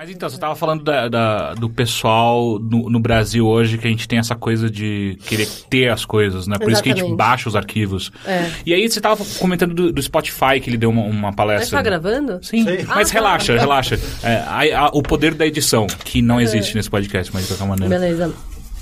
Mas 0.00 0.08
então, 0.08 0.30
você 0.30 0.36
estava 0.36 0.56
falando 0.56 0.82
da, 0.82 1.08
da- 1.10 1.52
do 1.52 1.68
pessoal 1.68 2.58
no, 2.58 2.88
no 2.88 2.98
Brasil 2.98 3.46
hoje 3.46 3.76
que 3.76 3.86
a 3.86 3.90
gente 3.90 4.08
tem 4.08 4.18
essa 4.18 4.34
coisa 4.34 4.70
de 4.70 5.18
querer 5.26 5.46
ter 5.68 5.90
as 5.90 6.06
coisas, 6.06 6.46
né? 6.46 6.56
Por 6.58 6.72
isso 6.72 6.82
que 6.82 6.88
a 6.88 6.92
gente 6.92 7.00
Exatamente. 7.00 7.18
baixa 7.18 7.48
os 7.50 7.54
arquivos. 7.54 8.10
É. 8.26 8.50
E 8.64 8.72
aí 8.72 8.88
você 8.88 8.98
estava 8.98 9.22
comentando 9.38 9.74
do, 9.74 9.92
do 9.92 10.02
Spotify 10.02 10.58
que 10.58 10.70
ele 10.70 10.78
deu 10.78 10.88
uma, 10.88 11.02
uma 11.02 11.26
Mas 11.28 11.36
palestra. 11.36 11.76
tá 11.78 11.82
gravando? 11.82 12.42
Sim, 12.42 12.64
Sim. 12.64 12.86
mas 12.88 13.10
Ah, 13.10 13.12
relaxa, 13.12 13.58
relaxa. 13.58 14.00
É, 14.22 14.36
a- 14.36 14.86
a- 14.86 14.90
o 14.94 15.02
poder 15.02 15.34
da 15.34 15.46
edição, 15.46 15.86
que 15.86 16.22
não 16.22 16.40
existe 16.40 16.74
nesse 16.74 16.88
podcast, 16.88 17.30
mas 17.34 17.42
de 17.46 17.48
qualquer 17.52 17.66
maneira. 17.68 17.98
Beleza. 17.98 18.32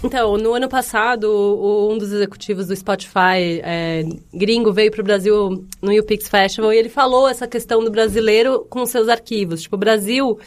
Então, 0.04 0.38
no 0.38 0.54
ano 0.54 0.68
passado, 0.68 1.24
o- 1.28 1.92
um 1.92 1.98
dos 1.98 2.12
executivos 2.12 2.68
do 2.68 2.76
Spotify 2.76 3.60
é, 3.64 4.04
gringo 4.32 4.72
veio 4.72 4.92
para 4.92 5.00
o 5.00 5.04
Brasil 5.04 5.66
no 5.82 5.98
UPix 5.98 6.28
Festival 6.28 6.72
e 6.72 6.76
ele 6.76 6.88
falou 6.88 7.28
essa 7.28 7.48
questão 7.48 7.82
do 7.82 7.90
brasileiro 7.90 8.64
com 8.70 8.86
seus 8.86 9.08
arquivos. 9.08 9.62
Tipo, 9.62 9.74
o 9.74 9.78
Brasil, 9.80 10.38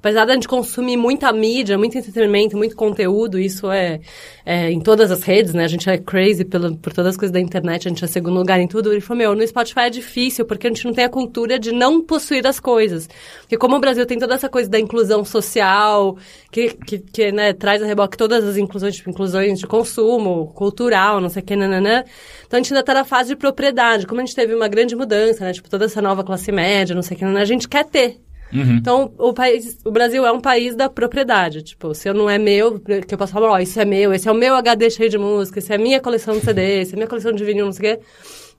apesar 0.00 0.24
de 0.24 0.32
a 0.32 0.34
gente 0.34 0.48
consumir 0.48 0.96
muita 0.96 1.30
mídia, 1.30 1.76
muito 1.76 1.96
entretenimento, 1.96 2.56
muito 2.56 2.74
conteúdo, 2.74 3.38
isso 3.38 3.70
é, 3.70 4.00
é 4.46 4.70
em 4.70 4.80
todas 4.80 5.10
as 5.10 5.22
redes, 5.22 5.52
né? 5.52 5.62
A 5.64 5.68
gente 5.68 5.88
é 5.88 5.98
crazy 5.98 6.44
por 6.44 6.92
todas 6.92 7.10
as 7.10 7.16
coisas 7.16 7.30
da 7.32 7.38
internet, 7.38 7.86
a 7.86 7.90
gente 7.90 8.02
é 8.02 8.08
segundo 8.08 8.38
lugar 8.38 8.58
em 8.58 8.66
tudo. 8.66 8.90
Ele 8.90 9.02
falou, 9.02 9.18
meu, 9.18 9.34
no 9.34 9.46
Spotify 9.46 9.80
é 9.80 9.90
difícil 9.90 10.46
porque 10.46 10.66
a 10.66 10.70
gente 10.70 10.86
não 10.86 10.94
tem 10.94 11.04
a 11.04 11.08
cultura 11.08 11.58
de 11.58 11.70
não 11.70 12.02
possuir 12.02 12.46
as 12.46 12.58
coisas. 12.58 13.08
Porque 13.40 13.58
como 13.58 13.76
o 13.76 13.78
Brasil 13.78 14.06
tem 14.06 14.18
toda 14.18 14.34
essa 14.34 14.48
coisa 14.48 14.70
da 14.70 14.80
inclusão 14.80 15.22
social, 15.22 16.16
que, 16.50 16.70
que, 16.70 16.98
que 16.98 17.30
né, 17.30 17.52
traz 17.52 17.82
a 17.82 17.86
reboque 17.86 18.16
todas 18.16 18.42
as 18.42 18.56
inclusões, 18.56 18.96
tipo, 18.96 19.10
inclusões 19.10 19.58
de 19.58 19.66
consumo, 19.66 20.46
cultural, 20.54 21.20
não 21.20 21.28
sei 21.28 21.42
o 21.42 21.44
que, 21.44 21.54
nananã. 21.54 22.04
Então 22.46 22.58
a 22.58 22.62
gente 22.62 22.72
ainda 22.72 22.82
tá 22.82 22.94
na 22.94 23.04
fase 23.04 23.30
de 23.30 23.36
propriedade. 23.36 24.06
Como 24.06 24.18
a 24.22 24.24
gente 24.24 24.34
teve 24.34 24.54
uma 24.54 24.66
grande 24.66 24.96
mudança, 24.96 25.44
né? 25.44 25.52
Tipo, 25.52 25.68
toda 25.68 25.84
essa 25.84 26.00
nova 26.00 26.24
classe 26.24 26.50
média, 26.50 26.94
não 26.94 27.02
sei 27.02 27.16
o 27.16 27.18
que, 27.18 27.24
nananã, 27.24 27.42
a 27.42 27.44
gente 27.44 27.68
quer 27.68 27.84
ter. 27.84 28.29
Então, 28.52 29.12
o, 29.18 29.32
país, 29.32 29.78
o 29.84 29.90
Brasil 29.90 30.24
é 30.26 30.32
um 30.32 30.40
país 30.40 30.74
da 30.74 30.88
propriedade. 30.88 31.62
Tipo, 31.62 31.94
se 31.94 32.08
eu 32.08 32.14
não 32.14 32.28
é 32.28 32.38
meu, 32.38 32.78
que 32.80 33.14
eu 33.14 33.18
posso 33.18 33.32
falar, 33.32 33.50
ó, 33.50 33.58
isso 33.58 33.78
é 33.80 33.84
meu, 33.84 34.12
esse 34.12 34.28
é 34.28 34.32
o 34.32 34.34
meu 34.34 34.54
HD 34.56 34.90
cheio 34.90 35.08
de 35.10 35.18
música, 35.18 35.58
esse 35.58 35.72
é 35.72 35.76
a 35.76 35.78
minha 35.78 36.00
coleção 36.00 36.38
de 36.38 36.44
CD, 36.44 36.80
esse 36.82 36.92
é 36.92 36.94
a 36.94 36.96
minha 36.96 37.08
coleção 37.08 37.32
de 37.32 37.44
vinil, 37.44 37.66
não 37.66 37.72
sei 37.72 37.94
o 37.94 37.96
quê. 37.96 38.02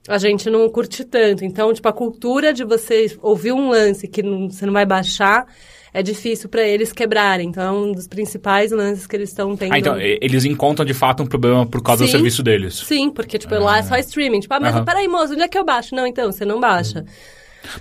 A 0.08 0.18
gente 0.18 0.50
não 0.50 0.68
curte 0.68 1.04
tanto. 1.04 1.44
Então, 1.44 1.72
tipo, 1.72 1.86
a 1.88 1.92
cultura 1.92 2.52
de 2.52 2.64
você 2.64 3.16
ouvir 3.22 3.52
um 3.52 3.68
lance 3.70 4.08
que 4.08 4.22
não- 4.22 4.50
você 4.50 4.66
não 4.66 4.72
vai 4.72 4.84
baixar 4.84 5.46
é 5.94 6.02
difícil 6.02 6.48
pra 6.48 6.62
eles 6.62 6.90
quebrarem. 6.92 7.50
Então, 7.50 7.62
é 7.62 7.70
um 7.70 7.92
dos 7.92 8.08
principais 8.08 8.72
lances 8.72 9.06
que 9.06 9.14
eles 9.14 9.28
estão 9.28 9.54
tendo. 9.56 9.72
Ah, 9.72 9.78
então, 9.78 10.00
eles 10.00 10.44
encontram 10.44 10.84
de 10.86 10.94
fato 10.94 11.22
um 11.22 11.26
problema 11.26 11.64
por 11.66 11.82
causa 11.82 12.02
do 12.02 12.06
Sim. 12.06 12.12
serviço 12.12 12.42
deles. 12.42 12.74
Sim, 12.84 13.10
porque, 13.10 13.38
tipo, 13.38 13.54
lá 13.56 13.78
é 13.78 13.82
só 13.82 13.96
streaming. 13.98 14.40
Tipo, 14.40 14.54
ah, 14.54 14.60
mas 14.60 14.74
Aham. 14.74 14.84
peraí, 14.84 15.06
moço, 15.06 15.34
onde 15.34 15.42
é 15.42 15.48
que 15.48 15.56
eu 15.58 15.64
baixo? 15.64 15.94
Não, 15.94 16.06
então, 16.06 16.32
você 16.32 16.44
não 16.44 16.58
baixa. 16.58 17.04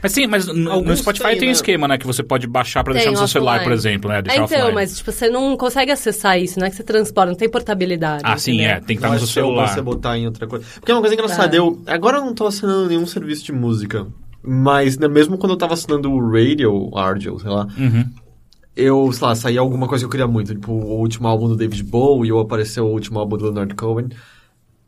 Mas 0.01 0.11
sim, 0.11 0.27
mas 0.27 0.47
no, 0.47 0.81
no 0.81 0.95
Spotify 0.97 1.31
tem 1.31 1.43
um 1.43 1.45
né? 1.45 1.51
esquema, 1.51 1.87
né? 1.87 1.97
Que 1.97 2.05
você 2.05 2.21
pode 2.23 2.47
baixar 2.47 2.83
pra 2.83 2.93
Tem, 2.93 2.99
deixar 3.01 3.11
no 3.11 3.17
seu 3.17 3.27
celular, 3.27 3.63
por 3.63 3.71
exemplo, 3.71 4.09
né? 4.09 4.19
É, 4.19 4.21
Deixar 4.21 4.43
então, 4.43 4.57
offline. 4.57 4.75
mas, 4.75 4.97
tipo, 4.97 5.11
você 5.11 5.29
não 5.29 5.57
consegue 5.57 5.91
acessar 5.91 6.39
isso, 6.39 6.59
não 6.59 6.67
é 6.67 6.69
que 6.69 6.75
você 6.75 6.83
transporta, 6.83 7.31
não 7.31 7.37
tem 7.37 7.49
portabilidade. 7.49 8.21
Ah, 8.25 8.37
sim, 8.37 8.53
entendeu? 8.55 8.71
é. 8.71 8.75
Tem 8.79 8.85
que 8.87 8.93
estar 8.93 9.07
Não 9.07 9.13
no 9.13 9.17
é 9.17 9.19
seu 9.19 9.27
seu 9.27 9.43
celular. 9.43 9.67
você 9.67 9.81
botar 9.81 10.17
em 10.17 10.25
outra 10.25 10.47
coisa. 10.47 10.65
Porque 10.75 10.91
é 10.91 10.95
uma 10.95 11.01
coisa 11.01 11.15
engraçada, 11.15 11.49
Tá. 11.49 11.55
eu... 11.55 11.81
Agora 11.87 12.17
eu 12.17 12.25
não 12.25 12.33
tô 12.33 12.45
assinando 12.45 12.87
nenhum 12.87 13.05
serviço 13.05 13.43
de 13.43 13.51
música. 13.51 14.07
Mas, 14.43 14.97
né, 14.97 15.07
mesmo 15.07 15.37
quando 15.37 15.51
eu 15.53 15.57
tava 15.57 15.73
assinando 15.73 16.11
o 16.11 16.31
Radio, 16.31 16.89
Ardio, 16.95 17.39
sei 17.39 17.49
lá... 17.49 17.67
Uhum. 17.77 18.05
Eu, 18.75 19.11
sei 19.11 19.27
lá, 19.27 19.35
saía 19.35 19.59
alguma 19.59 19.85
coisa 19.87 20.03
que 20.03 20.05
eu 20.05 20.09
queria 20.09 20.27
muito. 20.27 20.53
Tipo, 20.55 20.71
o 20.71 20.99
último 20.99 21.27
álbum 21.27 21.47
do 21.49 21.57
David 21.57 21.83
Bowie, 21.83 22.31
ou 22.31 22.39
apareceu 22.39 22.85
o 22.85 22.91
último 22.91 23.19
álbum 23.19 23.35
do 23.37 23.43
Leonard 23.45 23.75
Cohen. 23.75 24.07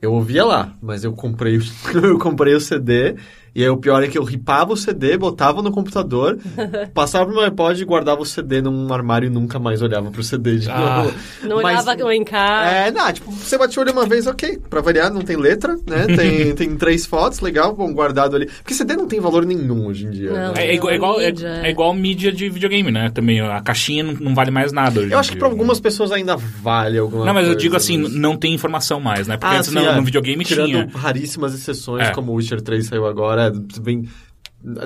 Eu 0.01 0.13
ouvia 0.13 0.45
lá, 0.45 0.73
mas 0.81 1.03
eu 1.03 1.11
comprei, 1.13 1.59
eu 1.93 2.17
comprei 2.17 2.53
o 2.53 2.61
CD... 2.61 3.15
E 3.55 3.61
aí 3.61 3.69
o 3.69 3.77
pior 3.77 4.01
é 4.03 4.07
que 4.07 4.17
eu 4.17 4.23
ripava 4.23 4.73
o 4.73 4.77
CD, 4.77 5.15
botava 5.17 5.61
no 5.61 5.71
computador, 5.71 6.39
passava 6.93 7.25
pro 7.25 7.35
meu 7.35 7.43
iPod 7.43 7.79
e 7.81 7.85
guardava 7.85 8.21
o 8.21 8.25
CD 8.25 8.61
num 8.61 8.91
armário 8.91 9.27
e 9.27 9.29
nunca 9.29 9.59
mais 9.59 9.81
olhava 9.81 10.09
pro 10.09 10.23
CD 10.23 10.57
de 10.57 10.69
Ah. 10.71 11.03
novo. 11.03 11.15
Não 11.43 11.61
Mas- 11.61 11.85
olhava 11.85 12.03
o 12.05 12.11
encarte. 12.11 12.75
é, 12.75 12.91
não, 12.91 13.13
tipo, 13.13 13.31
você 13.31 13.57
bate 13.57 13.77
o 13.77 13.81
olho 13.83 13.91
uma 13.91 14.05
vez, 14.07 14.25
ok. 14.25 14.59
Pra 14.69 14.81
variar, 14.81 15.13
não 15.13 15.21
tem 15.21 15.35
letra, 15.37 15.75
né? 15.85 16.07
Tem, 16.15 16.53
tem 16.55 16.75
três 16.75 17.05
fotos, 17.05 17.41
legal, 17.41 17.75
bom, 17.75 17.93
guardado 17.93 18.35
ali. 18.35 18.47
Porque 18.47 18.73
CD 18.73 18.95
não 18.95 19.07
tem 19.07 19.19
valor 19.19 19.45
nenhum 19.45 19.85
hoje 19.87 20.05
em 20.07 20.09
dia. 20.09 20.31
Não. 20.31 20.53
né? 20.53 20.65
É, 20.65 20.71
é 20.71 20.73
igual, 20.75 20.91
é, 20.91 20.95
igual, 20.95 21.21
é, 21.21 21.25
mídia, 21.27 21.47
é. 21.47 21.67
é 21.67 21.69
igual 21.69 21.93
mídia 21.93 22.31
de 22.31 22.49
videogame, 22.49 22.91
né? 22.91 23.11
Também 23.13 23.39
a 23.39 23.61
caixinha 23.61 24.03
não, 24.03 24.13
não 24.13 24.35
vale 24.35 24.49
mais 24.49 24.71
nada. 24.71 24.99
hoje 24.99 25.09
Eu 25.11 25.17
em 25.17 25.19
acho 25.19 25.29
que 25.29 25.35
dia. 25.35 25.39
pra 25.39 25.47
algumas 25.49 25.79
pessoas 25.79 26.11
ainda 26.11 26.35
vale 26.35 26.97
alguma 26.97 27.25
Não, 27.25 27.33
mas 27.33 27.43
eu 27.43 27.51
coisa, 27.51 27.59
digo 27.61 27.75
assim, 27.75 27.97
mas- 27.99 28.13
não 28.15 28.35
tem 28.35 28.53
informação 28.53 28.99
mais, 28.99 29.27
né? 29.27 29.37
Porque 29.37 29.53
Ah, 29.53 29.59
antes 29.59 29.69
sim, 29.69 29.75
no, 29.75 29.81
é. 29.85 29.95
no 29.95 30.03
videogame 30.03 30.43
Tirando 30.43 30.67
tinha. 30.69 30.89
raríssimas 30.95 31.53
exceções, 31.53 32.07
É. 32.07 32.11
como 32.11 32.31
o 32.31 32.35
Witcher 32.35 32.61
3 32.61 32.87
saiu 32.87 33.05
agora, 33.05 33.42
é, 33.47 33.81
vem... 33.81 34.07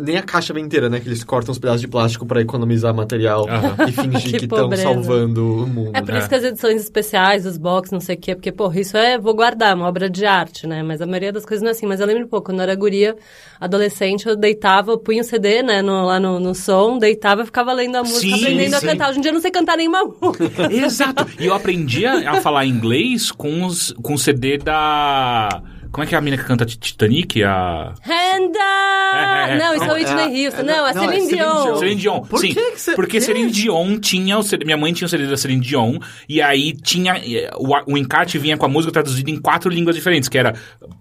Nem 0.03 0.17
a 0.17 0.23
caixa 0.23 0.55
vem 0.55 0.65
inteira, 0.65 0.89
né? 0.89 0.99
Que 0.99 1.07
eles 1.07 1.23
cortam 1.23 1.51
os 1.51 1.59
pedaços 1.59 1.81
de 1.81 1.87
plástico 1.87 2.25
pra 2.25 2.41
economizar 2.41 2.95
material 2.95 3.47
Aham. 3.47 3.75
e 3.87 3.91
fingir 3.93 4.39
Que 4.39 4.45
estão 4.45 4.71
salvando 4.75 5.45
o 5.65 5.67
mundo. 5.67 5.91
É 5.93 6.01
por 6.01 6.15
É. 6.15 6.17
isso 6.17 6.27
que 6.27 6.33
as 6.33 6.43
edições 6.43 6.81
especiais, 6.81 7.45
os 7.45 7.57
box, 7.59 7.91
não 7.91 7.99
sei 7.99 8.15
o 8.15 8.19
quê, 8.19 8.33
porque, 8.33 8.51
porra, 8.51 8.79
isso 8.79 8.97
é, 8.97 9.19
vou 9.19 9.35
guardar, 9.35 9.75
uma 9.75 9.87
obra 9.87 10.09
de 10.09 10.25
arte, 10.25 10.65
né? 10.65 10.81
Mas 10.81 10.99
a 10.99 11.05
maioria 11.05 11.31
das 11.31 11.45
coisas 11.45 11.61
não 11.61 11.69
é 11.69 11.73
assim. 11.73 11.85
Mas 11.85 11.99
eu 11.99 12.07
lembro, 12.07 12.27
pô, 12.27 12.41
quando 12.41 12.57
eu 12.57 12.63
era 12.63 12.73
guria, 12.73 13.15
adolescente, 13.59 14.25
eu 14.27 14.35
deitava, 14.35 14.93
eu 14.93 14.97
punha 14.97 15.21
o 15.21 15.23
CD, 15.23 15.61
né, 15.61 15.83
no- 15.83 16.05
lá 16.07 16.19
no, 16.19 16.39
no 16.39 16.55
som, 16.55 16.97
deitava 16.97 17.43
e 17.43 17.45
ficava 17.45 17.71
lendo 17.71 17.97
a 17.97 18.01
música, 18.01 18.19
Sim, 18.21 18.33
aprendendo 18.33 18.73
a 18.73 18.79
sim. 18.79 18.87
cantar. 18.87 19.09
Hoje 19.11 19.19
em 19.19 19.21
dia 19.21 19.29
eu 19.29 19.35
não 19.35 19.41
sei 19.41 19.51
cantar 19.51 19.77
nenhuma 19.77 20.03
música. 20.05 20.73
Exato. 20.73 21.27
E 21.39 21.45
eu 21.45 21.53
aprendi 21.53 22.03
a, 22.03 22.31
a 22.31 22.41
falar 22.41 22.65
inglês 22.65 23.31
com, 23.31 23.63
os, 23.63 23.93
com 24.01 24.15
o 24.15 24.17
CD 24.17 24.57
da. 24.57 25.61
Como 25.91 26.03
é 26.03 26.07
que 26.07 26.15
é 26.15 26.17
a 26.17 26.21
mina 26.21 26.37
que 26.37 26.43
canta 26.43 26.65
Titanic? 26.65 27.43
A. 27.43 27.93
Renda! 28.01 28.59
É, 28.59 29.51
é, 29.51 29.53
é. 29.53 29.57
Não, 29.57 29.75
isso 29.75 29.83
é 29.85 29.93
Whitney 29.93 30.43
é- 30.43 30.47
Houston. 30.47 30.61
é- 30.61 30.63
Não, 30.63 30.87
é 30.87 30.93
não, 30.93 31.03
é 31.03 31.07
Celine 31.07 31.25
Celine 31.29 31.37
Dion. 31.43 31.77
Celine 31.77 31.95
Dion. 32.01 32.21
Por 32.21 32.39
Sim, 32.39 32.53
que 32.53 32.71
que 32.71 32.79
cê- 32.81 32.95
porque 32.95 33.17
que? 33.19 33.21
Celine 33.21 33.51
Dion 33.51 33.97
tinha 33.99 34.37
o 34.37 34.43
CD, 34.43 34.65
minha 34.65 34.77
mãe 34.77 34.93
tinha 34.93 35.05
o 35.05 35.09
CD 35.09 35.25
da 35.27 35.37
Celine 35.37 35.61
Dion 35.61 35.97
e 36.27 36.41
aí 36.41 36.73
tinha 36.73 37.15
eh, 37.17 37.49
o, 37.57 37.93
o 37.93 37.97
encarte 37.97 38.37
vinha 38.37 38.57
com 38.57 38.65
a 38.65 38.69
música 38.69 38.91
traduzida 38.91 39.29
em 39.31 39.39
quatro 39.39 39.69
línguas 39.71 39.95
diferentes, 39.95 40.27
que 40.29 40.37
era 40.37 40.53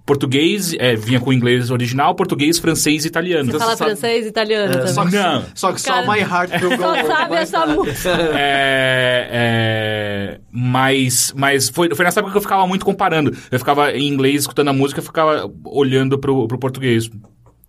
português, 0.05 0.75
eh, 0.79 0.95
vinha 0.97 1.19
com 1.21 1.31
o 1.31 1.33
inglês 1.33 1.71
original, 1.71 2.15
português, 2.15 2.59
francês 2.59 3.05
e 3.05 3.09
italiano. 3.09 3.45
Você 3.51 3.57
Então, 3.57 3.61
fala 3.61 3.77
você 3.77 3.85
francês 3.85 4.25
e 4.25 4.29
italiano 4.29 4.73
É, 4.73 4.77
também. 4.79 4.93
só, 4.95 5.05
que, 5.05 5.17
Não. 5.17 5.45
só 5.55 5.73
que 5.73 5.81
só 5.81 5.93
Cara, 5.95 6.13
My 6.13 6.21
Heart 6.21 6.51
Will 6.63 6.77
Go 6.77 6.83
Só 6.83 7.07
sabe 7.07 7.35
essa 7.37 7.67
música. 7.67 8.17
É, 8.39 9.29
é, 9.31 10.41
mas 10.53 11.33
mas 11.37 11.69
foi, 11.69 11.95
foi 11.95 12.05
nessa 12.05 12.21
época 12.21 12.33
que 12.33 12.39
eu 12.39 12.43
ficava 12.43 12.67
muito 12.67 12.85
comparando. 12.85 13.37
Eu 13.51 13.59
ficava 13.59 13.93
em 13.93 14.07
inglês 14.09 14.43
escutando 14.43 14.69
a 14.69 14.73
música, 14.77 15.01
eu 15.01 15.05
ficava 15.05 15.51
olhando 15.65 16.19
pro, 16.19 16.47
pro 16.47 16.59
português. 16.59 17.11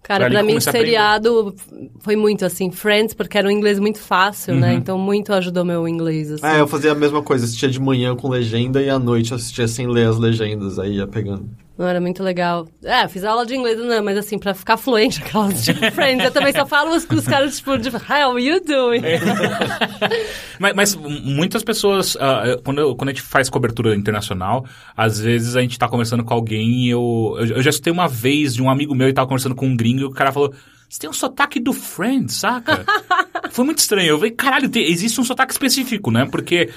Cara, 0.03 0.25
Pra 0.25 0.29
pra 0.35 0.43
mim, 0.43 0.55
aprender. 0.55 0.71
seriado 0.71 1.53
foi 1.99 2.15
muito 2.15 2.45
assim, 2.45 2.71
Friends, 2.71 3.13
porque 3.13 3.37
era 3.37 3.45
um 3.45 3.51
inglês 3.51 3.77
muito 3.77 3.99
fácil, 3.99 4.55
né? 4.55 4.71
Uhum. 4.71 4.77
Então, 4.77 4.97
muito 4.97 5.33
ajudou 5.33 5.65
meu 5.65 5.85
inglês, 5.85 6.31
assim. 6.31 6.45
É, 6.45 6.61
eu 6.61 6.67
fazia 6.67 6.93
a 6.93 6.95
mesma 6.95 7.21
coisa, 7.21 7.43
assistia 7.43 7.67
de 7.67 7.79
manhã 7.79 8.15
com 8.15 8.29
legenda 8.29 8.81
e 8.81 8.89
à 8.89 8.97
noite 8.97 9.33
assistia 9.33 9.67
sem 9.67 9.85
ler 9.85 10.07
as 10.07 10.17
legendas, 10.17 10.79
aí 10.79 10.95
ia 10.95 11.07
pegando. 11.07 11.49
Não, 11.77 11.87
era 11.87 12.01
muito 12.01 12.23
legal. 12.23 12.67
É, 12.83 13.07
fiz 13.07 13.23
aula 13.23 13.45
de 13.45 13.55
inglês, 13.55 13.77
não, 13.77 14.03
mas 14.03 14.17
assim, 14.17 14.39
pra 14.39 14.53
ficar 14.53 14.77
fluente, 14.77 15.21
aquelas 15.23 15.63
tipo 15.63 15.79
Friends. 15.91 16.25
Eu 16.25 16.31
também 16.31 16.51
só 16.51 16.65
falo 16.65 16.95
os, 16.95 17.05
os 17.09 17.27
caras, 17.27 17.57
tipo, 17.57 17.77
de, 17.77 17.89
how 17.89 18.39
you 18.39 18.59
doing? 18.65 19.01
Mas, 20.59 20.73
mas 20.73 20.95
muitas 20.95 21.63
pessoas, 21.63 22.17
ah, 22.19 22.57
quando, 22.63 22.79
eu- 22.81 22.95
quando 22.95 23.09
a 23.09 23.13
gente 23.13 23.21
faz 23.21 23.47
cobertura 23.49 23.95
internacional, 23.95 24.65
às 24.95 25.19
vezes 25.19 25.55
a 25.55 25.61
gente 25.61 25.77
tá 25.77 25.87
conversando 25.87 26.23
com 26.23 26.33
alguém 26.33 26.85
e 26.85 26.89
eu, 26.89 27.35
eu, 27.39 27.45
eu 27.57 27.61
já 27.61 27.69
escutei 27.69 27.93
uma 27.93 28.07
vez 28.07 28.55
de 28.55 28.61
um 28.63 28.69
amigo 28.69 28.95
meu 28.95 29.07
e 29.07 29.13
tava 29.13 29.27
conversando 29.27 29.53
com 29.53 29.67
um 29.67 29.75
gringo 29.77 30.01
e 30.01 30.05
o 30.05 30.09
cara 30.11 30.31
falou. 30.31 30.51
Você 30.89 30.99
tem 30.99 31.09
um 31.09 31.13
sotaque 31.13 31.59
do 31.59 31.73
Friends, 31.73 32.37
saca? 32.37 32.83
Foi 33.51 33.65
muito 33.65 33.79
estranho. 33.79 34.07
Eu 34.07 34.17
falei, 34.17 34.31
caralho, 34.31 34.69
tem- 34.69 34.89
existe 34.89 35.19
um 35.21 35.23
sotaque 35.23 35.51
específico, 35.51 36.09
né? 36.09 36.25
Porque 36.31 36.69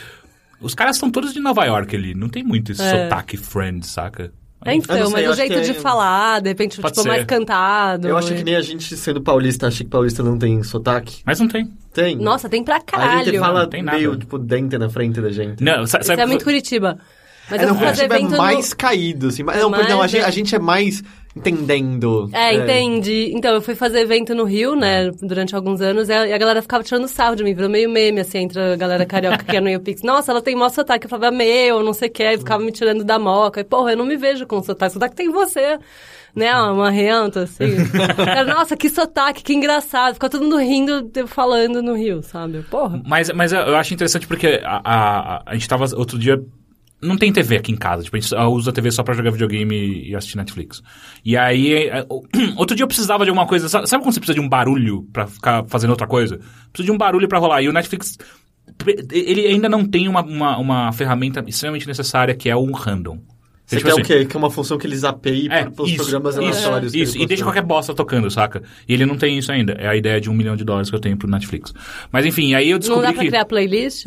os 0.61 0.75
caras 0.75 0.97
são 0.99 1.11
todos 1.11 1.33
de 1.33 1.41
Nova 1.41 1.65
York 1.65 1.95
ali. 1.97 2.13
Não 2.15 2.29
tem 2.29 2.43
muito 2.43 2.73
esse 2.73 2.83
É. 2.83 3.05
sotaque 3.05 3.37
Friends, 3.39 3.89
saca? 3.89 4.33
É, 4.65 4.75
então, 4.75 4.95
sei, 4.95 5.13
mas 5.13 5.31
o 5.31 5.35
jeito 5.35 5.61
de 5.63 5.71
é- 5.71 5.75
falar, 5.75 6.41
de 6.41 6.51
repente, 6.51 6.81
Pode 6.81 6.95
tipo, 6.95 7.09
mais 7.09 7.21
ser. 7.21 7.27
cantado. 7.27 8.07
Eu 8.09 8.17
acho 8.19 8.35
que 8.35 8.45
nem 8.45 8.57
a 8.57 8.61
gente 8.61 8.95
sendo 8.97 9.21
paulista, 9.23 9.67
acha 9.69 9.83
que 9.83 9.89
paulista 9.89 10.23
não 10.23 10.39
tem 10.39 10.63
sotaque. 10.63 11.23
Mas 11.25 11.41
não 11.41 11.49
tem. 11.49 11.71
Tem. 11.95 12.17
Nossa, 12.17 12.49
tem 12.49 12.63
pra 12.63 12.77
a 12.77 12.81
caralho. 12.81 13.25
gente 13.25 13.39
fala 13.39 13.63
Não 13.63 13.69
tem 13.71 13.83
nada. 13.83 13.97
meio, 13.99 14.17
tipo, 14.17 14.39
dente 14.39 14.77
na 14.77 14.91
frente 14.91 15.21
da 15.21 15.31
gente. 15.31 15.65
Não, 15.65 15.87
sa- 15.87 15.99
Isso 15.99 16.09
sabe 16.09 16.21
é 16.23 16.27
muito 16.27 16.45
Curitiba. 16.45 16.99
Mas 17.51 17.61
é, 17.61 17.65
eu 17.65 17.69
não, 17.69 17.77
Curitiba 17.77 18.17
é 18.17 18.23
mais 18.23 18.71
no... 18.71 18.77
caído, 18.77 19.27
assim. 19.29 19.43
Mas, 19.43 19.59
não, 19.61 19.71
Mais, 19.71 19.83
perdão, 19.83 20.03
a 20.03 20.07
gente, 20.07 20.21
é. 20.23 20.25
a 20.25 20.31
gente 20.31 20.55
é 20.55 20.59
mais 20.59 21.03
entendendo. 21.41 22.29
É, 22.33 22.55
entendi. 22.55 23.33
Então, 23.35 23.55
eu 23.55 23.63
fui 23.63 23.75
fazer 23.75 24.01
evento 24.01 24.35
no 24.35 24.45
Rio, 24.45 24.75
né, 24.75 25.11
durante 25.23 25.55
alguns 25.55 25.81
anos, 25.81 26.09
e 26.09 26.13
a, 26.13 26.27
e 26.27 26.39
galera 26.39 26.63
ficava 26.63 26.85
tirando 26.85 27.09
sarro 27.09 27.35
de 27.35 27.43
mim, 27.43 27.55
virou 27.55 27.71
meio 27.71 27.89
meme, 27.91 28.21
assim, 28.21 28.39
entre 28.39 28.61
a 28.61 28.77
galera 28.77 29.07
carioca 29.07 29.45
que 29.45 29.57
é 29.57 29.61
no 29.61 29.75
UPix. 29.75 30.03
Nossa, 30.03 30.33
ela 30.33 30.43
tem 30.43 30.55
mó 30.55 30.69
sotaque. 30.69 31.07
Eu 31.07 31.11
falava, 31.11 31.35
meu, 31.35 31.83
não 31.83 31.93
sei 31.93 32.09
o 32.09 32.13
que, 32.13 32.23
aí 32.23 32.39
ficava 32.39 32.63
me 32.63 32.73
tirando 32.73 33.05
da 33.05 33.19
moca. 33.19 33.61
E, 33.61 33.65
porra, 33.65 33.93
eu 33.93 33.97
não 33.97 34.05
me 34.05 34.17
vejo 34.17 34.47
com 34.47 34.63
sotaque. 34.63 34.95
Sotaque 34.95 35.17
tem 35.17 35.31
você. 35.31 35.79
Né, 36.35 36.55
uma 36.55 36.91
renta, 36.91 37.43
assim. 37.43 37.75
Cara, 38.17 38.45
Nossa, 38.45 38.77
que 38.77 38.89
sotaque, 38.89 39.43
que 39.43 39.53
engraçado. 39.53 40.15
Ficou 40.15 40.31
todo 40.31 40.43
mundo 40.43 40.59
rindo, 40.59 41.11
falando 41.27 41.83
no 41.83 41.95
Rio, 41.95 42.23
sabe? 42.23 42.63
Porra. 42.63 43.03
Mas, 43.05 43.31
mas 43.31 43.53
eu 43.53 43.77
acho 43.77 43.93
interessante 43.93 44.29
porque 44.29 44.61
a, 44.63 44.81
a, 44.85 45.43
a 45.45 45.55
gente 45.55 45.69
tava 45.69 45.85
outro 45.97 46.17
dia. 46.17 46.41
Não 47.03 47.17
tem 47.17 47.33
TV 47.33 47.57
aqui 47.57 47.73
em 47.73 47.77
casa, 47.77 48.03
tipo, 48.05 48.17
a 48.17 48.21
gente 48.21 48.35
usa 48.35 48.71
a 48.71 48.73
TV 48.75 48.91
só 48.91 49.03
pra 49.03 49.15
jogar 49.15 49.31
videogame 49.31 50.09
e 50.09 50.15
assistir 50.15 50.37
Netflix. 50.37 50.83
E 51.25 51.37
aí, 51.37 51.89
é, 51.89 52.05
o- 52.09 52.23
outro 52.59 52.77
dia 52.77 52.85
eu 52.85 52.89
precisava 52.89 53.25
de 53.25 53.31
alguma 53.31 53.47
coisa. 53.47 53.69
Sabe, 53.69 53.87
quando 54.03 54.13
você 54.13 54.21
precisa 54.21 54.35
de 54.35 54.41
um 54.41 54.49
barulho 54.49 55.05
pra 55.13 55.27
ficar 55.27 55.65
fazendo 55.67 55.91
outra 55.91 56.07
coisa? 56.07 56.37
Preciso 56.73 56.85
de 56.87 56.93
um 56.93 56.99
barulho 56.99 57.27
pra 57.29 57.39
rolar. 57.39 57.63
E 57.63 57.69
o 57.69 57.73
Netflix 57.73 58.19
ele 59.13 59.47
ainda 59.47 59.69
não 59.69 59.85
tem 59.85 60.09
uma, 60.09 60.23
uma, 60.23 60.57
uma 60.59 60.93
ferramenta 60.93 61.43
extremamente 61.47 61.87
necessária 61.87 62.35
que 62.35 62.49
é 62.49 62.57
o 62.57 62.71
random. 62.73 63.19
Você 63.67 63.77
Tipo 63.77 63.87
quer 63.89 63.93
assim, 63.93 64.01
o 64.03 64.05
quê? 64.05 64.25
Que 64.27 64.37
é 64.37 64.39
uma 64.39 64.51
função 64.51 64.77
que 64.77 64.85
eles 64.87 65.05
apeiem 65.05 65.47
É, 65.49 65.71
para 65.71 65.83
os 65.85 65.89
isso, 65.91 65.99
programas 65.99 66.35
isso, 66.35 66.43
aleatórios. 66.45 66.93
Isso, 66.95 67.17
ele 67.17 67.25
e 67.25 67.27
deixa 67.27 67.45
possui. 67.45 67.55
qualquer 67.55 67.63
bosta 67.67 67.95
tocando, 67.95 68.29
saca? 68.29 68.63
E 68.89 68.93
ele 68.93 69.07
não 69.07 69.17
tem 69.17 69.39
isso 69.39 69.53
ainda. 69.53 69.75
É 69.75 69.87
a 69.87 69.95
ideia 69.95 70.21
de 70.21 70.29
um 70.29 70.35
milhão 70.35 70.57
de 70.57 70.65
dólares 70.65 70.91
que 70.91 70.97
eu 70.97 71.01
tenho 71.01 71.17
pro 71.17 71.31
Netflix. 71.31 71.73
Mas 72.11 72.27
enfim, 72.27 72.53
aí 72.55 72.69
eu 72.69 72.75
Não 72.75 72.79
descobri 72.81 73.07
dá 73.07 73.13
pra 73.13 73.23
que... 73.23 73.29
criar 73.29 73.45
playlist? 73.45 74.07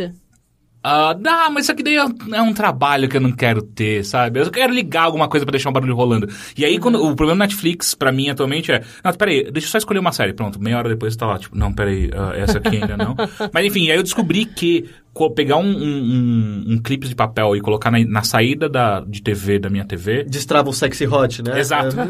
Ah, 0.83 1.13
dá, 1.13 1.49
mas 1.49 1.63
isso 1.63 1.71
aqui 1.71 1.81
daí 1.81 1.95
é, 1.95 2.05
é 2.33 2.41
um 2.41 2.53
trabalho 2.53 3.07
que 3.07 3.15
eu 3.15 3.21
não 3.21 3.31
quero 3.31 3.61
ter, 3.61 4.03
sabe? 4.03 4.41
Eu 4.41 4.45
só 4.45 4.51
quero 4.51 4.73
ligar 4.73 5.03
alguma 5.03 5.29
coisa 5.29 5.45
pra 5.45 5.51
deixar 5.51 5.69
um 5.69 5.73
barulho 5.73 5.95
rolando. 5.95 6.27
E 6.57 6.65
aí, 6.65 6.77
quando, 6.77 7.01
o 7.01 7.15
problema 7.15 7.35
do 7.35 7.49
Netflix, 7.49 7.95
pra 7.95 8.11
mim, 8.11 8.29
atualmente, 8.29 8.69
é... 8.69 8.83
Não, 9.01 9.13
peraí, 9.13 9.49
deixa 9.49 9.67
eu 9.67 9.71
só 9.71 9.77
escolher 9.77 9.99
uma 9.99 10.11
série. 10.11 10.33
Pronto, 10.33 10.61
meia 10.61 10.77
hora 10.77 10.89
depois 10.89 11.15
tá 11.15 11.25
lá, 11.25 11.39
tipo, 11.39 11.57
não, 11.57 11.71
peraí, 11.71 12.11
ah, 12.13 12.33
essa 12.35 12.57
aqui 12.57 12.75
ainda 12.75 12.97
não. 12.97 13.15
mas 13.53 13.65
enfim, 13.65 13.89
aí 13.89 13.97
eu 13.97 14.03
descobri 14.03 14.45
que 14.45 14.89
pegar 15.35 15.57
um, 15.57 15.69
um, 15.69 15.83
um, 15.83 16.63
um 16.73 16.77
clipe 16.79 17.07
de 17.07 17.15
papel 17.15 17.55
e 17.55 17.61
colocar 17.61 17.91
na, 17.91 18.03
na 18.03 18.23
saída 18.23 18.67
da, 18.67 18.99
de 19.01 19.21
TV, 19.21 19.59
da 19.59 19.69
minha 19.69 19.85
TV... 19.85 20.23
Destrava 20.23 20.69
o 20.69 20.73
sexy 20.73 21.07
hot, 21.07 21.41
né? 21.43 21.59
Exato. 21.59 21.95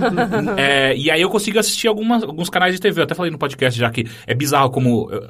É, 0.58 0.96
e 0.96 1.12
aí 1.12 1.22
eu 1.22 1.30
consigo 1.30 1.60
assistir 1.60 1.88
algumas, 1.88 2.24
alguns 2.24 2.50
canais 2.50 2.74
de 2.74 2.80
TV. 2.80 3.02
Eu 3.02 3.04
até 3.04 3.14
falei 3.16 3.32
no 3.32 3.38
podcast 3.38 3.80
já 3.80 3.90
que 3.90 4.08
é 4.26 4.34
bizarro 4.34 4.70
como 4.70 5.10
eh, 5.12 5.30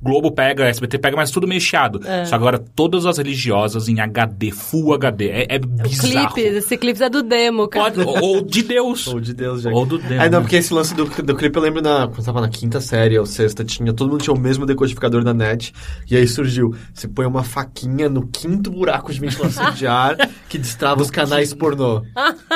Globo 0.00 0.30
pega, 0.30 0.66
SBT 0.66 0.98
pega, 0.98 1.16
mas 1.16 1.30
tudo 1.30 1.46
meio 1.48 1.60
chiado. 1.60 2.00
Só 2.24 2.28
que 2.30 2.34
agora 2.34 2.58
todas 2.58 3.04
as 3.06 3.18
religiosas 3.18 3.88
em 3.88 4.00
HD, 4.00 4.50
Full 4.50 4.94
HD. 4.94 5.28
É, 5.28 5.46
é 5.56 5.58
bizarro. 5.58 6.34
Clipe, 6.34 6.48
esse 6.48 6.76
clipe 6.76 7.02
é 7.02 7.08
do 7.08 7.22
demo, 7.22 7.68
cara. 7.68 7.90
Pode- 7.92 8.06
ou, 8.08 8.36
ou 8.36 8.42
de 8.42 8.62
Deus. 8.62 9.06
Ou 9.08 9.20
de 9.20 9.34
Deus, 9.34 9.62
já. 9.62 9.70
Ou 9.70 9.84
do 9.84 9.98
Deus. 9.98 10.20
É, 10.22 10.28
não, 10.28 10.40
porque 10.42 10.56
esse 10.56 10.72
lance 10.72 10.94
do, 10.94 11.04
do 11.04 11.34
clipe 11.36 11.56
eu 11.56 11.62
lembro 11.62 11.82
na, 11.82 12.06
quando 12.06 12.18
eu 12.18 12.24
tava 12.24 12.40
na 12.40 12.48
quinta 12.48 12.80
série 12.80 13.18
ou 13.18 13.26
sexta, 13.26 13.64
tinha, 13.64 13.92
todo 13.92 14.10
mundo 14.10 14.22
tinha 14.22 14.34
o 14.34 14.38
mesmo 14.38 14.64
decodificador 14.64 15.24
da 15.24 15.34
net, 15.34 15.72
e 16.10 16.16
aí 16.16 16.26
surgiu, 16.26 16.74
você 16.92 17.08
põe 17.08 17.26
uma 17.26 17.42
faquinha 17.42 18.08
no 18.08 18.26
quinto 18.26 18.70
buraco 18.70 19.12
de 19.12 19.20
ventilação 19.20 19.70
de 19.72 19.86
ar 19.86 20.16
que 20.48 20.58
destrava 20.58 21.02
os 21.02 21.10
canais 21.10 21.52
pornô. 21.54 22.02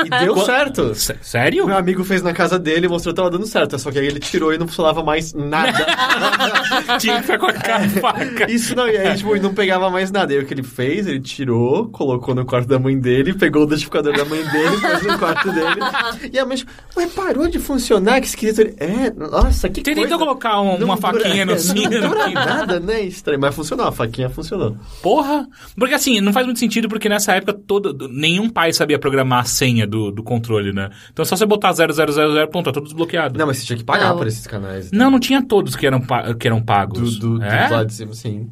E 0.05 0.25
deu 0.25 0.37
certo. 0.45 0.83
O 0.83 0.95
Sério? 0.95 1.67
meu 1.67 1.77
amigo 1.77 2.05
fez 2.05 2.23
na 2.23 2.33
casa 2.33 2.59
dele 2.59 2.87
e 2.87 2.89
mostrou 2.89 3.13
que 3.15 3.17
tava 3.17 3.31
dando 3.31 3.47
certo, 3.47 3.79
só 3.79 3.91
que 3.91 3.99
aí 3.99 4.07
ele 4.07 4.21
tirou 4.21 4.53
e 4.53 4.59
não 4.59 4.67
funcionava 4.67 5.03
mais 5.03 5.33
nada. 5.33 5.87
Tinha 6.99 7.21
que 7.21 7.32
ficar 7.33 7.39
com 7.39 7.47
a 7.47 7.53
cara 7.53 7.89
faca. 8.01 8.51
Isso 8.51 8.75
não, 8.75 8.89
e 8.89 8.97
aí, 8.97 9.17
tipo, 9.17 9.35
não 9.37 9.55
pegava 9.55 9.91
mais 9.91 10.11
nada. 10.11 10.33
E 10.33 10.37
aí 10.39 10.43
o 10.43 10.47
que 10.47 10.55
ele 10.55 10.63
fez? 10.63 11.07
Ele 11.07 11.21
tirou, 11.21 11.89
colocou 11.89 12.35
no 12.35 12.45
quarto 12.45 12.69
da 12.69 12.79
mãe 12.79 12.99
dele, 12.99 13.35
pegou 13.35 13.63
o 13.63 13.67
decodificador 13.67 14.17
da 14.17 14.25
mãe 14.25 14.43
dele, 14.45 14.77
pôs 14.81 15.03
no 15.03 15.19
quarto 15.19 15.53
dele. 15.53 16.31
E 16.33 16.39
a 16.39 16.47
mãe, 16.47 16.57
tipo, 16.57 16.71
ué, 16.97 17.07
parou 17.09 17.49
de 17.49 17.59
funcionar? 17.59 18.21
Que 18.21 18.27
esquisito. 18.27 18.61
Ele, 18.61 18.75
é, 18.79 19.11
nossa, 19.11 19.69
que 19.69 19.81
Você 19.81 19.95
coisa. 19.95 20.01
tentou 20.03 20.19
colocar 20.19 20.61
um- 20.61 20.79
Não 20.79 20.87
uma 20.87 20.97
dura- 20.97 21.13
faquinha 21.21 21.45
no 21.45 21.53
não 21.53 21.59
cinto? 21.59 21.91
dura 22.01 22.29
nada, 22.31 22.81
né? 22.81 23.01
Estranho, 23.03 23.41
mas 23.41 23.55
funcionou, 23.55 23.87
a 23.87 23.93
faquinha 23.93 24.29
funcionou. 24.29 24.77
Porra! 25.03 25.47
Porque 25.77 25.95
assim, 25.95 26.21
não 26.21 26.33
faz 26.33 26.47
muito 26.47 26.59
sentido 26.61 26.89
porque 26.89 27.09
nessa 27.09 27.33
época 27.35 27.53
todo, 27.55 28.09
nenhum 28.09 28.49
pai 28.49 28.73
sabia 28.73 28.99
programar 28.99 29.41
a 29.41 29.45
senha 29.45 29.87
do, 29.87 30.11
do 30.11 30.23
controle, 30.23 30.73
né? 30.73 30.91
Então 31.13 31.25
só 31.25 31.37
você 31.37 31.47
botar 31.47 31.73
0000, 31.73 32.49
pronto, 32.49 32.67
tá 32.67 32.73
tudo 32.73 32.85
desbloqueado. 32.85 33.39
Não, 33.39 33.47
mas 33.47 33.59
você 33.59 33.67
tinha 33.67 33.77
que 33.77 33.85
pagar 33.85 34.11
Não. 34.11 34.19
por 34.19 34.27
esses 34.27 34.47
canais. 34.47 34.91
Não, 34.93 35.11
não 35.11 35.19
tinha 35.21 35.43
todos 35.43 35.75
que 35.77 35.87
eram, 35.87 36.01
que 36.39 36.47
eram 36.47 36.59
Do, 36.61 36.65
pagos. 36.65 37.19
Do, 37.23 37.39
do 37.39 37.45
é? 37.45 37.69
lado 37.69 37.87
de 37.87 37.95
cima, 37.95 38.13
sim. 38.15 38.51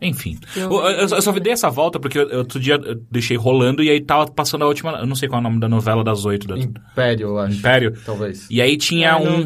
Enfim. 0.00 0.36
Eu, 0.56 0.72
eu 0.72 1.08
só- 1.08 1.16
eu 1.16 1.22
só 1.22 1.32
dei 1.32 1.52
essa 1.52 1.70
volta 1.70 2.00
porque 2.00 2.18
eu- 2.18 2.38
outro 2.38 2.58
dia 2.58 2.74
eu 2.74 2.96
deixei 3.10 3.36
rolando 3.36 3.82
e 3.84 3.88
aí 3.90 4.00
tava 4.00 4.26
passando 4.30 4.62
a 4.64 4.66
última. 4.66 4.92
Eu 4.98 5.06
não 5.06 5.14
sei 5.14 5.28
qual 5.28 5.38
é 5.38 5.40
o 5.40 5.44
nome 5.44 5.60
da 5.60 5.68
novela 5.68 6.02
das 6.02 6.24
oito. 6.24 6.48
Da, 6.48 6.58
Império, 6.58 7.28
eu 7.28 7.38
acho. 7.38 7.56
Império. 7.58 7.92
Talvez. 8.04 8.48
E 8.50 8.60
aí 8.60 8.76
tinha 8.76 9.12
Ah, 9.12 9.18
um. 9.18 9.44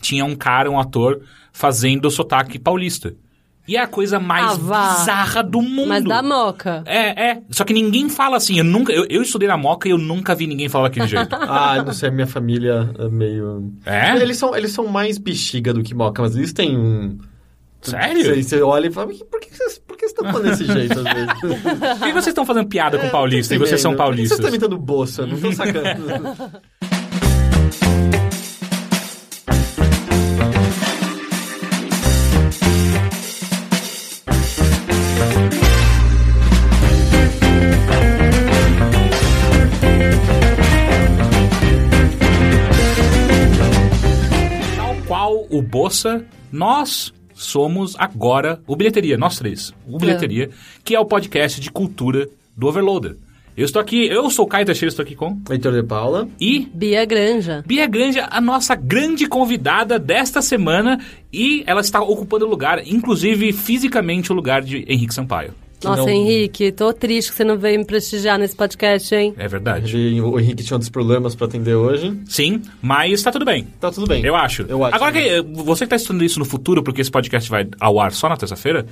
Tinha 0.00 0.24
um 0.24 0.34
cara, 0.34 0.70
um 0.70 0.78
ator, 0.78 1.20
fazendo 1.52 2.06
o 2.06 2.10
sotaque 2.10 2.58
paulista. 2.58 3.14
E 3.66 3.76
é 3.76 3.80
a 3.82 3.86
coisa 3.86 4.18
mais 4.18 4.52
Ah, 4.70 4.96
bizarra 4.96 5.42
do 5.42 5.60
mundo. 5.60 5.88
Mas 5.88 6.02
da 6.02 6.22
moca. 6.22 6.82
É, 6.86 7.32
é. 7.32 7.42
Só 7.50 7.62
que 7.64 7.74
ninguém 7.74 8.08
fala 8.08 8.38
assim. 8.38 8.56
Eu 8.56 8.64
nunca. 8.64 8.90
Eu, 8.90 9.04
eu 9.10 9.20
estudei 9.20 9.46
na 9.46 9.58
Moca 9.58 9.86
e 9.86 9.90
eu 9.90 9.98
nunca 9.98 10.34
vi 10.34 10.46
ninguém 10.46 10.70
falar 10.70 10.88
daquele 10.88 11.06
jeito. 11.08 11.28
Ah, 11.36 11.82
não 11.84 11.92
sei, 11.92 12.10
minha 12.10 12.26
família 12.26 12.88
é 12.98 13.08
meio... 13.10 13.70
É? 13.84 14.16
Eles 14.16 14.38
são, 14.38 14.56
eles 14.56 14.72
são 14.72 14.86
mais 14.86 15.18
bexiga 15.18 15.74
do 15.74 15.82
que 15.82 15.94
moca, 15.94 16.22
mas 16.22 16.34
eles 16.34 16.54
têm 16.54 16.74
um... 16.78 17.18
Sério? 17.82 18.22
Você, 18.34 18.42
você 18.42 18.62
olha 18.62 18.88
e 18.88 18.90
fala, 18.92 19.06
"Mas 19.08 19.22
por 19.22 19.40
que 19.40 19.54
vocês, 19.54 19.78
por 19.78 19.96
que 19.96 20.08
vocês 20.08 20.10
estão 20.18 20.32
falando 20.32 20.50
desse 20.50 20.64
jeito 20.66 20.98
às 20.98 21.04
vezes? 21.04 21.40
Por 21.40 21.98
que 22.06 22.12
vocês 22.12 22.26
estão 22.28 22.44
fazendo 22.46 22.68
piada 22.68 22.98
com 22.98 23.08
paulista 23.08 23.54
e 23.54 23.58
vocês 23.58 23.80
são 23.80 23.92
Por 23.92 23.96
que 23.96 24.02
paulistas? 24.02 24.38
vocês 24.38 24.52
estão 24.54 24.68
imitando 24.68 24.78
bolsa? 24.84 25.26
Não 25.26 25.34
estão 25.36 25.52
sacando. 25.52 26.06
Tal 44.76 44.94
qual 45.06 45.46
o 45.50 45.62
Bossa, 45.62 46.24
nós 46.52 47.12
somos 47.38 47.94
agora 47.98 48.60
o 48.66 48.76
Bilheteria, 48.76 49.16
nós 49.16 49.38
três. 49.38 49.72
O 49.86 49.98
Bilheteria, 49.98 50.50
que 50.84 50.94
é 50.94 51.00
o 51.00 51.06
podcast 51.06 51.60
de 51.60 51.70
cultura 51.70 52.28
do 52.56 52.66
Overloader. 52.66 53.16
Eu 53.56 53.64
estou 53.64 53.82
aqui, 53.82 54.06
eu 54.06 54.30
sou 54.30 54.44
o 54.44 54.48
Caio 54.48 54.66
Teixeira, 54.66 54.88
estou 54.88 55.02
aqui 55.02 55.16
com... 55.16 55.36
Heitor 55.50 55.72
de 55.72 55.82
Paula. 55.82 56.28
E 56.40 56.68
Bia 56.72 57.04
Granja. 57.04 57.64
Bia 57.66 57.86
Grande, 57.86 58.20
a 58.20 58.40
nossa 58.40 58.76
grande 58.76 59.26
convidada 59.26 59.98
desta 59.98 60.40
semana, 60.40 61.00
e 61.32 61.64
ela 61.66 61.80
está 61.80 62.00
ocupando 62.00 62.46
o 62.46 62.48
lugar, 62.48 62.86
inclusive 62.86 63.52
fisicamente 63.52 64.30
o 64.30 64.34
lugar 64.34 64.62
de 64.62 64.84
Henrique 64.88 65.12
Sampaio. 65.12 65.54
Nossa, 65.84 66.02
não- 66.02 66.08
Henrique, 66.08 66.72
tô 66.72 66.92
triste 66.92 67.30
que 67.30 67.36
você 67.36 67.44
não 67.44 67.56
veio 67.56 67.78
me 67.78 67.84
prestigiar 67.84 68.38
nesse 68.38 68.56
podcast, 68.56 69.14
hein? 69.14 69.34
É 69.38 69.46
verdade. 69.46 69.96
Ele- 69.96 70.20
O 70.20 70.38
Henrique 70.40 70.64
tinha 70.64 70.74
outros 70.76 70.90
problemas 70.90 71.34
pra 71.36 71.46
atender 71.46 71.74
hoje. 71.74 72.18
Sim, 72.26 72.62
mas 72.82 73.22
tá 73.22 73.30
tudo 73.30 73.44
bem. 73.44 73.66
Tá 73.80 73.90
tudo 73.90 74.06
bem. 74.06 74.24
Eu 74.24 74.34
acho. 74.34 74.62
Eu 74.68 74.84
acho. 74.84 74.94
Agora 74.96 75.12
que 75.12 75.18
eh, 75.18 75.42
você 75.42 75.84
que 75.84 75.90
tá 75.90 75.96
estudando 75.96 76.24
isso 76.24 76.38
no 76.38 76.44
futuro, 76.44 76.82
porque 76.82 77.00
esse 77.00 77.10
podcast 77.10 77.48
vai 77.48 77.68
ao 77.78 78.00
ar 78.00 78.12
só 78.12 78.28
na 78.28 78.36
terça-feira, 78.36 78.86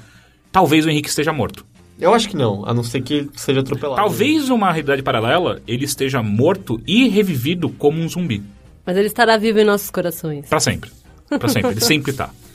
talvez 0.53 0.87
o 0.87 0.91
Henrique 0.91 1.09
esteja 1.09 1.33
morto. 1.33 1.65
Eu 1.99 2.13
acho 2.15 2.29
que 2.29 2.37
não, 2.37 2.65
a 2.67 2.75
não 2.75 2.83
ser 2.83 3.01
que 3.01 3.29
seja 3.37 3.61
atropelado. 3.61 3.97
Talvez 3.97 4.49
numa 4.51 4.71
realidade 4.71 5.03
paralela 5.03 5.61
ele 5.67 5.85
esteja 5.87 6.23
morto 6.23 6.81
e 6.87 7.09
revivido 7.09 7.69
como 7.71 7.99
um 8.01 8.09
zumbi. 8.09 8.43
Mas 8.85 8.97
ele 8.97 9.07
estará 9.09 9.37
vivo 9.39 9.59
em 9.59 9.65
nossos 9.65 9.91
corações. 9.91 10.47
Pra 10.49 10.61
sempre. 10.61 10.91
Pra 11.29 11.49
sempre. 11.49 11.71
Ele 11.73 11.81
sempre 11.81 12.13
tá. 12.13 12.31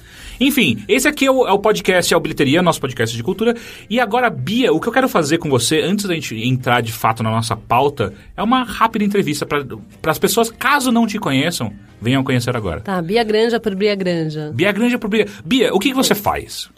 Enfim, 0.42 0.84
esse 0.88 1.08
aqui 1.08 1.26
é 1.28 1.32
o, 1.32 1.48
é 1.48 1.52
o 1.52 1.60
podcast, 1.60 2.12
é 2.12 2.18
o 2.18 2.20
Bilheteria, 2.20 2.64
nosso 2.64 2.82
podcast 2.82 3.16
de 3.16 3.22
cultura. 3.22 3.56
E 3.88 4.00
agora, 4.00 4.28
Bia, 4.28 4.74
o 4.74 4.80
que 4.80 4.88
eu 4.88 4.92
quero 4.92 5.08
fazer 5.08 5.38
com 5.38 5.48
você, 5.50 5.82
antes 5.82 6.06
da 6.06 6.16
gente 6.16 6.36
entrar 6.36 6.82
de 6.82 6.92
fato 6.92 7.22
na 7.22 7.30
nossa 7.30 7.56
pauta, 7.56 8.12
é 8.36 8.42
uma 8.42 8.64
rápida 8.64 9.06
entrevista 9.06 9.46
para 9.46 9.64
as 10.12 10.18
pessoas, 10.18 10.50
caso 10.50 10.92
não 10.92 11.06
te 11.06 11.20
conheçam, 11.20 11.72
venham 12.02 12.24
conhecer 12.24 12.56
agora. 12.56 12.82
Tá, 12.82 13.00
Bia 13.04 13.24
Granja 13.24 13.60
por 13.60 13.76
Bia 13.76 13.94
Granja. 13.94 14.52
Bia 14.52 14.72
Grande 14.72 14.98
por 14.98 15.10
Bia. 15.12 15.28
Bia, 15.46 15.72
o 15.74 15.78
que, 15.80 15.90
que 15.90 15.96
você 15.96 16.16
faz? 16.16 16.70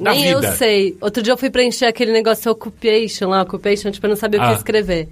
Na 0.00 0.10
Nem 0.10 0.26
eu 0.30 0.40
vida. 0.40 0.52
sei. 0.56 0.96
Outro 1.00 1.22
dia 1.22 1.32
eu 1.32 1.36
fui 1.36 1.50
preencher 1.50 1.84
aquele 1.84 2.10
negócio 2.10 2.50
Occupation 2.50 3.28
lá, 3.28 3.42
Occupation, 3.42 3.92
tipo, 3.92 4.04
eu 4.06 4.10
não 4.10 4.16
sabia 4.16 4.40
o 4.40 4.42
Ah. 4.42 4.48
que 4.48 4.54
escrever. 4.56 5.08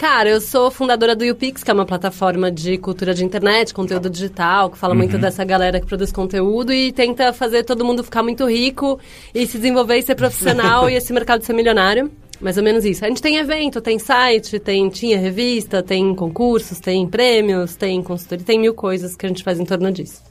Cara, 0.00 0.30
eu 0.30 0.40
sou 0.40 0.70
fundadora 0.70 1.14
do 1.14 1.22
YouPix, 1.26 1.62
que 1.62 1.70
é 1.70 1.74
uma 1.74 1.84
plataforma 1.84 2.50
de 2.50 2.78
cultura 2.78 3.12
de 3.12 3.22
internet, 3.22 3.74
conteúdo 3.74 4.08
digital, 4.08 4.70
que 4.70 4.78
fala 4.78 4.94
muito 4.94 5.16
Uhum. 5.16 5.20
dessa 5.20 5.44
galera 5.44 5.78
que 5.78 5.86
produz 5.86 6.10
conteúdo 6.10 6.72
e 6.72 6.90
tenta 6.90 7.34
fazer 7.34 7.64
todo 7.64 7.84
mundo 7.84 8.02
ficar 8.02 8.22
muito 8.22 8.48
rico 8.48 8.98
e 9.34 9.46
se 9.46 9.58
desenvolver 9.58 9.98
e 9.98 10.02
ser 10.02 10.14
profissional 10.14 10.88
e 10.88 10.94
esse 10.94 11.12
mercado 11.12 11.44
ser 11.44 11.52
milionário. 11.52 12.10
Mais 12.40 12.56
ou 12.56 12.62
menos 12.62 12.86
isso. 12.86 13.04
A 13.04 13.08
gente 13.08 13.20
tem 13.20 13.36
evento, 13.36 13.78
tem 13.82 13.98
site, 13.98 14.58
tem, 14.58 14.88
tinha 14.88 15.18
revista, 15.18 15.82
tem 15.82 16.14
concursos, 16.14 16.80
tem 16.80 17.06
prêmios, 17.06 17.76
tem 17.76 18.02
consultoria, 18.02 18.42
tem 18.42 18.58
mil 18.58 18.72
coisas 18.72 19.14
que 19.14 19.26
a 19.26 19.28
gente 19.28 19.44
faz 19.44 19.60
em 19.60 19.66
torno 19.66 19.92
disso. 19.92 20.22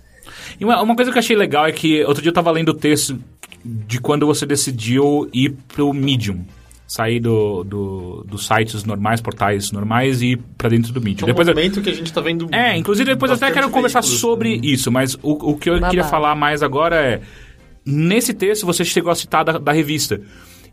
E 0.59 0.65
uma, 0.65 0.81
uma 0.81 0.95
coisa 0.95 1.11
que 1.11 1.17
eu 1.19 1.21
achei 1.21 1.35
legal 1.35 1.67
é 1.67 1.71
que 1.71 2.03
outro 2.05 2.23
dia 2.23 2.31
eu 2.31 2.33
tava 2.33 2.49
lendo 2.49 2.69
o 2.69 2.73
texto 2.73 3.19
de 3.63 4.01
quando 4.01 4.25
você 4.25 4.47
decidiu 4.47 5.29
ir 5.31 5.51
pro 5.67 5.93
Medium. 5.93 6.43
Sair 6.91 7.19
do, 7.19 7.63
do, 7.63 8.25
dos 8.27 8.47
sites 8.47 8.83
normais, 8.83 9.21
portais 9.21 9.71
normais 9.71 10.23
e 10.23 10.31
ir 10.31 10.39
pra 10.57 10.69
dentro 10.69 10.91
do 10.91 10.99
Medium. 10.99 11.21
É 11.21 11.23
um 11.25 11.27
Depois 11.27 11.47
eu- 11.47 11.53
movimento 11.53 11.81
que 11.83 11.89
a 11.91 11.93
gente 11.93 12.11
tá 12.11 12.19
vendo... 12.19 12.49
É, 12.51 12.75
inclusive 12.75 13.11
depois 13.11 13.29
eu 13.29 13.35
até 13.37 13.51
quero 13.51 13.69
conversar 13.69 14.01
veículos, 14.01 14.19
sobre 14.19 14.55
né? 14.55 14.61
isso, 14.63 14.91
mas 14.91 15.13
o, 15.21 15.51
o 15.51 15.55
que 15.55 15.69
eu 15.69 15.75
Babado. 15.75 15.91
queria 15.91 16.03
falar 16.03 16.33
mais 16.33 16.63
agora 16.63 16.95
é. 16.95 17.21
Nesse 17.85 18.33
texto 18.33 18.65
você 18.65 18.83
chegou 18.83 19.11
a 19.11 19.15
citar 19.15 19.45
da, 19.45 19.59
da 19.59 19.71
revista. 19.71 20.19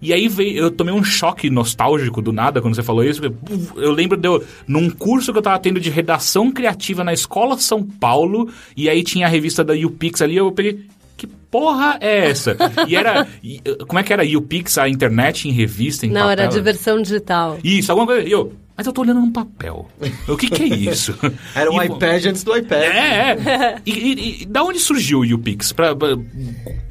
E 0.01 0.13
aí 0.13 0.27
veio, 0.27 0.57
eu 0.59 0.71
tomei 0.71 0.93
um 0.95 1.05
choque 1.05 1.49
nostálgico 1.51 2.21
do 2.23 2.33
nada 2.33 2.61
quando 2.63 2.75
você 2.75 2.83
falou 2.83 3.05
isso. 3.05 3.21
porque, 3.21 3.37
puf, 3.45 3.73
Eu 3.77 3.93
lembro 3.93 4.17
de 4.17 4.27
eu, 4.27 4.43
num 4.67 4.89
curso 4.91 5.33
que 5.33 5.39
eu 5.39 5.43
tava 5.43 5.59
tendo 5.59 5.79
de 5.81 5.91
redação 5.91 6.51
criativa 6.51 7.05
na 7.05 7.13
Escola 7.13 7.59
São 7.59 7.83
Paulo, 7.83 8.51
e 8.77 8.89
aí 8.91 9.03
tinha 9.03 9.27
a 9.27 9.29
revista 9.31 9.63
da 9.63 9.75
UPix 9.75 10.21
ali, 10.23 10.37
eu 10.37 10.51
peguei. 10.53 10.81
Que 11.17 11.27
porra 11.27 11.97
é 12.01 12.29
essa? 12.29 12.57
E 12.87 12.95
era. 12.95 13.27
e, 13.43 13.61
Como 13.87 13.99
é 13.99 14.03
que 14.03 14.13
era? 14.13 14.23
UPix, 14.23 14.77
a 14.79 14.89
internet 14.89 15.49
em 15.49 15.53
revista, 15.53 16.05
em 16.05 16.11
Não, 16.11 16.29
papel? 16.29 16.31
era 16.45 16.47
diversão 16.49 17.01
digital. 17.01 17.59
Isso, 17.65 17.91
alguma 17.91 18.07
coisa. 18.07 18.29
E 18.29 18.33
eu. 18.33 18.53
Mas 18.77 18.87
eu 18.87 18.93
tô 18.93 19.01
olhando 19.01 19.21
num 19.21 19.33
papel. 19.33 19.89
O 20.29 20.37
que 20.37 20.51
que 20.51 20.63
é 20.65 20.67
isso? 20.67 21.15
Era 21.57 21.71
um 21.71 21.83
E- 21.83 21.87
iPad 21.87 22.27
antes 22.27 22.45
do 22.45 22.55
iPad. 22.55 22.83
É, 22.83 23.31
é. 23.31 23.77
E, 23.87 23.91
e- 23.91 24.43
e 24.43 24.45
da 24.45 24.63
onde 24.63 24.79
surgiu 24.79 25.21
o 25.21 25.25
YouPix? 25.25 25.73
Pra, 25.73 25.97
pra- 25.97 26.19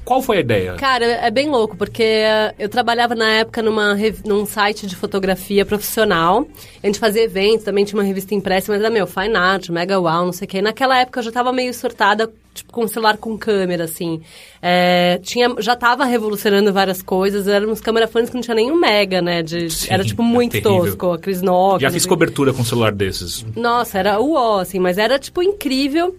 qual 0.05 0.21
foi 0.21 0.37
a 0.37 0.39
ideia? 0.41 0.73
Cara, 0.75 1.03
é 1.05 1.31
bem 1.31 1.49
louco, 1.49 1.75
porque 1.75 2.03
eh, 2.03 2.53
eu 2.59 2.69
trabalhava 2.69 3.15
na 3.15 3.27
época 3.27 3.61
numa, 3.61 3.97
num 4.23 4.45
site 4.45 4.85
de 4.85 4.95
fotografia 4.95 5.65
profissional. 5.65 6.47
A 6.81 6.85
gente 6.85 6.99
fazia 6.99 7.23
eventos, 7.23 7.65
também 7.65 7.83
tinha 7.83 7.99
uma 7.99 8.05
revista 8.07 8.35
impressa, 8.35 8.71
mas 8.71 8.79
era 8.81 8.89
meu, 8.91 9.07
Fine 9.07 9.35
Art, 9.35 9.69
Mega 9.69 9.99
Wow, 9.99 10.25
não 10.25 10.31
sei 10.31 10.45
o 10.45 10.47
quê. 10.49 10.59
E 10.59 10.61
naquela 10.61 10.99
época 10.99 11.19
eu 11.19 11.23
já 11.23 11.31
tava 11.31 11.51
meio 11.51 11.73
surtada, 11.73 12.31
tipo, 12.53 12.71
com 12.71 12.87
celular 12.87 13.17
com 13.17 13.35
câmera, 13.35 13.85
assim. 13.85 14.21
É, 14.61 15.19
tinha, 15.23 15.53
já 15.59 15.75
tava 15.75 16.05
revolucionando 16.05 16.71
várias 16.71 17.01
coisas, 17.01 17.47
éramos 17.47 17.81
câmera-fones 17.81 18.29
que 18.29 18.35
não 18.35 18.41
tinha 18.43 18.55
nenhum 18.55 18.79
mega, 18.79 19.21
né? 19.21 19.41
De, 19.41 19.69
Sim, 19.71 19.87
era, 19.89 20.03
tipo, 20.03 20.21
é 20.21 20.25
muito 20.25 20.51
terrível. 20.51 20.85
tosco, 20.85 21.11
a 21.13 21.17
Cris 21.17 21.41
Nokia. 21.41 21.87
Já 21.87 21.91
fiz 21.91 22.05
cobertura 22.05 22.53
com 22.53 22.61
um 22.61 22.65
celular 22.65 22.91
desses. 22.91 23.43
nossa, 23.55 23.97
era 23.97 24.19
o 24.19 24.33
ó, 24.33 24.59
assim, 24.59 24.77
mas 24.79 24.99
era, 24.99 25.17
tipo, 25.17 25.41
incrível. 25.41 26.15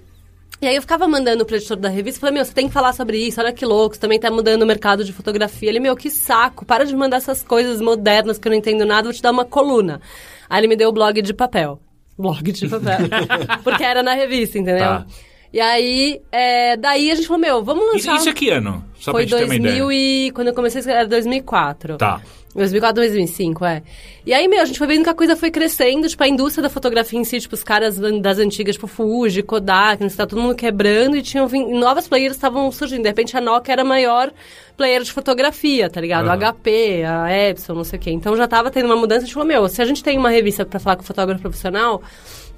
E 0.60 0.66
aí 0.66 0.74
eu 0.74 0.80
ficava 0.80 1.06
mandando 1.06 1.44
pro 1.44 1.56
editor 1.56 1.76
da 1.76 1.88
revista, 1.88 2.20
falei, 2.20 2.34
meu, 2.34 2.44
você 2.44 2.52
tem 2.52 2.66
que 2.66 2.72
falar 2.72 2.94
sobre 2.94 3.18
isso, 3.18 3.38
olha 3.40 3.52
que 3.52 3.64
louco, 3.64 3.94
você 3.94 4.00
também 4.00 4.18
tá 4.18 4.30
mudando 4.30 4.62
o 4.62 4.66
mercado 4.66 5.04
de 5.04 5.12
fotografia. 5.12 5.68
Ele, 5.68 5.80
meu, 5.80 5.94
que 5.94 6.08
saco, 6.08 6.64
para 6.64 6.86
de 6.86 6.96
mandar 6.96 7.18
essas 7.18 7.42
coisas 7.42 7.80
modernas 7.80 8.38
que 8.38 8.48
eu 8.48 8.50
não 8.50 8.56
entendo 8.56 8.86
nada, 8.86 9.04
vou 9.04 9.12
te 9.12 9.20
dar 9.20 9.32
uma 9.32 9.44
coluna. 9.44 10.00
Aí 10.48 10.60
ele 10.60 10.68
me 10.68 10.76
deu 10.76 10.88
o 10.88 10.92
blog 10.92 11.20
de 11.20 11.34
papel. 11.34 11.78
Blog 12.18 12.50
de 12.52 12.68
papel. 12.68 12.98
Porque 13.62 13.84
era 13.84 14.02
na 14.02 14.14
revista, 14.14 14.58
entendeu? 14.58 14.84
Tá. 14.84 15.06
E 15.52 15.60
aí, 15.60 16.20
é, 16.32 16.76
daí 16.76 17.10
a 17.10 17.14
gente 17.14 17.26
falou, 17.26 17.40
meu, 17.40 17.62
vamos 17.62 17.84
Isso, 17.94 18.08
lançar... 18.08 18.20
isso 18.20 18.28
é 18.28 18.32
que 18.32 18.50
ano? 18.50 18.84
Só 18.98 19.12
Foi 19.12 19.26
pra 19.26 19.38
gente 19.38 19.48
ter 19.48 19.54
uma 19.54 19.62
2000 19.62 19.92
ideia. 19.92 20.26
e... 20.26 20.30
Quando 20.32 20.48
eu 20.48 20.54
comecei, 20.54 20.82
era 20.90 21.06
2004. 21.06 21.96
Tá. 21.96 22.20
2004, 22.56 23.02
2005, 23.02 23.64
é. 23.64 23.82
E 24.24 24.32
aí, 24.32 24.48
meu, 24.48 24.60
a 24.60 24.64
gente 24.64 24.78
foi 24.78 24.86
vendo 24.86 25.04
que 25.04 25.10
a 25.10 25.14
coisa 25.14 25.36
foi 25.36 25.50
crescendo, 25.50 26.08
tipo, 26.08 26.22
a 26.22 26.28
indústria 26.28 26.62
da 26.62 26.70
fotografia 26.70 27.18
em 27.18 27.24
si, 27.24 27.38
tipo, 27.38 27.54
os 27.54 27.62
caras 27.62 27.98
das 27.98 28.38
antigas, 28.38 28.74
tipo, 28.74 28.86
Fuji, 28.86 29.42
Kodak, 29.42 30.02
não 30.02 30.08
sei, 30.08 30.16
tá 30.16 30.26
todo 30.26 30.40
mundo 30.40 30.54
quebrando 30.54 31.16
e 31.16 31.22
tinham 31.22 31.48
novas 31.78 32.08
players 32.08 32.34
estavam 32.34 32.70
surgindo. 32.72 33.02
De 33.02 33.08
repente, 33.08 33.36
a 33.36 33.40
Nokia 33.40 33.72
era 33.72 33.82
a 33.82 33.84
maior 33.84 34.32
player 34.76 35.02
de 35.02 35.12
fotografia, 35.12 35.88
tá 35.88 36.00
ligado? 36.00 36.26
Aham. 36.28 36.34
A 36.34 36.52
HP, 36.52 37.04
a 37.04 37.30
Epson, 37.48 37.74
não 37.74 37.84
sei 37.84 37.98
o 37.98 38.02
quê. 38.02 38.10
Então 38.10 38.36
já 38.36 38.48
tava 38.48 38.70
tendo 38.70 38.86
uma 38.86 38.96
mudança, 38.96 39.22
a 39.22 39.24
gente 39.24 39.34
falou, 39.34 39.48
meu, 39.48 39.68
se 39.68 39.80
a 39.80 39.84
gente 39.84 40.02
tem 40.02 40.18
uma 40.18 40.30
revista 40.30 40.64
pra 40.64 40.80
falar 40.80 40.96
com 40.96 41.02
fotógrafo 41.02 41.40
profissional, 41.40 42.02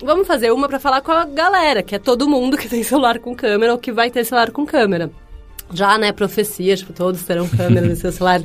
vamos 0.02 0.26
fazer 0.26 0.52
uma 0.52 0.68
pra 0.68 0.78
falar 0.78 1.00
com 1.00 1.12
a 1.12 1.24
galera, 1.24 1.82
que 1.82 1.94
é 1.94 1.98
todo 1.98 2.28
mundo 2.28 2.56
que 2.56 2.68
tem 2.68 2.82
celular 2.82 3.18
com 3.18 3.34
câmera 3.34 3.72
ou 3.72 3.78
que 3.78 3.92
vai 3.92 4.10
ter 4.10 4.24
celular 4.24 4.50
com 4.50 4.64
câmera 4.64 5.10
já, 5.72 5.98
né, 5.98 6.12
profecia, 6.12 6.76
tipo, 6.76 6.92
todos 6.92 7.22
terão 7.22 7.48
câmera 7.48 7.86
no 7.86 7.96
seu 7.96 8.12
celular. 8.12 8.42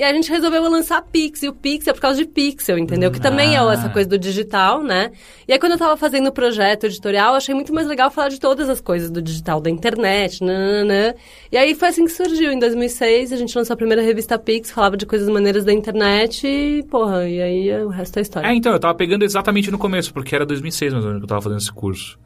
E 0.00 0.02
a 0.02 0.14
gente 0.14 0.30
resolveu 0.30 0.62
lançar 0.62 1.02
Pix, 1.02 1.42
e 1.42 1.48
o 1.48 1.52
Pix 1.52 1.86
é 1.86 1.92
por 1.92 2.00
causa 2.00 2.16
de 2.18 2.26
Pixel, 2.26 2.78
entendeu? 2.78 3.10
Que 3.10 3.20
também 3.20 3.54
é 3.54 3.58
Ah. 3.58 3.70
essa 3.74 3.90
coisa 3.90 4.08
do 4.08 4.16
digital, 4.18 4.82
né? 4.82 5.10
E 5.46 5.52
aí 5.52 5.58
quando 5.58 5.72
eu 5.72 5.78
tava 5.78 5.94
fazendo 5.94 6.28
o 6.28 6.32
projeto 6.32 6.84
editorial, 6.84 7.32
eu 7.32 7.36
achei 7.36 7.54
muito 7.54 7.74
mais 7.74 7.86
legal 7.86 8.10
falar 8.10 8.30
de 8.30 8.40
todas 8.40 8.70
as 8.70 8.80
coisas 8.80 9.10
do 9.10 9.20
digital, 9.20 9.60
da 9.60 9.68
internet, 9.68 10.42
nananã. 10.42 11.12
E 11.52 11.56
aí 11.58 11.74
foi 11.74 11.88
assim 11.88 12.06
que 12.06 12.12
surgiu, 12.12 12.50
em 12.50 12.58
2006, 12.58 13.30
a 13.30 13.36
gente 13.36 13.54
lançou 13.54 13.74
a 13.74 13.76
primeira 13.76 14.00
revista 14.00 14.38
Pix, 14.38 14.70
falava 14.70 14.96
de 14.96 15.04
coisas 15.04 15.28
maneiras 15.28 15.66
da 15.66 15.72
internet 15.72 16.46
e, 16.46 16.82
porra, 16.84 17.28
e 17.28 17.42
aí 17.42 17.84
o 17.84 17.88
resto 17.90 18.18
é 18.18 18.22
história. 18.22 18.46
É, 18.48 18.54
então, 18.54 18.72
eu 18.72 18.80
tava 18.80 18.94
pegando 18.94 19.22
exatamente 19.22 19.70
no 19.70 19.76
começo, 19.76 20.14
porque 20.14 20.34
era 20.34 20.46
2006 20.46 20.94
mais 20.94 21.04
ou 21.04 21.10
menos 21.10 21.20
que 21.20 21.24
eu 21.24 21.28
tava 21.28 21.42
fazendo 21.42 21.58
esse 21.58 21.70
curso. 21.72 22.18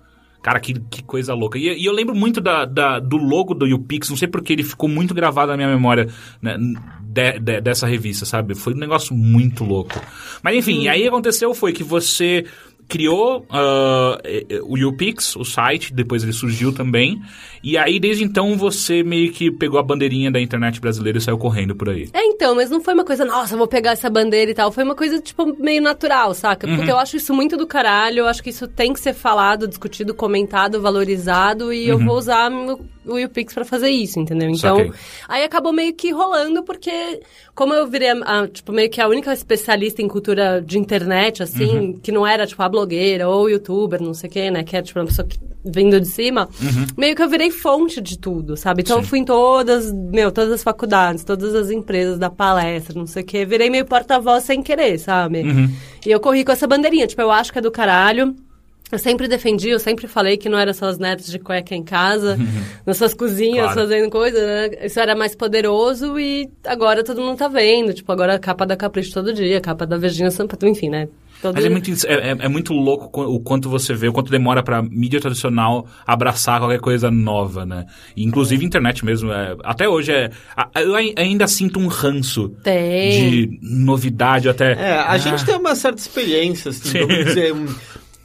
Cara, 0.42 0.60
que, 0.60 0.74
que 0.78 1.02
coisa 1.02 1.32
louca. 1.32 1.58
E, 1.58 1.62
e 1.82 1.86
eu 1.86 1.92
lembro 1.92 2.14
muito 2.14 2.38
da, 2.38 2.66
da- 2.66 3.00
do 3.00 3.16
logo 3.16 3.54
do 3.54 3.66
YouPix, 3.66 4.10
não 4.10 4.16
sei 4.16 4.28
porque 4.28 4.52
ele 4.52 4.62
ficou 4.62 4.88
muito 4.90 5.14
gravado 5.14 5.50
na 5.50 5.56
minha 5.56 5.70
memória 5.70 6.06
né, 6.42 6.56
de- 7.14 7.38
de- 7.38 7.60
dessa 7.60 7.86
revista, 7.86 8.26
sabe? 8.26 8.54
Foi 8.54 8.74
um 8.74 8.78
negócio 8.78 9.14
muito 9.14 9.64
louco. 9.64 10.00
Mas 10.42 10.56
enfim, 10.56 10.88
aí 10.88 11.06
aconteceu 11.06 11.54
foi 11.54 11.72
que 11.72 11.84
você 11.84 12.44
criou 12.88 13.46
eh, 13.50 14.60
o 14.64 14.76
YouPix, 14.76 15.36
o 15.36 15.44
site, 15.44 15.94
depois 15.94 16.22
ele 16.22 16.32
surgiu 16.32 16.72
também. 16.72 17.20
E 17.64 17.78
aí, 17.78 17.98
desde 17.98 18.22
então, 18.24 18.56
você 18.58 19.02
meio 19.02 19.32
que 19.32 19.50
pegou 19.50 19.80
a 19.80 19.82
bandeirinha 19.82 20.30
da 20.30 20.38
internet 20.40 20.78
brasileira 20.80 21.16
e 21.16 21.20
saiu 21.20 21.38
correndo 21.38 21.74
por 21.74 21.88
aí. 21.88 22.08
É, 22.12 22.22
então, 22.26 22.54
mas 22.54 22.68
não 22.68 22.82
foi 22.82 22.92
uma 22.92 23.04
coisa, 23.04 23.24
nossa, 23.24 23.56
vou 23.56 23.66
pegar 23.66 23.92
essa 23.92 24.10
bandeira 24.10 24.50
e 24.50 24.54
tal. 24.54 24.70
Foi 24.70 24.84
uma 24.84 24.94
coisa, 24.94 25.18
tipo, 25.18 25.46
meio 25.58 25.80
natural, 25.80 26.34
saca? 26.34 26.66
Uhum. 26.68 26.76
Porque 26.76 26.90
eu 26.92 26.98
acho 26.98 27.16
isso 27.16 27.32
muito 27.32 27.56
do 27.56 27.66
caralho. 27.66 28.18
Eu 28.20 28.26
acho 28.28 28.42
que 28.42 28.50
isso 28.50 28.68
tem 28.68 28.92
que 28.92 29.00
ser 29.00 29.14
falado, 29.14 29.66
discutido, 29.66 30.12
comentado, 30.14 30.80
valorizado. 30.80 31.72
E 31.72 31.88
eu 31.88 31.98
vou 31.98 32.16
usar 32.18 32.52
o 32.52 32.78
o 33.06 33.18
YouPix 33.18 33.52
pra 33.52 33.66
fazer 33.66 33.90
isso, 33.90 34.18
entendeu? 34.18 34.48
Então, 34.48 34.78
Saquei. 34.78 34.92
aí 35.28 35.44
acabou 35.44 35.74
meio 35.74 35.92
que 35.92 36.10
rolando, 36.10 36.62
porque 36.64 37.20
como 37.54 37.74
eu 37.74 37.86
virei, 37.86 38.08
a- 38.08 38.14
a, 38.40 38.48
tipo, 38.48 38.72
meio 38.72 38.88
que 38.88 38.98
a 38.98 39.06
única 39.06 39.30
especialista 39.30 40.00
em 40.00 40.08
cultura 40.08 40.62
de 40.64 40.78
internet, 40.78 41.42
assim, 41.42 41.66
Uhum. 41.66 42.00
que 42.02 42.10
não 42.10 42.26
era, 42.26 42.46
tipo, 42.46 42.62
a 42.62 42.68
blogueira 42.68 43.28
ou 43.28 43.50
youtuber, 43.50 44.00
não 44.02 44.14
sei 44.14 44.30
o 44.30 44.32
quê, 44.32 44.50
né? 44.50 44.64
Que 44.64 44.74
é, 44.78 44.80
tipo, 44.80 44.98
uma 44.98 45.04
pessoa 45.04 45.28
que, 45.28 45.36
vindo 45.62 46.00
de 46.00 46.08
cima, 46.08 46.48
meio 46.96 47.14
que 47.14 47.22
eu 47.22 47.28
virei 47.28 47.50
fonte 47.54 48.00
de 48.00 48.18
tudo, 48.18 48.56
sabe? 48.56 48.82
Então 48.82 48.96
eu 48.96 48.98
Uhum. 48.98 49.04
Sim. 49.04 49.08
fui 49.10 49.18
em 49.20 49.24
todas, 49.24 49.92
meu, 49.92 50.30
todas 50.30 50.52
as 50.52 50.62
faculdades, 50.62 51.24
todas 51.24 51.54
as 51.54 51.70
empresas 51.70 52.18
da 52.18 52.28
palestra, 52.30 52.94
não 52.98 53.06
sei 53.06 53.22
o 53.22 53.26
quê. 53.26 53.44
Virei 53.46 53.70
meio 53.70 53.86
porta-voz 53.86 54.44
sem 54.44 54.62
querer, 54.62 54.98
sabe? 54.98 55.40
Uhum. 55.42 55.70
E 56.04 56.10
eu 56.10 56.20
corri 56.20 56.44
com 56.44 56.52
essa 56.52 56.66
bandeirinha, 56.66 57.06
tipo, 57.06 57.22
eu 57.22 57.30
acho 57.30 57.52
que 57.52 57.58
é 57.58 57.62
do 57.62 57.70
caralho. 57.70 58.34
Eu 58.92 58.98
sempre 58.98 59.26
defendi, 59.26 59.70
eu 59.70 59.78
sempre 59.80 60.06
falei 60.06 60.36
que 60.36 60.48
não 60.48 60.58
era 60.58 60.72
só 60.74 60.84
as 60.86 60.98
nerds 60.98 61.26
de 61.28 61.38
cueca 61.38 61.74
em 61.74 61.82
casa, 61.82 62.38
nas 62.86 62.98
suas 62.98 63.14
cozinhas, 63.14 63.72
Claro. 63.72 63.80
fazendo 63.80 64.10
coisa, 64.10 64.38
né? 64.46 64.70
Isso 64.84 65.00
era 65.00 65.16
mais 65.16 65.34
poderoso 65.34 66.20
e 66.20 66.48
agora 66.64 67.02
todo 67.02 67.20
mundo 67.20 67.38
tá 67.38 67.48
vendo. 67.48 67.94
Tipo, 67.94 68.12
agora 68.12 68.34
a 68.34 68.38
capa 68.38 68.66
da 68.66 68.76
Capricho 68.76 69.12
todo 69.12 69.32
dia, 69.32 69.56
a 69.58 69.60
capa 69.60 69.86
da 69.86 69.96
Virginia 69.96 70.30
Sampaio, 70.30 70.70
enfim, 70.70 70.90
né? 70.90 71.08
Todo... 71.44 71.54
Mas 71.56 71.64
é 71.66 71.68
muito, 71.68 71.90
é, 72.06 72.12
é- 72.30 72.36
é 72.40 72.48
muito 72.48 72.72
louco 72.72 73.20
o 73.22 73.38
quanto 73.38 73.68
você 73.68 73.92
vê, 73.92 74.08
o 74.08 74.12
quanto 74.14 74.30
demora 74.30 74.62
pra 74.62 74.80
mídia 74.82 75.20
tradicional 75.20 75.86
abraçar 76.06 76.58
qualquer 76.58 76.80
coisa 76.80 77.10
nova, 77.10 77.66
né? 77.66 77.84
Inclusive 78.16 78.64
internet 78.64 79.04
mesmo. 79.04 79.30
é- 79.30 79.54
até 79.62 79.86
hoje 79.86 80.10
é. 80.10 80.30
a- 80.56 80.70
Eu 80.80 80.94
ai- 80.94 81.12
ainda 81.18 81.46
sinto 81.46 81.78
um 81.78 81.86
ranço 81.86 82.48
Tem. 82.62 83.10
de 83.30 83.58
novidade 83.62 84.48
até. 84.48 84.72
É, 84.72 84.98
a 85.00 85.18
gente 85.18 85.44
tem 85.44 85.54
uma 85.56 85.74
certa 85.74 86.00
experiência, 86.00 86.70
assim, 86.70 86.88
Sim. 86.88 86.98
vamos 87.00 87.24
dizer, 87.26 87.52
um- 87.52 87.66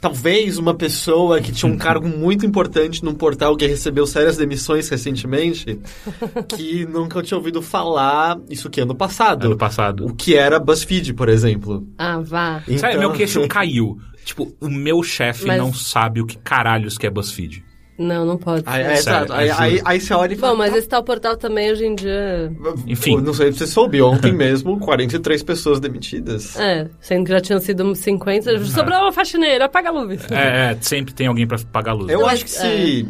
talvez 0.00 0.56
uma 0.58 0.74
pessoa 0.74 1.40
que 1.40 1.52
tinha 1.52 1.70
um 1.70 1.76
cargo 1.78 2.08
muito 2.08 2.46
importante 2.46 3.04
num 3.04 3.14
portal 3.14 3.56
que 3.56 3.66
recebeu 3.66 4.06
sérias 4.06 4.36
demissões 4.36 4.88
recentemente, 4.88 5.78
que 6.56 6.86
nunca 6.86 7.22
tinha 7.22 7.36
ouvido 7.38 7.60
falar 7.60 8.38
isso 8.48 8.70
que 8.70 8.80
ano 8.80 8.94
passado. 8.94 9.46
Ano 9.46 9.56
passado. 9.56 10.06
O 10.06 10.14
que 10.14 10.34
era 10.36 10.58
BuzzFeed, 10.58 11.14
por 11.14 11.28
exemplo. 11.28 11.86
Ah, 11.98 12.18
vá. 12.20 12.60
Sabe, 12.60 12.74
Então- 12.74 12.98
meu 13.00 13.12
queixo 13.12 13.46
caiu. 13.48 13.98
Tipo, 14.24 14.54
o 14.60 14.68
meu 14.68 15.02
chefe 15.02 15.46
Mas- 15.46 15.58
não 15.58 15.72
sabe 15.72 16.20
o 16.20 16.26
que 16.26 16.36
caralhos 16.38 16.96
que 16.98 17.06
é 17.06 17.10
BuzzFeed. 17.10 17.64
Não, 18.00 18.24
não 18.24 18.38
pode 18.38 18.62
Aí, 18.64 18.80
é, 18.80 18.84
Sério, 18.96 18.98
exato. 19.24 19.32
Aí, 19.34 19.50
aí, 19.50 19.80
aí 19.84 20.00
você 20.00 20.14
olha 20.14 20.32
e 20.32 20.36
fala... 20.36 20.52
Bom, 20.52 20.58
mas 20.58 20.74
esse 20.74 20.88
tal 20.88 21.02
portal 21.04 21.36
também 21.36 21.70
hoje 21.70 21.84
em 21.84 21.94
dia. 21.94 22.50
Enfim. 22.86 23.16
Pô, 23.16 23.20
Não 23.20 23.34
sei 23.34 23.52
se 23.52 23.58
você 23.58 23.66
soube, 23.66 24.00
ontem 24.00 24.32
mesmo, 24.32 24.78
43 24.80 25.42
pessoas 25.42 25.78
demitidas. 25.80 26.58
É, 26.58 26.88
sendo 26.98 27.26
que 27.26 27.30
já 27.32 27.40
tinham 27.42 27.60
sido 27.60 27.84
uns 27.84 27.98
50, 27.98 28.64
sobrou 28.64 28.98
uma 29.00 29.12
faxineira, 29.12 29.66
apaga 29.66 29.90
a 29.90 29.92
luz. 29.92 30.22
É, 30.30 30.70
é, 30.72 30.78
sempre 30.80 31.12
tem 31.12 31.26
alguém 31.26 31.46
pra 31.46 31.58
pagar 31.70 31.90
a 31.90 31.94
luz. 31.94 32.10
Eu 32.10 32.26
acho 32.26 32.44
que 32.44 32.50
se. 32.50 33.06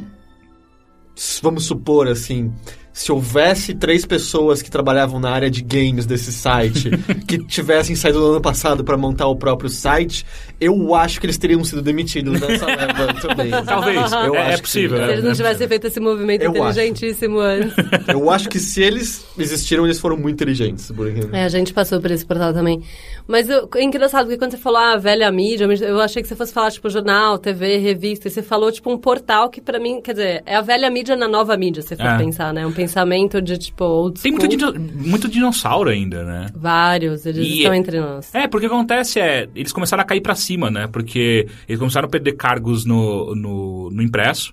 s- 1.16 1.40
Vamos 1.42 1.64
supor 1.66 2.08
assim. 2.08 2.52
Se 3.00 3.10
houvesse 3.10 3.72
três 3.74 4.04
pessoas 4.04 4.60
que 4.60 4.70
trabalhavam 4.70 5.18
na 5.18 5.30
área 5.30 5.50
de 5.50 5.62
games 5.62 6.04
desse 6.04 6.30
site 6.30 6.90
que 7.26 7.38
tivessem 7.38 7.96
saído 7.96 8.20
no 8.20 8.26
ano 8.32 8.42
passado 8.42 8.84
para 8.84 8.94
montar 8.94 9.26
o 9.26 9.34
próprio 9.36 9.70
site, 9.70 10.26
eu 10.60 10.94
acho 10.94 11.18
que 11.18 11.24
eles 11.24 11.38
teriam 11.38 11.64
sido 11.64 11.80
demitidos 11.80 12.38
nessa 12.38 12.66
leva 12.66 13.14
também. 13.22 13.50
Talvez. 13.64 14.12
Eu 14.12 14.34
é, 14.34 14.38
é 14.38 14.42
acho 14.48 14.56
que 14.58 14.62
possível. 14.64 14.98
sim. 14.98 15.04
Se 15.04 15.08
é- 15.08 15.12
eles 15.14 15.24
não 15.24 15.30
é 15.30 15.34
tivessem 15.34 15.66
feito 15.66 15.86
esse 15.86 15.98
movimento 15.98 16.42
Eu 16.42 16.50
acho. 16.50 16.58
inteligentíssimo 16.78 17.38
antes. 17.40 17.72
Eu 18.06 18.28
acho 18.30 18.50
que 18.50 18.58
se 18.58 18.82
eles 18.82 19.24
existiram, 19.38 19.86
eles 19.86 19.98
foram 19.98 20.18
muito 20.18 20.34
inteligentes. 20.34 20.92
É, 21.32 21.44
a 21.44 21.48
gente 21.48 21.72
passou 21.72 22.02
por 22.02 22.10
esse 22.10 22.26
portal 22.26 22.52
também. 22.52 22.82
Mas 23.26 23.48
eu- 23.48 23.66
é 23.76 23.82
engraçado, 23.82 24.24
porque 24.26 24.36
quando 24.36 24.50
você 24.50 24.58
falou, 24.58 24.78
ah, 24.78 24.96
velha 24.98 25.30
mídia, 25.32 25.64
eu 25.64 26.00
achei 26.02 26.20
que 26.20 26.28
você 26.28 26.36
fosse 26.36 26.52
falar, 26.52 26.70
tipo, 26.70 26.90
jornal, 26.90 27.38
TV, 27.38 27.78
revista, 27.78 28.28
e 28.28 28.30
você 28.30 28.42
falou, 28.42 28.70
tipo, 28.70 28.90
um 28.92 28.98
portal 28.98 29.48
que 29.48 29.60
pra 29.60 29.78
mim, 29.80 30.02
quer 30.02 30.12
dizer, 30.12 30.42
é 30.44 30.56
a 30.56 30.60
velha 30.60 30.90
mídia 30.90 31.16
na 31.16 31.26
nova 31.28 31.56
mídia, 31.56 31.80
se 31.80 31.88
você 31.88 31.96
for 31.96 32.04
É. 32.06 32.18
pensar, 32.18 32.52
né? 32.52 32.66
Um 32.66 32.72
pensamento 32.90 33.40
de, 33.40 33.56
tipo, 33.58 33.84
old 33.84 34.20
Tem 34.20 34.32
muito, 34.32 34.48
dino- 34.48 34.74
muito 34.78 35.28
dinossauro 35.28 35.88
ainda, 35.90 36.24
né? 36.24 36.46
Vários, 36.54 37.24
eles 37.24 37.46
E- 37.46 37.58
estão 37.58 37.74
entre 37.74 38.00
nós. 38.00 38.34
É, 38.34 38.46
porque 38.48 38.66
o 38.66 38.68
que 38.68 38.74
acontece 38.74 39.20
é, 39.20 39.48
eles 39.54 39.72
começaram 39.72 40.02
a 40.02 40.04
cair 40.04 40.20
pra 40.20 40.34
cima, 40.34 40.70
né? 40.70 40.86
Porque 40.86 41.46
eles 41.68 41.78
começaram 41.78 42.06
a 42.06 42.10
perder 42.10 42.32
cargos 42.32 42.84
no, 42.84 43.34
no, 43.34 43.90
no 43.90 44.02
impresso. 44.02 44.52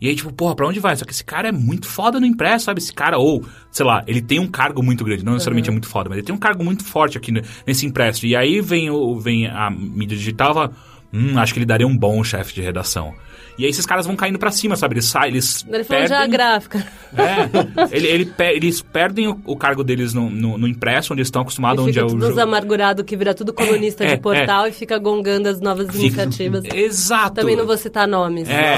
E 0.00 0.08
aí, 0.08 0.16
tipo, 0.16 0.32
porra, 0.32 0.54
pra 0.54 0.66
onde 0.66 0.80
vai? 0.80 0.94
Só 0.96 1.04
que 1.04 1.12
esse 1.12 1.24
cara 1.24 1.48
é 1.48 1.52
muito 1.52 1.86
foda 1.86 2.20
no 2.20 2.26
impresso, 2.26 2.66
sabe? 2.66 2.78
Esse 2.80 2.92
cara, 2.92 3.16
ou, 3.16 3.42
sei 3.70 3.86
lá, 3.86 4.02
ele 4.06 4.20
tem 4.20 4.38
um 4.38 4.48
cargo 4.48 4.82
muito 4.82 5.02
grande, 5.04 5.24
não 5.24 5.32
necessariamente 5.34 5.68
é 5.68 5.72
muito 5.72 5.88
foda, 5.88 6.08
mas 6.10 6.18
ele 6.18 6.26
tem 6.26 6.34
um 6.34 6.38
cargo 6.38 6.62
muito 6.64 6.84
forte 6.84 7.16
aqui 7.16 7.32
ne- 7.32 7.42
nesse 7.66 7.86
impresso. 7.86 8.26
E 8.26 8.36
aí 8.36 8.60
vem, 8.60 8.90
o, 8.90 9.18
vem 9.18 9.46
a 9.46 9.70
mídia 9.70 10.16
digital 10.18 10.50
e 10.50 10.54
fala, 10.54 10.72
Hum, 11.16 11.38
acho 11.38 11.52
que 11.54 11.60
ele 11.60 11.64
daria 11.66 11.86
um 11.86 11.96
bom 11.96 12.24
chefe 12.24 12.52
de 12.52 12.60
redação. 12.60 13.14
E 13.56 13.64
aí 13.64 13.70
esses 13.70 13.86
caras 13.86 14.04
vão 14.06 14.16
caindo 14.16 14.38
pra 14.38 14.50
cima, 14.50 14.74
sabe? 14.74 14.94
Eles 14.94 15.04
saem, 15.04 15.30
eles 15.32 15.64
Ele 15.68 15.84
falou 15.84 16.02
perdem... 16.02 16.08
já 16.18 16.26
gráfica. 16.26 16.86
É, 17.16 17.96
ele, 17.96 18.08
ele 18.08 18.32
eles 18.54 18.82
perdem 18.82 19.28
o, 19.28 19.40
o 19.46 19.56
cargo 19.56 19.84
deles 19.84 20.12
no, 20.12 20.28
no, 20.28 20.58
no 20.58 20.66
impresso, 20.66 21.12
onde 21.12 21.20
eles 21.20 21.28
estão 21.28 21.42
acostumados, 21.42 21.84
onde 21.84 21.96
é 21.96 22.04
o 22.04 22.08
jogo. 22.08 22.40
amargurado 22.40 23.04
que 23.04 23.16
vira 23.16 23.32
tudo 23.32 23.52
colunista 23.52 24.02
é, 24.02 24.16
de 24.16 24.20
portal 24.20 24.66
e 24.66 24.72
fica 24.72 24.98
gongando 24.98 25.48
as 25.48 25.60
novas 25.60 25.86
Fica- 25.86 25.98
iniciativas. 26.00 26.64
Exato. 26.64 27.36
Também 27.36 27.54
não 27.54 27.64
vou 27.66 27.76
citar 27.76 28.08
nomes. 28.08 28.48
É, 28.48 28.74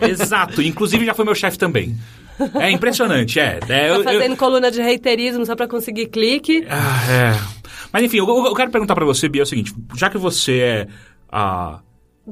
é, 0.00 0.08
exato. 0.10 0.62
Inclusive 0.62 1.04
já 1.04 1.12
foi 1.12 1.24
meu 1.24 1.34
chefe 1.34 1.58
também. 1.58 1.96
É 2.60 2.70
impressionante, 2.70 3.40
é. 3.40 3.58
é 3.68 3.90
eu- 3.90 4.04
Tá 4.04 4.12
eu- 4.12 4.20
fazendo 4.20 4.36
coluna 4.36 4.70
de 4.70 4.80
reiterismo 4.80 5.44
só 5.44 5.56
pra 5.56 5.66
conseguir 5.66 6.06
clique. 6.06 6.64
Ah, 6.70 7.10
é. 7.10 7.40
Mas 7.92 8.04
enfim, 8.04 8.18
eu, 8.18 8.28
eu- 8.28 8.46
eu 8.46 8.54
quero 8.54 8.70
perguntar 8.70 8.94
pra 8.94 9.04
você, 9.04 9.28
Bia, 9.28 9.42
é 9.42 9.44
o 9.44 9.46
seguinte: 9.46 9.74
já 9.96 10.08
que 10.08 10.18
você 10.18 10.58
é 10.60 10.86
a. 11.32 11.80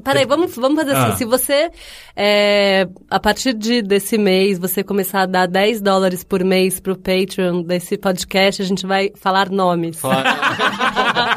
Peraí, 0.03 0.25
vamos, 0.25 0.55
vamos 0.55 0.79
fazer 0.79 0.95
assim. 0.95 1.11
Ah. 1.11 1.15
Se 1.17 1.25
você, 1.25 1.69
é, 2.15 2.87
a 3.09 3.19
partir 3.19 3.53
de, 3.53 3.81
desse 3.81 4.17
mês, 4.17 4.57
você 4.57 4.83
começar 4.83 5.23
a 5.23 5.25
dar 5.25 5.47
10 5.47 5.81
dólares 5.81 6.23
por 6.23 6.45
mês 6.45 6.79
pro 6.79 6.95
Patreon 6.95 7.61
desse 7.61 7.97
podcast, 7.97 8.61
a 8.61 8.65
gente 8.65 8.87
vai 8.87 9.11
falar 9.15 9.49
nomes. 9.49 9.99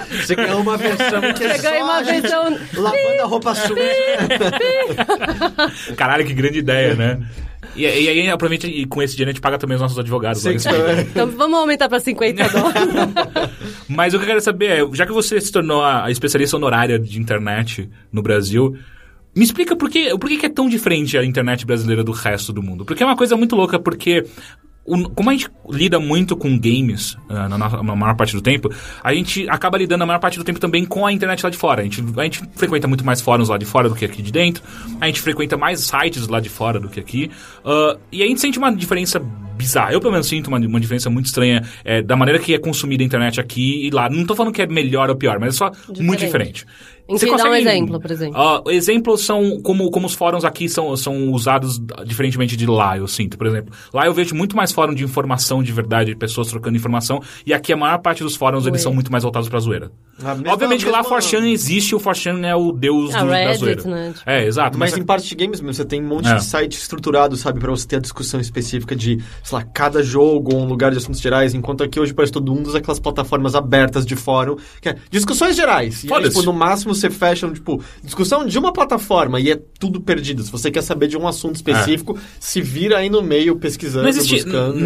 Você 0.09 0.37
ganhou 0.37 0.61
uma 0.61 0.77
versão 0.77 1.21
que 1.35 1.45
é 1.45 1.55
Você 1.55 1.63
ganha 1.63 1.79
só 1.81 1.85
uma 1.85 1.95
a 1.95 2.03
gente 2.05 2.23
versão... 2.23 2.59
lavando 2.75 3.23
a 3.23 3.27
roupa 3.27 3.55
suja. 3.55 3.75
Caralho, 5.97 6.25
que 6.25 6.35
grande 6.35 6.59
ideia, 6.61 6.95
né? 6.95 7.21
E, 7.76 7.83
e 7.83 8.09
aí, 8.09 8.31
aproveita 8.31 8.66
e 8.66 8.87
com 8.87 9.02
esse 9.02 9.14
dinheiro 9.14 9.31
a 9.31 9.33
gente 9.33 9.40
paga 9.40 9.59
também 9.59 9.75
os 9.75 9.81
nossos 9.81 9.99
advogados. 9.99 10.43
Sim, 10.43 10.50
em 10.50 10.59
seguida. 10.59 11.02
Então 11.14 11.28
vamos 11.28 11.59
aumentar 11.59 11.88
pra 11.88 12.00
50 12.00 12.49
dólares. 12.49 12.83
Mas 13.88 14.14
o 14.14 14.19
que 14.19 14.25
eu 14.25 14.28
quero 14.28 14.40
saber 14.40 14.66
é, 14.66 14.88
já 14.93 15.07
que 15.07 15.12
você 15.12 15.40
se 15.40 15.50
tornou 15.50 15.85
a 15.85 16.11
especialista 16.11 16.57
honorária 16.57 16.99
de 16.99 17.21
internet 17.21 17.88
no 18.12 18.23
Brasil, 18.23 18.76
me 19.35 19.45
explica 19.45 19.75
por 19.75 19.90
que, 19.90 20.16
por 20.16 20.28
que 20.28 20.37
que 20.37 20.47
é 20.47 20.49
tão 20.49 20.69
diferente 20.69 21.19
a 21.19 21.25
internet 21.25 21.66
brasileira 21.66 22.04
do 22.04 22.12
resto 22.12 22.52
do 22.52 22.62
mundo. 22.62 22.85
Porque 22.85 23.02
é 23.02 23.07
uma 23.07 23.16
coisa 23.16 23.37
muito 23.37 23.57
louca, 23.57 23.78
porque 23.78 24.25
o- 24.87 25.09
como 25.11 25.31
a 25.31 25.33
gente 25.33 25.49
lida 25.71 25.99
muito 25.99 26.37
com 26.37 26.59
games 26.59 27.17
ah, 27.29 27.49
na, 27.49 27.59
nossa- 27.59 27.83
na 27.83 27.97
maior 27.97 28.14
parte 28.17 28.35
do 28.35 28.43
tempo, 28.43 28.69
a 29.03 29.14
gente 29.14 29.49
acaba 29.49 29.79
lidando 29.79 30.05
a 30.05 30.07
maior 30.07 30.19
parte 30.19 30.38
do 30.38 30.45
tempo 30.45 30.61
também 30.61 30.85
com 30.85 31.07
a 31.07 31.12
internet 31.12 31.43
lá 31.43 31.50
de 31.50 31.57
fora. 31.57 31.81
A 31.81 31.85
gente, 31.85 32.03
a 32.17 32.23
gente 32.25 32.43
frequenta 32.55 32.87
muito 32.87 33.05
mais 33.05 33.21
fóruns 33.21 33.49
lá 33.49 33.57
de 33.59 33.64
fora 33.64 33.88
do 33.88 33.95
que 33.95 34.05
aqui 34.05 34.21
de 34.23 34.31
dentro, 34.33 34.62
a 35.00 35.07
gente 35.07 35.21
frequenta 35.21 35.57
mais 35.57 35.81
sites 35.81 36.29
lá 36.29 36.41
de 36.41 36.49
fora 36.49 36.79
do 36.79 36.88
que 36.88 37.00
aqui, 37.00 37.31
ah, 37.64 37.97
e 38.12 38.23
a 38.23 38.26
gente 38.26 38.41
sente 38.41 38.59
uma 38.59 38.71
diferença 38.75 39.19
bizarra. 39.57 39.93
Eu, 39.93 40.00
pelo 40.00 40.12
menos, 40.12 40.26
sinto 40.26 40.49
uma, 40.49 40.59
uma 40.59 40.81
diferença 40.81 41.09
muito 41.09 41.26
estranha 41.26 41.62
é, 41.85 42.03
da 42.03 42.17
maneira 42.17 42.41
que 42.41 42.53
é 42.53 42.59
consumida 42.59 43.03
a 43.05 43.07
internet 43.07 43.41
aqui 43.41 43.87
e 43.87 43.91
lá. 43.91 44.11
Não 44.11 44.25
tô 44.26 44.35
falando 44.35 44.53
que 44.53 44.61
é 44.61 44.67
melhor 44.67 45.09
ou 45.09 45.14
pior, 45.17 45.38
mas 45.38 45.55
é 45.55 45.59
só 45.59 45.71
muito 46.00 46.21
diferente. 46.26 46.67
Em 47.07 47.19
Você 47.19 47.27
que- 47.27 47.33
dá 47.33 47.37
um 47.37 47.47
consegue- 47.49 47.69
exemplo, 47.69 48.01
por 48.01 48.11
exemplo. 48.11 48.41
Ah, 48.41 48.63
exemplos 48.69 49.21
são 49.27 49.61
como, 49.63 49.91
como 49.91 50.07
os 50.07 50.15
fóruns 50.15 50.43
aqui 50.43 50.69
são, 50.71 50.97
são 50.97 51.31
usados 51.33 51.79
diferentemente 52.07 52.57
de 52.57 52.65
lá, 52.67 52.97
eu 52.97 53.07
sinto. 53.07 53.37
Por 53.37 53.47
exemplo, 53.47 53.75
lá 53.93 54.07
eu 54.07 54.15
vejo 54.15 54.35
muito 54.35 54.57
mais 54.57 54.73
fórum 54.73 54.95
de 54.95 55.05
informação 55.05 55.63
de 55.63 55.71
verdade, 55.71 56.13
de 56.13 56.17
pessoas 56.17 56.49
trocando 56.49 56.77
informação, 56.79 57.21
e 57.45 57.53
aqui 57.53 57.73
a 57.75 57.77
maior 57.77 57.99
parte 57.99 58.23
dos 58.23 58.37
fóruns 58.37 58.65
eles 58.67 58.81
Ué. 58.81 58.85
são 58.85 58.95
muito 58.95 59.13
mais 59.13 59.23
voltados 59.23 59.51
pra 59.51 59.61
zoeira. 59.61 59.93
A 60.23 60.35
mesma- 60.35 60.53
Obviamente 60.53 60.85
que 60.85 60.91
lá 60.91 60.99
mesma- 61.03 61.11
4chan 61.17 61.47
existe, 61.51 61.95
o 61.95 62.01
4chan 62.01 62.47
é 62.47 62.55
o 62.57 62.73
deus 62.73 63.15
Ah, 63.15 63.23
do, 63.23 63.29
da 63.29 63.37
Reddit, 63.37 63.59
zoeira. 63.59 63.83
né? 63.85 64.13
Tipo- 64.17 64.31
É, 64.31 64.47
exato. 64.47 64.79
Mas 64.79 64.93
Mas, 64.93 65.01
em 65.01 65.05
parte 65.05 65.29
de 65.29 65.35
games 65.35 65.61
mesmo, 65.61 65.75
você 65.75 65.85
tem 65.85 66.01
um 66.03 66.07
monte 66.07 66.29
É. 66.29 66.37
de 66.37 66.45
site 66.45 66.73
estruturado, 66.73 67.37
sabe, 67.37 67.59
pra 67.61 67.71
você 67.71 67.87
ter 67.87 67.97
a 67.97 68.01
discussão 68.01 68.41
específica 68.41 68.95
de, 68.97 69.19
sei 69.43 69.59
lá, 69.59 69.63
cada 69.65 70.03
jogo 70.03 70.55
ou 70.55 70.63
um 70.63 70.67
lugar 70.67 70.91
de 70.93 70.99
assuntos 70.99 71.21
gerais, 71.21 71.53
enquanto 71.53 71.83
aqui 71.83 71.99
hoje 72.01 72.15
parece 72.15 72.33
todo 72.33 72.55
mundo 72.55 72.67
usa 72.69 72.79
aquelas 72.79 72.99
plataformas 73.01 73.55
abertas 73.55 74.07
de 74.07 74.15
fórum, 74.17 74.57
que 74.81 74.89
é 74.89 74.97
discussões 75.11 75.55
gerais. 75.57 76.05
E 76.05 76.13
aí, 76.15 76.23
tipo, 76.29 76.43
no 76.43 76.53
máximo 76.53 76.94
você 76.95 77.11
fecha, 77.11 77.51
tipo, 77.51 77.83
discussão 78.03 78.47
de 78.47 78.59
uma 78.59 78.73
plataforma 78.73 79.41
e 79.41 79.51
é 79.51 79.57
tudo 79.79 80.01
perdido. 80.01 80.43
Se 80.43 80.51
você 80.51 80.71
quer 80.71 80.83
saber 80.83 81.09
de 81.09 81.17
um 81.17 81.27
assunto 81.27 81.57
específico, 81.57 82.19
se 82.39 82.61
vira 82.61 82.99
aí 82.99 83.11
no 83.11 83.23
meio 83.23 83.57
pesquisando, 83.57 84.03
não 84.03 84.09
existe. 84.11 84.45
buscando. 84.45 84.79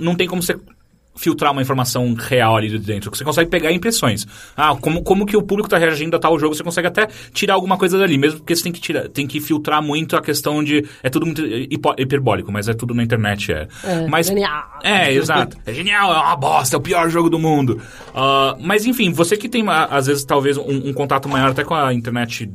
Não 0.00 0.14
tem 0.14 0.26
como 0.26 0.42
você 0.42 0.56
filtrar 1.18 1.52
uma 1.52 1.60
informação 1.60 2.14
real 2.14 2.56
ali 2.56 2.68
de 2.68 2.78
dentro. 2.78 3.10
Você 3.14 3.24
consegue 3.24 3.50
pegar 3.50 3.72
impressões. 3.72 4.26
Ah, 4.56 4.74
como, 4.80 5.02
como 5.02 5.26
que 5.26 5.36
o 5.36 5.42
público 5.42 5.66
está 5.66 5.76
reagindo 5.76 6.16
a 6.16 6.18
tal 6.18 6.38
jogo, 6.38 6.54
você 6.54 6.62
consegue 6.62 6.86
até 6.86 7.08
tirar 7.32 7.54
alguma 7.54 7.76
coisa 7.76 7.98
dali, 7.98 8.16
mesmo 8.16 8.38
porque 8.38 8.54
você 8.54 8.62
tem 8.62 8.72
que 8.72 8.80
tirar, 8.80 9.08
tem 9.08 9.26
que 9.26 9.40
filtrar 9.40 9.82
muito 9.82 10.16
a 10.16 10.22
questão 10.22 10.62
de. 10.62 10.86
É 11.02 11.10
tudo 11.10 11.26
muito 11.26 11.44
hiperbólico, 11.98 12.52
mas 12.52 12.68
é 12.68 12.74
tudo 12.74 12.94
na 12.94 13.02
internet, 13.02 13.52
é. 13.52 13.68
É, 13.84 14.06
mas, 14.06 14.28
genial. 14.28 14.78
É, 14.82 15.12
exato. 15.12 15.56
É 15.66 15.72
genial, 15.72 16.12
é 16.12 16.18
uma 16.18 16.36
bosta, 16.36 16.76
é 16.76 16.78
o 16.78 16.80
pior 16.80 17.10
jogo 17.10 17.28
do 17.28 17.38
mundo. 17.38 17.80
Ah, 18.14 18.56
mas 18.60 18.86
enfim, 18.86 19.12
você 19.12 19.36
que 19.36 19.48
tem, 19.48 19.64
às 19.68 20.06
vezes, 20.06 20.24
talvez 20.24 20.56
um, 20.56 20.88
um 20.88 20.92
contato 20.92 21.28
maior 21.28 21.50
até 21.50 21.64
com 21.64 21.74
a 21.74 21.92
internet 21.92 22.50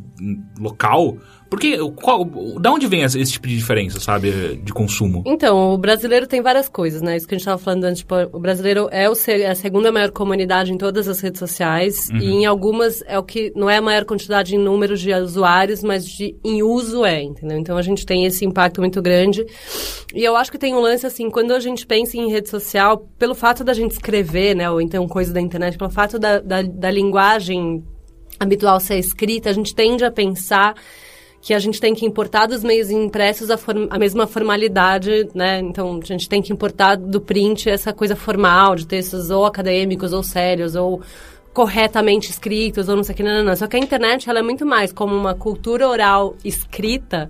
local. 0.60 1.18
Porque, 1.54 1.78
qual, 2.02 2.26
da 2.60 2.72
onde 2.72 2.88
vem 2.88 3.04
esse, 3.04 3.20
esse 3.20 3.34
tipo 3.34 3.48
de 3.48 3.56
diferença, 3.56 4.00
sabe, 4.00 4.56
de 4.56 4.74
consumo? 4.74 5.22
Então, 5.24 5.72
o 5.72 5.78
brasileiro 5.78 6.26
tem 6.26 6.42
várias 6.42 6.68
coisas, 6.68 7.00
né? 7.00 7.16
Isso 7.16 7.28
que 7.28 7.36
a 7.36 7.38
gente 7.38 7.44
estava 7.44 7.60
falando 7.60 7.84
antes. 7.84 8.00
Tipo, 8.00 8.16
o 8.34 8.40
brasileiro 8.40 8.90
é, 8.92 9.08
o, 9.08 9.14
é 9.28 9.52
a 9.52 9.54
segunda 9.54 9.92
maior 9.92 10.10
comunidade 10.10 10.74
em 10.74 10.80
todas 10.80 11.08
as 11.08 11.20
redes 11.20 11.38
sociais. 11.38 12.10
E 12.10 12.26
em 12.26 12.48
algumas 12.48 13.04
é 13.06 13.20
o 13.20 13.24
que 13.24 13.54
não 13.56 13.70
é 13.70 13.78
a 13.78 13.82
maior 13.84 14.04
quantidade 14.04 14.56
em 14.56 14.58
números 14.58 15.00
de 15.00 15.14
usuários, 15.14 15.84
mas 15.84 16.08
de, 16.08 16.36
em 16.44 16.64
uso 16.64 17.06
é, 17.06 17.22
entendeu? 17.22 17.60
Então 17.60 17.78
a 17.78 17.84
gente 17.84 18.04
tem 18.04 18.26
esse 18.26 18.44
impacto 18.44 18.82
muito 18.82 19.00
grande. 19.00 19.46
E 20.12 20.24
eu 20.24 20.36
acho 20.36 20.52
que 20.52 20.58
tem 20.58 20.74
um 20.74 20.80
lance 20.80 21.06
assim, 21.06 21.30
quando 21.30 21.52
a 21.52 21.60
gente 21.60 21.86
pensa 21.86 22.18
em 22.18 22.32
rede 22.32 22.50
social, 22.50 23.08
pelo 23.20 23.36
fato 23.36 23.64
da 23.64 23.76
gente 23.76 23.92
escrever, 23.92 24.56
né? 24.56 24.72
Ou 24.72 24.82
então 24.82 25.08
coisa 25.08 25.32
da 25.32 25.40
internet, 25.40 25.78
pelo 25.78 25.92
fato 25.92 26.18
da, 26.18 26.40
da, 26.40 26.64
da 26.64 26.90
linguagem 26.90 27.84
habitual 28.40 28.80
ser 28.80 28.98
escrita, 28.98 29.52
a 29.52 29.54
gente 29.54 29.76
tende 29.76 30.04
a 30.04 30.10
pensar 30.10 30.74
que 31.44 31.54
a 31.54 31.60
gente 31.60 31.82
tem 31.82 31.94
que 31.94 32.06
importar 32.06 32.46
dos 32.46 32.64
meios 32.64 32.90
impressos 32.90 33.52
a, 33.52 33.60
a 33.90 34.00
mesma 34.00 34.26
formalidade, 34.26 35.28
né? 35.36 35.60
Então, 35.60 36.00
a 36.02 36.06
gente 36.06 36.30
tem 36.30 36.42
que 36.42 36.54
importar 36.54 36.96
do 36.96 37.20
print 37.20 37.70
essa 37.70 37.92
coisa 37.92 38.16
formal, 38.16 38.78
de 38.78 38.88
textos 38.88 39.30
ou 39.30 39.46
acadêmicos, 39.46 40.14
ou 40.14 40.24
sérios, 40.24 40.74
ou 40.74 41.02
corretamente 41.54 42.32
escritos, 42.32 42.88
ou 42.88 42.96
não 42.96 43.04
sei 43.04 43.14
o 43.14 43.16
que, 43.18 43.24
não, 43.24 43.40
não, 43.40 43.44
não. 43.44 43.56
Só 43.58 43.68
que 43.68 43.76
a 43.76 43.80
internet, 43.80 44.30
ela 44.30 44.40
é 44.40 44.42
muito 44.42 44.66
mais 44.66 44.94
como 44.94 45.14
uma 45.14 45.36
cultura 45.36 45.86
oral 45.86 46.34
escrita 46.46 47.30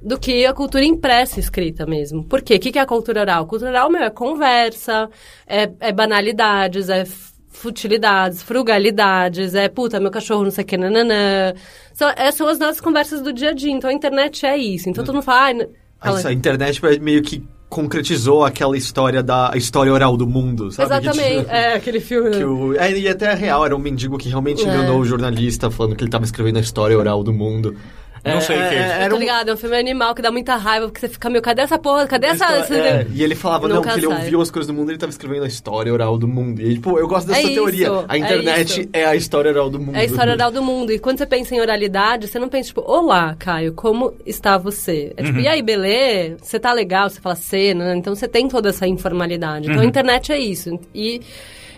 do 0.00 0.16
que 0.16 0.46
a 0.46 0.54
cultura 0.54 0.84
impressa 0.84 1.40
escrita 1.40 1.84
mesmo. 1.84 2.22
Por 2.22 2.42
quê? 2.42 2.54
O 2.54 2.60
que 2.60 2.78
é 2.78 2.82
a 2.82 2.86
cultura 2.86 3.20
oral? 3.20 3.46
Cultura 3.46 3.72
oral, 3.72 3.90
meu, 3.90 4.04
é 4.04 4.10
conversa, 4.10 5.10
é, 5.44 5.68
é 5.80 5.92
banalidades, 5.92 6.88
é 6.88 7.04
futilidades, 7.50 8.42
frugalidades, 8.42 9.54
é 9.54 9.68
puta, 9.68 10.00
meu 10.00 10.10
cachorro 10.10 10.44
não 10.44 10.50
sei 10.50 10.64
o 10.64 10.66
que, 10.66 10.76
nananã. 10.78 11.52
São, 11.92 12.08
é, 12.16 12.30
são 12.30 12.48
as 12.48 12.58
nossas 12.58 12.80
conversas 12.80 13.20
do 13.20 13.32
dia 13.32 13.50
a 13.50 13.52
dia. 13.52 13.70
Então 13.72 13.90
a 13.90 13.92
internet 13.92 14.46
é 14.46 14.56
isso. 14.56 14.88
Então 14.88 15.04
todo 15.04 15.14
mundo 15.14 15.24
fala. 15.24 15.40
"Ai, 15.46 15.52
n- 15.54 15.68
Aí, 16.00 16.12
fala- 16.16 16.28
a 16.28 16.32
internet 16.32 16.80
meio 17.00 17.22
que 17.22 17.44
concretizou 17.68 18.44
aquela 18.44 18.76
história 18.76 19.22
da 19.22 19.52
a 19.52 19.56
história 19.56 19.92
oral 19.92 20.16
do 20.16 20.26
mundo, 20.26 20.72
sabe? 20.72 20.88
Exatamente. 20.92 21.44
tinha- 21.44 21.52
É, 21.56 21.74
aquele 21.74 22.00
filme. 22.00 22.30
Que 22.30 22.44
o, 22.44 22.74
é, 22.74 22.98
e 22.98 23.08
até 23.08 23.26
é 23.26 23.34
real, 23.34 23.64
era 23.64 23.76
um 23.76 23.78
mendigo 23.78 24.16
que 24.18 24.28
realmente 24.28 24.62
É. 24.62 24.64
enganou 24.64 24.98
o 25.00 25.04
jornalista 25.04 25.70
falando 25.70 25.94
que 25.94 26.02
ele 26.02 26.08
estava 26.08 26.24
escrevendo 26.24 26.56
a 26.56 26.60
história 26.60 26.98
oral 26.98 27.22
do 27.22 27.32
mundo. 27.32 27.76
Não 28.24 28.40
sei 28.40 28.56
o 28.56 28.58
que 28.68 28.74
é 28.74 28.80
isso. 28.82 28.92
era 28.92 29.08
Tá 29.10 29.16
um- 29.16 29.18
ligado? 29.18 29.48
É 29.48 29.52
um 29.54 29.56
filme 29.56 29.76
animal 29.78 30.14
que 30.14 30.22
dá 30.22 30.30
muita 30.30 30.56
raiva, 30.56 30.86
porque 30.86 31.00
você 31.00 31.08
fica, 31.08 31.30
meu, 31.30 31.40
cadê 31.40 31.62
essa 31.62 31.78
porra? 31.78 32.06
Cadê 32.06 32.26
essa. 32.28 32.44
essa- 32.52 32.74
É, 32.74 33.06
e 33.12 33.22
ele 33.22 33.34
falava, 33.34 33.66
não, 33.68 33.80
que 33.82 33.88
ele 33.88 34.06
ouviu 34.06 34.40
as 34.40 34.50
coisas 34.50 34.66
do 34.66 34.74
mundo 34.74 34.90
ele 34.90 34.96
estava 34.96 35.10
escrevendo 35.10 35.44
a 35.44 35.48
história 35.48 35.92
oral 35.92 36.18
do 36.18 36.28
mundo. 36.28 36.60
E, 36.60 36.74
tipo, 36.74 36.98
eu 36.98 37.08
gosto 37.08 37.26
dessa 37.28 37.40
É 37.40 37.42
isso, 37.44 37.54
teoria. 37.54 37.88
A 38.08 38.16
é 38.16 38.18
internet 38.18 38.80
isso. 38.82 38.88
é, 38.92 39.04
a 39.06 39.16
história 39.16 39.50
oral 39.50 39.70
do 39.70 39.78
mundo. 39.78 39.96
É 39.96 40.00
a 40.00 40.04
história 40.04 40.32
oral 40.34 40.50
do 40.50 40.62
mundo. 40.62 40.92
E 40.92 40.98
quando 40.98 41.18
você 41.18 41.26
pensa 41.26 41.54
em 41.54 41.60
oralidade, 41.60 42.26
você 42.28 42.38
não 42.38 42.48
pensa, 42.48 42.68
tipo, 42.68 42.82
olá, 42.86 43.34
Caio, 43.38 43.72
como 43.72 44.12
está 44.26 44.58
você? 44.58 45.12
É 45.16 45.22
tipo, 45.22 45.38
Uhum. 45.38 45.44
e 45.44 45.48
aí, 45.48 45.62
belê? 45.62 46.36
Você 46.40 46.58
tá 46.60 46.72
legal? 46.72 47.08
Você 47.08 47.20
fala 47.20 47.34
cena, 47.34 47.84
né? 47.86 47.96
Então 47.96 48.14
você 48.14 48.28
tem 48.28 48.48
toda 48.48 48.68
essa 48.70 48.86
informalidade. 48.86 49.66
Uhum. 49.66 49.72
Então 49.72 49.82
a 49.82 49.86
internet 49.86 50.32
é 50.32 50.38
isso. 50.38 50.78
E, 50.94 51.20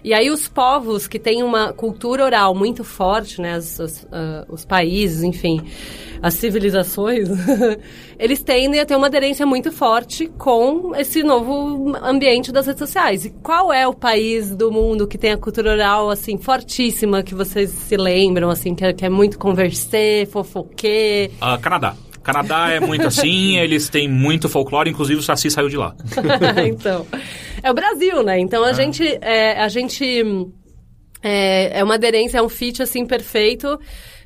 e 0.05 0.13
aí 0.15 0.31
os 0.31 0.49
povos 0.49 1.07
que 1.07 1.19
têm 1.19 1.43
uma 1.43 1.73
cultura 1.73 2.25
oral 2.25 2.55
muito 2.55 2.83
forte, 2.85 3.41
né? 3.41 3.55
as- 3.55 3.81
as, 3.81 4.07
ah, 4.13 4.45
os 4.49 4.65
países, 4.65 5.23
enfim, 5.23 5.61
as 6.23 6.35
civilizações, 6.35 7.29
eles 8.19 8.43
tendem 8.43 8.81
a 8.81 8.87
ter 8.87 8.95
uma 8.97 9.07
aderência 9.09 9.45
muito 9.47 9.73
forte 9.73 10.27
com 10.39 10.95
esse 10.95 11.23
novo 11.23 11.95
ambiente 12.03 12.53
das 12.53 12.67
redes 12.67 12.79
sociais. 12.79 13.25
E 13.25 13.31
qual 13.31 13.73
é 13.73 13.87
o 13.87 13.95
país 13.95 14.55
do 14.55 14.71
mundo 14.71 15.07
que 15.07 15.19
tem 15.19 15.33
a 15.33 15.37
cultura 15.37 15.73
oral, 15.73 16.11
assim, 16.11 16.39
fortíssima, 16.39 17.23
que 17.23 17.35
vocês 17.35 17.71
se 17.71 17.97
lembram, 17.97 18.51
assim, 18.51 18.75
que 18.75 18.85
é, 18.85 18.93
que 18.93 19.05
é 19.05 19.09
muito 19.09 19.39
conversar, 19.39 20.27
fofoquê? 20.31 21.31
Ah, 21.41 21.59
Canadá. 21.59 21.95
Canadá 22.23 22.71
é 22.71 22.81
muito 22.81 23.07
assim, 23.07 23.59
eles 23.61 23.89
têm 23.89 24.09
muito 24.09 24.49
folclore, 24.49 24.91
inclusive 24.91 25.21
o 25.21 25.23
Saci 25.23 25.51
saiu 25.51 25.69
de 25.69 25.77
lá. 25.77 25.95
então, 26.67 27.07
é 27.63 27.71
o 27.71 27.75
Brasil, 27.75 28.23
né? 28.23 28.39
Então 28.39 28.65
a 28.65 28.73
gente, 28.73 29.05
é, 29.21 29.61
a 29.61 29.69
gente 29.69 30.05
é, 31.23 31.79
é 31.79 31.85
uma 31.85 31.95
aderência, 31.95 32.39
é 32.39 32.43
um 32.43 32.49
fit 32.49 32.83
assim 32.83 33.07
perfeito 33.07 33.79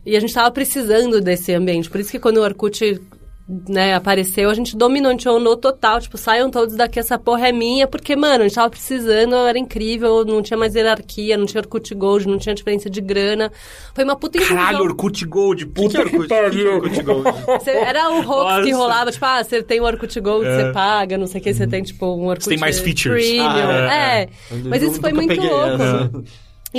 e 0.04 0.16
a 0.16 0.20
gente 0.20 0.32
tava 0.32 0.50
precisando 0.50 1.20
desse 1.20 1.52
ambiente. 1.52 1.90
Por 1.90 2.00
isso 2.00 2.10
que 2.10 2.18
quando 2.18 2.38
o 2.38 2.42
Orkut 2.42 3.00
né, 3.48 3.94
apareceu, 3.94 4.50
a 4.50 4.54
gente 4.54 4.76
dominou, 4.76 5.08
a 5.08 5.12
gente 5.12 5.28
onou 5.28 5.56
total, 5.56 6.00
tipo, 6.00 6.18
saiam 6.18 6.50
todos 6.50 6.74
daqui, 6.74 6.98
essa 6.98 7.16
porra 7.16 7.48
é 7.48 7.52
minha, 7.52 7.86
porque, 7.86 8.16
mano, 8.16 8.40
a 8.42 8.48
gente 8.48 8.56
tava 8.56 8.70
precisando, 8.70 9.36
era 9.36 9.56
incrível, 9.56 10.24
não 10.24 10.42
tinha 10.42 10.56
mais 10.56 10.74
hierarquia, 10.74 11.36
não 11.36 11.46
tinha 11.46 11.60
Orkut 11.60 11.94
Gold, 11.94 12.26
não 12.26 12.38
tinha 12.38 12.54
diferença 12.56 12.90
de 12.90 13.00
grana. 13.00 13.52
Foi 13.94 14.02
uma 14.02 14.16
puta 14.16 14.38
inclusão. 14.38 14.56
Caralho, 14.56 14.82
Orkut 14.84 15.24
Gold, 15.26 15.66
puta 15.66 16.02
que, 16.02 16.10
que, 16.10 16.18
que, 16.18 16.28
pariu. 16.28 16.74
Orkut 16.74 17.02
Gold? 17.02 17.30
Cê- 17.62 17.70
era 17.70 18.10
o 18.10 18.28
hoax 18.28 18.64
que 18.64 18.72
rolava, 18.72 19.12
tipo, 19.12 19.24
ah, 19.24 19.44
você 19.44 19.62
tem 19.62 19.80
o 19.80 19.84
Orkut 19.84 20.20
Gold, 20.20 20.44
você 20.44 20.72
paga, 20.72 21.16
não 21.16 21.28
sei 21.28 21.40
o 21.40 21.44
que, 21.44 21.54
você 21.54 21.66
tem, 21.68 21.82
tipo, 21.84 22.04
um 22.04 22.26
Orkut 22.26 22.44
Você 22.44 22.50
tem 22.50 22.58
mais 22.58 22.80
features. 22.80 23.24
Premium. 23.26 23.48
Ah, 23.48 23.94
é, 23.94 24.22
é. 24.22 24.28
Mas 24.64 24.82
isso 24.82 25.00
foi 25.00 25.12
muito 25.12 25.28
peguei 25.28 25.48
louco. 25.48 26.24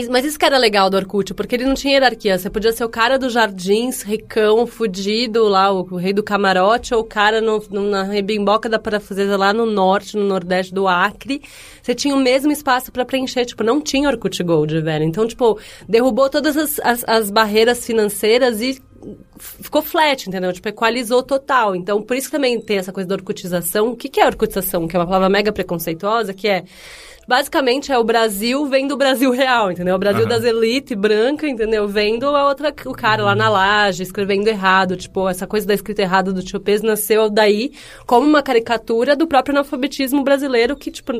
Mas 0.09 0.25
isso 0.25 0.37
que 0.37 0.45
era 0.45 0.57
legal 0.57 0.89
do 0.89 0.97
Orkut, 0.97 1.33
porque 1.33 1.55
ele 1.55 1.65
não 1.65 1.73
tinha 1.73 1.93
hierarquia. 1.93 2.37
Você 2.37 2.49
podia 2.49 2.71
ser 2.71 2.83
o 2.83 2.89
cara 2.89 3.17
dos 3.17 3.33
jardins, 3.33 4.01
ricão, 4.03 4.67
fudido, 4.67 5.47
lá, 5.47 5.71
o, 5.71 5.83
rei 5.95 6.13
do 6.13 6.21
camarote, 6.23 6.93
ou 6.93 7.01
o 7.01 7.03
cara 7.03 7.41
no, 7.41 7.63
no- 7.69 7.89
na 7.89 8.03
rebimboca 8.03 8.69
da 8.69 8.77
parafuseza 8.79 9.35
lá 9.37 9.53
no 9.53 9.65
norte, 9.65 10.15
no 10.17 10.23
nordeste 10.25 10.73
do 10.73 10.87
Acre. 10.87 11.41
Você 11.81 11.95
tinha 11.95 12.13
o 12.15 12.19
mesmo 12.19 12.51
espaço 12.51 12.91
pra 12.91 13.05
preencher. 13.05 13.45
Tipo, 13.45 13.63
não 13.63 13.81
tinha 13.81 14.09
Orkut 14.09 14.43
Gold, 14.43 14.81
velho. 14.81 15.03
Então, 15.05 15.25
tipo, 15.27 15.57
derrubou 15.87 16.29
todas 16.29 16.55
as, 16.57 16.79
as, 16.83 17.03
as 17.07 17.31
barreiras 17.31 17.85
financeiras 17.85 18.61
e 18.61 18.81
ficou 19.37 19.81
flat, 19.81 20.27
entendeu? 20.27 20.51
Tipo, 20.53 20.69
equalizou 20.69 21.23
total. 21.23 21.75
Então, 21.75 22.01
por 22.01 22.15
isso 22.17 22.27
que 22.27 22.35
também 22.35 22.59
tem 22.59 22.77
essa 22.77 22.91
coisa 22.91 23.07
da 23.07 23.15
orcutização. 23.15 23.89
O 23.89 23.95
que, 23.95 24.09
que 24.09 24.19
é 24.19 24.25
orcutização? 24.25 24.87
Que 24.87 24.95
é 24.95 24.99
uma 24.99 25.05
palavra 25.05 25.29
mega 25.29 25.51
preconceituosa, 25.51 26.33
que 26.33 26.47
é... 26.47 26.63
Basicamente 27.27 27.91
é 27.91 27.97
o 27.97 28.05
Brasil 28.05 28.65
vendo 28.67 28.93
o 28.93 28.97
Brasil 28.97 29.29
real, 29.31 29.69
entendeu? 29.69 29.95
O 29.95 29.99
Brasil 29.99 30.21
Aham. 30.21 30.29
das 30.29 30.45
elites 30.45 30.97
branca, 30.97 31.45
entendeu? 31.45 31.85
Vendo 31.85 32.25
a 32.25 32.47
outra, 32.47 32.73
o 32.85 32.93
cara 32.93 33.21
lá 33.21 33.35
na 33.35 33.49
laje, 33.49 34.01
escrevendo 34.01 34.47
errado. 34.47 34.95
Tipo, 34.95 35.27
essa 35.27 35.45
coisa 35.45 35.67
da 35.67 35.73
escrita 35.73 36.01
errada 36.01 36.31
do 36.31 36.41
tio 36.41 36.57
Pes 36.57 36.81
nasceu 36.81 37.29
daí 37.29 37.73
como 38.05 38.25
uma 38.25 38.41
caricatura 38.41 39.13
do 39.13 39.27
próprio 39.27 39.53
analfabetismo 39.53 40.23
brasileiro, 40.23 40.77
que, 40.77 40.89
tipo, 40.89 41.11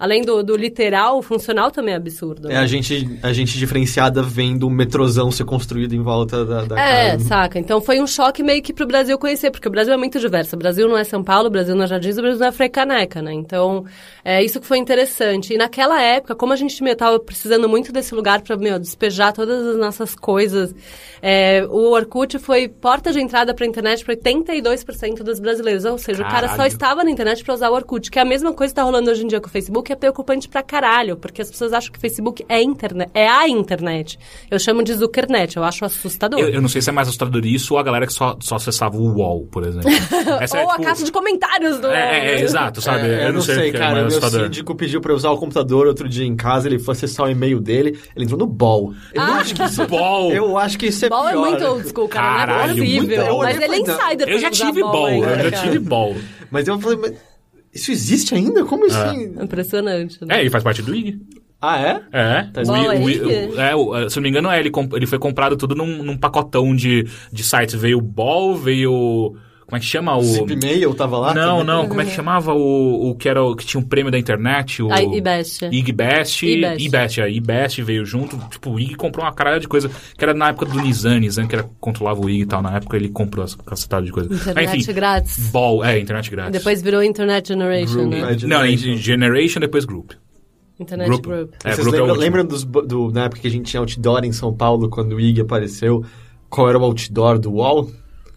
além 0.00 0.22
do, 0.22 0.42
do 0.42 0.56
literal, 0.56 1.18
o 1.18 1.22
funcional 1.22 1.70
também 1.70 1.94
é 1.94 1.96
absurdo. 1.96 2.50
É 2.50 2.54
né? 2.54 2.58
a 2.58 2.66
gente, 2.66 3.20
a 3.22 3.32
gente 3.32 3.56
diferenciada 3.56 4.20
vendo 4.20 4.66
um 4.66 4.70
metrozão 4.70 5.30
ser 5.30 5.44
construído 5.44 5.94
em 5.94 6.02
volta 6.02 6.44
da, 6.44 6.64
da 6.64 6.80
É, 6.80 7.12
casa. 7.12 7.24
Saca? 7.32 7.58
Então 7.58 7.80
foi 7.80 7.98
um 7.98 8.06
choque 8.06 8.42
meio 8.42 8.62
que 8.62 8.74
pro 8.74 8.86
Brasil 8.86 9.18
conhecer, 9.18 9.50
porque 9.50 9.66
o 9.66 9.70
Brasil 9.70 9.94
é 9.94 9.96
muito 9.96 10.20
diverso. 10.20 10.54
O 10.54 10.58
Brasil 10.58 10.86
não 10.86 10.98
é 10.98 11.04
São 11.04 11.24
Paulo, 11.24 11.48
o 11.48 11.50
Brasil 11.50 11.74
não 11.74 11.84
é 11.84 11.86
Jardins, 11.86 12.18
o 12.18 12.20
Brasil 12.20 12.38
não 12.38 12.46
é 12.46 12.52
Freicaneca, 12.52 13.22
né? 13.22 13.32
Então, 13.32 13.86
é 14.22 14.44
isso 14.44 14.60
que 14.60 14.66
foi 14.66 14.76
interessante. 14.76 15.54
E 15.54 15.56
naquela 15.56 16.00
época, 16.02 16.34
como 16.34 16.52
a 16.52 16.56
gente 16.56 16.82
meu, 16.82 16.94
tava 16.94 17.18
precisando 17.18 17.66
muito 17.70 17.90
desse 17.90 18.14
lugar 18.14 18.42
pra, 18.42 18.54
meu, 18.56 18.78
despejar 18.78 19.32
todas 19.32 19.66
as 19.66 19.76
nossas 19.78 20.14
coisas, 20.14 20.74
é, 21.22 21.64
o 21.70 21.92
Orkut 21.92 22.38
foi 22.38 22.68
porta 22.68 23.10
de 23.12 23.20
entrada 23.20 23.54
pra 23.54 23.64
internet 23.64 24.04
pra 24.04 24.14
82% 24.14 25.22
dos 25.22 25.40
brasileiros. 25.40 25.86
Ou 25.86 25.96
seja, 25.96 26.22
o 26.22 26.26
cara 26.26 26.48
só 26.48 26.56
Caralho. 26.56 26.68
estava 26.68 27.04
na 27.04 27.10
internet 27.10 27.42
pra 27.42 27.54
usar 27.54 27.70
o 27.70 27.74
Orkut, 27.74 28.10
que 28.10 28.18
é 28.18 28.22
a 28.22 28.26
mesma 28.26 28.52
coisa 28.52 28.72
que 28.72 28.76
tá 28.76 28.82
rolando 28.82 29.10
hoje 29.10 29.24
em 29.24 29.26
dia 29.26 29.40
com 29.40 29.46
o 29.46 29.50
Facebook, 29.50 29.90
é 29.90 29.96
preocupante 29.96 30.50
pra 30.50 30.62
caralho, 30.62 31.16
porque 31.16 31.40
as 31.40 31.50
pessoas 31.50 31.72
acham 31.72 31.90
que 31.90 31.98
o 31.98 32.00
Facebook 32.00 32.44
é 32.46 32.60
internet, 32.60 33.10
é 33.14 33.26
a 33.26 33.48
internet. 33.48 34.18
Eu 34.50 34.58
chamo 34.58 34.82
de 34.82 34.92
Zuckernet, 34.92 35.56
eu 35.56 35.64
acho 35.64 35.82
assustador. 35.84 36.38
Eu, 36.38 36.48
eu 36.50 36.60
não 36.60 36.68
sei 36.68 36.82
se 36.82 36.90
é 36.90 36.92
mais 36.92 37.08
assustador 37.12 37.46
isso 37.46 37.74
ou 37.74 37.80
a 37.80 37.82
galera 37.82 38.06
que 38.06 38.12
só, 38.12 38.36
só 38.40 38.56
acessava 38.56 38.96
o 38.96 39.14
UOL, 39.14 39.46
por 39.46 39.64
exemplo. 39.64 39.88
Essa 40.40 40.56
Ou 40.58 40.62
é, 40.62 40.66
a 40.66 40.70
tipo- 40.72 40.82
caixa 40.82 41.04
de 41.04 41.12
comentários 41.12 41.78
do. 41.78 41.88
É, 41.88 42.18
é, 42.18 42.34
é, 42.34 42.40
exato, 42.42 42.80
sabe? 42.80 43.06
É, 43.08 43.28
eu 43.28 43.32
não 43.32 43.40
sei, 43.40 43.54
o 43.54 43.60
que 43.60 43.68
é 43.68 43.72
cara. 43.72 43.84
mais 43.92 43.96
meu 43.98 44.06
assustador. 44.08 44.44
síndico 44.46 44.74
pediu 44.74 45.00
pra 45.00 45.12
eu 45.12 45.16
usar 45.16 45.30
o 45.30 45.38
computador 45.38 45.86
outro 45.86 46.08
dia 46.08 46.24
em 46.26 46.34
casa, 46.34 46.68
ele 46.68 46.78
foi 46.78 46.92
acessar 46.92 47.26
o 47.26 47.30
e-mail 47.30 47.60
dele, 47.60 47.98
ele 48.16 48.24
entrou 48.24 48.38
no 48.38 48.46
Ball. 48.46 48.92
Eu 49.12 49.22
Ah. 49.22 49.36
acho 49.36 49.54
que 49.54 49.62
isso, 49.62 49.86
Ball. 49.86 50.32
eu 50.32 50.58
acho 50.58 50.78
que 50.78 50.86
isso 50.86 51.04
é 51.04 51.08
Ball 51.08 51.28
é 51.28 51.32
pior. 51.32 51.48
muito 51.50 51.64
old 51.64 51.88
school, 51.88 52.08
cara. 52.08 52.46
não 52.46 52.54
é 52.54 52.58
Caralho, 52.58 52.76
possível. 52.82 53.38
mas 53.38 53.56
ele 53.60 53.64
é 53.64 53.78
e 53.78 53.82
não, 53.82 53.94
insider 53.94 54.28
Eu 54.28 54.38
já 54.38 54.50
tive 54.50 54.82
ainda, 54.82 55.26
eu 55.42 55.50
já 55.50 55.62
tive 55.62 55.78
ball. 55.78 56.14
Mas 56.50 56.66
eu 56.68 56.78
falei, 56.80 56.98
mas 56.98 57.12
isso 57.74 57.90
existe 57.92 58.34
ainda? 58.34 58.64
Como 58.64 58.86
assim? 58.86 59.34
Impressionante, 59.40 60.18
né? 60.24 60.36
É, 60.36 60.40
ele 60.40 60.50
faz 60.50 60.62
parte 60.64 60.82
do 60.82 60.94
IG. 60.94 61.18
Ah, 61.62 61.80
é? 61.80 62.00
É. 62.12 62.42
Tá 62.52 62.62
O 62.62 62.74
é 62.76 62.98
o 62.98 63.04
o- 63.54 63.60
é, 63.60 63.76
o- 63.76 64.10
se 64.10 64.18
eu 64.18 64.20
não 64.20 64.24
me 64.24 64.28
engano, 64.30 64.50
é, 64.50 64.58
ele, 64.58 64.68
comp- 64.70 64.94
ele 64.94 65.06
foi 65.06 65.18
comprado 65.20 65.56
tudo 65.56 65.76
num, 65.76 66.02
num 66.02 66.16
pacotão 66.16 66.74
de, 66.74 67.06
de 67.32 67.44
sites. 67.44 67.76
Veio 67.76 67.98
o 67.98 68.02
Ball, 68.02 68.56
veio. 68.56 69.36
Como 69.64 69.76
é 69.76 69.80
que 69.80 69.86
chama? 69.86 70.14
O. 70.18 70.22
Zip 70.22 70.54
Mail 70.56 70.92
tava 70.92 71.16
lá? 71.18 71.32
Não, 71.32 71.60
também? 71.60 71.64
não, 71.64 71.88
como 71.88 72.00
é 72.00 72.04
que 72.04 72.10
chamava 72.10 72.52
o, 72.52 73.10
o 73.10 73.14
que 73.14 73.26
era 73.28 73.42
o 73.42 73.54
que 73.56 73.64
tinha 73.64 73.80
um 73.80 73.84
prêmio 73.84 74.10
da 74.12 74.18
internet? 74.18 74.82
O 74.82 74.92
A 74.92 75.00
IBEST. 75.02 75.64
IGBest. 75.72 76.44
IBEST. 76.46 76.84
IBEST, 76.84 77.20
a 77.22 77.28
IBEST 77.28 77.80
veio 77.82 78.04
junto. 78.04 78.36
Tipo, 78.50 78.72
o 78.72 78.80
IG 78.80 78.96
comprou 78.96 79.24
uma 79.24 79.32
caralho 79.32 79.60
de 79.60 79.68
coisa. 79.68 79.88
Que 80.18 80.24
era 80.24 80.34
na 80.34 80.48
época 80.48 80.66
do 80.66 80.78
Nizam, 80.82 81.18
Nizam 81.20 81.46
que 81.46 81.54
era, 81.54 81.64
controlava 81.80 82.20
o 82.20 82.28
IG 82.28 82.42
e 82.42 82.46
tal. 82.46 82.60
Na 82.60 82.76
época 82.76 82.96
ele 82.96 83.08
comprou 83.08 83.44
essa 83.44 83.56
cacetada 83.56 84.04
de 84.04 84.10
coisa. 84.12 84.34
Internet 84.34 84.78
Enfim, 84.80 84.92
grátis. 84.92 85.38
Ball, 85.50 85.82
é, 85.84 85.98
internet 85.98 86.28
grátis. 86.28 86.52
Depois 86.52 86.82
virou 86.82 87.02
Internet 87.02 87.48
Generation, 87.48 87.94
Group, 88.08 88.10
né? 88.10 88.36
é. 88.42 88.46
Não, 88.46 88.66
Generation, 88.96 89.60
depois 89.60 89.84
Group. 89.86 90.10
Internet 90.82 91.08
Group. 91.08 91.24
Group. 91.24 91.54
É, 91.64 91.72
Vocês 91.72 91.86
Group 91.86 91.94
é 91.94 91.98
lembram, 91.98 92.14
último. 92.14 92.20
lembram 92.20 92.44
dos, 92.44 92.64
do, 92.64 93.10
na 93.10 93.24
época 93.24 93.40
que 93.40 93.48
a 93.48 93.50
gente 93.50 93.70
tinha 93.70 93.80
outdoor 93.80 94.24
em 94.24 94.32
São 94.32 94.52
Paulo, 94.52 94.88
quando 94.88 95.14
o 95.14 95.20
IG 95.20 95.40
apareceu? 95.40 96.04
Qual 96.48 96.68
era 96.68 96.78
o 96.78 96.84
outdoor 96.84 97.38
do 97.38 97.52
UOL? 97.52 97.90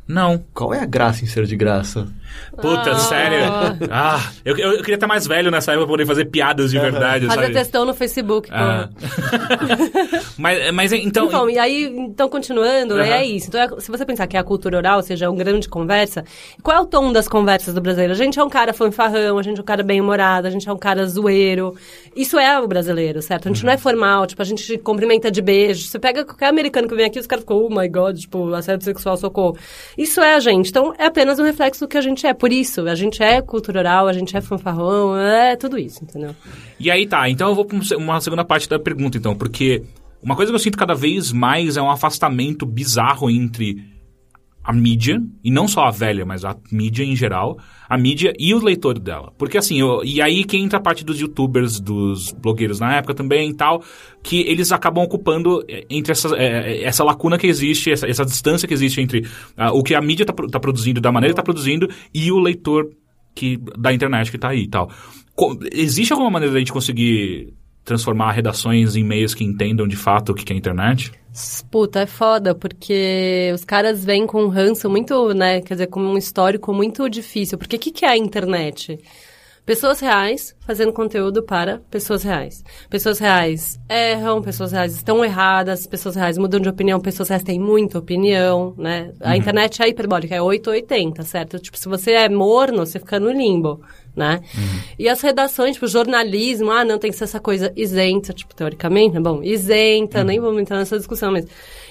Não. 0.07 0.43
Qual 0.53 0.73
é 0.73 0.79
a 0.79 0.85
graça 0.85 1.23
em 1.23 1.27
ser 1.27 1.45
de 1.45 1.55
graça? 1.55 2.07
Puta, 2.55 2.91
Ah. 2.91 2.99
sério? 2.99 3.37
Ah, 3.91 4.31
eu, 4.45 4.57
eu, 4.57 4.71
eu 4.73 4.79
queria 4.79 4.95
estar 4.95 5.07
mais 5.07 5.27
velho 5.27 5.51
nessa 5.51 5.71
época 5.71 5.85
pra 5.87 5.93
poder 5.93 6.05
fazer 6.05 6.25
piadas 6.25 6.71
de 6.71 6.79
verdade, 6.79 7.25
Fazer 7.27 7.41
sabe? 7.41 7.53
textão 7.53 7.85
no 7.85 7.93
Facebook, 7.93 8.49
Ah. 8.51 8.89
mas, 10.37 10.71
mas 10.73 10.93
então... 10.93 11.27
Então, 11.27 11.49
e 11.49 11.57
aí, 11.57 11.83
então, 11.85 12.29
continuando, 12.29 12.95
Aham. 12.95 13.03
é 13.03 13.25
isso. 13.25 13.47
Então, 13.47 13.61
é- 13.61 13.79
se 13.79 13.89
você 13.91 14.05
pensar 14.05 14.27
que 14.27 14.37
é 14.37 14.39
a 14.39 14.43
cultura 14.43 14.77
oral, 14.77 14.97
ou 14.97 15.03
seja, 15.03 15.25
é 15.25 15.29
um 15.29 15.35
grande 15.35 15.67
conversa, 15.67 16.23
qual 16.63 16.77
é 16.77 16.79
o 16.81 16.85
tom 16.85 17.11
das 17.11 17.27
conversas 17.27 17.73
do 17.73 17.81
brasileiro? 17.81 18.13
A 18.13 18.15
gente 18.15 18.39
é 18.39 18.43
um 18.43 18.49
cara 18.49 18.73
fanfarrão, 18.73 19.37
a 19.37 19.43
gente 19.43 19.57
é 19.57 19.61
um 19.61 19.65
cara 19.65 19.83
bem-humorado, 19.83 20.47
a 20.47 20.49
gente 20.49 20.67
é 20.67 20.71
um 20.73 20.77
cara 20.77 21.05
zoeiro. 21.07 21.75
Isso 22.15 22.37
é 22.39 22.59
o 22.59 22.67
brasileiro, 22.67 23.21
certo? 23.21 23.47
A 23.47 23.51
gente 23.51 23.65
não 23.65 23.73
é 23.73 23.77
formal, 23.77 24.25
tipo, 24.25 24.41
a 24.41 24.45
gente 24.45 24.77
cumprimenta 24.77 25.29
de 25.29 25.41
beijo. 25.41 25.87
Você 25.87 25.99
pega 25.99 26.23
qualquer 26.23 26.47
americano 26.47 26.87
que 26.87 26.95
vem 26.95 27.05
aqui, 27.05 27.19
os 27.19 27.27
caras 27.27 27.43
ficam, 27.43 27.57
oh 27.65 27.69
my 27.69 27.87
god, 27.89 28.17
tipo, 28.17 28.53
assédio 28.53 28.83
sexual, 28.85 29.17
socorro. 29.17 29.57
Isso 29.97 30.21
é 30.21 30.35
a 30.35 30.39
gente. 30.39 30.69
Então, 30.69 30.93
é 30.97 31.05
apenas 31.05 31.39
um 31.39 31.43
reflexo 31.43 31.81
do 31.81 31.87
que 31.87 31.97
a 31.97 32.01
gente 32.01 32.24
é. 32.25 32.33
Por 32.33 32.51
isso, 32.51 32.81
a 32.81 32.95
gente 32.95 33.21
é 33.21 33.41
cultura 33.41 33.79
oral, 33.79 34.07
a 34.07 34.13
gente 34.13 34.35
é 34.35 34.41
fanfarrão, 34.41 35.17
é 35.17 35.55
tudo 35.55 35.77
isso, 35.77 36.03
entendeu? 36.03 36.35
E 36.79 36.91
aí 36.91 37.07
tá, 37.07 37.29
então 37.29 37.49
eu 37.49 37.55
vou 37.55 37.65
pra 37.65 37.77
uma 37.97 38.19
segunda 38.19 38.43
parte 38.43 38.67
da 38.67 38.79
pergunta, 38.79 39.17
então, 39.17 39.35
porque 39.35 39.83
uma 40.21 40.35
coisa 40.35 40.51
que 40.51 40.55
eu 40.55 40.59
sinto 40.59 40.77
cada 40.77 40.95
vez 40.95 41.31
mais 41.31 41.77
é 41.77 41.81
um 41.81 41.89
afastamento 41.89 42.65
bizarro 42.65 43.29
entre 43.29 43.94
a 44.67 44.73
mídia, 44.73 45.21
e 45.43 45.51
não 45.51 45.67
só 45.67 45.83
a 45.83 45.91
velha, 45.91 46.25
mas 46.25 46.43
a 46.43 46.55
mídia 46.71 47.03
em 47.03 47.15
geral, 47.15 47.59
a 47.87 47.95
mídia 47.97 48.33
e 48.39 48.51
o 48.53 48.57
leitor 48.63 48.97
dela. 48.97 49.31
Porque 49.37 49.59
assim, 49.59 49.79
eu- 49.79 50.01
e 50.03 50.19
aí 50.21 50.43
que 50.43 50.57
entra 50.57 50.79
a 50.79 50.81
parte 50.81 51.05
dos 51.05 51.19
youtubers, 51.21 51.79
dos 51.79 52.31
blogueiros 52.31 52.79
na 52.79 52.95
época 52.95 53.13
também 53.13 53.51
e 53.51 53.53
tal, 53.53 53.83
que 54.23 54.41
eles 54.41 54.71
acabam 54.71 55.03
ocupando 55.03 55.63
eh, 55.69 55.85
entre 55.89 56.11
essa, 56.13 56.35
eh, 56.35 56.81
essa 56.83 57.03
lacuna 57.03 57.37
que 57.37 57.45
existe, 57.45 57.91
essa, 57.91 58.07
essa 58.09 58.25
distância 58.25 58.67
que 58.67 58.73
existe 58.73 58.99
entre 58.99 59.27
ah, 59.55 59.71
o 59.71 59.83
que 59.83 59.93
a 59.93 60.01
mídia 60.01 60.25
tá, 60.25 60.33
pro- 60.33 60.47
tá 60.49 60.59
produzindo, 60.59 60.99
da 60.99 61.11
maneira 61.11 61.33
que 61.33 61.37
tá 61.37 61.43
produzindo, 61.43 61.87
e 62.11 62.31
o 62.31 62.39
leitor 62.39 62.89
que, 63.35 63.57
da 63.77 63.93
internet 63.93 64.31
que 64.31 64.37
tá 64.39 64.49
aí 64.49 64.61
e 64.63 64.67
tal. 64.67 64.89
Co- 65.35 65.59
existe 65.71 66.11
alguma 66.11 66.31
maneira 66.31 66.53
da 66.53 66.59
gente 66.59 66.73
conseguir 66.73 67.53
transformar 67.85 68.31
redações 68.31 68.95
em 68.95 69.03
meios 69.03 69.35
que 69.35 69.43
entendam 69.43 69.87
de 69.87 69.95
fato 69.95 70.31
o 70.31 70.35
que 70.35 70.51
é 70.51 70.55
a 70.55 70.57
internet? 70.57 71.11
Puta, 71.69 72.01
é 72.01 72.05
foda, 72.05 72.55
porque 72.55 73.51
os 73.53 73.63
caras 73.63 74.03
vêm 74.03 74.25
com 74.25 74.43
um 74.43 74.47
ranço 74.47 74.89
muito, 74.89 75.33
né, 75.33 75.61
quer 75.61 75.75
dizer, 75.75 75.87
com 75.87 76.01
um 76.01 76.17
histórico 76.17 76.73
muito 76.73 77.07
difícil. 77.09 77.57
Porque 77.57 77.75
o 77.75 77.79
que, 77.79 77.91
que 77.91 78.05
é 78.05 78.09
a 78.09 78.17
internet? 78.17 78.99
Pessoas 79.65 79.99
reais 79.99 80.55
fazendo 80.59 80.93
conteúdo 80.93 81.41
para 81.41 81.79
pessoas 81.89 82.21
reais. 82.21 82.63
Pessoas 82.87 83.17
reais 83.17 83.79
erram, 83.89 84.39
pessoas 84.39 84.71
reais 84.71 84.95
estão 84.95 85.25
erradas, 85.25 85.87
pessoas 85.87 86.15
reais 86.15 86.37
mudam 86.37 86.59
de 86.59 86.69
opinião, 86.69 86.99
pessoas 86.99 87.29
reais 87.29 87.43
têm 87.43 87.59
muita 87.59 87.97
opinião, 87.97 88.75
né? 88.77 89.11
A 89.19 89.35
internet 89.35 89.81
é 89.81 89.89
hiperbólica, 89.89 90.35
é 90.35 90.41
880, 90.41 91.23
certo? 91.23 91.59
Tipo, 91.59 91.77
se 91.79 91.89
você 91.89 92.11
é 92.11 92.29
morno, 92.29 92.85
você 92.85 92.99
fica 92.99 93.19
no 93.19 93.31
limbo, 93.31 93.81
né? 94.15 94.41
E 94.97 95.09
as 95.09 95.21
redações, 95.21 95.73
tipo, 95.73 95.87
jornalismo, 95.87 96.71
ah, 96.71 96.85
não, 96.85 96.97
tem 96.97 97.11
que 97.11 97.17
ser 97.17 97.25
essa 97.25 97.39
coisa 97.39 97.71
isenta, 97.75 98.33
tipo, 98.33 98.55
teoricamente, 98.55 99.15
né? 99.15 99.19
Bom, 99.19 99.43
isenta, 99.43 100.23
nem 100.23 100.39
vamos 100.39 100.61
entrar 100.61 100.77
nessa 100.77 100.97
discussão, 100.97 101.31
mas 101.31 101.45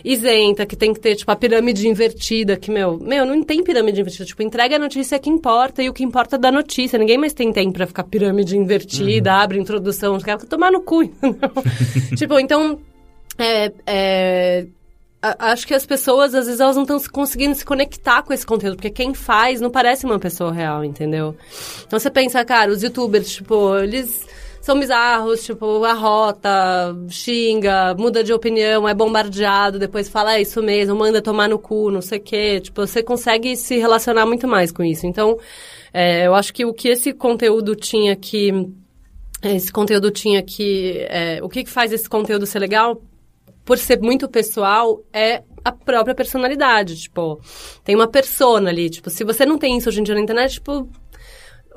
isenta, 0.04 0.64
que 0.64 0.76
tem 0.76 0.92
que 0.92 1.00
ter, 1.00 1.16
tipo, 1.16 1.30
a 1.30 1.36
pirâmide 1.36 1.86
invertida, 1.86 2.56
que, 2.56 2.70
meu, 2.70 2.98
meu, 2.98 3.26
não 3.26 3.42
tem 3.42 3.62
pirâmide 3.62 4.00
invertida, 4.00 4.24
tipo, 4.24 4.42
entrega 4.42 4.76
a 4.76 4.78
notícia 4.78 5.18
que 5.18 5.28
importa 5.28 5.82
e 5.82 5.88
o 5.88 5.92
que 5.92 6.02
importa 6.02 6.36
é 6.36 6.38
da 6.38 6.50
notícia, 6.50 6.98
ninguém 6.98 7.18
mais 7.18 7.34
tem 7.34 7.52
tempo 7.52 7.72
pra 7.72 7.86
ficar 7.86 8.04
pirâmide 8.04 8.56
invertida, 8.56 9.32
abre 9.34 9.58
introdução, 9.58 10.16
os 10.16 10.22
caras 10.22 10.44
tomar 10.44 10.72
no 10.72 10.80
cu, 10.80 11.04
tipo, 12.16 12.38
então, 12.38 12.78
é, 13.38 13.72
é, 13.86 14.66
acho 15.38 15.66
que 15.66 15.74
as 15.74 15.86
pessoas, 15.86 16.34
às 16.34 16.46
vezes, 16.46 16.60
elas 16.60 16.76
não 16.76 16.82
estão 16.82 17.00
conseguindo 17.12 17.54
se 17.54 17.64
conectar 17.64 18.22
com 18.22 18.32
esse 18.32 18.44
conteúdo, 18.44 18.76
porque 18.76 18.90
quem 18.90 19.14
faz 19.14 19.60
não 19.60 19.70
parece 19.70 20.04
uma 20.04 20.18
pessoa 20.18 20.52
real, 20.52 20.84
entendeu? 20.84 21.36
Então 21.86 21.98
você 21.98 22.10
pensa, 22.10 22.44
cara, 22.44 22.70
os 22.70 22.82
youtubers, 22.82 23.30
tipo, 23.30 23.76
eles 23.78 24.26
são 24.60 24.80
bizarros, 24.80 25.44
tipo, 25.44 25.84
arrota, 25.84 26.96
xinga, 27.10 27.94
muda 27.98 28.24
de 28.24 28.32
opinião, 28.32 28.88
é 28.88 28.94
bombardeado, 28.94 29.78
depois 29.78 30.08
fala, 30.08 30.36
é 30.36 30.40
isso 30.40 30.62
mesmo, 30.62 30.96
manda 30.96 31.20
tomar 31.20 31.48
no 31.50 31.58
cu, 31.58 31.90
não 31.90 32.00
sei 32.00 32.18
o 32.18 32.22
quê. 32.22 32.60
Tipo, 32.60 32.86
você 32.86 33.02
consegue 33.02 33.56
se 33.56 33.76
relacionar 33.76 34.24
muito 34.24 34.48
mais 34.48 34.72
com 34.72 34.82
isso. 34.82 35.06
Então, 35.06 35.38
é, 35.92 36.26
eu 36.26 36.34
acho 36.34 36.52
que 36.52 36.64
o 36.64 36.72
que 36.72 36.88
esse 36.88 37.12
conteúdo 37.12 37.76
tinha 37.76 38.16
que. 38.16 38.50
Esse 39.42 39.70
conteúdo 39.70 40.10
tinha 40.10 40.42
que. 40.42 41.06
É, 41.10 41.40
o 41.42 41.48
que, 41.48 41.62
que 41.62 41.70
faz 41.70 41.92
esse 41.92 42.08
conteúdo 42.08 42.46
ser 42.46 42.58
legal? 42.58 43.02
Por 43.64 43.78
ser 43.78 44.00
muito 44.00 44.28
pessoal, 44.28 45.02
é 45.12 45.42
a 45.64 45.72
própria 45.72 46.14
personalidade. 46.14 47.00
Tipo, 47.00 47.40
tem 47.82 47.94
uma 47.94 48.08
persona 48.08 48.70
ali. 48.70 48.90
Tipo, 48.90 49.10
se 49.10 49.24
você 49.24 49.46
não 49.46 49.58
tem 49.58 49.78
isso 49.78 49.88
hoje 49.88 50.00
em 50.00 50.02
dia 50.02 50.14
na 50.14 50.20
internet, 50.20 50.54
tipo, 50.54 50.88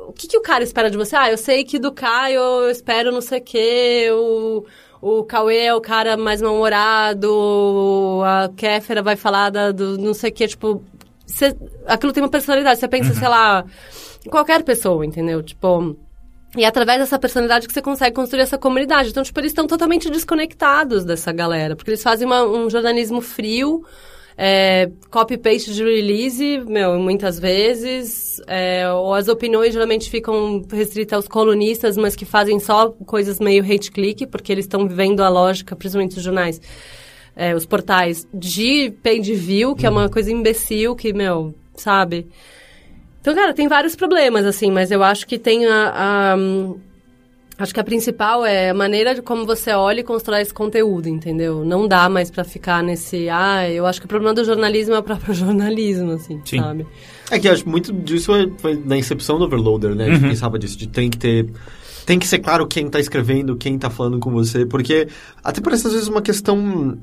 o 0.08 0.14
que, 0.14 0.28
que 0.28 0.38
o 0.38 0.42
cara 0.42 0.64
espera 0.64 0.90
de 0.90 0.98
você? 0.98 1.16
Ah, 1.16 1.30
eu 1.30 1.38
sei 1.38 1.64
que 1.64 1.80
do 1.80 1.92
Caio 1.92 2.40
eu 2.40 2.70
espero 2.70 3.12
não 3.12 3.22
sei 3.22 3.40
o 3.40 3.44
quê, 3.44 4.08
o, 4.12 4.66
o 5.02 5.24
Cauê 5.24 5.66
é 5.66 5.76
o 5.76 5.82
cara 5.82 6.16
mais 6.16 6.42
mal-humorado, 6.42 8.22
a 8.24 8.50
Kéfera 8.56 9.02
vai 9.02 9.16
falar 9.16 9.50
da, 9.50 9.72
do 9.72 9.98
não 9.98 10.14
sei 10.14 10.30
o 10.30 10.34
quê, 10.34 10.48
tipo, 10.48 10.82
cê, 11.26 11.56
aquilo 11.86 12.14
tem 12.14 12.24
uma 12.24 12.30
personalidade, 12.30 12.80
você 12.80 12.88
pensa, 12.88 13.10
uhum. 13.10 13.20
sei 13.20 13.28
lá, 13.28 13.66
qualquer 14.30 14.64
pessoa, 14.64 15.06
entendeu? 15.06 15.44
Tipo, 15.44 15.98
e 16.58 16.64
é 16.64 16.68
através 16.68 17.00
dessa 17.00 17.20
personalidade 17.20 17.68
que 17.68 17.74
você 17.74 17.82
consegue 17.82 18.16
construir 18.16 18.42
essa 18.42 18.58
comunidade. 18.58 19.10
Então, 19.10 19.24
tipo, 19.24 19.40
eles 19.40 19.52
estão 19.52 19.68
totalmente 19.68 20.10
desconectados 20.10 21.06
dessa 21.06 21.32
galera, 21.32 21.76
porque 21.76 21.92
eles 21.92 22.02
fazem 22.02 22.26
uma, 22.26 22.44
um 22.44 22.68
jornalismo 22.68 23.22
frio, 23.22 23.86
é, 24.36 24.90
copy-paste 25.12 25.74
de 25.74 25.84
release, 25.84 26.60
meu, 26.68 27.00
muitas 27.00 27.40
vezes, 27.40 28.42
é, 28.48 28.92
ou 28.92 29.14
as 29.14 29.28
opiniões 29.28 29.74
geralmente 29.74 30.10
ficam 30.10 30.66
restritas 30.72 31.14
aos 31.14 31.28
colunistas, 31.28 31.96
mas 31.96 32.16
que 32.16 32.26
fazem 32.26 32.60
só 32.60 32.90
coisas 33.06 33.40
meio 33.40 33.64
hate-click, 33.64 34.26
porque 34.26 34.52
eles 34.52 34.66
estão 34.66 34.88
vivendo 34.88 35.22
a 35.22 35.30
lógica, 35.30 35.76
principalmente 35.76 36.18
os 36.18 36.24
jornais, 36.24 36.60
é, 37.36 37.56
os 37.56 37.68
portais, 37.68 38.28
de 38.34 38.92
page 39.04 39.34
view, 39.36 39.76
que 39.76 39.86
é 39.86 39.90
uma 39.90 40.10
coisa 40.10 40.32
imbecil, 40.32 40.96
que, 40.96 41.14
meu, 41.14 41.54
sabe? 41.76 42.28
Então, 43.22 43.36
cara, 43.36 43.54
tem 43.54 43.68
vários 43.68 43.96
problemas, 43.96 44.46
assim, 44.46 44.72
mas 44.72 44.92
eu 44.92 45.04
acho 45.04 45.28
que 45.28 45.38
tem 45.38 45.66
a, 45.66 46.34
a 46.34 46.38
Acho 47.60 47.74
que 47.74 47.80
a 47.80 47.84
principal 47.84 48.46
é 48.46 48.70
a 48.70 48.74
maneira 48.74 49.16
de 49.16 49.22
como 49.24 49.44
você 49.44 49.72
olha 49.72 50.02
e 50.02 50.04
constrói 50.04 50.42
esse 50.42 50.54
conteúdo, 50.54 51.10
entendeu? 51.10 51.66
Não 51.66 51.88
dá 51.88 52.08
mais 52.08 52.30
para 52.30 52.44
ficar 52.44 52.84
nesse. 52.84 53.28
Ah, 53.30 53.68
eu 53.68 53.88
acho 53.88 54.00
que 54.00 54.06
o 54.06 54.08
problema 54.08 54.36
do 54.36 54.46
jornalismo 54.46 54.94
é 54.94 55.00
o 55.00 55.04
próprio 55.04 55.34
jornalismo, 55.34 56.12
assim, 56.12 56.40
Sim. 56.46 56.60
sabe? 56.60 56.86
É 57.32 57.40
que 57.40 57.50
acho 57.50 57.68
muito 57.68 57.92
disso 57.92 58.32
foi 58.60 58.78
na 58.86 58.96
incepção 58.96 59.40
do 59.40 59.46
Overloader, 59.46 59.96
né? 59.96 60.06
A 60.06 60.10
gente 60.12 60.24
uhum. 60.24 60.30
pensava 60.30 60.60
disso, 60.60 60.78
de 60.78 60.88
tem 60.88 61.10
que 61.10 61.18
ter. 61.18 61.50
Tem 62.06 62.20
que 62.20 62.28
ser 62.28 62.40
claro 62.40 62.68
quem 62.68 62.88
tá 62.90 63.00
escrevendo, 63.00 63.58
quem 63.58 63.78
tá 63.78 63.90
falando 63.90 64.20
com 64.20 64.32
você, 64.32 64.66
porque 64.66 65.08
até 65.44 65.60
parece 65.60 65.88
às 65.88 65.94
vezes 65.94 66.08
uma 66.08 66.22
questão 66.22 66.98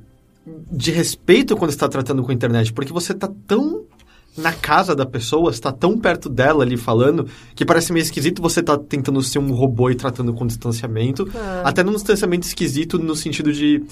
de 0.70 0.92
respeito 0.92 1.56
quando 1.56 1.70
está 1.72 1.88
tratando 1.88 2.22
com 2.22 2.30
a 2.30 2.34
internet, 2.34 2.72
porque 2.72 2.92
você 2.92 3.12
tá 3.12 3.28
tão 3.46 3.84
na 4.36 4.52
casa 4.52 4.94
da 4.94 5.06
pessoa, 5.06 5.50
está 5.50 5.70
tão 5.70 5.98
perto 5.98 6.28
dela 6.28 6.64
ali 6.64 6.76
falando, 6.76 7.28
que 7.54 7.64
parece 7.64 7.92
meio 7.92 8.02
esquisito 8.02 8.42
você 8.42 8.62
tá 8.62 8.76
tentando 8.76 9.22
ser 9.22 9.38
um 9.38 9.52
robô 9.52 9.90
e 9.90 9.94
tratando 9.94 10.32
com 10.34 10.46
distanciamento. 10.46 11.28
É. 11.34 11.62
Até 11.64 11.82
num 11.82 11.92
distanciamento 11.92 12.46
esquisito 12.46 12.98
no 12.98 13.14
sentido 13.14 13.52
de 13.52 13.82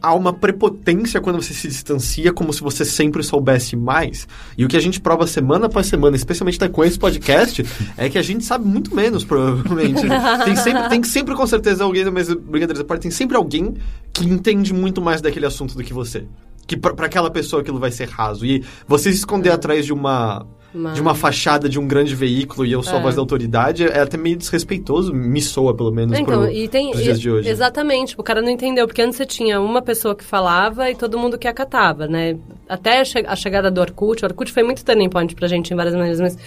há 0.00 0.14
uma 0.14 0.32
prepotência 0.32 1.20
quando 1.20 1.42
você 1.42 1.52
se 1.52 1.66
distancia, 1.66 2.32
como 2.32 2.52
se 2.52 2.60
você 2.60 2.84
sempre 2.84 3.22
soubesse 3.22 3.74
mais. 3.74 4.28
E 4.56 4.64
o 4.64 4.68
que 4.68 4.76
a 4.76 4.80
gente 4.80 5.00
prova 5.00 5.26
semana 5.26 5.66
após 5.66 5.86
semana, 5.86 6.14
especialmente 6.16 6.58
com 6.68 6.84
esse 6.84 6.98
podcast, 6.98 7.64
é 7.96 8.08
que 8.08 8.18
a 8.18 8.22
gente 8.22 8.44
sabe 8.44 8.66
muito 8.66 8.94
menos, 8.94 9.24
provavelmente. 9.24 10.02
tem, 10.44 10.56
sempre, 10.56 10.88
tem 10.88 11.02
sempre, 11.02 11.34
com 11.34 11.46
certeza, 11.46 11.82
alguém, 11.82 12.08
mas 12.10 12.32
brincadeiras 12.32 12.80
à 12.80 12.84
parte, 12.84 13.02
tem 13.02 13.10
sempre 13.10 13.36
alguém 13.36 13.74
que 14.12 14.24
entende 14.24 14.72
muito 14.72 15.02
mais 15.02 15.20
daquele 15.20 15.46
assunto 15.46 15.76
do 15.76 15.82
que 15.82 15.92
você 15.92 16.24
que 16.66 16.76
para 16.76 17.06
aquela 17.06 17.30
pessoa 17.30 17.62
aquilo 17.62 17.78
vai 17.78 17.90
ser 17.90 18.08
raso. 18.08 18.44
E 18.44 18.64
você 18.86 19.10
se 19.12 19.18
esconder 19.18 19.50
é. 19.50 19.52
atrás 19.52 19.86
de 19.86 19.92
uma, 19.92 20.46
uma, 20.74 20.92
de 20.92 21.00
uma 21.00 21.14
fachada 21.14 21.68
de 21.68 21.78
um 21.78 21.86
grande 21.86 22.14
veículo 22.14 22.66
e 22.66 22.72
eu 22.72 22.82
sou 22.82 22.94
é. 22.94 22.98
a 22.98 23.02
voz 23.02 23.14
da 23.14 23.22
autoridade 23.22 23.84
é 23.84 24.00
até 24.00 24.16
meio 24.16 24.36
desrespeitoso, 24.36 25.14
me 25.14 25.40
soa 25.40 25.74
pelo 25.74 25.92
menos 25.92 26.18
então, 26.18 26.42
pro, 26.42 26.50
e 26.50 26.68
tem, 26.68 26.90
dias 26.92 27.20
de 27.20 27.30
hoje. 27.30 27.48
Exatamente, 27.48 28.10
tipo, 28.10 28.22
o 28.22 28.24
cara 28.24 28.42
não 28.42 28.50
entendeu, 28.50 28.86
porque 28.86 29.00
antes 29.00 29.16
você 29.16 29.26
tinha 29.26 29.60
uma 29.60 29.80
pessoa 29.80 30.14
que 30.14 30.24
falava 30.24 30.90
e 30.90 30.94
todo 30.94 31.18
mundo 31.18 31.38
que 31.38 31.48
acatava, 31.48 32.06
né? 32.06 32.36
Até 32.68 33.00
a 33.00 33.36
chegada 33.36 33.70
do 33.70 33.80
Orkut, 33.80 34.24
o 34.24 34.26
Orkut 34.26 34.52
foi 34.52 34.62
muito 34.62 34.84
turning 34.84 35.08
point 35.08 35.34
pra 35.34 35.46
gente 35.46 35.72
em 35.72 35.76
várias 35.76 35.94
maneiras, 35.94 36.20
mas 36.20 36.38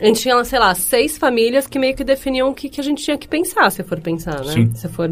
a 0.00 0.04
gente 0.04 0.20
tinha, 0.20 0.42
sei 0.44 0.58
lá, 0.58 0.74
seis 0.74 1.18
famílias 1.18 1.66
que 1.66 1.78
meio 1.78 1.94
que 1.94 2.04
definiam 2.04 2.50
o 2.50 2.54
que, 2.54 2.68
que 2.68 2.80
a 2.80 2.84
gente 2.84 3.02
tinha 3.02 3.18
que 3.18 3.26
pensar, 3.26 3.70
se 3.70 3.82
for 3.82 4.00
pensar, 4.00 4.44
né? 4.44 4.52
Sim. 4.52 4.74
Se 4.74 4.88
for 4.88 5.10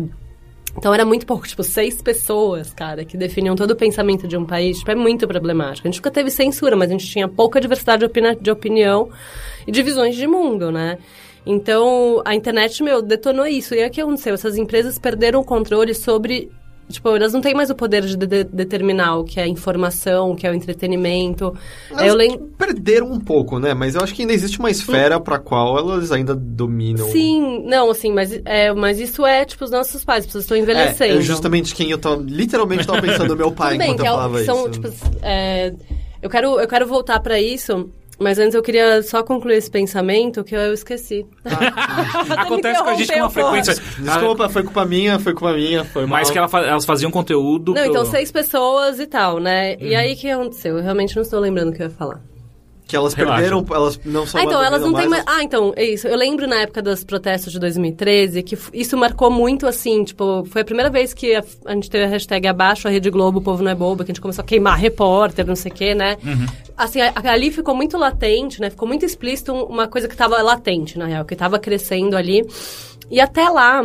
então 0.77 0.93
era 0.95 1.05
muito 1.05 1.27
pouco, 1.27 1.47
tipo, 1.47 1.63
seis 1.63 2.01
pessoas, 2.03 2.73
cara, 2.73 3.05
que 3.05 3.17
definiam 3.17 3.57
todo 3.57 3.73
o 3.73 3.77
pensamento 3.77 4.29
de 4.29 4.37
um 4.37 4.45
país. 4.45 4.79
Tipo, 4.79 4.91
é 4.91 4.95
muito 4.95 5.27
problemático. 5.27 5.89
A 5.89 5.91
gente 5.91 5.99
nunca 5.99 6.11
teve 6.11 6.31
censura, 6.31 6.77
mas 6.77 6.89
a 6.89 6.93
gente 6.93 7.07
tinha 7.07 7.29
pouca 7.29 7.61
diversidade 7.61 8.01
de, 8.01 8.07
opini 8.07 8.37
de 8.37 8.51
opinião 8.51 9.11
e 9.67 9.73
de 9.73 9.83
visões 9.83 10.15
de 10.15 10.27
mundo, 10.27 10.71
né? 10.71 10.99
Então, 11.45 12.23
a 12.25 12.35
internet, 12.35 12.83
meu, 12.83 13.01
detonou 13.01 13.47
isso. 13.47 13.75
E 13.75 13.85
o 13.85 13.91
que 13.91 14.01
aconteceu? 14.01 14.35
Essas 14.35 14.57
empresas 14.57 14.99
perderam 14.99 15.41
o 15.41 15.45
controle 15.45 15.95
sobre 15.95 16.51
Tipo, 16.89 17.15
elas 17.15 17.33
não 17.33 17.41
têm 17.41 17.55
mais 17.55 17.69
o 17.69 17.75
poder 17.75 18.03
de, 18.03 18.17
de 18.17 18.45
determinar 18.45 19.19
o 19.19 19.25
que 19.25 19.39
é 19.39 19.47
informação, 19.47 20.31
o 20.31 20.37
que 20.37 20.47
é 20.47 20.51
o 20.51 20.55
entretenimento. 20.55 21.55
Elas 21.91 22.15
lem... 22.15 22.39
perderam 22.57 23.13
um 23.13 23.21
pouco, 23.21 23.59
né? 23.59 23.75
Mas 23.75 23.95
eu 23.95 24.01
acho 24.01 24.15
que 24.15 24.23
ainda 24.23 24.33
existe 24.33 24.59
uma 24.59 24.71
esfera 24.71 25.19
hum. 25.19 25.21
para 25.21 25.39
qual 25.39 25.79
elas 25.79 26.11
ainda 26.11 26.35
dominam. 26.35 27.07
Sim, 27.11 27.63
não, 27.67 27.91
assim, 27.91 28.13
mas, 28.13 28.41
é, 28.45 28.73
mas 28.73 28.99
isso 28.99 29.27
é, 29.27 29.45
tipo, 29.45 29.65
os 29.65 29.71
nossos 29.71 30.03
pais, 30.03 30.21
as 30.21 30.27
pessoas 30.27 30.45
estão 30.45 30.57
envelhecendo. 30.57 31.15
É, 31.15 31.19
é 31.19 31.21
justamente 31.21 31.75
quem 31.75 31.91
eu 31.91 31.99
tô, 31.99 32.15
literalmente 32.17 32.83
estava 32.83 33.03
pensando 33.03 33.29
no 33.29 33.37
meu 33.37 33.53
pai 33.53 33.73
Tudo 33.73 33.79
bem, 33.79 33.91
enquanto 33.93 34.07
eu 34.07 34.13
é 34.13 34.17
falava 34.17 34.45
são, 34.45 34.61
isso. 34.63 34.71
Tipo, 34.71 34.89
é, 35.23 35.75
eu, 36.23 36.31
quero, 36.31 36.59
eu 36.59 36.69
quero 36.69 36.87
voltar 36.87 37.21
para 37.21 37.39
isso, 37.39 37.91
mas 38.19 38.39
antes 38.39 38.55
eu 38.55 38.63
queria 38.63 39.03
só 39.03 39.23
concluir 39.23 39.57
esse 39.57 39.71
pensamento 39.71 40.43
que 40.43 40.55
eu 40.55 40.73
esqueci. 40.73 41.25
Ah, 41.45 42.43
Acontece 42.43 42.83
com 42.83 42.91
a 42.91 42.95
gente 42.95 43.13
com 43.13 43.19
uma 43.21 43.31
frequência. 43.31 43.75
Desculpa, 43.99 44.49
foi 44.49 44.63
culpa 44.65 44.85
minha, 44.85 45.19
foi 45.19 45.35
culpa 45.35 45.55
minha, 45.55 45.85
foi 45.85 46.03
mal. 46.07 46.19
Mas 46.19 46.31
que 46.31 46.39
ela, 46.39 46.49
elas 46.67 46.85
faziam 46.85 47.11
conteúdo. 47.11 47.75
Não, 47.75 47.85
então 47.85 48.05
seis 48.05 48.33
pessoas 48.33 48.99
e 48.99 49.07
tal, 49.07 49.39
né? 49.39 49.75
Hum. 49.75 49.77
E 49.81 49.91
uhum. 49.93 49.99
aí 49.99 50.15
o 50.15 50.17
que 50.17 50.31
aconteceu? 50.31 50.79
Eu 50.79 50.83
realmente 50.83 51.15
não 51.15 51.23
estou 51.23 51.39
lembrando 51.39 51.71
o 51.71 51.73
que 51.73 51.83
eu 51.83 51.87
ia 51.87 51.93
falar. 51.93 52.21
Que 52.89 52.97
elas 52.97 53.13
Relaxa. 53.13 53.43
perderam, 53.43 53.67
elas 53.71 54.01
não 54.03 54.27
são 54.27 54.41
Ah, 54.41 54.45
então, 54.45 54.65
elas 54.65 54.81
não 54.81 54.95
têm 54.95 55.09
mais... 55.11 55.23
Ah, 55.27 55.43
então, 55.43 55.75
é 55.77 55.85
isso. 55.85 56.09
Eu 56.09 56.17
lembro 56.17 56.47
na 56.47 56.63
época 56.63 56.81
dos 56.81 57.05
protestos 57.05 57.53
de 57.53 57.59
2013 57.59 58.43
que 58.43 58.59
isso 58.73 58.97
marcou 58.97 59.31
muito, 59.31 59.67
assim, 59.67 60.03
tipo, 60.05 60.47
foi 60.51 60.63
a 60.63 60.65
primeira 60.65 60.89
vez 60.89 61.13
que 61.13 61.35
a, 61.35 61.45
a 61.67 61.75
gente 61.75 61.91
teve 61.91 62.05
a 62.05 62.09
hashtag 62.09 62.49
abaixo 62.49 62.89
a 62.89 62.91
Rede 62.91 63.11
Globo, 63.11 63.41
o 63.41 63.43
povo 63.43 63.63
não 63.63 63.71
é 63.71 63.75
bobo, 63.75 64.05
que 64.05 64.11
a 64.11 64.15
gente 64.15 64.23
começou 64.23 64.43
a 64.43 64.47
queimar 64.47 64.79
repórter, 64.79 65.47
não 65.47 65.55
sei 65.55 65.71
o 65.71 65.75
quê, 65.75 65.95
né? 65.95 66.17
Uhum. 66.25 66.47
Assim, 66.79 67.03
a, 67.03 67.13
ali 67.31 67.51
ficou 67.51 67.75
muito 67.75 67.99
latente, 67.99 68.59
né? 68.59 68.71
Ficou 68.71 68.89
muito 68.89 69.05
explícito 69.05 69.53
uma 69.53 69.87
coisa 69.87 70.09
que 70.09 70.15
estava 70.15 70.41
latente, 70.41 70.99
na 70.99 71.05
real, 71.05 71.27
que 71.27 71.35
estava 71.35 71.59
crescendo 71.59 72.17
ali. 72.17 72.43
E 73.11 73.21
até 73.21 73.51
lá, 73.51 73.83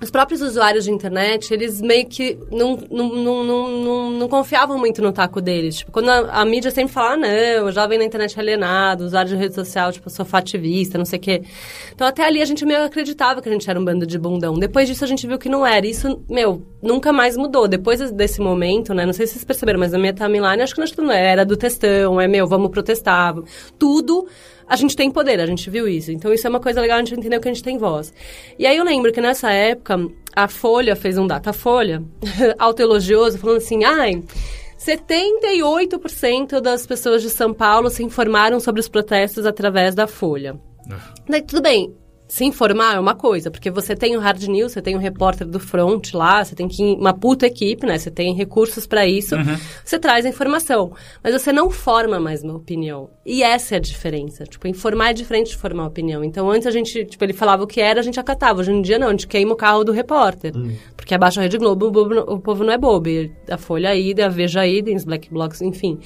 os 0.00 0.10
próprios 0.10 0.42
usuários 0.42 0.84
de 0.84 0.90
internet, 0.90 1.54
eles 1.54 1.80
meio 1.80 2.06
que 2.06 2.38
não, 2.50 2.78
não, 2.90 3.08
não, 3.14 3.44
não, 3.44 4.10
não, 4.10 4.28
confiavam 4.28 4.78
muito 4.78 5.00
no 5.00 5.10
taco 5.10 5.40
deles. 5.40 5.76
Tipo, 5.76 5.90
quando 5.90 6.10
a, 6.10 6.42
a, 6.42 6.44
mídia 6.44 6.70
sempre 6.70 6.92
fala, 6.92 7.14
ah, 7.14 7.16
não, 7.16 7.66
o 7.66 7.72
jovem 7.72 7.98
na 7.98 8.04
internet 8.04 8.36
é 8.36 8.40
alienado, 8.40 9.04
usuário 9.04 9.30
de 9.30 9.36
rede 9.36 9.54
social, 9.54 9.90
tipo, 9.90 10.10
sou 10.10 10.26
ativista, 10.32 10.98
não 10.98 11.06
sei 11.06 11.18
o 11.18 11.22
quê. 11.22 11.42
Então, 11.94 12.06
até 12.06 12.26
ali 12.26 12.42
a 12.42 12.44
gente 12.44 12.66
meio 12.66 12.84
acreditava 12.84 13.40
que 13.40 13.48
a 13.48 13.52
gente 13.52 13.68
era 13.70 13.80
um 13.80 13.84
bando 13.84 14.06
de 14.06 14.18
bundão. 14.18 14.58
Depois 14.58 14.86
disso 14.86 15.02
a 15.02 15.08
gente 15.08 15.26
viu 15.26 15.38
que 15.38 15.48
não 15.48 15.66
era. 15.66 15.86
Isso, 15.86 16.22
meu, 16.28 16.62
nunca 16.82 17.10
mais 17.10 17.34
mudou. 17.34 17.66
Depois 17.66 18.10
desse 18.10 18.38
momento, 18.38 18.92
né, 18.92 19.06
não 19.06 19.14
sei 19.14 19.26
se 19.26 19.32
vocês 19.32 19.44
perceberam, 19.44 19.80
mas 19.80 19.92
na 19.92 19.98
minha 19.98 20.12
timeline, 20.12 20.60
acho 20.60 20.74
que 20.74 20.80
nós 20.80 20.90
tudo 20.90 21.10
era 21.10 21.42
do 21.42 21.56
testão, 21.56 22.20
é, 22.20 22.28
meu, 22.28 22.46
vamos 22.46 22.70
protestar. 22.70 23.34
Tudo 23.78 24.28
a 24.68 24.76
gente 24.76 24.96
tem 24.96 25.10
poder, 25.10 25.40
a 25.40 25.46
gente 25.46 25.68
viu 25.70 25.86
isso. 25.88 26.10
Então 26.10 26.32
isso 26.32 26.46
é 26.46 26.50
uma 26.50 26.60
coisa 26.60 26.80
legal, 26.80 26.96
a 26.96 27.00
gente 27.00 27.14
entendeu 27.14 27.40
que 27.40 27.48
a 27.48 27.52
gente 27.52 27.62
tem 27.62 27.78
voz. 27.78 28.12
E 28.58 28.66
aí 28.66 28.76
eu 28.76 28.84
lembro 28.84 29.12
que 29.12 29.20
nessa 29.20 29.50
época, 29.52 30.08
a 30.34 30.48
Folha 30.48 30.96
fez 30.96 31.16
um 31.16 31.26
Datafolha, 31.26 32.02
autoelogioso, 32.58 33.38
falando 33.38 33.58
assim, 33.58 33.84
ai... 33.84 34.22
78% 34.78 36.60
das 36.60 36.86
pessoas 36.86 37.22
de 37.22 37.30
São 37.30 37.54
Paulo 37.54 37.88
se 37.88 38.04
informaram 38.04 38.60
sobre 38.60 38.78
os 38.78 38.88
protestos 38.88 39.46
através 39.46 39.94
da 39.94 40.06
Folha. 40.06 40.60
Ah. 40.90 41.14
Daí, 41.26 41.40
tudo 41.40 41.62
bem, 41.62 41.96
se 42.28 42.44
informar 42.44 42.96
é 42.96 43.00
uma 43.00 43.14
coisa, 43.14 43.50
porque 43.50 43.70
você 43.70 43.94
tem 43.94 44.16
o 44.16 44.20
hard 44.20 44.42
news, 44.48 44.72
você 44.72 44.82
tem 44.82 44.96
o 44.96 44.98
repórter 44.98 45.46
do 45.46 45.60
front 45.60 46.12
lá, 46.12 46.44
você 46.44 46.54
tem 46.54 46.66
que 46.66 46.82
uma 46.82 47.14
puta 47.14 47.46
equipe, 47.46 47.86
né? 47.86 47.98
Você 47.98 48.10
tem 48.10 48.34
recursos 48.34 48.86
para 48.86 49.06
isso, 49.06 49.36
uhum. 49.36 49.56
você 49.84 49.98
traz 49.98 50.26
a 50.26 50.28
informação, 50.28 50.92
mas 51.22 51.32
você 51.32 51.52
não 51.52 51.70
forma 51.70 52.18
mais 52.18 52.42
uma 52.42 52.54
opinião. 52.56 53.10
E 53.24 53.42
essa 53.42 53.74
é 53.74 53.78
a 53.78 53.80
diferença. 53.80 54.44
Tipo, 54.44 54.66
informar 54.68 55.10
é 55.10 55.12
diferente 55.12 55.50
de 55.50 55.56
formar 55.56 55.86
opinião. 55.86 56.24
Então, 56.24 56.50
antes 56.50 56.66
a 56.66 56.70
gente, 56.70 57.04
tipo, 57.04 57.22
ele 57.24 57.32
falava 57.32 57.62
o 57.62 57.66
que 57.66 57.80
era, 57.80 58.00
a 58.00 58.02
gente 58.02 58.18
acatava. 58.18 58.60
Hoje 58.60 58.72
em 58.72 58.82
dia 58.82 58.98
não, 58.98 59.08
a 59.08 59.10
gente 59.10 59.26
queima 59.26 59.52
o 59.52 59.56
carro 59.56 59.84
do 59.84 59.92
repórter. 59.92 60.54
Uhum. 60.56 60.76
Porque 60.96 61.14
abaixo 61.14 61.38
a 61.38 61.42
Rede 61.44 61.58
Globo, 61.58 61.86
o, 61.86 61.90
bobo- 61.90 62.32
o 62.32 62.40
povo 62.40 62.64
não 62.64 62.72
é 62.72 62.78
bobo. 62.78 63.08
E 63.08 63.30
A 63.50 63.56
Folha 63.58 63.94
ida, 63.94 64.26
a 64.26 64.28
Veja 64.28 64.66
ida, 64.66 64.90
os 64.92 65.04
Black 65.04 65.30
Blocs, 65.30 65.60
enfim. 65.62 65.98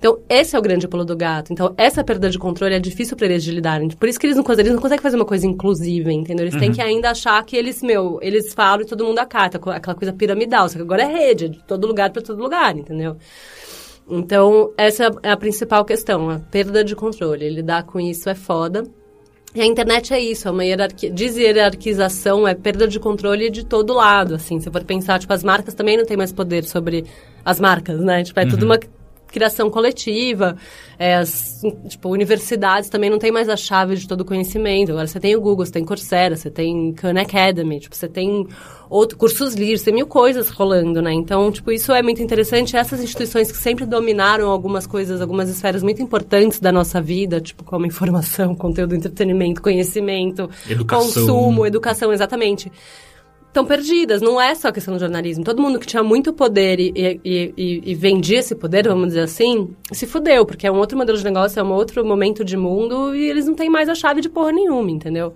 Então, 0.00 0.18
esse 0.30 0.56
é 0.56 0.58
o 0.58 0.62
grande 0.62 0.88
pulo 0.88 1.04
do 1.04 1.14
gato. 1.14 1.52
Então, 1.52 1.74
essa 1.76 2.02
perda 2.02 2.30
de 2.30 2.38
controle 2.38 2.74
é 2.74 2.78
difícil 2.80 3.14
para 3.18 3.26
eles 3.26 3.44
de 3.44 3.50
lidarem. 3.52 3.86
Por 3.90 4.08
isso 4.08 4.18
que 4.18 4.24
eles 4.26 4.34
não, 4.34 4.42
conseguem- 4.42 4.68
eles 4.68 4.74
não 4.74 4.80
conseguem 4.80 5.02
fazer 5.02 5.16
uma 5.16 5.26
coisa 5.26 5.46
inclusiva, 5.46 6.10
entendeu? 6.10 6.46
Eles 6.46 6.58
têm 6.58 6.72
que 6.72 6.80
ainda 6.80 7.10
achar 7.10 7.44
que 7.44 7.54
eles, 7.54 7.82
meu, 7.82 8.18
eles 8.22 8.54
falam 8.54 8.80
e 8.80 8.86
todo 8.86 9.04
mundo 9.04 9.18
acata. 9.18 9.58
Aquela 9.58 9.94
coisa 9.94 10.10
piramidal. 10.10 10.70
Só 10.70 10.76
que 10.76 10.82
agora 10.82 11.02
é 11.02 11.06
rede, 11.06 11.44
é 11.44 11.48
de 11.48 11.62
todo 11.64 11.86
lugar 11.86 12.08
para 12.10 12.22
todo 12.22 12.42
lugar, 12.42 12.74
entendeu? 12.74 13.14
Então, 14.08 14.72
essa 14.76 15.10
é 15.22 15.30
a 15.30 15.36
principal 15.36 15.84
questão, 15.84 16.30
a 16.30 16.38
perda 16.38 16.82
de 16.82 16.96
controle. 16.96 17.50
Lidar 17.50 17.84
com 17.84 18.00
isso 18.00 18.30
é 18.30 18.34
foda. 18.34 18.84
E 19.54 19.60
a 19.60 19.66
internet 19.66 20.14
é 20.14 20.18
isso, 20.20 20.48
é 20.48 20.50
uma 20.50 20.64
hierarquia, 20.64 21.10
deshierarquização, 21.10 22.48
é 22.48 22.54
perda 22.54 22.88
de 22.88 22.98
controle 22.98 23.50
de 23.50 23.66
todo 23.66 23.92
lado, 23.92 24.34
assim. 24.36 24.60
Se 24.60 24.70
for 24.70 24.82
pensar, 24.84 25.18
tipo, 25.18 25.32
as 25.32 25.44
marcas 25.44 25.74
também 25.74 25.96
não 25.98 26.06
têm 26.06 26.16
mais 26.16 26.32
poder 26.32 26.64
sobre 26.64 27.04
as 27.44 27.60
marcas, 27.60 28.00
né? 28.00 28.22
Tipo, 28.22 28.40
é 28.40 28.46
tudo 28.46 28.64
uma 28.64 28.78
criação 29.30 29.70
coletiva, 29.70 30.56
é, 30.98 31.16
as, 31.16 31.62
tipo, 31.88 32.08
universidades 32.10 32.90
também 32.90 33.08
não 33.08 33.18
tem 33.18 33.32
mais 33.32 33.48
a 33.48 33.56
chave 33.56 33.96
de 33.96 34.06
todo 34.06 34.20
o 34.20 34.24
conhecimento. 34.24 34.92
Agora 34.92 35.06
você 35.06 35.18
tem 35.20 35.34
o 35.36 35.40
Google, 35.40 35.64
você 35.64 35.72
tem 35.72 35.84
Coursera, 35.84 36.36
você 36.36 36.50
tem 36.50 36.92
Khan 36.92 37.18
Academy, 37.20 37.80
tipo, 37.80 37.96
você 37.96 38.08
tem 38.08 38.46
outro, 38.88 39.16
cursos 39.16 39.54
livres, 39.54 39.82
tem 39.82 39.94
mil 39.94 40.06
coisas 40.06 40.50
rolando, 40.50 41.00
né? 41.00 41.12
Então, 41.12 41.50
tipo, 41.50 41.70
isso 41.72 41.92
é 41.92 42.02
muito 42.02 42.22
interessante. 42.22 42.76
Essas 42.76 43.00
instituições 43.02 43.50
que 43.50 43.58
sempre 43.58 43.86
dominaram 43.86 44.50
algumas 44.50 44.86
coisas, 44.86 45.20
algumas 45.20 45.48
esferas 45.48 45.82
muito 45.82 46.02
importantes 46.02 46.60
da 46.60 46.72
nossa 46.72 47.00
vida, 47.00 47.40
tipo, 47.40 47.64
como 47.64 47.86
informação, 47.86 48.54
conteúdo, 48.56 48.94
entretenimento, 48.94 49.62
conhecimento, 49.62 50.50
Educação. 50.68 51.06
consumo, 51.06 51.64
educação, 51.64 52.12
exatamente 52.12 52.70
estão 53.50 53.64
perdidas. 53.64 54.22
Não 54.22 54.40
é 54.40 54.54
só 54.54 54.72
questão 54.72 54.94
do 54.94 55.00
jornalismo. 55.00 55.44
Todo 55.44 55.60
mundo 55.60 55.78
que 55.78 55.86
tinha 55.86 56.02
muito 56.02 56.32
poder 56.32 56.80
e, 56.80 56.92
e, 56.94 57.52
e, 57.56 57.82
e 57.84 57.94
vendia 57.94 58.38
esse 58.38 58.54
poder, 58.54 58.88
vamos 58.88 59.08
dizer 59.08 59.22
assim, 59.22 59.74
se 59.92 60.06
fudeu, 60.06 60.46
porque 60.46 60.66
é 60.66 60.72
um 60.72 60.78
outro 60.78 60.96
modelo 60.96 61.18
de 61.18 61.24
negócio, 61.24 61.60
é 61.60 61.62
um 61.62 61.72
outro 61.72 62.04
momento 62.04 62.44
de 62.44 62.56
mundo 62.56 63.14
e 63.14 63.28
eles 63.28 63.46
não 63.46 63.54
têm 63.54 63.68
mais 63.68 63.88
a 63.88 63.94
chave 63.94 64.20
de 64.20 64.28
porra 64.28 64.52
nenhuma, 64.52 64.90
entendeu? 64.90 65.34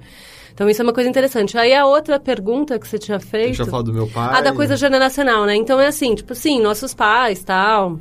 Então 0.53 0.71
isso 0.71 0.81
é 0.81 0.85
uma 0.85 0.93
coisa 0.93 1.11
interessante. 1.11 1.59
Aí 1.59 1.75
a 1.75 1.85
outra 1.85 2.19
pergunta 2.21 2.79
que 2.79 2.87
você 2.87 2.97
tinha 2.97 3.19
feito. 3.19 3.47
Deixa 3.47 3.63
eu 3.65 3.67
falar 3.67 3.83
do 3.83 3.93
meu 3.93 4.07
pai. 4.07 4.31
Ah, 4.33 4.41
da 4.41 4.53
coisa 4.53 4.77
generacional, 4.77 5.45
né? 5.45 5.57
Então 5.57 5.81
é 5.81 5.89
assim, 5.89 6.15
tipo 6.15 6.33
assim, 6.33 6.61
nossos 6.61 6.95
pais, 6.95 7.43
tal. 7.43 7.99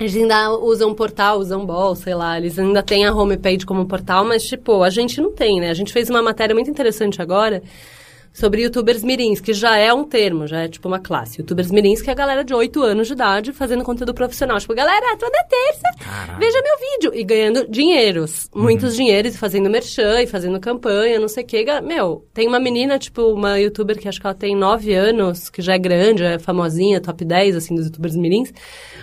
Eles 0.00 0.16
ainda 0.16 0.50
usam 0.52 0.94
portal, 0.94 1.38
usam 1.38 1.66
bol, 1.66 1.94
sei 1.94 2.14
lá. 2.14 2.38
Eles 2.38 2.58
ainda 2.58 2.82
têm 2.82 3.04
a 3.04 3.14
homepage 3.14 3.66
como 3.66 3.86
portal, 3.86 4.24
mas, 4.24 4.42
tipo, 4.42 4.82
a 4.82 4.88
gente 4.88 5.20
não 5.20 5.32
tem, 5.32 5.60
né? 5.60 5.68
A 5.68 5.74
gente 5.74 5.92
fez 5.92 6.08
uma 6.08 6.22
matéria 6.22 6.54
muito 6.54 6.70
interessante 6.70 7.20
agora 7.20 7.62
sobre 8.32 8.62
youtubers 8.62 9.02
mirins, 9.04 9.40
que 9.40 9.52
já 9.52 9.76
é 9.76 9.92
um 9.92 10.04
termo, 10.04 10.46
já 10.46 10.60
é 10.62 10.68
tipo 10.68 10.88
uma 10.88 10.98
classe. 10.98 11.40
Youtubers 11.40 11.70
mirins, 11.70 12.00
que 12.00 12.08
é 12.08 12.12
a 12.12 12.16
galera 12.16 12.42
de 12.42 12.54
8 12.54 12.82
anos 12.82 13.06
de 13.06 13.12
idade 13.12 13.52
fazendo 13.52 13.84
conteúdo 13.84 14.14
profissional. 14.14 14.58
Tipo, 14.58 14.74
galera, 14.74 15.16
toda 15.18 15.36
terça, 15.44 15.82
Caralho. 16.04 16.38
veja 16.38 16.60
meu 16.62 16.78
vídeo. 16.92 17.12
E 17.20 17.24
ganhando 17.24 17.66
dinheiros. 17.68 18.48
Muitos 18.54 18.96
dinheiros, 18.96 19.34
e 19.34 19.38
fazendo 19.38 19.68
merchan, 19.68 20.22
e 20.22 20.26
fazendo 20.26 20.58
campanha, 20.58 21.20
não 21.20 21.28
sei 21.28 21.44
o 21.44 21.46
quê. 21.46 21.64
Meu, 21.82 22.26
tem 22.32 22.48
uma 22.48 22.58
menina, 22.58 22.98
tipo, 22.98 23.22
uma 23.32 23.58
youtuber 23.60 23.98
que 23.98 24.08
acho 24.08 24.20
que 24.20 24.26
ela 24.26 24.34
tem 24.34 24.56
9 24.56 24.94
anos, 24.94 25.50
que 25.50 25.60
já 25.60 25.74
é 25.74 25.78
grande, 25.78 26.24
é 26.24 26.38
famosinha, 26.38 27.00
top 27.00 27.24
10, 27.24 27.56
assim, 27.56 27.74
dos 27.74 27.86
youtubers 27.86 28.16
mirins. 28.16 28.50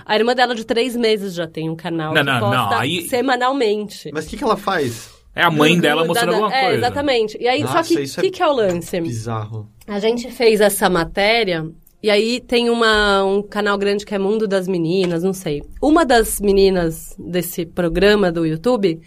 A 0.05 0.15
irmã 0.15 0.33
dela 0.33 0.55
de 0.55 0.65
3 0.65 0.95
meses 0.95 1.33
já 1.35 1.47
tem 1.47 1.69
um 1.69 1.75
canal 1.75 2.13
Não, 2.13 2.21
que 2.21 2.25
não, 2.31 2.39
não, 2.39 2.67
posta 2.67 2.81
aí- 2.81 3.07
semanalmente. 3.07 4.09
Mas 4.11 4.25
o 4.25 4.29
que, 4.29 4.37
que 4.37 4.43
ela 4.43 4.57
faz? 4.57 5.18
É 5.35 5.43
a 5.43 5.51
mãe 5.51 5.75
Do- 5.75 5.81
dela 5.81 6.01
do- 6.01 6.07
mostrando 6.07 6.31
da- 6.31 6.35
alguma 6.37 6.55
é, 6.55 6.61
coisa. 6.63 6.77
exatamente. 6.77 7.37
E 7.39 7.47
aí, 7.47 7.61
só 7.61 7.75
Nossa, 7.75 7.87
que 7.93 7.99
o 7.99 8.03
é 8.03 8.07
que, 8.07 8.31
que 8.31 8.41
é 8.43 8.47
o 8.47 8.53
lance? 8.53 8.99
Bizarro. 9.01 9.69
A 9.87 9.99
gente 9.99 10.29
fez 10.31 10.59
essa 10.59 10.89
matéria 10.89 11.65
e 12.01 12.09
aí 12.09 12.39
tem 12.39 12.69
uma, 12.69 13.23
um 13.23 13.41
canal 13.41 13.77
grande 13.77 14.05
que 14.05 14.13
é 14.15 14.19
Mundo 14.19 14.47
das 14.47 14.67
Meninas, 14.67 15.23
não 15.23 15.33
sei. 15.33 15.61
Uma 15.81 16.05
das 16.05 16.39
meninas 16.41 17.15
desse 17.17 17.65
programa 17.65 18.31
do 18.31 18.45
YouTube, 18.45 18.99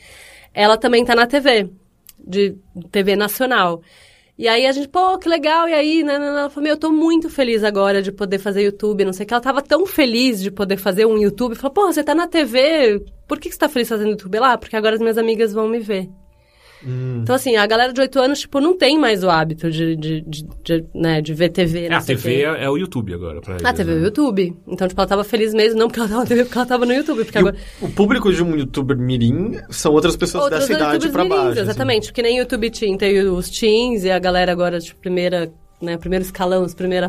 ela 0.54 0.76
também 0.76 1.04
tá 1.04 1.14
na 1.14 1.26
TV, 1.26 1.68
de 2.24 2.54
TV 2.90 3.16
nacional. 3.16 3.82
E 4.38 4.48
aí 4.48 4.66
a 4.66 4.72
gente, 4.72 4.88
pô, 4.88 5.18
que 5.18 5.28
legal, 5.28 5.68
e 5.68 5.74
aí, 5.74 6.02
né, 6.02 6.18
né, 6.18 6.24
né, 6.32 6.40
ela 6.40 6.50
falou, 6.50 6.64
meu, 6.64 6.72
eu 6.72 6.78
tô 6.78 6.90
muito 6.90 7.28
feliz 7.28 7.62
agora 7.62 8.00
de 8.00 8.10
poder 8.10 8.38
fazer 8.38 8.62
YouTube, 8.62 9.04
não 9.04 9.12
sei 9.12 9.24
o 9.24 9.26
que. 9.26 9.34
Ela 9.34 9.42
tava 9.42 9.60
tão 9.62 9.84
feliz 9.86 10.40
de 10.42 10.50
poder 10.50 10.78
fazer 10.78 11.04
um 11.06 11.18
YouTube, 11.18 11.54
falou, 11.54 11.72
pô, 11.72 11.86
você 11.92 12.02
tá 12.02 12.14
na 12.14 12.26
TV, 12.26 13.04
por 13.32 13.40
que 13.40 13.48
que 13.48 13.54
você 13.54 13.58
tá 13.60 13.68
feliz 13.68 13.88
fazendo 13.88 14.10
YouTube 14.10 14.38
lá? 14.38 14.58
Porque 14.58 14.76
agora 14.76 14.94
as 14.94 15.00
minhas 15.00 15.16
amigas 15.16 15.54
vão 15.54 15.66
me 15.66 15.78
ver. 15.78 16.06
Então, 17.22 17.34
assim, 17.34 17.56
a 17.56 17.66
galera 17.66 17.94
de 17.94 18.00
8 18.00 18.18
anos, 18.18 18.40
tipo, 18.40 18.60
não 18.60 18.76
tem 18.76 18.98
mais 18.98 19.24
o 19.24 19.30
hábito 19.30 19.70
de, 19.70 19.96
de, 19.96 20.20
de, 20.20 20.44
de, 20.62 20.84
né, 20.94 21.22
de 21.22 21.32
ver 21.32 21.48
TV. 21.48 21.86
É, 21.86 21.94
a 21.94 22.00
o 22.00 22.04
TV 22.04 22.42
é, 22.42 22.64
é 22.64 22.68
o 22.68 22.76
YouTube 22.76 23.14
agora 23.14 23.40
pra 23.40 23.54
eles. 23.54 23.64
A 23.64 23.72
TV 23.72 23.90
é 23.90 23.94
o 23.94 23.98
né? 24.00 24.04
YouTube. 24.04 24.54
Então, 24.66 24.86
tipo, 24.86 25.00
ela 25.00 25.08
tava 25.08 25.24
feliz 25.24 25.54
mesmo, 25.54 25.78
não 25.78 25.86
porque 25.88 26.00
ela 26.00 26.08
tava 26.10 26.20
na 26.20 26.26
TV, 26.26 26.44
porque 26.44 26.58
ela 26.58 26.66
tava 26.66 26.84
no 26.84 26.92
YouTube. 26.92 27.24
Porque 27.24 27.38
E 27.38 27.42
o, 27.42 27.48
agora... 27.48 27.56
o 27.80 27.88
público 27.88 28.30
de 28.30 28.42
um 28.42 28.54
youtuber 28.54 28.98
mirim 28.98 29.60
são 29.70 29.92
outras 29.92 30.14
pessoas 30.14 30.44
Outros 30.44 30.66
dessa 30.66 30.72
idade 30.72 31.08
pra 31.08 31.24
mirins, 31.24 31.38
baixo. 31.38 31.52
assim. 31.52 31.60
Exatamente, 31.62 32.06
porque 32.08 32.20
nem 32.22 32.36
YouTube 32.38 32.68
Teen 32.70 32.98
tem 32.98 33.18
os 33.28 33.48
teens 33.48 34.04
e 34.04 34.10
a 34.10 34.18
galera 34.18 34.52
agora, 34.52 34.78
tipo, 34.78 35.00
primeira, 35.00 35.50
né, 35.80 35.96
primeiro 35.96 36.24
escalão, 36.24 36.64
os 36.64 36.74
primeira, 36.74 37.08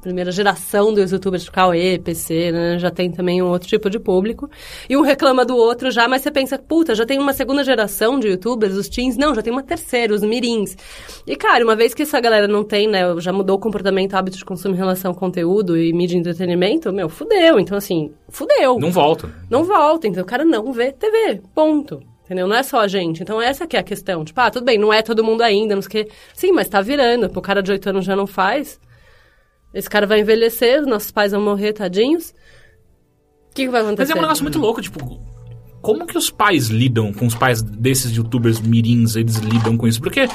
primeira 0.00 0.30
geração 0.30 0.92
dos 0.92 1.12
youtubers, 1.12 1.44
tipo, 1.44 1.54
Cauê, 1.54 1.98
PC, 1.98 2.52
né, 2.52 2.78
já 2.78 2.90
tem 2.90 3.10
também 3.10 3.42
um 3.42 3.48
outro 3.48 3.68
tipo 3.68 3.88
de 3.90 3.98
público. 3.98 4.48
E 4.88 4.96
um 4.96 5.02
reclama 5.02 5.44
do 5.44 5.56
outro 5.56 5.90
já, 5.90 6.08
mas 6.08 6.22
você 6.22 6.30
pensa, 6.30 6.58
puta, 6.58 6.94
já 6.94 7.04
tem 7.04 7.18
uma 7.18 7.32
segunda 7.32 7.62
geração 7.64 8.18
de 8.18 8.28
youtubers, 8.28 8.74
os 8.74 8.88
teens, 8.88 9.16
não, 9.16 9.34
já 9.34 9.42
tem 9.42 9.52
uma 9.52 9.62
terceira, 9.62 10.14
os 10.14 10.22
mirins. 10.22 10.76
E, 11.26 11.36
cara, 11.36 11.64
uma 11.64 11.76
vez 11.76 11.94
que 11.94 12.02
essa 12.02 12.20
galera 12.20 12.48
não 12.48 12.64
tem, 12.64 12.88
né, 12.88 13.02
já 13.18 13.32
mudou 13.32 13.56
o 13.56 13.60
comportamento, 13.60 14.14
hábito 14.14 14.38
de 14.38 14.44
consumo 14.44 14.74
em 14.74 14.78
relação 14.78 15.10
ao 15.10 15.16
conteúdo 15.16 15.76
e 15.76 15.92
mídia 15.92 16.16
e 16.16 16.20
entretenimento, 16.20 16.92
meu, 16.92 17.08
fudeu. 17.08 17.58
Então, 17.58 17.76
assim, 17.76 18.12
fudeu. 18.28 18.78
Não 18.78 18.90
volta. 18.90 19.30
Não 19.50 19.64
volta, 19.64 20.08
então 20.08 20.22
o 20.22 20.26
cara 20.26 20.44
não 20.44 20.72
vê 20.72 20.92
TV, 20.92 21.40
ponto. 21.54 22.00
Entendeu? 22.24 22.46
Não 22.46 22.56
é 22.56 22.62
só 22.62 22.80
a 22.80 22.88
gente. 22.88 23.22
Então 23.22 23.40
essa 23.40 23.66
que 23.66 23.76
é 23.76 23.80
a 23.80 23.82
questão. 23.82 24.24
Tipo, 24.24 24.40
ah, 24.40 24.50
tudo 24.50 24.64
bem, 24.64 24.78
não 24.78 24.90
é 24.90 25.02
todo 25.02 25.22
mundo 25.22 25.42
ainda, 25.42 25.74
não 25.74 25.82
sei 25.82 25.88
o 25.88 25.90
quê. 25.90 26.12
Sim, 26.32 26.52
mas 26.52 26.68
tá 26.68 26.80
virando. 26.80 27.26
O 27.26 27.42
cara 27.42 27.62
de 27.62 27.70
8 27.70 27.90
anos 27.90 28.04
já 28.04 28.16
não 28.16 28.26
faz. 28.26 28.80
Esse 29.74 29.90
cara 29.90 30.06
vai 30.06 30.20
envelhecer, 30.20 30.80
os 30.80 30.86
nossos 30.86 31.10
pais 31.10 31.32
vão 31.32 31.40
morrer, 31.42 31.72
tadinhos. 31.72 32.30
O 33.50 33.54
que, 33.54 33.64
que 33.64 33.68
vai 33.68 33.82
Mas 33.82 33.88
acontecer? 33.92 34.12
é 34.12 34.16
um 34.16 34.22
negócio 34.22 34.42
muito 34.44 34.58
louco, 34.58 34.80
tipo, 34.80 35.20
como 35.82 36.06
que 36.06 36.16
os 36.16 36.30
pais 36.30 36.68
lidam 36.68 37.12
com 37.12 37.26
os 37.26 37.34
pais 37.34 37.60
desses 37.62 38.10
youtubers 38.16 38.60
mirins, 38.60 39.16
eles 39.16 39.36
lidam 39.36 39.76
com 39.76 39.86
isso? 39.86 40.00
Porque 40.00 40.28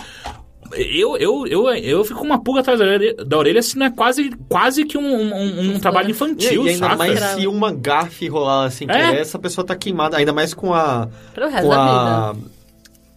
eu, 0.73 1.17
eu, 1.17 1.47
eu, 1.47 1.67
eu 1.69 2.03
fico 2.05 2.19
com 2.19 2.25
uma 2.25 2.41
pulga 2.43 2.59
atrás 2.59 2.77
da 2.79 2.85
orelha, 2.85 3.15
da 3.25 3.37
orelha 3.37 3.61
se 3.63 3.77
não 3.77 3.87
é 3.87 3.89
quase, 3.89 4.29
quase 4.47 4.85
que 4.85 4.97
um, 4.97 5.01
um, 5.03 5.71
um 5.75 5.79
trabalho 5.79 6.11
infantil, 6.11 6.65
e 6.65 6.69
ainda 6.69 6.85
saca? 6.85 6.95
mais 6.97 7.19
se 7.19 7.47
uma 7.47 7.71
gafe 7.73 8.27
rolar 8.27 8.65
assim, 8.65 8.85
que 8.85 8.91
É. 8.93 9.19
essa 9.19 9.39
pessoa 9.39 9.65
tá 9.65 9.75
queimada, 9.75 10.17
ainda 10.17 10.31
mais 10.33 10.53
com 10.53 10.73
a. 10.73 11.07
Pro 11.33 11.49
resto 11.49 11.63
com 11.63 11.69
da 11.69 12.29
a. 12.31 12.35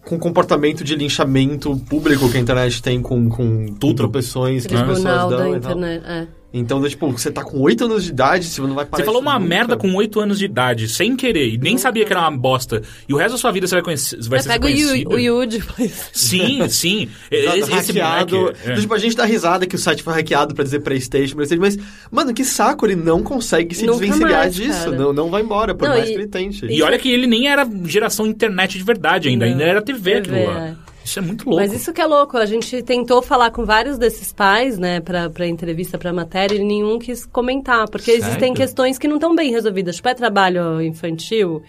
Com 0.05 0.15
o 0.15 0.19
comportamento 0.19 0.83
de 0.83 0.95
linchamento 0.95 1.75
público 1.89 2.29
que 2.29 2.37
a 2.37 2.39
internet 2.39 2.81
tem 2.81 3.01
com, 3.01 3.29
com 3.29 3.67
Tudo. 3.79 3.95
tropeções 3.95 4.65
que 4.67 4.75
as 4.75 4.81
pessoas 4.81 5.03
da 5.03 5.27
dão 5.27 5.55
e 5.55 5.59
tal. 5.59 5.71
internet. 5.71 6.03
É. 6.05 6.27
Então, 6.55 6.87
tipo, 6.87 7.09
você 7.11 7.31
tá 7.31 7.43
com 7.43 7.59
8 7.59 7.85
anos 7.85 8.03
de 8.03 8.11
idade, 8.11 8.45
você 8.45 8.61
não 8.61 8.75
vai 8.75 8.85
parar 8.85 9.01
Você 9.01 9.05
falou 9.05 9.19
uma 9.21 9.33
nunca. 9.39 9.47
merda 9.49 9.75
com 9.75 9.91
8 9.95 10.19
anos 10.19 10.37
de 10.37 10.45
idade, 10.45 10.87
sem 10.87 11.15
querer, 11.15 11.51
e 11.51 11.57
nem 11.57 11.79
sabia 11.79 12.05
que 12.05 12.13
era 12.13 12.21
uma 12.21 12.29
bosta. 12.37 12.83
E 13.09 13.13
o 13.13 13.17
resto 13.17 13.31
da 13.31 13.37
sua 13.39 13.51
vida 13.51 13.65
você 13.65 13.73
vai, 13.73 13.83
conhecer, 13.83 14.19
vai 14.29 14.39
ser 14.39 14.49
pega 14.49 14.67
o, 14.67 14.69
conhecido. 14.71 15.19
Yu- 15.19 15.35
o 15.35 15.43
Yuji, 15.43 15.59
please. 15.63 15.93
Sim, 16.13 16.65
sim. 16.69 17.09
Exato, 17.31 17.57
Esse, 17.57 17.71
esse 17.71 17.91
hackeado. 17.91 18.37
moleque, 18.37 18.69
é. 18.69 18.75
Tipo, 18.75 18.93
a 18.93 18.99
gente 18.99 19.15
dá 19.15 19.25
risada 19.25 19.65
que 19.65 19.75
o 19.75 19.79
site 19.79 20.03
foi 20.03 20.13
hackeado 20.13 20.53
pra 20.53 20.63
dizer 20.63 20.81
Playstation, 20.81 21.35
Playstation, 21.35 21.61
mas, 21.61 21.77
mano, 22.11 22.31
que 22.35 22.45
saco, 22.45 22.85
ele 22.85 22.95
não 22.97 23.23
consegue 23.23 23.73
se 23.73 23.87
Nunca 23.87 24.01
desvencilhar 24.01 24.31
mais, 24.41 24.53
disso. 24.53 24.85
cara. 24.85 24.95
Não, 24.95 25.11
não 25.11 25.31
vai 25.31 25.41
embora, 25.41 25.73
por 25.73 25.87
Não, 25.87 25.95
mais 25.95 26.07
e- 26.07 26.11
que 26.11 26.17
ele 26.19 26.27
tente. 26.27 26.65
E 26.67 26.83
olha 26.83 26.99
que 26.99 27.09
ele 27.11 27.25
nem 27.25 27.47
era 27.47 27.67
geração 27.85 28.27
internet 28.27 28.77
de 28.77 28.83
verdade 28.83 29.27
ainda, 29.27 29.45
Não. 29.45 29.53
ainda 29.53 29.63
era 29.63 29.81
TV, 29.81 30.21
TV, 30.21 30.35
aquilo 30.37 30.53
lá. 30.53 30.67
é. 30.67 30.75
Isso 31.03 31.19
é 31.19 31.21
muito 31.21 31.45
louco. 31.45 31.59
Mas 31.59 31.73
isso 31.73 31.91
que 31.91 32.01
é 32.01 32.05
louco, 32.05 32.37
a 32.37 32.45
gente 32.45 32.81
tentou 32.81 33.21
falar 33.21 33.51
com 33.51 33.65
vários 33.65 33.97
desses 33.97 34.31
pais, 34.31 34.77
né, 34.77 34.99
pra, 35.01 35.29
pra 35.29 35.45
entrevista, 35.45 35.97
pra 35.97 36.13
matéria, 36.13 36.55
e 36.55 36.63
nenhum 36.63 36.97
quis 36.97 37.25
comentar, 37.25 37.89
porque 37.89 38.11
Sério? 38.11 38.25
existem 38.25 38.53
questões 38.53 38.97
que 38.97 39.07
não 39.07 39.15
estão 39.15 39.35
bem 39.35 39.51
resolvidas. 39.51 39.97
Tipo, 39.97 40.09
é 40.09 40.13
trabalho 40.13 40.81
infantil, 40.81 41.61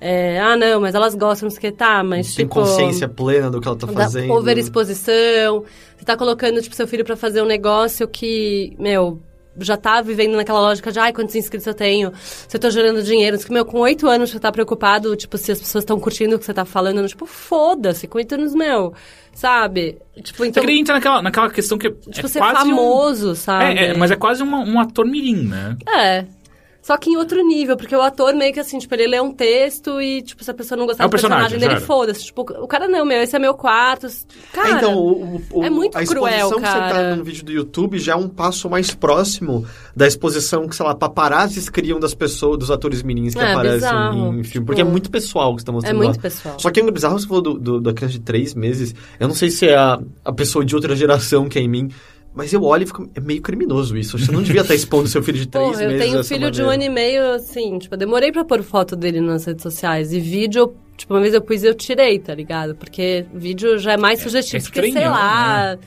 é, 0.00 0.38
ah, 0.40 0.56
não, 0.56 0.80
mas 0.80 0.94
elas 0.94 1.14
gostam, 1.14 1.46
não 1.46 1.50
sei 1.50 1.58
o 1.58 1.60
que, 1.60 1.72
tá, 1.72 2.04
mas 2.04 2.34
Tem 2.34 2.44
tipo... 2.44 2.54
consciência 2.54 3.08
plena 3.08 3.50
do 3.50 3.60
que 3.60 3.68
ela 3.68 3.76
tá 3.76 3.86
fazendo. 3.86 4.32
overexposição, 4.32 5.64
você 5.96 6.04
tá 6.04 6.16
colocando, 6.16 6.60
tipo, 6.60 6.74
seu 6.74 6.86
filho 6.86 7.04
pra 7.04 7.16
fazer 7.16 7.42
um 7.42 7.46
negócio 7.46 8.06
que, 8.06 8.74
meu, 8.78 9.20
já 9.60 9.76
tá 9.76 10.00
vivendo 10.00 10.36
naquela 10.36 10.60
lógica 10.60 10.90
de, 10.92 10.98
ai, 10.98 11.12
quantos 11.12 11.34
inscritos 11.34 11.66
eu 11.66 11.74
tenho, 11.74 12.12
se 12.16 12.56
eu 12.56 12.60
tô 12.60 12.70
gerando 12.70 13.02
dinheiro, 13.02 13.36
meu, 13.50 13.64
com 13.64 13.80
oito 13.80 14.08
anos 14.08 14.30
você 14.30 14.38
tá 14.40 14.50
preocupado, 14.52 15.14
tipo, 15.16 15.36
se 15.38 15.52
as 15.52 15.58
pessoas 15.60 15.82
estão 15.82 15.98
curtindo 15.98 16.36
o 16.36 16.38
que 16.38 16.44
você 16.44 16.54
tá 16.54 16.64
falando, 16.64 17.06
tipo, 17.08 17.26
foda-se, 17.26 18.06
com 18.06 18.18
oito 18.18 18.34
anos, 18.34 18.54
meu, 18.54 18.92
sabe? 19.32 19.98
Tipo, 20.22 20.38
Você 20.38 20.48
então, 20.48 20.62
queria 20.62 20.80
entrar 20.80 20.94
naquela, 20.94 21.22
naquela 21.22 21.50
questão 21.50 21.76
que 21.78 21.88
é 21.88 21.90
tipo, 21.90 22.28
ser 22.28 22.38
quase 22.38 22.66
um- 22.72 22.76
famoso, 22.76 23.34
sabe? 23.34 23.64
É, 23.78 23.84
é, 23.88 23.94
mas 23.96 24.10
é 24.10 24.16
quase 24.16 24.42
uma- 24.42 24.60
um 24.60 24.80
ator 24.80 25.04
mirim, 25.06 25.46
né? 25.46 25.76
É. 25.88 26.24
Só 26.86 26.96
que 26.96 27.10
em 27.10 27.16
outro 27.16 27.44
nível, 27.44 27.76
porque 27.76 27.96
o 27.96 28.00
ator 28.00 28.32
meio 28.32 28.52
que 28.52 28.60
assim, 28.60 28.78
tipo, 28.78 28.94
ele 28.94 29.08
lê 29.08 29.20
um 29.20 29.32
texto 29.32 30.00
e, 30.00 30.22
tipo, 30.22 30.44
se 30.44 30.50
a 30.52 30.54
pessoa 30.54 30.78
não 30.78 30.86
gostar 30.86 31.02
É 31.02 31.06
do 31.08 31.10
personagem, 31.10 31.48
personagem, 31.50 31.74
dele, 31.74 31.84
foda-se. 31.84 32.24
Tipo, 32.26 32.42
o 32.42 32.68
cara 32.68 32.86
não, 32.86 33.04
meu, 33.04 33.20
esse 33.22 33.34
é 33.34 33.40
meu 33.40 33.54
quarto. 33.54 34.06
Cara, 34.52 34.70
então, 34.70 34.96
o, 34.96 35.42
o- 35.52 35.64
é 35.64 35.68
muito 35.68 35.98
a 35.98 36.04
cruel, 36.06 36.26
exposição 36.28 36.60
que 36.60 36.66
você 36.68 36.72
cara. 36.72 37.10
tá 37.10 37.16
no 37.16 37.24
vídeo 37.24 37.44
do 37.44 37.50
YouTube 37.50 37.98
já 37.98 38.12
é 38.12 38.14
um 38.14 38.28
passo 38.28 38.70
mais 38.70 38.94
próximo 38.94 39.66
da 39.96 40.06
exposição 40.06 40.68
que, 40.68 40.76
sei 40.76 40.86
lá, 40.86 40.94
paparazzis 40.94 41.68
criam 41.68 41.98
das 41.98 42.14
pessoas, 42.14 42.56
dos 42.56 42.70
atores 42.70 43.02
meninos 43.02 43.34
que 43.34 43.40
É, 43.40 43.50
aparecem 43.50 43.78
bizarro. 43.80 44.16
em 44.16 44.20
filme. 44.22 44.42
Tipo, 44.44 44.66
Porque 44.66 44.80
é 44.80 44.84
muito 44.84 45.10
pessoal 45.10 45.56
que 45.56 45.62
você 45.62 45.66
tá 45.66 45.72
é 45.72 45.74
mostrando 45.74 45.96
muito 45.96 46.14
lá. 46.16 46.22
pessoal. 46.22 46.56
Só 46.60 46.70
que 46.70 46.78
é 46.78 46.88
bizarro 46.88 47.18
você 47.18 47.26
falou 47.26 47.42
do, 47.42 47.54
do- 47.58 47.80
da 47.80 47.92
criança 47.92 48.12
de 48.14 48.20
três 48.20 48.54
meses. 48.54 48.94
Eu 49.18 49.26
não 49.26 49.34
sei 49.34 49.50
se 49.50 49.66
é 49.66 49.74
a, 49.74 49.98
a 50.24 50.32
pessoa 50.32 50.64
de 50.64 50.72
outra 50.76 50.94
geração 50.94 51.48
que 51.48 51.58
é 51.58 51.62
em 51.62 51.68
mim, 51.68 51.88
mas 52.36 52.52
eu 52.52 52.62
olho 52.62 52.82
e 52.84 52.86
fico. 52.86 53.08
É 53.14 53.20
meio 53.20 53.40
criminoso 53.42 53.96
isso. 53.96 54.18
Você 54.18 54.30
não 54.30 54.42
devia 54.42 54.60
estar 54.60 54.74
expondo 54.74 55.08
seu 55.08 55.22
filho 55.22 55.38
de 55.38 55.46
três 55.48 55.66
Porra, 55.70 55.82
eu 55.82 55.88
meses. 55.88 56.04
tenho 56.04 56.20
um 56.20 56.24
filho 56.24 56.50
de 56.50 56.60
um 56.60 56.64
ano 56.66 56.72
maneira. 56.72 56.92
e 56.92 56.94
meio, 56.94 57.30
assim, 57.32 57.78
tipo, 57.78 57.94
eu 57.94 57.98
demorei 57.98 58.30
pra 58.30 58.44
pôr 58.44 58.62
foto 58.62 58.94
dele 58.94 59.20
nas 59.20 59.46
redes 59.46 59.62
sociais. 59.62 60.12
E 60.12 60.20
vídeo, 60.20 60.76
tipo, 60.96 61.14
uma 61.14 61.20
vez 61.20 61.32
eu 61.34 61.40
pus 61.40 61.62
e 61.62 61.66
eu 61.66 61.74
tirei, 61.74 62.18
tá 62.18 62.34
ligado? 62.34 62.76
Porque 62.76 63.24
vídeo 63.34 63.78
já 63.78 63.92
é 63.94 63.96
mais 63.96 64.20
sugestivo. 64.20 64.62
é 64.62 64.70
porque, 64.70 64.92
sei 64.92 65.08
lá. 65.08 65.78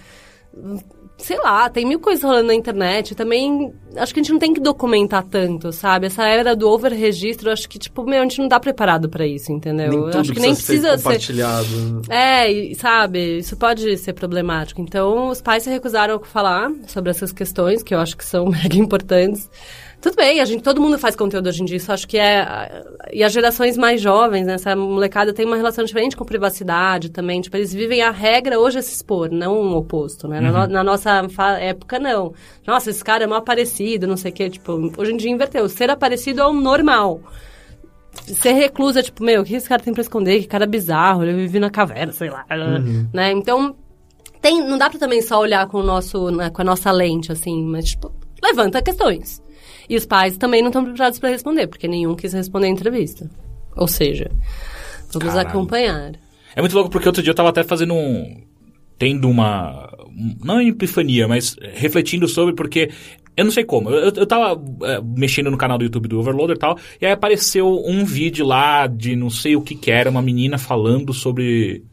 Sei 1.20 1.38
lá, 1.38 1.70
tem 1.70 1.86
mil 1.86 2.00
coisas 2.00 2.24
rolando 2.24 2.48
na 2.48 2.56
internet. 2.56 3.14
Também 3.14 3.74
acho 3.96 4.14
que 4.14 4.20
a 4.20 4.24
gente 4.24 4.32
não 4.32 4.40
tem 4.40 4.54
que 4.54 4.60
documentar 4.60 5.24
tanto, 5.24 5.72
sabe? 5.72 6.08
Essa 6.08 6.24
era 6.28 6.56
do 6.56 6.70
over-registro, 6.70 7.52
acho 7.52 7.68
que, 7.68 7.78
tipo, 7.78 8.04
meu, 8.04 8.20
a 8.20 8.24
gente 8.24 8.40
não 8.40 8.48
tá 8.48 8.60
preparado 8.60 9.10
pra 9.10 9.28
isso, 9.28 9.52
entendeu? 9.52 10.08
Nem 10.08 10.20
acho 10.20 10.34
que 10.34 10.40
nem 10.40 10.54
precisa 10.54 10.92
ser 10.92 10.98
ser. 10.98 11.04
compartilhado. 11.04 12.02
É, 12.10 12.52
e, 12.52 12.76
sabe, 12.76 13.40
isso 13.40 13.58
pode 13.58 13.98
ser 13.98 14.14
problemático. 14.14 14.82
Então, 14.82 15.30
os 15.30 15.42
pais 15.42 15.64
se 15.64 15.70
recusaram 15.70 16.16
a 16.16 16.20
falar 16.20 16.72
sobre 16.88 17.10
essas 17.10 17.32
questões, 17.32 17.84
que 17.84 17.94
eu 17.94 18.00
acho 18.00 18.16
que 18.16 18.26
são 18.26 18.46
mega 18.50 18.78
importantes. 18.78 19.50
Tudo 20.02 20.16
bem, 20.16 20.40
a 20.40 20.46
gente, 20.46 20.64
todo 20.64 20.80
mundo 20.82 20.98
faz 20.98 21.14
conteúdo 21.14 21.48
hoje 21.50 21.62
em 21.62 21.66
dia, 21.66 21.76
isso 21.76 21.92
acho 21.92 22.08
que 22.08 22.18
é... 22.18 22.84
E 23.12 23.22
as 23.22 23.34
gerações 23.34 23.76
mais 23.76 24.00
jovens, 24.00 24.48
né, 24.48 24.54
essa 24.54 24.74
molecada 24.74 25.34
tem 25.34 25.46
uma 25.46 25.58
relação 25.58 25.84
diferente 25.84 26.16
com 26.16 26.24
privacidade 26.24 27.10
também. 27.10 27.42
Tipo, 27.42 27.58
eles 27.58 27.74
vivem 27.74 28.02
a 28.02 28.10
regra 28.10 28.58
hoje 28.58 28.78
é 28.78 28.82
se 28.82 28.94
expor, 28.96 29.30
não 29.30 29.56
o 29.58 29.76
oposto, 29.76 30.26
né? 30.28 30.40
Na, 30.40 30.52
no- 30.68 30.74
na 30.74 30.84
nossa 30.86 31.22
época, 31.60 32.00
não. 32.00 32.34
Nossa, 32.66 32.90
esse 32.92 33.04
cara 33.04 33.26
é 33.26 33.28
mal 33.28 33.40
aparecido, 33.40 34.08
não 34.08 34.16
sei 34.16 34.32
o 34.32 34.34
quê. 34.34 34.50
Tipo, 34.50 34.72
hoje 34.98 35.12
em 35.12 35.18
dia 35.18 35.32
inverteu. 35.32 35.68
Ser 35.68 35.90
aparecido 35.90 36.40
é 36.42 36.46
o 36.46 36.54
normal 36.54 37.20
ser 38.12 38.54
reclusa, 38.54 39.04
tipo, 39.04 39.24
meu, 39.24 39.42
o 39.42 39.46
que 39.46 39.56
esse 39.56 39.68
cara 39.70 39.82
tem 39.82 39.94
pra 39.94 40.02
esconder? 40.02 40.40
Que 40.42 40.48
cara 40.48 40.66
bizarro, 40.66 41.24
ele 41.24 41.34
vive 41.34 41.60
na 41.60 41.70
caverna, 41.70 42.12
sei 42.12 42.30
lá, 42.30 42.46
né? 43.14 43.32
Então, 43.32 43.76
tem, 44.42 44.62
não 44.68 44.78
dá 44.78 44.90
pra 44.90 45.00
também 45.00 45.22
só 45.22 45.40
olhar 45.40 45.68
com, 45.68 45.78
o 45.80 45.84
nosso, 45.84 46.30
né, 46.32 46.50
com 46.50 46.62
a 46.62 46.66
nossa 46.66 46.92
lente, 46.92 47.32
assim, 47.32 47.64
mas, 47.66 47.86
tipo, 47.90 48.12
levanta 48.44 48.82
questões. 48.82 49.42
E 49.90 49.96
os 49.96 50.06
pais 50.06 50.38
também 50.38 50.62
não 50.62 50.70
estão 50.70 50.84
preparados 50.84 51.18
pra 51.20 51.30
responder, 51.30 51.68
porque 51.68 51.88
nenhum 51.88 52.16
quis 52.16 52.32
responder 52.34 52.68
a 52.68 52.70
entrevista. 52.70 53.30
Ou 53.76 53.88
seja, 53.88 54.30
vamos 55.12 55.30
Caralho. 55.30 55.50
acompanhar. 55.50 56.12
É 56.56 56.62
muito 56.62 56.74
louco 56.76 56.90
porque 56.90 57.08
outro 57.08 57.24
dia 57.24 57.32
eu 57.32 57.36
tava 57.36 57.50
até 57.50 57.64
fazendo 57.64 57.94
um. 57.94 58.42
tendo 58.98 59.28
uma. 59.30 59.90
um- 60.10 60.36
não 60.44 60.56
uma 60.56 60.64
epifania, 60.64 61.28
mas 61.28 61.56
refletindo 61.74 62.28
sobre, 62.28 62.54
porque. 62.54 62.90
Eu 63.38 63.46
não 63.46 63.52
sei 63.52 63.64
como. 63.64 63.90
Eu, 63.90 64.12
eu 64.14 64.26
tava 64.28 64.62
é, 64.84 65.00
mexendo 65.02 65.50
no 65.50 65.58
canal 65.58 65.78
do 65.78 65.86
YouTube 65.86 66.10
do 66.10 66.20
Overloader 66.20 66.58
e 66.58 66.60
tal, 66.60 66.78
e 67.02 67.06
aí 67.06 67.12
apareceu 67.14 67.82
um 67.86 68.04
vídeo 68.04 68.46
lá 68.46 68.86
de 68.86 69.16
não 69.16 69.30
sei 69.30 69.56
o 69.56 69.62
que 69.62 69.76
que 69.76 69.90
era, 69.90 70.10
uma 70.10 70.22
menina 70.22 70.58
falando 70.58 71.14
sobre 71.14 71.84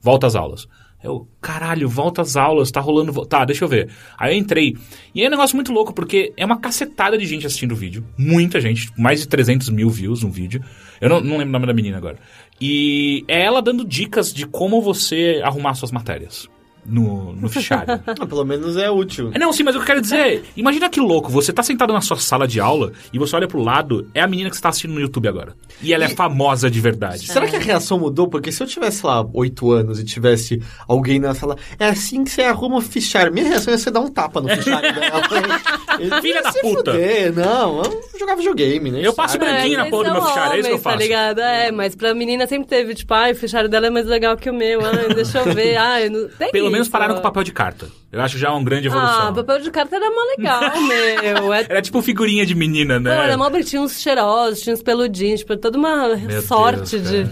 volta 0.00 0.26
às 0.26 0.34
aulas. 0.34 0.66
Eu, 1.04 1.28
caralho, 1.38 1.86
volta 1.86 2.22
às 2.22 2.34
aulas, 2.34 2.70
tá 2.70 2.80
rolando. 2.80 3.12
Tá, 3.26 3.44
deixa 3.44 3.62
eu 3.62 3.68
ver. 3.68 3.90
Aí 4.18 4.34
eu 4.34 4.38
entrei. 4.38 4.74
E 5.14 5.22
é 5.22 5.26
um 5.26 5.30
negócio 5.30 5.54
muito 5.54 5.70
louco, 5.70 5.92
porque 5.92 6.32
é 6.34 6.46
uma 6.46 6.58
cacetada 6.58 7.18
de 7.18 7.26
gente 7.26 7.46
assistindo 7.46 7.72
o 7.72 7.76
vídeo. 7.76 8.02
Muita 8.16 8.58
gente, 8.58 8.90
mais 8.96 9.20
de 9.20 9.28
300 9.28 9.68
mil 9.68 9.90
views 9.90 10.22
no 10.22 10.30
vídeo. 10.30 10.64
Eu 11.02 11.10
não, 11.10 11.20
não 11.20 11.36
lembro 11.36 11.50
o 11.50 11.52
nome 11.52 11.66
da 11.66 11.74
menina 11.74 11.98
agora. 11.98 12.16
E 12.58 13.22
é 13.28 13.42
ela 13.42 13.60
dando 13.60 13.84
dicas 13.84 14.32
de 14.32 14.46
como 14.46 14.80
você 14.80 15.42
arrumar 15.44 15.74
suas 15.74 15.92
matérias 15.92 16.48
no, 16.86 17.32
no 17.32 17.48
fichário. 17.48 18.00
Ah, 18.20 18.26
pelo 18.26 18.44
menos 18.44 18.76
é 18.76 18.90
útil. 18.90 19.30
É, 19.34 19.38
não, 19.38 19.52
sim, 19.52 19.62
mas 19.62 19.74
o 19.74 19.78
que 19.78 19.82
eu 19.82 19.86
quero 19.86 20.00
dizer 20.00 20.16
é, 20.16 20.42
imagina 20.56 20.88
que 20.88 21.00
louco, 21.00 21.30
você 21.30 21.52
tá 21.52 21.62
sentado 21.62 21.92
na 21.92 22.00
sua 22.00 22.16
sala 22.16 22.46
de 22.46 22.60
aula 22.60 22.92
e 23.12 23.18
você 23.18 23.34
olha 23.36 23.48
pro 23.48 23.60
lado, 23.60 24.08
é 24.14 24.20
a 24.20 24.26
menina 24.26 24.48
que 24.50 24.56
você 24.56 24.62
tá 24.62 24.68
assistindo 24.68 24.94
no 24.94 25.00
YouTube 25.00 25.26
agora. 25.28 25.54
E 25.82 25.92
ela 25.92 26.04
é 26.04 26.08
famosa 26.08 26.70
de 26.70 26.80
verdade. 26.80 27.26
Será 27.26 27.46
que 27.46 27.56
a 27.56 27.58
reação 27.58 27.98
mudou? 27.98 28.28
Porque 28.28 28.52
se 28.52 28.62
eu 28.62 28.66
tivesse 28.66 29.04
lá 29.04 29.26
oito 29.32 29.70
anos 29.72 29.98
e 29.98 30.04
tivesse 30.04 30.62
alguém 30.86 31.18
na 31.18 31.34
sala, 31.34 31.56
é 31.78 31.86
assim 31.86 32.22
que 32.24 32.30
você 32.30 32.42
arruma 32.42 32.76
o 32.76 32.80
fichário. 32.80 33.32
Minha 33.32 33.48
reação 33.48 33.72
ia 33.72 33.78
ser 33.78 33.90
dar 33.90 34.00
um 34.00 34.10
tapa 34.10 34.40
no 34.40 34.48
fichário 34.48 34.92
dela. 34.94 36.20
Filha 36.20 36.42
da 36.42 36.52
se 36.52 36.60
puta. 36.60 36.92
fuder. 36.92 37.32
Não, 37.34 37.82
eu 37.82 38.02
jogava 38.18 38.38
videogame, 38.38 38.90
né? 38.90 39.00
Eu 39.02 39.12
passo 39.12 39.38
branquinho 39.38 39.76
na 39.78 39.82
mas 39.84 39.90
porra 39.90 40.04
do 40.04 40.12
meu 40.12 40.22
fichário, 40.22 40.52
é 40.54 40.58
isso 40.60 40.68
que 40.68 40.74
eu 40.74 40.78
Tá 40.78 40.90
faço. 40.90 40.98
ligado? 41.02 41.40
É, 41.40 41.72
mas 41.72 41.94
pra 41.94 42.14
menina 42.14 42.46
sempre 42.46 42.68
teve, 42.68 42.94
tipo, 42.94 43.12
ai, 43.14 43.32
o 43.32 43.36
fichário 43.36 43.68
dela 43.68 43.86
é 43.86 43.90
mais 43.90 44.06
legal 44.06 44.36
que 44.36 44.48
o 44.50 44.54
meu, 44.54 44.84
ai, 44.84 45.14
deixa 45.14 45.38
eu 45.38 45.54
ver, 45.54 45.76
ai, 45.76 46.08
não... 46.08 46.28
tem 46.28 46.50
Pelo 46.50 46.70
menos 46.74 46.88
pararam 46.88 47.14
com 47.14 47.22
papel 47.22 47.42
de 47.42 47.52
carta. 47.52 47.88
Eu 48.12 48.20
acho 48.20 48.38
já 48.38 48.50
uma 48.52 48.62
grande 48.62 48.86
evolução. 48.86 49.28
Ah, 49.28 49.32
papel 49.32 49.60
de 49.60 49.70
carta 49.70 49.96
era 49.96 50.10
mó 50.10 50.20
legal, 50.36 50.80
meu. 50.82 51.52
É, 51.54 51.66
Era 51.68 51.82
tipo 51.82 52.02
figurinha 52.02 52.44
de 52.44 52.54
menina, 52.54 52.94
Pô, 52.94 53.00
né? 53.00 53.24
era 53.24 53.36
mó 53.36 53.50
tinha 53.64 53.80
uns 53.80 54.00
cheirosos, 54.00 54.60
tinha 54.60 54.74
uns 54.74 54.82
peludinhos, 54.82 55.40
tipo, 55.40 55.56
toda 55.56 55.78
uma 55.78 56.16
Meu 56.16 56.42
sorte 56.42 56.98
Deus, 56.98 57.28
de... 57.28 57.30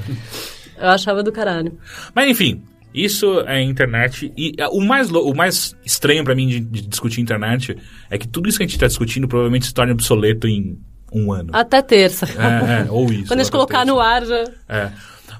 Eu 0.78 0.88
achava 0.88 1.22
do 1.22 1.30
caralho. 1.30 1.78
Mas 2.14 2.28
enfim, 2.28 2.62
isso 2.94 3.40
é 3.46 3.62
internet. 3.62 4.32
E 4.36 4.54
ah, 4.60 4.68
o 4.70 4.80
mais, 4.80 5.10
o 5.10 5.32
mais 5.34 5.76
estranho 5.84 6.24
pra 6.24 6.34
mim 6.34 6.46
de, 6.48 6.60
de 6.60 6.82
discutir 6.82 7.20
internet 7.20 7.76
é 8.10 8.18
que 8.18 8.28
tudo 8.28 8.48
isso 8.48 8.58
que 8.58 8.64
a 8.64 8.66
gente 8.66 8.78
tá 8.78 8.86
discutindo 8.86 9.28
provavelmente 9.28 9.66
se 9.66 9.74
torna 9.74 9.92
obsoleto 9.92 10.46
em 10.46 10.78
um 11.12 11.32
ano. 11.32 11.50
Até 11.52 11.80
terça. 11.82 12.26
É, 12.26 12.86
é, 12.86 12.90
ou 12.90 13.10
isso. 13.12 13.28
Quando 13.28 13.40
a 13.40 13.42
gente 13.42 13.52
colocar 13.52 13.82
até 13.82 13.90
no 13.90 14.00
ar 14.00 14.24
já... 14.24 14.44
É. 14.68 14.92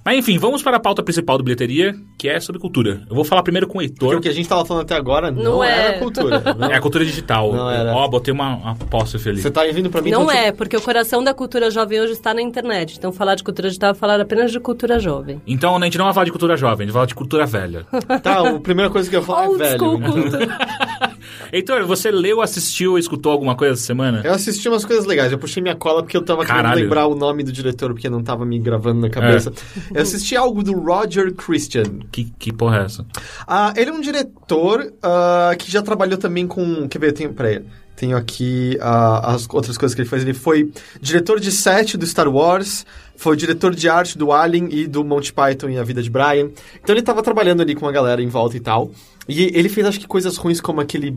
Mas 0.04 0.18
enfim, 0.18 0.36
vamos 0.36 0.62
para 0.62 0.76
a 0.76 0.80
pauta 0.80 1.00
principal 1.02 1.38
do 1.38 1.44
Bilheteria, 1.44 1.94
que 2.18 2.28
é 2.28 2.40
sobre 2.40 2.60
cultura. 2.60 3.02
Eu 3.08 3.14
vou 3.14 3.24
falar 3.24 3.42
primeiro 3.42 3.68
com 3.68 3.78
o 3.78 3.82
Porque 3.82 3.92
Heitor. 3.92 4.16
o 4.16 4.20
que 4.20 4.28
a 4.28 4.32
gente 4.32 4.48
tava 4.48 4.64
falando 4.64 4.82
até 4.82 4.96
agora 4.96 5.30
não, 5.30 5.42
Não 5.42 5.64
é. 5.64 5.88
era 5.88 5.98
cultura. 5.98 6.42
Não. 6.58 6.68
É 6.68 6.76
a 6.76 6.80
cultura 6.80 7.04
digital. 7.04 7.52
Não 7.52 7.70
era. 7.70 7.94
Ó, 7.94 8.08
botei 8.08 8.34
uma, 8.34 8.56
uma 8.56 8.70
apóstrofe 8.72 9.28
ali. 9.28 9.40
Você 9.40 9.50
tá 9.50 9.64
vindo 9.64 9.90
pra 9.90 10.02
mim... 10.02 10.10
Não 10.10 10.24
então, 10.24 10.34
é, 10.34 10.50
porque 10.50 10.76
o 10.76 10.80
coração 10.80 11.22
da 11.22 11.32
cultura 11.32 11.70
jovem 11.70 12.00
hoje 12.00 12.12
está 12.12 12.34
na 12.34 12.42
internet. 12.42 12.96
Então 12.98 13.12
falar 13.12 13.36
de 13.36 13.44
cultura 13.44 13.68
digital 13.68 13.92
é 13.92 13.94
falar 13.94 14.20
apenas 14.20 14.50
de 14.50 14.58
cultura 14.58 14.98
jovem. 14.98 15.40
Então 15.46 15.76
a 15.76 15.80
gente 15.84 15.96
não 15.98 16.06
vai 16.06 16.14
falar 16.14 16.24
de 16.24 16.32
cultura 16.32 16.56
jovem, 16.56 16.84
a 16.84 16.86
gente 16.86 16.92
vai 16.92 17.00
falar 17.00 17.06
de 17.06 17.14
cultura 17.14 17.46
velha. 17.46 17.86
Tá, 18.22 18.40
a 18.48 18.60
primeira 18.60 18.90
coisa 18.90 19.08
que 19.08 19.16
eu 19.16 19.20
ia 19.20 19.26
falar 19.26 19.46
é 19.46 19.56
velho. 19.56 19.98
Heitor, 21.52 21.84
você 21.86 22.10
leu, 22.10 22.40
assistiu 22.40 22.92
ou 22.92 22.98
escutou 22.98 23.30
alguma 23.32 23.54
coisa 23.54 23.74
essa 23.74 23.82
semana? 23.82 24.22
Eu 24.24 24.32
assisti 24.32 24.68
umas 24.68 24.84
coisas 24.84 25.04
legais. 25.04 25.32
Eu 25.32 25.38
puxei 25.38 25.62
minha 25.62 25.74
cola 25.74 26.02
porque 26.02 26.16
eu 26.16 26.22
tava 26.22 26.44
Caralho. 26.44 26.68
querendo 26.68 26.82
lembrar 26.84 27.06
o 27.06 27.14
nome 27.14 27.42
do 27.42 27.52
diretor 27.52 27.92
porque 27.92 28.08
não 28.08 28.22
tava 28.22 28.44
me 28.46 28.58
gravando 28.58 29.00
na 29.00 29.10
cabeça. 29.10 29.52
É. 29.91 29.91
Eu 29.94 30.02
assisti 30.02 30.36
algo 30.36 30.62
do 30.62 30.72
Roger 30.72 31.32
Christian. 31.34 32.00
Que, 32.10 32.24
que 32.38 32.52
porra 32.52 32.78
é 32.78 32.84
essa? 32.84 33.06
Ah, 33.46 33.72
ele 33.76 33.90
é 33.90 33.92
um 33.92 34.00
diretor 34.00 34.92
ah, 35.02 35.54
que 35.58 35.70
já 35.70 35.82
trabalhou 35.82 36.18
também 36.18 36.46
com. 36.46 36.88
Quer 36.88 36.98
ver? 36.98 37.08
Eu 37.08 37.14
tenho, 37.14 37.32
peraí. 37.32 37.62
Tenho 37.94 38.16
aqui 38.16 38.78
ah, 38.80 39.32
as 39.34 39.46
outras 39.48 39.76
coisas 39.78 39.94
que 39.94 40.00
ele 40.00 40.08
fez. 40.08 40.22
Ele 40.22 40.34
foi 40.34 40.72
diretor 41.00 41.38
de 41.38 41.52
set 41.52 41.96
do 41.96 42.06
Star 42.06 42.28
Wars, 42.28 42.86
foi 43.16 43.36
diretor 43.36 43.74
de 43.74 43.88
arte 43.88 44.16
do 44.18 44.32
Alien 44.32 44.68
e 44.70 44.86
do 44.86 45.04
Monty 45.04 45.32
Python 45.32 45.68
e 45.68 45.78
a 45.78 45.84
Vida 45.84 46.02
de 46.02 46.10
Brian. 46.10 46.50
Então 46.82 46.94
ele 46.94 47.02
tava 47.02 47.22
trabalhando 47.22 47.60
ali 47.60 47.74
com 47.74 47.86
a 47.86 47.92
galera 47.92 48.22
em 48.22 48.28
volta 48.28 48.56
e 48.56 48.60
tal. 48.60 48.90
E 49.28 49.44
ele 49.56 49.68
fez, 49.68 49.86
acho 49.86 50.00
que, 50.00 50.06
coisas 50.06 50.36
ruins 50.36 50.60
como 50.60 50.80
aquele 50.80 51.16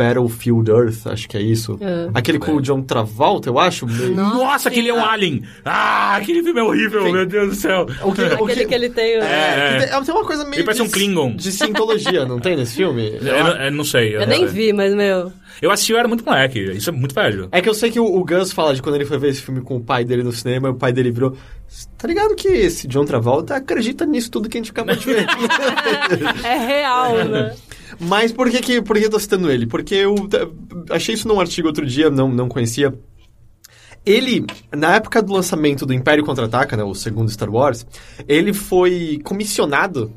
Battlefield 0.00 0.70
Earth, 0.70 1.06
acho 1.06 1.28
que 1.28 1.36
é 1.36 1.42
isso. 1.42 1.78
É. 1.80 2.08
Aquele 2.14 2.38
com 2.38 2.54
o 2.54 2.60
John 2.62 2.80
Travolta, 2.82 3.50
eu 3.50 3.58
acho. 3.58 3.86
meio- 3.86 4.14
Nossa, 4.14 4.70
aquele 4.70 4.88
é 4.88 4.94
um 4.94 5.04
alien! 5.04 5.42
Ah, 5.64 6.16
aquele 6.16 6.42
filme 6.42 6.58
é 6.58 6.62
horrível, 6.62 7.02
Sim. 7.04 7.12
meu 7.12 7.26
Deus 7.26 7.48
do 7.50 7.54
céu. 7.54 7.86
O 8.02 8.12
que, 8.12 8.22
o 8.22 8.44
Aquele 8.46 8.64
que 8.64 8.74
ele 8.74 8.88
tem... 8.88 9.18
o- 9.18 9.22
É. 9.22 9.78
que 10.00 10.04
tem, 10.06 10.14
uma 10.14 10.24
coisa 10.24 10.42
meio. 10.44 10.54
Ele 10.56 10.64
parece 10.64 10.82
de- 10.82 10.88
um 10.88 10.90
Klingon. 10.90 11.36
De 11.36 11.52
cientologia, 11.52 12.24
não 12.24 12.38
tem 12.38 12.56
nesse 12.56 12.76
filme? 12.76 13.12
Eu, 13.20 13.44
não- 13.44 13.56
eu 13.64 13.72
não 13.72 13.84
sei. 13.84 14.16
Eu 14.16 14.26
nem 14.26 14.46
vi, 14.46 14.72
mas, 14.72 14.94
meu... 14.94 15.30
Eu 15.60 15.70
assisti, 15.70 15.92
eu 15.92 15.98
era 15.98 16.08
muito 16.08 16.24
moleque. 16.24 16.58
Isso 16.72 16.88
é 16.88 16.92
muito 16.92 17.14
velho. 17.14 17.48
É 17.52 17.60
que 17.60 17.68
eu 17.68 17.74
sei 17.74 17.90
que 17.90 18.00
o, 18.00 18.04
o 18.06 18.24
Gus 18.24 18.50
fala 18.50 18.74
de 18.74 18.80
quando 18.80 18.94
ele 18.94 19.04
foi 19.04 19.18
ver 19.18 19.28
esse 19.28 19.42
filme 19.42 19.60
com 19.60 19.76
o 19.76 19.80
pai 19.80 20.04
dele 20.06 20.22
no 20.22 20.32
cinema, 20.32 20.68
e 20.68 20.70
o 20.70 20.74
pai 20.74 20.90
dele 20.90 21.10
virou. 21.10 21.36
Tá 21.98 22.08
ligado 22.08 22.34
que 22.34 22.48
esse 22.48 22.88
John 22.88 23.04
Travolta 23.04 23.56
acredita 23.56 24.06
nisso 24.06 24.30
tudo 24.30 24.48
que 24.48 24.56
a 24.56 24.60
gente 24.60 24.70
acabou 24.70 24.96
de 24.96 25.04
ver? 25.04 25.26
É 26.44 26.56
real, 26.56 27.14
né? 27.24 27.54
Mas 28.00 28.32
por 28.32 28.50
que, 28.50 28.60
que, 28.60 28.80
por 28.82 28.96
que 28.98 29.04
eu 29.04 29.10
tô 29.10 29.18
citando 29.18 29.50
ele? 29.50 29.66
Porque 29.66 29.94
eu 29.94 30.14
t- 30.26 30.48
achei 30.90 31.14
isso 31.14 31.28
num 31.28 31.38
artigo 31.38 31.68
outro 31.68 31.84
dia, 31.84 32.10
não, 32.10 32.28
não 32.28 32.48
conhecia. 32.48 32.94
Ele, 34.06 34.46
na 34.74 34.96
época 34.96 35.20
do 35.20 35.32
lançamento 35.34 35.84
do 35.84 35.92
Império 35.92 36.24
Contra-Ataca, 36.24 36.76
né, 36.76 36.82
o 36.82 36.94
segundo 36.94 37.30
Star 37.30 37.50
Wars, 37.50 37.86
ele 38.26 38.54
foi 38.54 39.20
comissionado 39.22 40.10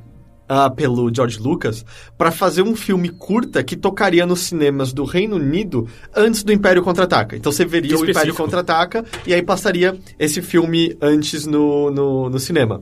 ah, 0.48 0.70
pelo 0.70 1.14
George 1.14 1.38
Lucas 1.40 1.86
para 2.18 2.32
fazer 2.32 2.62
um 2.62 2.76
filme 2.76 3.10
curta 3.10 3.62
que 3.62 3.76
tocaria 3.76 4.26
nos 4.26 4.40
cinemas 4.42 4.94
do 4.94 5.04
Reino 5.04 5.36
Unido 5.36 5.86
antes 6.16 6.44
do 6.44 6.54
Império 6.54 6.82
Contra-Ataca. 6.82 7.36
Então 7.36 7.52
você 7.52 7.66
veria 7.66 7.98
o 7.98 8.10
Império. 8.10 8.34
Contra-Ataca 8.34 9.04
e 9.28 9.34
aí 9.34 9.42
passaria 9.42 9.98
esse 10.18 10.42
filme 10.42 10.96
antes 11.02 11.46
no, 11.46 11.92
no, 11.92 12.30
no 12.30 12.40
cinema. 12.40 12.82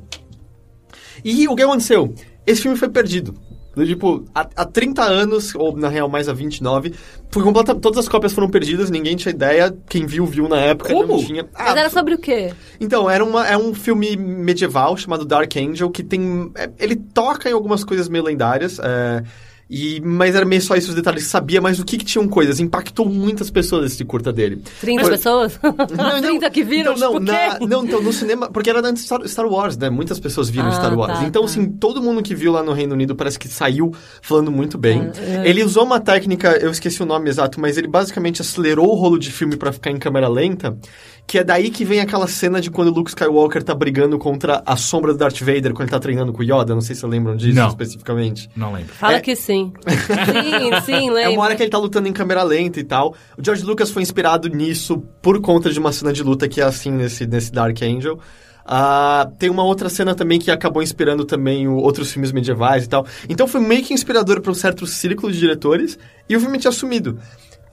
E 1.25 1.47
o 1.47 1.55
que 1.55 1.63
aconteceu? 1.63 2.13
Esse 2.45 2.61
filme 2.61 2.77
foi 2.77 2.89
perdido. 2.89 3.33
Do 3.75 3.85
tipo, 3.85 4.25
há, 4.35 4.41
há 4.55 4.65
30 4.65 5.01
anos, 5.01 5.55
ou 5.55 5.75
na 5.77 5.87
real 5.87 6.09
mais 6.09 6.27
há 6.27 6.33
29, 6.33 6.93
foi 7.29 7.41
completa, 7.41 7.73
todas 7.73 7.99
as 7.99 8.09
cópias 8.09 8.33
foram 8.33 8.49
perdidas, 8.49 8.89
ninguém 8.89 9.15
tinha 9.15 9.33
ideia. 9.33 9.73
Quem 9.87 10.05
viu, 10.05 10.25
viu 10.25 10.49
na 10.49 10.57
época, 10.59 10.91
não 10.93 11.07
Como? 11.07 11.25
tinha. 11.25 11.43
Mas 11.57 11.67
Ah, 11.77 11.79
era 11.79 11.89
sobre 11.89 12.13
o 12.13 12.17
quê? 12.17 12.53
Então, 12.81 13.09
era 13.09 13.23
uma, 13.23 13.47
é 13.47 13.57
um 13.57 13.73
filme 13.73 14.17
medieval 14.17 14.97
chamado 14.97 15.23
Dark 15.23 15.55
Angel, 15.55 15.89
que 15.89 16.03
tem. 16.03 16.51
é, 16.55 16.69
ele 16.79 16.95
toca 16.97 17.49
em 17.49 17.53
algumas 17.53 17.83
coisas 17.85 18.09
meio 18.09 18.25
lendárias. 18.25 18.77
é, 18.83 19.23
e, 19.71 20.01
mas 20.01 20.35
era 20.35 20.43
meio 20.45 20.61
só 20.61 20.75
isso 20.75 20.89
os 20.89 20.95
detalhes. 20.95 21.23
Sabia 21.27 21.61
mais 21.61 21.77
do 21.77 21.85
que, 21.85 21.97
que 21.97 22.03
tinham 22.03 22.27
coisas. 22.27 22.59
Impactou 22.59 23.07
muitas 23.07 23.49
pessoas 23.49 23.93
esse 23.93 24.03
curta 24.03 24.33
dele. 24.33 24.61
30 24.81 25.01
Foi- 25.01 25.11
pessoas? 25.11 25.57
Não, 25.63 25.71
não. 25.97 26.21
30 26.29 26.49
que 26.49 26.63
viram, 26.63 26.93
então, 26.93 27.13
não, 27.13 27.19
tipo, 27.19 27.31
na- 27.31 27.67
não, 27.67 27.85
então 27.85 28.01
no 28.01 28.11
cinema, 28.11 28.51
porque 28.51 28.69
era 28.69 28.85
antes 28.85 29.03
Star, 29.05 29.25
Star 29.27 29.45
Wars, 29.47 29.77
né? 29.77 29.89
Muitas 29.89 30.19
pessoas 30.19 30.49
viram 30.49 30.67
Ah, 30.67 30.71
Star 30.73 30.93
Wars. 30.97 31.19
tá, 31.19 31.23
então, 31.25 31.43
tá. 31.43 31.47
assim, 31.47 31.65
todo 31.69 32.01
mundo 32.01 32.21
que 32.21 32.35
viu 32.35 32.51
lá 32.51 32.61
no 32.61 32.73
Reino 32.73 32.93
Unido 32.93 33.15
parece 33.15 33.39
que 33.39 33.47
saiu 33.47 33.93
falando 34.21 34.51
muito 34.51 34.77
bem. 34.77 35.09
Ah, 35.15 35.21
é. 35.45 35.49
Ele 35.49 35.63
usou 35.63 35.85
uma 35.85 35.99
técnica, 36.01 36.57
eu 36.61 36.69
esqueci 36.69 37.01
o 37.01 37.05
nome 37.05 37.29
exato, 37.29 37.59
mas 37.59 37.77
ele 37.77 37.87
basicamente 37.87 38.41
acelerou 38.41 38.89
o 38.89 38.95
rolo 38.95 39.17
de 39.17 39.31
filme 39.31 39.55
pra 39.55 39.71
ficar 39.71 39.91
em 39.91 39.97
câmera 39.97 40.27
lenta, 40.27 40.75
que 41.27 41.37
é 41.37 41.43
daí 41.45 41.69
que 41.69 41.85
vem 41.85 42.01
aquela 42.01 42.27
cena 42.27 42.59
de 42.59 42.69
quando 42.69 42.89
o 42.89 42.91
Luke 42.93 43.09
Skywalker 43.09 43.63
tá 43.63 43.73
brigando 43.73 44.17
contra 44.19 44.61
a 44.65 44.75
sombra 44.75 45.13
do 45.13 45.17
Darth 45.19 45.39
Vader 45.39 45.71
quando 45.73 45.83
ele 45.83 45.91
tá 45.91 45.99
treinando 45.99 46.33
com 46.33 46.41
o 46.41 46.43
Yoda, 46.43 46.73
não 46.73 46.81
sei 46.81 46.93
se 46.93 47.01
vocês 47.01 47.11
lembram 47.11 47.35
disso 47.37 47.55
Não. 47.55 47.69
especificamente. 47.69 48.49
Não 48.55 48.73
lembro. 48.73 48.93
Fala 48.93 49.13
É- 49.15 49.19
que 49.21 49.33
sim. 49.35 49.71
sim, 49.87 50.81
sim, 50.85 51.09
lembro. 51.09 51.19
É 51.19 51.29
uma 51.29 51.43
hora 51.43 51.55
que 51.55 51.63
ele 51.63 51.69
tá 51.69 51.77
lutando 51.77 52.07
em 52.07 52.13
câmera 52.13 52.43
lenta 52.43 52.79
e 52.79 52.83
tal. 52.83 53.15
O 53.37 53.43
George 53.43 53.63
Lucas 53.63 53.89
foi 53.91 54.01
inspirado 54.01 54.49
nisso 54.49 54.97
por 55.21 55.39
conta 55.39 55.69
de 55.69 55.79
uma 55.79 55.91
cena 55.93 56.11
de 56.11 56.21
luta 56.21 56.47
que 56.49 56.59
é 56.59 56.63
assim 56.65 56.91
nesse, 56.91 57.25
nesse 57.25 57.51
Dark 57.51 57.81
Angel. 57.81 58.19
Ah, 58.65 59.27
tem 59.39 59.49
uma 59.49 59.63
outra 59.63 59.89
cena 59.89 60.13
também 60.13 60.37
que 60.39 60.51
acabou 60.51 60.83
inspirando 60.83 61.25
também 61.25 61.67
o- 61.67 61.77
outros 61.77 62.11
filmes 62.11 62.31
medievais 62.31 62.83
e 62.85 62.89
tal. 62.89 63.05
Então 63.27 63.47
foi 63.47 63.59
meio 63.59 63.83
que 63.83 63.93
inspirador 63.93 64.39
para 64.41 64.51
um 64.51 64.55
certo 64.55 64.85
círculo 64.85 65.31
de 65.31 65.39
diretores 65.39 65.97
e 66.29 66.35
o 66.35 66.39
filme 66.39 66.57
tinha 66.59 66.71
sumido. 66.71 67.17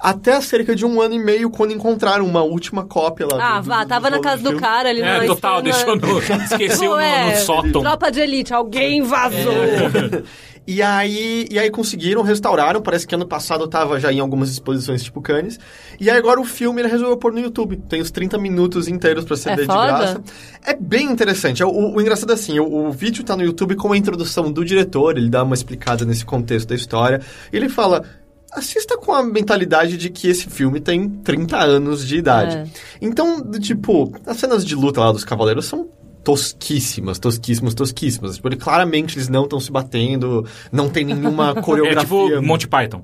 Até 0.01 0.35
há 0.35 0.41
cerca 0.41 0.77
de 0.77 0.87
um 0.87 1.01
ano 1.01 1.15
e 1.15 1.19
meio, 1.19 1.51
quando 1.51 1.73
encontraram 1.73 2.25
uma 2.25 2.43
última 2.43 2.85
cópia 2.85 3.27
lá. 3.31 3.57
Ah, 3.57 3.57
do- 3.59 3.63
do- 3.65 3.69
vá, 3.69 3.83
do 3.85 3.89
tava 3.89 4.11
na 4.11 4.17
rolo 4.19 4.29
casa 4.29 4.43
do 4.43 4.57
cara 4.57 4.89
ali 4.91 5.01
É, 5.01 5.19
na 5.21 5.27
total, 5.27 5.61
deixou 5.61 5.97
no. 5.97 6.19
Esqueceu 6.45 6.91
no, 6.91 6.97
Ué, 6.97 7.31
no 7.35 7.41
sótão. 7.45 7.83
Tropa 7.83 8.11
de 8.13 8.21
elite, 8.21 8.55
alguém 8.55 9.03
vazou. 9.03 9.53
E 10.71 10.83
aí, 10.83 11.49
e 11.51 11.59
aí 11.59 11.71
conseguiram, 11.71 12.21
restauraram, 12.21 12.83
parece 12.83 13.07
que 13.07 13.15
ano 13.15 13.27
passado 13.27 13.67
tava 13.67 13.99
já 13.99 14.13
em 14.13 14.21
algumas 14.21 14.51
exposições 14.51 15.03
tipo 15.03 15.19
Cannes. 15.23 15.59
E 15.99 16.11
aí 16.11 16.19
agora 16.19 16.39
o 16.39 16.45
filme 16.45 16.83
ele 16.83 16.89
resolveu 16.89 17.17
pôr 17.17 17.33
no 17.33 17.41
YouTube. 17.41 17.79
Tem 17.89 18.03
os 18.03 18.11
30 18.11 18.37
minutos 18.37 18.87
inteiros 18.87 19.25
pra 19.25 19.35
ser 19.35 19.53
É 19.53 19.57
de 19.57 19.65
foda? 19.65 19.87
graça. 19.87 20.21
É 20.67 20.75
bem 20.75 21.07
interessante. 21.11 21.65
O, 21.65 21.71
o- 21.71 21.97
o 21.97 22.01
engraçado 22.03 22.33
é 22.33 22.35
assim, 22.35 22.61
o, 22.61 22.67
o 22.89 22.93
vídeo 22.93 23.25
tá 23.25 23.35
no 23.35 23.43
YouTube 23.45 23.77
com 23.77 23.91
a 23.95 23.97
introdução 23.97 24.53
do 24.53 24.63
diretor, 24.63 25.17
ele 25.17 25.31
dá 25.31 25.43
uma 25.43 25.55
explicada 25.55 26.05
nesse 26.05 26.27
contexto 26.27 26.69
da 26.69 26.75
história. 26.75 27.23
E 27.51 27.57
ele 27.57 27.71
fala... 27.71 28.05
Assista 28.53 28.97
com 28.97 29.13
a 29.13 29.23
mentalidade 29.23 29.97
de 29.97 30.09
que 30.11 30.29
esse 30.29 30.49
filme 30.49 30.81
tem 30.81 31.09
30 31.09 31.57
anos 31.59 32.07
de 32.07 32.17
idade. 32.17 32.57
É. 32.57 32.67
Então, 33.01 33.43
tipo, 33.61 34.13
as 34.27 34.37
cenas 34.39 34.65
de 34.65 34.75
luta 34.75 35.01
lá 35.01 35.13
dos 35.13 35.25
cavaleiros 35.25 35.67
são 35.67 35.89
tosquíssimas, 36.25 37.19
tosquíssimas, 37.19 37.75
tosquíssimas. 37.75 38.37
Tipo, 38.37 38.49
ele, 38.49 38.57
claramente 38.57 39.17
eles 39.17 39.29
não 39.29 39.45
estão 39.45 39.59
se 39.61 39.71
batendo, 39.71 40.47
não 40.71 40.89
tem 40.89 41.05
nenhuma 41.05 41.51
É 41.57 41.63
coreografia. 41.63 42.05
tipo 42.05 42.43
Monty 42.43 42.69
Python. 42.69 43.03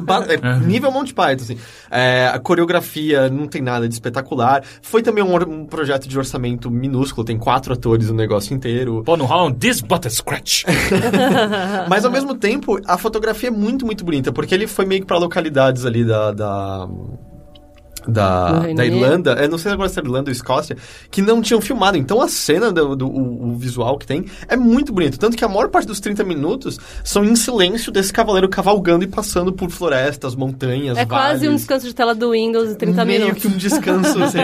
Ba- 0.00 0.24
é 0.28 0.58
nível 0.60 0.90
Monty 0.90 1.12
Python, 1.12 1.42
assim. 1.44 1.58
É, 1.90 2.30
a 2.32 2.38
coreografia 2.38 3.28
não 3.28 3.46
tem 3.46 3.60
nada 3.60 3.86
de 3.86 3.94
espetacular. 3.94 4.62
Foi 4.82 5.02
também 5.02 5.22
um, 5.22 5.34
um 5.36 5.66
projeto 5.66 6.08
de 6.08 6.18
orçamento 6.18 6.70
minúsculo, 6.70 7.24
tem 7.24 7.38
quatro 7.38 7.72
atores 7.72 8.08
no 8.08 8.14
negócio 8.14 8.54
inteiro. 8.54 9.02
Pô, 9.04 9.14
rola 9.16 9.44
um 9.44 9.52
This 9.52 9.80
Butter 9.80 10.10
Scratch. 10.10 10.64
Mas 11.88 12.04
ao 12.04 12.10
mesmo 12.10 12.34
tempo, 12.34 12.80
a 12.86 12.96
fotografia 12.96 13.48
é 13.48 13.52
muito, 13.52 13.84
muito 13.84 14.04
bonita, 14.04 14.32
porque 14.32 14.54
ele 14.54 14.66
foi 14.66 14.84
meio 14.84 15.02
que 15.02 15.06
pra 15.06 15.18
localidades 15.18 15.84
ali 15.84 16.04
da. 16.04 16.32
da... 16.32 16.88
Da, 18.06 18.60
da. 18.74 18.84
Irlanda, 18.86 19.32
é, 19.32 19.48
não 19.48 19.58
sei 19.58 19.72
agora 19.72 19.88
se 19.88 19.98
é 19.98 20.02
Irlanda 20.02 20.30
ou 20.30 20.32
Escócia, 20.32 20.76
que 21.10 21.22
não 21.22 21.40
tinham 21.40 21.60
filmado. 21.60 21.96
Então 21.96 22.20
a 22.20 22.28
cena, 22.28 22.70
do, 22.72 22.94
do- 22.96 23.08
o, 23.08 23.50
o 23.52 23.56
visual 23.56 23.96
que 23.98 24.06
tem, 24.06 24.24
é 24.48 24.56
muito 24.56 24.92
bonito. 24.92 25.18
Tanto 25.18 25.36
que 25.36 25.44
a 25.44 25.48
maior 25.48 25.68
parte 25.68 25.86
dos 25.86 26.00
30 26.00 26.22
minutos 26.24 26.78
são 27.02 27.24
em 27.24 27.34
silêncio 27.36 27.90
desse 27.92 28.12
cavaleiro 28.12 28.48
cavalgando 28.48 29.04
e 29.04 29.06
passando 29.06 29.52
por 29.52 29.70
florestas, 29.70 30.34
montanhas, 30.34 30.96
É 30.98 31.04
quase 31.06 31.44
um 31.46 31.50
vales. 31.50 31.60
descanso 31.62 31.86
de 31.86 31.94
tela 31.94 32.14
do 32.14 32.30
Windows 32.32 32.68
de 32.68 32.76
30 32.76 33.04
Meio 33.04 33.20
minutos. 33.22 33.42
que 33.42 33.48
um 33.48 33.56
descanso, 33.56 34.20
assim. 34.22 34.38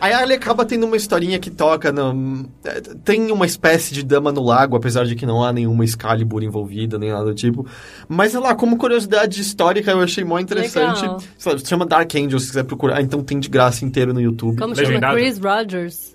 Aí 0.00 0.12
ele 0.22 0.34
acaba 0.34 0.64
tendo 0.64 0.86
uma 0.86 0.96
historinha 0.96 1.38
que 1.38 1.50
toca. 1.50 1.92
No... 1.92 2.46
é, 2.64 2.80
Tem 3.04 3.30
uma 3.30 3.46
espécie 3.46 3.92
de 3.94 4.02
dama 4.02 4.32
no 4.32 4.42
lago, 4.42 4.76
apesar 4.76 5.04
de 5.04 5.14
que 5.14 5.24
não 5.26 5.42
há 5.44 5.52
nenhuma 5.52 5.84
Excalibur 5.84 6.42
envolvida, 6.42 6.98
nem 6.98 7.10
nada 7.10 7.24
do 7.26 7.34
tipo. 7.34 7.66
Mas, 8.08 8.32
sei 8.32 8.40
lá, 8.40 8.54
como 8.54 8.76
curiosidade 8.76 9.40
histórica, 9.40 9.90
eu 9.90 10.00
achei 10.00 10.24
mó 10.24 10.38
interessante. 10.38 11.02
Legal. 11.02 11.20
Lá, 11.46 11.58
se 11.58 11.66
chama 11.66 11.86
Dark 11.86 12.12
Angel, 12.14 12.38
se 12.38 12.46
quiser 12.48 12.64
procurar. 12.64 13.03
Então 13.04 13.22
tem 13.22 13.38
de 13.38 13.48
graça 13.48 13.84
inteiro 13.84 14.12
no 14.12 14.20
YouTube. 14.20 14.58
Como 14.58 14.74
Legendado. 14.74 15.00
chama? 15.00 15.14
Chris 15.14 15.38
Rogers. 15.38 16.14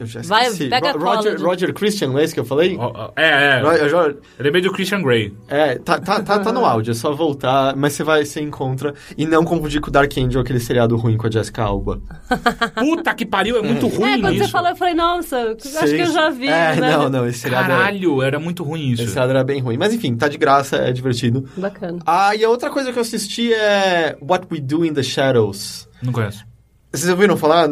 Eu 0.00 0.06
já 0.06 0.20
Vai, 0.22 0.46
esqueci. 0.48 0.68
pega 0.68 0.88
a 0.88 0.92
Ro- 0.92 0.98
cola 0.98 1.16
Roger, 1.16 1.40
Roger 1.40 1.74
Christian, 1.74 2.08
não 2.08 2.18
é 2.18 2.24
esse 2.24 2.34
que 2.34 2.40
eu 2.40 2.44
falei? 2.44 2.76
É, 3.14 3.58
é. 3.58 3.60
Ro- 3.60 3.70
Eu 4.08 4.16
lembrei 4.40 4.60
do 4.60 4.72
Christian 4.72 5.00
Grey. 5.00 5.32
É, 5.46 5.76
tá, 5.76 6.00
tá, 6.00 6.20
tá, 6.20 6.40
tá 6.40 6.50
no 6.52 6.64
áudio, 6.64 6.90
é 6.90 6.94
só 6.94 7.12
voltar, 7.14 7.76
mas 7.76 7.92
você 7.92 8.02
vai, 8.02 8.24
você 8.24 8.40
encontra. 8.40 8.94
E 9.16 9.24
não 9.26 9.44
confundir 9.44 9.80
com 9.80 9.90
o 9.90 9.92
Dark 9.92 10.10
Angel, 10.18 10.40
aquele 10.40 10.58
seriado 10.58 10.96
ruim 10.96 11.16
com 11.16 11.28
a 11.28 11.30
Jessica 11.30 11.62
Alba. 11.62 12.00
Puta 12.74 13.14
que 13.14 13.24
pariu, 13.24 13.56
é 13.58 13.62
muito 13.62 13.86
ruim 13.86 14.10
é, 14.14 14.18
quando 14.20 14.34
isso. 14.34 14.44
você 14.46 14.50
falou, 14.50 14.70
eu 14.70 14.76
falei, 14.76 14.94
nossa, 14.94 15.36
acho 15.52 15.68
Sei- 15.68 15.96
que 15.96 16.02
eu 16.02 16.12
já 16.12 16.30
vi, 16.30 16.48
É, 16.48 16.74
né? 16.74 16.90
não, 16.96 17.08
não, 17.08 17.26
esse 17.28 17.38
seriado 17.40 17.70
é- 17.70 17.76
Caralho, 17.76 18.22
era 18.22 18.40
muito 18.40 18.64
ruim 18.64 18.88
isso. 18.90 19.02
Esse 19.02 19.12
seriado 19.12 19.30
era 19.30 19.44
bem 19.44 19.60
ruim. 19.60 19.76
Mas 19.76 19.94
enfim, 19.94 20.16
tá 20.16 20.26
de 20.26 20.38
graça, 20.38 20.78
é 20.78 20.90
divertido. 20.92 21.48
Bacana. 21.56 22.00
Ah, 22.04 22.34
e 22.34 22.42
a 22.44 22.48
outra 22.48 22.70
coisa 22.70 22.92
que 22.92 22.98
eu 22.98 23.02
assisti 23.02 23.52
é 23.52 24.16
What 24.20 24.48
We 24.50 24.58
Do 24.58 24.84
in 24.84 24.92
the 24.94 25.02
Shadows. 25.04 25.88
Não 26.02 26.12
conheço. 26.12 26.44
Vocês 26.92 27.08
ouviram 27.10 27.36
falar? 27.36 27.68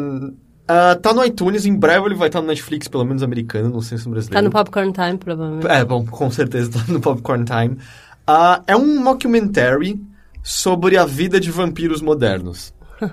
Ah, 0.67 0.95
tá 0.95 1.13
no 1.13 1.23
iTunes, 1.23 1.65
em 1.65 1.75
breve 1.77 2.05
ele 2.05 2.15
vai 2.15 2.29
estar 2.29 2.41
no 2.41 2.47
Netflix, 2.47 2.87
pelo 2.87 3.03
menos 3.03 3.21
americano, 3.23 3.69
não 3.69 3.81
sei 3.81 3.97
se 3.97 4.05
no 4.05 4.11
brasileiro. 4.11 4.35
Tá 4.35 4.41
no 4.41 4.51
Popcorn 4.51 4.93
Time, 4.93 5.17
provavelmente. 5.17 5.67
É, 5.67 5.83
bom, 5.83 6.05
com 6.05 6.31
certeza 6.31 6.71
tá 6.71 6.83
no 6.87 7.01
Popcorn 7.01 7.43
Time. 7.45 7.77
Ah, 8.25 8.61
é 8.65 8.75
um 8.75 9.01
mockumentary 9.03 9.99
sobre 10.43 10.97
a 10.97 11.05
vida 11.05 11.39
de 11.39 11.51
vampiros 11.51 12.01
modernos. 12.01 12.73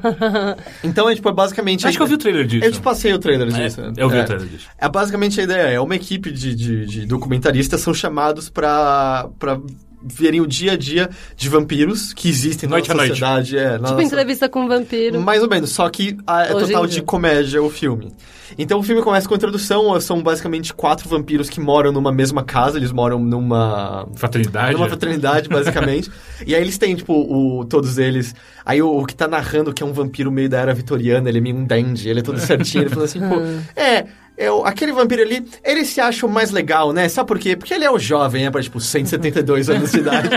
Então 0.84 1.08
é 1.08 1.14
tipo, 1.14 1.28
é 1.30 1.32
basicamente... 1.32 1.86
Acho 1.86 1.96
que 1.96 2.02
eu 2.02 2.06
vi 2.06 2.14
o 2.14 2.18
trailer 2.18 2.46
disso. 2.46 2.64
Eu 2.64 2.70
te 2.72 2.80
passei 2.80 3.12
o 3.14 3.18
trailer 3.18 3.48
disso. 3.48 3.80
É, 3.80 3.92
eu 3.96 4.08
vi 4.10 4.18
É. 4.18 4.22
o 4.22 4.26
trailer 4.26 4.46
disso. 4.46 4.68
É 4.76 4.86
basicamente 4.88 5.40
a 5.40 5.44
ideia, 5.44 5.62
é 5.74 5.80
uma 5.80 5.96
equipe 5.96 6.30
de, 6.30 6.54
de, 6.54 6.86
de 6.86 7.06
documentaristas 7.06 7.80
são 7.80 7.94
chamados 7.94 8.50
pra, 8.50 9.28
pra 9.38 9.58
verem 10.02 10.40
o 10.40 10.46
dia 10.46 10.72
a 10.72 10.76
dia 10.76 11.10
de 11.36 11.48
vampiros 11.48 12.12
que 12.12 12.28
existem 12.28 12.68
Noite 12.68 12.88
na 12.88 12.94
a 12.94 12.96
noite. 12.96 13.08
sociedade. 13.10 13.56
É, 13.58 13.64
na 13.70 13.72
Tipo 13.78 13.82
nossa- 13.90 14.02
entrevista 14.04 14.48
com 14.48 14.62
um 14.64 14.68
vampiro. 14.68 15.20
mais 15.20 15.42
ou 15.42 15.48
menos, 15.48 15.70
só 15.70 15.88
que 15.88 16.16
ah, 16.26 16.44
é 16.46 16.54
Hoje 16.54 16.66
total 16.66 16.86
de 16.86 17.02
comédia 17.02 17.62
o 17.62 17.68
filme. 17.70 18.12
Então 18.56 18.78
o 18.78 18.82
filme 18.82 19.02
começa 19.02 19.28
com 19.28 19.34
a 19.34 19.36
introdução, 19.36 20.00
são 20.00 20.22
basicamente 20.22 20.72
quatro 20.72 21.06
vampiros 21.08 21.50
que 21.50 21.60
moram 21.60 21.92
numa 21.92 22.10
mesma 22.10 22.42
casa, 22.42 22.78
eles 22.78 22.90
moram 22.90 23.18
numa 23.18 24.08
Fraternidade. 24.14 24.72
numa 24.72 24.88
fraternidade, 24.88 25.48
basicamente. 25.50 26.10
e 26.46 26.54
aí 26.54 26.62
eles 26.62 26.78
têm, 26.78 26.94
tipo, 26.96 27.12
o, 27.12 27.64
todos 27.66 27.98
eles. 27.98 28.34
Aí 28.68 28.82
o, 28.82 28.98
o 28.98 29.06
que 29.06 29.14
tá 29.14 29.26
narrando, 29.26 29.72
que 29.72 29.82
é 29.82 29.86
um 29.86 29.94
vampiro 29.94 30.30
meio 30.30 30.46
da 30.46 30.60
era 30.60 30.74
vitoriana, 30.74 31.26
ele 31.30 31.38
é 31.38 31.40
meio 31.40 31.56
um 31.56 31.64
dandy, 31.64 32.10
ele 32.10 32.20
é 32.20 32.22
todo 32.22 32.36
certinho, 32.38 32.82
ele 32.84 32.90
fala 32.90 33.06
assim, 33.06 33.18
pô, 33.18 33.36
é. 33.74 34.04
Eu, 34.36 34.64
aquele 34.64 34.92
vampiro 34.92 35.22
ali, 35.22 35.42
ele 35.64 35.86
se 35.86 36.02
acha 36.02 36.26
o 36.26 36.28
mais 36.30 36.50
legal, 36.50 36.92
né? 36.92 37.08
Sabe 37.08 37.26
por 37.26 37.38
quê? 37.38 37.56
Porque 37.56 37.72
ele 37.72 37.86
é 37.86 37.90
o 37.90 37.98
jovem, 37.98 38.44
é 38.44 38.50
pra, 38.50 38.62
tipo, 38.62 38.78
172 38.78 39.68
anos 39.70 39.90
de 39.90 39.98
idade. 40.00 40.28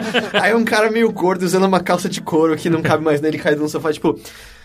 Aí 0.42 0.56
um 0.56 0.64
cara 0.64 0.90
meio 0.90 1.12
gordo 1.12 1.44
usando 1.44 1.66
uma 1.66 1.82
calça 1.82 2.08
de 2.08 2.22
couro 2.22 2.56
que 2.56 2.70
não 2.70 2.82
cabe 2.82 3.04
mais 3.04 3.20
nele, 3.20 3.38
caído 3.38 3.62
no 3.62 3.68
sofá, 3.68 3.92
tipo... 3.92 4.18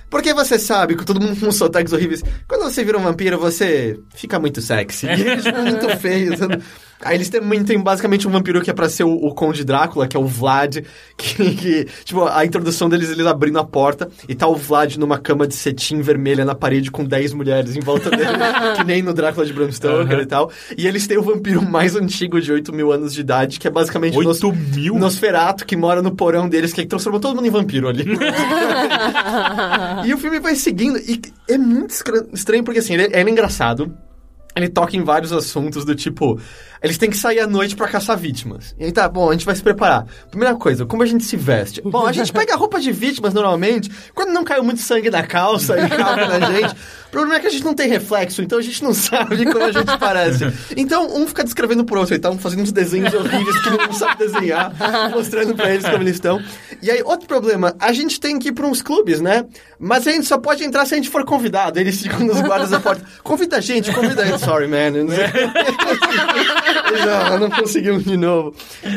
Porque 0.09 0.33
você 0.33 0.57
sabe 0.61 0.95
que 0.95 1.05
todo 1.05 1.21
mundo 1.21 1.39
com 1.39 1.51
sotaques 1.51 1.93
horríveis. 1.93 2.23
Quando 2.47 2.63
você 2.63 2.85
vira 2.85 2.97
um 2.97 3.03
vampiro, 3.03 3.37
você 3.41 3.99
fica 4.15 4.39
muito 4.39 4.63
sexy. 4.63 5.07
E 5.07 5.11
ele, 5.11 5.43
tipo, 5.43 5.61
muito 5.61 5.89
feio. 5.99 6.39
sabe? 6.39 6.63
Aí 7.03 7.17
eles 7.17 7.29
também 7.29 7.63
têm 7.63 7.79
basicamente 7.81 8.27
um 8.27 8.31
vampiro 8.31 8.63
que 8.63 8.71
é 8.71 8.73
pra 8.73 8.89
ser 8.89 9.05
o, 9.05 9.13
o 9.13 9.35
Conde 9.35 9.65
Drácula, 9.65 10.09
que 10.09 10.17
é 10.17 10.21
o 10.21 10.27
Vlad. 10.27 10.79
Que, 11.17 11.55
que, 11.55 11.85
tipo, 12.05 12.25
a 12.27 12.45
introdução 12.45 12.89
deles, 12.91 13.11
eles 13.11 13.27
abrindo 13.27 13.59
a 13.59 13.65
porta 13.65 14.09
e 14.29 14.35
tá 14.35 14.47
o 14.47 14.55
Vlad 14.55 14.97
numa 14.97 15.19
cama 15.19 15.47
de 15.47 15.55
cetim 15.55 16.01
vermelha 16.03 16.45
na 16.45 16.55
parede 16.55 16.91
com 16.91 17.05
10 17.05 17.33
mulheres 17.33 17.75
em 17.75 17.81
volta 17.81 18.11
dele. 18.11 18.29
que 18.77 18.85
nem 18.85 19.03
no 19.03 19.15
Drácula 19.15 19.47
de 19.47 19.53
Bram 19.53 19.71
Stoker 19.73 20.13
Aham. 20.13 20.23
e 20.23 20.27
tal. 20.27 20.51
E 20.77 20.87
eles 20.87 21.07
têm 21.07 21.17
o 21.17 21.23
vampiro 21.23 21.63
mais 21.63 21.97
antigo 21.97 22.41
de 22.41 22.53
8 22.53 22.73
mil 22.73 22.93
anos 22.93 23.15
de 23.15 23.21
idade, 23.23 23.59
que 23.59 23.67
é 23.67 23.71
basicamente 23.71 24.17
o 24.17 24.23
Nos- 24.23 24.43
8 24.45 24.57
mil? 24.77 24.99
Nosferato, 24.99 25.65
que 25.65 25.77
mora 25.77 26.03
no 26.03 26.15
porão 26.15 26.49
deles, 26.49 26.73
que 26.73 26.85
transformou 26.87 27.21
todo 27.21 27.35
mundo 27.37 27.47
em 27.47 27.51
vampiro 27.51 27.89
ali. 27.89 28.05
e 30.05 30.13
o 30.15 30.19
filme 30.19 30.39
vai 30.41 30.55
seguindo, 30.55 30.99
e 30.99 31.21
é 31.49 31.59
muito 31.59 31.95
estranho, 32.33 32.65
porque 32.65 32.81
assim, 32.81 32.95
ele, 32.95 33.05
ele 33.05 33.15
é 33.17 33.31
engraçado. 33.31 33.95
Ele 34.55 34.69
toca 34.71 34.97
em 34.97 35.05
vários 35.05 35.35
assuntos 35.35 35.85
do 35.85 35.95
tipo, 35.95 36.41
eles 36.87 36.99
têm 36.99 37.11
que 37.11 37.17
sair 37.17 37.41
à 37.41 37.47
noite 37.47 37.77
pra 37.77 37.89
caçar 37.89 38.17
vítimas. 38.17 38.75
E 38.79 38.85
aí 38.85 38.93
tá, 38.93 39.09
bom, 39.09 39.29
a 39.29 39.33
gente 39.33 39.45
vai 39.45 39.55
se 39.55 39.63
preparar. 39.63 40.07
Primeira 40.31 40.55
coisa, 40.55 40.87
como 40.87 41.03
a 41.03 41.07
gente 41.07 41.25
se 41.25 41.37
veste? 41.37 41.83
Bom, 41.83 42.07
a 42.07 42.13
gente 42.13 42.33
pega 42.33 42.55
roupa 42.57 42.81
de 42.81 42.93
vítimas 42.93 43.35
normalmente, 43.35 43.91
quando 44.15 44.31
não 44.33 44.45
caiu 44.45 44.63
muito 44.65 44.81
sangue 44.81 45.11
na 45.11 45.23
calça 45.23 45.79
e 45.79 45.89
calma 45.89 46.27
na 46.39 46.41
gente. 46.53 46.75
problema 47.11 47.37
é 47.37 47.41
que 47.41 47.47
a 47.47 47.51
gente 47.51 47.65
não 47.65 47.75
tem 47.75 47.89
reflexo, 47.89 48.43
então 48.43 48.59
a 48.59 48.63
gente 48.63 48.83
não 48.83 48.95
sabe 48.95 49.45
como 49.45 49.65
a 49.65 49.73
gente 49.73 49.99
parece. 49.99 50.47
Então, 50.77 51.15
um 51.17 51.27
fica 51.27 51.45
descrevendo 51.45 51.85
pro 51.85 51.99
outro, 52.01 52.15
então 52.15 52.39
fazendo 52.39 52.63
uns 52.63 52.73
desenhos 52.73 53.13
horríveis 53.13 53.59
que 53.61 53.71
não 53.71 53.93
sabe 53.93 54.19
desenhar, 54.19 54.73
mostrando 55.11 55.55
pra 55.55 55.71
eles 55.71 55.85
como 55.85 56.03
eles 56.03 56.15
estão. 56.15 56.43
E 56.83 56.91
aí, 56.91 57.03
outro 57.03 57.27
problema, 57.27 57.75
a 57.79 57.93
gente 57.93 58.21
tem 58.21 58.39
que 58.39 58.49
ir 58.49 58.53
pra 58.53 58.67
uns 58.67 58.83
clubes, 58.83 59.21
né? 59.21 59.45
Mas 59.79 60.07
a 60.07 60.13
gente 60.13 60.27
só 60.27 60.39
pode 60.39 60.63
entrar 60.65 60.87
se 60.87 60.95
a 60.95 60.97
gente 60.97 61.09
for 61.11 61.25
convidado. 61.25 61.79
Eles 61.79 62.01
ficam 62.01 62.21
nos 62.21 62.41
guardas 62.41 62.71
da 62.71 62.81
porta. 62.81 63.03
Convida 63.23 63.57
a 63.57 63.61
gente, 63.61 63.93
convida 63.93 64.23
a 64.23 64.27
gente. 64.27 64.41
Sorry, 64.41 64.69
man. 64.69 64.77
Não, 67.05 67.39
não 67.41 67.51
conseguimos 67.51 68.05
de 68.05 68.17
novo. 68.17 68.55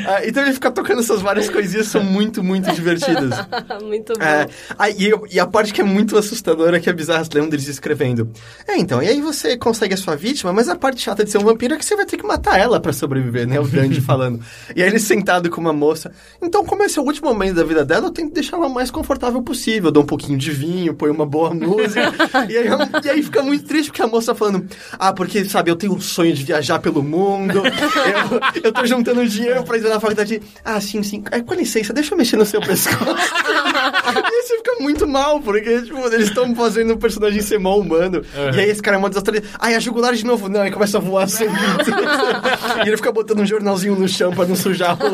Ah, 0.07 0.25
então 0.25 0.43
ele 0.43 0.53
fica 0.53 0.71
tocando 0.71 0.99
essas 0.99 1.21
várias 1.21 1.49
coisinhas, 1.49 1.87
são 1.87 2.03
muito, 2.03 2.43
muito 2.43 2.71
divertidas. 2.73 3.29
Muito 3.83 4.13
bom. 4.13 4.23
É, 4.23 4.47
aí, 4.77 4.95
e, 4.97 5.35
e 5.35 5.39
a 5.39 5.47
parte 5.47 5.73
que 5.73 5.81
é 5.81 5.83
muito 5.83 6.17
assustadora 6.17 6.77
é 6.77 6.79
que 6.79 6.89
é 6.89 6.93
bizarra, 6.93 7.23
você 7.23 7.31
lembra 7.33 7.51
deles 7.51 7.67
escrevendo. 7.67 8.29
É, 8.67 8.77
então, 8.77 9.01
e 9.01 9.07
aí 9.07 9.21
você 9.21 9.57
consegue 9.57 9.93
a 9.93 9.97
sua 9.97 10.15
vítima, 10.15 10.51
mas 10.51 10.67
a 10.69 10.75
parte 10.75 11.01
chata 11.01 11.23
de 11.23 11.31
ser 11.31 11.37
um 11.37 11.43
vampiro 11.43 11.73
é 11.73 11.77
que 11.77 11.85
você 11.85 11.95
vai 11.95 12.05
ter 12.05 12.17
que 12.17 12.25
matar 12.25 12.59
ela 12.59 12.79
pra 12.79 12.93
sobreviver, 12.93 13.47
né? 13.47 13.59
O 13.59 13.67
Dandy 13.67 14.01
falando. 14.01 14.39
E 14.75 14.81
aí 14.81 14.89
ele 14.89 14.99
sentado 14.99 15.49
com 15.49 15.61
uma 15.61 15.73
moça. 15.73 16.11
Então, 16.41 16.65
como 16.65 16.83
esse 16.83 16.99
é 16.99 17.01
o 17.01 17.05
último 17.05 17.29
momento 17.29 17.55
da 17.55 17.63
vida 17.63 17.85
dela, 17.85 18.07
eu 18.07 18.11
tenho 18.11 18.27
que 18.27 18.33
deixar 18.33 18.57
ela 18.57 18.67
o 18.67 18.73
mais 18.73 18.91
confortável 18.91 19.41
possível. 19.41 19.87
Eu 19.87 19.91
dou 19.91 20.03
um 20.03 20.07
pouquinho 20.07 20.37
de 20.37 20.51
vinho, 20.51 20.93
põe 20.93 21.09
uma 21.09 21.25
boa 21.25 21.53
música. 21.53 22.13
e, 22.49 22.57
aí, 22.57 22.67
e 23.03 23.09
aí 23.09 23.23
fica 23.23 23.41
muito 23.41 23.65
triste 23.65 23.89
porque 23.89 24.01
a 24.01 24.07
moça 24.07 24.35
falando, 24.35 24.67
ah, 24.93 25.13
porque, 25.13 25.45
sabe, 25.45 25.71
eu 25.71 25.75
tenho 25.75 25.93
um 25.93 26.01
sonho 26.01 26.33
de 26.33 26.43
viajar 26.43 26.79
pelo 26.79 27.01
mundo. 27.03 27.58
Eu, 27.65 28.61
eu 28.63 28.71
tô 28.71 28.85
juntando 28.85 29.25
dinheiro 29.27 29.63
pra 29.63 29.77
ir 29.77 29.81
na 29.81 29.99
faculdade. 29.99 30.41
Ah, 30.63 30.79
sim, 30.79 31.01
sim. 31.03 31.23
É, 31.31 31.41
com 31.41 31.53
licença, 31.53 31.93
deixa 31.93 32.13
eu 32.13 32.17
mexer 32.17 32.37
no 32.37 32.45
seu 32.45 32.61
pescoço. 32.61 32.99
E 33.05 34.17
aí 34.17 34.41
você 34.43 34.57
fica 34.57 34.75
muito 34.79 35.07
mal, 35.07 35.39
porque, 35.41 35.81
tipo, 35.81 35.97
eles 36.07 36.27
estão 36.29 36.53
fazendo 36.55 36.93
o 36.93 36.97
personagem 36.97 37.41
ser 37.41 37.59
mal 37.59 37.79
humano. 37.79 38.21
E 38.55 38.59
aí 38.59 38.69
esse 38.69 38.81
cara 38.81 38.97
é 38.97 38.99
uma 38.99 39.09
desastre. 39.09 39.43
Ai, 39.59 39.75
a 39.75 39.79
jugular 39.79 40.13
de 40.13 40.25
novo. 40.25 40.49
Não, 40.49 40.65
e 40.65 40.71
começa 40.71 40.97
a 40.97 41.01
voar 41.01 41.27
sangue. 41.27 41.53
e 42.85 42.87
ele 42.87 42.97
fica 42.97 43.11
botando 43.11 43.39
um 43.39 43.45
jornalzinho 43.45 43.95
no 43.95 44.07
chão 44.07 44.31
pra 44.31 44.45
não 44.45 44.55
sujar 44.55 44.97
o. 44.97 45.09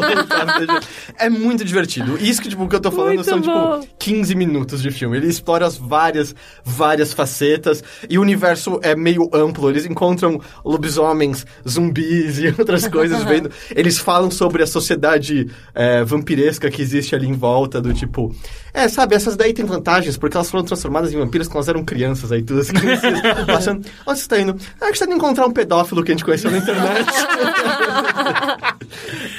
É 1.18 1.30
muito 1.30 1.64
divertido. 1.64 2.18
Isso 2.18 2.42
que, 2.42 2.50
tipo, 2.50 2.68
que 2.68 2.76
eu 2.76 2.80
tô 2.80 2.92
falando 2.92 3.16
Muito 3.16 3.30
são, 3.30 3.42
bom. 3.42 3.80
tipo, 3.82 3.94
15 4.00 4.36
minutos 4.36 4.82
de 4.82 4.92
filme. 4.92 5.18
Ele 5.18 5.28
explora 5.28 5.66
as 5.66 5.78
várias, 5.78 6.36
várias 6.64 7.14
facetas. 7.14 7.84
E 8.10 8.18
o 8.18 8.22
universo 8.22 8.80
é 8.82 8.96
meio 8.96 9.30
amplo. 9.34 9.70
Eles 9.70 9.86
encontram 9.86 10.40
lobisomens, 10.64 11.46
zumbis 11.68 12.35
e 12.40 12.48
outras 12.58 12.88
coisas 12.88 13.24
vendo. 13.24 13.50
Eles 13.76 13.98
falam 13.98 14.30
sobre 14.32 14.64
a 14.64 14.68
sociedade 14.68 15.48
é, 15.74 16.04
vampiresca 16.04 16.70
que 16.70 16.82
existe 16.82 17.16
ali 17.16 17.28
em 17.28 17.34
volta, 17.34 17.82
do 17.82 17.94
tipo. 17.94 18.34
É, 18.74 18.88
sabe, 18.90 19.16
essas 19.16 19.38
daí 19.38 19.54
têm 19.54 19.64
vantagens, 19.64 20.18
porque 20.18 20.36
elas 20.36 20.50
foram 20.52 20.66
transformadas 20.66 21.14
em 21.14 21.18
vampiros 21.18 21.48
quando 21.48 21.56
elas 21.58 21.70
eram 21.70 21.86
crianças 21.86 22.32
aí, 22.32 22.44
tudo 22.44 22.60
as 22.60 22.70
crianças 22.70 23.14
achando. 23.48 23.86
Onde 24.06 24.20
você 24.20 24.28
tá 24.28 24.40
indo? 24.40 24.56
Ah, 24.82 24.92
que 24.92 24.98
você 24.98 25.06
tá 25.06 25.12
indo 25.12 25.16
encontrar 25.18 25.46
um 25.46 25.52
pedófilo 25.52 26.04
que 26.04 26.12
a 26.12 26.14
gente 26.16 26.26
conheceu 26.26 26.52
na 26.52 26.58
internet. 26.58 27.06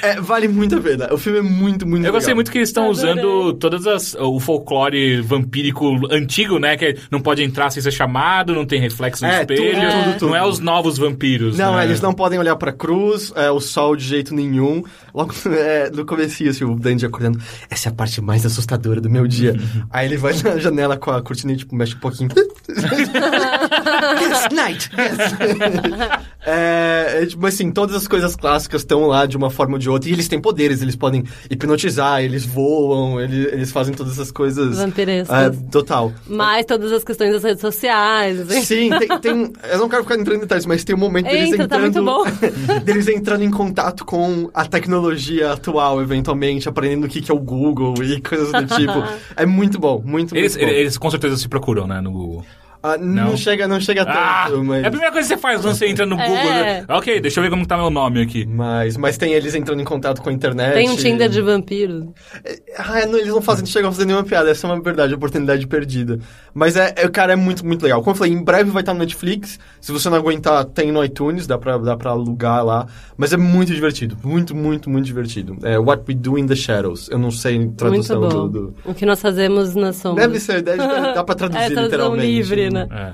É, 0.01 0.19
vale 0.21 0.47
muito 0.47 0.75
a 0.77 0.81
pena. 0.81 1.13
O 1.13 1.17
filme 1.17 1.39
é 1.39 1.41
muito, 1.41 1.87
muito 1.87 2.05
Eu 2.05 2.11
gostei 2.11 2.27
legal. 2.27 2.35
muito 2.37 2.51
que 2.51 2.57
eles 2.59 2.69
estão 2.69 2.89
usando 2.89 3.53
todas 3.53 3.87
as 3.87 4.15
o 4.15 4.39
folclore 4.39 5.21
vampírico 5.21 5.85
antigo, 6.11 6.59
né? 6.59 6.77
Que 6.77 6.95
não 7.09 7.19
pode 7.19 7.43
entrar 7.43 7.69
sem 7.71 7.81
ser 7.81 7.91
chamado, 7.91 8.53
não 8.53 8.65
tem 8.65 8.79
reflexo 8.79 9.25
no 9.25 9.31
É, 9.31 9.45
tudo, 9.45 9.53
espelho. 9.53 9.81
tudo, 9.91 10.13
tudo. 10.19 10.27
Não 10.29 10.35
é 10.35 10.45
os 10.45 10.59
novos 10.59 10.97
vampiros. 10.97 11.57
Não, 11.57 11.75
né? 11.75 11.85
eles 11.85 11.99
não 12.01 12.13
podem 12.13 12.37
olhar 12.37 12.55
pra 12.55 12.71
cruz, 12.71 12.86
é, 13.35 13.51
o 13.51 13.59
sol 13.59 13.95
de 13.95 14.05
jeito 14.05 14.33
nenhum. 14.33 14.83
Logo 15.13 15.33
é, 15.49 15.89
no 15.89 16.05
comecinho, 16.05 16.49
assim, 16.49 16.63
o 16.63 16.75
Dandy 16.75 17.05
acordando. 17.05 17.39
Essa 17.69 17.89
é 17.89 17.91
a 17.91 17.95
parte 17.95 18.21
mais 18.21 18.45
assustadora 18.45 19.01
do 19.01 19.09
meu 19.09 19.27
dia. 19.27 19.55
Aí 19.89 20.07
ele 20.07 20.17
vai 20.17 20.33
na 20.41 20.57
janela 20.57 20.97
com 20.97 21.11
a 21.11 21.21
cortina 21.21 21.53
e, 21.53 21.57
tipo, 21.57 21.75
mexe 21.75 21.95
um 21.95 21.99
pouquinho. 21.99 22.29
yes, 24.21 24.47
night! 24.51 24.89
Yes. 24.97 25.17
é, 26.45 27.19
é, 27.21 27.25
tipo 27.25 27.45
assim, 27.45 27.71
todas 27.71 27.95
as 27.95 28.07
coisas 28.07 28.35
clássicas 28.35 28.81
estão 28.81 29.07
lá 29.07 29.25
de 29.25 29.35
uma 29.37 29.49
forma 29.49 29.73
ou 29.73 29.79
de 29.79 29.89
outra. 29.89 30.09
E 30.09 30.13
eles 30.13 30.27
têm 30.27 30.39
poderes, 30.39 30.81
eles 30.81 30.95
podem 30.95 31.23
hipnotizar, 31.49 32.21
eles 32.23 32.45
voam, 32.45 33.19
eles, 33.19 33.53
eles 33.53 33.71
fazem 33.71 33.93
todas 33.93 34.13
essas 34.13 34.31
coisas. 34.31 34.77
Vampirescas. 34.77 35.57
É, 35.57 35.69
total. 35.71 36.13
Mais 36.27 36.65
todas 36.65 36.91
as 36.91 37.03
questões 37.03 37.31
das 37.33 37.43
redes 37.43 37.61
sociais. 37.61 38.39
assim. 38.41 38.61
Sim, 38.63 38.89
tem, 38.99 39.19
tem- 39.19 39.53
Eu 39.71 39.77
não 39.79 39.89
quero 39.89 40.03
ficar 40.03 40.15
entrando 40.15 40.37
em 40.37 40.41
detalhes, 40.41 40.65
mas 40.65 40.83
tem 40.83 40.95
um 40.95 40.99
momento 40.99 41.25
deles 41.25 41.53
Entra, 41.53 41.67
tá 41.67 41.85
entrando. 41.85 42.03
muito 42.03 42.79
deles 42.83 43.07
entrando 43.07 43.43
em 43.43 43.51
contato 43.51 44.05
com 44.05 44.49
a 44.53 44.65
tecnologia 44.65 45.53
atual, 45.53 46.01
eventualmente, 46.01 46.67
aprendendo 46.69 47.05
o 47.05 47.09
que, 47.09 47.21
que 47.21 47.31
é 47.31 47.33
o 47.33 47.39
Google 47.39 47.93
e 48.03 48.21
coisas 48.21 48.51
do 48.51 48.65
tipo. 48.75 48.93
É 49.35 49.45
muito 49.45 49.79
bom, 49.79 50.01
muito, 50.03 50.35
Eles, 50.35 50.55
muito 50.55 50.67
bom. 50.67 50.73
eles 50.75 50.97
com 50.97 51.11
certeza 51.11 51.37
se 51.37 51.47
procuram, 51.47 51.85
né, 51.87 52.01
no 52.01 52.11
Google. 52.11 52.45
Ah, 52.83 52.97
não. 52.97 53.29
Não. 53.31 53.37
chega, 53.37 53.67
não 53.67 53.79
chega 53.79 54.05
tanto, 54.05 54.17
Ah, 54.17 54.49
mas. 54.63 54.83
é 54.83 54.87
a 54.87 54.89
primeira 54.91 55.11
coisa 55.11 55.27
que 55.27 55.33
você 55.35 55.41
faz 55.41 55.61
quando 55.61 55.75
você 55.75 55.87
entra 55.87 56.05
no 56.05 56.19
É. 56.19 56.27
Google. 56.27 56.43
Né? 56.51 56.85
Ok, 56.89 57.19
deixa 57.19 57.39
eu 57.39 57.43
ver 57.43 57.49
como 57.49 57.65
tá 57.65 57.75
meu 57.77 57.89
nome 57.89 58.21
aqui. 58.21 58.45
Mas, 58.45 58.95
mas 58.97 59.17
tem 59.17 59.33
eles 59.33 59.55
entrando 59.55 59.81
em 59.81 59.85
contato 59.85 60.21
com 60.21 60.29
a 60.29 60.33
internet. 60.33 60.73
Tem 60.73 60.89
um 60.89 60.95
Tinder 60.95 61.29
de 61.29 61.41
vampiro. 61.41 62.13
Ah, 62.77 63.05
não, 63.05 63.17
eles 63.17 63.29
não 63.33 63.41
fazem, 63.41 63.63
não 63.63 63.69
chegam 63.71 63.89
a 63.89 63.93
fazer 63.93 64.05
nenhuma 64.05 64.23
piada. 64.23 64.49
Essa 64.49 64.67
é 64.67 64.71
uma 64.71 64.81
verdade, 64.81 65.13
oportunidade 65.13 65.65
perdida. 65.67 66.19
Mas 66.53 66.75
é, 66.75 66.93
é, 66.95 67.07
cara, 67.09 67.33
é 67.33 67.35
muito, 67.35 67.65
muito 67.65 67.83
legal. 67.83 68.01
Como 68.01 68.11
eu 68.11 68.17
falei, 68.17 68.33
em 68.33 68.43
breve 68.43 68.69
vai 68.71 68.81
estar 68.81 68.93
no 68.93 68.99
Netflix. 68.99 69.59
Se 69.81 69.91
você 69.91 70.09
não 70.09 70.17
aguentar, 70.17 70.63
tem 70.65 70.91
no 70.91 71.03
iTunes, 71.03 71.45
dá 71.47 71.57
pra, 71.57 71.77
dá 71.77 71.95
pra 71.97 72.11
alugar 72.11 72.63
lá. 72.65 72.87
Mas 73.17 73.33
é 73.33 73.37
muito 73.37 73.73
divertido. 73.73 74.17
Muito, 74.23 74.55
muito, 74.55 74.89
muito 74.89 75.05
divertido. 75.05 75.57
É 75.63 75.77
What 75.79 76.03
We 76.07 76.15
Do 76.15 76.37
in 76.37 76.45
the 76.47 76.55
Shadows. 76.55 77.09
Eu 77.09 77.17
não 77.17 77.31
sei 77.31 77.67
tradução 77.75 78.21
do, 78.21 78.47
do- 78.47 78.75
O 78.85 78.93
que 78.93 79.05
nós 79.05 79.21
fazemos 79.21 79.75
na 79.75 79.91
sombra. 79.93 80.27
Deve 80.27 80.39
ser, 80.39 80.61
deve, 80.61 80.77
dá 81.13 81.23
pra 81.23 81.35
traduzir 81.35 81.63
É, 81.77 81.81
literalmente. 81.83 82.25
livre, 82.25 82.66
né? 82.69 82.87
É. 82.91 83.13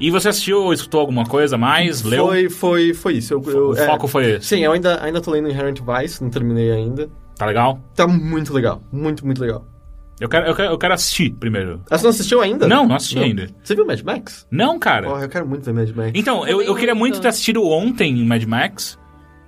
E 0.00 0.10
você 0.10 0.28
assistiu 0.28 0.62
ou 0.62 0.72
escutou 0.72 1.00
alguma 1.00 1.24
coisa 1.24 1.56
mais? 1.56 2.02
Leu? 2.02 2.26
Foi, 2.26 2.50
foi, 2.50 2.94
foi 2.94 3.12
isso. 3.14 3.32
Eu, 3.32 3.42
eu- 3.46 3.68
o 3.70 3.76
é, 3.78 3.86
foco 3.86 4.08
foi 4.08 4.32
esse. 4.32 4.46
Sim, 4.48 4.60
eu 4.64 4.72
ainda, 4.72 5.02
ainda 5.02 5.20
tô 5.20 5.30
lendo 5.30 5.48
Inherent 5.48 5.78
Vice, 5.80 6.22
não 6.22 6.30
terminei 6.30 6.70
ainda. 6.72 7.08
Tá 7.36 7.46
legal? 7.46 7.78
Tá 7.94 8.06
muito 8.06 8.52
legal. 8.52 8.82
Muito, 8.92 9.24
muito 9.24 9.40
legal. 9.40 9.64
Eu 10.20 10.28
quero, 10.28 10.46
eu 10.46 10.54
quero, 10.54 10.72
eu 10.72 10.78
quero 10.78 10.94
assistir 10.94 11.30
primeiro. 11.32 11.80
Ah, 11.90 11.98
você 11.98 12.04
não 12.04 12.10
assistiu 12.10 12.40
ainda? 12.40 12.68
Não, 12.68 12.86
não 12.86 12.94
assisti 12.96 13.18
ainda. 13.18 13.48
Você 13.62 13.74
viu 13.74 13.84
Mad 13.84 14.00
Max? 14.02 14.46
Não, 14.50 14.78
cara. 14.78 15.08
Porra, 15.08 15.22
eu 15.22 15.28
quero 15.28 15.46
muito 15.46 15.64
ver 15.64 15.72
Mad 15.72 15.90
Max. 15.90 16.12
Então, 16.14 16.46
eu, 16.46 16.62
eu 16.62 16.74
queria 16.74 16.94
muito 16.94 17.20
ter 17.20 17.28
assistido 17.28 17.64
ontem 17.64 18.20
em 18.20 18.24
Mad 18.24 18.44
Max. 18.44 18.98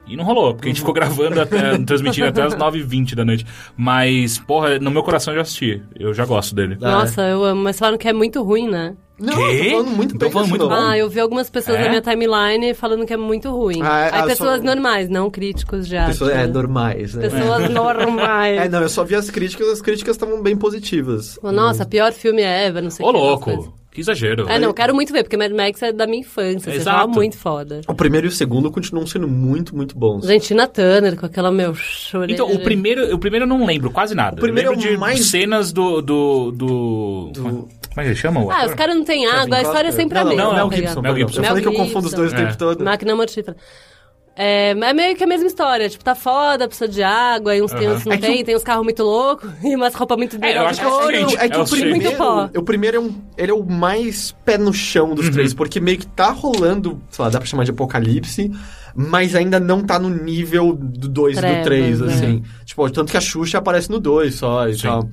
E 0.06 0.16
não 0.16 0.24
rolou, 0.24 0.54
porque 0.54 0.68
a 0.68 0.70
gente 0.70 0.78
ficou 0.80 0.94
gravando, 0.94 1.40
até, 1.40 1.76
transmitindo 1.84 2.28
até 2.28 2.42
as 2.42 2.54
9h20 2.54 3.14
da 3.14 3.24
noite. 3.24 3.44
Mas, 3.76 4.38
porra, 4.38 4.78
no 4.78 4.90
meu 4.90 5.02
coração 5.02 5.32
eu 5.32 5.36
já 5.36 5.42
assisti. 5.42 5.82
Eu 5.98 6.14
já 6.14 6.24
gosto 6.24 6.54
dele. 6.54 6.78
Ah, 6.80 6.90
Nossa, 6.92 7.22
eu 7.22 7.42
amo. 7.44 7.62
Mas 7.62 7.78
falaram 7.78 7.98
que 7.98 8.08
é 8.08 8.12
muito 8.12 8.42
ruim, 8.42 8.68
né? 8.68 8.94
Não, 9.18 9.32
Quê? 9.34 9.64
tô 9.64 9.70
falando 9.70 9.96
muito 9.96 10.12
Tô 10.12 10.18
bem 10.26 10.30
falando 10.30 10.48
muito 10.50 10.68
bom. 10.68 10.74
Ah, 10.74 10.98
eu 10.98 11.08
vi 11.08 11.18
algumas 11.20 11.48
pessoas 11.48 11.78
É? 11.78 11.82
na 11.84 11.88
minha 11.88 12.02
timeline 12.02 12.74
falando 12.74 13.06
que 13.06 13.14
é 13.14 13.16
muito 13.16 13.50
ruim. 13.50 13.80
Ah, 13.82 14.10
Aí 14.12 14.20
ah, 14.20 14.26
pessoas 14.26 14.58
só- 14.58 14.64
normais, 14.64 15.08
não 15.08 15.30
críticos 15.30 15.88
de 15.88 15.96
arte. 15.96 16.08
Pessoas, 16.08 16.32
é, 16.32 16.36
né? 16.36 16.46
normais, 16.46 17.14
né? 17.14 17.28
Pessoas 17.28 17.70
normais. 17.70 18.60
É, 18.60 18.68
não, 18.68 18.82
eu 18.82 18.88
só 18.90 19.04
vi 19.04 19.14
as 19.14 19.30
críticas, 19.30 19.68
as 19.68 19.80
críticas 19.80 20.16
estavam 20.16 20.42
bem 20.42 20.54
positivas. 20.54 21.38
Nossa, 21.42 21.86
pior 21.86 22.12
filme 22.12 22.42
ever, 22.42 22.82
não 22.82 22.90
sei 22.90 23.04
Ô, 23.06 23.08
o 23.08 23.12
que. 23.12 23.18
aquelas 23.18 23.40
coisas. 23.42 23.64
louco. 23.64 23.75
Que 23.96 24.02
exagero. 24.02 24.46
É, 24.46 24.58
não, 24.58 24.74
quero 24.74 24.94
muito 24.94 25.10
ver, 25.10 25.22
porque 25.22 25.38
Mad 25.38 25.50
Max 25.52 25.82
é 25.82 25.90
da 25.90 26.06
minha 26.06 26.20
infância. 26.20 26.70
Você 26.70 26.76
Exato. 26.76 27.08
muito 27.08 27.38
foda. 27.38 27.80
O 27.88 27.94
primeiro 27.94 28.26
e 28.26 28.28
o 28.28 28.30
segundo 28.30 28.70
continuam 28.70 29.06
sendo 29.06 29.26
muito, 29.26 29.74
muito 29.74 29.96
bons. 29.98 30.26
Gente, 30.26 30.48
Tina 30.48 30.66
Turner 30.66 31.16
com 31.18 31.24
aquela, 31.24 31.50
meu, 31.50 31.74
chorei. 31.74 32.34
Então, 32.34 32.52
o 32.52 32.58
primeiro, 32.58 33.14
o 33.14 33.18
primeiro 33.18 33.44
eu 33.44 33.48
não 33.48 33.64
lembro 33.64 33.90
quase 33.90 34.14
nada. 34.14 34.36
O 34.36 34.40
primeiro 34.40 34.68
eu 34.68 34.72
lembro 34.72 34.86
é 34.86 34.90
o 34.90 34.94
de 34.96 35.00
mais- 35.00 35.24
cenas 35.30 35.72
do. 35.72 36.02
do. 36.02 36.50
do... 36.52 37.30
Do- 37.32 37.42
Como 37.42 37.68
é 37.96 38.02
que 38.02 38.08
ele 38.08 38.14
chama? 38.16 38.44
o 38.44 38.50
Ah, 38.50 38.66
os 38.66 38.74
caras 38.74 38.94
não 38.94 39.02
têm 39.04 39.24
água, 39.26 39.56
a 39.56 39.62
história 39.62 39.88
é 39.88 39.92
sempre 39.92 40.16
não, 40.18 40.26
a 40.26 40.28
mesma. 40.28 40.44
Não, 40.44 40.52
Mel 40.54 40.68
tá 40.68 40.76
Gibson. 40.76 40.88
ligado? 41.00 41.02
Mel. 41.02 41.16
Gibson. 41.16 41.40
Eu 41.40 41.44
falei 41.46 41.62
que 41.62 41.68
eu 41.68 41.72
Mel 41.72 41.80
confundo 41.86 42.06
os 42.06 42.12
dois 42.12 42.32
o 42.32 42.36
Gibson. 42.36 42.46
tempo 42.48 42.58
todo. 42.58 42.84
Máquina 42.84 43.16
mortífera. 43.16 43.56
É, 44.38 44.72
é 44.72 44.92
meio 44.92 45.16
que 45.16 45.24
a 45.24 45.26
mesma 45.26 45.46
história, 45.46 45.88
tipo, 45.88 46.04
tá 46.04 46.14
foda, 46.14 46.68
precisa 46.68 46.86
de 46.86 47.02
água, 47.02 47.52
aí 47.52 47.62
uns 47.62 47.72
tem, 47.72 47.86
Aham. 47.86 47.96
uns 47.96 48.04
não 48.04 48.12
É 48.12 48.18
tem, 48.18 48.42
o- 48.42 48.44
tem 48.44 48.54
uns 48.54 48.62
carros 48.62 48.84
muito 48.84 49.02
loucos 49.02 49.50
e 49.64 49.74
umas 49.74 49.94
roupas 49.94 50.18
muito 50.18 50.36
É, 50.44 50.58
eu 50.58 50.66
acho 50.66 50.78
que 50.78 50.84
é 50.86 50.88
o 50.88 50.92
ouro. 50.92 51.06
É 51.38 51.48
que 51.48 51.54
É 51.54 51.58
o, 51.58 51.62
o 51.62 51.68
primeiro, 51.68 52.16
pó. 52.18 52.50
o 52.54 52.62
primeiro 52.62 52.96
é 52.98 53.00
um, 53.00 53.14
ele 53.38 53.50
é 53.50 53.54
o 53.54 53.64
mais 53.64 54.32
pé 54.44 54.58
no 54.58 54.74
chão 54.74 55.08
Uhum. 55.08 55.14
dos 55.14 55.30
três, 55.30 55.54
porque 55.54 55.80
meio 55.80 55.96
que 55.98 56.06
tá 56.06 56.30
rolando, 56.32 57.00
sei 57.10 57.24
lá, 57.24 57.30
dá 57.30 57.38
pra 57.38 57.46
chamar 57.48 57.64
de 57.64 57.70
apocalipse, 57.70 58.50
mas 58.94 59.34
ainda 59.34 59.58
não 59.58 59.82
tá 59.82 59.98
no 59.98 60.10
nível 60.10 60.74
do 60.74 61.08
2 61.08 61.38
e 61.38 61.40
do 61.40 61.46
Trevas, 61.46 61.64
3, 61.64 62.00
né? 62.00 62.14
assim. 62.14 62.42
Tipo, 62.66 62.90
tanto 62.90 63.10
que 63.10 63.16
a 63.16 63.20
Xuxa 63.22 63.56
aparece 63.58 63.88
no 63.90 63.98
2 63.98 64.34
só 64.34 64.68
e 64.68 64.74
Sim. 64.74 64.82
tal. 64.82 65.08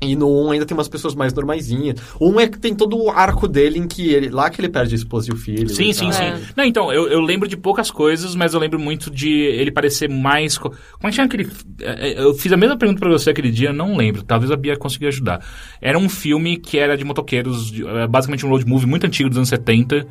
E 0.00 0.14
no 0.14 0.28
1 0.28 0.46
um 0.46 0.50
ainda 0.52 0.64
tem 0.64 0.76
umas 0.76 0.86
pessoas 0.88 1.14
mais 1.16 1.34
normaisinhas. 1.34 1.96
O 2.20 2.28
1 2.30 2.32
um 2.34 2.40
é 2.40 2.46
que 2.46 2.56
tem 2.58 2.72
todo 2.72 2.96
o 2.96 3.10
arco 3.10 3.48
dele 3.48 3.78
em 3.80 3.88
que 3.88 4.08
ele. 4.12 4.28
Lá 4.28 4.48
que 4.48 4.60
ele 4.60 4.68
perde 4.68 4.94
a 4.94 4.96
esposa 4.96 5.28
e 5.28 5.34
o 5.34 5.36
filho. 5.36 5.68
Sim, 5.68 5.92
sim, 5.92 6.04
tal. 6.10 6.12
sim. 6.12 6.22
É. 6.22 6.38
Não, 6.56 6.64
então, 6.64 6.92
eu, 6.92 7.08
eu 7.08 7.20
lembro 7.20 7.48
de 7.48 7.56
poucas 7.56 7.90
coisas, 7.90 8.36
mas 8.36 8.54
eu 8.54 8.60
lembro 8.60 8.78
muito 8.78 9.10
de 9.10 9.28
ele 9.28 9.72
parecer 9.72 10.08
mais. 10.08 10.56
co- 10.56 10.70
Como 10.70 10.78
é 11.02 11.08
que 11.08 11.16
chama 11.16 11.26
aquele. 11.26 11.50
é, 11.80 12.10
é, 12.12 12.22
Eu 12.22 12.32
fiz 12.34 12.52
a 12.52 12.56
mesma 12.56 12.76
pergunta 12.76 13.00
pra 13.00 13.10
você 13.10 13.30
aquele 13.30 13.50
dia, 13.50 13.72
não 13.72 13.96
lembro. 13.96 14.22
Talvez 14.22 14.52
a 14.52 14.56
Bia 14.56 14.76
consiga 14.76 15.08
ajudar. 15.08 15.44
Era 15.82 15.98
um 15.98 16.08
filme 16.08 16.56
que 16.58 16.78
era 16.78 16.96
de 16.96 17.04
motoqueiros, 17.04 17.68
de- 17.68 17.84
é, 17.84 18.06
basicamente 18.06 18.46
um 18.46 18.50
road 18.50 18.64
movie 18.66 18.86
muito 18.86 19.04
antigo 19.04 19.28
dos 19.28 19.38
anos 19.38 19.48
70. 19.48 20.06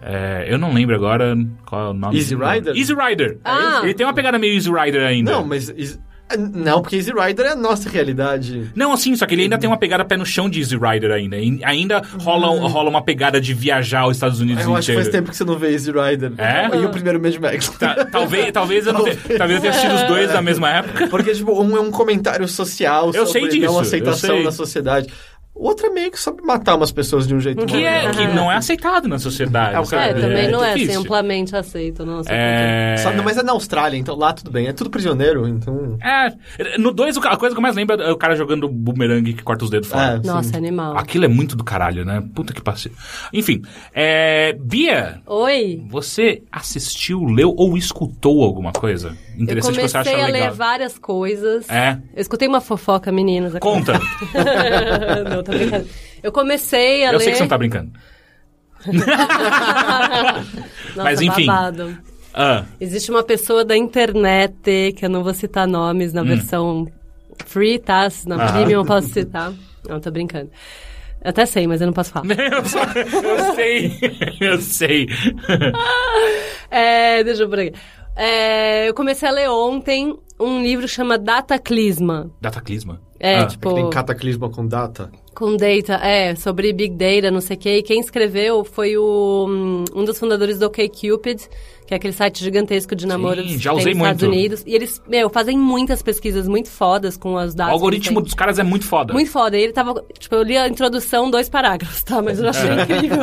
É, 0.00 0.46
eu 0.48 0.56
não 0.58 0.72
lembro 0.72 0.94
agora 0.94 1.36
qual 1.66 1.88
é 1.88 1.90
o 1.90 1.92
nome. 1.92 2.16
Easy 2.16 2.34
Rider? 2.34 2.74
Easy 2.76 2.94
Rider. 2.94 3.38
Ah. 3.44 3.80
Ele 3.82 3.94
tem 3.94 4.06
uma 4.06 4.14
pegada 4.14 4.38
meio 4.38 4.54
Easy 4.54 4.70
Rider 4.70 5.02
ainda. 5.02 5.32
Não, 5.32 5.44
mas. 5.44 5.68
Não, 6.36 6.82
porque 6.82 6.96
Easy 6.96 7.10
Rider 7.12 7.46
é 7.46 7.50
a 7.52 7.56
nossa 7.56 7.88
realidade. 7.88 8.70
Não, 8.74 8.92
assim, 8.92 9.14
só 9.16 9.24
que 9.26 9.34
ele 9.34 9.42
ainda 9.42 9.56
tem 9.58 9.68
uma 9.68 9.76
pegada 9.78 10.04
pé 10.04 10.16
no 10.16 10.26
chão 10.26 10.48
de 10.50 10.60
Easy 10.60 10.76
Rider 10.76 11.10
ainda. 11.10 11.36
E 11.38 11.60
ainda 11.64 12.02
rola, 12.20 12.50
um- 12.50 12.66
rola 12.66 12.90
uma 12.90 13.02
pegada 13.02 13.40
de 13.40 13.54
viajar 13.54 14.00
aos 14.00 14.16
Estados 14.16 14.40
Unidos 14.40 14.64
Eu 14.64 14.74
acho 14.76 14.88
que 14.88 14.94
faz 14.94 15.08
tempo 15.08 15.30
que 15.30 15.36
você 15.36 15.44
não 15.44 15.56
vê 15.58 15.70
Easy 15.72 15.90
Rider. 15.90 16.32
É? 16.38 16.76
E 16.76 16.84
o 16.84 16.90
primeiro 16.90 17.20
Mad 17.20 17.34
Max. 17.36 17.68
Ta- 17.78 18.04
talvez, 18.04 18.52
talvez 18.52 18.86
eu 18.86 18.92
não 18.92 19.04
tenha, 19.04 19.16
talvez 19.38 19.52
eu 19.56 19.60
tenha 19.60 19.70
assistido 19.70 19.94
os 19.94 20.02
dois 20.02 20.32
na 20.32 20.42
mesma 20.42 20.70
época. 20.70 21.06
Porque, 21.08 21.32
tipo, 21.32 21.62
um 21.62 21.76
é 21.76 21.80
um 21.80 21.90
comentário 21.90 22.46
social 22.48 23.06
Eu 23.14 23.26
sobre 23.26 23.50
sei 23.50 23.60
disso, 23.60 23.72
não 23.72 23.80
aceitação 23.80 24.42
na 24.42 24.52
sociedade. 24.52 25.08
O 25.58 25.66
outro 25.66 25.86
é 25.86 25.90
meio 25.90 26.10
que 26.10 26.20
sobre 26.20 26.44
matar 26.44 26.76
umas 26.76 26.92
pessoas 26.92 27.26
de 27.26 27.34
um 27.34 27.40
jeito 27.40 27.66
Que, 27.66 27.84
é, 27.84 28.04
maneiro. 28.04 28.16
que 28.16 28.36
não 28.36 28.50
é 28.50 28.56
aceitado 28.56 29.08
na 29.08 29.18
sociedade. 29.18 29.74
É, 29.74 29.84
sabe? 29.84 30.02
É, 30.02 30.08
cara, 30.08 30.20
também 30.20 30.50
não 30.50 30.64
é 30.64 30.72
assim, 30.74 30.94
amplamente 30.94 31.56
aceito, 31.56 32.06
não. 32.06 32.22
sei 32.22 32.32
É... 32.32 32.94
Não, 33.16 33.24
mas 33.24 33.36
é 33.38 33.42
na 33.42 33.52
Austrália, 33.52 33.96
então 33.98 34.14
lá 34.14 34.32
tudo 34.32 34.52
bem. 34.52 34.68
É 34.68 34.72
tudo 34.72 34.88
prisioneiro, 34.88 35.48
então... 35.48 35.98
É, 36.00 36.78
no 36.78 36.92
2, 36.92 37.16
a 37.18 37.36
coisa 37.36 37.54
que 37.54 37.58
eu 37.58 37.62
mais 37.62 37.74
lembro 37.74 38.00
é 38.00 38.12
o 38.12 38.16
cara 38.16 38.36
jogando 38.36 38.68
bumerangue 38.68 39.32
que 39.34 39.42
corta 39.42 39.64
os 39.64 39.70
dedos 39.70 39.88
fora. 39.88 40.20
É. 40.22 40.26
Nossa, 40.26 40.50
Sim. 40.50 40.56
animal. 40.58 40.96
Aquilo 40.96 41.24
é 41.24 41.28
muito 41.28 41.56
do 41.56 41.64
caralho, 41.64 42.04
né? 42.04 42.22
Puta 42.34 42.52
que 42.52 42.62
passe. 42.62 42.92
Enfim, 43.32 43.60
é... 43.92 44.52
Bia, 44.52 45.20
Oi. 45.26 45.82
você 45.90 46.42
assistiu, 46.52 47.24
leu 47.24 47.52
ou 47.56 47.76
escutou 47.76 48.44
alguma 48.44 48.70
coisa 48.72 49.16
Eu 49.36 49.42
interessante 49.42 49.74
que 49.76 49.88
você 49.88 49.92
comecei 49.92 50.12
acha 50.14 50.22
a 50.22 50.26
legal? 50.26 50.50
ler 50.50 50.56
várias 50.56 50.98
coisas. 50.98 51.68
É? 51.68 51.98
Eu 52.14 52.20
escutei 52.20 52.46
uma 52.46 52.60
fofoca, 52.60 53.10
meninas. 53.10 53.56
aqui. 53.56 53.60
Conta. 53.66 53.94
não, 55.28 55.42
tô 55.52 55.58
brincando. 55.58 55.88
Eu 56.22 56.32
comecei 56.32 57.04
a 57.04 57.12
eu 57.12 57.18
ler... 57.18 57.24
sei 57.24 57.32
que 57.32 57.38
você 57.38 57.42
não 57.44 57.48
tá 57.48 57.58
brincando. 57.58 57.90
Nossa, 58.88 60.44
Mas, 61.04 61.20
enfim. 61.20 61.46
Ah, 62.34 62.64
Existe 62.80 63.10
uma 63.10 63.22
pessoa 63.22 63.64
da 63.64 63.76
internet, 63.76 64.92
que 64.96 65.04
eu 65.04 65.10
não 65.10 65.22
vou 65.24 65.34
citar 65.34 65.66
nomes 65.66 66.12
na 66.12 66.22
versão 66.22 66.86
free, 67.46 67.78
tá? 67.78 68.08
Na 68.26 68.36
Hum. 68.36 68.40
Ah. 68.40 68.52
premium 68.52 68.80
eu 68.80 68.84
posso 68.84 69.08
citar. 69.08 69.52
Não, 69.88 70.00
tô 70.00 70.10
brincando. 70.10 70.50
Eu 71.22 71.30
até 71.30 71.46
sei, 71.46 71.66
mas 71.66 71.80
eu 71.80 71.86
não 71.88 71.92
posso 71.94 72.12
falar. 72.12 72.26
eu, 72.38 72.64
só- 72.64 72.84
eu 72.84 73.54
sei. 73.54 73.92
Eu 74.40 74.60
sei. 74.60 75.08
É, 76.70 77.24
deixa 77.24 77.42
eu 77.42 77.48
por 77.48 77.58
aqui. 77.58 77.72
É, 78.18 78.88
eu 78.88 78.94
comecei 78.94 79.28
a 79.28 79.32
ler 79.32 79.48
ontem 79.48 80.18
um 80.40 80.60
livro 80.62 80.86
que 80.86 80.92
chama 80.92 81.16
Dataclisma. 81.16 82.30
Dataclisma. 82.40 83.00
É, 83.20 83.36
Ah, 83.38 83.46
tipo... 83.46 83.72
Tem 83.74 83.90
cataclisma 83.90 84.50
com 84.50 84.66
data. 84.66 85.10
Com 85.34 85.56
data, 85.56 85.94
é, 86.04 86.34
sobre 86.34 86.72
Big 86.72 86.94
Data, 86.96 87.30
não 87.30 87.40
sei 87.40 87.56
o 87.56 87.58
quê. 87.60 87.76
E 87.78 87.82
quem 87.82 88.00
escreveu 88.00 88.64
foi 88.64 88.96
o, 88.96 89.46
hum, 89.48 89.84
um 89.94 90.04
dos 90.04 90.18
fundadores 90.18 90.58
do 90.58 90.66
OkCupid, 90.66 91.48
que 91.88 91.94
é 91.94 91.96
aquele 91.96 92.12
site 92.12 92.44
gigantesco 92.44 92.94
de 92.94 93.06
namoro 93.06 93.42
Sim, 93.42 93.58
já 93.58 93.72
usei 93.72 93.94
nos 93.94 94.02
Estados 94.02 94.22
muito. 94.24 94.36
Unidos. 94.36 94.62
E 94.66 94.74
eles, 94.74 95.00
meu, 95.08 95.30
fazem 95.30 95.56
muitas 95.58 96.02
pesquisas 96.02 96.46
muito 96.46 96.68
fodas 96.70 97.16
com 97.16 97.34
os 97.34 97.54
O 97.54 97.56
dados. 97.56 97.72
algoritmo 97.72 98.16
que 98.16 98.18
eles 98.20 98.24
dos 98.28 98.34
caras 98.34 98.58
é 98.58 98.62
muito 98.62 98.84
foda. 98.84 99.14
Muito 99.14 99.30
foda. 99.30 99.56
E 99.56 99.62
ele 99.62 99.72
tava, 99.72 100.04
tipo, 100.18 100.34
eu 100.34 100.42
li 100.42 100.54
a 100.58 100.68
introdução, 100.68 101.30
dois 101.30 101.48
parágrafos, 101.48 102.02
tá? 102.02 102.20
Mas 102.20 102.38
eu 102.40 102.48
achei 102.50 102.70
incrível. 102.70 103.22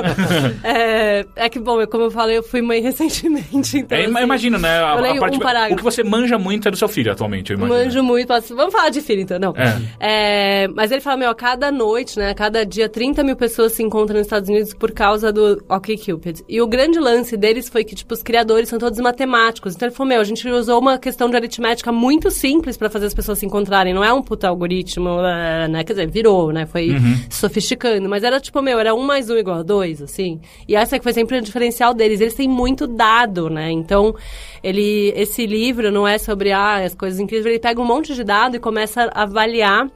é, 0.63 1.25
é 1.35 1.47
que, 1.49 1.59
bom, 1.59 1.79
eu- 1.79 1.87
como 1.87 2.05
eu 2.05 2.11
falei, 2.11 2.37
eu 2.39 2.43
fui 2.43 2.61
mãe 2.61 2.81
recentemente, 2.81 3.77
então... 3.77 3.95
É, 3.97 4.05
assim, 4.05 4.23
Imagina, 4.23 4.57
né? 4.57 4.79
A, 4.79 4.93
a 4.93 5.15
parte- 5.19 5.37
um 5.37 5.39
parágrafo. 5.39 5.73
o 5.73 5.77
que 5.77 5.83
você 5.83 6.03
manja 6.03 6.37
muito 6.39 6.67
é 6.67 6.71
do 6.71 6.77
seu 6.77 6.87
filho 6.87 7.11
atualmente, 7.11 7.51
eu 7.51 7.57
imagino. 7.57 7.77
Manjo 7.77 8.03
muito. 8.03 8.27
posso- 8.27 8.55
Vamos 8.55 8.73
falar 8.73 8.89
de 8.89 9.01
filho, 9.01 9.21
então, 9.21 9.37
não. 9.37 9.53
É. 9.55 9.75
É, 9.99 10.67
mas 10.69 10.91
ele 10.91 11.01
fala, 11.01 11.17
meu, 11.17 11.29
a 11.29 11.35
cada 11.35 11.71
noite, 11.71 12.17
né, 12.17 12.31
a 12.31 12.33
cada 12.33 12.65
dia, 12.65 12.89
30 12.89 13.23
mil 13.23 13.35
pessoas 13.35 13.73
se 13.73 13.83
encontram 13.83 14.17
nos 14.17 14.25
Estados 14.25 14.49
Unidos 14.49 14.73
por 14.73 14.91
causa 14.91 15.31
do 15.31 15.63
OkCupid. 15.69 16.41
E 16.49 16.61
o 16.61 16.67
grande 16.67 16.99
lance 16.99 17.37
deles 17.37 17.69
foi 17.69 17.83
que, 17.83 17.93
tipo, 17.93 18.13
os 18.13 18.23
criadores 18.23 18.54
são 18.63 18.79
todos 18.79 18.97
matemáticos. 18.99 19.75
Então 19.75 19.87
ele 19.87 19.95
falou, 19.95 20.09
meu, 20.09 20.21
a 20.21 20.23
gente 20.23 20.47
usou 20.49 20.79
uma 20.79 20.97
questão 20.97 21.29
de 21.29 21.35
aritmética 21.35 21.91
muito 21.91 22.31
simples 22.31 22.77
pra 22.77 22.89
fazer 22.89 23.07
as 23.07 23.13
pessoas 23.13 23.39
se 23.39 23.45
encontrarem. 23.45 23.93
Não 23.93 24.03
é 24.03 24.13
um 24.13 24.21
puta 24.21 24.47
algoritmo, 24.47 25.09
é, 25.19 25.67
né? 25.67 25.83
Quer 25.83 25.93
dizer, 25.93 26.07
virou, 26.09 26.51
né? 26.51 26.65
Foi 26.65 26.91
Uhum. 26.91 27.15
sofisticando. 27.29 28.07
Mas 28.07 28.23
era, 28.23 28.39
tipo, 28.39 28.61
meu, 28.61 28.79
era 28.79 28.93
um 28.95 29.03
mais 29.03 29.29
um 29.29 29.35
igual 29.35 29.59
a 29.59 29.63
dois, 29.63 30.01
assim. 30.01 30.39
E 30.67 30.75
essa 30.75 30.97
que 30.97 31.03
foi 31.03 31.13
sempre 31.13 31.37
o 31.37 31.41
diferencial 31.41 31.93
deles. 31.93 32.21
Eles 32.21 32.33
têm 32.35 32.47
muito 32.47 32.87
dado, 32.87 33.49
né? 33.49 33.71
Então, 33.71 34.15
ele, 34.63 35.11
esse 35.15 35.45
livro 35.45 35.91
não 35.91 36.07
é 36.07 36.17
sobre, 36.17 36.51
ah, 36.51 36.77
as 36.77 36.93
coisas 36.95 37.19
incríveis. 37.19 37.45
Ele 37.47 37.59
pega 37.59 37.81
um 37.81 37.85
monte 37.85 38.13
de 38.13 38.23
dado 38.23 38.55
e 38.55 38.59
começa 38.59 39.09
a 39.13 39.23
avaliar 39.23 39.87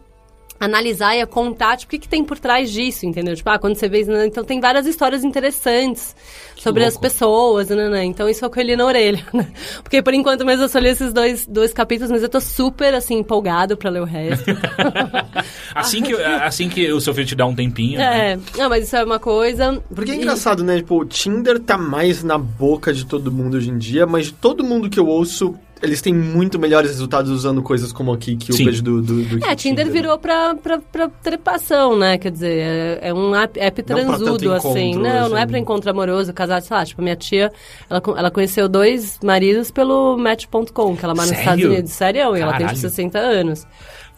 analisar 0.59 1.15
e 1.15 1.21
a 1.21 1.27
contar, 1.27 1.77
tipo, 1.77 1.89
o 1.89 1.91
que, 1.91 1.99
que 1.99 2.09
tem 2.09 2.23
por 2.23 2.37
trás 2.37 2.69
disso, 2.71 3.05
entendeu? 3.05 3.35
Tipo, 3.35 3.49
ah, 3.49 3.57
quando 3.59 3.75
você 3.75 3.87
vê 3.87 4.03
né? 4.03 4.25
então 4.25 4.43
tem 4.43 4.59
várias 4.59 4.85
histórias 4.85 5.23
interessantes 5.23 6.15
sobre 6.57 6.83
as 6.83 6.97
pessoas, 6.97 7.69
né, 7.69 7.87
né? 7.87 8.03
Então 8.03 8.27
isso 8.27 8.43
é 8.43 8.49
eu 8.53 8.63
li 8.63 8.75
na 8.75 8.85
orelha, 8.85 9.25
né? 9.33 9.47
Porque 9.81 10.01
por 10.01 10.13
enquanto 10.13 10.45
mesmo 10.45 10.65
eu 10.65 10.69
só 10.69 10.79
li 10.79 10.89
esses 10.89 11.13
dois, 11.13 11.45
dois 11.47 11.71
capítulos, 11.73 12.11
mas 12.11 12.21
eu 12.23 12.29
tô 12.29 12.41
super, 12.41 12.93
assim, 12.93 13.15
empolgado 13.19 13.77
pra 13.77 13.89
ler 13.89 14.01
o 14.01 14.05
resto. 14.05 14.45
Assim 15.73 16.01
que, 16.01 16.13
assim 16.15 16.67
que 16.67 16.91
o 16.91 16.99
seu 16.99 17.13
filho 17.13 17.27
te 17.27 17.35
dá 17.35 17.45
um 17.45 17.55
tempinho. 17.55 17.97
né? 17.99 18.31
é, 18.33 18.39
não, 18.57 18.69
mas 18.69 18.85
isso 18.85 18.95
é 18.95 19.03
uma 19.03 19.19
coisa... 19.19 19.81
Porque 19.93 20.11
é 20.11 20.15
E- 20.15 20.17
engraçado, 20.17 20.63
né? 20.63 20.77
Tipo, 20.77 20.99
o 21.01 21.05
Tinder 21.05 21.59
tá 21.59 21.77
mais 21.77 22.23
na 22.23 22.37
boca 22.37 22.91
de 22.93 23.05
todo 23.05 23.31
mundo 23.31 23.55
hoje 23.57 23.69
em 23.69 23.77
dia, 23.77 24.05
mas 24.05 24.25
de 24.27 24.33
todo 24.33 24.63
mundo 24.63 24.89
que 24.89 24.99
eu 24.99 25.07
ouço, 25.07 25.55
eles 25.81 26.01
têm 26.01 26.13
muito 26.13 26.59
melhores 26.59 26.91
resultados 26.91 27.31
usando 27.31 27.61
coisas 27.61 27.91
como 27.91 28.11
aqui 28.11 28.35
que 28.35 28.51
o 28.51 28.81
do, 28.83 29.01
do, 29.01 29.23
do 29.23 29.45
É, 29.45 29.53
o 29.53 29.55
Tinder 29.55 29.89
virou 29.89 30.17
pra, 30.17 30.55
pra, 30.55 30.79
pra 30.79 31.09
trepação, 31.09 31.97
né? 31.97 32.17
Quer 32.17 32.31
dizer, 32.31 32.57
é, 32.57 33.09
é 33.09 33.13
um 33.13 33.33
app, 33.35 33.59
app 33.59 33.81
Não 33.81 33.85
pra 33.85 33.95
tanto 33.95 34.17
transudo, 34.17 34.53
assim. 34.53 34.91
encontro, 34.91 35.01
Não, 35.03 35.29
não 35.29 35.37
é 35.37 35.41
assim. 35.41 35.49
pra 35.49 35.59
encontro 35.59 35.89
amoroso, 35.91 36.33
casado, 36.33 36.63
sei 36.63 36.75
lá. 36.77 36.85
Tipo, 36.85 37.01
minha 37.01 37.15
tia, 37.15 37.51
ela, 37.89 38.01
ela 38.17 38.31
conheceu 38.31 38.67
dois 38.67 39.19
maridos 39.23 39.71
pelo 39.71 40.17
Match.com, 40.17 40.95
que 40.95 41.05
ela 41.05 41.15
mora 41.15 41.27
nos? 41.27 41.39
Estados 41.39 41.63
Unidos. 41.65 41.91
Sério, 41.91 42.19
e 42.37 42.41
ela 42.41 42.51
tem, 42.57 42.67
tipo, 42.67 42.75
Caralho. 42.75 42.77
60 42.77 43.19
anos. 43.19 43.67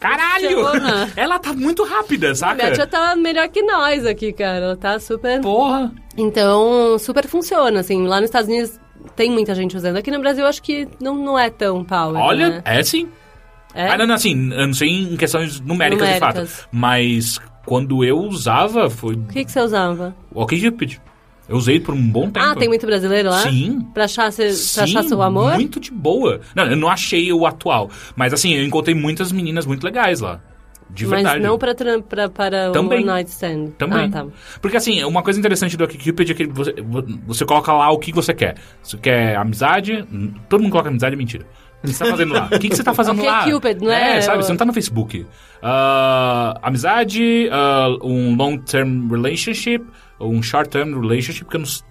Caralho! 0.00 0.64
Funciona. 0.64 1.12
Ela 1.14 1.38
tá 1.38 1.52
muito 1.52 1.84
rápida, 1.84 2.34
saca? 2.34 2.56
Minha 2.56 2.72
tia 2.72 2.86
tá 2.88 3.14
melhor 3.14 3.48
que 3.48 3.62
nós 3.62 4.04
aqui, 4.04 4.32
cara. 4.32 4.64
Ela 4.64 4.76
tá 4.76 4.98
super... 4.98 5.40
Porra! 5.40 5.92
Então, 6.16 6.98
super 6.98 7.26
funciona, 7.28 7.80
assim. 7.80 8.04
Lá 8.06 8.16
nos 8.20 8.24
Estados 8.28 8.48
Unidos 8.48 8.80
tem 9.16 9.30
muita 9.30 9.54
gente 9.54 9.76
usando. 9.76 9.96
Aqui 9.96 10.10
no 10.10 10.18
Brasil, 10.20 10.46
acho 10.46 10.62
que 10.62 10.88
não, 11.00 11.14
não 11.16 11.38
é 11.38 11.50
tão 11.50 11.84
power, 11.84 12.20
Olha, 12.20 12.48
né? 12.50 12.62
é 12.64 12.82
sim. 12.82 13.08
É? 13.74 13.88
Ah, 13.88 13.96
não, 13.98 14.06
não, 14.06 14.14
assim, 14.14 14.52
eu 14.52 14.66
não 14.66 14.74
sei 14.74 14.88
em 14.90 15.16
questões 15.16 15.58
numéricas, 15.60 16.06
de 16.08 16.14
Numéricas. 16.14 16.52
fato. 16.60 16.68
Mas 16.70 17.38
quando 17.64 18.04
eu 18.04 18.18
usava, 18.18 18.90
foi 18.90 19.14
O 19.14 19.26
que, 19.28 19.44
que 19.44 19.50
você 19.52 19.60
usava? 19.60 20.14
o 20.30 20.42
OkCupid. 20.42 21.00
Eu 21.48 21.56
usei 21.56 21.80
por 21.80 21.94
um 21.94 22.00
bom 22.08 22.30
tempo. 22.30 22.38
Ah, 22.46 22.54
tem 22.54 22.68
muito 22.68 22.86
brasileiro 22.86 23.28
lá? 23.28 23.42
Sim. 23.42 23.80
Pra 23.92 24.04
achar, 24.04 24.32
cê, 24.32 24.52
Sim, 24.52 24.74
pra 24.74 24.84
achar 24.84 25.02
seu 25.04 25.20
amor? 25.22 25.54
muito 25.54 25.80
de 25.80 25.90
boa. 25.90 26.40
Não, 26.54 26.64
eu 26.64 26.76
não 26.76 26.88
achei 26.88 27.32
o 27.32 27.44
atual. 27.46 27.90
Mas 28.14 28.32
assim, 28.32 28.54
eu 28.54 28.64
encontrei 28.64 28.94
muitas 28.94 29.32
meninas 29.32 29.66
muito 29.66 29.82
legais 29.84 30.20
lá. 30.20 30.40
De 30.94 31.06
Mas 31.06 31.22
verdade. 31.22 31.42
não 31.42 31.56
pra, 31.58 31.74
tra- 31.74 32.02
pra, 32.02 32.28
para 32.28 32.68
o 32.70 32.72
Também. 32.72 32.98
One 32.98 33.06
Night 33.06 33.30
Stand. 33.30 33.66
Também. 33.78 34.04
Ah, 34.06 34.10
tá. 34.10 34.26
Porque 34.60 34.76
assim, 34.76 35.02
uma 35.04 35.22
coisa 35.22 35.38
interessante 35.38 35.76
do 35.76 35.84
OkCupid 35.84 36.30
é 36.30 36.34
que 36.34 36.46
você, 36.46 36.74
você 37.26 37.44
coloca 37.46 37.72
lá 37.72 37.90
o 37.90 37.98
que 37.98 38.12
você 38.12 38.34
quer. 38.34 38.56
Você 38.82 38.98
quer 38.98 39.36
amizade? 39.36 40.06
Todo 40.48 40.60
mundo 40.62 40.72
coloca 40.72 40.90
amizade, 40.90 41.14
é 41.14 41.18
mentira. 41.18 41.46
O 41.82 41.86
que 41.88 41.92
você 41.94 42.04
tá 42.04 42.10
fazendo 42.10 42.34
lá? 42.34 42.44
O 42.52 42.58
que, 42.60 42.68
que 42.68 42.76
você 42.76 42.84
tá 42.84 42.94
fazendo 42.94 43.24
lá? 43.24 43.42
OkCupid, 43.44 43.82
não 43.82 43.90
é? 43.90 44.18
É, 44.18 44.20
sabe? 44.20 44.44
Você 44.44 44.50
não 44.52 44.56
tá 44.58 44.64
no 44.66 44.72
Facebook. 44.72 45.26
Ah, 45.62 46.58
amizade, 46.62 47.48
ah, 47.50 47.88
um 48.02 48.36
long-term 48.36 49.08
relationship, 49.10 49.82
ou 50.18 50.30
um 50.32 50.42
short-term 50.42 51.00
relationship, 51.00 51.48
que 51.48 51.56
eu 51.56 51.60
não... 51.60 51.66
s- 51.66 51.82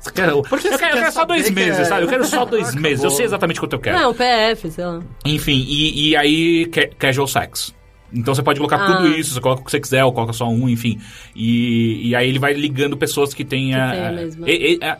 Você 0.00 0.10
quer, 0.10 0.28
eu, 0.30 0.42
Por 0.42 0.58
que 0.58 0.68
eu 0.68 0.72
você 0.72 0.78
quero, 0.78 0.90
eu 0.90 0.94
quer 0.94 1.00
quero 1.02 1.12
só 1.12 1.24
dois 1.24 1.46
que 1.48 1.52
meses, 1.54 1.80
é? 1.80 1.84
sabe? 1.84 2.02
Eu 2.04 2.08
quero 2.08 2.24
só 2.24 2.44
dois 2.44 2.64
Acabou. 2.70 2.82
meses. 2.82 3.04
Eu 3.04 3.10
sei 3.10 3.26
exatamente 3.26 3.60
quanto 3.60 3.74
eu 3.74 3.78
quero. 3.80 3.98
Não, 3.98 4.14
PF, 4.14 4.70
sei 4.70 4.84
lá. 4.84 5.00
Enfim, 5.24 5.64
e, 5.68 6.08
e 6.10 6.16
aí 6.16 6.66
ca- 6.66 6.88
casual 6.98 7.26
sex. 7.28 7.74
Então 8.12 8.34
você 8.34 8.42
pode 8.42 8.58
colocar 8.58 8.76
Ah. 8.76 8.96
tudo 8.96 9.08
isso, 9.08 9.34
você 9.34 9.40
coloca 9.40 9.62
o 9.62 9.64
que 9.64 9.70
você 9.70 9.80
quiser, 9.80 10.04
ou 10.04 10.12
coloca 10.12 10.32
só 10.32 10.48
um, 10.48 10.68
enfim. 10.68 10.98
E, 11.36 12.08
e 12.08 12.14
aí 12.16 12.28
ele 12.28 12.38
vai 12.38 12.52
ligando 12.54 12.96
pessoas 12.96 13.34
que 13.34 13.44
têm 13.44 13.74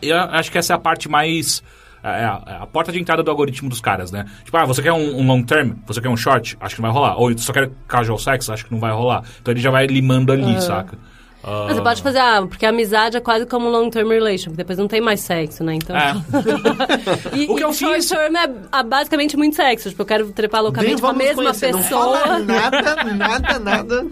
eu 0.01 0.17
acho 0.19 0.51
que 0.51 0.57
essa 0.57 0.73
é 0.73 0.75
a 0.75 0.79
parte 0.79 1.09
mais. 1.09 1.63
é 2.03 2.07
A, 2.25 2.59
a 2.61 2.67
porta 2.67 2.91
de 2.91 2.99
entrada 2.99 3.23
do 3.23 3.29
algoritmo 3.31 3.67
dos 3.67 3.81
caras, 3.81 4.11
né? 4.11 4.25
Tipo, 4.45 4.55
ah, 4.57 4.65
você 4.65 4.81
quer 4.81 4.93
um, 4.93 5.19
um 5.19 5.25
long 5.27 5.41
term? 5.43 5.71
Você 5.87 5.99
quer 5.99 6.09
um 6.09 6.15
short? 6.17 6.55
Acho 6.61 6.75
que 6.75 6.81
não 6.81 6.91
vai 6.91 7.01
rolar. 7.01 7.17
Ou 7.17 7.35
só 7.37 7.51
quer 7.51 7.69
casual 7.87 8.17
sex? 8.19 8.49
Acho 8.49 8.65
que 8.65 8.71
não 8.71 8.79
vai 8.79 8.91
rolar. 8.91 9.23
Então 9.41 9.51
ele 9.53 9.59
já 9.61 9.71
vai 9.71 9.87
limando 9.87 10.31
ali, 10.31 10.61
saca? 10.61 10.97
Ah, 11.41 11.65
Mas 11.67 11.77
você 11.77 11.81
pode 11.81 12.01
fazer, 12.03 12.17
ah, 12.19 12.45
porque 12.47 12.65
a 12.65 12.69
amizade 12.69 13.15
é 13.15 13.21
quase 13.21 13.45
como 13.45 13.67
um 13.67 13.71
long-term 13.71 14.09
relation, 14.09 14.45
porque 14.51 14.57
depois 14.57 14.77
não 14.77 14.89
tem 14.89 14.99
mais 14.99 15.21
sexo, 15.21 15.63
né? 15.63 15.75
Então. 15.75 15.95
É. 15.95 16.13
e, 17.33 17.45
O 17.49 17.55
que 17.55 17.61
e 17.61 17.63
eu 17.63 17.71
fiz- 17.71 18.07
short-term 18.07 18.35
é 18.35 18.49
ah, 18.71 18.83
basicamente 18.83 19.37
muito 19.37 19.55
sexo. 19.55 19.89
Tipo, 19.89 20.01
eu 20.01 20.05
quero 20.05 20.31
trepar 20.33 20.61
loucamente 20.61 21.01
com 21.01 21.07
a 21.07 21.13
mesma 21.13 21.35
conhecer, 21.43 21.71
Não 21.71 21.81
pessoa. 21.81 22.17
fala 22.19 22.39
nada, 22.43 23.13
nada, 23.15 23.59
nada. 23.59 24.07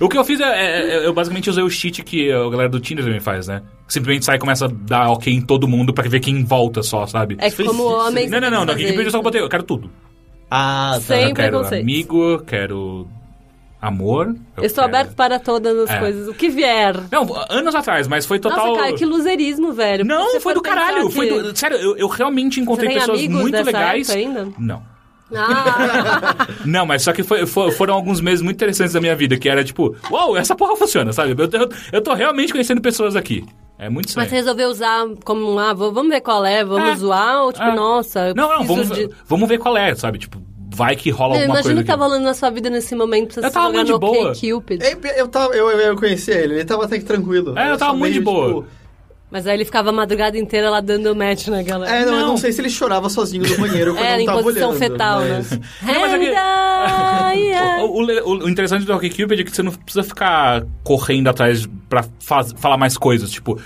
O 0.00 0.08
que 0.08 0.18
eu 0.18 0.24
fiz 0.24 0.38
é, 0.38 0.44
é- 0.44 0.88
é- 1.02 1.06
eu 1.06 1.12
basicamente 1.14 1.48
usei 1.48 1.64
o 1.64 1.70
cheat 1.70 2.02
que 2.02 2.30
a 2.30 2.48
galera 2.50 2.68
do 2.68 2.78
Tinder 2.78 3.04
também 3.04 3.20
faz, 3.20 3.46
né? 3.48 3.62
Simplesmente 3.88 4.26
sai 4.26 4.36
e 4.36 4.38
começa 4.38 4.66
a 4.66 4.68
dar 4.70 5.08
ok 5.10 5.32
em 5.32 5.40
todo 5.40 5.66
mundo 5.66 5.94
pra 5.94 6.06
ver 6.08 6.20
quem 6.20 6.44
volta 6.44 6.82
só, 6.82 7.06
sabe? 7.06 7.36
É 7.40 7.50
que 7.50 7.64
como 7.64 7.84
homem. 7.84 8.28
Não, 8.28 8.38
não, 8.40 8.50
não, 8.50 8.64
fazer 8.66 8.72
Wikipedia 8.74 9.06
eu 9.06 9.10
só 9.10 9.22
botei, 9.22 9.40
eu 9.40 9.48
quero 9.48 9.62
tudo. 9.62 9.90
Ah, 10.50 10.92
tá. 10.94 11.00
Sem 11.00 11.28
eu 11.28 11.34
quero 11.34 11.50
preconceito. 11.58 11.82
amigo, 11.82 12.38
quero 12.46 13.06
amor. 13.80 14.34
Eu 14.56 14.64
estou 14.64 14.84
quero- 14.84 14.96
aberto 14.96 15.14
para 15.16 15.38
todas 15.38 15.76
as 15.78 15.90
É. 15.90 15.98
coisas. 15.98 16.28
O 16.28 16.34
que 16.34 16.48
vier. 16.48 16.96
Não, 17.10 17.26
anos 17.48 17.74
atrás, 17.74 18.06
mas 18.08 18.26
foi 18.26 18.38
total. 18.38 18.68
Nossa, 18.68 18.80
cara, 18.82 18.92
que 18.94 19.04
loserismo, 19.04 19.72
velho. 19.72 20.04
Não, 20.04 20.40
foi 20.40 20.54
do 20.54 20.60
caralho. 20.62 21.02
pensar 21.04 21.10
Foi 21.10 21.26
que- 21.28 21.40
do... 21.42 21.56
Sério, 21.58 21.76
eu, 21.78 21.96
eu 21.96 22.08
realmente 22.08 22.60
encontrei 22.60 22.92
pessoas 22.92 23.26
muito 23.26 23.56
legais. 23.62 24.10
ainda? 24.10 24.48
Não. 24.58 24.82
Ah, 25.32 26.34
Não, 26.66 26.84
mas 26.84 27.02
só 27.02 27.12
que 27.12 27.22
foi- 27.22 27.46
fo- 27.46 27.70
foram 27.72 27.94
alguns 27.94 28.20
meses 28.20 28.42
muito 28.42 28.56
interessantes 28.56 28.92
da 28.92 29.00
minha 29.00 29.14
vida, 29.14 29.36
que 29.38 29.48
era 29.48 29.62
tipo, 29.62 29.94
uau, 30.10 30.36
essa 30.36 30.54
porra 30.56 30.76
funciona, 30.76 31.12
sabe? 31.12 31.30
Eu, 31.40 31.48
eu, 31.60 31.68
eu 31.92 32.02
tô 32.02 32.12
realmente 32.14 32.52
conhecendo 32.52 32.80
pessoas 32.80 33.14
aqui. 33.14 33.44
É 33.78 33.88
muito 33.88 34.06
mas 34.06 34.10
estranho. 34.10 34.28
você 34.28 34.34
resolveu 34.34 34.68
usar 34.68 35.06
como, 35.24 35.58
ah, 35.58 35.72
v- 35.72 35.90
vamos 35.92 36.08
ver 36.08 36.20
qual 36.20 36.44
é, 36.44 36.64
vamos 36.64 36.90
É. 36.90 36.96
zoar, 36.96 37.44
ou 37.44 37.52
tipo, 37.52 37.64
É. 37.64 37.74
nossa, 37.74 38.34
Não, 38.34 38.48
não, 38.58 38.64
vamos, 38.64 38.90
de... 38.90 39.08
vamos 39.26 39.48
ver 39.48 39.58
qual 39.58 39.76
é, 39.76 39.94
sabe? 39.94 40.18
Tipo, 40.18 40.42
vai 40.80 40.96
que 40.96 41.10
rola 41.10 41.34
Eu 41.36 41.40
alguma 41.42 41.62
coisa 41.62 41.78
o 41.78 41.82
que 41.82 41.86
tá 41.86 41.92
aqui. 41.92 42.02
rolando 42.02 42.24
na 42.24 42.32
sua 42.34 42.48
vida 42.50 42.70
nesse 42.70 42.94
momento 42.94 43.34
pra 43.34 43.42
Eu 43.42 43.48
você 43.48 43.54
tava 43.54 43.70
muito 43.72 43.92
de 43.92 43.98
boa. 43.98 44.30
OkCupid. 44.32 44.82
Eu, 44.82 44.98
eu, 45.16 45.28
tava, 45.28 45.54
eu, 45.54 45.70
eu 45.70 45.96
conheci 45.96 46.30
ele, 46.30 46.54
ele 46.54 46.64
tava 46.64 46.84
até 46.86 46.98
que 46.98 47.04
tranquilo. 47.04 47.50
É, 47.58 47.62
eu 47.62 47.66
Era 47.66 47.78
tava 47.78 47.92
muito 47.92 48.02
meio, 48.02 48.14
de 48.14 48.20
boa. 48.20 48.46
tipo, 48.62 48.66
Mas 49.30 49.46
aí 49.46 49.54
ele 49.54 49.64
ficava 49.64 49.90
a 49.90 49.92
madrugada 49.92 50.36
inteira 50.36 50.68
lá 50.70 50.80
dando 50.80 51.14
match 51.14 51.46
na 51.48 51.62
galera. 51.62 51.94
É, 51.94 52.04
não, 52.04 52.14
eu 52.14 52.20
Não. 52.20 52.26
não 52.28 52.36
sei 52.36 52.50
se 52.52 52.60
ele 52.60 52.68
chorava 52.68 53.08
sozinho 53.08 53.44
no 53.48 53.56
banheiro 53.58 53.94
quando 53.94 54.04
É, 54.04 54.12
não 54.14 54.20
em 54.20 54.26
tava 54.26 54.42
posição 54.42 54.70
olhando. 54.70 54.80
fetal, 54.80 55.20
mas... 55.20 55.50
né? 55.52 55.60
Não, 55.82 56.00
mas 56.00 56.12
é 56.12 56.16
Anda, 56.16 57.32
yeah. 57.34 57.82
O, 57.84 58.02
o- 58.02 58.44
o- 58.44 58.48
interessante 58.48 58.84
do 58.84 58.92
OkCupid 58.94 59.40
é 59.40 59.44
que 59.44 59.50
você 59.54 59.62
não 59.62 59.72
precisa 59.72 60.02
ficar 60.02 60.64
correndo 60.82 61.28
atrás 61.28 61.66
pra 61.88 62.04
faz- 62.20 62.52
falar 62.58 62.76
mais 62.76 62.96
coisas. 62.96 63.30
Tipo, 63.30 63.60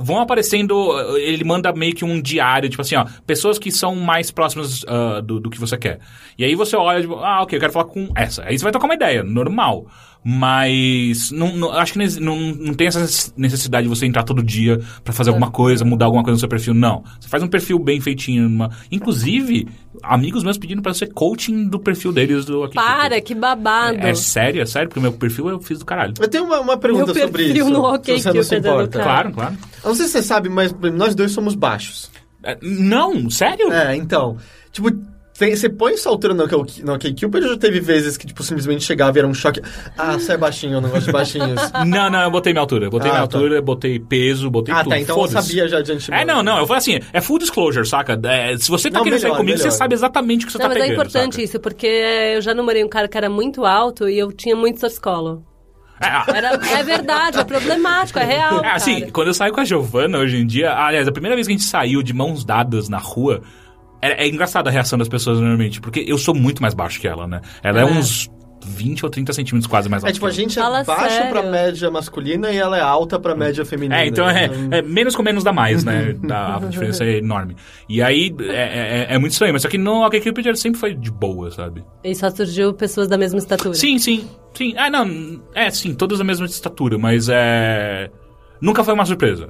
vão 0.00 0.20
aparecendo. 0.20 0.92
Ele 1.16 1.44
manda 1.44 1.72
meio 1.72 1.94
que 1.94 2.04
um 2.04 2.20
diário, 2.20 2.68
tipo 2.68 2.82
assim, 2.82 2.96
ó, 2.96 3.06
pessoas 3.26 3.58
que 3.58 3.70
são 3.72 3.94
mais 3.96 4.30
próximas 4.30 4.84
ah, 4.86 5.20
do, 5.22 5.40
do 5.40 5.48
que 5.50 5.58
você 5.58 5.76
quer. 5.76 5.98
E 6.38 6.44
aí 6.44 6.54
você 6.54 6.76
olha, 6.76 7.00
tipo, 7.00 7.14
ah, 7.16 7.42
ok, 7.42 7.56
eu 7.56 7.60
quero 7.60 7.72
falar 7.72 7.86
com 7.86 8.08
essa. 8.14 8.42
Aí 8.44 8.58
você 8.58 8.62
vai 8.62 8.72
trocar 8.72 8.86
uma 8.86 8.94
ideia, 8.94 9.22
normal. 9.22 9.86
Mas 10.28 11.30
não, 11.30 11.56
não- 11.56 11.70
acho 11.70 11.92
que 11.92 12.20
não, 12.20 12.36
não 12.36 12.74
tem 12.74 12.88
essa 12.88 13.32
necessidade 13.36 13.84
de 13.84 13.88
você 13.88 14.06
entrar 14.06 14.24
todo 14.24 14.42
dia 14.42 14.80
pra 15.04 15.12
fazer 15.12 15.30
alguma 15.30 15.52
coisa, 15.52 15.84
mudar 15.84 16.06
alguma 16.06 16.24
coisa 16.24 16.34
no 16.34 16.40
seu 16.40 16.48
perfil. 16.48 16.74
Não. 16.74 17.04
Você 17.20 17.28
faz 17.28 17.44
um 17.44 17.46
perfil 17.46 17.78
bem 17.78 18.00
feitinho. 18.00 18.48
numa- 18.48 18.70
Inclusive, 18.90 19.68
amigos 20.02 20.42
meus 20.42 20.58
pedindo 20.58 20.82
pra 20.82 20.92
ser 20.92 21.12
coaching 21.12 21.68
do 21.68 21.78
perfil 21.78 22.12
deles 22.12 22.44
do 22.44 22.58
OkCupid. 22.62 22.74
Para, 22.74 23.20
que 23.20 23.36
babado. 23.36 23.98
É, 23.98 24.10
é 24.10 24.14
sério, 24.16 24.60
é 24.60 24.66
sério, 24.66 24.88
porque 24.88 24.98
o 24.98 25.02
meu 25.02 25.12
perfil 25.12 25.48
eu 25.48 25.60
fiz 25.60 25.78
do 25.78 25.84
caralho. 25.84 26.14
Eu 26.18 26.26
tenho 26.26 26.42
uma, 26.44 26.58
uma 26.58 26.76
pergunta 26.76 27.14
Meu 27.14 27.22
sobre 27.24 27.44
isso. 27.44 27.70
no 27.70 27.76
se 27.76 27.82
Ok 27.94 28.16
você 28.16 28.28
não 28.32 28.42
se 28.42 28.54
é. 28.56 28.60
Claro, 29.04 29.32
claro. 29.32 29.54
Eu 29.84 29.88
não 29.90 29.94
sei 29.94 30.06
se 30.06 30.12
você 30.12 30.22
sabe, 30.24 30.48
mas 30.48 30.74
nós 30.92 31.14
dois 31.14 31.30
somos 31.30 31.54
baixos. 31.54 32.10
É, 32.42 32.58
não, 32.60 33.30
sério? 33.30 33.72
É, 33.72 33.94
então. 33.94 34.36
Tipo, 34.72 34.90
tem- 35.38 35.54
você 35.56 35.68
põe 35.68 35.96
sua 35.96 36.12
altura 36.12 36.34
no, 36.34 36.46
no 36.46 36.94
OkCupid 36.94 37.44
ou 37.44 37.48
já 37.50 37.56
teve 37.58 37.80
vezes 37.80 38.16
que, 38.16 38.26
tipo, 38.26 38.42
simplesmente 38.42 38.84
chegava 38.84 39.16
e 39.16 39.20
era 39.20 39.28
um 39.28 39.34
choque? 39.34 39.60
Ah, 39.96 40.12
você 40.14 40.32
é 40.32 40.36
baixinho, 40.36 40.74
eu 40.74 40.80
não 40.80 40.88
gosto 40.90 41.06
de 41.06 41.12
baixinhos. 41.12 41.60
Não, 41.86 42.10
não, 42.10 42.22
eu 42.22 42.30
botei 42.30 42.52
minha 42.52 42.60
altura. 42.62 42.86
Eu 42.86 42.90
Botei 42.90 43.10
Ah, 43.10 43.14
minha 43.14 43.26
tá. 43.28 43.36
altura, 43.38 43.60
botei 43.62 43.98
peso, 43.98 44.50
botei 44.50 44.74
ah, 44.74 44.78
tudo. 44.82 44.90
tá, 44.90 44.98
então 45.00 45.20
eu 45.20 45.28
sabia 45.28 45.68
já 45.68 45.80
de 45.80 45.92
antemão. 45.92 46.20
É, 46.20 46.24
não, 46.24 46.42
não, 46.42 46.58
eu 46.58 46.66
falei 46.66 46.78
assim, 46.78 46.98
é 47.12 47.20
full 47.20 47.38
disclosure, 47.38 47.86
saca? 47.86 48.18
É, 48.24 48.56
se 48.56 48.68
você 48.68 48.90
tá 48.90 48.98
Não, 48.98 49.04
querendo 49.04 49.20
sair 49.20 49.28
melhor, 49.30 49.38
comigo, 49.38 49.58
melhor. 49.58 49.70
você 49.70 49.76
sabe 49.76 49.94
exatamente 49.94 50.44
o 50.44 50.46
que 50.46 50.52
você 50.52 50.58
Não, 50.58 50.62
tá 50.64 50.68
mas 50.68 50.76
é 50.78 50.80
pegando, 50.80 50.94
importante 51.00 51.32
saca? 51.34 51.44
isso, 51.44 51.60
porque 51.60 51.86
eu 52.34 52.40
já 52.40 52.54
namorei 52.54 52.82
um 52.84 52.88
cara 52.88 53.06
que 53.08 53.16
era 53.16 53.28
muito 53.30 53.64
alto 53.64 54.08
e 54.08 54.18
eu 54.18 54.32
tinha 54.32 54.56
muito 54.56 54.80
torcicolo. 54.80 55.44
É, 56.00 56.06
ah, 56.06 56.26
Era, 56.28 56.48
é 56.78 56.82
verdade, 56.82 57.38
é 57.38 57.44
problemático, 57.44 58.18
é 58.18 58.24
real. 58.24 58.62
É, 58.64 58.72
assim, 58.72 59.00
cara. 59.00 59.12
quando 59.12 59.28
eu 59.28 59.34
saio 59.34 59.52
com 59.52 59.60
a 59.60 59.64
Giovana 59.64 60.18
hoje 60.18 60.36
em 60.36 60.46
dia, 60.46 60.72
aliás, 60.74 61.08
a 61.08 61.12
primeira 61.12 61.34
vez 61.34 61.46
que 61.46 61.52
a 61.54 61.56
gente 61.56 61.66
saiu 61.68 62.02
de 62.02 62.12
mãos 62.12 62.44
dadas 62.44 62.88
na 62.88 62.98
rua, 62.98 63.40
é, 64.02 64.24
é 64.24 64.28
engraçada 64.28 64.68
a 64.70 64.72
reação 64.72 64.98
das 64.98 65.08
pessoas 65.08 65.38
normalmente, 65.40 65.80
porque 65.80 66.04
eu 66.06 66.18
sou 66.18 66.34
muito 66.34 66.60
mais 66.62 66.74
baixo 66.74 67.00
que 67.00 67.08
ela, 67.08 67.26
né? 67.26 67.40
Ela 67.62 67.80
é, 67.80 67.82
É. 67.82 67.86
uns 67.86 68.28
20 68.68 69.04
ou 69.04 69.10
30 69.10 69.32
centímetros 69.32 69.68
quase 69.70 69.88
mais 69.88 70.02
alta. 70.02 70.10
É 70.10 70.14
tipo, 70.14 70.26
a 70.26 70.30
gente 70.30 70.58
é 70.58 70.62
baixo 70.84 71.14
sério. 71.14 71.30
pra 71.30 71.42
média 71.44 71.88
masculina 71.88 72.50
e 72.50 72.56
ela 72.56 72.76
é 72.76 72.80
alta 72.80 73.16
pra 73.16 73.34
média 73.36 73.64
feminina. 73.64 74.00
É, 74.00 74.06
então 74.08 74.28
é, 74.28 74.46
Então, 74.46 74.68
é 74.72 74.82
menos 74.82 75.14
com 75.14 75.22
menos 75.22 75.44
dá 75.44 75.52
mais, 75.52 75.84
né? 75.84 76.16
A 76.28 76.58
diferença 76.68 77.04
é 77.04 77.18
enorme. 77.18 77.54
E 77.88 78.02
aí 78.02 78.34
é, 78.40 79.06
é- 79.10 79.14
é 79.14 79.18
muito 79.18 79.32
estranho, 79.32 79.52
mas 79.52 79.62
só 79.62 79.68
que 79.68 79.78
no 79.78 80.04
OkCupid 80.04 80.48
ele 80.48 80.56
sempre 80.56 80.80
foi 80.80 80.94
de 80.94 81.12
boa, 81.12 81.48
sabe? 81.52 81.84
E 82.02 82.12
só 82.14 82.28
surgiu 82.30 82.72
pessoas 82.74 83.06
da 83.06 83.16
mesma 83.16 83.38
estatura. 83.38 83.74
Sim, 83.74 83.98
sim, 83.98 84.28
sim. 84.52 84.74
Ah, 84.76 84.90
não, 84.90 85.40
é 85.54 85.70
sim, 85.70 85.94
todas 85.94 86.18
da 86.18 86.24
mesma 86.24 86.46
estatura, 86.46 86.98
mas 86.98 87.28
é. 87.30 88.10
Nunca 88.60 88.82
foi 88.82 88.94
uma 88.94 89.04
surpresa. 89.04 89.48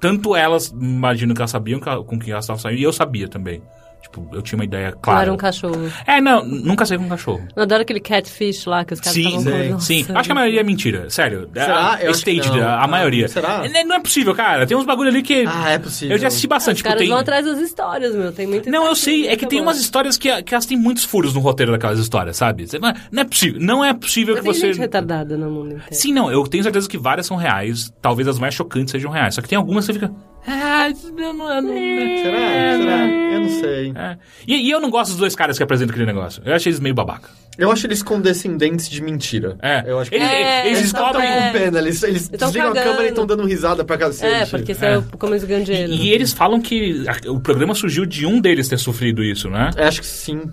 Tanto 0.00 0.34
elas, 0.34 0.68
imagino 0.68 1.34
que 1.34 1.40
elas 1.40 1.50
sabiam 1.50 1.78
com 1.78 2.18
quem 2.18 2.32
elas 2.32 2.44
estavam 2.44 2.60
saindo, 2.60 2.80
e 2.80 2.82
eu 2.82 2.92
sabia 2.92 3.28
também. 3.28 3.62
Tipo, 4.02 4.28
eu 4.32 4.42
tinha 4.42 4.56
uma 4.58 4.64
ideia 4.64 4.90
Não 4.92 4.98
clara. 4.98 5.22
era 5.22 5.32
um 5.32 5.36
cachorro. 5.36 5.92
É, 6.06 6.20
não, 6.20 6.44
nunca 6.44 6.84
saí 6.86 6.98
com 6.98 7.04
um 7.04 7.08
cachorro. 7.08 7.46
Eu 7.54 7.62
adoro 7.62 7.82
aquele 7.82 8.00
catfish 8.00 8.64
lá 8.66 8.84
que 8.84 8.94
os 8.94 9.00
caras 9.00 9.12
Sim, 9.14 9.40
sim. 9.40 9.78
Sim, 10.04 10.06
acho 10.14 10.24
que 10.28 10.32
a 10.32 10.34
maioria 10.34 10.60
é 10.60 10.62
mentira, 10.64 11.08
sério. 11.10 11.48
Será? 11.52 11.98
É, 12.00 12.06
Eu 12.06 12.10
acho 12.10 12.24
que 12.24 12.30
staged, 12.32 12.58
não. 12.60 12.66
a, 12.66 12.72
a 12.76 12.84
Ah, 12.84 12.86
maioria. 12.88 13.28
será? 13.28 13.62
É, 13.64 13.84
Não 13.84 13.96
é 13.96 14.00
possível, 14.00 14.34
cara. 14.34 14.66
Tem 14.66 14.76
uns 14.76 14.84
bagulho 14.86 15.10
ali 15.10 15.22
que. 15.22 15.44
Ah, 15.46 15.70
é 15.70 15.78
possível. 15.78 16.16
Eu 16.16 16.20
já 16.20 16.28
assisti 16.28 16.46
bastante. 16.46 16.76
Os 16.76 16.78
Tipo, 16.78 16.88
caras 16.88 17.00
tem... 17.02 17.08
vão 17.10 17.18
atrás 17.18 17.44
das 17.44 17.58
histórias, 17.60 18.14
meu. 18.14 18.32
Tem 18.32 18.46
muita 18.46 18.70
Não, 18.70 18.86
eu 18.86 18.94
sei. 18.96 19.28
É 19.28 19.36
que 19.36 19.42
muito 19.42 19.48
tem 19.50 19.58
boa. 19.60 19.68
umas 19.70 19.80
histórias 19.80 20.16
que, 20.16 20.42
que 20.42 20.54
elas 20.54 20.66
têm 20.66 20.76
muitos 20.76 21.04
furos 21.04 21.34
no 21.34 21.40
roteiro 21.40 21.70
daquelas 21.72 21.98
histórias, 21.98 22.36
sabe? 22.36 22.66
Fala, 22.66 22.94
Não 23.12 23.22
é 23.22 23.24
possível. 23.24 23.60
Não 23.60 23.84
é 23.84 23.92
possível 23.94 24.34
Mas 24.34 24.44
que 24.44 24.50
tem 24.50 24.60
você. 24.60 24.66
gente 24.72 24.80
retardada 24.80 25.36
no 25.36 25.50
mundo 25.50 25.66
inteiro. 25.74 25.84
Sim, 25.94 26.12
não, 26.12 26.32
eu 26.32 26.42
tenho 26.44 26.62
certeza 26.64 26.88
que 26.88 26.98
várias 26.98 27.26
são 27.26 27.36
reais. 27.36 27.92
Talvez 28.00 28.26
as 28.26 28.38
mais 28.38 28.54
chocantes 28.54 28.90
sejam 28.92 29.10
reais. 29.10 29.34
Só 29.34 29.42
que 29.42 29.48
tem 29.48 29.56
algumas 29.58 29.86
que 29.86 29.92
você 29.92 29.98
fica. 30.00 30.12
Ah, 30.46 30.88
isso 30.88 31.12
não, 31.12 31.32
não, 31.34 31.60
não, 31.62 31.72
Será? 31.74 32.78
Será? 32.78 33.06
Eu 33.06 33.40
não 33.40 33.48
sei. 33.60 33.92
É. 33.94 34.16
E, 34.46 34.56
e 34.68 34.70
eu 34.70 34.80
não 34.80 34.90
gosto 34.90 35.10
dos 35.10 35.18
dois 35.18 35.34
caras 35.36 35.56
que 35.56 35.62
apresentam 35.62 35.92
aquele 35.92 36.06
negócio. 36.06 36.42
Eu 36.44 36.54
achei 36.54 36.70
eles 36.70 36.80
meio 36.80 36.94
babaca. 36.94 37.28
Eu 37.58 37.70
acho 37.70 37.86
eles 37.86 38.02
condescendentes 38.02 38.88
de 38.88 39.02
mentira. 39.02 39.56
É. 39.60 39.84
Eu 39.86 39.98
acho 40.00 40.10
que 40.10 40.16
Eles, 40.16 40.28
É, 40.28 40.60
eles 40.66 40.78
eles 40.78 40.92
descobrem. 40.92 41.28
tão- 41.28 41.42
com 41.42 41.52
pena. 41.52 41.78
Eles, 41.78 42.02
eles 42.02 42.28
Eles 42.28 42.40
desligam 42.40 42.70
a 42.70 42.74
câmera 42.74 43.04
e 43.04 43.08
estão 43.08 43.26
dando 43.26 43.44
risada 43.46 43.84
pra 43.84 43.98
cacete. 43.98 44.34
É, 44.34 44.46
porque 44.46 44.72
isso 44.72 44.84
É. 44.84 44.94
é, 44.94 44.98
o 44.98 45.02
começo 45.18 45.46
ganhando 45.46 45.66
dinheiro. 45.66 45.92
E, 45.92 46.06
e 46.06 46.12
eles 46.12 46.32
falam 46.32 46.60
que 46.60 47.04
a- 47.06 47.30
o 47.30 47.38
programa 47.38 47.74
surgiu 47.74 48.06
de 48.06 48.24
um 48.24 48.40
deles 48.40 48.66
ter 48.68 48.78
sofrido 48.78 49.22
isso, 49.22 49.50
né? 49.50 49.70
Eu 49.76 49.84
Acho 49.84 50.00
que 50.00 50.06
sim. 50.06 50.50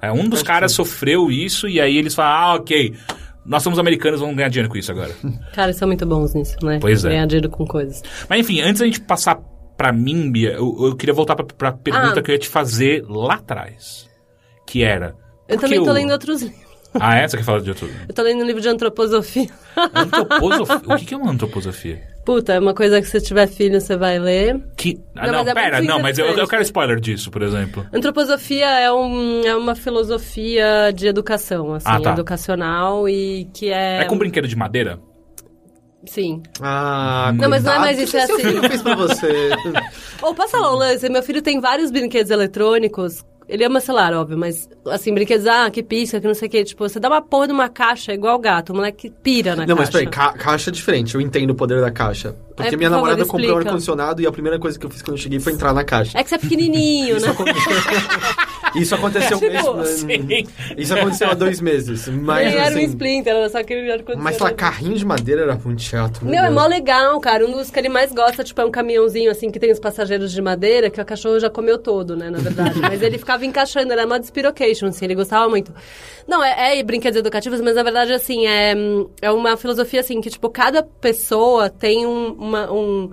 É, 0.00 0.12
um 0.12 0.28
dos 0.28 0.40
Acho 0.40 0.44
caras 0.44 0.72
sofreu 0.72 1.30
isso 1.30 1.66
e 1.68 1.80
aí 1.80 1.96
eles 1.96 2.14
falam, 2.14 2.32
ah, 2.32 2.54
ok, 2.56 2.92
nós 3.44 3.62
somos 3.62 3.78
americanos, 3.78 4.20
vamos 4.20 4.36
ganhar 4.36 4.48
dinheiro 4.48 4.68
com 4.70 4.76
isso 4.78 4.90
agora. 4.92 5.12
Cara, 5.54 5.68
eles 5.68 5.76
são 5.76 5.88
muito 5.88 6.06
bons 6.06 6.34
nisso, 6.34 6.56
né? 6.62 6.78
Pois 6.80 7.04
é. 7.04 7.10
Ganhar 7.10 7.26
dinheiro 7.26 7.48
com 7.50 7.66
coisas. 7.66 8.02
Mas 8.28 8.40
enfim, 8.40 8.60
antes 8.60 8.80
da 8.80 8.86
gente 8.86 9.00
passar 9.00 9.40
pra 9.76 9.92
mim, 9.92 10.30
Bia, 10.30 10.52
eu, 10.52 10.76
eu 10.86 10.96
queria 10.96 11.14
voltar 11.14 11.34
pra, 11.34 11.44
pra 11.44 11.72
pergunta 11.72 12.20
Ah. 12.20 12.22
que 12.22 12.30
eu 12.30 12.34
ia 12.34 12.38
te 12.38 12.48
fazer 12.48 13.04
lá 13.08 13.34
atrás. 13.34 14.08
Que 14.66 14.82
era... 14.84 15.14
Eu 15.48 15.58
também 15.58 15.82
tô 15.82 15.90
o- 15.90 15.92
lendo 15.92 16.12
outros 16.12 16.42
livros. 16.42 16.62
Ah, 16.94 17.16
é? 17.16 17.26
Você 17.26 17.36
quer 17.38 17.42
falar 17.42 17.60
de 17.60 17.70
outro... 17.70 17.88
Eu 18.08 18.14
tô 18.14 18.22
lendo 18.22 18.42
um 18.42 18.46
livro 18.46 18.60
de 18.60 18.68
antroposofia. 18.68 19.48
Antroposofia? 19.94 20.94
o 20.94 20.98
que 20.98 21.14
é 21.14 21.16
uma 21.16 21.30
antroposofia? 21.32 22.02
Puta, 22.24 22.52
é 22.52 22.58
uma 22.60 22.72
coisa 22.72 23.00
que 23.00 23.08
se 23.08 23.20
tiver 23.20 23.48
filho 23.48 23.80
você 23.80 23.96
vai 23.96 24.18
ler. 24.18 24.62
Que... 24.76 24.96
Ah, 25.16 25.26
Não, 25.26 25.32
não, 25.32 25.38
mas 25.40 25.48
é 25.48 25.54
pera, 25.54 25.82
não, 25.82 25.98
mas 26.00 26.18
eu, 26.18 26.26
eu 26.26 26.46
quero 26.46 26.62
spoiler 26.62 27.00
disso, 27.00 27.30
por 27.32 27.42
exemplo. 27.42 27.84
Antroposofia 27.92 28.66
é, 28.66 28.92
um, 28.92 29.40
é 29.44 29.56
uma 29.56 29.74
filosofia 29.74 30.92
de 30.94 31.08
educação, 31.08 31.74
assim, 31.74 31.86
Ah, 31.88 32.00
tá. 32.00 32.12
educacional 32.12 33.08
e 33.08 33.48
que 33.52 33.70
é... 33.72 34.02
É 34.02 34.04
com 34.04 34.16
brinquedo 34.16 34.46
de 34.46 34.54
madeira? 34.56 35.00
Sim. 36.06 36.42
Ah, 36.60 37.32
Não, 37.36 37.48
mas 37.48 37.62
não 37.64 37.72
é 37.74 37.78
mais 37.78 37.98
isso, 37.98 38.16
é 38.16 38.26
seu 38.26 38.36
assim. 38.36 38.44
filho 38.48 38.62
fez 38.68 38.82
pra 38.82 38.94
você? 38.96 39.50
Ou 40.22 40.34
passa 40.34 40.58
lá 40.58 40.72
o 40.72 40.76
lance, 40.76 41.08
meu 41.08 41.22
filho 41.22 41.42
tem 41.42 41.60
vários 41.60 41.90
brinquedos 41.90 42.30
eletrônicos. 42.30 43.24
Ele 43.48 43.64
ama 43.64 43.80
celular, 43.80 44.12
óbvio, 44.14 44.38
mas 44.38 44.68
assim, 44.86 45.12
brinquedos, 45.12 45.46
ah, 45.46 45.70
que 45.70 45.82
pisca, 45.82 46.20
que 46.20 46.26
não 46.26 46.34
sei 46.34 46.48
o 46.48 46.50
que. 46.50 46.64
Tipo, 46.64 46.88
você 46.88 46.98
dá 47.00 47.08
uma 47.08 47.20
porra 47.22 47.46
de 47.48 47.52
uma 47.52 47.68
caixa 47.68 48.12
igual 48.12 48.38
gato, 48.38 48.70
o 48.72 48.76
moleque 48.76 49.10
pira 49.22 49.54
na 49.56 49.66
Não, 49.66 49.76
mas 49.76 49.88
caixa. 49.90 50.10
peraí, 50.10 50.10
ca 50.10 50.32
caixa 50.32 50.70
é 50.70 50.72
diferente. 50.72 51.14
Eu 51.14 51.20
entendo 51.20 51.50
o 51.50 51.54
poder 51.54 51.80
da 51.80 51.90
caixa. 51.90 52.34
Porque 52.54 52.68
É, 52.68 52.70
por 52.70 52.76
minha 52.78 52.90
favor, 52.90 53.06
namorada 53.06 53.28
comprou 53.28 53.54
um 53.54 53.58
ar-condicionado 53.58 54.22
e 54.22 54.26
a 54.26 54.32
primeira 54.32 54.58
coisa 54.58 54.78
que 54.78 54.84
eu 54.86 54.90
fiz 54.90 55.02
quando 55.02 55.16
eu 55.16 55.22
cheguei 55.22 55.40
foi 55.40 55.52
entrar 55.52 55.72
na 55.72 55.84
caixa. 55.84 56.18
É 56.18 56.22
que 56.22 56.28
você 56.28 56.34
é 56.36 56.38
pequenininho, 56.38 57.20
né? 57.20 57.28
Isso 58.74 58.94
aconteceu 58.94 59.38
Tipo, 59.38 59.52
mesmo. 59.52 59.84
Sim. 59.84 60.46
Isso 60.78 60.94
aconteceu 60.94 61.30
há 61.30 61.34
dois 61.34 61.60
meses. 61.60 62.08
Mas 62.08 62.46
Nem 62.46 62.56
era 62.56 62.74
um 62.74 62.78
assim. 62.78 62.84
Splinter, 62.84 63.34
era 63.34 63.48
só 63.48 63.58
aquele 63.58 63.80
ar-condicionado. 63.90 64.22
Mas 64.22 64.38
lá, 64.38 64.50
carrinho 64.52 64.96
de 64.96 65.04
madeira 65.04 65.42
era 65.42 65.54
muito 65.56 65.82
chato. 65.82 66.24
Meu, 66.24 66.42
é 66.42 66.50
mó 66.50 66.66
legal, 66.66 67.18
cara. 67.20 67.46
Um 67.46 67.52
dos 67.52 67.70
que 67.70 67.78
ele 67.78 67.88
mais 67.88 68.12
gosta, 68.12 68.42
tipo, 68.42 68.60
é 68.60 68.64
um 68.64 68.70
caminhãozinho, 68.70 69.30
assim, 69.30 69.50
que 69.50 69.58
tem 69.58 69.70
os 69.70 69.78
passageiros 69.78 70.32
de 70.32 70.40
madeira, 70.40 70.88
que 70.88 71.00
o 71.00 71.04
cachorro 71.04 71.38
já 71.38 71.50
comeu 71.50 71.76
todo, 71.78 72.16
né, 72.16 72.30
na 72.30 72.38
verdade. 72.38 72.78
mas 72.80 73.02
ele 73.02 73.18
ficava 73.18 73.44
encaixando, 73.44 73.92
era 73.92 74.06
uma 74.06 74.18
despirocation, 74.18 74.86
assim, 74.86 75.04
ele 75.04 75.14
gostava 75.14 75.48
muito. 75.48 75.72
Não, 76.26 76.42
é, 76.42 76.78
é 76.78 76.82
brinquedos 76.82 77.18
educativos, 77.18 77.60
mas 77.60 77.74
na 77.74 77.82
verdade, 77.82 78.12
assim, 78.12 78.46
é, 78.46 78.74
é 79.20 79.30
uma 79.30 79.56
filosofia, 79.56 80.00
assim, 80.00 80.20
que, 80.20 80.30
tipo, 80.30 80.48
cada 80.48 80.82
pessoa 80.82 81.68
tem 81.68 82.06
um, 82.06 82.36
uma, 82.42 82.70
um, 82.72 83.10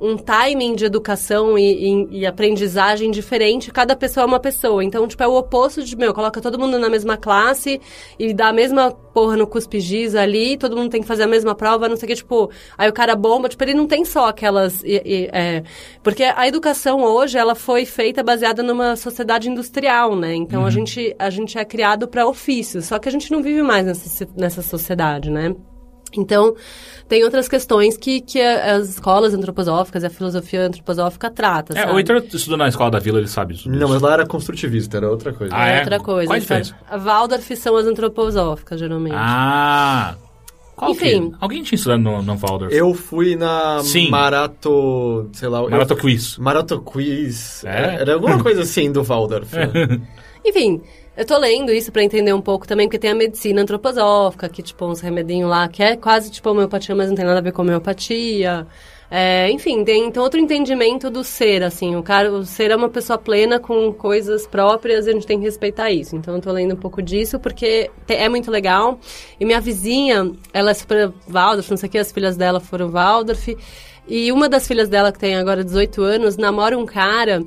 um 0.00 0.16
timing 0.16 0.74
de 0.74 0.84
educação 0.84 1.56
e, 1.56 1.62
e- 1.62 2.08
e 2.20 2.26
aprendizagem 2.26 3.10
diferente, 3.12 3.70
cada 3.70 3.94
pessoa 3.94 4.24
é 4.24 4.26
uma 4.26 4.40
pessoa. 4.40 4.82
Então, 4.82 5.06
tipo, 5.06 5.22
é 5.22 5.28
o 5.28 5.34
oposto 5.36 5.82
de, 5.84 5.94
meu, 5.96 6.12
coloca 6.12 6.40
todo 6.40 6.58
mundo 6.58 6.76
na 6.78 6.88
mesma 6.90 7.16
classe 7.16 7.80
e 8.18 8.34
dá 8.34 8.48
a 8.48 8.52
mesma 8.52 8.90
porra 8.90 9.36
no 9.36 9.46
cuspe-giz 9.46 10.14
ali, 10.16 10.56
todo 10.56 10.76
mundo 10.76 10.90
tem 10.90 11.02
que 11.02 11.06
fazer 11.06 11.22
a 11.22 11.26
mesma 11.28 11.54
prova, 11.54 11.88
não 11.88 11.96
sei 11.96 12.06
o 12.06 12.08
que, 12.08 12.16
tipo, 12.16 12.50
aí 12.76 12.88
o 12.88 12.92
cara 12.92 13.14
bomba, 13.14 13.48
tipo, 13.48 13.62
ele 13.62 13.74
não 13.74 13.86
tem 13.86 14.04
só 14.04 14.26
aquelas... 14.28 14.82
e- 14.82 15.28
é, 15.32 15.62
porque 16.02 16.24
a 16.24 16.48
educação 16.48 17.02
hoje, 17.04 17.38
ela 17.38 17.54
foi 17.54 17.84
feita 17.84 18.22
baseada 18.24 18.60
numa 18.62 18.96
sociedade 18.96 19.48
industrial, 19.48 20.16
né? 20.16 20.34
Então, 20.34 20.66
a, 20.66 20.70
gente, 20.70 21.14
a 21.18 21.30
gente 21.30 21.56
é 21.58 21.64
criado 21.64 22.08
para 22.08 22.26
ofícios, 22.26 22.86
só 22.86 22.98
que 22.98 23.08
a 23.08 23.12
gente 23.12 23.30
não 23.30 23.40
vive 23.40 23.62
mais 23.62 23.86
nessa, 23.86 24.28
nessa 24.36 24.62
sociedade, 24.62 25.30
né? 25.30 25.54
Então, 26.16 26.54
tem 27.08 27.24
outras 27.24 27.48
questões 27.48 27.96
que, 27.96 28.20
que 28.20 28.40
as 28.40 28.88
escolas 28.88 29.34
antroposóficas 29.34 30.02
e 30.02 30.06
a 30.06 30.10
filosofia 30.10 30.66
antroposófica 30.66 31.30
trata, 31.30 31.78
É, 31.78 31.90
o 31.90 31.98
Heitor 31.98 32.22
estudou 32.32 32.56
na 32.58 32.68
escola 32.68 32.90
da 32.90 32.98
Vila, 32.98 33.18
ele 33.18 33.28
sabe 33.28 33.54
isso. 33.54 33.68
Não, 33.70 33.88
mas 33.88 34.00
lá 34.02 34.12
era 34.14 34.26
construtivista, 34.26 34.96
era 34.98 35.10
outra 35.10 35.32
coisa. 35.32 35.54
Ah, 35.56 35.68
é 35.68 35.76
é? 35.76 35.78
outra 35.80 36.00
coisa. 36.00 36.26
Qual 36.28 36.36
a 36.36 36.38
diferença? 36.38 36.76
A 36.90 36.96
Waldorf 36.96 37.56
são 37.56 37.76
as 37.76 37.86
antroposóficas, 37.86 38.78
geralmente. 38.78 39.14
Ah. 39.16 40.16
Qual 40.74 40.90
Enfim. 40.90 41.30
que? 41.30 41.36
Alguém 41.40 41.62
tinha 41.62 41.76
estudado 41.76 42.00
no, 42.00 42.22
no 42.22 42.36
Waldorf? 42.36 42.74
Eu 42.74 42.92
fui 42.94 43.36
na 43.36 43.80
Sim. 43.82 44.10
Marato... 44.10 45.28
sei 45.32 45.48
lá... 45.48 45.60
eu- 45.60 45.70
Marato 45.70 45.96
Quiz. 45.96 46.38
Marato 46.38 46.80
Quiz. 46.80 47.62
É? 47.64 48.00
Era 48.00 48.14
alguma 48.14 48.42
coisa 48.42 48.62
assim 48.62 48.90
do 48.90 49.02
Waldorf. 49.04 49.52
Enfim, 50.44 50.80
eu 51.16 51.24
tô 51.26 51.36
lendo 51.38 51.70
isso 51.72 51.92
pra 51.92 52.02
entender 52.02 52.32
um 52.32 52.40
pouco 52.40 52.66
também, 52.66 52.86
porque 52.86 52.98
tem 52.98 53.10
a 53.10 53.14
medicina 53.14 53.62
antroposófica, 53.62 54.48
que, 54.48 54.62
tipo, 54.62 54.86
uns 54.86 55.00
remedinhos 55.00 55.48
lá, 55.50 55.68
que 55.68 55.82
é 55.82 55.96
quase 55.96 56.30
tipo 56.30 56.48
homeopatia, 56.50 56.94
mas 56.94 57.08
não 57.08 57.16
tem 57.16 57.24
nada 57.24 57.38
a 57.38 57.42
ver 57.42 57.52
com 57.52 57.62
homeopatia. 57.62 58.66
É, 59.14 59.50
enfim, 59.50 59.84
tem, 59.84 60.10
tem 60.10 60.22
outro 60.22 60.40
entendimento 60.40 61.10
do 61.10 61.22
ser, 61.22 61.62
assim. 61.62 61.94
O 61.96 62.02
cara, 62.02 62.32
o 62.32 62.46
ser 62.46 62.70
é 62.70 62.76
uma 62.76 62.88
pessoa 62.88 63.18
plena 63.18 63.60
com 63.60 63.92
coisas 63.92 64.46
próprias 64.46 65.06
e 65.06 65.10
a 65.10 65.12
gente 65.12 65.26
tem 65.26 65.38
que 65.38 65.44
respeitar 65.44 65.90
isso. 65.90 66.16
Então, 66.16 66.34
eu 66.36 66.40
tô 66.40 66.50
lendo 66.50 66.72
um 66.72 66.78
pouco 66.78 67.02
disso 67.02 67.38
porque 67.38 67.90
te- 68.06 68.14
é 68.14 68.26
muito 68.30 68.50
legal. 68.50 68.98
E 69.38 69.44
minha 69.44 69.60
vizinha, 69.60 70.32
ela 70.54 70.70
é 70.70 70.74
super 70.74 71.12
Waldorf, 71.28 71.68
não 71.70 71.76
sei 71.76 71.90
o 71.90 71.92
que, 71.92 71.98
as 71.98 72.10
filhas 72.10 72.38
dela 72.38 72.58
foram 72.58 72.88
Waldorf. 72.90 73.54
E 74.08 74.32
uma 74.32 74.48
das 74.48 74.66
filhas 74.66 74.88
dela, 74.88 75.12
que 75.12 75.18
tem 75.18 75.36
agora 75.36 75.62
18 75.62 76.02
anos, 76.02 76.38
namora 76.38 76.76
um 76.78 76.86
cara 76.86 77.42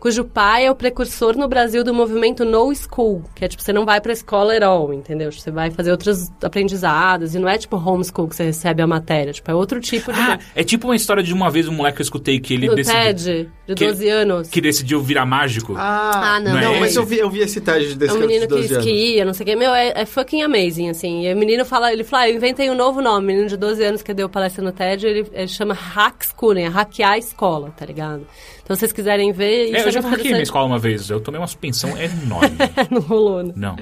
cujo 0.00 0.24
pai 0.24 0.64
é 0.66 0.70
o 0.70 0.74
precursor 0.74 1.36
no 1.36 1.46
Brasil 1.46 1.84
do 1.84 1.92
movimento 1.94 2.44
No 2.44 2.74
School, 2.74 3.22
que 3.34 3.44
é 3.44 3.48
tipo, 3.48 3.62
você 3.62 3.72
não 3.72 3.84
vai 3.84 4.00
pra 4.00 4.12
escola 4.12 4.56
at 4.56 4.62
all, 4.62 4.92
entendeu? 4.94 5.30
Você 5.30 5.50
vai 5.50 5.70
fazer 5.70 5.90
outros 5.92 6.30
aprendizados, 6.42 7.34
e 7.34 7.38
não 7.38 7.48
é 7.48 7.58
tipo 7.58 7.76
homeschool 7.76 8.26
que 8.28 8.34
você 8.36 8.44
recebe 8.44 8.80
a 8.82 8.86
matéria, 8.86 9.32
tipo, 9.32 9.50
é 9.50 9.54
outro 9.54 9.80
tipo 9.80 10.12
de... 10.12 10.18
Ah, 10.20 10.38
é 10.54 10.64
tipo 10.64 10.88
uma 10.88 10.96
história 10.96 11.22
de 11.22 11.32
uma 11.34 11.50
vez 11.50 11.68
um 11.68 11.72
moleque 11.72 11.96
que 11.96 12.02
eu 12.02 12.04
escutei 12.04 12.40
que 12.40 12.54
ele 12.54 12.66
no 12.68 12.74
decidiu, 12.74 13.02
TED, 13.02 13.50
de 13.66 13.74
que- 13.74 13.86
12 13.86 14.08
anos. 14.08 14.48
que 14.48 14.60
decidiu 14.60 15.02
virar 15.02 15.26
mágico. 15.26 15.74
Ah, 15.76 16.36
Ah, 16.36 16.40
não, 16.40 16.52
não 16.54 16.60
Não, 16.60 16.74
é 16.76 16.80
mas 16.80 16.96
eu 16.96 17.04
vi, 17.04 17.18
eu 17.18 17.28
vi 17.30 17.40
esse 17.40 17.60
TED 17.60 17.94
desse 17.96 18.12
É 18.14 18.16
um 18.16 18.20
menino 18.20 18.40
de 18.40 18.46
que 18.48 18.54
12 18.54 18.74
anos. 18.74 18.86
esquia, 18.86 19.24
não 19.24 19.34
sei 19.34 19.44
o 19.44 19.46
que. 19.46 19.56
Meu, 19.56 19.72
é, 19.74 19.92
é 20.02 20.06
fucking 20.06 20.42
amazing, 20.42 20.88
assim. 20.88 21.26
E 21.26 21.32
o 21.32 21.36
menino 21.36 21.64
fala, 21.64 21.92
ele 21.92 22.04
fala, 22.04 22.22
ah, 22.24 22.30
eu 22.30 22.36
inventei 22.36 22.70
um 22.70 22.74
novo 22.74 23.00
nome. 23.02 23.26
menino 23.26 23.48
de 23.48 23.56
12 23.56 23.82
anos 23.84 24.02
que 24.02 24.14
deu 24.14 24.28
palestra 24.28 24.62
no 24.64 24.72
TED, 24.72 25.06
ele, 25.06 25.26
ele 25.32 25.48
chama 25.48 25.74
Hack 25.74 26.24
Schooling, 26.24 26.62
é 26.62 26.68
hackear 26.68 27.12
a 27.12 27.18
escola, 27.18 27.70
tá 27.76 27.84
ligado? 27.84 28.26
Então, 28.70 28.76
se 28.76 28.80
vocês 28.82 28.92
quiserem 28.92 29.32
ver... 29.32 29.64
isso 29.64 29.76
É, 29.78 29.88
eu 29.88 29.90
já 29.90 30.00
muito 30.00 30.14
hackeei 30.14 30.32
na 30.32 30.42
escola 30.42 30.64
uma 30.64 30.78
vez, 30.78 31.10
eu 31.10 31.20
tomei 31.20 31.40
uma 31.40 31.46
suspensão 31.48 31.90
enorme. 31.98 32.56
não 32.88 33.00
rolou, 33.00 33.42
né? 33.42 33.52
Não. 33.56 33.76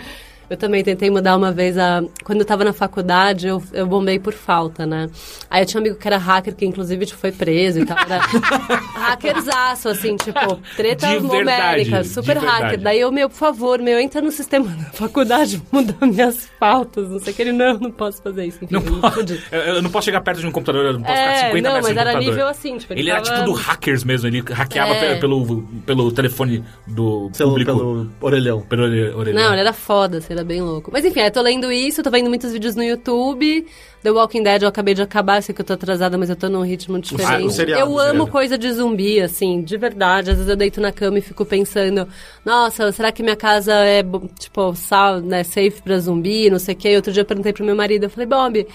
Eu 0.50 0.56
também 0.56 0.82
tentei 0.82 1.10
mudar 1.10 1.36
uma 1.36 1.52
vez 1.52 1.76
a. 1.76 2.02
Quando 2.24 2.40
eu 2.40 2.44
tava 2.46 2.64
na 2.64 2.72
faculdade, 2.72 3.46
eu, 3.46 3.62
eu 3.72 3.86
bombei 3.86 4.18
por 4.18 4.32
falta, 4.32 4.86
né? 4.86 5.08
Aí 5.50 5.62
eu 5.62 5.66
tinha 5.66 5.78
um 5.80 5.84
amigo 5.84 5.96
que 5.98 6.06
era 6.08 6.16
hacker, 6.16 6.54
que 6.54 6.64
inclusive 6.64 7.04
tipo, 7.04 7.18
foi 7.20 7.30
preso 7.32 7.80
e 7.80 7.84
tal. 7.86 7.98
Era 7.98 8.18
hackerzaço, 8.94 9.88
assim, 9.88 10.16
tipo, 10.16 10.56
treta 10.76 11.06
De 11.08 11.20
numérica, 11.20 12.04
super 12.04 12.36
hacker. 12.38 12.80
Daí 12.80 13.00
eu, 13.00 13.10
meu, 13.12 13.28
por 13.28 13.36
favor, 13.36 13.78
meu, 13.80 13.98
entra 13.98 14.20
no 14.20 14.30
sistema 14.32 14.66
da 14.66 14.84
faculdade, 14.92 15.62
muda 15.70 15.94
minhas 16.06 16.48
pautas, 16.58 17.08
não 17.08 17.18
sei 17.18 17.32
o 17.32 17.36
que 17.36 17.42
ele, 17.42 17.52
não, 17.52 17.78
não 17.78 17.90
posso 17.90 18.22
fazer 18.22 18.46
isso. 18.46 18.58
Enfim, 18.62 18.74
Não 18.74 18.82
pode- 18.82 19.40
eu, 19.52 19.60
eu 19.60 19.82
não 19.82 19.90
posso 19.90 20.06
chegar 20.06 20.20
perto 20.20 20.40
de 20.40 20.46
um 20.46 20.50
computador, 20.52 20.86
eu 20.86 20.92
não 20.94 21.02
posso 21.02 21.14
ficar 21.16 21.30
É, 21.30 21.46
50 21.48 21.68
não, 21.68 21.74
metros 21.74 21.74
mas 21.74 21.86
de 21.86 21.98
um 21.98 22.00
era 22.00 22.10
computador. 22.12 22.30
nível 22.34 22.48
assim, 22.48 22.78
tipo, 22.78 22.92
ele 22.92 23.00
Ele 23.02 23.10
era 23.10 23.20
tava- 23.22 23.36
tipo 23.36 23.46
do 23.50 23.52
hackers 23.54 24.04
mesmo, 24.04 24.28
ele 24.28 24.40
hackeava 24.40 24.94
É. 24.94 25.14
pe- 25.14 25.20
pelo, 25.20 25.62
pelo 25.84 26.12
telefone 26.12 26.64
do 26.86 27.30
Pelo, 27.36 27.50
público. 27.50 27.72
pelo 27.76 28.10
orelhão. 28.20 28.60
Pelo 28.62 28.82
ore- 28.84 29.10
orelhão. 29.14 29.42
Não, 29.42 29.52
ele 29.52 29.60
era 29.60 29.72
foda, 29.72 30.18
assim, 30.18 30.37
era 30.38 30.44
bem 30.44 30.62
louco. 30.62 30.90
Mas 30.92 31.04
enfim, 31.04 31.20
eu 31.20 31.30
tô 31.30 31.42
lendo 31.42 31.70
isso, 31.70 32.02
tô 32.02 32.10
vendo 32.10 32.28
muitos 32.28 32.52
vídeos 32.52 32.74
no 32.74 32.82
YouTube. 32.82 33.66
The 34.02 34.10
Walking 34.12 34.42
Dead 34.44 34.62
eu 34.62 34.68
acabei 34.68 34.94
de 34.94 35.02
acabar, 35.02 35.42
sei 35.42 35.54
que 35.54 35.60
eu 35.60 35.64
tô 35.64 35.72
atrasada, 35.72 36.16
mas 36.16 36.30
eu 36.30 36.36
tô 36.36 36.48
num 36.48 36.62
ritmo 36.62 37.00
diferente. 37.00 37.46
o 37.46 37.50
seriado, 37.50 37.82
eu 37.82 37.98
amo 37.98 38.10
seriado. 38.10 38.26
coisa 38.30 38.56
de 38.56 38.72
zumbi, 38.72 39.20
assim, 39.20 39.60
de 39.62 39.76
verdade. 39.76 40.30
Às 40.30 40.36
vezes 40.36 40.50
eu 40.50 40.56
deito 40.56 40.80
na 40.80 40.92
cama 40.92 41.18
e 41.18 41.20
fico 41.20 41.44
pensando, 41.44 42.06
nossa, 42.44 42.92
será 42.92 43.10
que 43.10 43.22
minha 43.22 43.36
casa 43.36 43.74
é, 43.74 44.02
tipo, 44.38 44.74
sal, 44.76 45.20
né, 45.20 45.42
safe 45.42 45.82
pra 45.82 45.98
zumbi, 45.98 46.48
não 46.48 46.58
sei 46.58 46.74
o 46.74 46.78
quê. 46.78 46.94
Outro 46.94 47.12
dia 47.12 47.22
eu 47.22 47.26
perguntei 47.26 47.52
pro 47.52 47.64
meu 47.64 47.74
marido, 47.74 48.04
eu 48.04 48.10
falei, 48.10 48.26
Bob, 48.26 48.66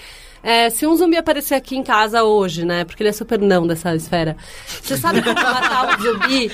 é, 0.44 0.68
se 0.68 0.86
um 0.86 0.94
zumbi 0.94 1.16
aparecer 1.16 1.54
aqui 1.54 1.74
em 1.74 1.82
casa 1.82 2.22
hoje, 2.22 2.66
né? 2.66 2.84
Porque 2.84 3.02
ele 3.02 3.08
é 3.08 3.12
super 3.12 3.40
não 3.40 3.66
dessa 3.66 3.96
esfera. 3.96 4.36
Você 4.82 4.94
sabe 4.98 5.22
como 5.22 5.34
matar 5.34 5.98
um 5.98 6.02
zumbi? 6.02 6.50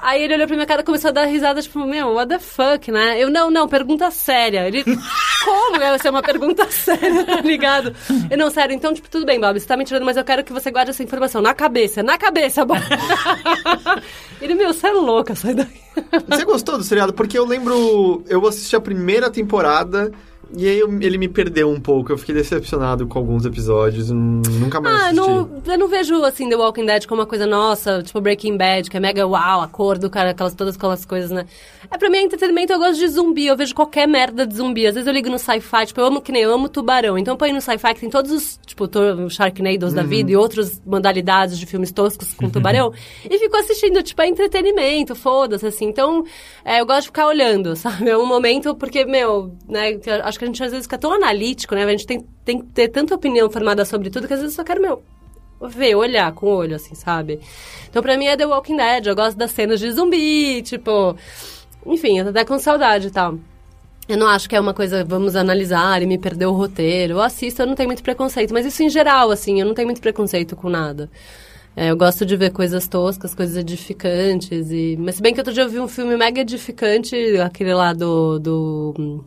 Aí 0.00 0.22
ele 0.22 0.34
olhou 0.34 0.46
pra 0.46 0.54
minha 0.54 0.66
cara 0.66 0.82
e 0.82 0.84
começou 0.84 1.08
a 1.08 1.12
dar 1.12 1.24
risada, 1.24 1.60
tipo, 1.60 1.84
meu, 1.84 2.12
what 2.12 2.28
the 2.28 2.38
fuck, 2.38 2.92
né? 2.92 3.20
Eu, 3.20 3.28
não, 3.28 3.50
não, 3.50 3.66
pergunta 3.66 4.08
séria. 4.12 4.68
Ele, 4.68 4.84
como 5.44 5.82
é 5.82 5.98
ser 5.98 6.10
uma 6.10 6.22
pergunta 6.22 6.64
séria, 6.70 7.24
tá 7.24 7.40
ligado? 7.40 7.92
Eu, 8.30 8.38
não, 8.38 8.50
sério, 8.50 8.72
então, 8.72 8.94
tipo, 8.94 9.10
tudo 9.10 9.26
bem, 9.26 9.40
Bob, 9.40 9.58
você 9.58 9.66
tá 9.66 9.76
me 9.76 9.84
tirando, 9.84 10.04
mas 10.04 10.16
eu 10.16 10.24
quero 10.24 10.44
que 10.44 10.52
você 10.52 10.70
guarde 10.70 10.90
essa 10.90 11.02
informação 11.02 11.42
na 11.42 11.52
cabeça, 11.52 12.04
na 12.04 12.16
cabeça, 12.16 12.64
Bob. 12.64 12.80
ele, 14.40 14.54
meu, 14.54 14.72
você 14.72 14.86
é 14.86 14.92
louca, 14.92 15.34
sai 15.34 15.54
daqui. 15.54 15.80
Você 16.28 16.44
gostou 16.44 16.78
do 16.78 16.84
seriado? 16.84 17.12
Porque 17.12 17.36
eu 17.36 17.44
lembro... 17.44 18.22
Eu 18.28 18.46
assisti 18.46 18.76
a 18.76 18.80
primeira 18.80 19.28
temporada... 19.28 20.12
E 20.56 20.66
aí 20.66 20.78
eu- 20.78 20.88
ele 21.02 21.18
me 21.18 21.28
perdeu 21.28 21.68
um 21.68 21.78
pouco. 21.80 22.10
Eu 22.10 22.16
fiquei 22.18 22.34
decepcionado 22.34 23.06
com 23.06 23.18
alguns 23.18 23.44
episódios. 23.44 24.10
hum, 24.10 24.40
Nunca 24.60 24.80
mais 24.80 24.94
Ah, 24.94 24.98
assisti. 25.08 25.16
não, 25.16 25.62
eu 25.66 25.78
não 25.78 25.88
vejo, 25.88 26.24
assim, 26.24 26.48
The 26.48 26.56
Walking 26.56 26.86
Dead 26.86 27.06
como 27.06 27.20
uma 27.20 27.26
coisa 27.26 27.46
nossa, 27.46 28.02
tipo 28.02 28.20
Breaking 28.20 28.56
Bad, 28.56 28.88
que 28.90 28.96
é 28.96 29.00
mega 29.00 29.26
uau, 29.26 29.60
a 29.60 29.68
cor 29.68 29.98
do 29.98 30.08
cara, 30.08 30.30
aquelas, 30.30 30.54
todas 30.54 30.76
aquelas 30.76 31.04
coisas, 31.04 31.30
né? 31.30 31.44
É, 31.90 31.96
pra 31.98 32.08
mim 32.10 32.18
é 32.18 32.22
entretenimento, 32.22 32.72
eu 32.72 32.78
gosto 32.78 32.98
de 32.98 33.08
zumbi, 33.08 33.46
eu 33.46 33.56
vejo 33.56 33.74
qualquer 33.74 34.06
merda 34.08 34.46
de 34.46 34.54
zumbi. 34.56 34.86
Às 34.86 34.94
vezes 34.94 35.06
eu 35.06 35.12
ligo 35.12 35.28
no 35.28 35.38
sci-fi, 35.38 35.86
tipo, 35.86 36.00
eu 36.00 36.06
amo, 36.06 36.20
que 36.20 36.32
nem 36.32 36.42
eu 36.42 36.52
amo 36.52 36.68
tubarão. 36.68 37.16
Então 37.18 37.34
eu 37.34 37.38
ponho 37.38 37.54
no 37.54 37.60
sci-fi 37.60 37.94
que 37.94 38.00
tem 38.00 38.10
todos 38.10 38.30
os, 38.32 38.58
tipo, 38.66 38.88
Sharknados 39.30 39.92
da 39.92 40.02
vida 40.02 40.30
e 40.30 40.36
outras 40.36 40.80
modalidades 40.84 41.58
de 41.58 41.66
filmes 41.66 41.92
toscos 41.92 42.32
com 42.34 42.48
tubarão. 42.50 42.92
e 43.28 43.38
fico 43.38 43.56
assistindo, 43.56 44.02
tipo, 44.02 44.20
é 44.22 44.28
entretenimento, 44.28 45.14
foda-se, 45.14 45.66
assim. 45.66 45.86
Então, 45.86 46.24
é, 46.64 46.80
eu 46.80 46.86
gosto 46.86 47.02
de 47.02 47.06
ficar 47.08 47.26
olhando, 47.26 47.74
sabe? 47.76 48.08
É 48.08 48.16
um 48.16 48.26
momento, 48.26 48.74
porque, 48.74 49.04
meu, 49.04 49.52
né, 49.68 49.92
eu 49.92 50.22
acho 50.38 50.38
que 50.38 50.44
a 50.44 50.46
gente 50.46 50.62
às 50.62 50.70
vezes 50.70 50.86
fica 50.86 50.98
tão 50.98 51.12
analítico, 51.12 51.74
né? 51.74 51.84
A 51.84 51.90
gente 51.90 52.06
tem, 52.06 52.24
tem 52.44 52.60
que 52.60 52.66
ter 52.66 52.88
tanta 52.88 53.14
opinião 53.14 53.50
formada 53.50 53.84
sobre 53.84 54.08
tudo 54.08 54.28
que 54.28 54.34
às 54.34 54.40
vezes 54.40 54.56
eu 54.56 54.62
só 54.62 54.64
quero, 54.64 54.80
meu, 54.80 55.02
ver, 55.68 55.96
olhar 55.96 56.32
com 56.32 56.46
o 56.46 56.50
olho, 56.50 56.76
assim, 56.76 56.94
sabe? 56.94 57.40
Então, 57.90 58.02
pra 58.02 58.16
mim 58.16 58.26
é 58.26 58.36
The 58.36 58.46
Walking 58.46 58.76
Dead. 58.76 59.06
Eu 59.06 59.16
gosto 59.16 59.36
das 59.36 59.50
cenas 59.50 59.80
de 59.80 59.90
zumbi, 59.90 60.62
tipo. 60.62 61.16
Enfim, 61.84 62.20
eu 62.20 62.28
até 62.28 62.44
com 62.44 62.58
saudade 62.58 63.08
e 63.08 63.10
tal. 63.10 63.38
Eu 64.08 64.16
não 64.16 64.26
acho 64.26 64.48
que 64.48 64.56
é 64.56 64.60
uma 64.60 64.72
coisa, 64.72 65.04
vamos 65.04 65.36
analisar 65.36 66.00
e 66.00 66.06
me 66.06 66.16
perder 66.16 66.46
o 66.46 66.52
roteiro. 66.52 67.14
Eu 67.14 67.20
assisto, 67.22 67.62
eu 67.62 67.66
não 67.66 67.74
tenho 67.74 67.88
muito 67.88 68.02
preconceito. 68.02 68.54
Mas 68.54 68.64
isso 68.64 68.82
em 68.82 68.88
geral, 68.88 69.30
assim, 69.30 69.60
eu 69.60 69.66
não 69.66 69.74
tenho 69.74 69.88
muito 69.88 70.00
preconceito 70.00 70.56
com 70.56 70.70
nada. 70.70 71.10
É, 71.76 71.90
eu 71.90 71.96
gosto 71.96 72.24
de 72.24 72.36
ver 72.36 72.50
coisas 72.50 72.88
toscas, 72.88 73.34
coisas 73.34 73.56
edificantes. 73.56 74.70
E... 74.70 74.96
Mas 74.98 75.16
se 75.16 75.22
bem 75.22 75.34
que 75.34 75.40
outro 75.40 75.52
dia 75.52 75.62
eu 75.64 75.68
vi 75.68 75.78
um 75.78 75.88
filme 75.88 76.16
mega 76.16 76.40
edificante, 76.40 77.16
aquele 77.40 77.74
lá 77.74 77.92
do. 77.92 78.38
do, 78.38 79.24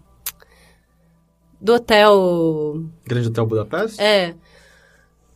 do 1.62 1.76
hotel. 1.76 2.84
Grande 3.06 3.28
Hotel 3.28 3.46
Budapeste? 3.46 4.02
É. 4.02 4.34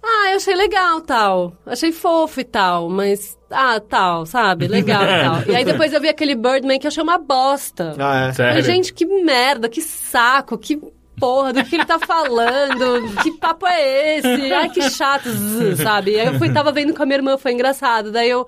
Ah, 0.04 0.32
eu 0.32 0.38
achei 0.38 0.56
legal, 0.56 1.02
tal. 1.02 1.54
Achei 1.66 1.92
fofo 1.92 2.40
e 2.40 2.44
tal, 2.44 2.90
mas... 2.90 3.38
Ah, 3.50 3.80
tal, 3.80 4.26
sabe? 4.26 4.68
Legal 4.68 5.04
e 5.04 5.08
tal. 5.24 5.54
E 5.54 5.56
aí 5.56 5.66
depois 5.66 5.94
eu 5.94 6.02
vi 6.02 6.10
aquele 6.10 6.36
Birdman 6.36 6.80
que 6.80 6.86
eu 6.86 6.90
achei 6.90 7.02
uma 7.02 7.18
bosta. 7.18 7.96
Ah, 7.98 8.28
é. 8.28 8.34
Sério? 8.34 8.52
Falei, 8.52 8.64
gente, 8.64 8.94
que 8.94 9.06
merda, 9.06 9.68
que 9.70 9.82
saco, 9.82 10.58
que 10.58 10.80
porra, 11.20 11.54
do 11.54 11.64
que 11.64 11.76
ele 11.76 11.86
tá 11.86 11.98
falando, 11.98 13.22
que 13.24 13.32
papo 13.32 13.66
é 13.66 14.18
esse? 14.18 14.54
Ai, 14.54 14.70
que 14.70 14.82
chato, 14.90 15.30
zzz, 15.30 15.80
sabe? 15.82 16.12
E 16.12 16.20
aí 16.20 16.28
eu 16.28 16.38
fui, 16.38 16.52
tava 16.52 16.72
vendo 16.72 16.94
com 16.94 17.04
a 17.04 17.06
minha 17.06 17.18
irmã, 17.18 17.38
foi 17.38 17.54
engraçado. 17.54 18.12
Daí 18.12 18.30
eu... 18.30 18.46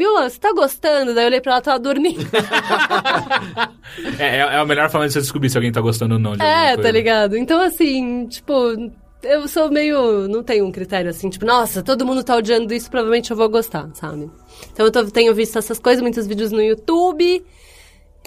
Biola, 0.00 0.30
você 0.30 0.38
tá 0.38 0.50
gostando? 0.54 1.14
Daí 1.14 1.24
eu 1.24 1.28
olhei 1.28 1.40
pra 1.42 1.52
ela, 1.52 1.60
tava 1.60 1.78
dormindo. 1.78 2.24
É, 4.18 4.36
é- 4.36 4.38
é 4.38 4.56
a 4.56 4.64
melhor 4.64 4.88
forma 4.88 5.06
de 5.06 5.12
você 5.12 5.20
descobrir 5.20 5.50
se 5.50 5.58
alguém 5.58 5.72
tá 5.72 5.80
gostando 5.80 6.14
ou 6.14 6.20
não 6.20 6.36
de 6.36 6.42
É, 6.42 6.76
tá 6.76 6.90
ligado? 6.90 7.36
Então, 7.36 7.60
assim, 7.60 8.26
tipo, 8.28 8.54
eu 9.22 9.48
sou 9.48 9.70
meio. 9.70 10.28
Não 10.28 10.42
tenho 10.42 10.64
um 10.64 10.72
critério 10.72 11.10
assim, 11.10 11.28
tipo, 11.28 11.44
nossa, 11.44 11.82
todo 11.82 12.06
mundo 12.06 12.22
tá 12.22 12.36
odiando 12.36 12.72
isso, 12.72 12.90
provavelmente 12.90 13.30
eu 13.30 13.36
vou 13.36 13.48
gostar, 13.48 13.88
sabe? 13.94 14.30
Então 14.72 14.86
eu 14.86 14.92
tô- 14.92 15.04
tenho 15.10 15.34
visto 15.34 15.58
essas 15.58 15.78
coisas, 15.78 16.00
muitos 16.00 16.26
vídeos 16.26 16.52
no 16.52 16.62
YouTube. 16.62 17.44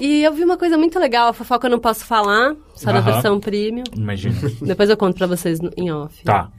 E 0.01 0.23
eu 0.23 0.33
vi 0.33 0.43
uma 0.43 0.57
coisa 0.57 0.77
muito 0.77 0.99
legal, 0.99 1.29
a 1.29 1.33
fofoca 1.33 1.67
eu 1.67 1.71
não 1.71 1.79
posso 1.79 2.03
falar, 2.05 2.55
só 2.75 2.91
na 2.91 2.99
versão 3.13 3.39
premium. 3.39 3.83
Imagina. 3.95 4.35
Depois 4.61 4.89
eu 4.89 4.97
conto 4.97 5.17
pra 5.17 5.27
vocês 5.27 5.59
no- 5.61 5.71
em 5.77 5.91
off. 5.91 6.23
tá. 6.23 6.49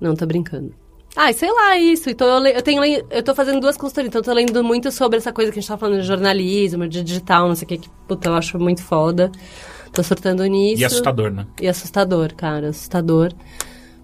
Não, 0.00 0.14
tô 0.16 0.26
brincando. 0.26 0.74
Ah, 1.16 1.32
sei 1.32 1.50
lá, 1.52 1.78
isso. 1.78 2.10
Então 2.10 2.26
eu, 2.26 2.38
le- 2.40 2.52
eu 2.56 2.62
tenho 2.62 2.82
le- 2.82 3.04
eu 3.10 3.22
tô 3.22 3.34
fazendo 3.34 3.60
duas 3.60 3.76
consultorias, 3.76 4.08
então 4.08 4.20
eu 4.20 4.24
tô 4.24 4.32
lendo 4.32 4.64
muito 4.64 4.90
sobre 4.90 5.18
essa 5.18 5.32
coisa 5.32 5.52
que 5.52 5.58
a 5.58 5.60
gente 5.62 5.68
tá 5.68 5.76
falando 5.78 6.00
de 6.00 6.06
jornalismo, 6.06 6.88
de 6.88 7.02
digital, 7.02 7.46
não 7.48 7.54
sei 7.54 7.64
o 7.66 7.68
que, 7.68 7.78
que 7.78 7.88
puta, 8.08 8.28
eu 8.28 8.34
acho 8.34 8.58
muito 8.58 8.82
foda. 8.82 9.30
Tô 9.92 10.02
surtando 10.02 10.44
nisso. 10.46 10.82
E 10.82 10.84
assustador, 10.84 11.30
né? 11.30 11.46
E 11.60 11.68
assustador, 11.68 12.34
cara, 12.34 12.68
assustador. 12.70 13.32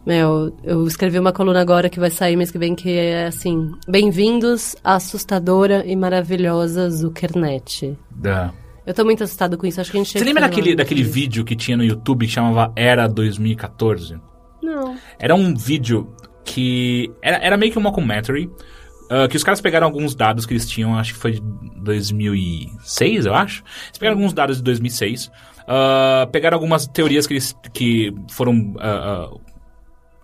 Meu, 0.07 0.55
eu 0.63 0.87
escrevi 0.87 1.19
uma 1.19 1.33
coluna 1.33 1.61
agora 1.61 1.91
que 1.91 1.99
vai 2.01 2.11
sair 2.11 2.37
mês 2.37 2.51
que 2.51 2.59
vem 2.59 2.75
que 2.77 2.91
é 2.91 3.27
assim: 3.27 3.73
Bem-vindos 3.89 4.77
à 4.85 4.95
assustadora 4.95 5.85
e 5.85 5.95
maravilhosa 5.97 6.89
Zuckernet. 6.91 7.99
Da... 8.11 8.53
Eu 8.87 8.95
tô 8.95 9.05
muito 9.05 9.23
assustado 9.25 9.59
com 9.59 9.67
isso, 9.67 9.81
acho 9.81 9.91
que 9.91 9.99
a 9.99 10.01
gente 10.03 10.19
Você 10.19 10.25
lembra 10.25 10.43
daquele, 10.43 10.75
daquele 10.75 11.03
vídeo 11.03 11.45
que 11.45 11.55
tinha 11.55 11.77
no 11.77 11.85
YouTube 11.85 12.25
que 12.27 12.33
chamava 12.33 12.73
Era 12.75 13.07
2014? 13.09 14.17
Não. 14.63 14.97
Era 15.19 15.35
um 15.35 15.55
vídeo 15.55 16.09
que. 16.53 17.11
Era, 17.23 17.37
era 17.39 17.57
meio 17.57 17.73
que 17.73 17.79
um 17.79 17.83
mockumentary. 17.83 18.51
ah, 19.11 19.27
que 19.29 19.37
os 19.37 19.43
caras 19.45 19.61
pegaram 19.61 19.87
alguns 19.87 20.15
dados 20.15 20.47
que 20.47 20.53
eles 20.55 20.69
tinham, 20.69 20.97
acho 20.99 21.15
que 21.15 21.19
foi 21.21 21.33
de 21.33 21.41
2006, 21.83 23.27
eu 23.27 23.35
acho. 23.35 23.63
Eles 23.89 23.99
pegaram 23.99 24.17
alguns 24.19 24.33
dados 24.33 24.57
de 24.59 24.63
2006. 24.63 25.31
ah, 25.67 26.29
pegaram 26.33 26.57
algumas 26.57 26.87
teorias 26.87 27.27
que 27.27 27.35
eles 27.35 27.55
que 27.73 28.13
foram. 28.31 28.75
ah, 28.81 29.31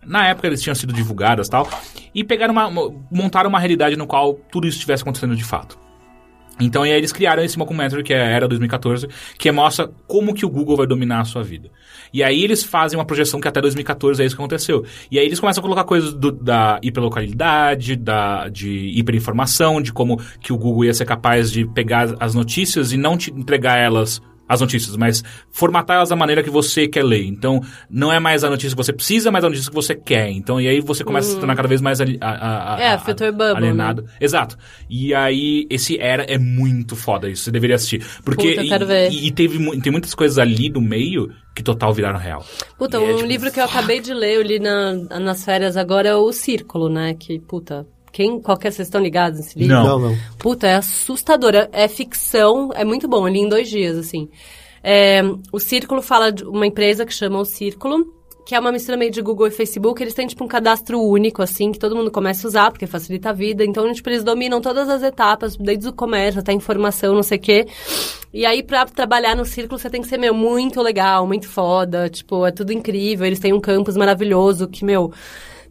na 0.05 0.29
época 0.29 0.47
eles 0.47 0.63
tinham 0.63 0.75
sido 0.75 0.93
divulgadas 0.93 1.49
tal. 1.49 1.69
E 2.15 2.23
pegaram 2.23 2.53
uma- 2.53 2.71
montaram 3.11 3.49
uma 3.49 3.59
realidade 3.59 3.97
no 3.97 4.07
qual 4.07 4.35
tudo 4.53 4.67
isso 4.69 4.77
estivesse 4.77 5.03
acontecendo 5.03 5.35
de 5.35 5.43
fato. 5.45 5.77
Então, 6.59 6.83
aí 6.83 6.91
eles 6.91 7.13
criaram 7.13 7.43
esse 7.45 7.59
mockumentary, 7.59 8.03
que 8.03 8.15
é 8.15 8.33
Era 8.33 8.49
2014, 8.49 9.07
que 9.39 9.53
mostra 9.53 9.91
como 10.07 10.33
que 10.35 10.47
o 10.47 10.49
Google 10.49 10.77
vai 10.77 10.87
dominar 10.87 11.21
a 11.21 11.25
sua 11.25 11.43
vida. 11.43 11.71
E 12.13 12.23
aí 12.23 12.43
eles 12.43 12.63
fazem 12.65 12.99
uma 12.99 13.05
projeção 13.05 13.41
que 13.41 13.49
até 13.49 13.61
2014 13.61 14.23
é 14.23 14.27
isso 14.27 14.35
que 14.35 14.41
aconteceu. 14.41 14.85
E 15.11 15.19
aí 15.19 15.27
eles 15.27 15.39
começam 15.39 15.61
a 15.61 15.63
colocar 15.63 15.85
coisas 15.85 16.15
do- 16.15 16.33
da 16.33 16.79
hiperlocalidade, 16.83 17.97
da, 17.97 18.49
de 18.49 18.93
hiperinformação, 18.99 19.83
de 19.83 19.93
como 19.93 20.19
que 20.41 20.53
o 20.53 20.57
Google 20.57 20.85
ia 20.87 20.95
ser 20.95 21.05
capaz 21.05 21.51
de 21.51 21.67
pegar 21.67 22.15
as 22.21 22.35
notícias 22.35 22.93
e 22.93 22.97
não 22.97 23.17
te 23.19 23.31
entregar 23.31 23.77
elas 23.79 24.23
as 24.49 24.61
notícias, 24.61 24.97
mas 24.97 25.23
formatar 25.51 25.97
elas 25.97 26.09
da 26.09 26.17
maneira 26.17 26.43
que 26.43 26.51
você 26.51 26.87
quer 26.87 27.05
ler. 27.05 27.25
Então, 27.25 27.61
não 27.91 28.13
é 28.13 28.21
mais 28.21 28.45
a 28.45 28.51
notícia 28.51 28.71
que 28.71 28.77
você 28.83 28.93
precisa, 28.93 29.31
mas 29.31 29.45
a 29.45 29.49
notícia 29.49 29.69
que 29.71 29.75
você 29.75 29.95
quer. 29.95 30.31
Então, 30.31 30.61
e 30.61 30.69
aí 30.69 30.81
você 30.81 31.03
começa 31.03 31.29
a 31.29 31.35
se 31.35 31.39
tornar 31.39 31.57
cada 31.57 31.69
vez 31.69 31.81
mais 31.81 32.01
ali, 32.01 32.17
a, 32.21 32.77
É, 32.81 32.89
a- 32.93 32.99
filter 32.99 33.33
bubble, 33.33 33.57
alienado. 33.57 34.05
Exato. 34.21 34.57
E 34.89 35.15
aí, 35.15 35.67
esse 35.71 35.99
Era 35.99 36.23
é 36.25 36.39
muito 36.39 36.95
foda 36.95 37.29
isso. 37.29 37.45
Você 37.45 37.51
deveria 37.51 37.77
assistir. 37.77 38.05
Porque. 38.25 38.51
Puta, 38.51 38.63
eu 38.63 38.69
quero 38.69 38.85
e, 38.85 38.87
ver. 38.87 39.11
E, 39.11 39.27
e 39.27 39.31
teve, 39.31 39.81
tem 39.81 39.91
muitas 39.93 40.15
coisas 40.15 40.39
ali 40.39 40.69
no 40.71 40.81
meio 40.81 41.31
que 41.55 41.63
total 41.63 41.93
viraram 41.93 42.19
real. 42.19 42.45
Puta, 42.79 42.99
E 42.99 43.05
é, 43.05 43.13
um 43.13 43.17
tipo, 43.17 43.29
livro 43.29 43.51
que 43.51 43.59
eu 43.59 43.65
acabei 43.65 44.01
de 44.01 44.13
ler, 44.13 44.37
eu 44.37 44.43
li 44.43 44.59
na- 44.59 44.93
nas 45.19 45.45
férias 45.45 45.77
agora, 45.77 46.09
é 46.11 46.15
O 46.15 46.31
Círculo, 46.33 46.89
né? 46.89 47.15
Que, 47.15 47.39
puta, 47.41 47.87
quem, 48.17 48.41
qualquer, 48.41 48.73
vocês 48.73 48.89
estão 48.89 49.03
ligados 49.03 49.41
nesse 49.41 49.59
livro? 49.59 49.75
Não. 49.75 49.85
Não, 49.85 49.99
não. 50.09 50.19
Puta, 50.39 50.67
é 50.67 50.77
assustadora. 50.77 51.69
É 51.71 51.87
ficção, 51.87 52.71
é 52.75 52.83
muito 52.83 53.07
bom. 53.07 53.29
Eu 53.29 53.33
li 53.33 53.41
em 53.41 53.49
dois 53.49 53.69
dias, 53.69 53.99
assim. 53.99 54.31
É, 54.83 55.21
o 55.53 55.61
Círculo 55.61 56.01
fala 56.01 56.33
de 56.33 56.43
uma 56.43 56.67
empresa 56.67 57.05
que 57.05 57.13
chama 57.13 57.39
O 57.39 57.45
Círculo, 57.45 58.07
que 58.47 58.55
é 58.55 58.59
uma 58.59 58.73
mistura 58.73 58.97
meio 58.97 59.11
de 59.11 59.21
Google 59.21 59.49
e 59.49 59.51
Facebook. 59.51 60.03
Eles 60.03 60.15
têm, 60.15 60.27
tipo, 60.27 60.43
um 60.43 60.49
cadastro 60.49 60.99
único, 60.99 61.43
assim, 61.43 61.71
que 61.71 61.79
todo 61.79 61.95
mundo 61.95 62.11
começa 62.11 62.47
a 62.47 62.49
usar, 62.49 62.71
porque 62.71 62.87
facilita 62.87 63.29
a 63.29 63.33
vida. 63.35 63.63
Então, 63.63 63.93
tipo, 63.93 64.09
eles 64.09 64.25
dominam 64.25 64.63
todas 64.63 64.89
as 64.89 65.03
etapas, 65.03 65.55
desde 65.55 65.87
o 65.87 65.93
comércio 65.93 66.41
até 66.41 66.53
a 66.53 66.55
informação, 66.55 67.15
não 67.15 67.23
sei 67.23 67.37
o 67.37 67.41
quê. 67.43 67.67
E 68.33 68.47
aí, 68.47 68.63
pra 68.63 68.87
trabalhar 68.87 69.37
no 69.37 69.45
Círculo, 69.45 69.79
você 69.79 69.91
tem 69.91 70.01
que 70.01 70.09
ser, 70.09 70.17
meu, 70.17 70.33
muito 70.33 70.81
legal, 70.81 71.27
muito 71.27 71.47
foda. 71.47 72.09
Tipo, 72.09 72.47
é 72.47 72.51
tudo 72.51 72.73
incrível. 72.73 73.27
Eles 73.27 73.41
têm 73.41 73.53
um 73.53 73.61
campus 73.61 73.95
maravilhoso 73.95 74.67
que, 74.67 74.87
meu... 74.87 75.13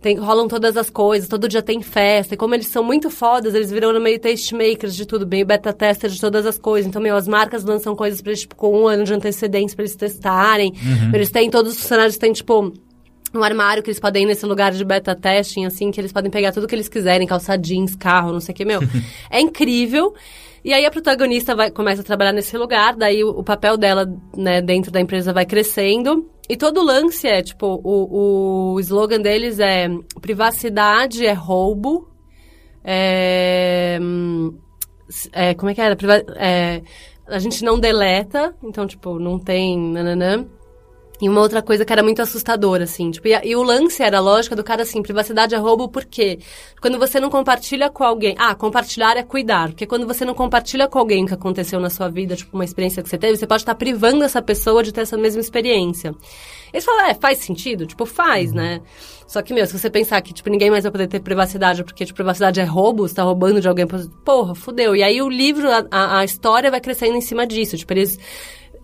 Tem, 0.06 0.18
rolam 0.18 0.48
todas 0.48 0.78
as 0.78 0.88
coisas, 0.88 1.28
todo 1.28 1.48
dia 1.48 1.64
tem 1.64 1.82
festa. 1.82 2.36
E 2.36 2.38
como 2.38 2.54
eles 2.54 2.68
são 2.68 2.84
muito 2.84 3.10
fodas, 3.10 3.56
eles 3.56 3.72
viram 3.72 4.00
meio 4.00 4.20
tastemakers 4.20 4.96
de 4.96 5.04
tudo, 5.04 5.26
meio 5.26 5.48
beta 5.48 5.74
tester 5.74 6.12
de 6.12 6.22
todas 6.22 6.46
as 6.46 6.60
coisas. 6.60 6.88
Então, 6.88 7.02
meu, 7.02 7.16
as 7.16 7.28
marcas 7.28 7.64
lançam 7.64 7.96
coisas 7.96 8.22
pra 8.22 8.30
eles, 8.30 8.42
tipo, 8.42 8.56
com 8.56 8.84
um 8.84 8.88
ano 8.88 9.04
de 9.04 9.12
antecedência 9.12 9.76
pra 9.76 9.82
eles 9.82 9.96
testarem. 9.96 10.74
Eles 11.12 11.32
têm, 11.32 11.50
todos 11.50 11.72
os 11.72 11.82
funcionários 11.82 12.20
têm, 12.20 12.32
tipo, 12.34 12.72
um 13.34 13.44
armário 13.44 13.82
que 13.82 13.90
eles 13.90 14.00
podem 14.00 14.22
ir 14.22 14.26
nesse 14.28 14.46
lugar 14.46 14.74
de 14.74 14.86
beta 14.86 15.16
testing, 15.16 15.66
assim, 15.66 15.90
que 15.90 16.00
eles 16.00 16.14
podem 16.14 16.30
pegar 16.30 16.52
tudo 16.52 16.68
que 16.68 16.76
eles 16.76 16.88
quiserem, 16.88 17.26
calça 17.26 17.58
jeans, 17.58 17.96
carro, 17.96 18.32
não 18.32 18.40
sei 18.40 18.54
o 18.54 18.56
que, 18.56 18.64
meu. 18.64 18.82
é 19.32 19.42
incrível. 19.42 20.14
E 20.64 20.72
aí 20.72 20.86
a 20.86 20.92
protagonista 20.92 21.56
vai, 21.56 21.72
começa 21.72 22.02
a 22.02 22.06
trabalhar 22.06 22.32
nesse 22.32 22.56
lugar, 22.56 22.96
daí 22.96 23.24
o, 23.24 23.30
o 23.30 23.44
papel 23.44 23.76
dela, 23.76 24.08
né, 24.38 24.62
dentro 24.62 24.92
da 24.92 25.02
empresa 25.02 25.34
vai 25.34 25.48
crescendo. 25.48 26.30
E 26.48 26.56
todo 26.56 26.84
lance 26.84 27.28
é, 27.28 27.42
tipo, 27.42 27.82
o, 27.84 28.74
o 28.74 28.80
slogan 28.80 29.20
deles 29.20 29.60
é 29.60 29.88
privacidade 30.22 31.26
é 31.26 31.34
roubo. 31.34 32.08
É, 32.84 34.00
é, 35.32 35.54
como 35.56 35.72
é 35.72 35.76
que 35.76 35.82
era? 35.82 35.98
É, 36.36 36.82
a 37.28 37.40
gente 37.40 37.64
não 37.64 37.80
deleta, 37.80 38.56
então, 38.64 38.86
tipo, 38.86 39.18
não 39.18 39.40
tem 39.40 39.78
nananã. 39.78 40.46
E 41.22 41.30
uma 41.30 41.40
outra 41.40 41.62
coisa 41.62 41.86
que 41.86 41.94
era 41.94 42.04
muito 42.04 42.22
assustadora, 42.22 42.84
assim. 42.84 43.10
Tipo, 43.12 43.28
e, 43.30 43.34
a- 43.34 43.46
e 43.46 43.56
o 43.56 43.64
lance 43.64 44.04
era 44.04 44.18
a 44.18 44.22
lógica 44.22 44.56
do 44.56 44.64
cara 44.64 44.82
assim, 44.84 45.02
privacidade 45.02 45.56
é 45.56 45.58
roubo 45.58 45.88
por 45.88 46.04
quê? 46.04 46.40
Quando 46.82 47.00
você 47.00 47.20
não 47.20 47.30
compartilha 47.30 47.90
com 47.90 48.04
alguém. 48.04 48.36
Ah, 48.38 48.54
compartilhar 48.54 49.16
é 49.16 49.24
cuidar. 49.24 49.70
Porque 49.70 49.86
quando 49.86 50.06
você 50.06 50.26
não 50.26 50.34
compartilha 50.34 50.88
com 50.88 51.00
alguém 51.00 51.24
o 51.24 51.28
que 51.28 51.34
aconteceu 51.34 51.80
na 51.80 51.90
sua 51.90 52.10
vida, 52.10 52.36
tipo, 52.36 52.56
uma 52.58 52.66
experiência 52.66 53.02
que 53.02 53.08
você 53.10 53.18
teve, 53.18 53.38
você 53.38 53.48
pode 53.48 53.62
estar 53.62 53.76
privando 53.76 54.24
essa 54.26 54.42
pessoa 54.42 54.84
de 54.84 54.92
ter 54.92 55.02
essa 55.02 55.18
mesma 55.18 55.40
experiência. 55.42 56.14
Eles 56.74 56.84
falam, 56.84 57.06
é, 57.06 57.14
faz 57.14 57.38
sentido? 57.38 57.86
Tipo, 57.86 58.06
faz, 58.06 58.52
né? 58.52 58.82
Só 59.26 59.42
que, 59.42 59.54
meu, 59.54 59.66
se 59.66 59.78
você 59.78 59.90
pensar 59.90 60.22
que, 60.22 60.34
tipo, 60.34 60.50
ninguém 60.50 60.70
mais 60.70 60.84
vai 60.84 60.92
poder 60.92 61.08
ter 61.08 61.22
privacidade 61.22 61.84
porque, 61.84 62.06
tipo, 62.06 62.16
privacidade 62.18 62.60
é 62.60 62.64
roubo, 62.66 63.08
você 63.08 63.16
tá 63.16 63.24
roubando 63.24 63.62
de 63.62 63.68
alguém, 63.68 63.88
porra, 64.26 64.54
fudeu. 64.54 64.96
E 64.96 65.02
aí 65.02 65.22
o 65.22 65.30
livro, 65.30 65.72
a, 65.72 65.86
a, 65.90 66.20
a 66.20 66.26
história 66.26 66.70
vai 66.70 66.82
crescendo 66.82 67.16
em 67.16 67.22
cima 67.22 67.48
disso. 67.48 67.78
Tipo, 67.78 67.94
eles 67.94 68.20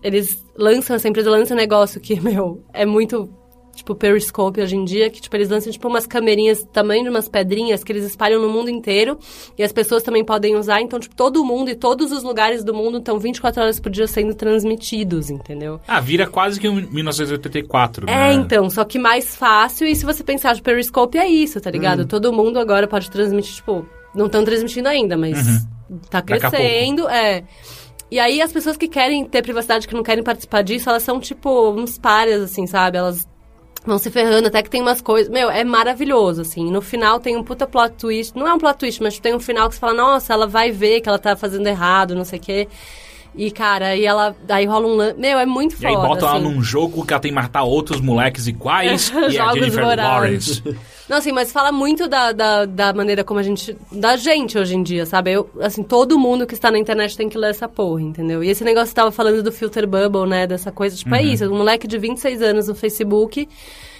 eles 0.02 0.44
lançam, 0.56 0.96
essa 0.96 1.08
empresa 1.08 1.30
lança 1.30 1.54
um 1.54 1.56
negócio 1.56 2.00
que, 2.00 2.18
meu, 2.20 2.62
é 2.72 2.84
muito, 2.84 3.28
tipo, 3.74 3.94
periscope 3.94 4.60
hoje 4.60 4.76
em 4.76 4.84
dia, 4.84 5.08
que, 5.08 5.20
tipo, 5.20 5.34
eles 5.36 5.48
lançam, 5.48 5.72
tipo, 5.72 5.88
umas 5.88 6.06
camerinhas, 6.06 6.62
tamanho 6.72 7.04
de 7.04 7.08
umas 7.08 7.28
pedrinhas, 7.28 7.82
que 7.82 7.90
eles 7.90 8.04
espalham 8.04 8.40
no 8.42 8.48
mundo 8.50 8.68
inteiro, 8.68 9.18
e 9.56 9.62
as 9.62 9.72
pessoas 9.72 10.02
também 10.02 10.24
podem 10.24 10.56
usar, 10.56 10.80
então, 10.82 11.00
tipo, 11.00 11.14
todo 11.16 11.42
mundo 11.44 11.70
e 11.70 11.74
todos 11.74 12.12
os 12.12 12.22
lugares 12.22 12.62
do 12.64 12.74
mundo 12.74 12.98
estão 12.98 13.18
24 13.18 13.62
horas 13.62 13.80
por 13.80 13.90
dia 13.90 14.06
sendo 14.06 14.34
transmitidos, 14.34 15.30
entendeu? 15.30 15.80
Ah, 15.88 16.00
vira 16.00 16.26
quase 16.26 16.60
que 16.60 16.68
um 16.68 16.74
1984, 16.74 18.06
É, 18.08 18.12
né? 18.12 18.32
então, 18.34 18.68
só 18.68 18.84
que 18.84 18.98
mais 18.98 19.34
fácil, 19.34 19.86
e 19.86 19.94
se 19.96 20.04
você 20.04 20.22
pensar 20.22 20.54
de 20.54 20.62
Periscope, 20.62 21.16
é 21.18 21.26
isso, 21.26 21.60
tá 21.60 21.70
ligado? 21.70 22.04
Todo 22.06 22.32
mundo 22.32 22.58
agora 22.58 22.86
pode 22.86 23.10
transmitir, 23.10 23.54
tipo, 23.56 23.86
não 24.14 24.26
estão 24.26 24.44
transmitindo 24.44 24.88
ainda, 24.88 25.16
mas 25.16 25.64
tá 26.10 26.18
a 26.18 26.22
pouco. 26.22 26.40
crescendo, 26.50 27.08
é. 27.08 27.44
E 28.12 28.18
aí 28.20 28.42
as 28.42 28.52
pessoas 28.52 28.76
que 28.76 28.86
querem 28.88 29.24
ter 29.24 29.40
privacidade, 29.42 29.88
que 29.88 29.94
não 29.94 30.02
querem 30.02 30.22
participar 30.22 30.60
disso, 30.60 30.90
elas 30.90 31.02
são, 31.02 31.18
tipo, 31.18 31.70
uns 31.70 31.96
párias, 31.96 32.42
assim, 32.42 32.66
sabe? 32.66 32.98
Elas 32.98 33.26
vão 33.86 33.96
se 33.96 34.10
ferrando, 34.10 34.48
até 34.48 34.62
que 34.62 34.68
tem 34.68 34.82
umas 34.82 35.00
coisas... 35.00 35.32
Meu, 35.32 35.50
é 35.50 35.64
maravilhoso, 35.64 36.42
assim. 36.42 36.70
No 36.70 36.82
final 36.82 37.18
tem 37.18 37.38
um 37.38 37.42
puta 37.42 37.66
plot 37.66 37.94
twist. 37.96 38.36
Não 38.36 38.46
é 38.46 38.52
um 38.52 38.58
plot 38.58 38.76
twist, 38.76 39.02
mas 39.02 39.18
tem 39.18 39.34
um 39.34 39.40
final 39.40 39.66
que 39.68 39.76
você 39.76 39.80
fala, 39.80 39.94
nossa, 39.94 40.30
ela 40.34 40.46
vai 40.46 40.70
ver 40.70 41.00
que 41.00 41.08
ela 41.08 41.18
tá 41.18 41.34
fazendo 41.34 41.66
errado, 41.66 42.14
não 42.14 42.24
sei 42.26 42.38
o 42.38 42.42
quê. 42.42 42.68
E, 43.34 43.50
cara, 43.50 43.86
aí 43.86 44.04
ela... 44.04 44.36
Aí 44.46 44.66
rola 44.66 44.86
um... 44.86 44.94
lan- 44.94 45.14
Meu, 45.16 45.38
é 45.38 45.46
muito 45.46 45.72
E 45.72 45.76
foda, 45.76 45.88
aí 45.88 45.94
bota 45.96 46.26
ela 46.26 46.34
assim. 46.36 46.42
num 46.44 46.62
jogo 46.62 47.06
que 47.06 47.14
ela 47.14 47.20
tem 47.22 47.30
que 47.30 47.34
matar 47.34 47.62
outros 47.62 48.02
moleques 48.02 48.46
iguais 48.46 49.08
e 49.32 49.38
a 49.38 49.46
Jogos 49.46 49.54
Jennifer. 49.72 49.96
Lawrence. 49.96 50.62
Não, 51.12 51.18
assim, 51.18 51.30
mas 51.30 51.52
fala 51.52 51.70
muito 51.70 52.08
da, 52.08 52.32
da, 52.32 52.64
da 52.64 52.90
maneira 52.94 53.22
como 53.22 53.38
a 53.38 53.42
gente. 53.42 53.76
Da 53.92 54.16
gente 54.16 54.56
hoje 54.56 54.74
em 54.74 54.82
dia, 54.82 55.04
sabe? 55.04 55.32
Eu, 55.32 55.46
assim, 55.60 55.82
todo 55.82 56.18
mundo 56.18 56.46
que 56.46 56.54
está 56.54 56.70
na 56.70 56.78
internet 56.78 57.14
tem 57.18 57.28
que 57.28 57.36
ler 57.36 57.50
essa 57.50 57.68
porra, 57.68 58.00
entendeu? 58.00 58.42
E 58.42 58.48
esse 58.48 58.64
negócio 58.64 58.86
que 58.86 58.92
você 58.92 58.94
tava 58.94 59.10
falando 59.12 59.42
do 59.42 59.52
filter 59.52 59.86
bubble, 59.86 60.26
né? 60.26 60.46
Dessa 60.46 60.72
coisa, 60.72 60.96
tipo, 60.96 61.14
é 61.14 61.22
isso. 61.22 61.44
Um 61.52 61.58
moleque 61.58 61.86
de 61.86 61.98
26 61.98 62.40
anos 62.40 62.66
no 62.66 62.74
Facebook 62.74 63.46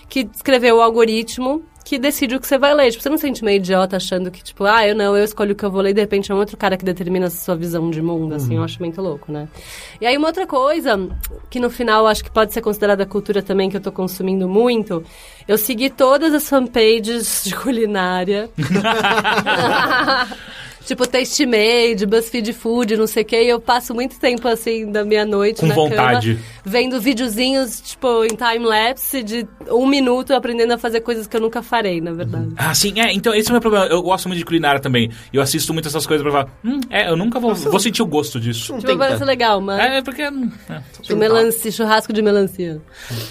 que 0.08 0.26
escreveu 0.34 0.76
o 0.78 0.80
algoritmo 0.80 1.62
que 1.84 1.98
decide 1.98 2.36
o 2.36 2.40
que 2.40 2.46
você 2.46 2.58
vai 2.58 2.74
ler. 2.74 2.90
Tipo, 2.90 3.02
você 3.02 3.08
não 3.08 3.16
se 3.16 3.22
sente 3.22 3.44
meio 3.44 3.56
idiota 3.56 3.96
achando 3.96 4.30
que, 4.30 4.42
tipo, 4.42 4.64
ah, 4.64 4.86
eu 4.86 4.94
não, 4.94 5.16
eu 5.16 5.24
escolho 5.24 5.52
o 5.52 5.54
que 5.54 5.64
eu 5.64 5.70
vou 5.70 5.80
ler 5.80 5.90
e 5.90 5.94
de 5.94 6.00
repente 6.00 6.30
é 6.30 6.34
um 6.34 6.38
outro 6.38 6.56
cara 6.56 6.76
que 6.76 6.84
determina 6.84 7.26
a 7.26 7.30
sua 7.30 7.56
visão 7.56 7.90
de 7.90 8.00
mundo, 8.00 8.34
assim, 8.34 8.56
eu 8.56 8.62
acho 8.62 8.78
muito 8.78 9.00
louco, 9.00 9.30
né? 9.30 9.48
E 10.00 10.06
aí 10.06 10.16
uma 10.16 10.28
outra 10.28 10.46
coisa, 10.46 10.98
que 11.50 11.60
no 11.60 11.70
final 11.70 12.06
acho 12.06 12.24
que 12.24 12.30
pode 12.30 12.52
ser 12.52 12.60
considerada 12.60 13.06
cultura 13.06 13.42
também, 13.42 13.70
que 13.70 13.76
eu 13.76 13.80
tô 13.80 13.92
consumindo 13.92 14.48
muito, 14.48 15.04
eu 15.46 15.58
segui 15.58 15.90
todas 15.90 16.32
as 16.32 16.48
fanpages 16.48 17.42
de 17.44 17.54
culinária. 17.54 18.48
Tipo, 20.86 21.06
Taste 21.06 21.46
Made, 21.46 22.04
BuzzFeed 22.06 22.52
Food, 22.52 22.96
não 22.96 23.06
sei 23.06 23.22
o 23.22 23.26
quê. 23.26 23.42
E 23.44 23.48
eu 23.48 23.60
passo 23.60 23.94
muito 23.94 24.18
tempo, 24.18 24.46
assim, 24.48 24.90
da 24.90 25.04
meia-noite 25.04 25.60
Com 25.60 25.66
na 25.66 25.74
vontade. 25.74 26.34
cama, 26.34 26.46
vendo 26.64 27.00
videozinhos, 27.00 27.80
tipo, 27.80 28.24
em 28.24 28.34
time-lapse 28.36 29.22
de 29.22 29.46
um 29.70 29.86
minuto, 29.86 30.32
aprendendo 30.34 30.72
a 30.72 30.78
fazer 30.78 31.00
coisas 31.00 31.26
que 31.26 31.36
eu 31.36 31.40
nunca 31.40 31.62
farei, 31.62 32.00
na 32.00 32.12
verdade. 32.12 32.48
Ah, 32.56 32.74
sim, 32.74 33.00
é. 33.00 33.12
Então, 33.12 33.34
esse 33.34 33.48
é 33.48 33.50
o 33.50 33.54
meu 33.54 33.60
problema. 33.60 33.86
Eu 33.86 34.02
gosto 34.02 34.26
muito 34.28 34.38
de 34.38 34.44
culinária 34.44 34.80
também. 34.80 35.10
E 35.32 35.36
eu 35.36 35.42
assisto 35.42 35.72
muito 35.72 35.88
essas 35.88 36.06
coisas 36.06 36.22
pra 36.22 36.32
falar, 36.32 36.58
hum, 36.64 36.80
é, 36.90 37.08
eu 37.10 37.16
nunca 37.16 37.38
vou, 37.38 37.54
vou 37.54 37.80
sentir 37.80 38.02
o 38.02 38.06
gosto 38.06 38.40
disso. 38.40 38.72
Não 38.72 38.80
Tipo, 38.80 38.96
parece 38.98 39.14
tenta. 39.18 39.24
legal, 39.26 39.60
mas... 39.60 39.80
É, 39.80 40.02
porque... 40.02 40.28
hum, 40.28 40.50
É, 40.68 40.80
tipo, 41.00 41.16
melancia, 41.18 41.70
churrasco 41.70 42.12
de 42.12 42.22
melancia. 42.22 42.80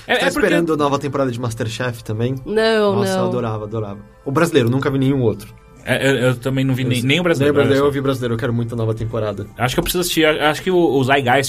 é, 0.07 0.13
Tá 0.15 0.27
é 0.27 0.29
porque... 0.31 0.39
esperando 0.39 0.73
a 0.73 0.77
nova 0.77 0.97
temporada 0.97 1.31
de 1.31 1.39
Masterchef 1.39 2.03
também? 2.03 2.35
Não, 2.45 2.95
Nossa, 2.95 3.15
não. 3.15 3.23
eu 3.23 3.27
adorava, 3.29 3.63
adorava. 3.65 3.99
O 4.25 4.31
brasileiro, 4.31 4.69
nunca 4.69 4.89
vi 4.89 4.99
nenhum 4.99 5.21
outro. 5.21 5.53
É, 5.85 6.09
eu, 6.09 6.15
eu 6.17 6.35
também 6.35 6.63
não 6.63 6.73
vi 6.73 6.83
nem, 6.83 7.01
nem 7.01 7.19
o 7.19 7.23
brasileiro. 7.23 7.53
Nem 7.53 7.61
o 7.61 7.65
brasileiro, 7.65 7.87
eu 7.87 7.91
vi 7.91 8.01
brasileiro, 8.01 8.33
eu 8.35 8.37
quero 8.37 8.53
muito 8.53 8.73
a 8.73 8.77
nova 8.77 8.93
temporada. 8.93 9.47
Acho 9.57 9.75
que 9.75 9.79
eu 9.79 9.83
preciso 9.83 10.01
assistir. 10.01 10.25
Acho 10.25 10.61
que 10.61 10.71
o, 10.71 10.77
o 10.77 11.03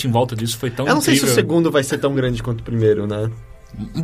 em 0.06 0.10
volta 0.10 0.34
disso 0.34 0.58
foi 0.58 0.70
tão 0.70 0.86
eu 0.86 0.94
não 0.94 1.00
sei 1.00 1.14
se 1.14 1.20
o 1.20 1.24
incrível. 1.24 1.34
segundo 1.34 1.70
vai 1.70 1.82
ser 1.82 1.98
tão 1.98 2.14
grande 2.14 2.42
quanto 2.42 2.60
o 2.60 2.64
primeiro, 2.64 3.06
né? 3.06 3.30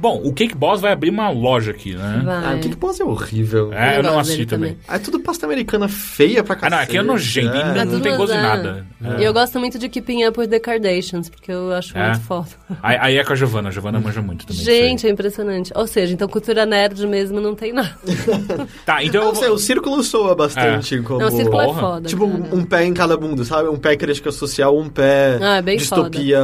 Bom, 0.00 0.20
o 0.24 0.32
Cake 0.32 0.54
Boss 0.54 0.80
vai 0.80 0.92
abrir 0.92 1.10
uma 1.10 1.30
loja 1.30 1.70
aqui, 1.72 1.94
né? 1.94 2.22
Vai. 2.24 2.44
Ah, 2.52 2.56
o 2.56 2.60
Kick 2.60 2.74
Boss 2.76 2.98
é 3.00 3.04
horrível. 3.04 3.72
É, 3.72 3.98
eu 3.98 4.02
não 4.02 4.14
gosto 4.14 4.20
assisti 4.30 4.46
também. 4.46 4.76
Ah, 4.88 4.96
É 4.96 4.98
tudo 4.98 5.20
pasta 5.20 5.44
americana 5.46 5.88
feia 5.88 6.42
pra 6.42 6.54
Ah, 6.54 6.56
cacete. 6.56 6.70
não, 6.76 6.82
aqui 6.82 6.96
é 6.96 7.02
nojento, 7.02 7.54
É. 7.54 7.62
ainda 7.62 7.74
Tá 7.74 7.84
não 7.84 7.92
tudo 7.92 8.02
tem 8.02 8.16
gosto 8.16 8.32
de 8.32 8.38
nada. 8.38 8.86
E 9.18 9.22
eu 9.24 9.32
gosto 9.32 9.58
muito 9.58 9.78
de 9.78 9.88
Keeping 9.88 10.26
Up 10.26 10.40
with 10.40 10.48
the 10.48 10.58
Kardashians, 10.58 11.28
porque 11.28 11.52
eu 11.52 11.72
acho 11.72 11.96
É. 11.96 12.06
muito 12.08 12.20
foda. 12.22 12.48
Aí, 12.82 12.96
aí 13.00 13.16
é 13.18 13.24
com 13.24 13.32
a 13.32 13.36
Giovana, 13.36 13.68
a 13.68 13.72
Giovana 13.72 14.00
manja 14.00 14.22
muito 14.22 14.46
também. 14.46 14.62
Gente, 14.64 15.06
é 15.06 15.10
impressionante. 15.10 15.70
Ou 15.76 15.86
seja, 15.86 16.12
então 16.14 16.26
cultura 16.28 16.64
nerd 16.64 17.06
mesmo 17.06 17.40
não 17.40 17.54
tem 17.54 17.72
nada. 17.72 17.90
Tá, 18.86 19.04
então 19.04 19.20
eu 19.22 19.28
Não 19.28 19.34
sei, 19.34 19.48
vou... 19.48 19.56
o 19.56 19.58
círculo 19.60 20.02
soa 20.02 20.34
bastante 20.34 20.98
como... 21.02 21.20
Não, 21.20 21.28
o 21.28 21.30
círculo 21.30 21.60
é 21.60 21.64
Porra. 21.66 21.80
foda. 21.80 22.08
Tipo, 22.08 22.28
cara. 22.28 22.54
um 22.56 22.64
pé 22.64 22.84
em 22.84 22.94
cada 22.94 23.16
mundo, 23.16 23.44
sabe? 23.44 23.68
Um 23.68 23.76
pé 23.78 23.96
crítica 23.96 24.32
social, 24.32 24.76
um 24.76 24.88
pé 24.88 25.38
Ah, 25.40 25.56
é 25.58 25.62
bem 25.62 25.76
distopia 25.76 26.42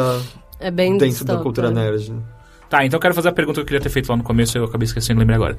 É 0.61 0.71
bem 0.71 0.93
dentro 0.93 1.07
da 1.07 1.11
distópico, 1.35 1.43
cultura 1.43 1.71
né? 1.71 1.91
nerd. 1.91 2.13
Tá, 2.75 2.85
então 2.85 2.97
eu 2.97 3.01
quero 3.01 3.15
fazer 3.15 3.29
a 3.29 3.33
pergunta 3.33 3.55
que 3.55 3.61
eu 3.61 3.67
queria 3.67 3.81
ter 3.81 3.89
feito 3.89 4.09
lá 4.09 4.17
no 4.17 4.25
começo 4.25 4.59
e 4.59 4.61
eu 4.61 4.65
acabei 4.65 4.85
esquecendo, 4.85 5.21
lembrei 5.21 5.37
agora. 5.37 5.57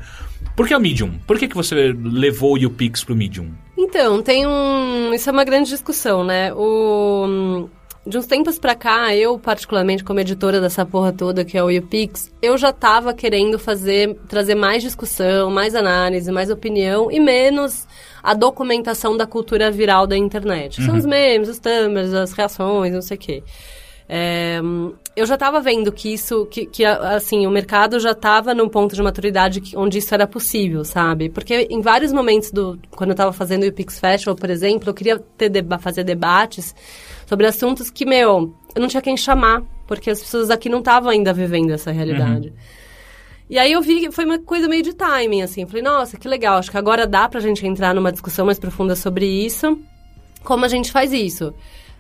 Por 0.53 0.67
que 0.67 0.75
o 0.75 0.79
Medium? 0.81 1.17
Por 1.25 1.39
que, 1.39 1.47
que 1.47 1.55
você 1.55 1.95
levou 1.97 2.57
o 2.57 2.65
UPix 2.65 3.05
pro 3.05 3.15
Medium? 3.15 3.51
Então, 3.77 4.21
tem 4.21 4.45
um. 4.45 5.13
Isso 5.13 5.29
é 5.29 5.31
uma 5.31 5.45
grande 5.45 5.69
discussão, 5.69 6.25
né? 6.25 6.53
O. 6.53 7.69
De 8.05 8.17
uns 8.17 8.27
tempos 8.27 8.59
pra 8.59 8.75
cá, 8.75 9.15
eu, 9.15 9.39
particularmente, 9.39 10.03
como 10.03 10.19
editora 10.19 10.59
dessa 10.59 10.85
porra 10.85 11.13
toda, 11.13 11.45
que 11.45 11.57
é 11.57 11.63
o 11.63 11.69
UPix, 11.69 12.33
eu 12.41 12.57
já 12.57 12.73
tava 12.73 13.13
querendo 13.13 13.57
fazer, 13.57 14.15
trazer 14.27 14.53
mais 14.53 14.83
discussão, 14.83 15.49
mais 15.49 15.73
análise, 15.73 16.29
mais 16.33 16.49
opinião 16.49 17.09
e 17.09 17.17
menos 17.17 17.87
a 18.21 18.33
documentação 18.33 19.15
da 19.15 19.25
cultura 19.25 19.71
viral 19.71 20.05
da 20.05 20.17
internet. 20.17 20.83
São 20.83 20.97
os 20.97 21.05
memes, 21.05 21.47
os 21.47 21.59
thumbers, 21.59 22.13
as 22.13 22.33
reações, 22.33 22.93
não 22.93 23.01
sei 23.01 23.15
o 23.15 23.19
quê. 23.19 23.43
É, 24.07 24.59
eu 25.15 25.25
já 25.25 25.33
estava 25.33 25.59
vendo 25.59 25.91
que 25.91 26.13
isso, 26.13 26.45
que, 26.45 26.65
que, 26.65 26.85
assim, 26.85 27.47
o 27.47 27.49
mercado 27.49 27.99
já 27.99 28.11
estava 28.11 28.53
num 28.53 28.69
ponto 28.69 28.95
de 28.95 29.01
maturidade 29.01 29.61
onde 29.75 29.97
isso 29.97 30.13
era 30.13 30.27
possível, 30.27 30.83
sabe? 30.83 31.29
Porque 31.29 31.67
em 31.69 31.81
vários 31.81 32.11
momentos 32.13 32.51
do, 32.51 32.79
quando 32.91 33.11
eu 33.11 33.13
estava 33.13 33.33
fazendo 33.33 33.65
o 33.65 33.73
Pix 33.73 33.99
Festival, 33.99 34.35
por 34.35 34.49
exemplo, 34.49 34.89
eu 34.89 34.93
queria 34.93 35.17
ter 35.17 35.51
fazer 35.79 36.03
debates 36.03 36.75
sobre 37.25 37.47
assuntos 37.47 37.89
que, 37.89 38.05
meu, 38.05 38.53
eu 38.75 38.81
não 38.81 38.87
tinha 38.87 39.01
quem 39.01 39.17
chamar, 39.17 39.63
porque 39.87 40.11
as 40.11 40.21
pessoas 40.21 40.49
aqui 40.49 40.69
não 40.69 40.79
estavam 40.79 41.09
ainda 41.09 41.33
vivendo 41.33 41.71
essa 41.71 41.91
realidade. 41.91 42.53
E 43.49 43.59
aí 43.59 43.71
eu 43.71 43.81
vi 43.81 44.01
que 44.01 44.11
foi 44.11 44.25
uma 44.25 44.39
coisa 44.39 44.67
meio 44.67 44.81
de 44.81 44.93
timing, 44.93 45.43
assim. 45.43 45.65
Falei, 45.65 45.83
nossa, 45.83 46.17
que 46.17 46.27
legal, 46.27 46.57
acho 46.57 46.71
que 46.71 46.77
agora 46.77 47.05
dá 47.05 47.29
pra 47.29 47.39
gente 47.39 47.65
entrar 47.65 47.93
numa 47.93 48.11
discussão 48.11 48.45
mais 48.45 48.59
profunda 48.59 48.95
sobre 48.95 49.25
isso. 49.25 49.79
Como 50.43 50.65
a 50.65 50.67
gente 50.67 50.91
faz 50.91 51.13
isso? 51.13 51.53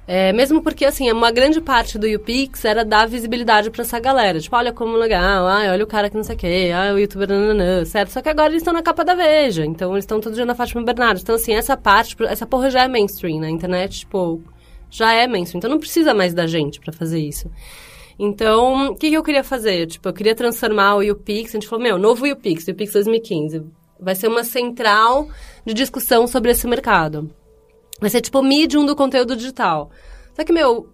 É, 0.07 0.31
mesmo 0.31 0.61
porque, 0.61 0.85
assim, 0.85 1.11
uma 1.11 1.31
grande 1.31 1.59
parte 1.59 1.97
do 1.97 2.05
YouPix 2.05 2.63
era 2.63 2.85
dar 2.85 3.07
visibilidade 3.07 3.71
pra 3.71 3.81
essa 3.81 3.99
galera. 3.99 4.39
Tipo, 4.39 4.55
olha 4.55 4.71
como 4.71 4.95
legal, 4.95 5.47
ai, 5.47 5.69
olha 5.69 5.83
o 5.83 5.87
cara 5.87 6.09
que 6.09 6.15
não 6.15 6.23
sei 6.23 6.35
o 6.35 6.37
quê, 6.37 6.71
ai, 6.73 6.93
o 6.93 6.99
youtuber, 6.99 7.27
nananã, 7.27 7.83
certo? 7.85 8.09
Só 8.11 8.21
que 8.21 8.29
agora 8.29 8.49
eles 8.49 8.61
estão 8.61 8.73
na 8.73 8.83
capa 8.83 9.03
da 9.03 9.15
Veja, 9.15 9.65
então 9.65 9.93
eles 9.93 10.03
estão 10.03 10.19
todo 10.19 10.35
dia 10.35 10.45
na 10.45 10.53
Fátima 10.53 10.83
Bernardes. 10.83 11.23
Então, 11.23 11.35
assim, 11.35 11.53
essa 11.53 11.75
parte, 11.75 12.15
essa 12.25 12.45
porra 12.45 12.69
já 12.69 12.83
é 12.83 12.87
mainstream 12.87 13.39
na 13.39 13.49
internet, 13.49 13.99
tipo, 14.01 14.43
já 14.91 15.11
é 15.11 15.27
mainstream. 15.27 15.57
Então 15.57 15.71
não 15.71 15.79
precisa 15.79 16.13
mais 16.13 16.33
da 16.35 16.45
gente 16.45 16.79
pra 16.79 16.93
fazer 16.93 17.19
isso. 17.19 17.49
Então, 18.17 18.91
o 18.91 18.95
que, 18.95 19.09
que 19.09 19.15
eu 19.15 19.23
queria 19.23 19.43
fazer? 19.43 19.87
Tipo, 19.87 20.09
eu 20.09 20.13
queria 20.13 20.35
transformar 20.35 20.95
o 20.95 21.01
YouPix, 21.01 21.49
a 21.49 21.53
gente 21.53 21.67
falou, 21.67 21.83
meu, 21.83 21.97
novo 21.97 22.27
YouPix, 22.27 22.67
YouPix 22.67 22.93
2015. 22.93 23.63
Vai 23.99 24.13
ser 24.13 24.27
uma 24.27 24.43
central 24.43 25.27
de 25.65 25.73
discussão 25.73 26.27
sobre 26.27 26.51
esse 26.51 26.67
mercado. 26.67 27.29
Vai 27.99 28.09
ser 28.09 28.21
tipo 28.21 28.41
medium 28.41 28.85
do 28.85 28.95
conteúdo 28.95 29.35
digital. 29.35 29.89
Só 30.33 30.43
que, 30.43 30.51
meu, 30.51 30.89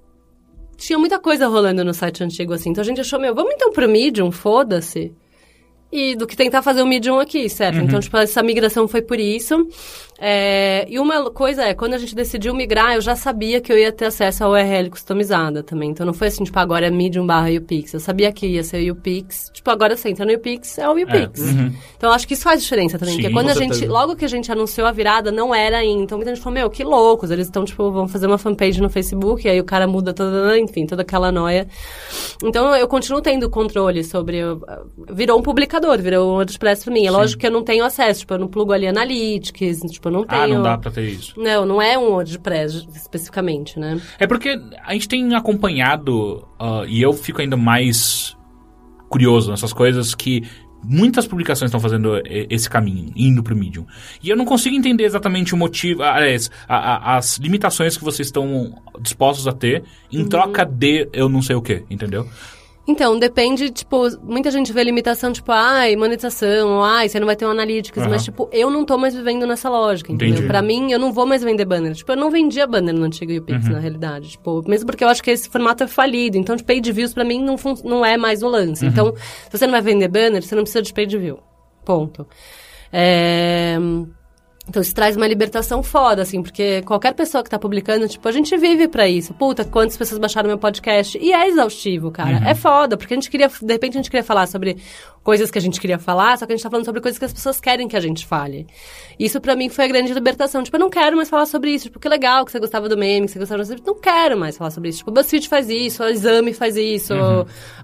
tinha 0.78 1.00
muita 1.00 1.20
coisa 1.20 1.48
rolando 1.48 1.84
no 1.84 1.94
site 1.94 2.24
antigo 2.24 2.54
assim. 2.54 2.70
Então 2.70 2.82
a 2.82 2.86
gente 2.86 3.02
achou, 3.02 3.20
meu, 3.20 3.34
vamos 3.34 3.54
então 3.54 3.72
pro 3.72 3.90
medium, 3.90 4.32
foda-se. 4.32 5.14
E 5.92 6.16
do 6.16 6.26
que 6.26 6.38
tentar 6.38 6.62
fazer 6.62 6.82
o 6.82 6.88
medium 6.88 7.20
aqui, 7.20 7.50
certo? 7.50 7.80
Então, 7.80 8.00
tipo, 8.00 8.16
essa 8.16 8.42
migração 8.42 8.88
foi 8.88 9.02
por 9.02 9.20
isso. 9.20 9.68
É, 10.24 10.86
e 10.88 11.00
uma 11.00 11.32
coisa 11.32 11.64
é, 11.64 11.74
quando 11.74 11.96
a 11.96 11.98
gente 11.98 12.14
decidiu 12.14 12.54
migrar, 12.54 12.94
eu 12.94 13.02
já 13.02 13.16
sabia 13.16 13.60
que 13.60 13.74
eu 13.74 13.78
ia 13.78 13.92
ter 13.92 14.06
acesso 14.06 14.44
à 14.44 14.50
URL 14.50 14.92
customizada 14.92 15.64
também. 15.64 15.90
Então 15.90 16.06
não 16.06 16.14
foi 16.14 16.28
assim, 16.28 16.44
tipo, 16.44 16.60
agora 16.60 16.86
é 16.86 16.92
medium 16.92 17.26
barra 17.26 17.50
UPix. 17.50 17.96
Eu 17.96 18.00
sabia 18.00 18.32
que 18.32 18.46
ia 18.46 18.64
ser 18.64 18.88
UPix. 18.92 19.50
Tipo, 19.52 19.72
agora 19.72 19.98
você 19.98 20.10
entra 20.10 20.24
no 20.24 20.32
UPix, 20.34 20.78
é 20.78 20.88
o 20.88 20.92
UPix. 20.92 21.40
uhum. 21.40 21.74
Então 21.98 22.12
eu 22.12 22.14
acho 22.14 22.28
que 22.28 22.36
isso 22.36 22.44
faz 22.44 22.62
diferença 22.62 23.00
também. 23.00 23.16
Sim, 23.16 23.22
porque 23.24 23.34
quando 23.34 23.50
a 23.50 23.56
gente, 23.56 23.84
logo 23.88 24.16
que 24.16 24.24
a 24.24 24.28
gente 24.28 24.52
anunciou 24.52 24.86
a 24.86 24.92
virada, 24.92 25.32
não 25.32 25.56
era 25.56 25.80
ainda. 25.80 26.04
Então 26.04 26.20
muita 26.20 26.36
gente 26.36 26.44
falou, 26.44 26.54
meu, 26.54 26.70
que 26.70 26.84
loucos. 26.84 27.32
Eles 27.32 27.48
estão, 27.48 27.66
tipo, 27.66 27.92
vão 27.92 28.08
fazer 28.08 28.28
uma 28.28 28.38
fanpage 28.38 28.80
no 28.80 28.92
Facebook, 28.92 29.48
e 29.48 29.50
aí 29.50 29.60
o 29.60 29.66
cara 29.66 29.88
muda 29.88 30.14
toda, 30.14 30.56
enfim, 30.60 30.86
toda 30.86 31.02
aquela 31.02 31.32
noia. 31.32 31.68
Então 32.44 32.76
eu 32.76 32.88
continuo 32.88 33.24
tendo 33.24 33.50
controle 33.50 34.04
sobre. 34.04 34.38
Virou 35.10 35.40
um 35.40 35.42
publicador, 35.42 35.81
virou 36.02 36.30
um 36.30 36.34
WordPress 36.36 36.84
pra 36.84 36.94
mim. 36.94 37.06
É 37.06 37.12
lógico 37.12 37.40
que 37.40 37.48
eu 37.48 37.52
não 37.52 37.64
tenho 37.64 37.84
acesso, 37.84 38.22
tipo, 38.22 38.34
eu 38.34 38.40
não 38.40 38.48
plugo 38.48 38.72
ali 38.74 38.88
Analytics, 38.88 39.80
tipo, 39.92 40.08
eu 40.08 40.12
não 40.12 40.26
tenho. 40.26 40.42
Ah, 40.42 40.48
não 40.48 40.62
dá 40.62 40.78
pra 40.78 40.92
ter 40.92 41.04
isso. 41.10 41.34
Não, 41.40 41.66
não 41.66 41.82
é 41.82 41.98
um 41.98 42.10
WordPress 42.12 42.88
especificamente, 42.96 43.80
né? 43.80 44.00
É 44.20 44.28
porque 44.28 44.60
a 44.86 44.94
gente 44.94 45.08
tem 45.08 45.34
acompanhado, 45.36 46.48
ah, 46.60 46.84
e 46.88 47.02
eu 47.02 47.14
fico 47.14 47.42
ainda 47.42 47.58
mais 47.58 48.36
curioso 49.10 49.52
nessas 49.52 49.74
coisas, 49.74 50.16
que 50.16 50.44
muitas 50.84 51.28
publicações 51.28 51.70
estão 51.70 51.80
fazendo 51.80 52.20
esse 52.26 52.68
caminho, 52.70 53.12
indo 53.16 53.44
pro 53.44 53.56
Medium. 53.56 53.86
E 54.24 54.30
eu 54.30 54.36
não 54.36 54.46
consigo 54.46 54.76
entender 54.76 55.04
exatamente 55.04 55.54
o 55.54 55.58
motivo, 55.58 56.02
ah, 56.02 56.16
aliás, 56.16 56.50
a- 56.68 56.78
a- 57.14 57.18
as 57.18 57.38
limitações 57.38 57.96
que 57.98 58.04
vocês 58.04 58.28
estão 58.30 58.74
dispostos 59.00 59.48
a 59.48 59.52
ter 59.52 59.84
em 60.12 60.26
troca 60.28 60.66
de 60.66 61.08
eu 61.14 61.30
não 61.30 61.42
sei 61.42 61.56
o 61.56 61.62
que, 61.62 61.84
entendeu? 61.90 62.28
Então, 62.88 63.18
depende, 63.18 63.70
tipo, 63.70 64.08
muita 64.24 64.50
gente 64.50 64.74
vê 64.74 64.84
limitação, 64.84 65.32
tipo, 65.32 65.52
ai, 65.52 65.96
monetização, 65.96 66.78
ou, 66.78 66.84
ai, 66.84 67.08
você 67.08 67.20
não 67.20 67.28
vai 67.28 67.36
ter 67.36 67.46
um 67.46 67.52
analytics, 67.52 68.02
Aham. 68.02 68.10
mas, 68.10 68.24
tipo, 68.24 68.50
eu 68.52 68.72
não 68.72 68.84
tô 68.84 68.98
mais 68.98 69.14
vivendo 69.16 69.46
nessa 69.46 69.70
lógica, 69.70 70.12
entendeu? 70.12 70.34
Entendi. 70.34 70.48
Pra 70.48 70.64
mim, 70.64 70.92
eu 70.92 70.98
não 70.98 71.14
vou 71.14 71.26
mais 71.28 71.44
vender 71.44 71.64
banner. 71.64 71.94
Tipo, 71.94 72.12
eu 72.14 72.18
não 72.18 72.32
vendia 72.32 72.66
banner 72.66 72.94
no 72.94 73.04
antigo 73.06 73.32
UPix, 73.38 73.68
Uhum. 73.68 73.74
na 73.74 73.80
realidade. 73.80 74.30
Tipo, 74.32 74.68
mesmo 74.68 74.88
porque 74.88 75.04
eu 75.04 75.10
acho 75.10 75.22
que 75.22 75.30
esse 75.30 75.48
formato 75.48 75.84
é 75.84 75.88
falido. 75.88 76.38
Então, 76.38 76.56
de 76.56 76.64
page 76.64 76.92
views, 76.92 77.14
pra 77.14 77.24
mim, 77.24 77.44
não, 77.44 77.56
não 77.86 78.04
é 78.04 78.18
mais 78.18 78.42
o 78.42 78.48
lance. 78.48 78.84
Uhum. 78.84 78.92
Então, 78.92 79.14
se 79.16 79.58
você 79.58 79.66
não 79.68 79.72
vai 79.74 79.82
vender 79.82 80.08
banner, 80.08 80.42
você 80.42 80.56
não 80.56 80.64
precisa 80.64 80.82
de 80.82 80.92
page 80.92 81.18
view. 81.18 81.38
Ponto. 81.86 82.28
É... 82.92 83.78
Então 84.72 84.82
isso 84.82 84.96
traz 84.96 85.18
uma 85.18 85.28
libertação 85.28 85.84
foda, 85.84 86.22
assim, 86.22 86.42
porque 86.42 86.82
qualquer 86.84 87.14
pessoa 87.14 87.44
que 87.44 87.50
tá 87.50 87.60
publicando, 87.60 88.08
tipo, 88.08 88.26
a 88.26 88.32
gente 88.32 88.56
vive 88.56 88.88
pra 88.88 89.06
isso. 89.06 89.34
Puta, 89.34 89.66
quantas 89.66 89.98
pessoas 89.98 90.18
baixaram 90.18 90.48
meu 90.48 90.58
podcast? 90.58 91.18
E 91.22 91.34
é 91.34 91.50
exaustivo, 91.50 92.10
cara. 92.10 92.42
É 92.50 92.56
foda, 92.56 92.96
porque 92.96 93.14
a 93.14 93.18
gente 93.18 93.30
queria, 93.30 93.50
de 93.50 93.74
repente 93.74 93.98
a 93.98 94.02
gente 94.02 94.10
queria 94.10 94.24
falar 94.24 94.48
sobre 94.48 94.78
coisas 95.26 95.52
que 95.52 95.58
a 95.58 95.62
gente 95.62 95.78
queria 95.78 96.00
falar, 96.00 96.38
só 96.38 96.46
que 96.46 96.54
a 96.54 96.56
gente 96.56 96.64
tá 96.64 96.70
falando 96.70 96.86
sobre 96.86 97.02
coisas 97.02 97.20
que 97.20 97.26
as 97.26 97.34
pessoas 97.34 97.60
querem 97.60 97.86
que 97.86 97.98
a 97.98 98.00
gente 98.00 98.26
fale. 98.26 98.66
Isso 99.20 99.42
pra 99.42 99.58
mim 99.58 99.68
foi 99.68 99.84
a 99.84 99.88
grande 99.90 100.14
libertação. 100.14 100.64
Tipo, 100.64 100.78
eu 100.78 100.80
não 100.80 100.90
quero 100.90 101.18
mais 101.18 101.30
falar 101.30 101.48
sobre 101.48 101.72
isso. 101.72 101.88
Tipo, 101.88 102.00
que 102.00 102.08
legal 102.08 102.46
que 102.46 102.52
você 102.54 102.60
gostava 102.60 102.88
do 102.88 102.98
meme, 102.98 103.26
que 103.26 103.34
você 103.34 103.40
gostava 103.40 103.66
do... 103.66 103.84
Não 103.86 104.00
quero 104.00 104.38
mais 104.38 104.58
falar 104.58 104.72
sobre 104.72 104.88
isso. 104.88 105.00
Tipo, 105.00 105.12
o 105.12 105.14
BuzzFeed 105.14 105.50
faz 105.50 105.70
isso, 105.70 106.02
o 106.02 106.08
Exame 106.08 106.54
faz 106.54 106.78
isso, 106.78 107.14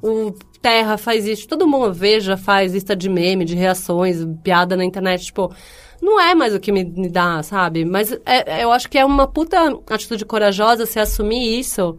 o 0.02 0.34
Terra 0.62 0.98
faz 0.98 1.28
isso. 1.28 1.50
Todo 1.50 1.68
mundo, 1.68 1.92
Veja, 1.92 2.38
faz 2.38 2.72
lista 2.72 2.96
de 2.96 3.10
meme, 3.10 3.44
de 3.44 3.56
reações, 3.56 4.26
piada 4.42 4.78
na 4.78 4.86
internet, 4.86 5.26
tipo 5.26 5.54
não 6.02 6.20
é 6.20 6.34
mais 6.36 6.54
o 6.54 6.60
que 6.60 6.72
me, 6.72 6.84
me 6.84 7.10
dá, 7.10 7.42
sabe? 7.44 7.84
Mas 7.86 8.12
é- 8.26 8.60
é- 8.60 8.64
eu 8.64 8.72
acho 8.72 8.90
que 8.90 8.98
é 8.98 9.06
uma 9.06 9.28
puta 9.28 9.58
atitude 9.90 10.26
corajosa 10.26 10.86
se 10.86 11.00
assumir 11.00 11.60
isso 11.60 11.98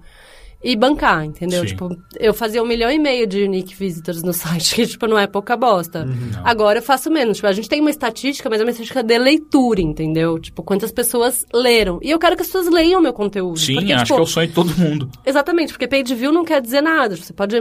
e 0.62 0.74
bancar, 0.74 1.24
entendeu? 1.24 1.60
Sim. 1.60 1.68
Tipo, 1.68 1.88
eu 2.18 2.34
fazia 2.34 2.60
um 2.60 2.66
milhão 2.66 2.90
e 2.90 2.98
meio 2.98 3.28
de 3.28 3.44
unique 3.44 3.76
visitors 3.76 4.22
no 4.24 4.32
site, 4.34 4.74
que, 4.74 4.86
tipo, 4.88 5.06
não 5.06 5.16
é 5.18 5.26
pouca 5.26 5.56
bosta. 5.56 6.04
Agora 6.42 6.78
eu 6.78 6.82
faço 6.82 7.10
menos. 7.10 7.36
Tipo, 7.36 7.46
a 7.46 7.52
gente 7.52 7.68
tem 7.68 7.80
uma 7.80 7.90
estatística, 7.90 8.50
mas 8.50 8.60
é 8.60 8.64
uma 8.64 8.70
estatística 8.70 9.02
de 9.02 9.18
leitura, 9.18 9.80
entendeu? 9.80 10.36
Tipo, 10.38 10.62
quantas 10.64 10.90
pessoas 10.90 11.44
leram. 11.54 12.00
E 12.02 12.10
eu 12.10 12.18
quero 12.18 12.34
que 12.34 12.42
as 12.42 12.48
pessoas 12.48 12.68
leiam 12.68 13.00
meu 13.00 13.12
conteúdo. 13.12 13.58
Sim, 13.58 13.74
porque, 13.74 13.92
acho 13.92 14.04
tipo, 14.06 14.14
que 14.16 14.20
é 14.20 14.24
o 14.24 14.26
sonho 14.26 14.48
de 14.48 14.52
todo 14.54 14.76
mundo. 14.76 15.08
Exatamente, 15.24 15.72
porque 15.72 15.86
page 15.86 16.12
view 16.14 16.32
não 16.32 16.44
quer 16.44 16.60
dizer 16.60 16.80
nada. 16.80 17.16
Você 17.16 17.32
pode 17.32 17.54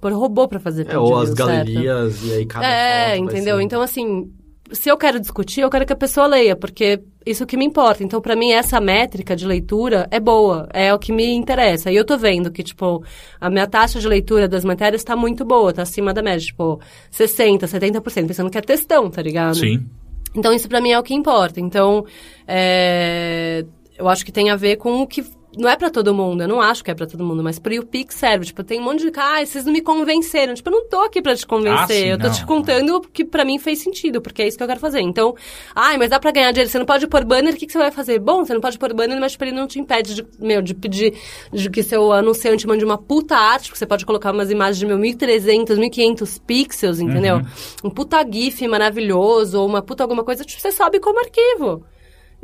pôr 0.00 0.12
robô 0.12 0.46
pra 0.46 0.60
fazer 0.60 0.84
page 0.84 0.96
É, 0.96 1.00
ou 1.00 1.16
as 1.18 1.30
view, 1.34 1.36
certo? 1.38 1.48
galerias, 1.72 2.22
e 2.24 2.32
aí 2.34 2.46
cada 2.46 2.64
É, 2.64 3.16
entendeu? 3.16 3.56
ser- 3.56 3.62
Então, 3.64 3.82
assim, 3.82 4.30
se 4.72 4.88
eu 4.88 4.96
quero 4.96 5.20
discutir, 5.20 5.60
eu 5.60 5.70
quero 5.70 5.86
que 5.86 5.92
a 5.92 5.96
pessoa 5.96 6.26
leia, 6.26 6.56
porque 6.56 7.00
isso 7.24 7.46
que 7.46 7.56
me 7.56 7.64
importa. 7.64 8.02
Então, 8.02 8.20
pra 8.20 8.36
mim, 8.36 8.52
essa 8.52 8.80
métrica 8.80 9.36
de 9.36 9.46
leitura 9.46 10.06
é 10.10 10.18
boa, 10.20 10.68
é 10.72 10.92
o 10.92 10.98
que 10.98 11.12
me 11.12 11.34
interessa. 11.34 11.90
E 11.90 11.96
eu 11.96 12.04
tô 12.04 12.16
vendo 12.16 12.50
que, 12.50 12.62
tipo, 12.62 13.02
a 13.40 13.50
minha 13.50 13.66
taxa 13.66 14.00
de 14.00 14.08
leitura 14.08 14.48
das 14.48 14.64
matérias 14.64 15.04
tá 15.04 15.14
muito 15.16 15.44
boa, 15.44 15.72
tá 15.72 15.82
acima 15.82 16.12
da 16.12 16.22
média, 16.22 16.44
tipo, 16.46 16.80
60%, 17.12 17.60
70%, 17.60 18.26
pensando 18.26 18.50
que 18.50 18.58
é 18.58 18.60
textão, 18.60 19.10
tá 19.10 19.22
ligado? 19.22 19.56
Sim. 19.56 19.86
Então, 20.34 20.52
isso 20.52 20.68
pra 20.68 20.80
mim 20.80 20.90
é 20.90 20.98
o 20.98 21.02
que 21.02 21.14
importa. 21.14 21.60
Então, 21.60 22.04
é, 22.46 23.64
eu 23.98 24.08
acho 24.08 24.24
que 24.24 24.32
tem 24.32 24.50
a 24.50 24.56
ver 24.56 24.76
com 24.76 25.02
o 25.02 25.06
que 25.06 25.24
não 25.58 25.68
é 25.68 25.76
pra 25.76 25.90
todo 25.90 26.14
mundo, 26.14 26.42
eu 26.42 26.48
não 26.48 26.60
acho 26.60 26.84
que 26.84 26.90
é 26.90 26.94
pra 26.94 27.06
todo 27.06 27.24
mundo, 27.24 27.42
mas 27.42 27.58
pro 27.58 27.74
YouPix 27.74 28.14
serve. 28.14 28.46
Tipo, 28.46 28.62
tem 28.62 28.80
um 28.80 28.84
monte 28.84 29.00
de 29.00 29.10
cara, 29.10 29.42
ah, 29.42 29.46
vocês 29.46 29.64
não 29.64 29.72
me 29.72 29.80
convenceram. 29.80 30.54
Tipo, 30.54 30.70
eu 30.70 30.72
não 30.72 30.88
tô 30.88 31.00
aqui 31.00 31.20
pra 31.20 31.34
te 31.34 31.46
convencer. 31.46 31.76
Ah, 31.78 31.86
sim, 31.86 32.06
eu 32.06 32.18
tô 32.18 32.28
não. 32.28 32.32
te 32.32 32.46
contando 32.46 32.96
o 32.96 33.00
que 33.00 33.24
pra 33.24 33.44
mim 33.44 33.58
fez 33.58 33.80
sentido, 33.80 34.22
porque 34.22 34.42
é 34.42 34.46
isso 34.48 34.56
que 34.56 34.62
eu 34.62 34.68
quero 34.68 34.78
fazer. 34.78 35.00
Então, 35.00 35.34
ai, 35.74 35.98
mas 35.98 36.10
dá 36.10 36.20
pra 36.20 36.30
ganhar 36.30 36.52
dinheiro, 36.52 36.70
você 36.70 36.78
não 36.78 36.86
pode 36.86 37.06
pôr 37.08 37.24
banner, 37.24 37.54
o 37.54 37.56
que, 37.56 37.66
que 37.66 37.72
você 37.72 37.78
vai 37.78 37.90
fazer? 37.90 38.20
Bom, 38.20 38.44
você 38.44 38.54
não 38.54 38.60
pode 38.60 38.78
pôr 38.78 38.94
banner, 38.94 39.18
mas 39.20 39.32
tipo, 39.32 39.44
ele 39.44 39.52
não 39.52 39.66
te 39.66 39.80
impede 39.80 40.14
de, 40.14 40.26
meu, 40.38 40.62
de 40.62 40.74
pedir 40.74 41.14
de 41.52 41.68
que 41.68 41.82
seu 41.82 42.12
anunciante 42.12 42.66
mande 42.66 42.84
uma 42.84 42.96
puta 42.96 43.36
arte, 43.36 43.68
porque 43.68 43.78
você 43.78 43.86
pode 43.86 44.06
colocar 44.06 44.32
umas 44.32 44.50
imagens 44.50 44.78
de 44.78 44.86
meu 44.86 44.98
1300, 44.98 45.76
1500 45.76 46.38
pixels, 46.38 47.00
entendeu? 47.00 47.36
Uhum. 47.36 47.42
Um 47.84 47.90
puta 47.90 48.24
GIF 48.30 48.66
maravilhoso, 48.68 49.60
ou 49.60 49.66
uma 49.66 49.82
puta 49.82 50.04
alguma 50.04 50.22
coisa, 50.22 50.44
tipo, 50.44 50.60
você 50.60 50.70
sobe 50.70 51.00
como 51.00 51.18
arquivo. 51.18 51.84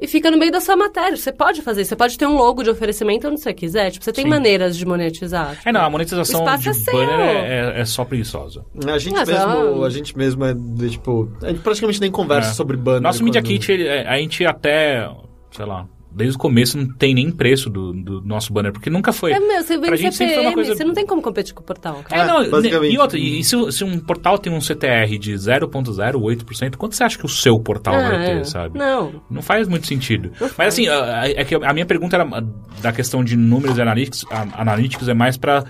E 0.05 0.07
fica 0.07 0.31
no 0.31 0.37
meio 0.37 0.53
da 0.53 0.61
sua 0.61 0.77
matéria. 0.77 1.17
Você 1.17 1.33
pode 1.33 1.63
fazer, 1.63 1.81
isso. 1.81 1.89
você 1.89 1.97
pode 1.97 2.19
ter 2.19 2.27
um 2.27 2.37
logo 2.37 2.63
de 2.63 2.69
oferecimento 2.69 3.27
onde 3.27 3.41
você 3.41 3.55
quiser. 3.55 3.91
Tipo, 3.91 4.05
você 4.05 4.13
tem 4.13 4.25
Sim. 4.25 4.31
maneiras 4.31 4.77
de 4.77 4.85
monetizar. 4.85 5.57
É, 5.65 5.73
não, 5.73 5.81
a 5.81 5.89
monetização 5.89 6.45
de 6.59 6.69
é 6.69 6.73
banner 6.93 7.21
é, 7.21 7.79
é- 7.79 7.81
é 7.81 7.85
só 7.87 8.05
preguiçosa. 8.05 8.67
A 8.87 8.99
gente, 8.99 9.15
Mas, 9.15 9.29
mesmo, 9.29 9.83
ah, 9.83 9.87
a 9.87 9.91
gente 9.91 10.17
mesmo 10.19 10.45
é, 10.45 10.53
de, 10.55 10.91
tipo... 10.91 11.31
A 11.43 11.49
gente 11.49 11.61
praticamente 11.61 12.01
nem 12.03 12.11
conversa 12.11 12.51
É. 12.51 12.53
sobre 12.53 12.77
banner. 12.77 13.01
Nosso 13.01 13.25
Media 13.25 13.41
Kit, 13.41 13.73
ele- 13.73 13.87
é, 13.89 14.07
a 14.07 14.19
gente 14.19 14.45
até, 14.45 15.09
sei 15.51 15.65
lá, 15.65 15.87
desde 16.15 16.37
o 16.37 16.39
começo 16.39 16.79
não 16.79 16.87
tem 16.95 17.15
nem 17.15 17.31
preço 17.31 17.69
do, 17.69 17.93
do 17.93 18.21
nosso 18.23 18.53
banner, 18.53 18.73
porque 18.73 18.89
nunca 18.89 19.13
foi. 19.13 19.33
É, 19.33 19.41
meu, 19.41 19.63
você 19.63 19.77
vende 19.79 19.97
gente 19.97 20.15
sempre 20.17 20.35
foi 20.35 20.43
CPM, 20.43 20.47
uma 20.47 20.55
coisa... 20.55 20.75
você 20.77 20.85
não 20.85 20.95
tem 20.95 21.07
como 21.07 21.21
competir 21.23 21.53
com 21.55 21.63
o 21.63 21.65
portal, 21.65 22.03
cara. 22.05 22.23
É, 22.23 22.27
não, 22.27 22.43
É, 22.43 22.49
basicamente. 22.49 22.95
E 22.95 22.99
outra, 22.99 23.19
e 23.19 23.43
se, 23.45 23.73
se 23.73 23.85
um 23.85 23.99
portal 23.99 24.39
tem 24.39 24.53
um 24.53 24.61
CTR 24.61 25.19
de 25.19 25.33
0.08%, 25.35 26.77
quanto 26.77 26.95
você 26.95 27.05
acha 27.05 27.19
que 27.19 27.25
o 27.25 27.29
seu 27.29 27.59
portal 27.59 27.95
vai 27.95 28.17
Ah, 28.17 28.25
ter, 28.39 28.45
sabe? 28.47 28.79
Não. 28.79 29.23
Não 29.31 29.43
faz 29.43 29.69
muito 29.69 29.87
sentido. 29.87 30.29
Não 30.41 30.49
Mas 30.49 30.53
faz. 30.53 30.75
assim, 30.75 30.89
a, 30.89 31.29
é 31.29 31.45
que 31.45 31.55
a 31.55 31.73
minha 31.73 31.87
pergunta 31.87 32.17
era 32.17 32.25
da 32.81 32.93
questão 32.93 33.23
de 33.25 33.37
números 33.37 33.77
e 33.79 33.83
analytics, 33.83 34.25
a- 34.31 34.61
analytics 34.63 35.09
é 35.09 35.15
mais 35.15 35.37
pra... 35.37 35.65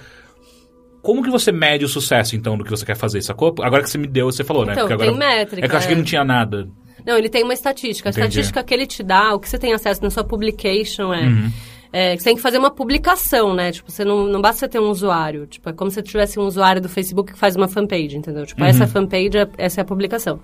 Como 1.02 1.22
que 1.22 1.28
você 1.30 1.52
mede 1.52 1.84
o 1.84 1.88
sucesso, 1.88 2.34
então, 2.34 2.56
do 2.56 2.64
que 2.64 2.70
você 2.70 2.84
quer 2.86 2.96
fazer, 2.96 3.20
sacou? 3.20 3.54
Agora 3.60 3.82
que 3.82 3.90
você 3.90 3.98
me 3.98 4.06
deu, 4.06 4.24
você 4.32 4.42
falou, 4.42 4.64
né? 4.64 4.72
Então, 4.72 4.86
Porque 4.88 5.04
tem 5.04 5.12
agora, 5.14 5.28
métrica, 5.36 5.66
É 5.66 5.68
que 5.68 5.74
eu 5.74 5.78
acho 5.78 5.86
que 5.86 5.92
é. 5.92 5.96
não 5.96 6.02
tinha 6.04 6.24
nada. 6.24 6.66
Não, 7.04 7.16
ele 7.18 7.28
tem 7.28 7.42
uma 7.42 7.52
estatística. 7.54 8.08
A 8.08 8.10
Entendi. 8.10 8.26
estatística 8.28 8.62
que 8.64 8.72
ele 8.74 8.86
te 8.86 9.02
dá, 9.02 9.34
o 9.34 9.38
que 9.40 9.48
você 9.48 9.58
tem 9.58 9.72
acesso 9.72 10.02
na 10.02 10.10
sua 10.10 10.24
publication 10.24 11.12
é... 11.12 11.22
Uhum. 11.26 11.50
é, 11.92 12.16
que 12.16 12.22
você 12.22 12.30
tem 12.30 12.36
que 12.36 12.42
fazer 12.42 12.58
uma 12.58 12.70
publicação, 12.70 13.52
né? 13.54 13.70
Tipo, 13.72 13.90
você 13.90 14.04
não, 14.04 14.26
não 14.26 14.40
basta 14.40 14.60
você 14.60 14.68
ter 14.68 14.80
um 14.80 14.88
usuário. 14.90 15.46
Tipo, 15.46 15.68
é 15.68 15.72
como 15.72 15.90
se 15.90 15.96
você 15.96 16.02
tivesse 16.02 16.38
um 16.40 16.44
usuário 16.44 16.80
do 16.82 16.88
Facebook 16.88 17.32
que 17.32 17.38
faz 17.38 17.54
uma 17.56 17.68
fanpage, 17.68 18.16
entendeu? 18.16 18.44
Tipo, 18.46 18.62
Uhum. 18.62 18.68
essa 18.68 18.86
fanpage, 18.86 19.36
é- 19.38 19.48
essa 19.58 19.80
é 19.80 19.82
a 19.82 19.84
publicação. 19.84 20.40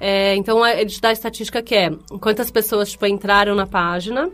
É, 0.00 0.36
então, 0.36 0.64
é, 0.64 0.80
ele 0.80 0.90
te 0.90 1.00
dá 1.00 1.08
a 1.08 1.12
estatística 1.12 1.60
que 1.60 1.74
é 1.74 1.90
quantas 2.20 2.50
pessoas, 2.50 2.90
tipo, 2.92 3.04
entraram 3.04 3.54
na 3.56 3.66
página, 3.66 4.30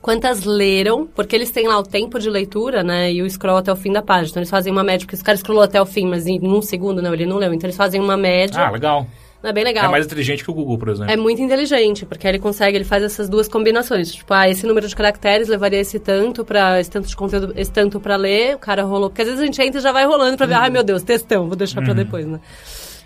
quantas 0.00 0.44
leram, 0.44 1.06
porque 1.06 1.36
eles 1.36 1.50
têm 1.52 1.68
lá 1.68 1.78
o 1.78 1.82
tempo 1.84 2.18
de 2.18 2.28
leitura, 2.28 2.82
né, 2.82 3.12
e 3.12 3.22
o 3.22 3.30
scroll 3.30 3.58
até 3.58 3.72
o 3.72 3.76
fim 3.76 3.92
da 3.92 4.02
página. 4.02 4.28
Então, 4.30 4.40
eles 4.40 4.50
fazem 4.50 4.72
uma 4.72 4.82
média, 4.82 5.06
porque 5.06 5.14
esse 5.14 5.22
cara 5.22 5.36
scrollou 5.38 5.62
até 5.62 5.80
o 5.80 5.86
fim, 5.86 6.06
mas 6.08 6.26
em 6.26 6.40
um 6.42 6.60
segundo, 6.60 7.00
não, 7.00 7.14
ele 7.14 7.24
não 7.26 7.36
leu. 7.36 7.54
Então, 7.54 7.68
eles 7.68 7.76
fazem 7.76 8.00
uma 8.00 8.16
média. 8.16 8.66
Ah, 8.66 8.70
legal. 8.70 9.06
É 9.42 9.52
bem 9.52 9.64
legal. 9.64 9.86
É 9.86 9.88
mais 9.88 10.06
inteligente 10.06 10.44
que 10.44 10.50
o 10.50 10.54
Google, 10.54 10.78
por 10.78 10.88
exemplo. 10.88 11.12
É 11.12 11.16
muito 11.16 11.42
inteligente, 11.42 12.06
porque 12.06 12.26
ele 12.28 12.38
consegue, 12.38 12.76
ele 12.76 12.84
faz 12.84 13.02
essas 13.02 13.28
duas 13.28 13.48
combinações. 13.48 14.12
Tipo, 14.12 14.32
ah, 14.32 14.48
esse 14.48 14.66
número 14.66 14.86
de 14.86 14.94
caracteres 14.94 15.48
levaria 15.48 15.80
esse 15.80 15.98
tanto 15.98 16.44
para 16.44 16.80
esse 16.80 16.90
tanto 16.90 17.08
de 17.08 17.16
conteúdo, 17.16 17.52
esse 17.56 17.72
tanto 17.72 17.98
pra 17.98 18.16
ler, 18.16 18.54
o 18.54 18.58
cara 18.58 18.84
rolou. 18.84 19.10
Porque 19.10 19.22
às 19.22 19.28
vezes 19.28 19.42
a 19.42 19.44
gente 19.44 19.60
entra 19.60 19.80
e 19.80 19.82
já 19.82 19.90
vai 19.90 20.06
rolando 20.06 20.36
pra 20.36 20.46
ver, 20.46 20.54
ai 20.54 20.70
meu 20.70 20.84
Deus, 20.84 21.02
textão, 21.02 21.48
vou 21.48 21.56
deixar 21.56 21.82
pra 21.82 21.92
depois, 21.92 22.26
né? 22.26 22.40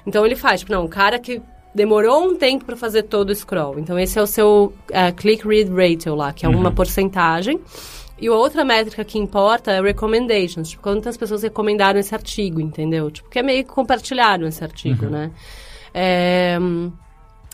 Então 0.06 0.24
ele 0.24 0.36
faz, 0.36 0.60
tipo, 0.60 0.72
não, 0.72 0.84
o 0.84 0.88
cara 0.88 1.18
que 1.18 1.40
demorou 1.74 2.22
um 2.26 2.36
tempo 2.36 2.64
pra 2.64 2.76
fazer 2.76 3.04
todo 3.04 3.30
o 3.30 3.34
scroll. 3.34 3.78
Então 3.78 3.98
esse 3.98 4.18
é 4.18 4.22
o 4.22 4.26
seu 4.26 4.72
eh, 4.90 5.12
click 5.12 5.46
read 5.46 5.70
ratio 5.70 6.14
lá, 6.14 6.32
que 6.32 6.44
é 6.46 6.48
uma 6.48 6.70
porcentagem. 6.70 7.60
E 8.18 8.30
outra 8.30 8.64
métrica 8.64 9.04
que 9.04 9.18
importa 9.18 9.72
é 9.72 9.80
recommendations, 9.80 10.70
tipo, 10.70 10.82
quantas 10.82 11.18
pessoas 11.18 11.42
recomendaram 11.42 12.00
esse 12.00 12.14
artigo, 12.14 12.60
entendeu? 12.60 13.10
Tipo, 13.10 13.28
que 13.28 13.38
é 13.38 13.42
meio 13.42 13.62
que 13.62 13.70
compartilharam 13.70 14.46
esse 14.46 14.64
artigo, 14.64 15.06
né? 15.06 15.30
É, 15.98 16.58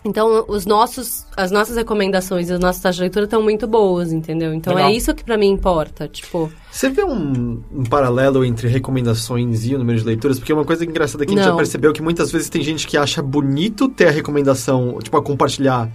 então, 0.04 0.44
os 0.48 0.66
nossos, 0.66 1.24
as 1.36 1.52
nossas 1.52 1.76
recomendações 1.76 2.50
e 2.50 2.52
as 2.52 2.58
nossas 2.58 2.82
taxas 2.82 2.96
de 2.96 3.02
leitura 3.02 3.24
estão 3.26 3.40
muito 3.40 3.68
boas, 3.68 4.12
entendeu? 4.12 4.52
Então, 4.52 4.74
Legal. 4.74 4.90
é 4.90 4.92
isso 4.94 5.14
que 5.14 5.22
pra 5.22 5.38
mim 5.38 5.46
importa, 5.48 6.08
tipo... 6.08 6.50
Você 6.72 6.90
vê 6.90 7.04
um, 7.04 7.62
um 7.72 7.84
paralelo 7.84 8.44
entre 8.44 8.66
recomendações 8.66 9.64
e 9.64 9.76
o 9.76 9.78
número 9.78 10.00
de 10.00 10.04
leituras? 10.04 10.40
Porque 10.40 10.52
uma 10.52 10.64
coisa 10.64 10.84
engraçada 10.84 11.24
que 11.24 11.30
a 11.32 11.34
gente 11.36 11.44
já 11.44 11.50
Não. 11.50 11.56
percebeu 11.56 11.92
é 11.92 11.94
que 11.94 12.02
muitas 12.02 12.32
vezes 12.32 12.48
tem 12.48 12.62
gente 12.62 12.84
que 12.88 12.96
acha 12.96 13.22
bonito 13.22 13.88
ter 13.88 14.08
a 14.08 14.10
recomendação, 14.10 14.98
tipo, 15.00 15.16
a 15.16 15.22
compartilhar 15.22 15.88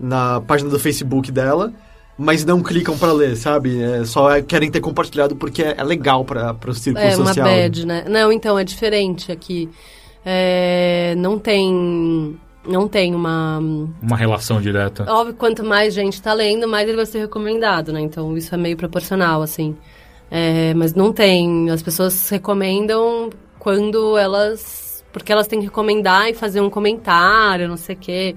na 0.00 0.40
página 0.40 0.68
do 0.68 0.80
Facebook 0.80 1.30
dela, 1.30 1.72
mas 2.18 2.44
não 2.44 2.60
clicam 2.64 2.98
pra 2.98 3.12
ler, 3.12 3.36
sabe? 3.36 3.80
É, 3.80 4.04
só 4.04 4.28
é- 4.28 4.42
querem 4.42 4.72
ter 4.72 4.80
compartilhado 4.80 5.36
porque 5.36 5.62
é, 5.62 5.76
é 5.78 5.84
legal 5.84 6.24
para 6.24 6.56
o 6.66 6.74
círculo 6.74 7.04
É 7.06 7.16
uma 7.16 7.26
social. 7.26 7.46
bad, 7.46 7.86
né? 7.86 8.04
Não, 8.08 8.32
então, 8.32 8.58
é 8.58 8.64
diferente 8.64 9.30
aqui. 9.30 9.70
É, 9.70 10.01
não 11.16 11.38
tem... 11.38 12.38
Não 12.64 12.86
tem 12.86 13.12
uma... 13.12 13.58
Uma 13.58 14.16
relação 14.16 14.60
direta. 14.60 15.04
Óbvio, 15.08 15.34
quanto 15.34 15.64
mais 15.64 15.92
gente 15.92 16.22
tá 16.22 16.32
lendo, 16.32 16.68
mais 16.68 16.86
ele 16.86 16.96
vai 16.96 17.06
ser 17.06 17.18
recomendado, 17.18 17.92
né? 17.92 18.00
Então, 18.00 18.36
isso 18.36 18.54
é 18.54 18.58
meio 18.58 18.76
proporcional, 18.76 19.42
assim. 19.42 19.76
É, 20.30 20.72
mas 20.74 20.94
não 20.94 21.12
tem... 21.12 21.70
As 21.70 21.82
pessoas 21.82 22.28
recomendam 22.28 23.30
quando 23.58 24.16
elas... 24.16 24.91
Porque 25.12 25.30
elas 25.30 25.46
têm 25.46 25.60
que 25.60 25.66
recomendar 25.66 26.28
e 26.28 26.34
fazer 26.34 26.60
um 26.60 26.70
comentário, 26.70 27.68
não 27.68 27.76
sei 27.76 27.94
o 27.94 27.98
quê. 27.98 28.36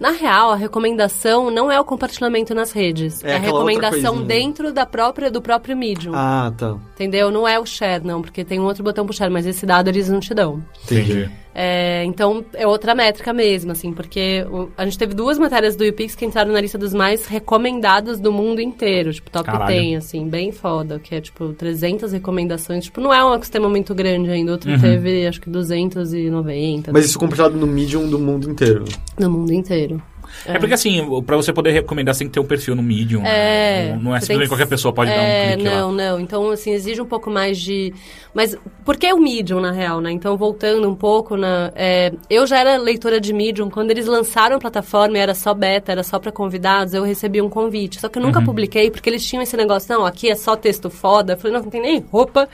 Na 0.00 0.10
real, 0.10 0.50
a 0.50 0.56
recomendação 0.56 1.50
não 1.50 1.70
é 1.70 1.80
o 1.80 1.84
compartilhamento 1.84 2.54
nas 2.54 2.72
redes. 2.72 3.22
É 3.24 3.32
É, 3.32 3.36
a 3.36 3.38
recomendação 3.38 4.22
dentro 4.22 4.72
da 4.72 4.84
própria, 4.84 5.30
do 5.30 5.40
próprio 5.40 5.76
Medium. 5.76 6.12
Ah, 6.14 6.52
tá. 6.56 6.76
Entendeu? 6.94 7.30
Não 7.30 7.46
é 7.46 7.58
o 7.58 7.64
share, 7.64 8.04
não, 8.04 8.20
porque 8.20 8.44
tem 8.44 8.58
um 8.58 8.64
outro 8.64 8.82
botão 8.82 9.06
pro 9.06 9.14
share, 9.14 9.32
mas 9.32 9.46
esse 9.46 9.64
dado 9.64 9.88
eles 9.88 10.08
não 10.08 10.20
te 10.20 10.34
dão. 10.34 10.62
Entendi. 10.84 11.30
É, 11.60 12.04
então, 12.04 12.44
é 12.54 12.64
outra 12.68 12.94
métrica 12.94 13.32
mesmo, 13.32 13.72
assim, 13.72 13.92
porque 13.92 14.46
o- 14.48 14.68
a 14.76 14.84
gente 14.84 14.96
teve 14.96 15.12
duas 15.12 15.38
matérias 15.40 15.74
do 15.74 15.84
YouPix 15.84 16.14
que 16.14 16.24
entraram 16.24 16.52
na 16.52 16.60
lista 16.60 16.78
dos 16.78 16.94
mais 16.94 17.26
recomendados 17.26 18.20
do 18.20 18.32
mundo 18.32 18.60
inteiro, 18.60 19.12
tipo, 19.12 19.28
top 19.28 19.44
Caralho. 19.46 19.66
10, 19.74 19.96
assim, 20.04 20.28
bem 20.28 20.52
foda, 20.52 21.00
que 21.00 21.16
é, 21.16 21.20
tipo, 21.20 21.48
300 21.54 22.12
recomendações, 22.12 22.84
tipo, 22.84 23.00
não 23.00 23.12
é 23.12 23.24
um 23.24 23.34
ecossistema 23.34 23.68
muito 23.68 23.92
grande 23.92 24.30
ainda, 24.30 24.52
outro 24.52 24.70
Uhum. 24.70 24.78
teve, 24.80 25.26
acho 25.26 25.40
que 25.40 25.50
290 25.50 26.92
Mas 26.92 27.06
isso 27.06 27.18
compartilhado 27.18 27.56
no 27.58 27.66
Medium 27.66 28.08
do 28.08 28.20
mundo 28.20 28.48
inteiro. 28.48 28.84
no 29.18 29.28
mundo 29.28 29.52
inteiro. 29.52 30.00
É. 30.46 30.58
porque 30.58 30.74
assim, 30.74 31.22
pra 31.26 31.36
você 31.36 31.52
poder 31.52 31.70
recomendar, 31.70 32.14
você 32.14 32.20
tem 32.20 32.28
que 32.28 32.34
ter 32.34 32.40
um 32.40 32.44
perfil 32.44 32.74
no 32.74 32.82
Medium. 32.82 33.24
É. 33.24 33.88
né? 33.88 33.92
Não, 33.94 34.02
não 34.02 34.16
é 34.16 34.20
simplesmente 34.20 34.44
que- 34.48 34.54
qualquer 34.54 34.66
pessoa 34.66 34.92
pode 34.92 35.10
é, 35.10 35.14
dar 35.16 35.22
um 35.22 35.52
clique 35.62 35.68
não, 35.76 35.86
lá. 35.88 35.92
não. 35.96 36.20
Então, 36.20 36.50
assim, 36.50 36.72
exige 36.72 37.00
um 37.00 37.06
pouco 37.06 37.30
mais 37.30 37.58
de... 37.58 37.92
Mas 38.34 38.56
por 38.84 38.96
que 38.96 39.12
o 39.12 39.18
Medium, 39.18 39.60
na 39.60 39.72
real, 39.72 40.00
né? 40.00 40.12
Então, 40.12 40.36
voltando 40.36 40.88
um 40.88 40.94
pouco, 40.94 41.36
na, 41.36 41.72
é, 41.74 42.12
eu 42.30 42.46
já 42.46 42.58
era 42.58 42.76
leitora 42.76 43.20
de 43.20 43.32
Medium. 43.32 43.68
Quando 43.70 43.90
eles 43.90 44.06
lançaram 44.06 44.56
a 44.56 44.58
plataforma 44.60 45.16
e 45.16 45.20
era 45.20 45.34
só 45.34 45.52
beta, 45.54 45.90
era 45.90 46.02
só 46.02 46.18
pra 46.18 46.30
convidados, 46.30 46.94
eu 46.94 47.02
recebi 47.02 47.40
um 47.42 47.48
convite. 47.48 48.00
Só 48.00 48.08
que 48.08 48.18
eu 48.18 48.22
Uhum. 48.22 48.28
nunca 48.28 48.40
publiquei, 48.42 48.90
porque 48.90 49.08
eles 49.10 49.26
tinham 49.26 49.42
esse 49.42 49.56
negócio, 49.56 49.92
não, 49.92 50.04
aqui 50.06 50.30
é 50.30 50.34
só 50.36 50.54
texto 50.54 50.88
foda. 50.90 51.32
Eu 51.32 51.36
falei, 51.38 51.56
não, 51.56 51.62
não 51.64 51.70
tem 51.70 51.80
nem 51.80 52.04
roupa 52.12 52.48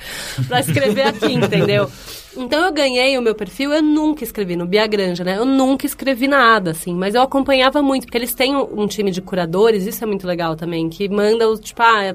pra 0.49 0.61
escrever 0.61 1.03
aqui, 1.09 1.27
entendeu? 1.35 1.91
Então 2.37 2.65
eu 2.65 2.73
ganhei 2.73 3.17
o 3.17 3.23
meu 3.23 3.35
perfil, 3.35 3.73
eu 3.73 3.83
nunca 3.83 4.25
escrevi 4.25 4.57
no 4.57 4.67
Bia 4.67 4.87
Granja, 4.87 5.23
né? 5.25 5.39
Eu 5.39 5.45
nunca 5.45 5.87
escrevi 5.87 6.27
nada, 6.27 6.73
assim, 6.73 6.95
mas 6.95 7.15
eu 7.15 7.23
acompanhava 7.23 7.83
muito, 7.83 8.05
porque 8.05 8.19
eles 8.19 8.35
têm 8.35 8.57
um, 8.57 8.87
time 8.87 9.11
de 9.11 9.23
curadores, 9.23 9.87
isso 9.87 10.03
é 10.03 10.07
muito 10.07 10.27
legal 10.27 10.57
também, 10.57 10.89
que 10.89 11.09
manda 11.09 11.45
tipo, 11.57 11.83
ah, 11.83 12.15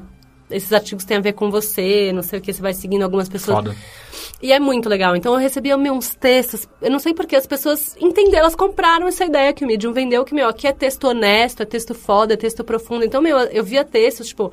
esses 0.50 0.74
artigos 0.74 1.06
têm 1.06 1.18
a 1.18 1.22
ver 1.22 1.34
com 1.34 1.50
você, 1.50 2.12
não 2.14 2.22
sei 2.22 2.40
o 2.40 2.42
que, 2.42 2.52
você 2.52 2.62
vai 2.62 2.74
seguindo 2.74 3.04
algumas 3.04 3.30
pessoas. 3.30 3.58
Foda. 3.58 3.76
E 4.42 4.54
é 4.54 4.60
muito 4.60 4.88
legal. 4.88 5.16
Então 5.16 5.34
eu 5.34 5.40
recebia 5.40 5.76
uns 5.76 6.16
textos. 6.16 6.68
Eu 6.82 6.90
não 6.90 7.00
sei 7.00 7.14
porque 7.14 7.36
as 7.36 7.46
pessoas 7.46 7.96
entenderam, 8.00 8.40
elas 8.40 8.56
compraram 8.56 9.06
essa 9.08 9.26
ideia 9.26 9.52
que 9.52 9.66
o 9.66 9.68
Medium 9.68 9.92
vendeu, 9.92 10.24
que, 10.24 10.34
meu, 10.34 10.48
aqui 10.48 10.66
é 10.66 10.72
texto 10.72 11.10
honesto, 11.10 11.62
é 11.62 11.66
texto 11.66 11.94
foda, 11.94 12.36
é 12.36 12.38
texto 12.38 12.64
profundo. 12.64 13.04
Então, 13.04 13.22
meu, 13.22 13.38
eu 13.38 13.64
via 13.64 13.84
textos, 13.84 14.30
tipo, 14.30 14.50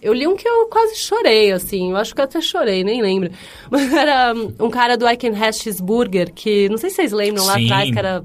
eu 0.00 0.14
li 0.14 0.26
um 0.26 0.34
que 0.34 0.48
eu 0.48 0.66
quase 0.68 0.96
chorei, 0.96 1.52
assim. 1.52 1.90
Eu 1.90 1.98
acho 1.98 2.14
que 2.14 2.20
eu 2.20 2.24
até 2.24 2.40
chorei, 2.40 2.82
nem 2.82 3.02
lembro. 3.02 3.30
Mas 3.70 3.92
era 3.92 4.32
um 4.58 4.70
cara 4.70 4.96
do 4.96 5.06
I 5.06 5.16
Can 5.16 5.34
Hash 5.34 5.58
Cheeseburger, 5.58 6.32
que 6.32 6.68
não 6.70 6.78
sei 6.78 6.88
se 6.88 6.96
vocês 6.96 7.12
lembram 7.12 7.44
lá 7.44 7.54
Sim. 7.54 7.66
atrás, 7.66 7.90
que 7.90 7.98
era. 7.98 8.24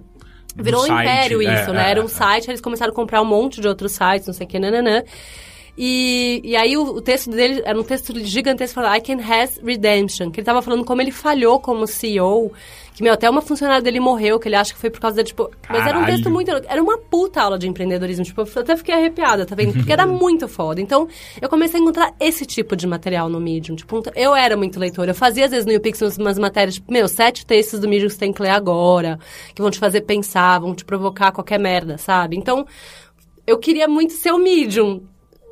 Virou 0.55 0.84
um 0.84 0.85
site, 0.85 1.01
império 1.01 1.41
é, 1.41 1.61
isso, 1.61 1.73
né? 1.73 1.88
é, 1.88 1.91
Era 1.91 2.01
um 2.01 2.05
é. 2.05 2.07
site, 2.07 2.49
eles 2.49 2.61
começaram 2.61 2.93
a 2.93 2.95
comprar 2.95 3.21
um 3.23 3.25
monte 3.25 3.59
de 3.59 3.67
outros 3.67 3.91
sites, 3.93 4.27
não 4.27 4.35
sei 4.35 4.45
o 4.45 4.49
que, 4.49 4.59
nananã. 4.59 5.01
E, 5.75 6.39
e 6.43 6.55
aí 6.55 6.77
o, 6.77 6.83
o 6.83 7.01
texto 7.01 7.31
dele 7.31 7.61
era 7.65 7.79
um 7.79 7.83
texto 7.83 8.17
gigantesco 8.23 8.75
falando 8.75 8.95
I 8.95 9.01
can 9.01 9.17
has 9.23 9.59
redemption, 9.63 10.29
que 10.29 10.39
ele 10.39 10.45
tava 10.45 10.61
falando 10.61 10.85
como 10.85 11.01
ele 11.01 11.11
falhou 11.11 11.59
como 11.59 11.87
CEO, 11.87 12.51
que 12.93 13.01
meu, 13.01 13.11
até 13.13 13.27
uma 13.27 13.41
funcionária 13.41 13.81
dele 13.81 13.99
morreu, 13.99 14.39
que 14.39 14.47
ele 14.47 14.55
acha 14.55 14.71
que 14.71 14.79
foi 14.79 14.91
por 14.91 14.99
causa 14.99 15.17
da, 15.17 15.23
tipo... 15.23 15.49
Mas 15.67 15.79
era 15.79 15.97
um 15.97 16.01
Caralho. 16.01 16.13
texto 16.15 16.29
muito... 16.29 16.51
Era 16.51 16.79
uma 16.79 16.99
puta 16.99 17.41
aula 17.41 17.57
de 17.57 17.67
empreendedorismo, 17.67 18.23
tipo, 18.23 18.41
eu 18.41 18.61
até 18.61 18.77
fiquei 18.77 18.93
arrepiada, 18.93 19.47
tá 19.47 19.55
vendo? 19.55 19.73
Porque 19.73 19.91
era 19.91 20.05
muito 20.05 20.47
foda. 20.47 20.79
Então, 20.79 21.07
eu 21.41 21.49
comecei 21.49 21.79
a 21.79 21.81
encontrar 21.81 22.13
esse 22.19 22.45
tipo 22.45 22.75
de 22.75 22.85
material 22.85 23.27
no 23.27 23.39
Medium. 23.39 23.75
Tipo, 23.75 23.97
um- 23.97 24.03
eu 24.15 24.35
era 24.35 24.55
muito 24.55 24.79
leitora. 24.79 25.09
Eu 25.09 25.15
fazia, 25.15 25.45
às 25.45 25.49
vezes, 25.51 25.65
no 25.65 25.73
umas- 25.73 26.17
umas 26.19 26.37
matérias, 26.37 26.75
tipo, 26.75 26.93
meu, 26.93 27.07
sete 27.07 27.47
textos 27.47 27.79
do 27.79 27.89
Medium 27.89 28.09
que 28.09 28.13
você 28.13 28.19
tem 28.19 28.31
que 28.31 28.43
ler 28.43 28.51
agora, 28.51 29.17
que 29.55 29.61
vão 29.63 29.71
te 29.71 29.79
fazer 29.79 30.01
pensar, 30.01 30.59
vão 30.59 30.75
te 30.75 30.85
provocar 30.85 31.31
qualquer 31.31 31.59
merda, 31.59 31.97
sabe? 31.97 32.37
Então, 32.37 32.63
eu 33.47 33.57
queria 33.57 33.87
muito 33.87 34.13
ser 34.13 34.31
o 34.33 34.37
Medium. 34.37 35.01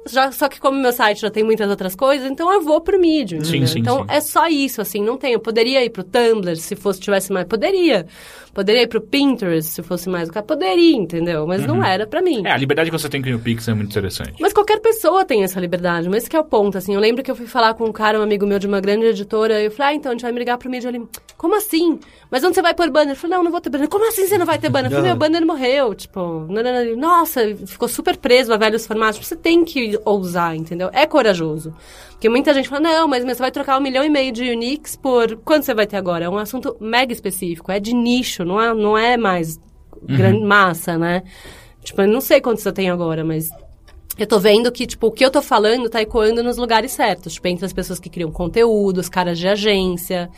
Já, 0.08 0.32
só 0.32 0.50
que 0.50 0.60
como 0.60 0.80
meu 0.80 0.92
site 0.92 1.22
já 1.22 1.30
tem 1.30 1.44
muitas 1.44 1.70
outras 1.70 1.96
coisas, 1.96 2.30
então 2.30 2.52
eu 2.52 2.62
vou 2.62 2.82
pro 2.82 3.00
Medium, 3.00 3.44
Sim, 3.44 3.66
sim, 3.68 3.80
então 3.80 4.00
sim. 4.00 4.06
é 4.08 4.20
só 4.20 4.48
isso, 4.48 4.82
assim, 4.82 5.04
não 5.04 5.16
tem. 5.16 5.34
Eu 5.34 5.40
poderia 5.40 5.84
ir 5.86 5.92
pro 5.92 6.04
Tumblr 6.04 6.56
se 6.56 6.76
fosse 6.76 7.00
tivesse 7.00 7.32
mais. 7.32 7.46
Poderia. 7.46 8.08
Poderia 8.54 8.82
ir 8.82 8.88
pro 8.88 9.00
Pinterest 9.00 9.72
se 9.72 9.82
fosse 9.82 10.10
mais 10.10 10.28
o 10.28 10.34
cara. 10.34 10.46
Poderia, 10.46 10.96
entendeu? 10.98 11.48
Mas 11.48 11.66
não 11.66 11.82
era 11.84 12.06
pra 12.06 12.22
mim. 12.22 12.46
É, 12.46 12.52
a 12.52 12.58
liberdade 12.58 12.92
que 12.92 12.98
você 12.98 13.08
tem 13.08 13.22
com 13.22 13.30
o 13.30 13.40
Pix 13.40 13.68
é 13.68 13.74
muito 13.74 13.90
interessante. 13.92 14.34
Mas 14.42 14.52
qualquer 14.52 14.80
pessoa 14.82 15.24
tem 15.24 15.44
essa 15.44 15.60
liberdade, 15.60 16.10
mas 16.10 16.24
esse 16.24 16.30
que 16.30 16.36
é 16.36 16.40
o 16.40 16.44
ponto, 16.44 16.78
assim. 16.78 16.94
Eu 16.94 17.00
lembro 17.00 17.24
que 17.24 17.32
eu 17.32 17.36
fui 17.36 17.48
falar 17.48 17.74
com 17.76 17.86
um 17.86 17.94
cara, 17.94 18.20
um 18.20 18.24
amigo 18.24 18.46
meu 18.46 18.60
de 18.60 18.68
uma 18.68 18.82
grande 18.82 19.06
editora, 19.06 19.62
e 19.62 19.66
eu 19.66 19.72
falei, 19.72 19.94
ah, 19.94 19.96
então 19.96 20.12
a 20.12 20.16
gente 20.16 20.24
vai 20.24 20.34
me 20.34 20.40
ligar 20.40 20.58
pro 20.58 20.70
mídia 20.70 20.90
ali. 20.90 21.02
Como 21.38 21.56
assim? 21.56 21.98
Mas 22.30 22.44
onde 22.44 22.56
você 22.56 22.62
vai 22.62 22.74
pôr 22.74 22.90
banner? 22.90 23.14
Eu 23.14 23.16
falei, 23.16 23.38
não, 23.38 23.44
não 23.44 23.52
vou 23.52 23.62
ter 23.62 23.70
banner. 23.70 23.88
Como 23.88 24.08
assim 24.08 24.28
você 24.28 24.38
não 24.38 24.46
vai 24.46 24.60
ter 24.60 24.70
banner? 24.70 24.92
Eu 24.92 24.96
falei, 24.96 25.12
meu 25.12 25.18
banner 25.18 25.46
morreu, 25.46 25.96
tipo, 25.96 26.48
nossa, 26.98 27.42
ficou 27.66 27.88
super 27.88 28.18
preso 28.18 28.54
a 28.54 28.58
velhos 28.58 28.86
formatos. 28.86 29.26
Você 29.26 29.36
tem 29.36 29.64
que 29.64 29.91
ousar, 30.06 30.56
entendeu? 30.56 30.90
É 30.94 31.06
corajoso. 31.06 31.74
Porque 32.12 32.30
muita 32.30 32.54
gente 32.54 32.70
fala, 32.70 32.82
não, 32.82 33.08
mas 33.08 33.24
você 33.24 33.40
vai 33.40 33.52
trocar 33.52 33.78
um 33.78 33.82
milhão 33.82 34.04
e 34.04 34.10
meio 34.10 34.32
de 34.32 34.50
Unix 34.50 34.96
por... 34.96 35.38
Quanto 35.38 35.66
você 35.66 35.74
vai 35.74 35.88
ter 35.88 35.98
agora? 35.98 36.26
É 36.26 36.30
um 36.30 36.38
assunto 36.38 36.78
mega 36.80 37.12
específico, 37.12 37.72
é 37.72 37.80
de 37.80 37.94
nicho, 37.94 38.46
não 38.46 38.62
é, 38.62 38.74
não 38.74 38.98
é 38.98 39.18
mais 39.18 39.60
grande 40.04 40.44
massa, 40.44 40.98
né? 40.98 41.24
Tipo, 41.84 42.04
eu 42.04 42.08
não 42.08 42.22
sei 42.22 42.40
quanto 42.40 42.62
você 42.62 42.72
tem 42.72 42.90
agora, 42.90 43.24
mas 43.24 43.50
eu 44.18 44.28
tô 44.28 44.40
vendo 44.40 44.72
que, 44.72 44.86
tipo, 44.86 45.08
o 45.08 45.12
que 45.12 45.26
eu 45.26 45.32
tô 45.32 45.42
falando 45.42 45.90
tá 45.90 46.02
ecoando 46.02 46.44
nos 46.44 46.58
lugares 46.58 46.92
certos. 46.92 47.34
Tipo, 47.34 47.48
entre 47.48 47.66
as 47.66 47.74
pessoas 47.74 48.00
que 48.00 48.10
criam 48.10 48.32
conteúdo, 48.32 49.00
os 49.00 49.10
caras 49.10 49.40
de 49.40 49.48
agência. 49.48 50.30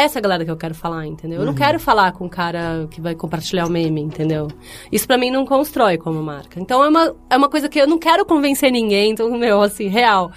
Essa 0.00 0.20
galera 0.20 0.44
que 0.44 0.50
eu 0.50 0.56
quero 0.56 0.76
falar, 0.76 1.06
entendeu? 1.06 1.40
Eu 1.40 1.44
não 1.46 1.54
quero 1.54 1.80
falar 1.80 2.12
com 2.12 2.26
o 2.26 2.30
cara 2.30 2.86
que 2.88 3.00
vai 3.00 3.16
compartilhar 3.16 3.66
o 3.66 3.70
meme, 3.70 4.00
entendeu? 4.00 4.46
Isso 4.92 5.06
pra 5.08 5.18
mim 5.18 5.28
não 5.28 5.44
constrói 5.44 5.98
como 5.98 6.22
marca. 6.22 6.60
Então 6.60 6.84
é 6.84 6.88
uma, 6.88 7.16
é 7.28 7.36
uma 7.36 7.48
coisa 7.48 7.68
que 7.68 7.80
eu 7.80 7.86
não 7.86 7.98
quero 7.98 8.24
convencer 8.24 8.70
ninguém, 8.70 9.10
então, 9.10 9.28
meu, 9.36 9.60
assim, 9.60 9.88
real. 9.88 10.30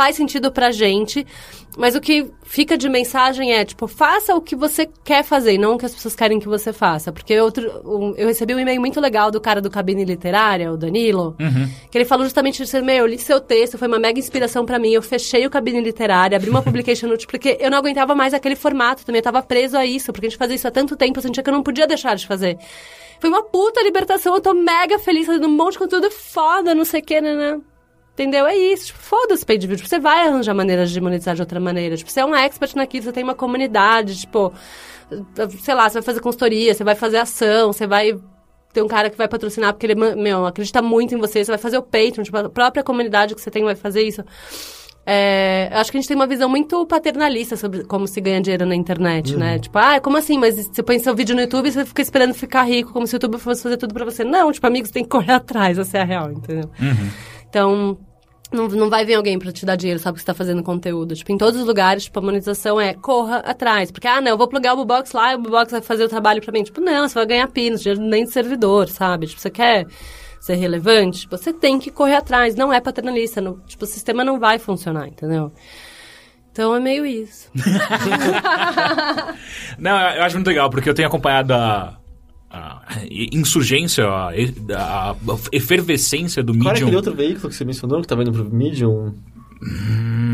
Faz 0.00 0.16
sentido 0.16 0.50
pra 0.50 0.70
gente, 0.70 1.26
mas 1.76 1.94
o 1.94 2.00
que 2.00 2.30
fica 2.42 2.74
de 2.78 2.88
mensagem 2.88 3.52
é, 3.52 3.62
tipo, 3.66 3.86
faça 3.86 4.34
o 4.34 4.40
que 4.40 4.56
você 4.56 4.88
quer 5.04 5.22
fazer, 5.22 5.58
não 5.58 5.74
o 5.74 5.78
que 5.78 5.84
as 5.84 5.94
pessoas 5.94 6.16
querem 6.16 6.40
que 6.40 6.48
você 6.48 6.72
faça. 6.72 7.12
Porque 7.12 7.38
outro, 7.38 7.70
um- 7.84 8.14
eu 8.16 8.26
recebi 8.28 8.54
um 8.54 8.58
e-mail 8.58 8.80
muito 8.80 8.98
legal 8.98 9.30
do 9.30 9.38
cara 9.38 9.60
do 9.60 9.68
Cabine 9.68 10.06
Literária, 10.06 10.72
o 10.72 10.76
Danilo, 10.78 11.36
que 11.90 11.98
ele 11.98 12.06
falou 12.06 12.24
justamente 12.24 12.62
isso, 12.62 12.82
meu, 12.82 12.96
eu 12.96 13.06
li 13.06 13.18
seu 13.18 13.38
texto, 13.42 13.76
foi 13.76 13.88
uma 13.88 13.98
mega 13.98 14.18
inspiração 14.18 14.64
pra 14.64 14.78
mim, 14.78 14.92
eu 14.94 15.02
fechei 15.02 15.46
o 15.46 15.50
Cabine 15.50 15.82
Literária, 15.82 16.34
abri 16.38 16.48
uma 16.48 16.62
publication 16.64 17.06
note, 17.06 17.26
porque 17.26 17.58
eu 17.60 17.70
não 17.70 17.76
aguentava 17.76 18.14
mais 18.14 18.32
aquele 18.32 18.56
formato 18.56 19.04
também, 19.04 19.18
eu 19.18 19.22
tava 19.24 19.42
preso 19.42 19.76
a 19.76 19.84
isso, 19.84 20.14
porque 20.14 20.28
a 20.28 20.30
gente 20.30 20.38
fazia 20.38 20.56
isso 20.56 20.66
há 20.66 20.70
tanto 20.70 20.96
tempo, 20.96 21.18
eu 21.18 21.22
sentia 21.22 21.42
que 21.42 21.50
eu 21.50 21.54
não 21.54 21.62
podia 21.62 21.86
deixar 21.86 22.16
de 22.16 22.26
fazer. 22.26 22.56
Foi 23.20 23.28
uma 23.28 23.42
puta 23.42 23.82
libertação, 23.82 24.34
eu 24.34 24.40
tô 24.40 24.54
mega 24.54 24.98
feliz, 24.98 25.26
fazendo 25.26 25.46
um 25.46 25.50
monte 25.54 25.72
de 25.74 25.80
conteúdo 25.80 26.10
foda, 26.10 26.74
não 26.74 26.86
sei 26.86 27.00
o 27.00 27.04
que, 27.04 27.20
né, 27.20 27.34
né. 27.36 27.60
Entendeu? 28.20 28.46
É 28.46 28.54
isso. 28.54 28.88
Tipo, 28.88 28.98
foda-se 28.98 29.46
paid 29.46 29.66
view. 29.66 29.76
Tipo, 29.78 29.88
você 29.88 29.98
vai 29.98 30.28
arranjar 30.28 30.54
maneiras 30.54 30.90
de 30.90 31.00
monetizar 31.00 31.34
de 31.34 31.40
outra 31.40 31.58
maneira. 31.58 31.96
Tipo, 31.96 32.10
você 32.10 32.20
é 32.20 32.24
um 32.24 32.34
expert 32.34 32.76
naquilo, 32.76 33.04
você 33.04 33.12
tem 33.12 33.24
uma 33.24 33.34
comunidade, 33.34 34.14
tipo, 34.20 34.52
sei 35.62 35.74
lá, 35.74 35.88
você 35.88 35.94
vai 35.94 36.02
fazer 36.02 36.20
consultoria, 36.20 36.74
você 36.74 36.84
vai 36.84 36.94
fazer 36.94 37.16
ação, 37.16 37.72
você 37.72 37.86
vai 37.86 38.20
ter 38.74 38.82
um 38.82 38.88
cara 38.88 39.08
que 39.08 39.16
vai 39.16 39.26
patrocinar 39.26 39.72
porque 39.72 39.86
ele, 39.86 39.94
meu, 39.94 40.44
acredita 40.44 40.82
muito 40.82 41.14
em 41.14 41.18
você, 41.18 41.42
você 41.42 41.50
vai 41.50 41.58
fazer 41.58 41.78
o 41.78 41.82
Patreon, 41.82 42.22
tipo, 42.22 42.36
a 42.36 42.50
própria 42.50 42.84
comunidade 42.84 43.34
que 43.34 43.40
você 43.40 43.50
tem 43.50 43.64
vai 43.64 43.74
fazer 43.74 44.02
isso. 44.02 44.22
É, 45.06 45.70
acho 45.72 45.90
que 45.90 45.96
a 45.96 46.00
gente 46.00 46.08
tem 46.08 46.14
uma 46.14 46.26
visão 46.26 46.46
muito 46.46 46.86
paternalista 46.86 47.56
sobre 47.56 47.84
como 47.84 48.06
se 48.06 48.20
ganha 48.20 48.38
dinheiro 48.42 48.66
na 48.66 48.74
internet, 48.74 49.34
né? 49.34 49.58
Tipo, 49.58 49.78
ah, 49.78 49.98
como 49.98 50.18
assim? 50.18 50.36
Mas 50.36 50.56
você 50.56 50.82
põe 50.82 50.98
seu 50.98 51.16
vídeo 51.16 51.34
no 51.34 51.40
YouTube 51.40 51.68
e 51.68 51.72
você 51.72 51.86
fica 51.86 52.02
esperando 52.02 52.34
ficar 52.34 52.64
rico, 52.64 52.92
como 52.92 53.06
se 53.06 53.14
o 53.14 53.16
YouTube 53.16 53.38
fosse 53.38 53.62
fazer 53.62 53.78
tudo 53.78 53.94
pra 53.94 54.04
você. 54.04 54.24
Não, 54.24 54.52
tipo, 54.52 54.66
amigos, 54.66 54.90
tem 54.90 55.02
que 55.02 55.08
correr 55.08 55.32
atrás, 55.32 55.78
essa 55.78 55.96
é 55.96 56.02
a 56.02 56.04
real, 56.04 56.30
entendeu? 56.30 56.70
Então, 57.48 57.98
não, 58.52 58.68
não 58.68 58.90
vai 58.90 59.04
vir 59.04 59.14
alguém 59.14 59.38
pra 59.38 59.52
te 59.52 59.64
dar 59.64 59.76
dinheiro 59.76 60.00
só 60.00 60.10
porque 60.10 60.20
você 60.20 60.26
tá 60.26 60.34
fazendo 60.34 60.62
conteúdo. 60.62 61.14
Tipo, 61.14 61.32
em 61.32 61.38
todos 61.38 61.60
os 61.60 61.66
lugares, 61.66 62.04
tipo, 62.04 62.18
a 62.18 62.22
monetização 62.22 62.80
é 62.80 62.94
corra 62.94 63.38
atrás. 63.38 63.90
Porque, 63.90 64.08
ah, 64.08 64.20
não, 64.20 64.32
eu 64.32 64.38
vou 64.38 64.48
plugar 64.48 64.74
o 64.74 64.76
Bubox 64.76 65.12
lá 65.12 65.32
e 65.32 65.36
o 65.36 65.38
Bubox 65.38 65.70
vai 65.70 65.80
fazer 65.80 66.04
o 66.04 66.08
trabalho 66.08 66.42
pra 66.42 66.52
mim. 66.52 66.62
Tipo, 66.62 66.80
não, 66.80 67.08
você 67.08 67.14
vai 67.14 67.26
ganhar 67.26 67.48
pinos, 67.48 67.80
dinheiro 67.82 68.00
nem 68.02 68.24
de 68.24 68.30
servidor, 68.32 68.88
sabe? 68.88 69.26
Tipo, 69.26 69.40
você 69.40 69.50
quer 69.50 69.86
ser 70.40 70.54
relevante, 70.54 71.20
tipo, 71.20 71.36
você 71.36 71.52
tem 71.52 71.78
que 71.78 71.90
correr 71.90 72.16
atrás. 72.16 72.54
Não 72.54 72.72
é 72.72 72.80
paternalista. 72.80 73.40
não- 73.40 73.58
tipo, 73.60 73.84
o 73.84 73.88
sistema 73.88 74.24
não 74.24 74.38
vai 74.38 74.58
funcionar, 74.58 75.06
entendeu? 75.08 75.52
Então 76.52 76.74
é 76.74 76.80
meio 76.80 77.06
isso. 77.06 77.48
Não, 79.78 79.98
eu 80.14 80.22
acho 80.24 80.34
muito 80.36 80.48
legal, 80.48 80.68
porque 80.68 80.90
eu 80.90 80.94
tenho 80.94 81.08
acompanhado 81.08 81.54
a, 81.54 81.96
a 82.50 82.82
insurgência, 83.32 84.04
a, 84.06 84.30
a 84.30 85.16
efervescência 85.52 86.42
do 86.42 86.52
Qual 86.52 86.62
era 86.62 86.72
Medium. 86.72 86.86
aquele 86.88 86.96
outro 86.96 87.14
veículo 87.14 87.48
que 87.48 87.54
você 87.54 87.64
mencionou 87.64 88.00
que 88.00 88.08
tava 88.08 88.22
indo 88.22 88.32
pro 88.32 88.44
Medium? 88.52 89.14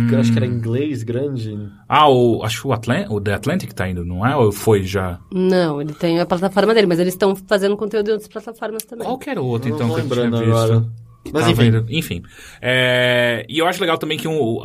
Que 0.09 0.15
eu 0.15 0.21
acho 0.21 0.31
que 0.33 0.39
era 0.39 0.47
inglês, 0.47 1.03
grande. 1.03 1.59
Ah, 1.89 2.09
o, 2.09 2.45
acho 2.45 2.61
que 2.63 2.69
o, 2.69 2.73
Atlan 2.73 3.07
o 3.11 3.21
The 3.21 3.35
Atlantic 3.35 3.73
tá 3.73 3.89
indo, 3.89 4.05
não 4.05 4.25
é? 4.25 4.37
Ou 4.37 4.53
foi 4.53 4.85
já? 4.85 5.19
Não, 5.33 5.81
ele 5.81 5.93
tem 5.93 6.21
a 6.21 6.25
plataforma 6.27 6.73
dele, 6.73 6.87
mas 6.87 7.01
eles 7.01 7.13
estão 7.15 7.35
fazendo 7.35 7.77
conteúdo 7.77 8.09
em 8.09 8.13
outras 8.13 8.29
plataformas 8.31 8.85
também. 8.85 9.05
Qual 9.05 9.19
que 9.19 9.29
era 9.29 9.43
o 9.43 9.47
outro, 9.47 9.69
Não 9.69 9.77
então, 9.77 9.89
que 9.89 10.01
eu 10.01 10.05
tinha 10.07 10.15
lembrando 10.25 10.39
visto? 10.45 10.57
agora. 10.57 10.87
Mas 11.33 11.49
enfim. 11.49 11.65
indo- 11.67 11.87
enfim. 11.91 12.23
É, 12.63 13.45
e 13.49 13.59
eu 13.59 13.67
acho 13.67 13.81
legal 13.81 13.99
também 13.99 14.17
que 14.17 14.29
um, 14.29 14.61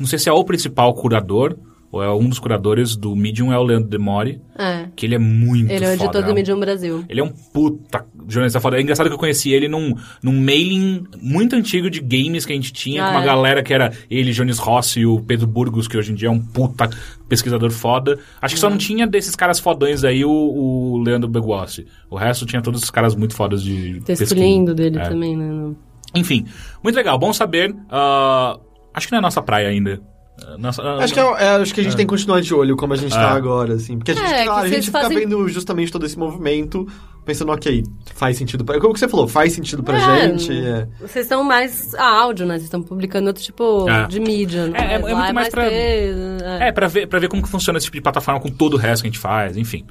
não 0.00 0.06
sei 0.06 0.18
se 0.18 0.26
é 0.26 0.32
o 0.32 0.42
principal 0.42 0.94
curador, 0.94 1.54
é 2.00 2.08
um 2.10 2.28
dos 2.28 2.38
curadores 2.38 2.96
do 2.96 3.14
Medium, 3.16 3.52
é 3.52 3.58
o 3.58 3.62
Leandro 3.62 3.88
Demore, 3.90 4.40
É. 4.58 4.86
que 4.96 5.04
ele 5.04 5.14
é 5.14 5.18
muito 5.18 5.70
Ele 5.70 5.84
é 5.84 5.88
o 5.88 5.92
editor 5.92 6.06
foda, 6.12 6.22
do 6.22 6.30
um- 6.30 6.34
Medium 6.34 6.60
Brasil. 6.60 7.04
Ele 7.08 7.20
é 7.20 7.24
um 7.24 7.28
puta 7.30 8.06
jornalista 8.28 8.60
foda. 8.60 8.78
É 8.78 8.80
engraçado 8.80 9.08
que 9.08 9.12
eu 9.14 9.18
conheci 9.18 9.50
ele 9.52 9.68
num, 9.68 9.94
num 10.22 10.32
mailing 10.40 11.04
muito 11.20 11.54
antigo 11.56 11.90
de 11.90 12.00
games 12.00 12.46
que 12.46 12.52
a 12.52 12.56
gente 12.56 12.72
tinha, 12.72 13.02
Ah, 13.04 13.08
com 13.08 13.14
uma 13.16 13.22
é? 13.22 13.26
galera 13.26 13.62
que 13.62 13.74
era 13.74 13.92
ele, 14.08 14.32
Jones 14.32 14.58
Rossi 14.58 15.00
e 15.00 15.06
o 15.06 15.20
Pedro 15.20 15.46
Burgos, 15.46 15.86
que 15.88 15.98
hoje 15.98 16.12
em 16.12 16.14
dia 16.14 16.28
é 16.28 16.30
um 16.30 16.40
puta 16.40 16.88
pesquisador 17.28 17.70
foda. 17.70 18.18
Acho 18.40 18.54
que 18.54 18.60
só 18.60 18.70
não 18.70 18.78
tinha 18.78 19.06
desses 19.06 19.34
caras 19.36 19.58
fodões 19.58 20.04
aí 20.04 20.24
o, 20.24 20.30
o 20.30 21.02
Leandro 21.02 21.28
Begossi. 21.28 21.86
O 22.08 22.16
resto 22.16 22.46
tinha 22.46 22.62
todos 22.62 22.82
os 22.82 22.90
caras 22.90 23.14
muito 23.14 23.34
fodas 23.34 23.62
de 23.62 24.00
Texto 24.04 24.20
pesquisa. 24.20 24.34
lindo 24.36 24.74
dele 24.74 24.98
É. 24.98 25.08
também, 25.08 25.36
né? 25.36 25.74
Enfim, 26.14 26.46
muito 26.82 26.94
legal, 26.96 27.18
bom 27.18 27.32
saber. 27.32 27.74
Ah, 27.90 28.58
acho 28.94 29.06
que 29.08 29.12
não 29.12 29.18
é 29.18 29.22
nossa 29.22 29.40
praia 29.42 29.68
ainda. 29.68 30.00
Ah, 30.40 30.56
Nossa, 30.58 30.82
ah, 30.82 31.04
Acho 31.04 31.12
que, 31.14 31.20
é, 31.20 31.22
é, 31.22 31.48
acho 31.56 31.74
que 31.74 31.80
a 31.80 31.84
gente 31.84 31.96
tem 31.96 32.06
que 32.06 32.10
continuar 32.10 32.40
de 32.40 32.54
olho 32.54 32.76
como 32.76 32.92
a 32.94 32.96
gente 32.96 33.12
tá 33.12 33.32
É. 33.34 33.36
agora, 33.36 33.74
assim. 33.74 33.96
Porque 33.98 34.12
a 34.12 34.14
gente, 34.14 34.24
É, 34.32 34.44
claro, 34.44 34.60
a 34.60 34.64
gente 34.64 34.72
vocês 34.74 34.86
fica 34.86 35.00
fazem- 35.02 35.18
vendo 35.18 35.48
justamente 35.48 35.92
todo 35.92 36.06
esse 36.06 36.18
movimento, 36.18 36.86
pensando, 37.24 37.52
ok, 37.52 37.84
faz 38.14 38.36
sentido 38.38 38.64
pra... 38.64 38.80
Como 38.80 38.94
que 38.94 38.98
você 38.98 39.06
falou, 39.08 39.28
faz 39.28 39.52
sentido 39.52 39.82
pra 39.82 39.96
É, 39.98 40.28
gente. 40.28 40.50
é. 40.52 40.88
Vocês 41.00 41.26
estão 41.26 41.44
mais 41.44 41.94
a 41.94 42.04
áudio, 42.22 42.46
né? 42.46 42.54
Vocês 42.54 42.64
estão 42.64 42.82
publicando 42.82 43.28
outro 43.28 43.42
tipo 43.42 43.88
É. 43.88 44.06
de 44.06 44.18
mídia. 44.18 44.66
né? 44.68 44.78
É, 44.78 44.92
é- 44.92 44.94
é 44.94 44.98
muito 45.14 45.34
mais 45.34 45.48
pra- 45.50 45.68
texto, 45.68 46.44
é. 46.44 46.68
É, 46.68 46.72
pra 46.72 46.88
ver, 46.88 47.06
pra 47.06 47.18
ver 47.20 47.28
como 47.28 47.42
que 47.42 47.48
funciona 47.48 47.76
esse 47.78 47.84
tipo 47.84 47.96
de 47.98 48.02
plataforma 48.02 48.40
com 48.40 48.48
todo 48.48 48.74
o 48.74 48.76
resto 48.78 49.02
que 49.02 49.08
a 49.08 49.10
gente 49.10 49.20
faz, 49.20 49.56
enfim. 49.56 49.84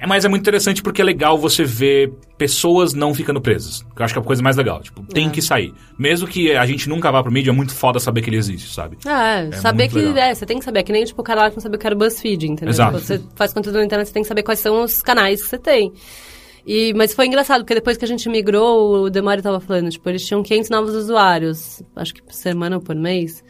É, 0.00 0.06
mas 0.06 0.24
é 0.24 0.28
muito 0.28 0.40
interessante 0.42 0.82
porque 0.82 1.02
é 1.02 1.04
legal 1.04 1.36
você 1.36 1.62
ver 1.62 2.10
pessoas 2.38 2.94
não 2.94 3.12
ficando 3.14 3.40
presas. 3.40 3.82
Que 3.94 4.00
eu 4.00 4.04
acho 4.04 4.14
que 4.14 4.18
é 4.18 4.22
a 4.22 4.24
coisa 4.24 4.42
mais 4.42 4.56
legal. 4.56 4.80
Tipo, 4.82 5.02
tem 5.04 5.26
É. 5.26 5.30
que 5.30 5.42
sair. 5.42 5.74
Mesmo 5.98 6.26
que 6.26 6.52
a 6.52 6.64
gente 6.64 6.88
nunca 6.88 7.10
vá 7.12 7.22
pro 7.22 7.30
mídia, 7.30 7.50
é 7.50 7.52
muito 7.52 7.74
foda 7.74 8.00
saber 8.00 8.22
que 8.22 8.30
ele 8.30 8.36
existe, 8.38 8.72
sabe? 8.72 8.96
É, 9.06 9.52
saber 9.56 9.84
muito 9.84 9.92
que 9.92 10.00
legal. 10.06 10.24
é, 10.30 10.34
você 10.34 10.46
tem 10.46 10.58
que 10.58 10.64
saber, 10.64 10.80
é 10.80 10.82
que 10.82 10.92
nem 10.92 11.04
tipo 11.04 11.20
o 11.20 11.24
cara 11.24 11.42
lá 11.42 11.50
que 11.50 11.56
não 11.56 11.62
sabia 11.62 11.76
o 11.76 11.78
que 11.78 11.86
era 11.86 11.94
o 11.94 11.98
BuzzFeed, 11.98 12.46
entendeu? 12.46 12.70
Exato. 12.70 12.92
Tipo, 12.98 13.06
Você 13.06 13.20
faz 13.36 13.52
conteúdo 13.52 13.76
na 13.78 13.84
internet, 13.84 14.06
você 14.08 14.14
tem 14.14 14.22
que 14.22 14.28
saber 14.28 14.42
quais 14.42 14.58
são 14.60 14.82
os 14.82 15.02
canais 15.02 15.42
que 15.42 15.48
você 15.48 15.58
tem. 15.58 15.92
E, 16.66 16.92
mas 16.94 17.14
foi 17.14 17.26
engraçado, 17.26 17.60
porque 17.62 17.74
depois 17.74 17.96
que 17.96 18.04
a 18.04 18.08
gente 18.08 18.28
migrou, 18.28 19.04
o 19.04 19.10
Demore 19.10 19.42
tava 19.42 19.60
falando, 19.60 19.90
tipo, 19.90 20.08
eles 20.08 20.24
tinham 20.26 20.42
500 20.42 20.70
novos 20.70 20.94
usuários, 20.94 21.82
acho 21.96 22.14
que 22.14 22.22
por 22.22 22.32
semana 22.34 22.76
ou 22.76 22.82
por 22.82 22.94
mês. 22.94 23.42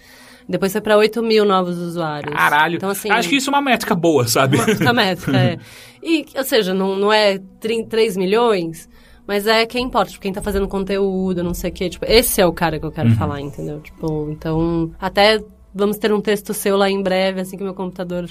Depois 0.48 0.72
foi 0.72 0.80
pra 0.80 0.96
8 0.96 1.22
mil 1.22 1.44
novos 1.44 1.78
usuários. 1.78 2.34
Caralho. 2.34 2.76
Então, 2.76 2.90
assim, 2.90 3.10
Acho 3.10 3.28
que 3.28 3.36
isso 3.36 3.50
é 3.50 3.52
uma 3.52 3.62
métrica 3.62 3.94
boa, 3.94 4.26
sabe? 4.26 4.58
a 4.86 4.92
métrica, 4.92 5.36
é. 5.36 5.58
E, 6.02 6.24
ou 6.34 6.44
seja, 6.44 6.72
não, 6.72 6.96
não 6.96 7.12
é 7.12 7.38
30, 7.60 7.90
3 7.90 8.16
milhões, 8.16 8.88
mas 9.26 9.46
é 9.46 9.66
quem 9.66 9.84
importa, 9.84 10.10
tipo, 10.10 10.22
quem 10.22 10.32
tá 10.32 10.40
fazendo 10.40 10.66
conteúdo, 10.66 11.44
não 11.44 11.52
sei 11.52 11.70
o 11.70 11.72
quê. 11.74 11.90
Tipo, 11.90 12.06
esse 12.08 12.40
é 12.40 12.46
o 12.46 12.54
cara 12.54 12.78
que 12.80 12.86
eu 12.86 12.90
quero 12.90 13.10
falar, 13.16 13.38
entendeu? 13.38 13.80
Tipo, 13.80 14.30
então, 14.30 14.90
até 14.98 15.42
vamos 15.74 15.98
ter 15.98 16.10
um 16.10 16.20
texto 16.22 16.54
seu 16.54 16.76
lá 16.78 16.88
em 16.88 17.02
breve, 17.02 17.42
assim 17.42 17.58
que 17.58 17.62
meu 17.62 17.74
computador 17.74 18.24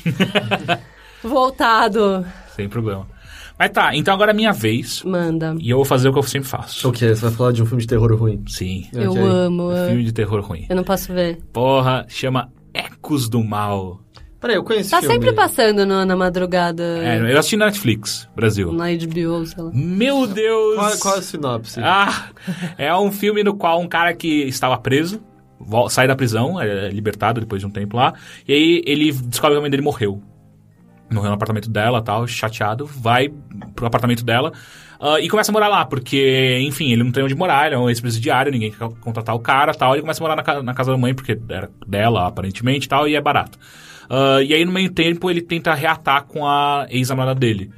voltado 1.23 2.26
Sem 2.56 2.68
problema. 2.68 3.07
Mas 3.60 3.72
tá, 3.72 3.94
então 3.94 4.14
agora 4.14 4.31
é 4.31 4.34
minha 4.34 4.53
vez. 4.53 5.03
manda. 5.03 5.53
E 5.60 5.69
eu 5.69 5.76
vou 5.77 5.86
fazer 5.86 6.07
o 6.07 6.14
que 6.14 6.19
eu 6.19 6.23
sempre 6.23 6.48
faço. 6.48 6.88
O 6.88 6.94
quê? 6.94 7.10
Você 7.14 7.22
vai 7.26 7.31
falar 7.31 7.52
de 7.52 7.61
um 7.61 7.65
filme 7.65 7.81
de 7.81 7.88
terror 7.88 8.15
ruim? 8.15 8.41
Sim. 8.48 8.88
Eu 8.94 9.14
amo. 9.26 9.68
Um 9.69 9.76
é. 9.76 9.88
filme 9.88 10.03
de 10.06 10.14
terror 10.14 10.40
ruim. 10.41 10.65
Eu 10.69 10.76
não 10.77 10.84
posso 10.86 11.11
ver. 11.14 11.40
Porra, 11.52 12.06
chama 12.07 12.49
Ecos 12.73 13.27
do 13.27 13.44
Mal. 13.44 13.99
Peraí, 14.40 14.56
eu 14.56 14.64
conheço 14.64 14.90
Tá 14.91 14.99
esse 14.99 15.07
filme. 15.07 15.22
sempre 15.26 15.36
passando 15.36 15.86
no- 15.86 16.06
na 16.06 16.15
madrugada 16.15 16.81
É, 17.03 17.19
eu 17.19 17.38
assisti 17.38 17.57
na 17.57 17.65
Netflix, 17.65 18.30
Brasil. 18.34 18.72
na 18.72 18.86
HBO, 18.90 19.45
sei 19.45 19.61
lá. 19.61 19.72
Meu 19.73 20.26
Deus! 20.26 20.76
Qual, 20.76 20.98
qual 20.98 21.15
a 21.18 21.22
sinopse? 21.22 21.81
Ah, 21.84 22.30
é 22.77 22.95
um 22.95 23.11
filme 23.11 23.44
no 23.44 23.53
qual 23.56 23.81
um 23.81 23.88
cara 23.90 24.14
que 24.14 24.44
estava 24.44 24.77
preso 24.77 25.22
sai 25.90 26.07
da 26.07 26.15
prisão, 26.15 26.60
é 26.61 26.88
libertado 26.88 27.41
depois 27.41 27.60
de 27.61 27.68
um 27.68 27.69
tempo 27.69 27.98
lá, 27.98 28.14
e 28.48 28.53
aí 28.53 28.81
ele 28.86 29.11
descobre 29.11 29.56
que 29.56 29.57
a 29.57 29.61
mãe 29.61 29.69
dele 29.69 29.84
morreu. 29.84 30.22
No 31.10 31.26
apartamento 31.26 31.69
dela 31.69 32.02
tal, 32.02 32.27
chateado, 32.27 32.86
vai 32.86 33.30
pro 33.76 33.86
apartamento 33.86 34.23
dela 34.23 34.53
uh, 34.99 35.18
e 35.19 35.30
começa 35.30 35.52
a 35.52 35.53
morar 35.53 35.68
lá, 35.68 35.86
porque, 35.86 36.60
enfim, 36.61 36.91
ele 36.91 37.03
não 37.03 37.11
tem 37.11 37.23
onde 37.23 37.36
morar, 37.36 37.68
ele 37.68 37.76
é 37.76 37.77
um 37.77 37.90
ex-presidiário, 37.90 38.52
ninguém 38.52 38.72
quer 38.72 38.90
contratar 39.02 39.36
o 39.36 39.40
cara 39.40 39.73
tal, 39.73 39.94
ele 39.94 40.02
começa 40.02 40.23
a 40.23 40.27
morar 40.27 40.36
na, 40.36 40.64
na 40.64 40.73
casa 40.73 40.91
da 40.91 40.98
mãe, 40.98 41.14
porque 41.14 41.40
era 41.49 41.69
dela, 41.88 42.27
aparentemente 42.27 42.88
tal, 42.88 43.07
e 43.07 43.15
é 43.15 43.22
barato. 43.22 43.57
Uh, 44.10 44.41
e 44.41 44.53
aí, 44.53 44.65
no 44.65 44.72
meio 44.72 44.91
tempo, 44.91 45.30
ele 45.30 45.41
tenta 45.41 45.73
reatar 45.73 46.26
com 46.26 46.45
a 46.48 46.88
ex-namorada 46.90 47.40
dele, 47.40 47.72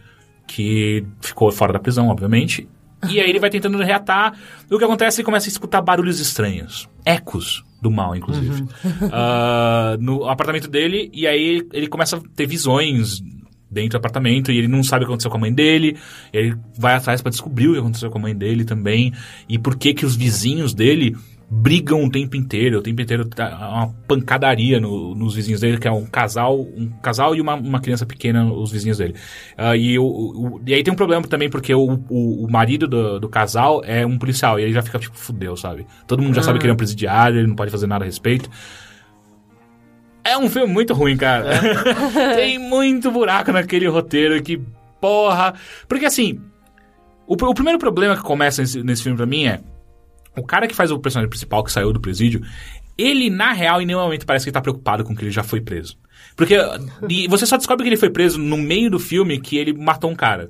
que 0.48 1.06
ficou 1.22 1.52
fora 1.52 1.74
da 1.74 1.80
prisão, 1.80 2.08
obviamente. 2.08 2.68
E 3.10 3.20
aí 3.20 3.30
ele 3.30 3.40
vai 3.40 3.50
tentando 3.50 3.78
reatar. 3.80 4.38
E 4.70 4.74
o 4.74 4.78
que 4.78 4.84
acontece 4.84 5.22
ele 5.22 5.26
começa 5.26 5.48
a 5.48 5.50
escutar 5.50 5.82
barulhos 5.82 6.20
estranhos. 6.20 6.88
Ecos 7.04 7.64
do 7.82 7.90
mal, 7.90 8.16
inclusive. 8.16 8.64
Ah, 9.12 9.98
no 10.00 10.26
apartamento 10.30 10.70
dele. 10.70 11.10
E 11.14 11.26
aí 11.26 11.68
ele, 11.74 11.88
começa 11.88 12.18
a 12.18 12.22
ter 12.36 12.46
visões 12.46 13.22
dentro 13.70 13.92
do 13.92 13.98
apartamento. 13.98 14.52
E 14.52 14.58
ele 14.58 14.68
não 14.68 14.84
sabe 14.84 15.04
o 15.04 15.08
que 15.08 15.12
aconteceu 15.12 15.32
com 15.32 15.38
a 15.38 15.42
mãe 15.42 15.54
dele. 15.54 15.98
Ele 16.32 16.56
vai 16.78 16.94
atrás 16.94 17.22
pra 17.22 17.32
descobrir 17.32 17.68
o 17.68 17.74
que 17.74 17.80
aconteceu 17.80 18.12
com 18.12 18.20
a 18.20 18.22
mãe 18.22 18.36
dele 18.36 18.64
também. 18.64 19.12
E 19.50 19.58
por 19.58 19.76
que 19.76 19.94
que 19.94 20.06
os 20.06 20.16
vizinhos 20.16 20.74
dele 20.74 21.16
brigam 21.54 22.06
o 22.06 22.10
tempo 22.10 22.38
inteiro. 22.38 22.80
O 22.80 22.82
tempo 22.82 23.02
inteiro 23.02 23.26
tá 23.26 23.50
uma 23.50 23.88
pancadaria 24.08 24.80
no- 24.80 25.14
nos 25.14 25.36
vizinhos 25.36 25.60
dele, 25.60 25.78
que 25.78 25.86
é 25.88 25.92
um 25.92 26.06
casal, 26.06 26.58
um 26.62 26.90
casal 27.04 27.36
e 27.36 27.42
uma, 27.42 27.56
uma 27.56 27.82
criança 27.82 28.06
pequena, 28.06 28.46
os 28.46 28.72
vizinhos 28.72 28.98
dele. 29.00 29.16
Ah, 29.58 29.76
e, 29.76 30.00
o, 30.00 30.04
o- 30.06 30.62
e 30.66 30.74
aí 30.74 30.82
tem 30.82 30.94
um 30.94 30.96
problema 30.96 31.22
também, 31.28 31.50
porque 31.50 31.76
o, 31.76 32.00
o, 32.10 32.46
o 32.46 32.50
marido 32.50 32.88
do, 32.88 33.20
do 33.20 33.28
casal 33.28 33.82
é 33.84 34.06
um 34.06 34.18
policial, 34.18 34.58
e 34.58 34.64
ele 34.64 34.72
já 34.72 34.82
fica 34.82 34.98
tipo, 34.98 35.18
fudeu, 35.18 35.58
sabe? 35.58 35.86
Todo 36.08 36.24
mundo 36.24 36.36
já 36.36 36.42
sabe 36.42 36.58
que 36.58 36.64
ele 36.66 36.72
é 36.72 36.74
um 36.74 36.78
presidiário, 36.78 37.38
ele 37.40 37.48
não 37.48 37.56
pode 37.56 37.70
fazer 37.70 37.86
nada 37.86 38.06
a 38.06 38.08
respeito. 38.08 38.50
É 40.24 40.38
um 40.38 40.50
filme 40.50 40.72
muito 40.72 40.94
ruim, 40.94 41.18
cara. 41.18 41.46
tem 42.38 42.58
muito 42.60 43.12
buraco 43.12 43.52
naquele 43.52 43.88
roteiro 43.88 44.42
que, 44.42 44.62
porra. 45.02 45.54
Porque 45.88 46.06
assim, 46.06 46.40
o, 47.28 47.34
o 47.34 47.54
primeiro 47.54 47.80
problema 47.80 48.16
que 48.16 48.22
começa 48.22 48.62
nesse, 48.62 48.82
nesse 48.84 49.04
filme 49.04 49.18
pra 49.18 49.26
mim 49.26 49.48
é. 49.48 49.60
O 50.38 50.44
cara 50.44 50.68
que 50.68 50.76
faz 50.76 50.92
o 50.92 51.00
personagem 51.00 51.30
principal, 51.30 51.64
que 51.64 51.72
saiu 51.72 51.92
do 51.92 52.00
presídio, 52.00 52.42
ele, 52.98 53.30
na 53.30 53.52
real, 53.52 53.82
em 53.82 53.86
nenhum 53.86 54.00
momento 54.02 54.26
parece 54.26 54.46
que 54.46 54.52
tá 54.52 54.62
preocupado 54.62 55.04
com 55.04 55.16
que 55.16 55.24
ele 55.24 55.32
já 55.32 55.44
foi 55.44 55.60
preso. 55.62 55.98
Porque 56.36 56.56
e 57.10 57.28
você 57.28 57.46
só 57.46 57.58
descobre 57.58 57.84
que 57.84 57.90
ele 57.90 57.98
foi 57.98 58.10
preso 58.10 58.40
no 58.40 58.58
meio 58.58 58.90
do 58.90 59.00
filme 59.00 59.40
que 59.40 59.58
ele 59.58 59.74
matou 59.74 60.10
um 60.10 60.16
cara. 60.16 60.50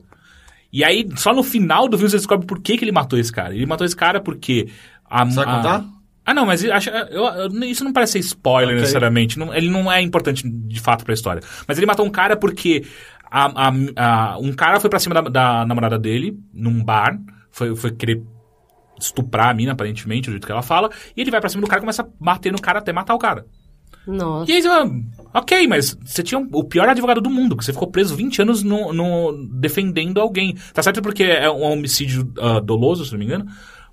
E 0.72 0.84
aí, 0.84 1.08
só 1.18 1.34
no 1.34 1.44
final 1.44 1.88
do 1.90 1.98
filme 1.98 2.10
você 2.10 2.18
descobre 2.18 2.46
por 2.46 2.60
que, 2.62 2.78
que 2.78 2.84
ele 2.86 2.92
matou 2.92 3.18
esse 3.20 3.32
cara. 3.32 3.54
Ele 3.54 3.66
matou 3.66 3.86
esse 3.86 3.96
cara 3.96 4.22
porque... 4.22 4.68
A, 5.10 5.26
Você 5.26 5.36
vai 5.36 5.46
a- 5.46 5.58
contar? 5.58 5.86
Ah, 6.26 6.34
não, 6.34 6.46
mas 6.46 6.64
acho- 6.64 6.90
eu- 6.90 7.26
eu- 7.26 7.64
isso 7.66 7.84
não 7.84 7.92
parece 7.92 8.14
ser 8.14 8.20
spoiler 8.20 8.70
Ok. 8.70 8.80
necessariamente. 8.82 9.38
Não- 9.40 9.54
ele 9.54 9.70
não 9.70 9.92
é 9.92 10.02
importante 10.02 10.48
de 10.48 10.80
fato 10.80 11.04
pra 11.04 11.14
história. 11.14 11.42
Mas 11.68 11.78
ele 11.78 11.88
matou 11.88 12.06
um 12.06 12.10
cara 12.10 12.38
porque 12.38 12.86
a- 13.30 13.68
a- 13.70 13.74
a- 14.34 14.38
um 14.38 14.54
cara 14.54 14.80
foi 14.80 14.90
pra 14.90 15.00
cima 15.00 15.16
da, 15.16 15.22
da 15.22 15.66
namorada 15.66 15.98
dele, 16.00 16.38
num 16.54 16.82
bar, 16.84 17.18
foi, 17.50 17.76
foi 17.76 17.92
querer 17.92 18.22
estuprar 19.02 19.50
a 19.50 19.54
mina, 19.54 19.72
aparentemente, 19.74 20.30
do 20.30 20.34
jeito 20.34 20.46
que 20.46 20.52
ela 20.52 20.62
fala, 20.62 20.90
e 21.16 21.22
ele 21.22 21.32
vai 21.32 21.40
pra 21.40 21.50
cima 21.50 21.62
do 21.62 21.68
cara 21.68 21.80
e 21.80 21.84
começa 21.84 22.02
a 22.04 22.08
bater 22.20 22.52
no 22.52 22.62
cara 22.62 22.80
até 22.80 22.94
matar 22.94 23.16
o 23.16 23.20
cara. 23.20 23.46
Nossa. 24.08 24.52
E 24.52 24.56
aí 24.56 24.62
você 24.62 24.68
fala, 24.68 24.92
ok, 25.34 25.68
mas 25.68 25.98
você 26.04 26.24
tinha 26.24 26.40
o 26.52 26.64
pior 26.64 26.90
advogado 26.90 27.22
do 27.22 27.30
mundo, 27.30 27.56
que 27.56 27.64
você 27.64 27.72
ficou 27.72 27.88
preso 27.90 28.16
20 28.16 28.42
anos 28.42 28.64
no, 28.64 28.92
no- 28.92 29.48
defendendo 29.60 30.20
alguém. 30.20 30.56
Tá 30.74 30.82
certo 30.82 31.02
porque 31.02 31.24
é 31.24 31.50
um 31.52 31.62
homicídio 31.62 32.32
ah, 32.40 32.60
doloso, 32.60 33.06
se 33.06 33.12
não 33.12 33.20
me 33.20 33.26
engano, 33.26 33.46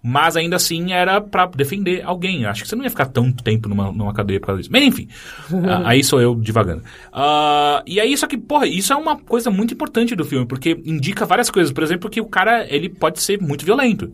mas 0.02 0.34
ainda 0.36 0.56
assim 0.56 0.92
era 0.92 1.20
pra 1.20 1.44
defender 1.46 2.02
alguém. 2.04 2.46
Acho 2.46 2.62
que 2.62 2.68
você 2.68 2.74
não 2.76 2.84
ia 2.84 2.90
ficar 2.90 3.06
tanto 3.06 3.42
tempo 3.44 3.68
numa, 3.68 3.92
numa 3.92 4.14
cadeia 4.14 4.40
por 4.40 4.46
causa 4.46 4.62
disso. 4.62 4.72
Mas 4.72 4.82
enfim, 4.84 5.08
ah, 5.68 5.82
aí 5.90 6.02
sou 6.02 6.22
eu 6.22 6.34
divagando. 6.34 6.82
Ah, 7.12 7.82
e 7.86 8.00
aí, 8.00 8.16
só 8.16 8.26
que, 8.26 8.38
porra, 8.38 8.66
isso 8.66 8.92
é 8.92 8.96
uma 8.96 9.18
coisa 9.18 9.50
muito 9.50 9.74
importante 9.74 10.16
do 10.16 10.24
filme, 10.24 10.46
porque 10.46 10.80
indica 10.86 11.26
várias 11.26 11.50
coisas. 11.50 11.70
Por 11.70 11.82
exemplo, 11.82 12.08
que 12.08 12.20
o 12.20 12.26
cara, 12.26 12.64
ele 12.72 12.88
pode 12.88 13.20
ser 13.20 13.42
muito 13.42 13.62
violento. 13.64 14.10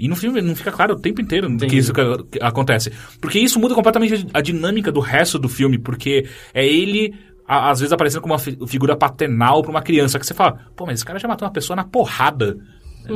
E 0.00 0.08
no 0.08 0.16
filme 0.16 0.40
não 0.40 0.56
fica 0.56 0.72
claro 0.72 0.94
o 0.94 0.98
tempo 0.98 1.20
inteiro 1.20 1.46
que 1.68 1.76
isso 1.76 1.92
acontece. 2.40 2.90
Porque 3.20 3.38
isso 3.38 3.60
muda 3.60 3.74
completamente 3.74 4.26
a 4.32 4.40
dinâmica 4.40 4.90
do 4.90 5.00
resto 5.00 5.38
do 5.38 5.48
filme, 5.48 5.78
porque 5.78 6.26
é 6.54 6.66
ele, 6.66 7.14
às 7.46 7.80
vezes, 7.80 7.92
aparecendo 7.92 8.22
como 8.22 8.32
uma 8.32 8.38
fi- 8.40 8.56
figura 8.66 8.96
paternal 8.96 9.60
pra 9.62 9.70
uma 9.70 9.82
criança, 9.82 10.18
que 10.18 10.26
você 10.26 10.32
fala, 10.34 10.58
pô, 10.74 10.86
mas 10.86 10.94
esse 11.00 11.04
cara 11.04 11.18
já 11.18 11.28
matou 11.28 11.46
uma 11.46 11.52
pessoa 11.52 11.76
na 11.76 11.84
porrada. 11.84 12.56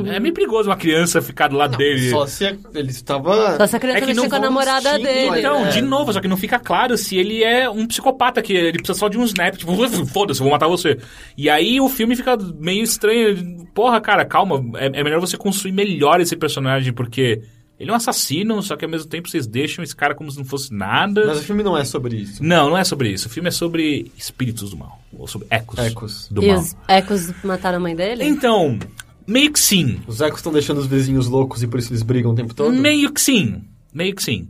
É 0.07 0.19
meio 0.19 0.33
perigoso 0.33 0.69
uma 0.69 0.75
criança 0.75 1.21
ficar 1.21 1.47
do 1.47 1.55
lado 1.55 1.77
dele. 1.77 2.09
Só 2.09 2.25
se 2.25 2.45
ele 2.73 2.89
estava... 2.91 3.57
Só 3.57 3.67
se 3.67 3.75
a 3.75 3.79
criança 3.79 3.97
É 3.99 4.01
que 4.07 4.13
não 4.13 4.29
com 4.29 4.35
a 4.35 4.39
namorada 4.39 4.89
instinto, 4.91 5.03
dele. 5.03 5.39
Então, 5.39 5.65
É. 5.65 5.69
de 5.69 5.81
novo, 5.81 6.11
só 6.13 6.19
que 6.21 6.27
não 6.27 6.37
fica 6.37 6.59
claro 6.59 6.97
se 6.97 7.17
ele 7.17 7.43
é 7.43 7.69
um 7.69 7.85
psicopata, 7.87 8.41
que 8.41 8.53
ele 8.53 8.77
precisa 8.79 8.97
só 8.99 9.07
de 9.07 9.17
um 9.17 9.23
snap, 9.23 9.55
tipo, 9.57 9.73
foda-se, 10.07 10.39
eu 10.39 10.43
vou 10.43 10.51
matar 10.51 10.67
você. 10.67 10.97
E 11.37 11.49
aí 11.49 11.79
o 11.79 11.87
filme 11.89 12.15
fica 12.15 12.37
meio 12.59 12.83
estranho. 12.83 13.65
Porra, 13.73 13.99
cara, 14.01 14.25
calma, 14.25 14.63
é, 14.79 14.87
é 14.99 15.03
melhor 15.03 15.19
você 15.19 15.37
construir 15.37 15.71
melhor 15.71 16.19
esse 16.21 16.35
personagem, 16.35 16.91
porque 16.93 17.41
ele 17.77 17.89
é 17.89 17.93
um 17.93 17.97
assassino, 17.97 18.61
só 18.63 18.77
que 18.77 18.85
ao 18.85 18.91
mesmo 18.91 19.09
tempo 19.09 19.27
vocês 19.29 19.45
deixam 19.45 19.83
esse 19.83 19.93
cara 19.95 20.15
como 20.15 20.31
se 20.31 20.37
não 20.37 20.45
fosse 20.45 20.73
nada. 20.73 21.25
Mas 21.27 21.39
o 21.39 21.43
filme 21.43 21.61
não 21.61 21.77
é 21.77 21.83
sobre 21.83 22.15
isso. 22.15 22.41
Não, 22.43 22.69
não 22.69 22.77
é 22.77 22.83
sobre 22.85 23.09
isso. 23.09 23.27
O 23.27 23.29
filme 23.29 23.49
é 23.49 23.51
sobre 23.51 24.09
espíritos 24.17 24.69
do 24.71 24.77
mal, 24.77 24.97
ou 25.17 25.27
sobre 25.27 25.47
ecos, 25.49 25.77
Ecos. 25.79 26.27
do 26.31 26.41
E 26.41 26.47
mal. 26.47 26.59
os 26.59 26.75
ecos 26.87 27.33
mataram 27.43 27.77
a 27.77 27.81
mãe 27.81 27.93
dele? 27.93 28.23
Então, 28.23 28.79
meio 29.27 29.51
que 29.51 29.59
sim. 29.59 29.99
Os 30.07 30.21
ecos 30.21 30.39
estão 30.39 30.51
deixando 30.53 30.77
os 30.79 30.87
vizinhos 30.87 31.27
loucos 31.27 31.61
e 31.63 31.67
por 31.67 31.79
isso 31.79 31.91
eles 31.91 32.03
brigam 32.03 32.31
o 32.31 32.35
tempo 32.35 32.53
todo? 32.53 32.73
Meio 32.73 33.11
que 33.11 33.19
sim. 33.21 33.61
Meio 33.93 34.13
que 34.15 34.23
sim. 34.23 34.47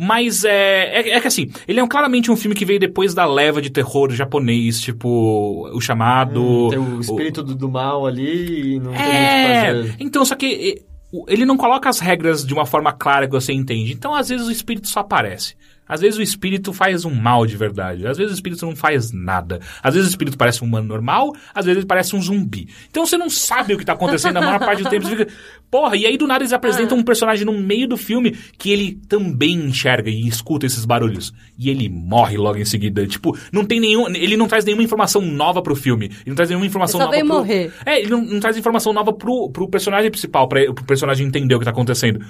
Mas 0.00 0.44
é, 0.44 1.00
é. 1.00 1.10
é 1.16 1.20
que 1.20 1.26
assim, 1.26 1.50
ele 1.66 1.80
é 1.80 1.82
um- 1.82 1.88
claramente 1.88 2.30
um 2.30 2.36
filme 2.36 2.54
que 2.54 2.64
veio 2.64 2.78
depois 2.78 3.14
da 3.14 3.26
leva 3.26 3.60
de 3.60 3.68
terror 3.68 4.10
japonês, 4.12 4.80
tipo, 4.80 5.68
o 5.72 5.80
chamado. 5.80 6.40
Hum, 6.40 6.68
Tem 6.70 6.78
o 6.78 7.00
espírito 7.00 7.42
do, 7.42 7.54
do 7.54 7.68
mal 7.68 8.06
ali 8.06 8.74
e 8.76 8.78
não 8.78 8.92
tem 8.92 9.02
muito 9.02 9.10
o 9.10 9.10
que 9.10 9.16
É. 9.16 9.64
fazer. 9.74 9.96
Então, 9.98 10.24
só 10.24 10.36
que 10.36 10.82
o- 11.12 11.24
ele 11.28 11.44
não 11.44 11.56
coloca 11.56 11.88
as 11.88 11.98
regras 11.98 12.46
de 12.46 12.54
uma 12.54 12.64
forma 12.64 12.92
clara 12.92 13.26
que 13.26 13.32
você 13.32 13.52
entende. 13.52 13.92
Então, 13.92 14.14
às 14.14 14.28
vezes, 14.28 14.46
o 14.46 14.52
espírito 14.52 14.86
só 14.88 15.00
aparece. 15.00 15.56
Às 15.88 16.00
vezes 16.00 16.18
o 16.18 16.22
espírito 16.22 16.72
faz 16.72 17.04
um 17.04 17.14
mal 17.14 17.46
de 17.46 17.56
verdade. 17.56 18.06
Às 18.06 18.18
vezes 18.18 18.32
o 18.32 18.34
espírito 18.34 18.66
não 18.66 18.76
faz 18.76 19.12
nada. 19.12 19.60
Às 19.82 19.94
vezes 19.94 20.08
o 20.08 20.10
espírito 20.10 20.36
parece 20.36 20.62
um 20.62 20.66
humano 20.66 20.86
normal, 20.86 21.32
às 21.54 21.64
vezes 21.64 21.78
ele 21.78 21.86
parece 21.86 22.14
um 22.14 22.20
zumbi. 22.20 22.68
Então 22.90 23.06
você 23.06 23.16
não 23.16 23.30
sabe 23.30 23.74
o 23.74 23.78
que 23.78 23.84
tá 23.84 23.94
acontecendo 23.94 24.34
na 24.34 24.40
maior 24.40 24.58
parte 24.58 24.82
do 24.82 24.90
tempo. 24.90 25.06
Você 25.06 25.16
fica, 25.16 25.32
porra, 25.70 25.96
e 25.96 26.06
aí 26.06 26.16
do 26.16 26.26
nada 26.26 26.42
eles 26.42 26.52
apresentam 26.52 26.98
um 26.98 27.02
personagem 27.02 27.44
no 27.44 27.52
meio 27.52 27.88
do 27.88 27.96
filme 27.96 28.36
que 28.58 28.70
ele 28.70 29.00
também 29.08 29.54
enxerga 29.54 30.10
e 30.10 30.26
escuta 30.28 30.66
esses 30.66 30.84
barulhos. 30.84 31.32
E 31.58 31.70
ele 31.70 31.88
morre 31.88 32.36
logo 32.36 32.58
em 32.58 32.64
seguida. 32.64 33.06
Tipo, 33.06 33.36
não 33.52 33.64
tem 33.64 33.80
nenhum. 33.80 34.08
Ele 34.08 34.36
não 34.36 34.46
traz 34.46 34.64
nenhuma 34.64 34.82
informação 34.82 35.22
nova 35.22 35.62
pro 35.62 35.74
filme. 35.74 36.06
Ele 36.06 36.28
não 36.28 36.34
traz 36.34 36.50
nenhuma 36.50 36.66
informação 36.66 37.00
Ele 37.00 37.06
só 37.06 37.12
nova 37.12 37.26
pro. 37.26 37.36
morrer. 37.36 37.72
É, 37.84 38.00
ele 38.00 38.10
não, 38.10 38.22
não 38.22 38.40
traz 38.40 38.56
informação 38.56 38.92
nova 38.92 39.12
pro, 39.12 39.50
pro 39.50 39.68
personagem 39.68 40.10
principal, 40.10 40.48
pra, 40.48 40.72
pro 40.72 40.84
personagem 40.84 41.26
entender 41.26 41.54
o 41.54 41.58
que 41.58 41.64
tá 41.64 41.70
acontecendo. 41.70 42.24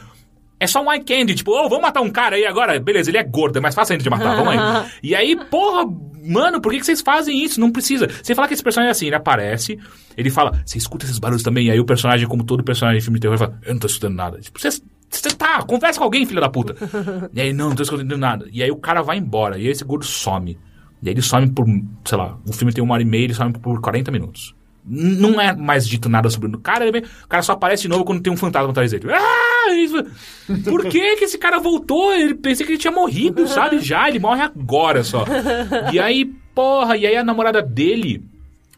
É 0.61 0.67
só 0.67 0.83
um 0.83 0.93
eye 0.93 1.03
candy, 1.05 1.35
tipo, 1.35 1.53
ô, 1.53 1.69
vamos 1.69 1.83
matar 1.83 2.01
um 2.01 2.11
cara 2.11 2.37
aí 2.37 2.45
agora. 2.45 2.79
Beleza, 2.81 3.11
ele 3.11 3.19
é 3.19 3.23
gordo, 3.23 3.59
é 3.59 3.61
mais 3.61 3.75
fácil 3.75 3.93
ainda 3.93 4.03
de 4.03 4.11
matar, 4.11 4.35
vamos 4.35 4.53
aí. 4.53 4.91
e 5.03 5.15
aí, 5.15 5.37
porra, 5.37 5.85
mano, 6.25 6.61
por 6.61 6.73
que, 6.73 6.81
que 6.81 6.87
vocês 6.87 7.01
fazem 7.01 7.43
isso? 7.45 7.61
Não 7.61 7.71
precisa. 7.71 8.09
Você 8.23 8.35
fala 8.35 8.49
que 8.49 8.55
esse 8.55 8.63
personagem 8.63 8.89
é 8.89 8.93
assim, 8.93 9.07
ele 9.07 9.15
aparece, 9.17 9.79
ele 10.17 10.31
fala, 10.31 10.61
você 10.67 10.77
escuta 10.79 11.05
esses 11.05 11.19
barulhos 11.19 11.43
também, 11.45 11.67
e 11.67 11.71
aí 11.71 11.79
o 11.79 11.85
personagem, 11.85 12.27
como 12.27 12.43
todo 12.43 12.65
personagem 12.65 12.99
de 12.99 13.05
filme 13.05 13.19
de 13.19 13.23
terror, 13.23 13.39
fala, 13.39 13.59
eu 13.65 13.73
não 13.73 13.81
tô 13.81 13.87
escutando 13.87 14.15
nada. 14.15 14.39
Tipo, 14.41 14.61
você. 14.61 14.81
Você 15.11 15.31
tá, 15.31 15.63
conversa 15.63 15.99
com 15.99 16.05
alguém, 16.05 16.27
filha 16.27 16.41
da 16.41 16.51
puta. 16.51 16.75
e 17.33 17.41
aí, 17.41 17.51
não, 17.53 17.71
não 17.71 17.77
tô 17.77 17.83
escutando 17.83 18.19
nada. 18.19 18.47
E 18.53 18.63
aí 18.63 18.71
o 18.71 18.77
cara 18.77 19.01
vai 19.01 19.17
embora, 19.17 19.57
e 19.57 19.63
aí 19.63 19.69
esse 19.69 19.83
gordo 19.83 20.05
some. 20.05 20.59
E 21.03 21.09
aí 21.09 21.15
ele 21.15 21.23
some 21.23 21.49
por, 21.51 21.65
sei 22.05 22.19
lá, 22.19 22.37
o 22.47 22.53
filme 22.53 22.75
tem 22.75 22.85
uma 22.85 22.93
hora 22.93 23.03
e 23.03 23.07
meia, 23.07 23.25
ele 23.25 23.33
some 23.35 23.53
por 23.55 23.81
40 23.81 24.11
minutos. 24.11 24.55
Não 24.85 25.41
é 25.41 25.55
mais 25.55 25.89
dito 25.89 26.09
nada 26.09 26.29
sobre 26.29 26.55
o 26.55 26.59
cara. 26.59 26.85
ele 26.85 27.01
vem- 27.01 27.11
o 27.25 27.29
cara 27.29 27.43
só 27.43 27.53
aparece 27.53 27.83
de 27.83 27.89
novo 27.89 28.05
quando 28.05 28.21
tem 28.21 28.31
um 28.33 28.37
fantasma 28.37 28.71
atrás 28.71 28.91
dele. 28.91 29.07
Ah! 29.13 29.48
Por 30.65 30.87
que 30.87 31.17
que 31.17 31.25
esse 31.25 31.39
cara 31.39 31.59
voltou? 31.59 32.13
Ele 32.15 32.35
pensei 32.35 32.65
que 32.65 32.73
ele 32.73 32.79
tinha 32.79 32.93
morrido, 32.93 33.47
sabe? 33.49 33.81
Já, 33.85 34.09
ele 34.09 34.19
morre 34.19 34.43
agora 34.43 35.03
só. 35.05 35.25
E 35.93 35.99
aí, 35.99 36.25
porra, 36.55 36.97
e 36.97 37.07
aí 37.07 37.17
a 37.17 37.25
namorada 37.25 37.61
dele. 37.63 38.23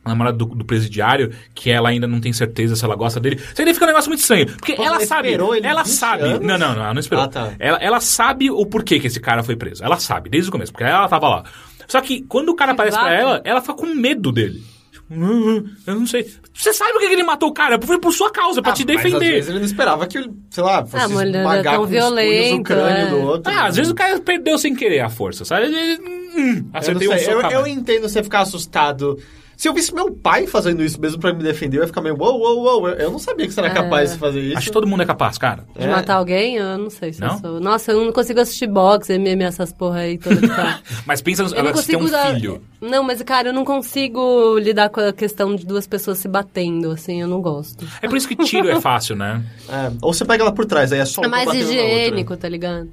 A 0.02 0.08
namorada 0.08 0.38
do, 0.38 0.46
do 0.46 0.64
presidiário, 0.64 1.30
que 1.54 1.70
ela 1.70 1.90
ainda 1.90 2.06
não 2.08 2.20
tem 2.20 2.32
certeza 2.32 2.74
se 2.74 2.82
ela 2.84 2.96
gosta 2.96 3.20
dele. 3.20 3.36
Isso 3.36 3.60
aí 3.60 3.74
fica 3.74 3.84
um 3.84 3.88
negócio 3.88 4.08
muito 4.08 4.20
estranho. 4.20 4.46
Porque 4.46 4.74
Pô, 4.74 4.82
ela 4.82 4.96
ela 4.96 5.04
sabe. 5.06 5.28
ele 5.28 5.66
Ela 5.66 5.82
20 5.82 5.92
sabe. 5.92 6.22
anos? 6.22 6.40
Não, 6.40 6.56
não, 6.58 6.74
não, 6.74 6.82
ela 6.84 6.94
não 6.94 7.00
esperou. 7.00 7.24
Ah, 7.24 7.28
tá. 7.28 7.52
Ela, 7.58 7.76
ela 7.78 8.00
sabe 8.00 8.50
o 8.50 8.64
porquê 8.64 8.98
que 8.98 9.08
esse 9.08 9.20
cara 9.20 9.42
foi 9.42 9.56
preso. 9.56 9.84
Ela 9.84 9.98
sabe, 9.98 10.30
desde 10.30 10.48
o 10.48 10.52
começo, 10.52 10.72
porque 10.72 10.84
ela 10.84 11.06
tava 11.06 11.28
lá. 11.28 11.44
Só 11.86 12.00
que 12.00 12.22
quando 12.22 12.48
o 12.48 12.54
cara 12.56 12.70
Que 12.72 12.80
aparece 12.80 12.96
pra 12.96 13.04
vaca. 13.10 13.14
ela, 13.20 13.40
ela 13.44 13.60
fica 13.60 13.74
com 13.74 13.86
medo 13.94 14.32
dele. 14.32 14.62
Tipo, 15.10 15.64
"Ah, 15.86 15.90
Eu 15.90 15.94
não 15.96 16.06
sei. 16.06 16.32
Você 16.54 16.72
sabe 16.72 16.92
por 16.92 17.00
que 17.00 17.06
ele 17.06 17.22
matou 17.22 17.48
o 17.48 17.52
cara? 17.52 17.80
Foi 17.82 17.98
por 17.98 18.12
sua 18.12 18.30
causa, 18.30 18.62
pra 18.62 18.70
Ah, 18.72 18.74
te 18.74 18.84
Mas 18.86 18.96
às 18.96 19.02
defender. 19.02 19.30
vezes 19.32 19.48
ele 19.50 19.58
não 19.58 19.66
esperava 19.66 20.06
que, 20.06 20.18
sei 20.50 20.62
lá, 20.62 20.84
fosse 20.86 20.96
Ah, 21.04 21.08
tão 21.08 21.16
com 21.16 21.16
os 21.16 21.22
punhos 21.60 21.78
o 21.78 21.86
violento, 21.86 22.62
crânio 22.62 23.06
é. 23.06 23.06
do 23.10 23.16
outro. 23.22 23.52
Ah, 23.52 23.66
às 23.66 23.76
vezes 23.76 23.90
o 23.90 23.94
cara 23.94 24.18
perdeu 24.20 24.56
sem 24.58 24.74
querer 24.74 25.00
a 25.00 25.08
força, 25.08 25.44
sabe? 25.44 25.66
Ele, 25.66 26.00
hum, 26.36 26.56
Eu, 26.72 26.78
acertei 26.78 27.08
um 27.08 27.12
eu, 27.12 27.40
a 27.46 27.52
eu 27.52 27.60
mais. 27.62 27.72
entendo 27.76 28.08
você 28.08 28.22
ficar 28.22 28.40
assustado 28.40 29.18
Se 29.60 29.68
eu 29.68 29.74
visse 29.74 29.94
meu 29.94 30.10
pai 30.10 30.46
fazendo 30.46 30.82
isso 30.82 30.98
mesmo 30.98 31.20
pra 31.20 31.34
me 31.34 31.42
defender, 31.42 31.76
eu 31.76 31.80
ia 31.82 31.86
ficar 31.86 32.00
meio, 32.00 32.16
uou, 32.18 32.40
uou, 32.40 32.62
uou, 32.80 32.88
eu- 32.88 33.10
não 33.10 33.18
sabia 33.18 33.46
que 33.46 33.52
você 33.52 33.60
era 33.60 33.68
É. 33.68 33.74
capaz 33.74 34.12
de 34.14 34.18
fazer 34.18 34.40
isso. 34.40 34.56
Acho 34.56 34.66
que 34.68 34.72
todo 34.72 34.86
mundo 34.86 35.02
é 35.02 35.04
capaz, 35.04 35.36
cara. 35.36 35.66
De 35.78 35.84
É. 35.84 35.90
matar 35.90 36.14
alguém? 36.14 36.56
Eu 36.56 36.78
não 36.78 36.88
sei 36.88 37.12
se 37.12 37.20
Não? 37.20 37.34
eu 37.34 37.38
sou. 37.38 37.60
Nossa, 37.60 37.92
eu 37.92 38.02
não 38.02 38.10
consigo 38.10 38.40
assistir 38.40 38.66
boxe, 38.66 39.12
MMA, 39.18 39.44
essas 39.44 39.70
porra 39.70 39.98
aí 39.98 40.16
toda. 40.16 40.40
Mas 41.04 41.20
pensa, 41.20 41.42
no- 41.42 41.54
Eu 41.54 41.62
não 41.62 41.72
tem 41.74 41.94
um 41.98 42.08
filho. 42.08 42.62
Não, 42.80 43.02
mas 43.02 43.20
cara, 43.22 43.50
eu 43.50 43.52
não 43.52 43.62
consigo 43.66 44.58
lidar 44.58 44.88
com 44.88 45.00
a 45.00 45.12
questão 45.12 45.54
de 45.54 45.66
duas 45.66 45.86
pessoas 45.86 46.16
se 46.16 46.26
batendo, 46.26 46.92
assim, 46.92 47.20
eu 47.20 47.28
não 47.28 47.42
gosto. 47.42 47.86
É 48.00 48.08
por 48.08 48.16
isso 48.16 48.26
que 48.26 48.36
tiro 48.36 48.66
é 48.70 48.80
fácil, 48.80 49.14
né? 49.14 49.44
É, 49.68 49.92
ou 50.00 50.14
você 50.14 50.24
pega 50.24 50.42
ela 50.42 50.52
por 50.52 50.64
trás, 50.64 50.90
aí 50.90 51.00
é 51.00 51.04
só 51.04 51.20
É 51.22 51.26
uma 51.26 51.36
mais 51.36 51.52
higiênico, 51.52 52.34
tá 52.34 52.48
ligado? 52.48 52.88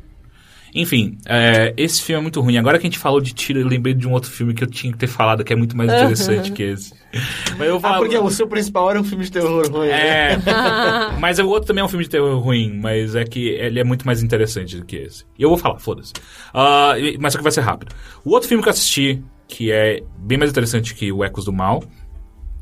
Enfim, 0.76 1.18
é, 1.26 1.74
esse 1.78 2.02
filme 2.02 2.20
é 2.20 2.22
muito 2.22 2.40
ruim. 2.42 2.58
Agora 2.58 2.78
que 2.78 2.86
a 2.86 2.90
gente 2.90 3.00
falou 3.00 3.20
de 3.22 3.34
tiro, 3.34 3.60
eu 3.60 3.68
lembrei 3.68 3.94
de 3.94 4.08
um 4.08 4.12
outro 4.12 4.30
filme 4.30 4.54
que 4.54 4.64
eu 4.64 4.68
tinha 4.68 4.92
que 4.92 5.00
ter 5.00 5.08
falado, 5.08 5.44
que 5.44 5.52
é 5.52 5.56
muito 5.56 5.76
mais 5.76 5.92
interessante 5.92 6.52
que 6.52 6.64
esse. 6.64 6.94
Mas 7.58 7.68
eu 7.68 7.72
vou 7.72 7.78
Ah, 7.78 7.82
falar- 7.94 7.98
porque 8.00 8.18
o 8.18 8.30
seu 8.30 8.48
principal 8.48 8.90
era 8.92 9.00
um 9.00 9.04
filme 9.04 9.24
de 9.24 9.32
terror 9.32 9.66
ruim. 9.72 9.88
né? 9.88 10.34
É. 10.34 10.38
mas 11.20 11.40
o 11.40 11.48
outro 11.48 11.68
também 11.68 11.82
é 11.82 11.86
um 11.86 11.90
filme 11.90 12.04
de 12.04 12.10
terror 12.10 12.38
ruim, 12.40 12.78
mas 12.80 13.16
é 13.16 13.24
que 13.24 13.48
ele 13.50 13.80
é 13.80 13.84
muito 13.84 14.06
mais 14.06 14.22
interessante 14.22 14.78
do 14.78 14.86
que 14.86 14.98
esse. 14.98 15.24
E 15.40 15.44
eu 15.44 15.50
vou 15.50 15.58
falar, 15.58 15.80
foda-se. 15.80 16.14
E- 17.00 17.18
mas 17.20 17.34
só 17.34 17.40
que 17.40 17.44
vai 17.44 17.52
ser 17.52 17.62
rápido. 17.62 17.94
O 18.24 18.32
outro 18.32 18.48
filme 18.48 18.62
que 18.62 18.70
eu 18.70 18.74
assisti, 18.74 19.24
que 19.48 19.72
é 19.72 20.02
bem 20.20 20.38
mais 20.38 20.52
interessante 20.52 20.94
que 20.94 21.12
o 21.12 21.24
Ecos 21.24 21.46
do 21.46 21.54
Mal, 21.54 21.84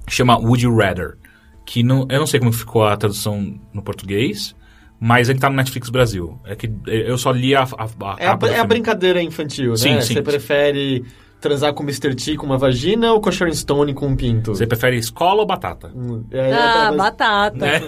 chama 0.08 0.38
Would 0.38 0.64
You 0.64 0.76
Rather. 0.78 1.18
Que 1.66 1.82
não, 1.82 2.06
eu 2.10 2.20
não 2.20 2.28
sei 2.28 2.40
como 2.40 2.52
ficou 2.54 2.86
a 2.86 2.96
tradução 2.96 3.60
no 3.74 3.82
português, 3.82 4.56
mas 5.00 5.30
ele 5.30 5.40
tá 5.40 5.50
no 5.50 5.56
Netflix 5.56 5.90
Brasil. 5.90 6.40
É 6.46 6.56
que 6.56 6.72
eu 6.86 7.18
só 7.18 7.32
li 7.32 7.54
a, 7.56 7.64
a, 7.64 7.66
a 7.86 8.16
É 8.20 8.28
a, 8.28 8.38
é 8.54 8.60
a 8.60 8.64
brincadeira 8.66 9.22
infantil, 9.22 9.76
Sim, 9.76 9.96
né? 9.96 10.02
sim. 10.02 10.14
Você 10.16 10.22
prefere 10.22 11.04
transar 11.42 11.74
com 11.76 11.84
Mr. 11.84 12.16
T 12.16 12.36
com 12.38 12.46
uma 12.46 12.58
vagina 12.58 13.12
ou 13.14 13.22
com 13.22 13.30
a 13.30 13.32
Sharon 13.32 13.54
Stone 13.54 13.94
com 13.94 14.08
um 14.08 14.16
pinto? 14.16 14.56
Você 14.56 14.66
prefere 14.66 14.98
escola 14.98 15.42
ou 15.42 15.46
batata? 15.46 15.92
Hum, 15.96 16.24
é, 16.32 16.52
Ah, 16.54 16.86
é, 16.86 16.88
mas- 16.88 16.98
batata. 16.98 17.56
né? 17.58 17.82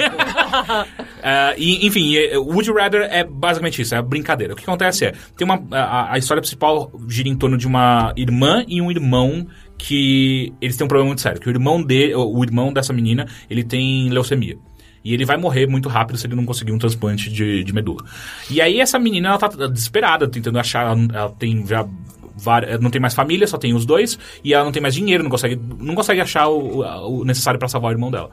Ah, 1.24 1.54
e, 1.58 1.88
enfim, 1.88 2.16
é- 2.18 2.38
o 2.38 2.44
Would 2.44 2.70
You 2.70 2.76
Rather 2.76 3.02
é 3.12 3.24
basicamente 3.24 3.82
isso, 3.82 3.96
é 3.96 3.98
a 3.98 4.02
brincadeira. 4.02 4.54
O 4.54 4.56
que 4.56 4.64
acontece 4.64 5.06
é, 5.06 5.14
tem 5.36 5.44
uma, 5.46 5.64
a, 5.72 6.14
a 6.14 6.18
história 6.20 6.42
principal 6.42 6.92
gira 7.08 7.30
em 7.30 7.36
torno 7.36 7.58
de 7.58 7.66
uma 7.66 8.14
irmã 8.16 8.64
e 8.68 8.80
um 8.82 8.92
irmão 8.92 9.48
que 9.78 10.54
eles 10.62 10.76
têm 10.78 10.86
um 10.86 10.88
problema 10.88 11.08
muito 11.08 11.22
sério, 11.22 11.40
que 11.40 11.48
o 11.48 11.52
irmão 11.52 11.82
de, 11.82 12.14
o 12.16 12.44
irmão 12.44 12.72
dessa 12.74 12.92
menina, 12.94 13.28
ele 13.50 13.64
tem 13.64 14.10
leucemia. 14.10 14.58
E 15.08 15.14
ele 15.14 15.24
vai 15.24 15.38
morrer 15.38 15.68
muito 15.68 15.88
rápido 15.88 16.18
se 16.18 16.28
ele 16.28 16.36
não 16.36 16.46
conseguir 16.46 16.74
um 16.74 16.78
transplante 16.78 17.32
de, 17.32 17.64
de 17.64 17.74
medula. 17.74 18.04
E 18.52 18.60
aí 18.60 18.82
essa 18.82 19.00
menina, 19.00 19.30
ela 19.30 19.38
tá 19.38 19.48
desesperada, 19.48 20.28
tentando 20.28 20.60
achar, 20.60 20.82
ela, 20.86 21.08
ela 21.14 21.30
tem 21.30 21.66
já 21.66 21.88
várias, 22.36 22.78
não 22.82 22.90
tem 22.90 23.00
mais 23.00 23.14
família, 23.14 23.48
só 23.48 23.58
tem 23.58 23.74
os 23.74 23.86
dois, 23.86 24.20
e 24.44 24.54
ela 24.54 24.66
não 24.66 24.72
tem 24.74 24.82
mais 24.82 24.94
dinheiro, 24.94 25.24
não 25.24 25.30
consegue, 25.30 25.58
não 25.80 25.96
consegue 25.96 26.20
achar 26.20 26.50
o, 26.50 26.82
o 26.82 27.24
necessário 27.24 27.58
para 27.58 27.70
salvar 27.70 27.92
o 27.92 27.94
irmão 27.94 28.12
dela. 28.12 28.30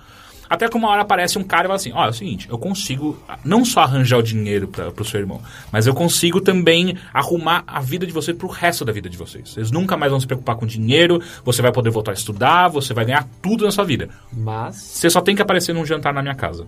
Até 0.55 0.69
que 0.69 0.77
uma 0.77 0.89
hora 0.89 1.03
aparece 1.03 1.39
um 1.39 1.43
cara 1.43 1.65
e 1.65 1.69
fala 1.69 1.77
assim: 1.77 1.93
Ó, 1.93 2.07
é 2.07 2.09
o 2.09 2.13
seguinte, 2.13 2.49
eu 2.49 2.59
consigo 2.59 3.19
não 3.45 3.65
só 3.65 3.81
arranjar 3.81 4.19
o 4.19 4.23
dinheiro 4.23 4.69
para 4.69 4.91
pro 4.91 5.05
seu 5.05 5.21
irmão, 5.21 5.41
mas 5.73 5.87
eu 5.87 5.95
consigo 5.95 6.41
também 6.41 6.97
arrumar 7.13 7.65
a 7.67 7.81
vida 7.81 8.07
de 8.07 8.13
vocês 8.13 8.37
pro 8.37 8.49
resto 8.49 8.85
da 8.85 8.93
vida 8.93 9.09
de 9.09 9.17
vocês. 9.17 9.51
Vocês 9.51 9.71
nunca 9.71 9.97
mais 9.97 10.11
vão 10.11 10.21
se 10.21 10.27
preocupar 10.27 10.57
com 10.57 10.67
dinheiro, 10.67 11.21
você 11.45 11.61
vai 11.61 11.73
poder 11.73 11.91
voltar 11.91 12.13
a 12.13 12.15
estudar, 12.15 12.69
você 12.69 12.95
vai 12.95 13.05
ganhar 13.05 13.29
tudo 13.43 13.65
na 13.65 13.71
sua 13.71 13.85
vida. 13.85 14.09
Mas... 14.33 14.77
Você 14.77 15.11
só 15.11 15.21
tem 15.21 15.35
que 15.35 15.43
aparecer 15.43 15.75
num 15.75 15.85
jantar 15.85 16.13
na 16.13 16.23
minha 16.23 16.35
casa. 16.35 16.67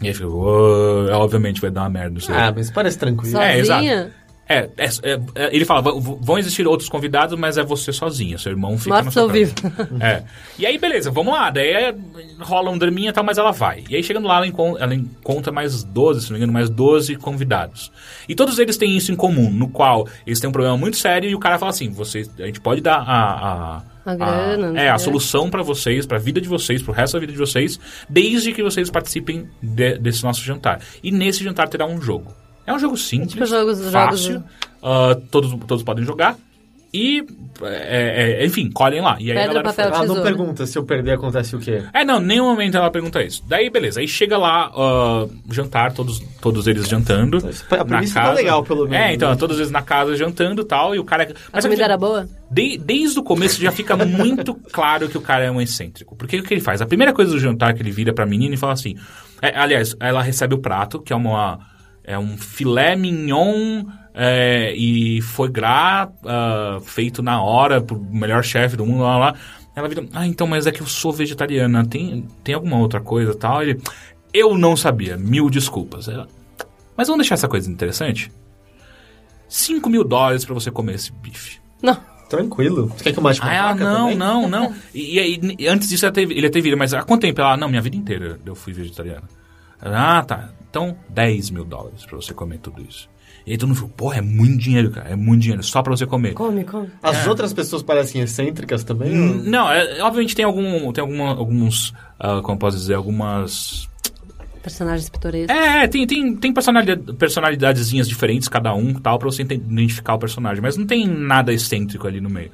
E 0.00 0.08
aí 0.08 0.14
fica, 0.14 0.28
obviamente 0.28 1.60
vai 1.60 1.70
dar 1.70 1.82
uma 1.82 1.90
merda. 1.90 2.18
Isso 2.18 2.32
aí. 2.32 2.38
Ah, 2.38 2.52
mas 2.54 2.70
parece 2.70 2.98
tranquilo. 2.98 3.32
Sozinha? 3.32 3.52
É, 3.52 3.58
exato. 3.58 4.12
É, 4.52 4.68
é, 4.76 4.84
é, 4.84 5.20
é, 5.36 5.54
ele 5.56 5.64
fala, 5.64 5.80
"V- 5.80 6.16
vão 6.20 6.36
existir 6.36 6.66
outros 6.66 6.88
convidados, 6.88 7.38
mas 7.38 7.56
é 7.56 7.62
você 7.62 7.92
sozinha, 7.92 8.36
seu 8.36 8.50
irmão 8.50 8.76
fica 8.76 9.02
Mostra 9.02 9.04
na 9.04 9.10
sua 9.12 9.22
ao 9.22 9.28
casa." 9.28 9.38
vivo. 9.38 9.54
É. 10.04 10.24
E 10.58 10.66
aí, 10.66 10.76
beleza, 10.76 11.10
vamos 11.10 11.32
lá. 11.32 11.50
Daí 11.50 11.68
é, 11.70 11.94
rola 12.40 12.70
um 12.70 12.76
draminha 12.76 13.10
e 13.10 13.12
tal, 13.12 13.22
mas 13.22 13.38
ela 13.38 13.52
vai. 13.52 13.84
E 13.88 13.94
aí, 13.94 14.02
chegando 14.02 14.26
lá, 14.26 14.38
ela, 14.38 14.46
encon- 14.48 14.76
ela 14.78 14.94
encontra 14.94 15.52
mais 15.52 15.84
12, 15.84 16.22
se 16.22 16.26
não 16.30 16.32
me 16.32 16.38
engano, 16.38 16.52
mais 16.52 16.68
12 16.68 17.14
convidados. 17.16 17.92
E 18.28 18.34
todos 18.34 18.58
eles 18.58 18.76
têm 18.76 18.96
isso 18.96 19.12
em 19.12 19.16
comum, 19.16 19.50
no 19.50 19.68
qual 19.68 20.08
eles 20.26 20.40
têm 20.40 20.50
um 20.50 20.52
problema 20.52 20.76
muito 20.76 20.96
sério 20.96 21.30
e 21.30 21.34
o 21.34 21.38
cara 21.38 21.56
fala 21.58 21.70
assim, 21.70 21.88
vocês, 21.90 22.28
a 22.40 22.46
gente 22.46 22.60
pode 22.60 22.80
dar 22.80 22.96
a... 22.96 23.76
a 23.76 23.82
A 24.04 24.14
grana, 24.16 24.80
é, 24.80 24.88
a 24.88 24.98
solução 24.98 25.48
pra 25.48 25.62
vocês, 25.62 26.06
pra 26.06 26.18
vida 26.18 26.40
de 26.40 26.48
vocês, 26.48 26.82
pro 26.82 26.92
resto 26.92 27.12
da 27.14 27.20
vida 27.20 27.32
de 27.32 27.38
vocês, 27.38 27.78
desde 28.08 28.52
que 28.52 28.62
vocês 28.62 28.90
participem 28.90 29.46
de- 29.62 29.98
desse 29.98 30.24
nosso 30.24 30.42
jantar. 30.42 30.80
E 31.02 31.12
nesse 31.12 31.44
jantar 31.44 31.68
terá 31.68 31.86
um 31.86 32.00
jogo. 32.00 32.34
É 32.70 32.74
um 32.74 32.78
jogo 32.78 32.96
simples, 32.96 33.32
Tipo 33.32 33.46
jogos- 33.46 33.90
fácil, 33.90 34.32
jogos- 34.34 34.48
ah, 34.82 35.16
todos, 35.30 35.50
todos 35.66 35.82
podem 35.82 36.04
jogar. 36.04 36.36
E, 36.92 37.24
é, 37.62 38.42
é, 38.42 38.46
enfim, 38.46 38.68
colhem 38.68 39.00
lá. 39.00 39.16
E 39.20 39.30
aí 39.30 39.38
a 39.38 39.42
Pedra, 39.46 39.62
papel, 39.62 39.90
fala- 39.92 40.04
Ah, 40.04 40.06
não 40.08 40.22
pergunta 40.24 40.66
se 40.66 40.76
eu 40.76 40.82
perder 40.82 41.12
acontece 41.12 41.54
o 41.54 41.60
quê? 41.60 41.84
é, 41.94 42.04
não, 42.04 42.20
em 42.20 42.24
nenhum 42.26 42.46
momento 42.46 42.76
ela 42.76 42.90
pergunta 42.90 43.22
isso. 43.22 43.44
Daí, 43.46 43.70
beleza. 43.70 44.00
Aí 44.00 44.08
chega 44.08 44.36
lá, 44.36 44.72
ah, 44.74 45.24
jantar, 45.52 45.92
todos, 45.92 46.18
todos 46.40 46.66
eles 46.66 46.88
jantando. 46.88 47.36
A 47.70 47.76
na 47.76 47.84
premissa 47.84 48.14
tá 48.14 48.20
casa. 48.22 48.34
legal, 48.34 48.64
pelo 48.64 48.88
menos, 48.88 49.06
É, 49.06 49.14
então, 49.14 49.30
né? 49.30 49.36
todos 49.36 49.58
eles 49.58 49.70
na 49.70 49.82
casa 49.82 50.16
jantando 50.16 50.62
e 50.62 50.64
tal. 50.64 50.92
E 50.92 50.98
o 50.98 51.04
cara. 51.04 51.22
A 51.30 51.50
Mas 51.52 51.64
comida 51.64 51.84
era 51.84 51.96
boa? 51.96 52.28
de- 52.50 52.76
desde 52.78 53.20
o 53.20 53.22
começo 53.22 53.60
já 53.62 53.70
fica 53.70 53.96
muito 53.96 54.52
claro 54.72 55.08
que 55.08 55.16
o 55.16 55.20
cara 55.20 55.44
é 55.44 55.50
um 55.50 55.60
excêntrico. 55.60 56.16
Porque 56.16 56.40
o 56.40 56.42
que 56.42 56.52
ele 56.54 56.60
faz? 56.60 56.82
A 56.82 56.86
primeira 56.86 57.12
coisa 57.12 57.30
do 57.30 57.38
jantar 57.38 57.72
que 57.72 57.82
ele 57.82 57.92
vira 57.92 58.12
pra 58.12 58.26
menina 58.26 58.54
e 58.54 58.58
fala 58.58 58.72
assim. 58.72 58.96
é, 59.40 59.56
aliás, 59.56 59.94
ela 60.00 60.22
recebe 60.22 60.56
o 60.56 60.58
prato, 60.58 61.00
que 61.00 61.12
é 61.12 61.16
uma. 61.16 61.69
É 62.10 62.18
um 62.18 62.36
filé 62.36 62.96
mignon 62.96 63.84
é, 64.12 64.74
e 64.74 65.20
foie 65.22 65.50
gras 65.50 66.08
ah, 66.24 66.78
feito 66.82 67.22
na 67.22 67.40
hora 67.42 67.80
pro 67.80 67.98
melhor 68.00 68.42
chefe 68.42 68.76
do 68.76 68.84
mundo, 68.84 69.02
lá, 69.02 69.16
lá. 69.16 69.34
Ela 69.76 69.88
vira, 69.88 70.04
ah, 70.12 70.26
então, 70.26 70.46
mas 70.46 70.66
é 70.66 70.72
que 70.72 70.80
eu 70.82 70.86
sou 70.86 71.12
vegetariana. 71.12 71.86
Tem, 71.86 72.26
tem 72.42 72.54
alguma 72.54 72.78
outra 72.78 73.00
coisa 73.00 73.34
tal? 73.34 73.62
Ele, 73.62 73.80
eu 74.34 74.58
não 74.58 74.76
sabia, 74.76 75.16
mil 75.16 75.48
desculpas. 75.48 76.08
Ela, 76.08 76.26
mas 76.96 77.06
vamos 77.06 77.22
deixar 77.22 77.34
essa 77.34 77.48
coisa 77.48 77.70
interessante? 77.70 78.32
5 79.48 79.88
mil 79.88 80.04
dólares 80.04 80.44
pra 80.44 80.54
você 80.54 80.70
comer 80.70 80.94
esse 80.94 81.12
bife. 81.12 81.58
Não. 81.82 81.96
Tranquilo. 82.28 82.86
Você 82.86 83.04
quer 83.04 83.12
que 83.12 83.18
eu 83.18 83.22
mate 83.22 83.40
com 83.40 83.46
Ah, 83.46 83.50
a 83.50 83.54
ela, 83.54 83.68
faca 83.70 83.84
não, 83.84 83.98
também? 84.02 84.16
não, 84.16 84.48
não. 84.48 84.74
E, 84.94 85.16
e 85.16 85.18
aí, 85.18 85.40
e 85.58 85.66
antes 85.66 85.88
disso, 85.88 86.06
ele 86.06 86.48
teve 86.48 86.62
vida, 86.62 86.76
mas 86.76 86.94
há 86.94 87.02
quanto 87.02 87.22
tempo? 87.22 87.40
Ela, 87.40 87.56
não, 87.56 87.68
minha 87.68 87.82
vida 87.82 87.96
inteira 87.96 88.38
eu 88.46 88.54
fui 88.54 88.72
vegetariana. 88.72 89.24
Ela, 89.82 90.18
ah, 90.18 90.22
tá. 90.22 90.50
Então, 90.70 90.96
10 91.08 91.50
mil 91.50 91.64
dólares 91.64 92.06
pra 92.06 92.16
você 92.16 92.32
comer 92.32 92.58
tudo 92.58 92.80
isso. 92.88 93.10
E 93.46 93.52
aí 93.52 93.58
todo 93.58 93.68
mundo 93.68 93.78
falou, 93.78 93.92
porra, 93.96 94.18
é 94.18 94.20
muito 94.20 94.58
dinheiro, 94.58 94.90
cara. 94.90 95.08
É 95.08 95.16
muito 95.16 95.42
dinheiro, 95.42 95.62
só 95.62 95.82
pra 95.82 95.96
você 95.96 96.06
comer. 96.06 96.34
Come, 96.34 96.62
come. 96.64 96.88
As 97.02 97.26
outras 97.26 97.52
pessoas 97.52 97.82
parecem 97.82 98.20
excêntricas 98.22 98.84
também? 98.84 99.12
Hum, 99.12 99.42
Não, 99.46 99.70
é, 99.70 100.00
obviamente 100.02 100.36
tem, 100.36 100.44
algum, 100.44 100.92
tem 100.92 101.02
alguma, 101.02 101.30
alguns, 101.30 101.92
ah, 102.18 102.40
como 102.42 102.58
posso 102.58 102.76
dizer, 102.76 102.94
algumas... 102.94 103.88
Personagens 104.62 105.08
pitorescos. 105.08 105.56
É, 105.56 105.88
tem, 105.88 106.06
tem, 106.06 106.36
tem 106.36 106.52
personalidade, 106.52 107.14
personalidadezinhas 107.14 108.06
diferentes, 108.06 108.46
cada 108.46 108.74
um, 108.74 108.92
tal, 108.94 109.18
pra 109.18 109.26
você 109.30 109.42
identificar 109.42 110.14
o 110.14 110.18
personagem. 110.18 110.60
Mas 110.62 110.76
não 110.76 110.86
tem 110.86 111.06
nada 111.06 111.52
excêntrico 111.52 112.06
ali 112.06 112.20
no 112.20 112.28
meio. 112.28 112.50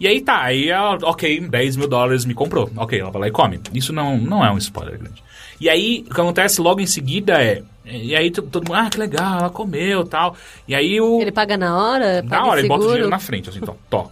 E 0.00 0.08
aí 0.08 0.20
tá, 0.22 0.42
aí 0.42 0.70
ela, 0.70 0.98
ok, 1.02 1.40
10 1.40 1.76
mil 1.76 1.88
dólares 1.88 2.24
me 2.24 2.32
comprou. 2.34 2.70
Ok, 2.76 2.98
ela 2.98 3.10
vai 3.10 3.20
lá 3.22 3.28
e 3.28 3.30
come. 3.30 3.60
Isso 3.74 3.92
não, 3.92 4.16
não 4.18 4.44
é 4.44 4.50
um 4.50 4.58
spoiler 4.58 4.98
grande. 4.98 5.22
E 5.60 5.68
aí, 5.68 6.04
o 6.10 6.14
que 6.14 6.20
acontece 6.20 6.60
logo 6.60 6.80
em 6.80 6.86
seguida 6.86 7.42
é... 7.42 7.62
E 7.84 8.16
aí 8.16 8.30
to- 8.30 8.42
todo 8.42 8.66
mundo, 8.66 8.74
ah, 8.78 8.90
que 8.90 8.98
legal, 8.98 9.38
ela 9.38 9.50
comeu 9.50 10.04
tal. 10.04 10.34
E 10.66 10.74
aí 10.74 11.00
o... 11.00 11.20
Ele 11.20 11.30
paga 11.32 11.56
na 11.56 11.76
hora? 11.76 12.20
Na 12.22 12.44
hora, 12.44 12.58
ele 12.60 12.68
bota 12.68 12.84
o 12.84 12.86
dinheiro 12.88 13.08
na 13.08 13.18
frente, 13.18 13.48
assim, 13.48 13.60
tó, 13.60 13.76
tó. 13.88 14.10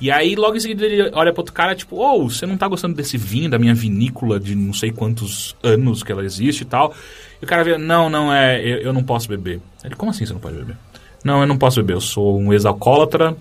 E 0.00 0.10
aí, 0.10 0.36
logo 0.36 0.56
em 0.56 0.60
seguida, 0.60 0.84
ele 0.84 1.10
olha 1.12 1.32
pro 1.32 1.40
outro 1.40 1.52
cara, 1.54 1.74
tipo, 1.74 1.96
ô, 1.96 2.28
você 2.28 2.46
não 2.46 2.56
tá 2.56 2.68
gostando 2.68 2.94
desse 2.94 3.16
vinho, 3.18 3.50
da 3.50 3.58
minha 3.58 3.74
vinícola 3.74 4.38
de 4.38 4.54
não 4.54 4.72
sei 4.72 4.92
quantos 4.92 5.56
anos 5.62 6.02
que 6.02 6.12
ela 6.12 6.24
existe 6.24 6.60
e 6.60 6.64
tal. 6.66 6.94
E 7.40 7.44
o 7.44 7.48
cara 7.48 7.64
vê, 7.64 7.76
não, 7.76 8.08
não, 8.08 8.32
é, 8.32 8.60
eu, 8.60 8.78
eu 8.78 8.92
não 8.92 9.02
posso 9.02 9.28
beber. 9.28 9.60
Ele, 9.84 9.94
como 9.96 10.10
assim 10.10 10.24
você 10.24 10.32
não 10.32 10.40
pode 10.40 10.56
beber? 10.56 10.76
Não, 11.24 11.40
eu 11.40 11.46
não 11.46 11.58
posso 11.58 11.80
beber, 11.80 11.94
eu 11.94 12.00
sou 12.00 12.38
um 12.38 12.52
ex-alcoólatra, 12.52 13.36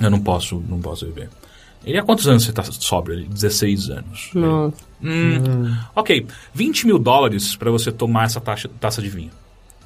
eu 0.00 0.10
não 0.10 0.20
posso, 0.20 0.62
não 0.68 0.80
posso 0.80 1.04
beber. 1.04 1.28
Ele, 1.84 1.98
há 1.98 2.02
quantos 2.02 2.26
anos 2.28 2.44
você 2.44 2.52
tá 2.52 2.62
sóbrio? 2.64 3.18
Ele, 3.18 3.28
16 3.28 3.90
anos. 3.90 4.30
Nossa. 4.34 4.76
Hum, 5.02 5.76
Ok, 5.96 6.26
20 6.54 6.86
mil 6.86 6.98
dólares 6.98 7.56
pra 7.56 7.70
você 7.70 7.90
tomar 7.90 8.24
essa 8.24 8.40
taxa, 8.40 8.68
taça 8.80 9.02
de 9.02 9.08
vinho. 9.08 9.30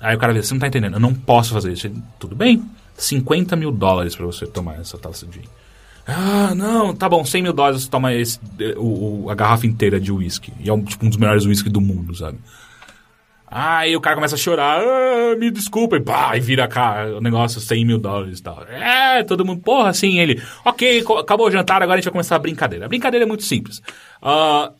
Aí 0.01 0.14
o 0.14 0.18
cara 0.18 0.32
vê, 0.35 0.43
você 0.43 0.52
não 0.52 0.60
tá 0.60 0.66
entendendo, 0.66 0.94
eu 0.94 1.01
não 1.01 1.14
posso 1.14 1.55
fazer 1.55 1.73
isso. 1.73 1.86
Ele, 1.86 2.02
Tudo 2.18 2.36
bem, 2.36 2.62
50 2.97 3.56
mil 3.56 3.70
dólares 3.73 4.14
pra 4.14 4.27
você 4.27 4.47
tomar 4.47 4.74
essa 4.81 4.98
taça 4.98 5.24
de 5.27 5.39
vinho. 5.39 5.51
Ah, 6.06 6.55
não, 6.55 6.94
tá 6.94 7.09
bom, 7.09 7.24
100 7.24 7.43
mil 7.43 7.52
dólares 7.52 7.82
você 7.82 7.90
toma 7.90 8.14
esse, 8.14 8.39
o, 8.77 9.24
o- 9.24 9.31
a 9.31 9.35
garrafa 9.35 9.66
inteira 9.66 9.98
de 9.98 10.12
uísque. 10.12 10.52
E 10.60 10.68
é 10.68 10.73
um, 10.73 10.85
tipo 10.85 11.05
um 11.05 11.09
dos 11.09 11.18
melhores 11.18 11.44
uísques 11.47 11.73
do 11.73 11.81
mundo, 11.81 12.14
sabe? 12.14 12.39
Aí 13.48 13.97
o 13.97 14.01
cara 14.01 14.16
começa 14.16 14.35
a 14.35 14.39
chorar, 14.39 14.81
ah, 14.81 15.36
me 15.36 15.51
desculpa, 15.51 15.97
e 15.97 16.01
pá, 16.01 16.36
e 16.36 16.40
vira 16.40 16.68
o 17.16 17.20
negócio 17.20 17.60
100 17.60 17.85
mil 17.85 17.98
dólares 17.98 18.40
e 18.40 18.43
tal. 18.43 18.64
É, 18.64 19.23
todo 19.23 19.44
mundo, 19.44 19.62
porra, 19.62 19.90
assim, 19.90 20.18
ele, 20.18 20.43
ok, 20.64 21.05
acabou 21.20 21.47
o 21.47 21.51
jantar, 21.51 21.82
agora 21.82 21.94
a 21.94 21.97
gente 21.98 22.06
vai 22.06 22.12
começar 22.12 22.36
a 22.36 22.40
brincadeira. 22.40 22.86
A 22.86 22.89
brincadeira 22.89 23.24
é 23.24 23.28
muito 23.28 23.44
simples. 23.44 23.81
Ah, 24.20 24.73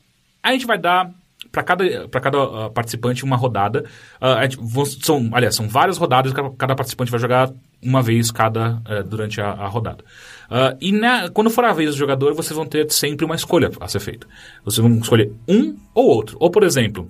a 0.43 0.52
gente 0.52 0.66
vai 0.66 0.78
dar 0.78 1.10
para 1.56 1.62
cada, 1.62 2.09
pra 2.09 2.20
cada 2.20 2.43
uh, 2.43 2.70
participante 2.70 3.24
uma 3.24 3.36
rodada. 3.36 3.84
Uh, 4.20 4.43
gente, 4.43 5.05
são, 5.05 5.30
aliás, 5.32 5.55
são 5.55 5.68
várias 5.68 5.97
rodadas, 5.97 6.32
cada, 6.32 6.51
cada 6.51 6.74
participante 6.74 7.10
vai 7.10 7.18
jogar 7.18 7.51
uma 7.82 8.02
vez 8.02 8.30
cada 8.30 8.74
uh, 8.74 9.02
durante 9.05 9.40
a, 9.40 9.51
a 9.51 9.66
rodada. 9.66 10.05
Uh, 10.51 10.76
e 10.80 10.93
na, 10.93 11.30
quando 11.30 11.51
for 11.51 11.64
a 11.64 11.72
vez 11.72 11.90
do 11.90 11.97
jogador, 11.97 12.34
vocês 12.34 12.55
vão 12.55 12.66
ter 12.66 12.90
sempre 12.93 13.24
uma 13.24 13.34
escolha 13.34 13.70
a 13.80 13.88
ser 13.88 14.01
feita. 14.01 14.26
Vocês 14.64 14.86
vão 14.86 14.98
escolher 14.98 15.32
um 15.48 15.76
ou 15.94 16.06
outro. 16.06 16.36
Ou, 16.38 16.51
por 16.51 16.62
exemplo, 16.62 17.09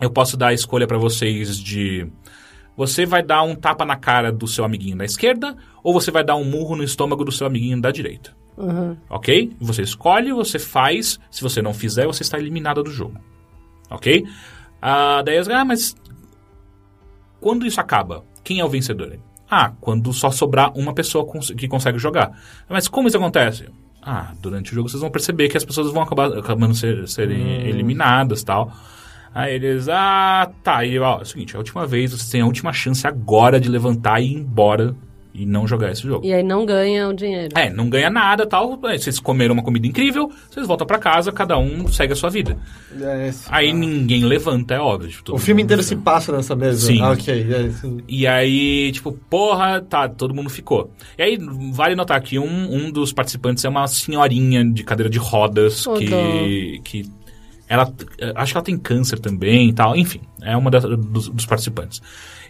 eu 0.00 0.10
posso 0.10 0.36
dar 0.36 0.48
a 0.48 0.54
escolha 0.54 0.86
para 0.86 0.98
vocês 0.98 1.56
de. 1.58 2.06
Você 2.76 3.04
vai 3.04 3.22
dar 3.22 3.42
um 3.42 3.54
tapa 3.54 3.84
na 3.84 3.96
cara 3.96 4.32
do 4.32 4.48
seu 4.48 4.64
amiguinho 4.64 4.96
da 4.96 5.04
esquerda 5.04 5.56
ou 5.82 5.92
você 5.92 6.10
vai 6.10 6.24
dar 6.24 6.36
um 6.36 6.44
murro 6.44 6.74
no 6.74 6.82
estômago 6.82 7.24
do 7.24 7.32
seu 7.32 7.46
amiguinho 7.46 7.80
da 7.80 7.90
direita. 7.90 8.34
Uhum. 8.56 8.96
Ok? 9.10 9.54
Você 9.60 9.82
escolhe, 9.82 10.32
você 10.32 10.58
faz. 10.58 11.18
Se 11.30 11.42
você 11.42 11.60
não 11.60 11.74
fizer, 11.74 12.06
você 12.06 12.22
está 12.22 12.38
eliminado 12.38 12.82
do 12.82 12.90
jogo. 12.90 13.18
Ok? 13.90 14.22
Uh, 14.22 15.22
daí, 15.22 15.38
ah, 15.52 15.64
mas 15.64 15.94
quando 17.40 17.66
isso 17.66 17.80
acaba? 17.80 18.24
Quem 18.42 18.60
é 18.60 18.64
o 18.64 18.68
vencedor? 18.68 19.18
Ah, 19.50 19.72
quando 19.80 20.12
só 20.12 20.30
sobrar 20.30 20.72
uma 20.76 20.94
pessoa 20.94 21.26
que 21.56 21.68
consegue 21.68 21.98
jogar. 21.98 22.32
Mas 22.68 22.88
como 22.88 23.08
isso 23.08 23.16
acontece? 23.16 23.68
Ah, 24.00 24.32
durante 24.40 24.72
o 24.72 24.74
jogo 24.74 24.88
vocês 24.88 25.00
vão 25.00 25.10
perceber 25.10 25.48
que 25.48 25.56
as 25.56 25.64
pessoas 25.64 25.92
vão 25.92 26.02
acabar 26.02 26.36
acabando 26.36 26.74
ser, 26.74 27.06
serem 27.06 27.42
hum. 27.42 27.66
eliminadas 27.66 28.42
tal. 28.42 28.72
Aí 29.34 29.54
eles, 29.54 29.88
ah, 29.88 30.50
tá. 30.62 30.84
E 30.84 30.98
ó, 30.98 31.18
é 31.18 31.22
o 31.22 31.24
seguinte, 31.24 31.54
é 31.54 31.56
a 31.56 31.58
última 31.58 31.86
vez, 31.86 32.10
vocês 32.10 32.30
têm 32.30 32.42
a 32.42 32.46
última 32.46 32.72
chance 32.72 33.06
agora 33.06 33.58
de 33.58 33.68
levantar 33.68 34.20
e 34.20 34.32
ir 34.32 34.34
embora 34.34 34.94
e 35.34 35.46
não 35.46 35.66
jogar 35.66 35.90
esse 35.90 36.02
jogo. 36.02 36.26
E 36.26 36.32
aí 36.32 36.42
não 36.42 36.66
ganha 36.66 37.08
o 37.08 37.14
dinheiro. 37.14 37.48
É, 37.56 37.70
não 37.70 37.88
ganha 37.88 38.10
nada 38.10 38.46
tal. 38.46 38.76
Vocês 38.76 39.18
comeram 39.18 39.54
uma 39.54 39.62
comida 39.62 39.86
incrível, 39.86 40.30
vocês 40.50 40.66
voltam 40.66 40.86
para 40.86 40.98
casa, 40.98 41.32
cada 41.32 41.58
um 41.58 41.88
segue 41.88 42.12
a 42.12 42.16
sua 42.16 42.28
vida. 42.28 42.58
É, 43.00 43.30
aí 43.48 43.70
ah. 43.70 43.74
ninguém 43.74 44.24
levanta, 44.24 44.74
é 44.74 44.78
óbvio. 44.78 45.10
Tipo, 45.10 45.34
o 45.34 45.38
filme 45.38 45.62
inteiro 45.62 45.82
se 45.82 45.96
passa 45.96 46.32
nessa 46.32 46.54
mesa. 46.54 46.86
Sim. 46.86 47.00
Ah, 47.00 47.12
ok. 47.12 47.46
É. 47.50 47.70
E 48.06 48.26
aí, 48.26 48.92
tipo, 48.92 49.12
porra, 49.30 49.80
tá, 49.80 50.08
todo 50.08 50.34
mundo 50.34 50.50
ficou. 50.50 50.90
E 51.16 51.22
aí, 51.22 51.38
vale 51.72 51.94
notar 51.94 52.20
que 52.20 52.38
um, 52.38 52.74
um 52.74 52.90
dos 52.90 53.12
participantes 53.12 53.64
é 53.64 53.68
uma 53.68 53.86
senhorinha 53.86 54.64
de 54.64 54.84
cadeira 54.84 55.08
de 55.08 55.18
rodas 55.18 55.86
oh, 55.86 55.94
que, 55.94 56.80
que 56.84 57.21
ela 57.72 57.92
acho 58.36 58.52
que 58.52 58.58
ela 58.58 58.64
tem 58.64 58.78
câncer 58.78 59.18
também 59.18 59.70
e 59.70 59.72
tal 59.72 59.96
enfim 59.96 60.20
é 60.42 60.56
uma 60.56 60.70
das, 60.70 60.82
dos, 60.84 61.28
dos 61.28 61.46
participantes 61.46 62.02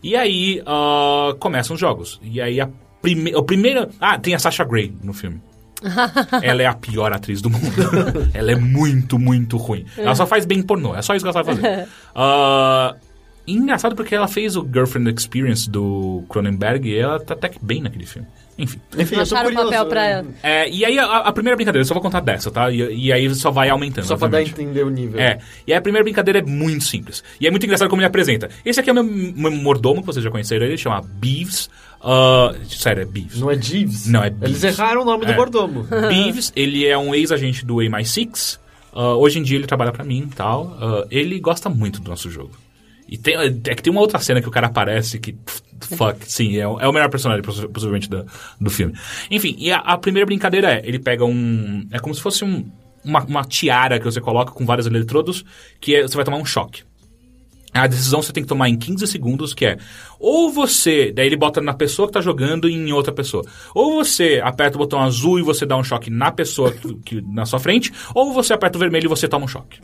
e 0.03 0.17
aí 0.17 0.61
uh, 0.63 1.35
começam 1.37 1.75
os 1.75 1.81
jogos. 1.81 2.21
E 2.23 2.41
aí 2.41 2.61
a, 2.61 2.69
prime 3.01 3.33
a 3.35 3.43
primeira. 3.43 3.89
Ah, 4.01 4.19
tem 4.19 4.35
a 4.35 4.39
Sasha 4.39 4.65
Grey 4.65 4.93
no 5.03 5.13
filme. 5.13 5.41
ela 6.43 6.63
é 6.63 6.67
a 6.67 6.75
pior 6.75 7.13
atriz 7.13 7.41
do 7.41 7.49
mundo. 7.49 7.63
ela 8.35 8.53
é 8.53 8.57
muito, 8.57 9.19
muito 9.19 9.57
ruim. 9.57 9.87
Ela 9.97 10.15
só 10.15 10.27
faz 10.27 10.45
bem 10.45 10.63
pornô. 10.63 10.95
É 10.95 11.03
só 11.03 11.15
isso 11.15 11.25
que 11.25 11.31
ela 11.31 11.45
sabe 11.45 11.57
fazer. 11.57 11.89
Uh, 12.17 12.99
engraçado 13.47 13.95
porque 13.95 14.15
ela 14.15 14.29
fez 14.29 14.57
o 14.57 14.65
Girlfriend 14.65 15.15
Experience 15.17 15.71
do 15.71 16.25
Cronenberg 16.29 16.89
e 16.89 16.99
ela 16.99 17.21
tá 17.21 17.35
até 17.35 17.49
que 17.49 17.65
bem 17.65 17.81
naquele 17.81 18.07
filme. 18.07 18.27
Enfim. 18.59 18.81
Enfim, 18.99 19.15
eu 19.15 19.23
acharam 19.23 19.45
curioso, 19.45 19.71
papel 19.71 19.87
pra 19.87 20.07
ela. 20.07 20.27
É, 20.43 20.69
e 20.69 20.85
aí, 20.85 20.99
a, 20.99 21.19
a, 21.19 21.33
primeira 21.33 21.57
brincadeira, 21.57 21.83
eu 21.83 21.87
só 21.87 21.95
vou 21.95 22.03
contar 22.03 22.21
dessa, 22.21 22.51
tá? 22.51 22.71
E, 22.71 23.07
e 23.07 23.13
aí 23.13 23.35
só 23.35 23.51
vai 23.51 23.71
aumentando. 23.71 24.07
Só 24.07 24.15
obviamente. 24.15 24.51
pra 24.51 24.57
dar 24.57 24.63
entender 24.63 24.85
o 24.85 24.91
nível. 24.91 25.21
É. 25.21 25.39
E 25.67 25.73
aí 25.73 25.79
a 25.79 25.83
primeira 25.83 26.05
brincadeira 26.05 26.39
é 26.41 26.43
muito 26.43 26.85
simples. 26.85 27.25
E 27.41 27.47
é 27.47 27.51
muito 27.51 27.65
engraçado 27.65 27.89
como 27.89 28.01
ele 28.01 28.07
apresenta. 28.07 28.49
Esse 28.65 28.81
aqui 28.81 28.91
é 28.91 28.93
o 28.93 28.95
meu, 28.95 29.05
meu 29.05 29.51
mordomo, 29.51 30.01
que 30.01 30.07
vocês 30.07 30.25
já 30.25 30.31
conheceram, 30.31 30.67
ele 30.67 30.77
chama 30.77 31.01
Beeves. 31.03 31.71
Uh, 32.01 32.65
sério, 32.69 33.03
é 33.03 33.07
Beeves. 33.07 33.41
Não 33.41 33.51
é 33.51 33.61
Jeeves? 33.61 34.07
Não, 34.07 34.23
é 34.23 34.31
Beeves. 34.31 34.63
Eles 34.63 34.79
erraram 34.79 35.03
o 35.03 35.05
nome 35.05 35.25
é. 35.25 35.29
do 35.29 35.35
mordomo. 35.35 35.87
Beeves, 36.09 36.53
ele 36.55 36.87
é 36.87 36.99
um 36.99 37.15
ex-agente 37.15 37.65
do 37.65 37.77
MI6. 37.77 38.59
Uh, 38.93 39.17
hoje 39.17 39.39
em 39.39 39.43
dia 39.43 39.57
ele 39.57 39.67
trabalha 39.67 39.93
para 39.93 40.05
mim 40.05 40.29
e 40.31 40.35
tal. 40.35 40.67
Uh, 40.67 41.07
ele 41.11 41.41
gosta 41.41 41.71
muito 41.71 42.01
do 42.01 42.11
nosso 42.11 42.31
jogo. 42.31 42.53
E 43.09 43.19
tem, 43.19 43.35
é 43.37 43.75
que 43.75 43.83
tem 43.83 43.91
uma 43.91 44.01
outra 44.01 44.19
cena 44.19 44.41
que 44.41 44.49
o 44.49 44.51
cara 44.51 44.67
aparece 44.69 45.19
que. 45.19 45.37
Fuck, 45.87 46.31
sim, 46.31 46.57
é, 46.57 46.61
é 46.61 46.67
o 46.67 46.93
melhor 46.93 47.09
personagem, 47.09 47.43
possivelmente, 47.43 48.09
do, 48.09 48.27
do 48.61 48.71
filme. 48.71 48.95
Enfim, 49.31 49.55
e 49.59 49.71
a, 49.71 49.79
a, 49.79 49.99
primeira 49.99 50.27
brincadeira 50.27 50.75
é: 50.75 50.83
ele 50.85 50.99
pega 50.99 51.25
um. 51.25 51.87
É 51.91 51.99
como 51.99 52.15
se 52.15 52.21
fosse 52.21 52.45
um, 52.45 52.65
uma, 53.05 53.23
uma 53.25 53.45
tiara 53.45 53.99
que 53.99 54.05
você 54.05 54.21
coloca 54.21 54.53
com 54.53 54.65
vários 54.65 54.87
eletrodos, 54.87 55.45
que 55.81 55.95
é, 55.97 56.03
você 56.03 56.15
vai 56.15 56.25
tomar 56.25 56.39
um 56.39 56.45
choque. 56.45 56.83
A 57.75 57.87
decisão 57.87 58.21
você 58.21 58.35
tem 58.35 58.43
que 58.43 58.49
tomar 58.49 58.69
em 58.69 58.77
15 58.77 59.07
segundos, 59.07 59.55
que 59.55 59.65
é 59.65 59.79
ou 60.21 60.53
você, 60.53 61.11
daí 61.11 61.27
ele 61.27 61.37
bota 61.37 61.59
na 61.61 61.73
pessoa 61.73 62.07
que 62.07 62.13
tá 62.13 62.21
jogando 62.21 62.69
e 62.69 62.75
em 62.75 62.93
outra 62.93 63.13
pessoa. 63.13 63.45
Ou 63.75 63.95
você 63.95 64.43
aperta 64.45 64.77
o 64.77 64.79
botão 64.79 65.01
azul 65.01 65.39
e 65.39 65.43
você 65.43 65.65
dá 65.65 65.77
um 65.77 65.83
choque 65.83 66.11
na 66.11 66.31
pessoa 66.31 66.71
que, 66.71 66.95
que 66.97 67.23
na 67.23 67.47
sua 67.47 67.59
frente, 67.59 67.91
ou 68.15 68.33
você 68.35 68.53
aperta 68.53 68.77
o 68.77 68.81
vermelho 68.81 69.07
e 69.07 69.09
você 69.09 69.27
toma 69.27 69.47
um 69.47 69.49
choque. 69.49 69.81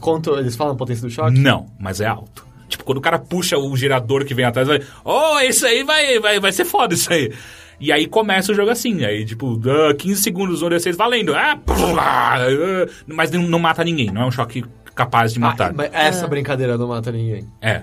Quanto 0.00 0.38
eles 0.38 0.54
falam 0.54 0.74
a 0.74 0.76
potência 0.76 1.06
do 1.06 1.12
choque? 1.12 1.36
Não, 1.36 1.66
mas 1.80 2.00
é 2.00 2.06
alto. 2.06 2.46
Tipo, 2.70 2.84
quando 2.84 2.98
o 2.98 3.02
cara 3.02 3.18
puxa 3.18 3.58
o 3.58 3.76
girador 3.76 4.24
que 4.24 4.32
vem 4.32 4.44
atrás, 4.44 4.66
vai. 4.66 4.80
Oh, 5.04 5.38
isso 5.40 5.66
aí 5.66 5.82
vai, 5.82 6.18
vai, 6.18 6.40
vai 6.40 6.52
ser 6.52 6.64
foda 6.64 6.94
isso 6.94 7.12
aí. 7.12 7.32
E 7.80 7.90
aí 7.90 8.06
começa 8.06 8.52
o 8.52 8.54
jogo 8.54 8.70
assim. 8.70 9.04
Aí, 9.04 9.24
tipo, 9.24 9.54
uh, 9.54 9.94
15 9.96 10.22
segundos, 10.22 10.62
1 10.62 10.78
6 10.78 10.96
valendo. 10.96 11.34
Ah, 11.34 11.58
uh, 11.58 12.90
mas 13.06 13.30
não, 13.30 13.42
não, 13.42 13.58
mata 13.58 13.82
ninguém, 13.82 14.10
não 14.10 14.22
é 14.22 14.26
um 14.26 14.30
choque 14.30 14.64
capaz 14.94 15.32
de 15.32 15.38
ah, 15.38 15.42
matar. 15.42 15.74
Ah, 15.78 16.06
essa 16.06 16.26
brincadeira 16.28 16.78
não 16.78 16.88
mata 16.88 17.10
ninguém. 17.10 17.46
É. 17.60 17.82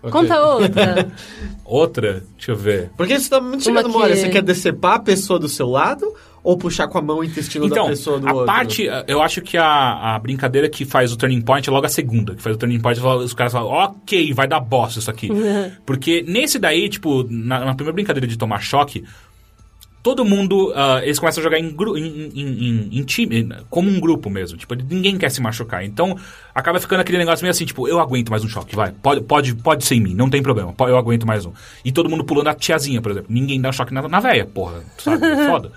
Okay. 0.00 0.10
Conta 0.12 0.40
outra. 0.40 1.08
outra? 1.64 2.22
Deixa 2.36 2.52
eu 2.52 2.56
ver. 2.56 2.90
Porque 2.96 3.18
você 3.18 3.28
tá 3.28 3.40
muito 3.40 3.64
chegando 3.64 3.86
uma 3.86 4.00
hora. 4.00 4.14
Você 4.14 4.28
quer 4.28 4.42
decepar 4.42 4.94
a 4.94 5.00
pessoa 5.00 5.40
do 5.40 5.48
seu 5.48 5.68
lado 5.68 6.14
ou 6.42 6.56
puxar 6.56 6.88
com 6.88 6.98
a 6.98 7.02
mão 7.02 7.18
o 7.18 7.24
intestino 7.24 7.66
então, 7.66 7.84
da 7.84 7.90
pessoa 7.90 8.18
do 8.18 8.28
a 8.28 8.32
outro? 8.32 8.46
parte, 8.46 8.88
eu 9.06 9.20
acho 9.20 9.40
que 9.42 9.56
a, 9.56 10.14
a 10.14 10.18
brincadeira 10.18 10.68
que 10.68 10.84
faz 10.84 11.12
o 11.12 11.16
turning 11.16 11.40
point 11.40 11.68
é 11.68 11.72
logo 11.72 11.86
a 11.86 11.88
segunda. 11.88 12.34
Que 12.34 12.42
faz 12.42 12.56
o 12.56 12.58
turning 12.58 12.80
point, 12.80 13.00
os 13.00 13.34
caras 13.34 13.52
falam, 13.52 13.68
ok, 13.68 14.32
vai 14.32 14.46
dar 14.46 14.60
bosta 14.60 14.98
isso 14.98 15.10
aqui. 15.10 15.28
Porque 15.84 16.24
nesse 16.26 16.58
daí, 16.58 16.88
tipo, 16.88 17.26
na, 17.28 17.64
na, 17.64 17.74
primeira 17.74 17.94
brincadeira 17.94 18.26
de 18.26 18.36
tomar 18.36 18.60
choque, 18.60 19.04
todo 20.02 20.24
mundo, 20.24 20.70
uh, 20.70 21.02
eles 21.02 21.18
começam 21.18 21.40
a 21.40 21.44
jogar 21.44 21.58
em, 21.58 21.68
em, 21.68 22.30
em, 22.34 22.98
em, 22.98 23.02
time, 23.02 23.48
como 23.68 23.90
um 23.90 24.00
grupo 24.00 24.30
mesmo. 24.30 24.56
Tipo, 24.56 24.74
ninguém 24.74 25.18
quer 25.18 25.30
se 25.30 25.40
machucar. 25.40 25.84
Então, 25.84 26.16
acaba 26.54 26.80
ficando 26.80 27.00
aquele 27.00 27.18
negócio 27.18 27.42
meio 27.42 27.50
assim, 27.50 27.64
tipo, 27.64 27.86
eu 27.88 27.98
aguento 27.98 28.30
mais 28.30 28.44
um 28.44 28.48
choque, 28.48 28.74
vai. 28.74 28.92
Pode, 28.92 29.20
pode, 29.22 29.54
pode 29.56 29.84
ser 29.84 29.96
em 29.96 30.00
mim, 30.00 30.14
não 30.14 30.30
tem 30.30 30.42
problema. 30.42 30.74
Eu 30.80 30.96
aguento 30.96 31.26
mais 31.26 31.44
um. 31.44 31.52
E 31.84 31.92
todo 31.92 32.08
mundo 32.08 32.24
pulando 32.24 32.48
a 32.48 32.54
tiazinha, 32.54 33.02
por 33.02 33.12
exemplo. 33.12 33.30
Ninguém 33.30 33.60
dá 33.60 33.68
um 33.68 33.72
choque 33.72 33.92
na, 33.92 34.08
na 34.08 34.20
véia, 34.20 34.46
porra. 34.46 34.82
Sabe? 34.98 35.26
Foda. 35.46 35.72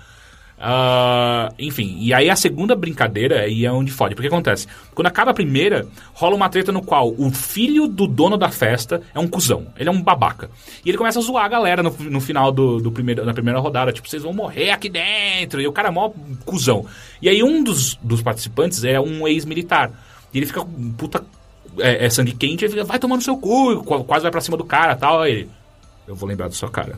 Uh, 0.62 1.52
enfim, 1.58 1.96
e 1.98 2.14
aí 2.14 2.30
a 2.30 2.36
segunda 2.36 2.76
brincadeira 2.76 3.50
é 3.50 3.72
onde 3.72 3.90
fode. 3.90 4.14
Porque 4.14 4.28
acontece? 4.28 4.68
Quando 4.94 5.08
acaba 5.08 5.32
a 5.32 5.34
primeira, 5.34 5.88
rola 6.14 6.36
uma 6.36 6.48
treta 6.48 6.70
no 6.70 6.80
qual 6.80 7.12
o 7.18 7.32
filho 7.32 7.88
do 7.88 8.06
dono 8.06 8.36
da 8.36 8.48
festa 8.48 9.02
é 9.12 9.18
um 9.18 9.26
cuzão. 9.26 9.66
Ele 9.76 9.88
é 9.88 9.92
um 9.92 10.00
babaca. 10.00 10.48
E 10.84 10.88
ele 10.88 10.96
começa 10.96 11.18
a 11.18 11.22
zoar 11.22 11.44
a 11.44 11.48
galera 11.48 11.82
no, 11.82 11.90
no 11.90 12.20
final 12.20 12.52
do, 12.52 12.78
do 12.78 12.92
primeiro, 12.92 13.26
da 13.26 13.34
primeira 13.34 13.58
rodada. 13.58 13.92
Tipo, 13.92 14.08
vocês 14.08 14.22
vão 14.22 14.32
morrer 14.32 14.70
aqui 14.70 14.88
dentro. 14.88 15.60
E 15.60 15.66
o 15.66 15.72
cara 15.72 15.88
é 15.88 15.90
mó 15.90 16.12
cuzão. 16.44 16.86
E 17.20 17.28
aí 17.28 17.42
um 17.42 17.64
dos, 17.64 17.96
dos 17.96 18.22
participantes 18.22 18.84
é 18.84 19.00
um 19.00 19.26
ex-militar. 19.26 19.90
E 20.32 20.38
ele 20.38 20.46
fica 20.46 20.64
puta 20.96 21.24
é, 21.78 22.06
é 22.06 22.10
sangue 22.10 22.32
quente 22.32 22.64
e 22.64 22.68
fica, 22.68 22.84
vai 22.84 23.00
tomando 23.00 23.22
seu 23.22 23.36
cu. 23.36 23.82
Quase 23.82 24.22
vai 24.22 24.30
pra 24.30 24.40
cima 24.40 24.56
do 24.56 24.64
cara 24.64 24.94
tal. 24.94 25.26
Ele, 25.26 25.50
eu 26.06 26.14
vou 26.14 26.28
lembrar 26.28 26.46
da 26.46 26.54
sua 26.54 26.70
cara. 26.70 26.96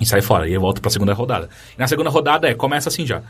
E 0.00 0.06
sai 0.06 0.22
fora. 0.22 0.48
E 0.48 0.52
eu 0.52 0.60
volto 0.60 0.80
pra 0.80 0.90
segunda 0.90 1.12
rodada. 1.12 1.48
E 1.76 1.78
na 1.78 1.86
segunda 1.86 2.10
rodada 2.10 2.48
é, 2.48 2.54
começa 2.54 2.88
assim 2.88 3.06
já. 3.06 3.22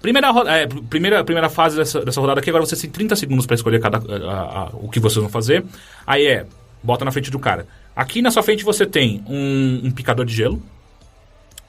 Primeira, 0.00 0.28
é, 0.48 0.66
primeira, 0.66 1.22
primeira 1.22 1.50
fase 1.50 1.76
dessa, 1.76 2.02
dessa 2.02 2.20
rodada 2.20 2.40
aqui, 2.40 2.48
agora 2.48 2.64
você 2.64 2.74
tem 2.74 2.88
30 2.88 3.16
segundos 3.16 3.44
para 3.44 3.54
escolher 3.54 3.80
cada, 3.80 3.98
a, 3.98 4.40
a, 4.40 4.70
o 4.72 4.88
que 4.88 4.98
vocês 4.98 5.20
vão 5.20 5.28
fazer. 5.28 5.64
Aí 6.06 6.26
é, 6.26 6.46
bota 6.82 7.04
na 7.04 7.12
frente 7.12 7.30
do 7.30 7.38
cara. 7.38 7.66
Aqui 7.94 8.22
na 8.22 8.30
sua 8.30 8.42
frente 8.42 8.64
você 8.64 8.86
tem 8.86 9.22
um, 9.28 9.82
um 9.84 9.90
picador 9.90 10.24
de 10.24 10.34
gelo 10.34 10.62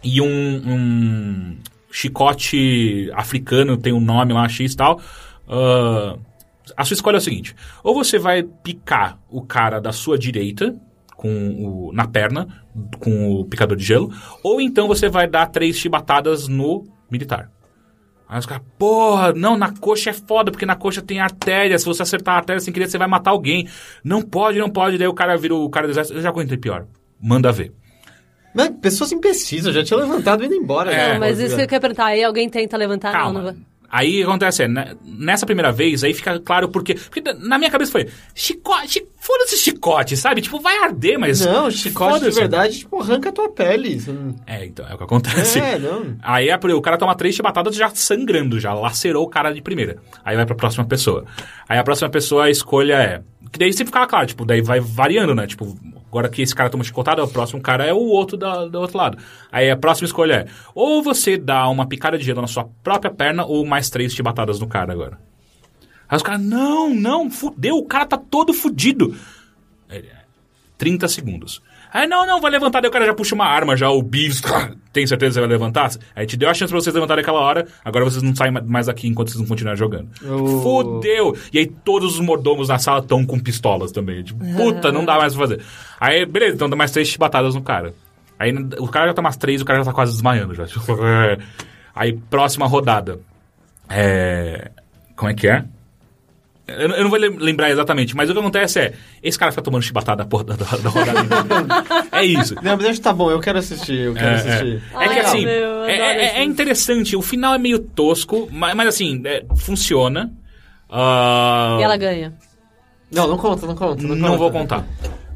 e 0.03 0.21
um, 0.21 0.25
um, 0.27 1.57
chicote 1.91 3.11
africano, 3.13 3.75
tem 3.75 3.91
um 3.91 3.99
nome 3.99 4.33
lá, 4.33 4.47
X 4.47 4.73
e 4.73 4.77
tal. 4.77 5.01
Uh, 5.47 6.17
a 6.77 6.85
sua 6.85 6.93
escolha 6.93 7.17
é 7.17 7.17
o 7.17 7.21
seguinte: 7.21 7.55
ou 7.83 7.93
você 7.93 8.17
vai 8.17 8.43
picar 8.43 9.19
o 9.29 9.41
cara 9.41 9.79
da 9.81 9.91
sua 9.91 10.17
direita, 10.17 10.75
com 11.21 11.29
o, 11.29 11.93
na 11.93 12.07
perna, 12.07 12.47
com 12.99 13.31
o 13.31 13.45
picador 13.45 13.77
de 13.77 13.83
gelo, 13.83 14.11
ou 14.43 14.59
então 14.59 14.87
você 14.87 15.07
vai 15.07 15.27
dar 15.27 15.45
três 15.45 15.77
chibatadas 15.77 16.47
no 16.47 16.83
militar. 17.11 17.51
Aí 18.27 18.39
os 18.39 18.45
caras, 18.47 18.63
porra, 18.79 19.31
não, 19.31 19.55
na 19.55 19.71
coxa 19.71 20.09
é 20.09 20.13
foda, 20.13 20.49
porque 20.49 20.65
na 20.65 20.75
coxa 20.75 21.01
tem 21.01 21.19
artéria. 21.19 21.77
Se 21.77 21.85
você 21.85 22.01
acertar 22.01 22.33
a 22.33 22.37
artéria 22.37 22.59
sem 22.59 22.73
querer, 22.73 22.89
você 22.89 22.97
vai 22.97 23.07
matar 23.07 23.31
alguém. 23.31 23.67
Não 24.03 24.21
pode, 24.21 24.57
não 24.57 24.69
pode. 24.69 24.97
Daí 24.97 25.07
o 25.07 25.13
cara 25.13 25.37
vira 25.37 25.53
o 25.53 25.69
cara 25.69 25.85
do 25.85 25.91
exército. 25.91 26.17
Eu 26.17 26.23
já 26.23 26.29
aguentei 26.29 26.57
pior. 26.57 26.87
Manda 27.21 27.51
ver. 27.51 27.73
Mas 28.55 28.69
pessoas 28.81 29.11
imprecisas, 29.11 29.67
eu 29.67 29.81
já 29.81 29.83
tinha 29.83 29.99
levantado 29.99 30.43
e 30.43 30.47
indo 30.47 30.55
embora. 30.55 30.91
É, 30.91 31.19
mas 31.19 31.39
isso 31.39 31.55
que 31.55 31.61
eu 31.61 31.67
quero 31.67 31.81
perguntar. 31.81 32.05
Aí 32.05 32.23
alguém 32.23 32.49
tenta 32.49 32.77
levantar? 32.77 33.11
Calma. 33.11 33.41
Não, 33.41 33.51
não 33.51 33.70
Aí 33.91 34.13
o 34.13 34.17
que 34.17 34.23
acontece 34.23 34.63
é, 34.63 34.67
né, 34.67 34.95
nessa 35.03 35.45
primeira 35.45 35.71
vez, 35.71 36.03
aí 36.03 36.13
fica 36.13 36.39
claro 36.39 36.69
porque. 36.69 36.93
Porque 36.95 37.21
na 37.33 37.57
minha 37.57 37.69
cabeça 37.69 37.91
foi, 37.91 38.07
chicote, 38.33 38.87
chi- 38.87 39.05
foda-se 39.19 39.57
chicote, 39.57 40.15
sabe? 40.15 40.41
Tipo, 40.41 40.59
vai 40.61 40.77
arder, 40.77 41.19
mas. 41.19 41.45
Não, 41.45 41.69
chicote 41.69 42.23
de 42.25 42.31
verdade, 42.31 42.79
tipo, 42.79 43.01
arranca 43.01 43.29
a 43.29 43.31
tua 43.31 43.49
pele. 43.49 44.01
É, 44.47 44.65
então, 44.65 44.87
é 44.87 44.93
o 44.93 44.97
que 44.97 45.03
acontece. 45.03 45.59
É, 45.59 45.77
não. 45.77 46.15
Aí 46.21 46.49
a- 46.49 46.59
o 46.75 46.81
cara 46.81 46.97
toma 46.97 47.13
três 47.15 47.35
chibatadas 47.35 47.75
já 47.75 47.89
sangrando, 47.89 48.59
já 48.59 48.73
lacerou 48.73 49.23
o 49.25 49.29
cara 49.29 49.51
de 49.51 49.61
primeira. 49.61 49.97
Aí 50.23 50.35
vai 50.37 50.45
pra 50.45 50.55
próxima 50.55 50.85
pessoa. 50.85 51.25
Aí 51.67 51.77
a 51.77 51.83
próxima 51.83 52.09
pessoa, 52.09 52.45
a 52.45 52.49
escolha 52.49 52.93
é. 52.95 53.21
Que 53.51 53.59
daí 53.59 53.73
sempre 53.73 53.91
fica 53.91 54.07
claro, 54.07 54.25
tipo, 54.27 54.45
daí 54.45 54.61
vai 54.61 54.79
variando, 54.79 55.35
né? 55.35 55.45
Tipo, 55.45 55.77
agora 56.11 56.27
que 56.27 56.41
esse 56.41 56.53
cara 56.53 56.69
toma 56.69 56.83
chicotada, 56.83 57.23
o 57.23 57.27
próximo 57.27 57.61
cara 57.61 57.85
é 57.85 57.93
o 57.93 57.99
outro 57.99 58.35
da, 58.35 58.65
do 58.65 58.79
outro 58.81 58.97
lado. 58.97 59.17
Aí 59.49 59.71
a 59.71 59.77
próxima 59.77 60.05
escolha 60.05 60.33
é: 60.33 60.45
ou 60.75 61.01
você 61.01 61.37
dá 61.37 61.67
uma 61.69 61.87
picada 61.87 62.17
de 62.17 62.25
gelo 62.25 62.41
na 62.41 62.47
sua 62.47 62.67
própria 62.83 63.09
perna, 63.09 63.45
ou 63.45 63.65
mais 63.65 63.89
três 63.89 64.13
chibatadas 64.13 64.59
no 64.59 64.67
cara 64.67 64.91
agora. 64.91 65.17
Aí 66.09 66.17
os 66.17 66.21
caras, 66.21 66.41
não, 66.41 66.93
não, 66.93 67.31
fudeu, 67.31 67.77
o 67.77 67.85
cara 67.85 68.05
tá 68.05 68.17
todo 68.17 68.53
fudido. 68.53 69.15
Ele, 69.89 70.09
30 70.77 71.07
segundos. 71.07 71.61
Aí, 71.93 72.07
não, 72.07 72.25
não, 72.25 72.39
vai 72.39 72.49
levantar, 72.49 72.79
daí 72.79 72.89
o 72.89 72.91
cara 72.91 73.05
já 73.05 73.13
puxa 73.13 73.35
uma 73.35 73.45
arma, 73.45 73.75
já 73.75 73.89
o 73.89 74.01
Beavis, 74.01 74.41
tem 74.93 75.05
certeza 75.05 75.31
que 75.31 75.33
você 75.33 75.39
vai 75.41 75.49
levantar? 75.49 75.91
Aí 76.15 76.25
te 76.25 76.37
deu 76.37 76.49
a 76.49 76.53
chance 76.53 76.71
pra 76.71 76.79
vocês 76.79 76.93
levantarem 76.93 77.21
aquela 77.21 77.39
hora, 77.39 77.67
agora 77.83 78.05
vocês 78.05 78.23
não 78.23 78.33
saem 78.33 78.51
mais 78.51 78.85
daqui 78.85 79.07
enquanto 79.07 79.29
vocês 79.29 79.41
não 79.41 79.47
continuarem 79.47 79.77
jogando. 79.77 80.07
Oh. 80.23 80.61
Fudeu! 80.61 81.35
E 81.51 81.59
aí 81.59 81.67
todos 81.67 82.15
os 82.15 82.19
mordomos 82.21 82.69
na 82.69 82.79
sala 82.79 82.99
estão 82.99 83.25
com 83.25 83.37
pistolas 83.37 83.91
também. 83.91 84.23
Tipo, 84.23 84.39
puta, 84.55 84.91
não 84.91 85.03
dá 85.03 85.17
mais 85.17 85.35
pra 85.35 85.47
fazer. 85.47 85.61
Aí, 85.99 86.25
beleza, 86.25 86.55
então 86.55 86.69
dá 86.69 86.75
mais 86.77 86.91
três 86.91 87.09
chibatadas 87.09 87.55
no 87.55 87.61
cara. 87.61 87.93
Aí 88.39 88.53
o 88.79 88.87
cara 88.87 89.07
já 89.07 89.13
tá 89.13 89.21
mais 89.21 89.37
três, 89.37 89.61
o 89.61 89.65
cara 89.65 89.79
já 89.79 89.85
tá 89.85 89.93
quase 89.93 90.13
desmaiando 90.13 90.55
já. 90.55 90.65
Aí, 91.93 92.13
próxima 92.29 92.65
rodada. 92.65 93.19
É... 93.89 94.71
Como 95.15 95.29
é 95.29 95.33
que 95.33 95.47
é? 95.47 95.65
Eu, 96.77 96.89
não- 96.89 96.95
eu 96.95 97.03
não 97.03 97.09
vou 97.09 97.19
lem- 97.19 97.37
lembrar 97.37 97.69
exatamente, 97.71 98.15
mas 98.15 98.29
o 98.29 98.33
que 98.33 98.39
acontece 98.39 98.79
é, 98.79 98.93
esse 99.23 99.37
cara 99.37 99.51
fica 99.51 99.61
tomando 99.61 99.81
chibatada 99.81 100.23
da 100.23 100.29
porra 100.29 100.43
da, 100.43 100.55
da, 100.55 100.65
da 100.77 100.89
rodada 100.89 101.19
inteira. 101.19 102.07
É 102.11 102.25
isso. 102.25 102.55
Não, 102.61 102.77
mas 102.77 102.97
que 102.97 103.01
tá 103.03 103.13
bom, 103.13 103.29
eu 103.31 103.39
quero 103.39 103.59
assistir, 103.59 103.99
eu 103.99 104.13
quero 104.13 104.27
É, 104.27 104.33
assistir. 104.35 104.83
é. 104.99 105.05
É 105.05 105.09
que 105.09 105.19
assim, 105.19 105.45
meu, 105.45 105.53
eu 105.53 105.83
é, 105.85 105.95
é- 105.97 106.39
é 106.39 106.43
interessante, 106.43 107.15
o 107.15 107.21
final 107.21 107.53
é 107.53 107.57
meio 107.57 107.79
tosco, 107.79 108.47
mas, 108.51 108.73
mas 108.75 108.87
assim, 108.87 109.21
é, 109.25 109.43
funciona. 109.57 110.31
Ah, 110.89 111.77
E 111.79 111.83
ela 111.83 111.97
ganha. 111.97 112.33
Não, 113.11 113.27
não 113.27 113.37
conta, 113.37 113.65
não 113.65 113.75
conta. 113.75 114.01
Não, 114.03 114.15
não 114.15 114.27
conta. 114.29 114.37
vou 114.37 114.51
contar. 114.51 114.85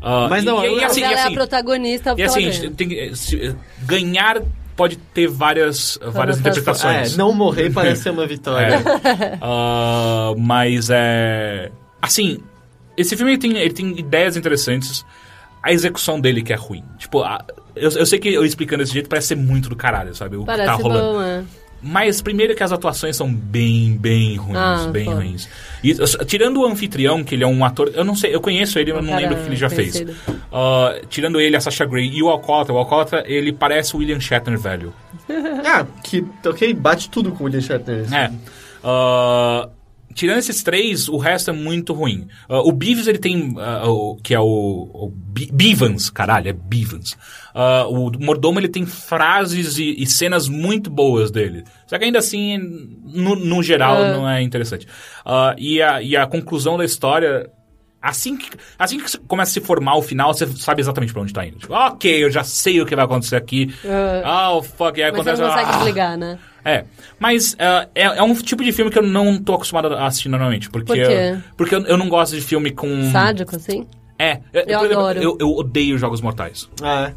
Ah, 0.02 0.28
Mas 0.30 0.44
não, 0.44 0.64
e, 0.64 0.80
e 0.80 0.84
assim, 0.84 1.02
ela 1.02 1.14
e 1.14 1.16
é 1.16 1.20
a 1.20 1.26
assim, 1.26 1.34
protagonista 1.34 2.14
e 2.18 2.22
assim 2.24 2.52
tem- 2.76 3.16
se- 3.16 3.56
ganhar 3.84 4.40
pode 4.76 4.96
ter 4.98 5.28
várias, 5.28 5.98
várias 6.12 6.40
interpretações. 6.40 7.14
É, 7.14 7.18
não 7.18 7.34
morrer 7.34 7.70
parece 7.74 8.04
ser 8.04 8.10
uma 8.12 8.28
vitória. 8.28 8.76
É. 8.76 9.38
Ah, 9.42 10.34
mas 10.38 10.90
é. 10.92 11.72
Assim, 12.02 12.40
esse 12.98 13.16
filme 13.16 13.34
ele 13.34 13.40
tem, 13.40 13.58
ele 13.58 13.74
tem 13.74 13.98
ideias 14.00 14.36
interessantes. 14.38 15.06
A 15.64 15.72
execução 15.74 16.20
dele 16.20 16.44
que 16.44 16.54
é 16.54 16.56
ruim. 16.56 16.84
Tipo, 17.00 17.24
a- 17.24 17.44
eu, 17.76 17.90
eu 17.92 18.06
sei 18.06 18.20
que 18.20 18.30
eu 18.32 18.46
explicando 18.46 18.84
desse 18.84 18.94
jeito 18.94 19.10
parece 19.10 19.30
ser 19.30 19.36
muito 19.36 19.68
do 19.68 19.76
caralho, 19.76 20.14
sabe? 20.14 20.36
O 20.36 20.42
que 20.42 20.46
Parece 20.46 20.68
tá 20.68 20.74
rolando. 20.76 21.14
bom, 21.14 21.22
é. 21.24 21.44
Mas 21.88 22.20
primeiro 22.20 22.56
que 22.56 22.64
as 22.64 22.72
atuações 22.72 23.16
são 23.16 23.32
bem, 23.32 23.96
bem 23.96 24.38
ruins, 24.38 24.58
Ah, 24.58 24.90
bem 24.92 25.06
ruins. 25.06 25.48
E, 25.84 25.94
tirando 26.26 26.62
o 26.62 26.66
anfitrião, 26.66 27.24
que 27.24 27.36
ele 27.36 27.44
é 27.44 27.48
um 27.48 27.64
ator, 27.64 27.92
eu 27.94 28.04
não 28.04 28.16
sei, 28.16 28.34
eu 28.34 28.42
conheço 28.42 28.80
ele, 28.80 28.92
mas 28.92 29.06
não 29.06 29.16
lembro 29.16 29.36
o 29.38 29.40
que 29.40 29.50
ele 29.50 29.56
já 29.56 29.70
conhecido. 29.70 30.14
fez. 30.14 30.38
Ah, 30.52 30.96
tirando 31.10 31.40
ele, 31.40 31.56
a 31.56 31.62
Sasha 31.62 31.86
Grey 31.86 32.10
e 32.12 32.24
o 32.24 32.30
Alcota, 32.30 32.74
o 32.74 32.78
Alcota, 32.80 33.24
ele 33.28 33.54
parece 33.54 33.96
o 33.96 34.00
William 34.00 34.20
Shatner 34.20 34.58
velho. 34.58 34.92
ah, 35.64 35.86
que, 36.04 36.26
ok, 36.44 36.74
bate 36.74 37.08
tudo 37.08 37.32
com 37.32 37.44
o 37.44 37.46
William 37.46 37.62
Shatner. 37.62 38.12
É. 38.12 38.32
Ah, 38.84 39.70
tirando 40.16 40.40
esses 40.40 40.64
três, 40.64 41.08
o 41.10 41.18
resto 41.18 41.52
é 41.52 41.54
muito 41.54 41.94
ruim. 41.94 42.28
Ah, 42.50 42.62
o 42.62 42.72
Beavis, 42.72 43.06
ele 43.06 43.20
tem. 43.20 43.54
ah, 43.60 43.88
o, 43.88 44.16
que 44.16 44.34
é 44.34 44.40
o. 44.40 44.46
o 44.46 45.14
Beavans, 45.52 46.10
caralho, 46.10 46.50
é 46.50 46.54
Beavans. 46.54 47.16
Ah, 47.54 47.86
o 47.88 48.10
mordomo, 48.20 48.60
ele 48.60 48.70
tem 48.70 48.86
frases 48.86 49.78
e, 49.78 50.02
e 50.02 50.08
cenas 50.08 50.48
muito 50.48 50.90
boas 50.90 51.30
dele. 51.30 51.66
Só 51.86 52.00
que 52.00 52.06
ainda 52.06 52.20
assim, 52.20 52.58
no, 53.04 53.36
no 53.36 53.62
geral, 53.62 54.00
não 54.14 54.28
é 54.28 54.42
interessante. 54.42 54.88
E, 55.58 55.82
a, 55.82 56.02
e 56.02 56.16
a 56.16 56.26
conclusão 56.26 56.78
da 56.78 56.86
história. 56.86 57.52
Assim 58.06 58.38
que, 58.38 58.52
assim 58.78 59.00
que 59.00 59.18
começa 59.20 59.50
a 59.50 59.54
se 59.54 59.62
formar 59.62 59.96
o 59.96 60.02
final, 60.04 60.32
você 60.32 60.46
sabe 60.46 60.80
exatamente 60.80 61.12
pra 61.12 61.24
onde 61.24 61.34
tá 61.34 61.44
indo. 61.44 61.58
Tipo, 61.58 61.74
ok, 61.74 62.24
eu 62.24 62.30
já 62.30 62.44
sei 62.44 62.80
o 62.80 62.86
que 62.86 62.96
vai 62.96 63.04
acontecer 63.04 63.36
aqui. 63.36 63.74
Ah. 64.24 64.52
oh, 64.54 64.62
fuck, 64.62 65.02
aí 65.02 65.12
Mas 65.12 65.24
você 65.24 65.30
acontece. 65.32 65.42
não 65.42 65.50
consegue 65.50 65.70
ah, 65.70 65.78
desligar, 65.78 66.18
né? 66.18 66.40
é, 66.64 66.86
mas 67.20 67.56
ah, 67.58 67.88
é, 67.96 68.04
é 68.04 68.22
um 68.22 68.36
tipo 68.36 68.64
de 68.64 68.72
filme 68.72 68.92
que 68.92 69.00
eu 69.00 69.04
não 69.04 69.42
tô 69.42 69.56
acostumado 69.56 69.92
a 69.94 70.06
assistir 70.06 70.30
normalmente. 70.30 70.70
Porque, 70.70 70.86
Por 70.86 70.96
quê? 70.96 71.38
porque 71.58 71.76
eu, 71.76 71.82
eu 71.86 71.98
não 71.98 72.08
gosto 72.08 72.36
de 72.36 72.42
filme 72.42 72.70
com. 72.70 73.12
Sádico, 73.12 73.56
assim? 73.56 73.88
É, 74.20 74.40
eu, 74.54 74.62
Eu 74.62 74.80
por 74.80 74.86
exemplo, 74.86 75.04
adoro. 75.04 75.22
Eu, 75.22 75.38
eu 75.40 75.50
odeio 75.50 75.98
Jogos 75.98 76.22
Mortais. 76.22 76.70
Ah, 76.82 77.12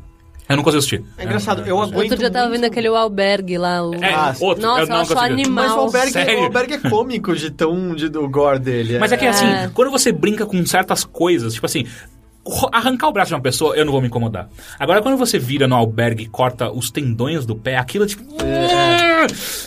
Eu 0.49 0.57
não 0.57 0.63
consigo 0.65 0.79
assistir. 0.79 1.05
é. 1.19 1.23
É 1.23 1.25
engraçado, 1.27 1.63
eu 1.67 1.79
aguento 1.81 1.97
Outro 1.97 2.17
dia 2.17 2.27
eu 2.29 2.31
tava 2.33 2.49
muito- 2.49 2.61
vendo 2.63 2.71
aquele 2.71 2.89
O 2.89 2.97
Albergue 2.97 3.59
lá. 3.59 3.87
O... 3.87 3.95
É, 3.95 4.15
Ah, 4.15 4.35
outro, 4.41 4.63
Nossa, 4.63 4.81
eu 4.81 4.85
eu 4.85 4.89
não 4.89 4.97
acho 5.01 5.15
consigo. 5.15 5.33
animal. 5.33 5.65
Mas 5.67 5.73
o 5.77 5.81
Albergue, 5.81 6.13
Sério? 6.13 6.41
o 6.41 6.45
Albergue 6.45 6.73
é 6.75 6.79
cômico 6.91 7.35
de 7.37 7.51
tão 7.51 7.95
de, 7.95 8.09
do 8.09 8.27
gore 8.29 8.59
dele. 8.59 8.99
Mas 8.99 9.13
é 9.13 9.17
que 9.17 9.27
assim, 9.27 9.47
É. 9.47 9.71
quando 9.75 9.91
você 9.91 10.11
brinca 10.11 10.47
com 10.47 10.65
certas 10.65 11.05
coisas, 11.05 11.53
tipo 11.55 11.67
assim, 11.67 11.87
arrancar 12.73 13.09
o 13.09 13.13
braço 13.13 13.29
de 13.29 13.35
uma 13.35 13.41
pessoa, 13.43 13.77
eu 13.77 13.85
não 13.85 13.93
vou 13.93 14.01
me 14.01 14.09
incomodar. 14.09 14.49
Agora, 14.79 15.01
quando 15.03 15.17
você 15.17 15.39
vira 15.39 15.67
no 15.69 15.75
albergue 15.75 16.25
e 16.25 16.29
corta 16.29 16.71
os 16.71 16.91
tendões 16.91 17.45
do 17.47 17.55
pé, 17.57 17.77
aquilo 17.77 18.05
é 18.05 18.07
tipo. 18.07 18.23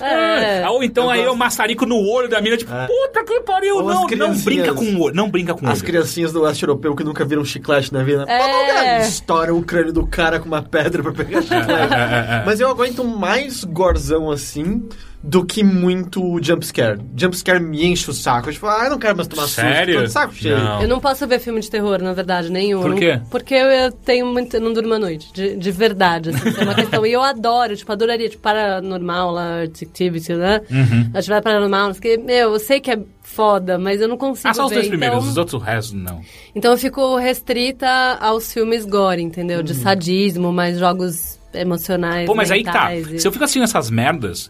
É. 0.02 0.68
Ou 0.70 0.84
então 0.84 1.06
Eu 1.06 1.10
aí 1.10 1.18
gosto. 1.20 1.32
eu 1.32 1.36
maçarico 1.36 1.86
no 1.86 1.98
olho 1.98 2.30
da 2.30 2.42
mina, 2.42 2.58
tipo, 2.58 2.74
É. 2.74 2.88
puta 2.88 3.24
que 3.24 3.42
pariu, 3.42 3.76
Ou 3.78 3.90
as 3.90 3.96
não, 3.96 4.08
não 4.30 4.36
brinca 4.40 4.74
com 4.74 4.86
o 4.86 5.02
olho. 5.02 5.16
Não 5.16 5.30
brinca 5.30 5.54
com 5.54 5.66
o 5.66 5.70
As 5.70 5.80
olho. 5.80 5.86
criancinhas 5.86 6.32
do 6.32 6.42
leste 6.42 6.64
europeu 6.64 6.96
que 6.96 7.04
nunca 7.04 7.24
viram 7.26 7.44
chiclete 7.44 7.94
na 7.94 8.04
vida. 8.04 8.26
É. 8.28 9.02
Estouram 9.02 9.58
o 9.58 9.64
crânio 9.64 9.94
do 9.94 10.06
cara 10.08 10.40
com 10.40 10.48
uma 10.48 10.62
pedra 10.62 11.04
pra 11.04 11.12
pegar 11.12 11.42
chiclete. 11.44 11.94
é, 11.94 12.38
é. 12.40 12.44
Mas 12.46 12.60
eu 12.60 12.70
aguento 12.70 13.04
mais 13.04 13.64
gorzão 13.64 14.32
assim 14.32 14.88
do 15.24 15.46
que 15.46 15.64
muito 15.64 16.40
jumpscare. 16.42 17.00
Jumpscare 17.16 17.60
me 17.60 17.86
enche 17.86 18.10
o 18.10 18.14
saco. 18.14 18.50
Eu, 18.50 18.54
tipo, 18.54 18.66
ah, 18.66 18.86
eu 18.86 18.90
não 18.92 18.98
quero 19.00 19.16
mais 19.16 19.28
tomar 19.28 19.48
Sério? 19.48 19.94
susto. 19.94 20.06
Tô 20.08 20.12
saco 20.12 20.34
cheio. 20.34 20.58
Não. 20.58 20.82
Eu 20.82 20.88
não 20.88 21.00
posso 21.00 21.28
ver 21.28 21.40
filme 21.40 21.60
de 21.60 21.70
terror, 21.70 22.02
na 22.02 22.12
verdade, 22.14 22.52
nenhum. 22.52 22.82
Por 22.82 22.90
Não- 22.92 22.98
quê? 22.98 23.22
Porque 23.30 23.54
eu, 23.54 23.92
tenho 23.92 24.26
muito. 24.26 24.56
Eu 24.56 24.62
não 24.62 24.74
durmo 24.74 24.94
à 24.96 25.00
noite. 25.00 25.32
De, 25.34 25.56
de 25.56 25.72
verdade, 25.72 26.32
assim, 26.32 26.60
é 26.60 26.64
uma 26.64 26.74
questão. 26.74 27.06
E 27.06 27.12
eu 27.14 27.22
adoro, 27.22 27.76
tipo, 27.76 27.92
adoraria, 27.92 28.30
tipo, 28.30 28.42
paranormal 28.42 29.32
lá, 29.32 29.62
detective, 29.62 30.34
né? 30.36 30.62
Uhum. 30.72 31.12
Atividade 31.14 31.44
paranormal, 31.44 31.92
porque, 31.92 32.18
meu, 32.18 32.54
eu 32.54 32.60
sei 32.60 32.80
que 32.80 32.90
é 32.90 33.00
foda, 33.22 33.78
mas 33.78 34.02
eu 34.02 34.08
não 34.08 34.18
consigo. 34.18 34.50
Ah, 34.50 34.54
só 34.56 34.64
os 34.66 34.70
ver, 34.70 34.76
dois 34.78 34.88
primeiros, 34.88 35.18
então- 35.20 35.30
os 35.30 35.38
outros 35.38 35.62
restos 35.64 35.94
não. 35.94 36.20
Então 36.56 36.72
eu 36.72 36.78
fico 36.78 37.16
restrita 37.18 37.88
aos 38.20 38.52
filmes 38.52 38.86
gore, 38.86 39.22
entendeu? 39.22 39.62
De 39.62 39.76
sadismo, 39.76 40.52
mais 40.52 40.80
jogos 40.80 41.40
emocionais. 41.54 42.26
Pô, 42.26 42.34
mas 42.34 42.50
aí 42.50 42.64
tá. 42.64 42.96
e- 42.96 43.20
Se 43.20 43.28
eu 43.28 43.32
fico 43.32 43.44
assistindo 43.44 43.64
essas 43.64 43.90
merdas, 43.90 44.50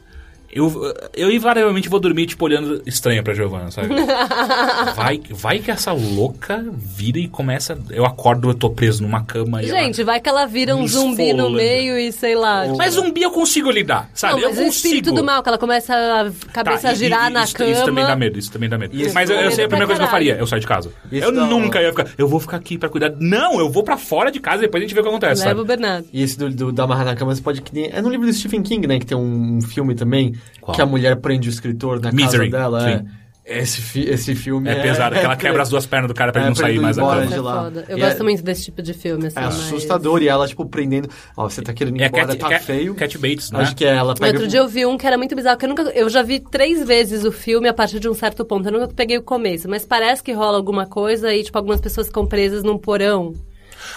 eu, 0.53 0.93
eu 1.15 1.31
invariavelmente 1.31 1.87
vou 1.89 1.99
dormir, 1.99 2.25
tipo, 2.27 2.43
olhando 2.45 2.81
estranha 2.85 3.23
pra 3.23 3.33
Giovanna, 3.33 3.71
sabe? 3.71 3.89
vai, 4.95 5.21
vai 5.29 5.59
que 5.59 5.71
essa 5.71 5.91
louca 5.91 6.63
vira 6.73 7.19
e 7.19 7.27
começa. 7.27 7.77
Eu 7.89 8.05
acordo, 8.05 8.49
eu 8.49 8.53
tô 8.53 8.69
preso 8.69 9.03
numa 9.03 9.23
cama 9.23 9.61
e 9.63 9.69
ela- 9.69 9.79
Gente, 9.79 10.03
vai 10.03 10.19
que 10.19 10.29
ela 10.29 10.45
vira 10.45 10.75
um 10.75 10.87
zumbi 10.87 11.33
no 11.33 11.49
meio 11.49 11.97
e 11.97 12.11
sei 12.11 12.35
lá. 12.35 12.63
tipo, 12.65 12.77
Mas 12.77 12.93
zumbi 12.93 13.21
eu 13.21 13.31
consigo 13.31 13.71
lidar, 13.71 14.09
sabe? 14.13 14.41
não, 14.41 14.49
mas 14.49 14.57
eu 14.57 14.63
o 14.63 14.65
consigo. 14.67 14.85
espírito 14.87 15.11
do 15.13 15.23
mal, 15.23 15.41
que 15.43 15.49
ela 15.49 15.57
começa 15.57 15.93
a 15.93 16.51
cabeça 16.51 16.81
Tá, 16.83 16.89
a 16.89 16.93
e- 16.93 16.95
girar 16.95 17.29
e- 17.29 17.33
na 17.33 17.43
isso, 17.43 17.55
cama. 17.55 17.69
Isso 17.71 17.85
também 17.85 18.05
dá 18.05 18.15
medo, 18.15 18.39
isso 18.39 18.51
também 18.51 18.69
dá 18.69 18.77
medo. 18.77 18.95
Isso 18.95 19.13
Mas 19.13 19.29
eu, 19.29 19.35
eu 19.37 19.51
sei 19.51 19.65
a 19.65 19.67
medo 19.67 19.69
primeira 19.69 19.87
coisa 19.87 19.99
que 19.99 20.05
eu 20.05 20.09
caralho. 20.09 20.27
faria, 20.29 20.35
eu 20.41 20.47
saio 20.47 20.59
de 20.61 20.67
casa. 20.67 20.91
Isso 21.11 21.25
eu 21.25 21.31
dá- 21.31 21.45
nunca 21.45 21.81
ia 21.81 21.89
ficar, 21.89 22.07
eu 22.17 22.27
vou 22.27 22.39
ficar 22.39 22.57
aqui 22.57 22.77
pra 22.77 22.89
cuidar. 22.89 23.11
Não, 23.19 23.59
eu 23.59 23.69
vou 23.69 23.83
pra 23.83 23.97
fora 23.97 24.31
de 24.31 24.39
casa 24.39 24.57
e 24.57 24.61
depois 24.61 24.81
a 24.81 24.85
gente 24.85 24.93
vê 24.93 24.99
o 24.99 25.03
que 25.03 25.09
acontece, 25.09 25.41
Leva 25.45 25.53
o 25.53 25.57
sabe? 25.63 25.67
Bernardo. 25.67 26.07
E 26.11 26.21
esse 26.23 26.37
do, 26.37 26.49
do 26.49 26.71
da 26.71 26.83
Amarrar 26.83 27.05
na 27.05 27.15
Cama, 27.15 27.33
você 27.33 27.41
pode 27.41 27.61
que 27.61 27.73
nem... 27.73 27.89
É 27.91 28.01
no 28.01 28.09
livro 28.09 28.25
do 28.25 28.33
Stephen 28.33 28.61
King, 28.61 28.87
né? 28.87 28.99
Que 28.99 29.05
tem 29.05 29.17
um 29.17 29.59
filme 29.61 29.95
também. 29.95 30.33
Qual? 30.59 30.75
Que 30.75 30.81
a 30.81 30.85
mulher 30.85 31.15
prende 31.17 31.49
o 31.49 31.51
escritor 31.51 31.99
na 31.99 32.11
Misery, 32.11 32.49
casa 32.49 32.63
dela. 32.63 32.81
sim. 32.99 33.05
É. 33.17 33.21
Esse, 33.43 33.81
fi- 33.81 34.07
esse 34.07 34.35
filme 34.35 34.69
É 34.69 34.75
pesado, 34.75 35.15
que 35.15 35.25
ela 35.25 35.35
quebra 35.35 35.63
as 35.63 35.67
duas 35.69 35.85
pernas 35.85 36.07
do 36.07 36.13
cara 36.13 36.31
pra 36.31 36.41
É, 36.41 36.43
ele 36.43 36.49
não 36.49 36.55
sair 36.55 36.79
mais 36.79 36.95
ir 36.95 36.99
da 36.99 37.05
embora 37.05 37.19
cama. 37.21 37.31
de 37.31 37.37
É 37.37 37.41
lá. 37.41 37.63
foda. 37.63 37.85
Eu 37.89 37.97
E 37.97 38.01
gosto 38.01 38.19
é- 38.19 38.23
muito 38.23 38.43
desse 38.43 38.63
tipo 38.65 38.81
de 38.83 38.93
filme, 38.93 39.27
assim. 39.27 39.39
É 39.39 39.41
mas- 39.41 39.55
assustador. 39.55 40.21
E 40.21 40.27
ela, 40.27 40.47
tipo, 40.47 40.63
prendendo... 40.67 41.09
Ó, 41.35 41.49
você 41.49 41.61
tá 41.61 41.73
querendo 41.73 41.97
ir 41.97 42.03
É 42.03 42.07
embora, 42.07 42.27
Cat, 42.27 42.37
tá 42.39 42.49
Cat- 42.49 42.63
feio. 42.63 42.93
Cat 42.93 43.17
Bates, 43.17 43.51
né? 43.51 43.59
Acho 43.61 43.75
que 43.75 43.83
é 43.83 43.89
ela 43.95 44.13
pega... 44.13 44.31
outro 44.33 44.47
dia 44.47 44.59
eu 44.59 44.67
vi 44.67 44.85
um 44.85 44.95
que 44.95 45.07
era 45.07 45.17
muito 45.17 45.35
bizarro, 45.35 45.57
que 45.57 45.65
eu 45.65 45.69
nunca. 45.69 45.81
Eu 45.89 46.07
já 46.07 46.21
vi 46.21 46.39
três 46.39 46.85
vezes 46.85 47.25
o 47.25 47.31
filme 47.31 47.67
a 47.67 47.73
partir 47.73 47.99
de 47.99 48.07
um 48.07 48.13
certo 48.13 48.45
ponto. 48.45 48.67
Eu 48.69 48.71
nunca 48.73 48.87
peguei 48.89 49.17
o 49.17 49.23
começo, 49.23 49.67
mas 49.67 49.85
parece 49.85 50.21
que 50.23 50.31
rola 50.31 50.55
alguma 50.57 50.85
coisa 50.85 51.33
e, 51.33 51.43
tipo, 51.43 51.57
algumas 51.57 51.81
pessoas 51.81 52.07
ficam 52.07 52.25
presas 52.27 52.63
num 52.63 52.77
porão. 52.77 53.33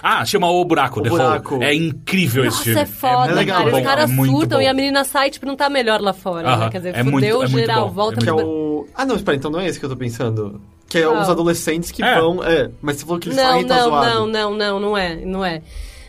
Ah, 0.02 0.24
chama 0.24 0.50
O 0.50 0.64
Buraco, 0.64 1.00
O 1.00 1.02
The 1.02 1.08
Buraco. 1.10 1.54
Hole. 1.56 1.64
É 1.64 1.74
incrível 1.74 2.44
esse 2.44 2.56
Nossa, 2.56 2.64
filme. 2.64 2.80
é 2.80 2.86
foda, 2.86 3.32
é 3.32 3.34
legal, 3.34 3.58
cara. 3.58 3.70
bom, 3.70 3.76
Os 3.78 3.82
caras 3.84 4.10
é 4.10 4.14
surtam 4.14 4.58
bom. 4.58 4.62
e 4.64 4.66
a 4.66 4.74
menina 4.74 5.04
sai, 5.04 5.30
tipo, 5.30 5.46
não 5.46 5.56
tá 5.56 5.68
melhor 5.70 6.00
lá 6.00 6.12
fora. 6.12 6.48
Aham, 6.48 6.64
né? 6.64 6.70
Quer 6.70 6.78
dizer, 6.78 6.94
é 6.96 7.04
fudeu 7.04 7.10
muito- 7.10 7.26
é 7.26 7.38
muito 7.38 7.56
geral, 7.58 7.90
volta 7.90 8.20
é 8.20 8.22
é 8.22 8.26
pro- 8.26 8.46
o... 8.46 8.88
Ah, 8.94 9.04
não, 9.04 9.16
espera, 9.16 9.36
então 9.36 9.50
não 9.50 9.60
é 9.60 9.66
esse 9.68 9.78
que 9.78 9.84
eu 9.84 9.90
tô 9.90 9.96
pensando. 9.96 10.60
Que 10.88 10.98
é 10.98 11.02
Qual? 11.02 11.20
os 11.20 11.28
adolescentes 11.28 11.90
que 11.90 12.02
É. 12.02 12.20
vão... 12.20 12.42
É, 12.44 12.70
mas 12.82 12.96
você 12.96 13.04
falou 13.04 13.18
que 13.20 13.28
eles 13.28 13.36
Não, 13.38 13.44
saem 13.44 13.62
e 13.62 13.66
tá 13.66 13.76
não, 13.76 13.84
zoado. 13.84 14.06
não, 14.06 14.26
não, 14.26 14.54
não, 14.56 14.80
não 14.80 14.96
é, 14.98 15.16
não 15.16 15.44
é. 15.44 15.62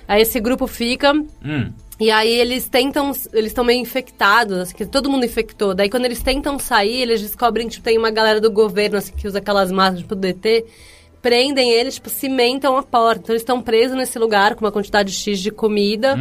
Aí 0.07 0.21
esse 0.21 0.39
grupo 0.39 0.67
fica 0.67 1.13
Hum. 1.13 1.71
E 1.97 2.11
aí 2.11 2.29
eles 2.29 2.67
tentam, 2.67 3.13
eles 3.31 3.51
estão 3.51 3.63
meio 3.63 3.79
infectados, 3.79 4.57
assim, 4.57 4.75
que 4.75 4.85
todo 4.85 5.09
mundo 5.09 5.25
infectou. 5.25 5.73
Daí 5.73 5.89
quando 5.89 6.03
eles 6.03 6.21
tentam 6.21 6.59
sair, 6.59 7.01
eles 7.03 7.21
descobrem 7.21 7.67
que 7.67 7.75
tipo, 7.75 7.85
tem 7.85 7.97
uma 7.97 8.11
galera 8.11 8.41
do 8.41 8.51
governo, 8.51 8.97
assim, 8.97 9.13
que 9.15 9.25
usa 9.25 9.37
aquelas 9.37 9.71
máscaras, 9.71 10.01
tipo, 10.01 10.13
DT, 10.13 10.65
prendem 11.25 11.71
eles, 11.71 11.95
tipo, 11.95 12.07
cimentam 12.07 12.77
a 12.77 12.83
porta. 12.83 13.21
Então 13.23 13.33
eles 13.33 13.41
estão 13.41 13.59
presos 13.59 13.97
nesse 13.97 14.19
lugar 14.19 14.53
com 14.53 14.63
uma 14.63 14.71
quantidade 14.71 15.11
X 15.11 15.39
de 15.39 15.49
comida. 15.49 16.15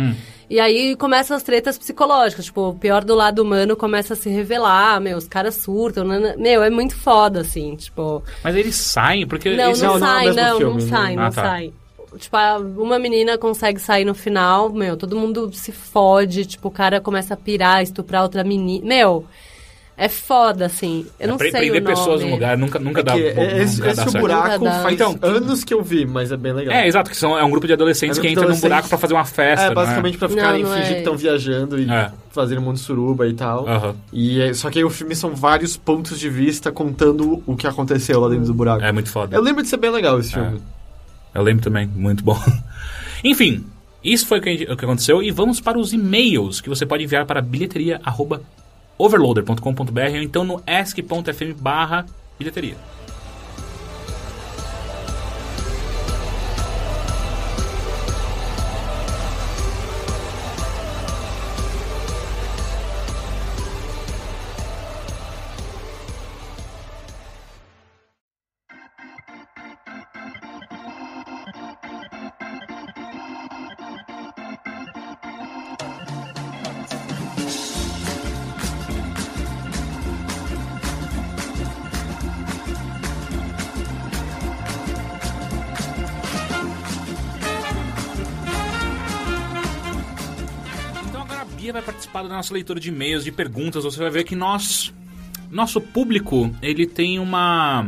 E 0.49 0.59
aí 0.59 0.97
começam 0.97 1.37
as 1.37 1.43
tretas 1.43 1.77
psicológicas, 1.77 2.47
tipo, 2.47 2.69
o 2.71 2.75
pior 2.75 3.05
do 3.05 3.15
lado 3.15 3.41
humano 3.43 3.77
começa 3.77 4.15
a 4.15 4.17
se 4.17 4.31
revelar, 4.31 4.99
meu, 5.01 5.19
os 5.19 5.27
caras 5.29 5.57
surtam, 5.57 6.05
né? 6.05 6.35
meu, 6.39 6.63
é 6.63 6.71
muito 6.71 6.95
foda, 6.97 7.41
assim, 7.41 7.75
tipo... 7.77 8.23
Mas 8.43 8.55
eles 8.57 8.77
saem, 8.77 9.27
porque... 9.27 9.51
Não, 9.57 9.71
esse- 9.73 9.83
não, 9.83 9.99
não 9.99 10.07
é 10.07 10.11
o 10.11 10.15
sai, 10.15 10.25
mesmo 10.27 10.41
não, 10.43 10.57
filme, 10.59 10.73
não 10.83 10.85
né? 10.87 10.91
sai, 10.91 11.13
Ah, 11.13 11.17
não 11.17 11.31
tá. 11.31 11.43
sai. 11.43 11.73
Tipo, 12.19 12.37
uma 12.83 12.99
menina 12.99 13.37
consegue 13.37 13.81
sair 13.81 14.05
no 14.05 14.15
final, 14.15 14.71
meu, 14.71 14.97
todo 14.97 15.17
mundo 15.17 15.51
se 15.53 15.73
fode, 15.73 16.47
tipo, 16.47 16.69
o 16.69 16.71
cara 16.71 17.01
começa 17.01 17.35
a 17.35 17.37
pirar, 17.37 17.83
estuprar 17.83 18.23
outra 18.23 18.45
menina. 18.45 18.87
Meu, 18.87 19.25
é 19.97 20.09
foda, 20.09 20.67
assim. 20.67 21.07
Eu 21.21 21.29
não 21.29 21.37
Pre- 21.37 21.51
sei 21.51 21.61
prender 21.61 21.81
o 21.81 21.85
nome. 21.85 21.97
pessoas 21.97 22.23
no 22.23 22.31
lugar 22.31 22.59
nunca, 22.59 22.79
nunca 22.79 23.03
dá, 23.03 23.13
Que 23.15 23.29
nunca 23.29 23.41
é- 23.43 23.63
esse 23.63 23.81
dá 23.81 23.91
esse 23.93 24.17
é 24.17 24.21
buraco 24.21 24.65
dá. 24.65 24.83
faz 24.83 24.95
Então, 24.95 25.19
anos 25.23 25.63
que 25.65 25.73
eu 25.73 25.83
vi, 25.83 26.05
mas 26.05 26.33
é 26.33 26.37
bem 26.37 26.53
legal. 26.53 26.75
É, 26.75 26.87
exato, 26.89 27.11
que 27.11 27.17
são, 27.17 27.39
é 27.39 27.45
um 27.45 27.51
grupo 27.51 27.67
de 27.67 27.73
adolescentes 27.75 28.19
É 28.19 28.21
um 28.21 28.23
que 28.25 28.29
entra 28.31 28.49
num 28.49 28.59
buraco 28.59 28.89
pra 28.89 28.99
fazer 28.99 29.15
uma 29.15 29.25
festa, 29.25 29.67
É, 29.67 29.69
né? 29.69 29.75
basicamente 29.75 30.19
pra 30.19 30.29
ficarem 30.29 30.63
Não, 30.63 30.71
não 30.71 30.77
fingir 30.77 30.91
é. 30.91 30.95
que 30.95 30.99
estão 31.01 31.17
viajando 31.17 31.79
e 31.81 31.89
É. 31.91 32.11
fazendo 32.31 32.59
um 32.59 32.65
monte 32.65 32.77
de 32.77 32.83
suruba 32.83 33.27
e 33.29 33.35
tal. 33.35 33.69
Aham. 33.69 33.95
E 34.13 34.41
é- 34.41 34.53
só 34.55 34.69
que 34.71 34.79
aí 34.79 34.85
o 34.85 34.91
filme 34.91 35.15
são 35.15 35.35
vários 35.35 35.77
pontos 35.77 36.19
de 36.19 36.29
vista 36.29 36.73
contando 36.73 37.43
o 37.47 37.55
que 37.57 37.67
aconteceu 37.67 38.19
lá 38.21 38.29
dentro 38.29 38.47
do 38.47 38.55
buraco. 38.55 38.83
É 38.83 38.91
muito 38.91 39.09
foda. 39.11 39.37
Eu 39.37 39.43
lembro 39.43 39.63
de 39.63 39.69
ser 39.69 39.77
bem 39.77 39.91
legal 39.91 40.19
esse 40.19 40.33
filme. 40.33 40.61
Eu 41.35 41.43
lembro 41.43 41.63
também, 41.63 41.87
muito 41.87 42.23
bom. 42.25 42.39
Enfim, 43.23 43.65
isso 44.03 44.27
foi 44.27 44.39
o 44.39 44.43
que, 44.43 44.69
o 44.71 44.77
que 44.77 44.85
aconteceu 44.85 45.23
e 45.23 45.31
vamos 45.31 45.61
para 45.61 45.79
os 45.79 45.93
e-mails 45.93 46.61
que 46.61 46.69
você 46.69 46.85
pode 46.85 47.05
enviar 47.05 47.25
para 47.27 47.41
bilheteria@overloader.com.br 48.99 50.17
ou 50.17 50.23
então 50.23 50.45
no 50.45 50.63
ask.fm 50.67 51.55
barra 51.59 52.07
bilheteria. 52.39 52.77
Da 92.35 92.39
nossa 92.39 92.53
leitura 92.53 92.81
de 92.81 92.89
e-mails, 92.89 93.25
de 93.25 93.31
perguntas. 93.31 93.85
Você 93.85 93.99
vai 93.99 94.11
ver 94.11 94.25
que 94.25 94.35
nós, 94.35 94.93
nosso 95.51 95.81
público, 95.81 96.51
ele 96.61 96.85
tem 96.87 97.19
uma... 97.19 97.87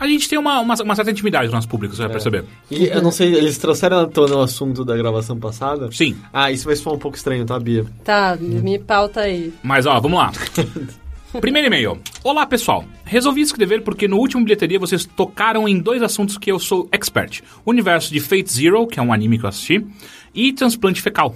A 0.00 0.06
gente 0.06 0.28
tem 0.28 0.38
uma, 0.38 0.60
uma, 0.60 0.74
uma 0.82 0.94
certa 0.94 1.10
intimidade 1.10 1.48
com 1.48 1.52
o 1.52 1.56
nosso 1.56 1.68
público, 1.68 1.94
você 1.94 2.02
vai 2.02 2.10
perceber. 2.12 2.44
E 2.70 2.86
eu 2.86 3.02
não 3.02 3.10
sei, 3.10 3.34
eles 3.34 3.58
trouxeram 3.58 3.98
à 4.00 4.06
tona 4.06 4.36
o 4.36 4.42
assunto 4.42 4.84
da 4.84 4.96
gravação 4.96 5.38
passada? 5.38 5.90
Sim, 5.90 6.16
Ah, 6.32 6.52
isso 6.52 6.66
vai 6.66 6.76
soar 6.76 6.94
um 6.94 6.98
pouco 6.98 7.16
estranho, 7.16 7.44
tá, 7.44 7.58
Bia? 7.58 7.84
Tá, 8.04 8.36
me 8.40 8.78
pauta 8.78 9.22
aí. 9.22 9.52
Mas 9.62 9.86
ó, 9.86 9.98
vamos 10.00 10.18
lá. 10.18 10.30
Primeiro 11.40 11.66
e-mail. 11.66 11.98
Olá 12.24 12.46
pessoal, 12.46 12.84
resolvi 13.04 13.42
escrever 13.42 13.82
porque 13.82 14.08
no 14.08 14.18
último 14.18 14.42
bilheteria 14.44 14.78
vocês 14.78 15.04
tocaram 15.04 15.68
em 15.68 15.78
dois 15.78 16.00
assuntos 16.00 16.38
que 16.38 16.50
eu 16.50 16.58
sou 16.60 16.88
expert: 16.92 17.42
o 17.64 17.70
universo 17.70 18.12
de 18.12 18.20
Fate 18.20 18.50
Zero, 18.50 18.86
que 18.86 18.98
é 18.98 19.02
um 19.02 19.12
anime 19.12 19.36
que 19.38 19.44
eu 19.44 19.48
assisti, 19.48 19.84
e 20.32 20.52
transplante 20.52 21.02
fecal. 21.02 21.34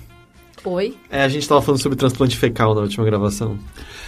Oi? 0.65 0.97
É, 1.11 1.23
a 1.23 1.29
gente 1.29 1.49
tava 1.49 1.61
falando 1.61 1.81
sobre 1.81 1.99
transplante 1.99 2.37
fecal 2.37 2.75
na 2.75 2.83
última 2.83 3.05
gravação. 3.05 3.59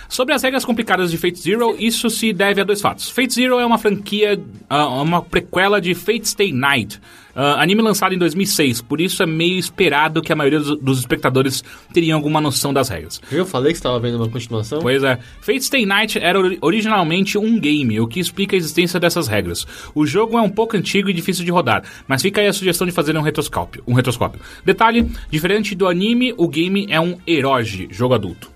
Sobre 0.08 0.34
as 0.34 0.42
regras 0.42 0.64
complicadas 0.64 1.10
de 1.10 1.18
Fate 1.18 1.38
Zero, 1.38 1.74
isso 1.78 2.08
se 2.08 2.32
deve 2.32 2.60
a 2.60 2.64
dois 2.64 2.80
fatos. 2.80 3.10
Fate 3.10 3.34
Zero 3.34 3.58
é 3.58 3.66
uma 3.66 3.78
franquia, 3.78 4.40
ah, 4.68 4.86
uma 4.86 5.22
prequela 5.22 5.80
de 5.80 5.94
Fate 5.94 6.28
Stay 6.28 6.52
Night, 6.52 7.00
ah, 7.34 7.60
anime 7.62 7.82
lançado 7.82 8.14
em 8.14 8.18
2006, 8.18 8.82
por 8.82 9.00
isso 9.00 9.22
é 9.22 9.26
meio 9.26 9.58
esperado 9.58 10.22
que 10.22 10.32
a 10.32 10.36
maioria 10.36 10.60
dos, 10.60 10.78
dos 10.80 10.98
espectadores 10.98 11.62
teriam 11.92 12.16
alguma 12.16 12.40
noção 12.40 12.72
das 12.72 12.88
regras. 12.88 13.20
Eu 13.30 13.44
falei 13.46 13.72
que 13.72 13.78
você 13.78 13.82
tava 13.84 13.98
vendo 14.00 14.16
uma 14.16 14.28
continuação? 14.28 14.80
Pois 14.80 15.02
é, 15.02 15.18
Fate 15.40 15.62
Stay 15.64 15.84
Night 15.86 16.18
era 16.18 16.38
ori- 16.38 16.58
originalmente 16.60 17.36
um 17.38 17.58
game, 17.58 18.00
o 18.00 18.06
que 18.06 18.20
explica 18.20 18.54
a 18.54 18.58
existência 18.58 19.00
dessas 19.00 19.26
regras. 19.28 19.66
O 19.94 20.06
jogo 20.06 20.38
é 20.38 20.42
um 20.42 20.50
pouco 20.50 20.76
antigo 20.76 21.08
e 21.10 21.12
difícil 21.12 21.44
de 21.44 21.50
rodar, 21.50 21.82
mas 22.06 22.22
fica 22.22 22.40
aí 22.40 22.46
a 22.46 22.52
sugestão 22.52 22.86
de 22.86 22.92
fazer 22.92 23.16
um 23.16 23.22
retroscópio. 23.22 23.82
Um 23.86 23.94
retroscópio. 23.94 24.40
Detalhe, 24.64 25.10
diferente 25.30 25.74
do 25.74 25.86
anime, 25.88 26.34
o 26.36 26.46
game 26.48 26.86
é 26.90 27.00
um 27.00 27.16
eroge, 27.26 27.88
jogo 27.90 28.14
adulto. 28.14 28.50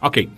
Ok. 0.00 0.28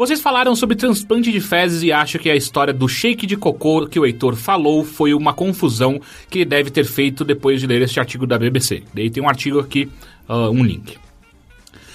Vocês 0.00 0.18
falaram 0.18 0.56
sobre 0.56 0.76
transplante 0.76 1.30
de 1.30 1.42
fezes 1.42 1.82
e 1.82 1.92
acho 1.92 2.18
que 2.18 2.30
a 2.30 2.34
história 2.34 2.72
do 2.72 2.88
shake 2.88 3.26
de 3.26 3.36
cocô 3.36 3.86
que 3.86 4.00
o 4.00 4.06
Heitor 4.06 4.34
falou 4.34 4.82
foi 4.82 5.12
uma 5.12 5.34
confusão 5.34 6.00
que 6.30 6.38
ele 6.38 6.46
deve 6.46 6.70
ter 6.70 6.86
feito 6.86 7.22
depois 7.22 7.60
de 7.60 7.66
ler 7.66 7.82
este 7.82 8.00
artigo 8.00 8.26
da 8.26 8.38
BBC. 8.38 8.82
Daí 8.94 9.10
tem 9.10 9.22
um 9.22 9.28
artigo 9.28 9.58
aqui, 9.58 9.90
ah, 10.26 10.48
um 10.48 10.64
link. 10.64 10.96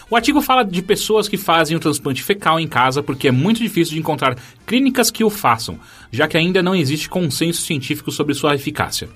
O 0.08 0.16
artigo 0.16 0.40
fala 0.40 0.64
de 0.64 0.84
pessoas 0.84 1.28
que 1.28 1.36
fazem 1.36 1.76
o 1.76 1.80
transplante 1.80 2.22
fecal 2.22 2.60
em 2.60 2.68
casa 2.68 3.02
porque 3.02 3.30
é 3.30 3.32
muito 3.32 3.60
difícil 3.60 3.96
de 3.96 4.00
encontrar 4.00 4.38
clínicas 4.68 5.10
que 5.10 5.24
o 5.24 5.30
façam, 5.32 5.80
já 6.12 6.28
que 6.28 6.38
ainda 6.38 6.62
não 6.62 6.76
existe 6.76 7.10
consenso 7.10 7.64
científico 7.64 8.12
sobre 8.12 8.36
sua 8.36 8.54
eficácia. 8.54 9.10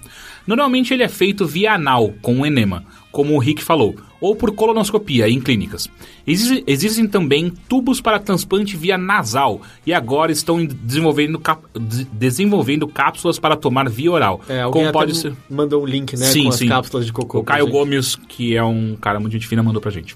Normalmente 0.47 0.95
ele 0.95 1.03
é 1.03 1.07
feito 1.07 1.45
via 1.45 1.73
anal, 1.73 2.11
com 2.23 2.37
um 2.37 2.45
enema, 2.45 2.83
como 3.11 3.33
o 3.35 3.39
Rick 3.39 3.63
falou, 3.63 3.95
ou 4.21 4.35
por 4.35 4.51
colonoscopia 4.51 5.27
em 5.27 5.39
clínicas. 5.39 5.87
Exi- 6.27 6.63
existem 6.67 7.07
também 7.07 7.49
tubos 7.67 7.99
para 7.99 8.19
transplante 8.19 8.77
via 8.77 8.97
nasal 8.97 9.61
e 9.85 9.91
agora 9.93 10.31
estão 10.31 10.63
desenvolvendo, 10.65 11.39
cap- 11.39 11.63
de- 11.79 12.03
desenvolvendo 12.05 12.87
cápsulas 12.87 13.39
para 13.39 13.55
tomar 13.55 13.89
via 13.89 14.11
oral. 14.11 14.41
É, 14.47 14.61
alguém 14.61 14.81
como 14.83 14.93
pode 14.93 15.17
ser. 15.17 15.33
mandou 15.49 15.81
um 15.83 15.85
link, 15.85 16.15
né, 16.17 16.25
Sim, 16.25 16.43
com 16.43 16.49
as 16.49 16.55
sim. 16.55 16.67
cápsulas 16.67 17.05
de 17.05 17.13
cocô. 17.13 17.39
O 17.39 17.43
Caio 17.43 17.65
gente. 17.65 17.71
Gomes, 17.73 18.15
que 18.15 18.55
é 18.55 18.63
um 18.63 18.95
cara 18.99 19.19
muito 19.19 19.33
gente 19.33 19.47
fina, 19.47 19.63
mandou 19.63 19.81
pra 19.81 19.89
gente. 19.91 20.15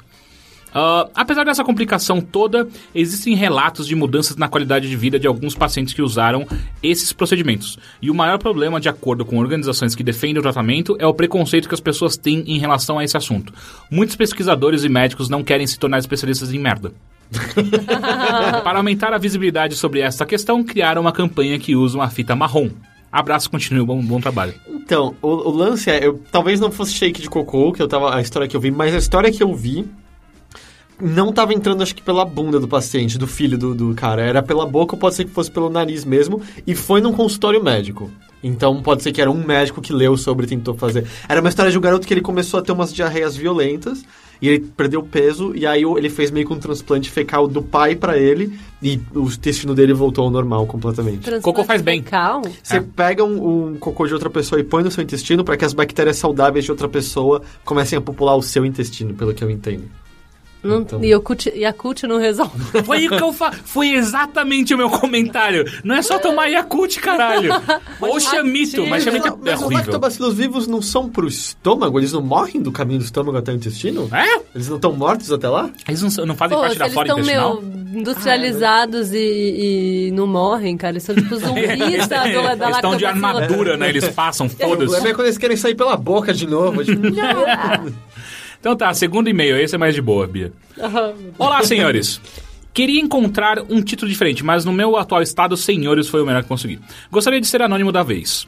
Ah, 0.74 1.08
apesar 1.14 1.46
dessa 1.46 1.64
complicação 1.64 2.20
toda, 2.20 2.68
existem 2.96 3.36
relatos 3.36 3.86
de 3.86 3.96
mudanças 3.96 4.36
na 4.36 4.48
qualidade 4.48 4.90
de 4.90 4.96
vida 4.96 5.20
de 5.20 5.28
alguns 5.28 5.54
pacientes 5.54 5.94
que 5.94 6.02
usaram 6.02 6.48
esses 6.82 7.14
procedimentos. 7.14 7.78
E 8.02 8.10
o 8.10 8.16
maior 8.16 8.40
problema, 8.40 8.82
de 8.82 8.90
acordo 8.90 9.24
com 9.24 9.38
organizações 9.38 9.94
que 9.94 10.04
defendem 10.04 10.40
o 10.40 10.42
tratamento, 10.42 10.96
é 11.00 11.06
o 11.06 11.14
preconceito 11.14 11.68
que 11.68 11.76
as 11.76 11.80
pessoas 11.80 12.18
têm 12.18 12.44
em 12.48 12.58
relação 12.58 12.98
a 12.98 13.04
esse 13.04 13.16
assunto. 13.16 13.54
Muitos 13.92 14.16
pesquisadores 14.16 14.84
e 14.84 14.90
médicos 14.90 15.30
não 15.30 15.44
querem 15.44 15.68
se 15.68 15.78
tornar 15.78 16.00
especialistas 16.00 16.52
em 16.52 16.60
merda. 16.60 16.92
Para 18.64 18.78
aumentar 18.78 19.14
a 19.14 19.18
visibilidade 19.18 19.76
sobre 19.76 20.00
essa 20.00 20.26
questão, 20.26 20.64
criaram 20.64 21.02
uma 21.02 21.12
campanha 21.12 21.60
que 21.60 21.76
usa 21.76 21.98
uma 21.98 22.10
fita 22.10 22.36
marrom. 22.36 22.70
Abraço, 23.12 23.50
continue, 23.50 23.86
bom, 23.86 24.02
bom 24.02 24.20
trabalho. 24.20 24.56
Então, 24.68 25.16
o, 25.22 25.28
o 25.28 25.52
lance 25.52 25.90
é, 25.90 26.04
eu 26.04 26.20
talvez 26.32 26.60
não 26.60 26.72
fosse 26.72 26.94
shake 26.94 27.22
de 27.22 27.30
cocô, 27.30 27.72
que 27.72 27.82
eu 27.82 27.88
tava 27.88 28.16
a 28.16 28.22
história 28.22 28.48
que 28.48 28.56
eu 28.56 28.62
vi, 28.62 28.72
mas 28.72 28.94
a 28.94 28.98
história 28.98 29.32
que 29.32 29.44
eu 29.44 29.54
vi 29.54 29.88
não 31.02 31.32
tava 31.32 31.54
entrando, 31.54 31.82
acho 31.84 31.96
que 31.96 32.02
pela 32.02 32.24
bunda 32.26 32.60
do 32.60 32.68
paciente, 32.68 33.18
do 33.18 33.28
filho 33.28 33.58
do, 33.58 33.74
do 33.74 33.94
cara. 33.94 34.22
Era 34.22 34.42
pela 34.44 34.66
boca, 34.66 34.96
ou 34.96 35.00
pode 35.00 35.16
ser 35.16 35.26
que 35.26 35.32
fosse 35.32 35.52
pelo 35.52 35.70
nariz 35.70 36.06
mesmo, 36.06 36.42
e 36.66 36.76
foi 36.76 37.02
num 37.02 37.14
consultório 37.14 37.64
médico. 37.64 38.10
Então 38.44 38.82
pode 38.82 39.02
ser 39.04 39.12
que 39.14 39.22
era 39.22 39.32
um 39.32 39.44
médico 39.46 39.82
que 39.82 39.94
leu 39.94 40.18
sobre 40.18 40.46
e 40.46 40.50
tentou 40.50 40.74
fazer. 40.76 41.06
Era 41.30 41.40
uma 41.40 41.50
história 41.50 41.72
de 41.72 41.78
um 41.78 41.82
garoto 41.82 42.06
que 42.06 42.14
ele 42.14 42.22
começou 42.22 42.60
a 42.60 42.64
ter 42.64 42.72
umas 42.74 42.94
diarreias 42.94 43.36
violentas, 43.38 44.04
e 44.42 44.50
ele 44.50 44.60
perdeu 44.76 45.02
peso, 45.02 45.56
e 45.56 45.66
aí 45.66 45.86
o- 45.86 45.98
ele 45.98 46.10
fez 46.10 46.30
meio 46.30 46.46
que 46.46 46.52
um 46.54 46.60
transplante 46.60 47.10
fecal 47.10 47.48
do 47.48 47.62
pai 47.62 47.96
pra 47.96 48.18
ele, 48.18 48.60
e 48.82 49.00
o 49.16 49.28
intestino 49.28 49.74
dele 49.74 49.94
voltou 49.94 50.26
ao 50.26 50.30
normal 50.30 50.68
completamente. 50.68 51.20
Transplante 51.20 51.44
Cocô 51.44 51.64
faz 51.64 51.82
bem. 51.82 52.04
fecal? 52.04 52.42
Você 52.62 52.78
É. 52.78 52.82
pega 52.82 53.24
um, 53.24 53.70
um 53.70 53.76
cocô 53.78 54.06
de 54.06 54.14
outra 54.14 54.30
pessoa 54.30 54.60
e 54.60 54.64
põe 54.66 54.84
no 54.84 54.92
seu 54.92 55.02
intestino 55.02 55.46
para 55.46 55.56
que 55.56 55.64
as 55.64 55.72
bactérias 55.74 56.18
saudáveis 56.18 56.66
de 56.66 56.72
outra 56.72 56.90
pessoa 56.90 57.42
comecem 57.64 57.98
a 57.98 58.02
popular 58.02 58.36
o 58.36 58.42
seu 58.42 58.66
intestino, 58.66 59.14
pelo 59.14 59.34
que 59.34 59.42
eu 59.44 59.50
entendo. 59.50 59.86
Não, 60.64 60.82
Então. 60.82 61.04
E 61.04 61.14
o 61.14 61.20
Cut- 61.22 61.50
Yakult 61.56 62.04
não 62.04 62.18
resolve. 62.18 62.58
Foi 62.86 63.06
o 63.08 63.10
que 63.10 63.22
eu 63.22 63.34
fa... 63.34 63.52
Foi 63.52 63.92
exatamente 63.92 64.74
o 64.74 64.78
meu 64.78 64.90
comentário. 64.90 65.66
Não 65.84 65.94
é 65.96 66.02
só 66.02 66.18
tomar 66.20 66.48
Yakult, 66.48 67.00
caralho. 67.00 67.52
Ou 68.00 68.20
chamito, 68.22 68.86
mas 68.88 69.04
chamito 69.04 69.28
é 69.28 69.32
Mas 69.32 69.60
os 69.60 69.66
horrível. 69.66 69.78
lactobacilos 69.86 70.34
vivos 70.36 70.68
não 70.68 70.82
são 70.82 71.10
pro 71.10 71.28
estômago? 71.28 72.00
Eles 72.00 72.14
não 72.14 72.22
morrem 72.22 72.62
do 72.62 72.72
caminho 72.72 73.00
do 73.00 73.06
estômago 73.06 73.38
até 73.38 73.52
o 73.52 73.56
intestino? 73.56 74.10
É? 74.14 74.42
Eles 74.56 74.70
não 74.70 74.78
estão 74.78 74.94
mortos 74.94 75.32
até 75.32 75.50
lá? 75.50 75.70
Eles 75.88 76.02
não, 76.02 76.26
não 76.26 76.36
fazem 76.36 76.56
Pô, 76.58 76.64
parte 76.64 76.78
da 76.78 76.86
eles 76.86 76.94
flora 76.94 77.08
estão, 77.10 77.20
intestinal? 77.20 77.62
meu, 77.62 78.00
industrializados 78.00 79.12
e, 79.14 80.08
e 80.08 80.12
não 80.14 80.26
morrem, 80.28 80.78
cara. 80.78 80.94
Eles 80.94 81.04
são 81.04 81.14
tipo 81.16 81.36
zumbis 81.38 82.08
da, 82.08 82.24
do, 82.24 82.56
da 82.58 82.66
Eles 82.68 82.76
estão 82.78 82.96
de 82.96 83.06
armadura, 83.06 83.76
né? 83.78 83.90
Eles 83.90 84.08
passam, 84.10 84.48
O 84.48 84.50
problema 84.50 84.88
foda-se. 84.88 85.08
é 85.08 85.14
quando 85.14 85.28
eles 85.28 85.38
querem 85.38 85.58
sair 85.58 85.76
pela 85.76 85.96
boca 85.98 86.34
de 86.34 86.48
novo. 86.48 86.84
tipo, 86.84 87.02
Então 88.64 88.78
tá, 88.78 88.94
segundo 88.94 89.30
e-mail, 89.30 89.58
esse 89.58 89.76
é 89.76 89.78
mais 89.78 89.94
de 89.94 90.02
boa, 90.02 90.26
Bia. 90.26 90.54
Olá, 91.38 91.62
senhores. 91.64 92.22
Queria 92.74 93.02
encontrar 93.02 93.60
um 93.70 93.82
título 93.82 94.10
diferente, 94.10 94.42
mas 94.42 94.64
no 94.64 94.72
meu 94.72 94.96
atual 94.96 95.22
estado, 95.22 95.58
senhores 95.58 96.08
foi 96.08 96.22
o 96.22 96.26
melhor 96.26 96.44
que 96.44 96.48
consegui. 96.48 96.80
Gostaria 97.12 97.42
de 97.42 97.46
ser 97.48 97.62
anônimo 97.62 97.92
da 97.92 98.04
vez. 98.04 98.48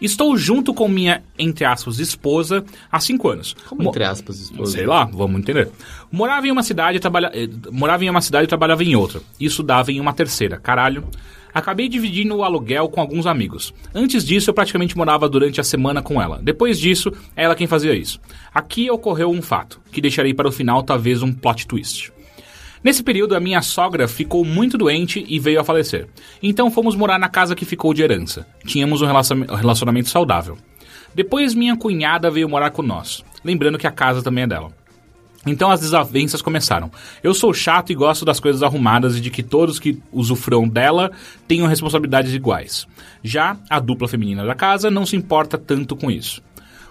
Estou 0.00 0.36
junto 0.36 0.74
com 0.74 0.88
minha, 0.88 1.22
entre 1.38 1.64
aspas, 1.64 2.00
esposa 2.00 2.64
há 2.90 2.98
cinco 2.98 3.28
anos. 3.28 3.54
Como 3.68 3.84
Mo- 3.84 3.90
entre 3.90 4.02
aspas, 4.02 4.40
esposa? 4.40 4.72
Sei 4.72 4.84
lá, 4.84 5.04
vamos 5.04 5.38
entender. 5.40 5.70
Morava 6.10 6.44
em 6.44 6.50
uma 6.50 6.64
cidade 6.64 6.96
e 6.96 7.00
trabalha... 7.00 7.30
eh, 7.32 7.48
morava 7.70 8.04
em 8.04 8.10
uma 8.10 8.20
cidade 8.20 8.46
e 8.46 8.48
trabalhava 8.48 8.82
em 8.82 8.96
outra. 8.96 9.20
Isso 9.38 9.62
dava 9.62 9.92
em 9.92 10.00
uma 10.00 10.12
terceira. 10.12 10.58
Caralho. 10.58 11.04
Acabei 11.54 11.88
dividindo 11.88 12.36
o 12.36 12.42
aluguel 12.44 12.88
com 12.88 13.00
alguns 13.00 13.26
amigos. 13.26 13.74
Antes 13.94 14.24
disso, 14.24 14.50
eu 14.50 14.54
praticamente 14.54 14.96
morava 14.96 15.28
durante 15.28 15.60
a 15.60 15.64
semana 15.64 16.02
com 16.02 16.20
ela. 16.20 16.40
Depois 16.42 16.78
disso, 16.78 17.12
ela 17.36 17.54
quem 17.54 17.66
fazia 17.66 17.94
isso. 17.94 18.20
Aqui 18.54 18.90
ocorreu 18.90 19.30
um 19.30 19.42
fato, 19.42 19.80
que 19.90 20.00
deixarei 20.00 20.32
para 20.32 20.48
o 20.48 20.52
final 20.52 20.82
talvez 20.82 21.22
um 21.22 21.32
plot 21.32 21.66
twist. 21.66 22.12
Nesse 22.82 23.02
período, 23.02 23.36
a 23.36 23.40
minha 23.40 23.62
sogra 23.62 24.08
ficou 24.08 24.44
muito 24.44 24.76
doente 24.76 25.24
e 25.28 25.38
veio 25.38 25.60
a 25.60 25.64
falecer. 25.64 26.08
Então 26.42 26.70
fomos 26.70 26.96
morar 26.96 27.18
na 27.18 27.28
casa 27.28 27.54
que 27.54 27.64
ficou 27.64 27.94
de 27.94 28.02
herança. 28.02 28.46
Tínhamos 28.66 29.00
um 29.02 29.06
relacion- 29.06 29.44
relacionamento 29.44 30.08
saudável. 30.08 30.58
Depois 31.14 31.54
minha 31.54 31.76
cunhada 31.76 32.30
veio 32.30 32.48
morar 32.48 32.70
com 32.70 32.82
nós. 32.82 33.22
Lembrando 33.44 33.78
que 33.78 33.86
a 33.86 33.90
casa 33.92 34.22
também 34.22 34.44
é 34.44 34.46
dela. 34.46 34.72
Então 35.46 35.70
as 35.70 35.80
desavenças 35.80 36.40
começaram. 36.40 36.90
Eu 37.22 37.34
sou 37.34 37.52
chato 37.52 37.90
e 37.90 37.94
gosto 37.94 38.24
das 38.24 38.38
coisas 38.38 38.62
arrumadas 38.62 39.16
e 39.16 39.20
de 39.20 39.30
que 39.30 39.42
todos 39.42 39.80
que 39.80 39.98
usufruam 40.12 40.68
dela 40.68 41.10
tenham 41.48 41.66
responsabilidades 41.66 42.32
iguais. 42.32 42.86
Já 43.22 43.56
a 43.68 43.80
dupla 43.80 44.06
feminina 44.06 44.46
da 44.46 44.54
casa 44.54 44.90
não 44.90 45.04
se 45.04 45.16
importa 45.16 45.58
tanto 45.58 45.96
com 45.96 46.10
isso. 46.10 46.40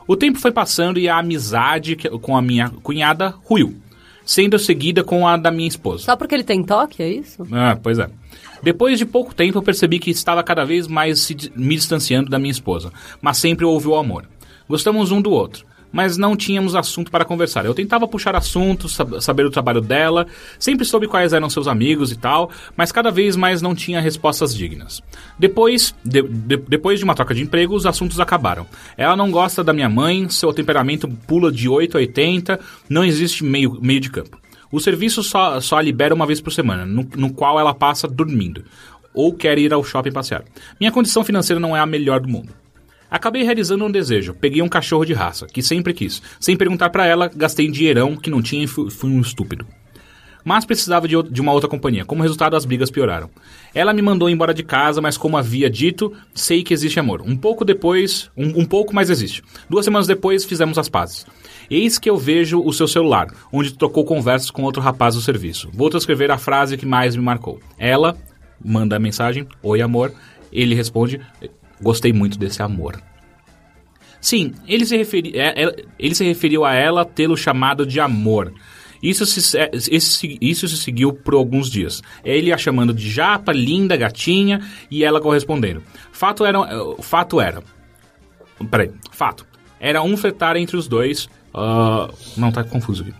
O 0.05 0.17
tempo 0.17 0.39
foi 0.39 0.51
passando 0.51 0.99
e 0.99 1.07
a 1.07 1.17
amizade 1.17 1.95
com 1.95 2.35
a 2.35 2.41
minha 2.41 2.69
cunhada 2.69 3.33
ruiu, 3.43 3.75
sendo 4.25 4.59
seguida 4.59 5.03
com 5.03 5.25
a 5.25 5.37
da 5.37 5.51
minha 5.51 5.69
esposa. 5.69 6.03
Só 6.03 6.15
porque 6.17 6.35
ele 6.35 6.43
tem 6.43 6.63
toque, 6.63 7.01
é 7.01 7.09
isso? 7.09 7.47
Ah, 7.51 7.77
pois 7.81 7.99
é. 7.99 8.09
Depois 8.61 8.99
de 8.99 9.05
pouco 9.05 9.33
tempo, 9.33 9.57
eu 9.57 9.63
percebi 9.63 9.99
que 9.99 10.11
estava 10.11 10.43
cada 10.43 10.65
vez 10.65 10.87
mais 10.87 11.21
se 11.21 11.35
me 11.55 11.75
distanciando 11.75 12.29
da 12.29 12.37
minha 12.37 12.51
esposa, 12.51 12.91
mas 13.21 13.37
sempre 13.37 13.65
houve 13.65 13.87
o 13.87 13.95
amor. 13.95 14.25
Gostamos 14.67 15.11
um 15.11 15.21
do 15.21 15.31
outro, 15.31 15.65
mas 15.91 16.17
não 16.17 16.35
tínhamos 16.35 16.75
assunto 16.75 17.11
para 17.11 17.25
conversar. 17.25 17.65
Eu 17.65 17.73
tentava 17.73 18.07
puxar 18.07 18.35
assunto, 18.35 18.87
sab- 18.87 19.19
saber 19.21 19.45
o 19.45 19.49
trabalho 19.51 19.81
dela, 19.81 20.25
sempre 20.59 20.85
soube 20.85 21.07
quais 21.07 21.33
eram 21.33 21.49
seus 21.49 21.67
amigos 21.67 22.11
e 22.11 22.15
tal, 22.17 22.49
mas 22.75 22.91
cada 22.91 23.11
vez 23.11 23.35
mais 23.35 23.61
não 23.61 23.75
tinha 23.75 23.99
respostas 24.01 24.55
dignas. 24.55 25.01
Depois, 25.37 25.93
de- 26.03 26.21
de- 26.23 26.57
depois 26.57 26.99
de 26.99 27.05
uma 27.05 27.15
troca 27.15 27.33
de 27.35 27.41
emprego, 27.41 27.75
os 27.75 27.85
assuntos 27.85 28.19
acabaram. 28.19 28.65
Ela 28.97 29.15
não 29.15 29.31
gosta 29.31 29.63
da 29.63 29.73
minha 29.73 29.89
mãe, 29.89 30.29
seu 30.29 30.53
temperamento 30.53 31.07
pula 31.27 31.51
de 31.51 31.67
8 31.67 31.97
a 31.97 31.99
80, 31.99 32.59
não 32.89 33.03
existe 33.03 33.43
meio, 33.43 33.77
meio 33.81 33.99
de 33.99 34.09
campo. 34.09 34.39
O 34.71 34.79
serviço 34.79 35.21
só, 35.21 35.59
só 35.59 35.77
a 35.77 35.81
libera 35.81 36.15
uma 36.15 36.25
vez 36.25 36.39
por 36.39 36.53
semana, 36.53 36.85
no, 36.85 37.05
no 37.17 37.33
qual 37.33 37.59
ela 37.59 37.73
passa 37.73 38.07
dormindo, 38.07 38.63
ou 39.13 39.33
quer 39.33 39.57
ir 39.57 39.73
ao 39.73 39.83
shopping 39.83 40.13
passear. 40.13 40.45
Minha 40.79 40.91
condição 40.93 41.23
financeira 41.25 41.59
não 41.59 41.75
é 41.75 41.79
a 41.81 41.85
melhor 41.85 42.21
do 42.21 42.29
mundo. 42.29 42.53
Acabei 43.11 43.43
realizando 43.43 43.83
um 43.83 43.91
desejo. 43.91 44.33
Peguei 44.33 44.61
um 44.61 44.69
cachorro 44.69 45.03
de 45.03 45.11
raça, 45.13 45.45
que 45.45 45.61
sempre 45.61 45.93
quis. 45.93 46.21
Sem 46.39 46.55
perguntar 46.55 46.89
pra 46.89 47.05
ela, 47.05 47.27
gastei 47.27 47.69
dinheirão 47.69 48.15
que 48.15 48.29
não 48.31 48.41
tinha 48.41 48.63
e 48.63 48.67
fu- 48.67 48.89
fui 48.89 49.11
um 49.11 49.19
estúpido. 49.19 49.67
Mas 50.43 50.65
precisava 50.65 51.07
de, 51.07 51.21
de 51.29 51.39
uma 51.41 51.51
outra 51.51 51.69
companhia. 51.69 52.03
Como 52.05 52.23
resultado, 52.23 52.55
as 52.55 52.65
brigas 52.65 52.89
pioraram. 52.89 53.29
Ela 53.75 53.93
me 53.93 54.01
mandou 54.01 54.27
embora 54.27 54.53
de 54.55 54.63
casa, 54.63 54.99
mas 54.99 55.15
como 55.15 55.37
havia 55.37 55.69
dito, 55.69 56.11
sei 56.33 56.63
que 56.63 56.73
existe 56.73 56.99
amor. 56.99 57.21
Um 57.21 57.35
pouco 57.37 57.63
depois, 57.63 58.31
um, 58.35 58.61
um 58.61 58.65
pouco 58.65 58.95
mais 58.95 59.11
existe. 59.11 59.43
Duas 59.69 59.85
semanas 59.85 60.07
depois, 60.07 60.43
fizemos 60.43 60.79
as 60.79 60.89
pazes. 60.89 61.27
Eis 61.69 61.99
que 61.99 62.09
eu 62.09 62.17
vejo 62.17 62.59
o 62.59 62.73
seu 62.73 62.87
celular, 62.87 63.27
onde 63.53 63.73
trocou 63.75 64.03
conversas 64.03 64.49
com 64.49 64.63
outro 64.63 64.81
rapaz 64.81 65.13
do 65.13 65.21
serviço. 65.21 65.69
Vou 65.73 65.89
transcrever 65.91 66.31
a 66.31 66.39
frase 66.39 66.75
que 66.75 66.87
mais 66.87 67.15
me 67.15 67.21
marcou. 67.21 67.59
Ela 67.77 68.17
manda 68.63 68.95
a 68.95 68.99
mensagem: 68.99 69.47
Oi, 69.61 69.79
amor. 69.79 70.11
Ele 70.51 70.73
responde: 70.73 71.21
Gostei 71.81 72.13
muito 72.13 72.37
desse 72.37 72.61
amor. 72.61 73.01
Sim, 74.19 74.53
ele 74.67 74.85
se, 74.85 74.95
referi, 74.95 75.31
é- 75.35 75.63
é- 75.63 75.75
ele 75.97 76.13
se 76.13 76.23
referiu 76.23 76.63
a 76.63 76.73
ela 76.73 77.03
tê-lo 77.03 77.35
chamado 77.35 77.85
de 77.85 77.99
amor. 77.99 78.53
Isso 79.01 79.25
se, 79.25 79.57
é, 79.57 79.71
esse- 79.73 80.37
isso 80.39 80.67
se 80.67 80.77
seguiu 80.77 81.11
por 81.11 81.33
alguns 81.33 81.71
dias. 81.71 82.03
Ele 82.23 82.53
a 82.53 82.57
chamando 82.57 82.93
de 82.93 83.09
japa, 83.09 83.51
linda, 83.51 83.97
gatinha, 83.97 84.61
e 84.91 85.03
ela 85.03 85.19
correspondendo. 85.19 85.81
Fato 86.11 86.45
era. 86.45 86.59
eh, 86.59 87.01
Fato 87.01 87.41
era. 87.41 87.63
Peraí, 88.69 88.91
fato. 89.11 89.43
Era 89.79 90.03
um 90.03 90.15
fletar 90.15 90.55
entre 90.55 90.77
os 90.77 90.87
dois. 90.87 91.27
ah, 91.53 92.07
não, 92.37 92.51
tá 92.51 92.63
confuso 92.63 93.01
aqui. 93.01 93.13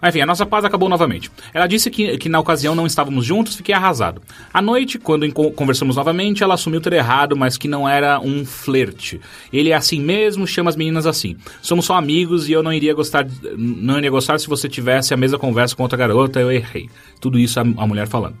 Mas, 0.00 0.14
Enfim, 0.14 0.22
a 0.22 0.26
nossa 0.26 0.46
paz 0.46 0.64
acabou 0.64 0.88
novamente. 0.88 1.30
Ela 1.52 1.66
disse 1.66 1.90
que, 1.90 2.16
que 2.18 2.28
na 2.28 2.38
ocasião 2.38 2.74
não 2.74 2.86
estávamos 2.86 3.24
juntos, 3.24 3.56
fiquei 3.56 3.74
arrasado. 3.74 4.22
À 4.52 4.62
noite, 4.62 4.98
quando 4.98 5.30
conversamos 5.32 5.96
novamente, 5.96 6.42
ela 6.42 6.54
assumiu 6.54 6.80
ter 6.80 6.92
errado, 6.92 7.36
mas 7.36 7.56
que 7.56 7.66
não 7.66 7.88
era 7.88 8.20
um 8.20 8.44
flerte. 8.46 9.20
Ele 9.52 9.70
é 9.70 9.74
assim 9.74 10.00
mesmo, 10.00 10.46
chama 10.46 10.70
as 10.70 10.76
meninas 10.76 11.06
assim. 11.06 11.36
Somos 11.60 11.84
só 11.84 11.94
amigos 11.94 12.48
e 12.48 12.52
eu 12.52 12.62
não 12.62 12.72
iria 12.72 12.94
gostar, 12.94 13.26
não 13.56 13.98
iria 13.98 14.10
gostar 14.10 14.38
se 14.38 14.48
você 14.48 14.68
tivesse 14.68 15.12
a 15.12 15.16
mesma 15.16 15.38
conversa 15.38 15.74
com 15.74 15.82
outra 15.82 15.98
garota, 15.98 16.40
eu 16.40 16.52
errei. 16.52 16.88
Tudo 17.20 17.38
isso 17.38 17.58
a, 17.58 17.62
a 17.62 17.86
mulher 17.86 18.06
falando. 18.06 18.36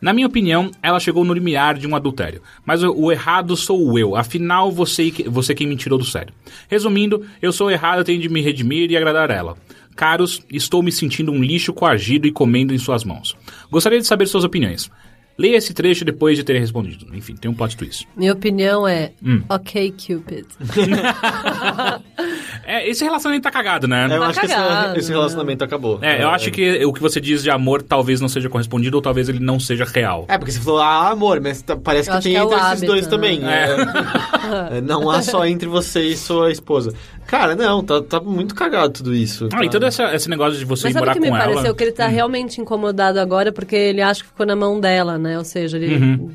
Na 0.00 0.12
minha 0.12 0.26
opinião, 0.26 0.70
ela 0.82 1.00
chegou 1.00 1.24
no 1.24 1.32
limiar 1.32 1.74
de 1.78 1.86
um 1.86 1.96
adultério. 1.96 2.42
Mas 2.64 2.82
o, 2.82 2.92
o 2.92 3.10
errado 3.10 3.56
sou 3.56 3.98
eu. 3.98 4.14
Afinal, 4.14 4.70
você, 4.70 5.10
você 5.26 5.54
quem 5.54 5.66
me 5.66 5.76
tirou 5.76 5.98
do 5.98 6.04
sério. 6.04 6.34
Resumindo, 6.68 7.24
eu 7.40 7.50
sou 7.50 7.70
errado, 7.70 8.04
tenho 8.04 8.20
de 8.20 8.28
me 8.28 8.42
redimir 8.42 8.90
e 8.90 8.96
agradar 8.96 9.30
ela. 9.30 9.56
Caros, 9.96 10.42
estou 10.52 10.82
me 10.82 10.92
sentindo 10.92 11.32
um 11.32 11.42
lixo 11.42 11.72
coagido 11.72 12.28
e 12.28 12.32
comendo 12.32 12.74
em 12.74 12.78
suas 12.78 13.02
mãos. 13.02 13.34
Gostaria 13.70 13.98
de 13.98 14.06
saber 14.06 14.26
suas 14.26 14.44
opiniões. 14.44 14.90
Leia 15.38 15.56
esse 15.56 15.74
trecho 15.74 16.04
depois 16.04 16.36
de 16.36 16.42
ter 16.44 16.58
respondido. 16.58 17.06
Enfim, 17.14 17.34
tem 17.36 17.50
um 17.50 17.54
plot 17.54 17.76
twist. 17.76 18.08
Minha 18.16 18.32
opinião 18.32 18.88
é, 18.88 19.12
Hum. 19.24 19.42
ok, 19.48 19.92
Cupid. 19.92 20.46
É, 22.68 22.88
esse 22.88 23.04
relacionamento 23.04 23.44
tá 23.44 23.50
cagado, 23.50 23.86
né? 23.86 24.06
Eu 24.06 24.18
Tá 24.20 24.26
acho 24.26 24.40
que 24.40 24.48
cagado, 24.48 24.88
esse, 24.90 24.98
esse 25.00 25.12
relacionamento 25.12 25.62
acabou. 25.62 25.98
É, 26.02 26.22
eu 26.22 26.28
acho 26.30 26.50
que 26.50 26.84
o 26.84 26.92
que 26.92 27.00
você 27.00 27.20
diz 27.20 27.40
de 27.42 27.48
amor 27.50 27.80
talvez 27.80 28.20
não 28.20 28.28
seja 28.28 28.48
correspondido 28.48 28.96
ou 28.96 29.02
talvez 29.02 29.28
ele 29.28 29.38
não 29.38 29.60
seja 29.60 29.84
real. 29.84 30.24
É, 30.28 30.36
porque 30.36 30.50
você 30.50 30.58
falou, 30.60 30.80
ah, 30.80 31.10
amor, 31.10 31.40
mas 31.40 31.62
tá- 31.62 31.76
parece 31.76 32.10
que 32.10 32.20
tem 32.22 32.32
que 32.32 32.38
é 32.38 32.42
entre 32.42 32.56
esses 32.72 32.82
dois 32.82 33.04
né? 33.04 33.10
também. 33.10 33.40
É. 33.44 34.78
É, 34.78 34.80
não 34.82 35.08
há 35.08 35.22
só 35.22 35.46
entre 35.46 35.68
você 35.68 36.02
e 36.08 36.16
sua 36.16 36.50
esposa. 36.50 36.92
Cara, 37.26 37.54
não, 37.54 37.84
tá, 37.84 38.00
tá 38.02 38.20
muito 38.20 38.54
cagado 38.54 38.94
tudo 38.94 39.14
isso. 39.14 39.48
Ah, 39.52 39.62
e 39.64 39.66
tá? 39.66 39.72
todo 39.72 39.86
esse, 39.86 40.02
esse 40.02 40.28
negócio 40.30 40.58
de 40.58 40.64
você 40.64 40.88
Mas 40.88 40.90
ir 40.90 40.94
sabe 40.94 40.98
o 40.98 41.00
morar 41.00 41.12
que 41.14 41.20
me 41.20 41.28
com 41.28 41.36
ela. 41.36 41.44
pareceu? 41.54 41.74
Que 41.74 41.84
ele 41.84 41.92
tá 41.92 42.06
realmente 42.08 42.60
incomodado 42.60 43.18
agora 43.20 43.52
porque 43.52 43.74
ele 43.76 44.00
acha 44.02 44.22
que 44.22 44.28
ficou 44.28 44.46
na 44.46 44.56
mão 44.56 44.80
dela, 44.80 45.18
né? 45.18 45.25
Ou 45.38 45.44
seja, 45.44 45.76
ele, 45.78 45.94
Uhum. 45.96 46.30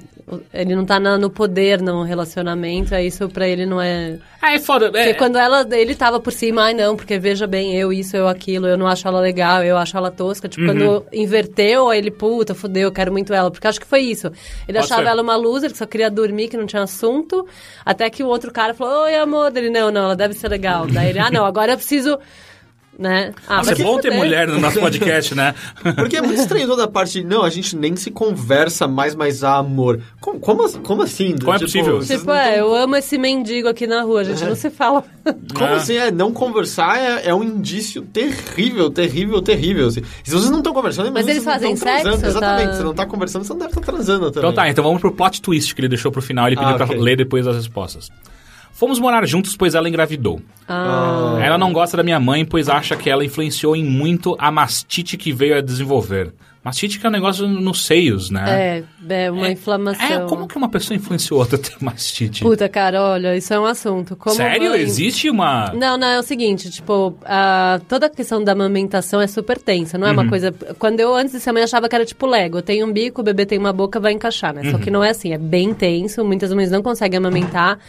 ele 0.53 0.75
não 0.75 0.85
tá 0.85 0.99
na- 0.99 1.17
no 1.17 1.29
poder 1.29 1.81
no 1.81 2.03
relacionamento, 2.03 2.95
aí 2.95 3.07
isso 3.07 3.27
pra 3.29 3.47
ele 3.47 3.65
não 3.65 3.79
é... 3.81 4.17
Ah, 4.41 4.53
é 4.55 4.59
foda. 4.59 4.87
É, 4.87 4.89
Porque 4.89 5.13
quando 5.15 5.37
ela, 5.37 5.67
ele 5.71 5.93
tava 5.93 6.19
por 6.19 6.33
cima, 6.33 6.63
ai 6.63 6.73
não, 6.73 6.95
porque 6.95 7.19
veja 7.19 7.45
bem, 7.45 7.75
eu 7.77 7.93
isso, 7.93 8.17
eu 8.17 8.27
aquilo, 8.27 8.65
eu 8.67 8.77
não 8.77 8.87
acho 8.87 9.07
ela 9.07 9.19
legal, 9.19 9.63
eu 9.63 9.77
acho 9.77 9.95
ela 9.95 10.09
tosca. 10.09 10.47
Tipo, 10.49 10.63
Uhum. 10.63 10.67
quando 10.67 11.05
inverteu, 11.13 11.89
aí 11.89 11.99
ele, 11.99 12.09
puta, 12.11 12.55
fudeu, 12.55 12.83
eu 12.83 12.91
quero 12.91 13.11
muito 13.11 13.31
ela. 13.33 13.51
Porque 13.51 13.67
acho 13.67 13.79
que 13.79 13.85
foi 13.85 13.99
isso. 14.01 14.27
Ele 14.67 14.77
Pode 14.79 14.85
achava 14.85 15.03
ser. 15.03 15.09
ela 15.09 15.21
uma 15.21 15.35
loser, 15.35 15.71
que 15.71 15.77
só 15.77 15.85
queria 15.85 16.09
dormir, 16.09 16.47
que 16.47 16.57
não 16.57 16.65
tinha 16.65 16.81
assunto. 16.81 17.45
Até 17.85 18.09
que 18.09 18.23
o 18.23 18.27
outro 18.27 18.51
cara 18.51 18.73
falou, 18.73 19.03
oi 19.03 19.15
amor, 19.15 19.51
dele, 19.51 19.69
não, 19.69 19.91
não, 19.91 20.05
ela 20.05 20.15
deve 20.15 20.33
ser 20.33 20.47
legal. 20.49 20.87
Daí 20.87 21.09
ele, 21.09 21.19
ah 21.19 21.29
não, 21.29 21.45
agora 21.45 21.73
eu 21.73 21.77
preciso, 21.77 22.17
né? 22.99 23.33
Ah, 23.47 23.57
Nossa, 23.57 23.71
é 23.71 23.75
bom 23.75 23.99
ter 23.99 24.11
mulher 24.11 24.47
no 24.47 24.59
nosso 24.59 24.79
podcast, 24.81 25.33
né? 25.33 25.55
Porque 25.95 26.17
é 26.17 26.21
muito 26.21 26.39
estranho 26.39 26.67
toda 26.67 26.83
a 26.83 26.87
parte 26.87 27.21
de, 27.21 27.23
não, 27.25 27.43
a 27.43 27.49
gente 27.49 27.75
nem 27.75 27.95
se 27.95 28.11
conversa 28.11 28.87
mais, 28.87 29.15
mas 29.15 29.43
há 29.43 29.55
amor. 29.55 29.99
Como, 30.19 30.39
como, 30.39 30.69
como 30.79 31.01
assim? 31.01 31.35
Como 31.37 31.53
é 31.55 31.59
possível? 31.59 31.99
Tipo, 32.03 32.25
não 32.25 32.35
é, 32.35 32.49
tão- 32.51 32.57
eu 32.59 32.75
amo 32.75 32.95
esse 32.95 33.17
mendigo 33.17 33.67
aqui 33.67 33.87
na 33.87 34.01
rua, 34.03 34.21
a 34.21 34.23
gente 34.23 34.43
não 34.43 34.55
se 34.55 34.69
fala. 34.69 35.03
Como 35.53 35.65
Ah. 35.73 35.77
assim? 35.77 35.95
É, 35.95 36.11
não 36.11 36.31
conversar 36.31 36.99
é, 36.99 37.29
é 37.29 37.33
um 37.35 37.43
indício 37.43 38.01
terrível, 38.03 38.89
terrível, 38.89 39.41
terrível. 39.41 39.87
assim. 39.87 40.01
Se 40.23 40.31
vocês 40.31 40.49
não 40.51 40.59
estão 40.59 40.73
conversando, 40.73 41.11
Mas 41.11 41.25
vocês 41.25 41.37
eles 41.37 41.45
não 41.45 41.53
fazem 41.53 41.75
sexo, 41.75 42.25
Exatamente. 42.25 42.67
tá? 42.69 42.73
Se 42.77 42.83
não 42.83 42.93
tá 42.93 43.05
conversando, 43.05 43.43
você 43.43 43.53
não 43.53 43.59
deve 43.59 43.71
estar 43.71 43.81
transando 43.81 44.31
também. 44.31 44.49
Então 44.49 44.53
tá, 44.53 44.69
então 44.69 44.83
vamos 44.83 44.99
pro 45.01 45.11
plot 45.11 45.41
twist 45.41 45.73
que 45.73 45.81
ele 45.81 45.87
deixou 45.89 46.11
pro 46.11 46.21
final. 46.21 46.47
Ele 46.47 46.55
pediu 46.55 46.71
Ah, 46.71 46.75
pra 46.77 46.85
ok. 46.85 46.97
ler 46.99 47.17
depois 47.17 47.47
as 47.47 47.55
respostas. 47.55 48.09
Fomos 48.81 48.97
morar 48.97 49.23
juntos, 49.27 49.55
pois 49.55 49.75
ela 49.75 49.87
engravidou. 49.87 50.41
Ah, 50.67 51.37
Ela 51.39 51.55
não 51.55 51.71
gosta 51.71 51.95
da 51.95 52.01
minha 52.01 52.19
mãe, 52.19 52.43
pois 52.43 52.67
acha 52.67 52.95
que 52.95 53.11
ela 53.11 53.23
influenciou 53.23 53.75
em 53.75 53.85
muito 53.85 54.35
a 54.39 54.49
mastite 54.49 55.17
que 55.17 55.31
veio 55.31 55.55
a 55.55 55.61
desenvolver. 55.61 56.33
Mastite 56.63 56.99
que 56.99 57.05
é 57.07 57.09
um 57.09 57.11
negócio 57.11 57.47
nos 57.47 57.85
seios, 57.87 58.29
né? 58.29 58.83
É, 59.09 59.23
é 59.25 59.31
uma 59.31 59.49
inflamação. 59.49 60.05
É, 60.05 60.19
como 60.27 60.47
que 60.47 60.55
uma 60.55 60.69
pessoa 60.69 60.95
influenciou 60.95 61.39
outra 61.39 61.55
a 61.55 61.59
ter 61.59 61.73
mastite? 61.81 62.41
Puta, 62.43 62.69
cara, 62.69 63.01
olha, 63.01 63.35
isso 63.35 63.51
é 63.51 63.59
um 63.59 63.65
assunto. 63.65 64.15
Como 64.15 64.35
Sério? 64.35 64.69
mãe- 64.69 64.79
Existe 64.79 65.27
uma... 65.27 65.73
Não, 65.73 65.97
não, 65.97 66.07
é 66.07 66.19
o 66.19 66.23
seguinte, 66.23 66.69
tipo, 66.69 67.15
a, 67.25 67.81
toda 67.89 68.05
a 68.05 68.09
questão 68.11 68.43
da 68.43 68.51
amamentação 68.51 69.19
é 69.19 69.25
super 69.25 69.57
tensa, 69.57 69.97
não 69.97 70.05
é 70.05 70.11
Uhum. 70.11 70.17
uma 70.19 70.29
coisa... 70.29 70.53
Quando 70.77 70.99
eu, 70.99 71.15
antes 71.15 71.31
de 71.33 71.39
ser 71.39 71.51
mãe, 71.51 71.63
achava 71.63 71.89
que 71.89 71.95
era 71.95 72.05
tipo 72.05 72.27
Lego, 72.27 72.61
tem 72.61 72.83
um 72.83 72.91
bico, 72.93 73.21
o 73.21 73.23
bebê 73.23 73.43
tem 73.43 73.57
uma 73.57 73.73
boca, 73.73 73.99
vai 73.99 74.11
encaixar, 74.13 74.53
né? 74.53 74.63
Só 74.69 74.77
Uhum. 74.77 74.79
que 74.83 74.91
não 74.91 75.03
é 75.03 75.09
assim, 75.09 75.33
é 75.33 75.39
bem 75.39 75.73
tenso, 75.73 76.23
muitas 76.23 76.53
mães 76.53 76.69
não 76.69 76.83
conseguem 76.83 77.17
amamentar, 77.17 77.79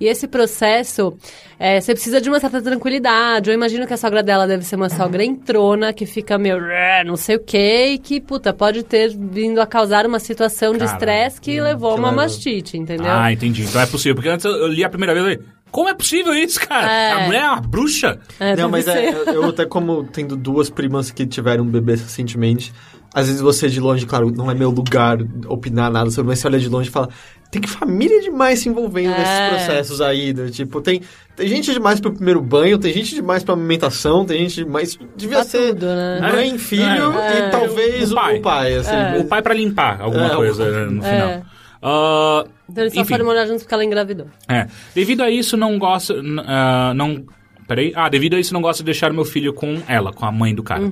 e 0.00 0.06
esse 0.06 0.26
processo, 0.26 1.14
é, 1.58 1.78
você 1.80 1.92
precisa 1.92 2.18
de 2.18 2.30
uma 2.30 2.40
certa 2.40 2.62
tranquilidade, 2.62 3.50
eu 3.50 3.54
imagino 3.54 3.86
que 3.86 3.92
a 3.92 3.96
sogra 3.98 4.22
dela 4.22 4.46
deve 4.46 4.64
ser 4.64 4.76
uma 4.76 4.88
sogra 4.88 5.22
entrona, 5.22 5.92
que 5.92 6.06
fica 6.06 6.38
meio, 6.38 6.58
não 7.04 7.16
sei 7.16 7.36
o 7.36 7.40
quê, 7.40 7.90
e 7.94 7.98
que, 7.98 8.21
puta, 8.22 8.52
pode 8.52 8.82
ter 8.82 9.14
vindo 9.16 9.60
a 9.60 9.66
causar 9.66 10.06
uma 10.06 10.18
situação 10.18 10.72
de 10.72 10.78
Cara, 10.80 10.92
estresse 10.92 11.40
que 11.40 11.60
levou 11.60 11.90
a 11.90 11.94
uma 11.94 12.10
leva- 12.10 12.22
mastite, 12.22 12.76
entendeu? 12.78 13.10
Ah, 13.10 13.32
entendi. 13.32 13.62
Então 13.62 13.80
é 13.80 13.86
possível. 13.86 14.14
Porque 14.14 14.28
antes 14.28 14.44
eu 14.44 14.52
eu 14.52 14.68
li 14.68 14.82
a 14.84 14.88
primeira 14.88 15.12
vez 15.14 15.24
e 15.26 15.36
falei, 15.36 15.48
como 15.70 15.88
é 15.88 15.94
possível 15.94 16.34
isso, 16.34 16.60
cara? 16.66 16.90
É. 16.90 17.12
A 17.12 17.26
mulher 17.26 17.42
é 17.42 17.48
uma 17.50 17.60
bruxa? 17.60 18.18
É, 18.38 18.54
não, 18.56 18.68
mas 18.70 18.86
é, 18.88 19.12
ser. 19.12 19.28
eu 19.28 19.44
até 19.48 19.64
como 19.66 20.04
tendo 20.04 20.36
duas 20.36 20.68
primas 20.70 21.10
que 21.10 21.26
tiveram 21.26 21.64
um 21.64 21.68
bebê 21.68 21.92
recentemente, 21.92 22.72
às 23.14 23.26
vezes 23.26 23.40
você 23.42 23.68
de 23.68 23.80
longe, 23.80 24.06
claro, 24.06 24.30
não 24.30 24.50
é 24.50 24.54
meu 24.54 24.70
lugar 24.70 25.18
opinar 25.46 25.90
nada 25.90 26.10
sobre, 26.10 26.28
mas 26.30 26.38
você 26.38 26.46
olha 26.46 26.58
de 26.58 26.68
longe 26.68 26.88
e 26.88 26.92
fala, 26.92 27.08
tem 27.52 27.60
que 27.60 27.68
família 27.68 28.18
demais 28.22 28.60
se 28.60 28.68
envolvendo 28.70 29.12
É. 29.12 29.18
nesses 29.18 29.48
processos 29.66 30.00
aí, 30.00 30.32
né? 30.32 30.48
tipo, 30.48 30.80
tem, 30.80 31.02
tem 31.36 31.46
gente 31.48 31.70
demais 31.72 32.00
pro 32.00 32.10
primeiro 32.12 32.40
banho, 32.40 32.78
tem 32.78 32.92
gente 32.92 33.14
demais 33.14 33.44
pra 33.44 33.52
amamentação, 33.52 34.24
tem 34.24 34.38
gente 34.40 34.64
demais, 34.64 34.98
devia 35.14 35.36
Pra 35.36 35.44
ser 35.44 35.68
tudo, 35.74 35.86
né? 35.86 36.20
mãe, 36.32 36.56
filho 36.58 37.12
É. 37.12 37.48
e 37.48 37.50
talvez 37.50 38.10
O 38.10 38.14
o 38.14 38.16
pai. 38.16 38.38
pai, 38.40 38.74
assim. 38.76 38.90
É. 38.96 39.18
O 39.20 39.24
pai 39.26 39.42
pra 39.42 39.52
limpar 39.52 40.00
alguma 40.00 40.26
É, 40.32 40.34
coisa 40.34 40.64
o- 40.64 40.90
no 40.90 41.04
É. 41.04 41.10
final. 41.10 41.42
Ah, 41.82 42.44
Então 42.70 42.84
eles 42.84 42.94
só 42.94 43.00
enfim. 43.02 43.10
foram 43.12 43.24
morar 43.26 43.44
juntos 43.44 43.62
porque 43.64 43.74
ela 43.74 43.84
engravidou. 43.84 44.26
É. 44.48 44.66
Devido 44.94 45.20
a 45.22 45.30
isso, 45.30 45.56
não 45.56 45.78
gosto. 45.78 46.14
n- 46.14 46.42
ah, 46.46 46.92
não. 46.96 47.22
Peraí. 47.66 47.92
Ah, 47.94 48.08
devido 48.08 48.34
a 48.34 48.40
isso, 48.40 48.52
não 48.52 48.60
gosto 48.60 48.80
de 48.80 48.84
deixar 48.86 49.12
meu 49.12 49.24
filho 49.24 49.52
com 49.52 49.80
ela, 49.88 50.12
com 50.12 50.24
a 50.24 50.32
mãe 50.32 50.54
do 50.54 50.62
cara. 50.62 50.82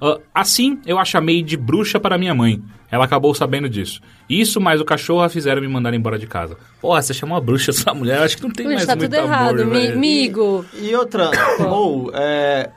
Ah, 0.00 0.18
assim, 0.34 0.78
eu 0.86 0.98
a 0.98 1.04
chamei 1.04 1.42
de 1.42 1.56
bruxa 1.56 1.98
para 1.98 2.18
minha 2.18 2.34
mãe. 2.34 2.62
Ela 2.90 3.04
acabou 3.04 3.34
sabendo 3.34 3.68
disso. 3.68 4.00
Isso, 4.28 4.60
mais 4.60 4.80
o 4.80 4.84
cachorro 4.84 5.20
a 5.22 5.28
fizeram 5.28 5.60
me 5.60 5.68
mandar 5.68 5.92
embora 5.94 6.18
de 6.18 6.26
casa. 6.26 6.56
Porra, 6.80 7.02
você 7.02 7.12
chamou 7.12 7.36
a 7.36 7.40
bruxa 7.40 7.70
essa 7.72 7.92
mulher? 7.92 8.18
Acho 8.22 8.36
que 8.36 8.42
não 8.42 8.50
tem 8.50 8.66
Ui, 8.66 8.74
mais 8.74 8.86
tá 8.86 8.96
muito 8.96 9.10
tudo 9.10 9.20
errado, 9.22 9.60
amor, 9.62 9.74
velho. 9.74 9.92
amigo. 9.94 10.64
E 10.80 10.94
outra, 10.94 11.30
ou, 11.68 12.10
é. 12.14 12.70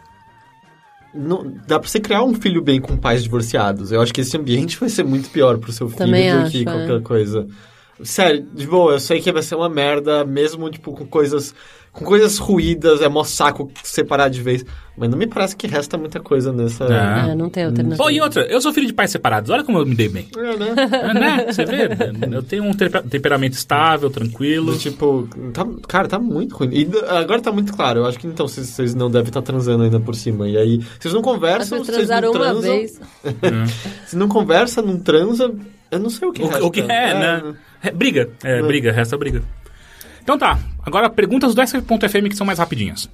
não- 1.13 1.53
dá 1.67 1.79
pra 1.79 1.87
você 1.89 1.99
criar 1.99 2.23
um 2.23 2.33
filho 2.33 2.61
bem 2.61 2.79
com 2.81 2.97
pais 2.97 3.23
divorciados. 3.23 3.91
Eu 3.91 4.01
acho 4.01 4.13
que 4.13 4.21
esse 4.21 4.35
ambiente 4.37 4.77
vai 4.79 4.89
ser 4.89 5.03
muito 5.03 5.29
pior 5.29 5.57
pro 5.57 5.71
seu 5.71 5.87
filho 5.87 5.97
Também 5.99 6.31
do 6.31 6.39
acho, 6.39 6.51
que 6.51 6.61
é. 6.61 6.63
qualquer 6.63 7.01
coisa. 7.01 7.47
Sério, 8.03 8.47
de 8.53 8.65
boa, 8.65 8.93
eu 8.93 8.99
sei 8.99 9.21
que 9.21 9.31
vai 9.31 9.43
ser 9.43 9.55
uma 9.55 9.69
merda, 9.69 10.25
mesmo, 10.25 10.69
tipo, 10.71 10.91
com 10.93 11.05
coisas. 11.05 11.53
Com 11.93 12.05
coisas 12.05 12.37
ruídas, 12.37 13.01
é 13.01 13.09
mó 13.09 13.21
saco 13.25 13.69
separar 13.83 14.29
de 14.29 14.41
vez. 14.41 14.65
Mas 14.97 15.09
não 15.09 15.17
me 15.17 15.27
parece 15.27 15.55
que 15.57 15.67
resta 15.67 15.97
muita 15.97 16.21
coisa 16.21 16.53
nessa. 16.53 16.85
É. 16.85 17.31
É, 17.31 17.35
não 17.35 17.49
tem 17.49 17.65
alternativa. 17.65 18.01
Pô, 18.01 18.09
e 18.09 18.21
outra, 18.21 18.43
eu 18.45 18.61
sou 18.61 18.71
filho 18.71 18.87
de 18.87 18.93
pais 18.93 19.11
separados. 19.11 19.49
Olha 19.49 19.63
como 19.63 19.77
eu 19.79 19.85
me 19.85 19.93
dei 19.93 20.07
bem. 20.07 20.27
É, 20.37 20.55
né? 20.57 20.75
É, 20.91 21.13
né? 21.13 21.45
Você 21.51 21.65
vê? 21.65 21.89
Eu 22.33 22.43
tenho 22.43 22.63
um 22.63 22.73
temper- 22.73 23.03
temperamento 23.03 23.53
estável, 23.53 24.09
tranquilo. 24.09 24.77
Tipo, 24.77 25.27
tá, 25.53 25.65
cara, 25.87 26.07
tá 26.07 26.17
muito 26.19 26.55
ruim. 26.55 26.69
E 26.71 26.85
d- 26.85 26.97
agora 27.09 27.41
tá 27.41 27.51
muito 27.51 27.73
claro. 27.75 27.99
Eu 28.01 28.05
acho 28.05 28.17
que 28.19 28.27
então 28.27 28.47
vocês, 28.47 28.67
vocês 28.67 28.95
não 28.95 29.09
devem 29.11 29.27
estar 29.27 29.41
transando 29.41 29.83
ainda 29.83 29.99
por 29.99 30.15
cima. 30.15 30.47
E 30.47 30.57
aí, 30.57 30.79
vocês 30.99 31.13
não 31.13 31.21
conversam, 31.21 31.79
vocês 31.79 31.87
não 31.89 31.95
transaram 31.97 32.31
uma 32.31 32.39
transam. 32.39 32.61
vez. 32.61 33.01
Se 34.07 34.15
não 34.15 34.27
conversa, 34.29 34.81
não 34.81 34.97
transa, 34.97 35.53
eu 35.89 35.99
não 35.99 36.09
sei 36.09 36.27
o 36.27 36.31
que 36.31 36.41
O, 36.43 36.47
resta. 36.47 36.65
o 36.65 36.71
que 36.71 36.81
é, 36.81 36.85
né? 36.85 37.53
É, 37.83 37.91
briga. 37.91 38.29
É, 38.43 38.61
briga, 38.61 38.91
resta 38.91 39.17
briga. 39.17 39.41
Então 40.23 40.37
tá, 40.37 40.59
agora 40.85 41.09
perguntas 41.09 41.53
do 41.55 41.65
SF.fm 41.65 42.27
que 42.29 42.35
são 42.35 42.45
mais 42.45 42.59
rapidinhas. 42.59 43.09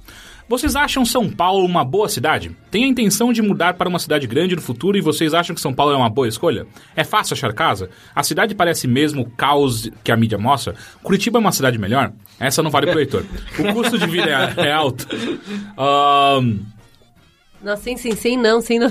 Vocês 0.48 0.74
acham 0.74 1.04
São 1.04 1.28
Paulo 1.28 1.62
uma 1.66 1.84
boa 1.84 2.08
cidade? 2.08 2.50
Tem 2.70 2.84
a 2.84 2.88
intenção 2.88 3.34
de 3.34 3.42
mudar 3.42 3.74
para 3.74 3.86
uma 3.88 3.98
cidade 3.98 4.26
grande 4.26 4.56
no 4.56 4.62
futuro 4.62 4.96
e 4.96 5.00
vocês 5.02 5.34
acham 5.34 5.54
que 5.54 5.60
São 5.60 5.74
Paulo 5.74 5.92
é 5.92 5.96
uma 5.96 6.08
boa 6.08 6.26
escolha? 6.26 6.66
É 6.96 7.04
fácil 7.04 7.34
achar 7.34 7.52
casa? 7.52 7.90
A 8.14 8.22
cidade 8.22 8.54
parece 8.54 8.88
mesmo 8.88 9.22
o 9.22 9.30
caos 9.30 9.90
que 10.02 10.10
a 10.10 10.16
mídia 10.16 10.38
mostra? 10.38 10.74
Curitiba 11.02 11.38
é 11.38 11.40
uma 11.40 11.52
cidade 11.52 11.76
melhor? 11.76 12.12
Essa 12.40 12.62
não 12.62 12.70
vale 12.70 12.86
pro 12.86 12.96
leitor. 12.96 13.26
O 13.58 13.74
custo 13.74 13.98
de 13.98 14.06
vida 14.06 14.54
é, 14.56 14.68
é 14.68 14.72
alto? 14.72 15.06
Não, 17.62 17.76
sim, 17.76 17.96
sim, 17.96 18.12
sim, 18.14 18.36
não, 18.36 18.60
sim, 18.62 18.78
não. 18.80 18.88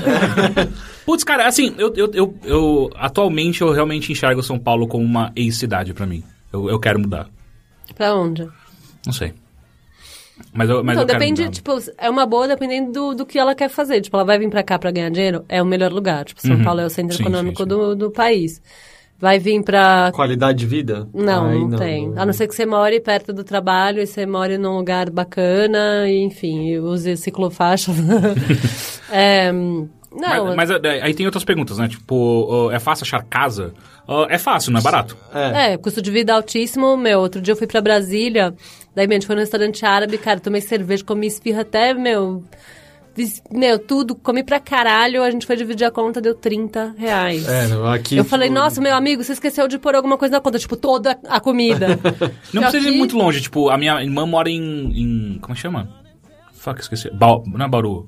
Putz, 1.06 1.24
cara, 1.24 1.48
assim, 1.48 1.74
eu, 1.78 1.92
eu, 1.96 2.12
eu, 2.14 2.38
eu- 2.44 2.90
atualmente 2.98 3.62
eu 3.62 3.72
realmente 3.72 4.12
enxergo 4.12 4.44
São 4.44 4.60
Paulo 4.60 4.88
como 4.88 5.04
uma 5.06 5.32
ex-cidade 5.36 5.94
pra 5.94 6.06
mim. 6.06 6.22
Eu, 6.52 6.70
eu 6.70 6.80
quero 6.80 7.00
mudar. 7.00 7.28
Pra 7.98 8.14
onde? 8.16 8.48
Não 9.06 9.14
sei. 9.14 9.34
Mas 10.54 10.70
eu, 10.70 10.84
mas 10.84 10.94
então, 10.94 11.04
eu 11.04 11.08
quero 11.08 11.20
depende, 11.20 11.42
mudar. 11.42 11.54
tipo, 11.54 11.72
é 11.98 12.10
uma 12.10 12.26
boa 12.26 12.48
dependendo 12.48 12.92
do, 12.92 13.16
do 13.16 13.26
que 13.26 13.40
ela 13.40 13.56
quer 13.56 13.70
fazer. 13.70 14.02
Tipo, 14.02 14.18
ela 14.18 14.26
vai 14.26 14.38
vir 14.38 14.50
pra 14.50 14.62
cá 14.62 14.78
pra 14.78 14.92
ganhar 14.92 15.10
dinheiro, 15.10 15.44
é 15.50 15.62
o 15.62 15.66
melhor 15.66 15.92
lugar. 15.92 16.26
Tipo, 16.26 16.42
São 16.42 16.56
Uhum. 16.58 16.64
Paulo 16.64 16.82
é 16.82 16.86
o 16.86 16.90
centro 16.90 17.16
Sim, 17.18 17.24
econômico 17.24 17.58
sim, 17.58 17.64
sim. 17.64 17.70
Do, 17.70 17.96
do 17.96 18.12
país. 18.12 18.62
Vai 19.20 19.40
vir 19.40 19.64
pra 19.64 20.12
Qualidade 20.14 20.60
de 20.60 20.68
vida? 20.68 21.10
Não, 21.12 21.48
Ai, 21.48 21.58
não, 21.58 21.76
tem. 21.80 22.14
A 22.16 22.24
não 22.24 22.32
ser 22.34 22.48
que 22.48 22.54
você 22.54 22.68
more 22.68 23.00
perto 23.00 23.34
do 23.34 23.44
trabalho 23.44 24.00
e 24.00 24.06
você 24.06 24.28
more 24.28 24.60
num 24.60 24.78
lugar 24.78 25.10
bacana, 25.10 26.08
e, 26.08 26.20
enfim, 26.20 26.78
use 26.78 27.18
ciclofaixa. 27.18 27.92
é, 29.12 29.52
não, 30.12 30.56
Mas, 30.56 30.70
mas, 30.70 30.84
é, 30.84 31.02
aí 31.02 31.14
tem 31.14 31.26
outras 31.26 31.44
perguntas, 31.44 31.78
né? 31.78 31.88
Tipo, 31.88 32.48
ó, 32.50 32.72
é 32.72 32.80
fácil 32.80 33.04
achar 33.04 33.24
casa? 33.24 33.74
Ó, 34.08 34.26
é 34.30 34.38
fácil, 34.38 34.72
não 34.72 34.80
é 34.80 34.84
barato? 34.84 35.18
É. 35.34 35.74
é, 35.74 35.78
custo 35.78 36.02
de 36.02 36.10
vida 36.10 36.34
altíssimo. 36.34 36.96
Meu, 36.96 37.20
outro 37.20 37.42
dia 37.42 37.52
eu 37.52 37.58
fui 37.58 37.68
pra 37.68 37.82
Brasília, 37.82 38.54
daí, 38.96 39.06
meu, 39.08 39.16
a 39.16 39.20
gente 39.20 39.28
foi 39.28 39.36
num 39.36 39.42
restaurante 39.42 39.86
árabe, 39.86 40.18
cara, 40.18 40.40
tomei 40.40 40.62
cerveja, 40.62 41.04
comi 41.04 41.28
esfirra 41.28 41.62
até, 41.62 41.94
meu... 41.94 42.44
Meu, 43.52 43.80
tudo, 43.80 44.14
comi 44.14 44.44
pra 44.44 44.60
caralho, 44.60 45.24
a 45.24 45.32
gente 45.32 45.48
foi 45.48 45.56
dividir 45.56 45.86
a 45.86 45.90
conta, 45.92 46.22
deu 46.22 46.36
30 46.36 46.94
reais. 47.00 47.48
É, 47.48 47.66
aqui... 47.92 48.16
Eu 48.16 48.24
falei, 48.24 48.48
tipo, 48.48 48.60
nossa, 48.60 48.80
meu 48.80 48.94
amigo, 48.94 49.24
você 49.24 49.34
esqueceu 49.34 49.68
de 49.68 49.80
pôr 49.80 49.96
alguma 49.96 50.20
coisa 50.20 50.34
na 50.36 50.40
conta, 50.40 50.60
tipo, 50.60 50.76
toda 50.78 51.18
a 51.28 51.40
comida. 51.40 52.00
Não 52.54 52.62
precisa 52.62 52.88
ir 52.88 52.92
que- 52.92 52.98
muito 53.00 53.18
longe. 53.18 53.42
Tipo, 53.42 53.70
a 53.72 53.78
minha 53.78 54.04
irmã 54.04 54.24
mora 54.28 54.52
em... 54.52 54.92
em 54.96 55.40
como 55.42 55.56
chama? 55.56 55.90
Fuck, 56.54 56.80
esqueci. 56.80 57.10
Ba 57.10 57.40
não 57.48 57.66
é 57.66 57.68
Bauru. 57.68 58.08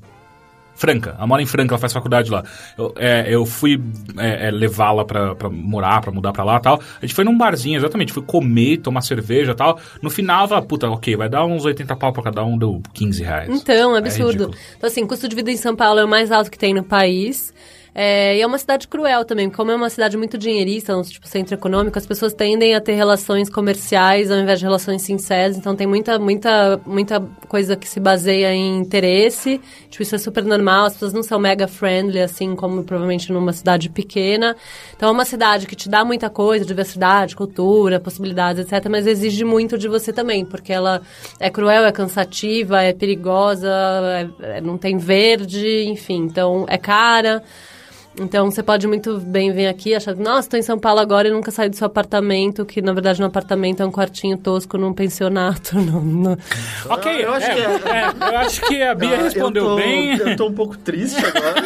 Franca. 0.79 1.13
Ela 1.17 1.27
mora 1.27 1.41
em 1.41 1.45
Franca, 1.45 1.73
ela 1.73 1.77
faz 1.77 1.91
faculdade 1.91 2.31
lá. 2.31 2.41
Eu, 2.77 2.93
é, 2.97 3.25
eu 3.27 3.45
fui 3.45 3.79
é, 4.17 4.47
é, 4.47 4.51
levá-la 4.51 5.03
pra, 5.03 5.35
pra 5.35 5.49
morar, 5.49 5.99
pra 5.99 6.09
mudar 6.09 6.31
pra 6.31 6.45
lá 6.45 6.55
e 6.55 6.61
tal. 6.61 6.79
A 7.01 7.05
gente 7.05 7.13
foi 7.13 7.25
num 7.25 7.37
barzinho, 7.37 7.77
exatamente. 7.77 8.13
Fui 8.13 8.23
comer, 8.23 8.77
tomar 8.77 9.01
cerveja 9.01 9.51
e 9.51 9.55
tal. 9.55 9.77
No 10.01 10.09
final, 10.09 10.47
ela, 10.49 10.61
puta, 10.61 10.89
ok, 10.89 11.17
vai 11.17 11.27
dar 11.27 11.45
uns 11.45 11.65
80 11.65 11.93
pau 11.97 12.13
pra 12.13 12.23
cada 12.23 12.45
um, 12.45 12.57
deu 12.57 12.81
15 12.93 13.21
reais. 13.21 13.49
Então, 13.49 13.93
É 13.93 13.99
absurdo. 13.99 14.45
ridículo. 14.45 14.57
então, 14.77 14.87
assim, 14.87 15.05
custo 15.05 15.27
de 15.27 15.35
vida 15.35 15.51
em 15.51 15.57
São 15.57 15.75
Paulo 15.75 15.99
é 15.99 16.05
o 16.05 16.07
mais 16.07 16.31
alto 16.31 16.49
que 16.49 16.57
tem 16.57 16.73
no 16.73 16.83
país. 16.83 17.53
É, 17.93 18.37
e 18.37 18.41
é 18.41 18.45
uma 18.45 18.57
cidade 18.57 18.87
cruel 18.87 19.25
também, 19.25 19.49
como 19.49 19.71
é 19.71 19.75
uma 19.75 19.89
cidade 19.89 20.15
muito 20.15 20.37
dinheirista, 20.37 20.95
um 20.95 21.01
tipo 21.01 21.27
centro 21.27 21.53
econômico, 21.55 21.97
as 21.97 22.05
pessoas 22.05 22.33
tendem 22.33 22.75
a 22.75 22.81
ter 22.81 22.93
relações 22.93 23.49
comerciais 23.49 24.29
ao 24.31 24.37
invés 24.37 24.59
de 24.59 24.65
relações 24.65 25.01
sinceras, 25.01 25.57
então 25.57 25.75
tem 25.75 25.87
muita, 25.87 26.19
muita, 26.19 26.79
muita 26.85 27.19
coisa 27.47 27.75
que 27.75 27.87
se 27.87 27.99
baseia 27.99 28.53
em 28.53 28.77
interesse, 28.77 29.59
tipo, 29.89 30.03
isso 30.03 30.15
é 30.15 30.17
super 30.17 30.43
normal, 30.43 30.85
as 30.85 30.93
pessoas 30.93 31.13
não 31.13 31.23
são 31.23 31.39
mega 31.39 31.67
friendly, 31.67 32.21
assim 32.21 32.55
como 32.55 32.83
provavelmente 32.83 33.31
numa 33.31 33.53
cidade 33.53 33.89
pequena. 33.89 34.55
Então 34.95 35.09
é 35.09 35.11
uma 35.11 35.25
cidade 35.25 35.65
que 35.65 35.75
te 35.75 35.89
dá 35.89 36.05
muita 36.05 36.29
coisa, 36.29 36.63
diversidade, 36.65 37.35
cultura, 37.35 37.99
possibilidades, 37.99 38.65
etc., 38.71 38.87
mas 38.89 39.07
exige 39.07 39.43
muito 39.43 39.77
de 39.77 39.87
você 39.87 40.13
também, 40.13 40.45
porque 40.45 40.71
ela 40.71 41.01
é 41.39 41.49
cruel, 41.49 41.85
é 41.85 41.91
cansativa, 41.91 42.81
é 42.81 42.93
perigosa, 42.93 43.69
é- 44.41 44.57
é- 44.57 44.61
não 44.61 44.77
tem 44.77 44.97
verde, 44.97 45.85
enfim, 45.85 46.23
então 46.23 46.65
é 46.67 46.77
cara. 46.77 47.41
Então 48.19 48.49
você 48.51 48.61
pode 48.63 48.85
muito 48.87 49.17
bem 49.19 49.51
vir 49.53 49.67
aqui 49.67 49.93
achar, 49.93 50.13
nossa, 50.15 50.39
estou 50.41 50.59
em 50.59 50.63
São 50.63 50.77
Paulo 50.79 50.99
agora 50.99 51.27
e 51.27 51.31
nunca 51.31 51.51
saí 51.51 51.69
do 51.69 51.75
seu 51.75 51.85
apartamento, 51.87 52.65
que 52.65 52.81
na 52.81 52.91
verdade 52.91 53.19
no 53.21 53.27
apartamento 53.27 53.81
é 53.81 53.85
um 53.85 53.91
quartinho 53.91 54.35
tosco 54.37 54.77
num 54.77 54.91
pensionato. 54.93 55.77
Não, 55.79 56.01
não- 56.01 56.37
Ok, 56.89 57.23
Eu 57.23 57.31
acho 57.33 57.45
é, 57.45 57.55
que 57.55 57.61
é- 57.61 57.65
é, 57.65 58.33
eu 58.33 58.37
acho 58.39 58.61
que 58.63 58.81
a 58.81 58.93
Bia 58.95 59.15
Ah, 59.15 59.21
respondeu 59.23 59.63
eu 59.63 59.69
tô, 59.69 59.75
bem. 59.77 60.17
Eu 60.17 60.35
tô 60.35 60.47
um 60.47 60.53
pouco 60.53 60.77
triste 60.77 61.17
agora. 61.23 61.59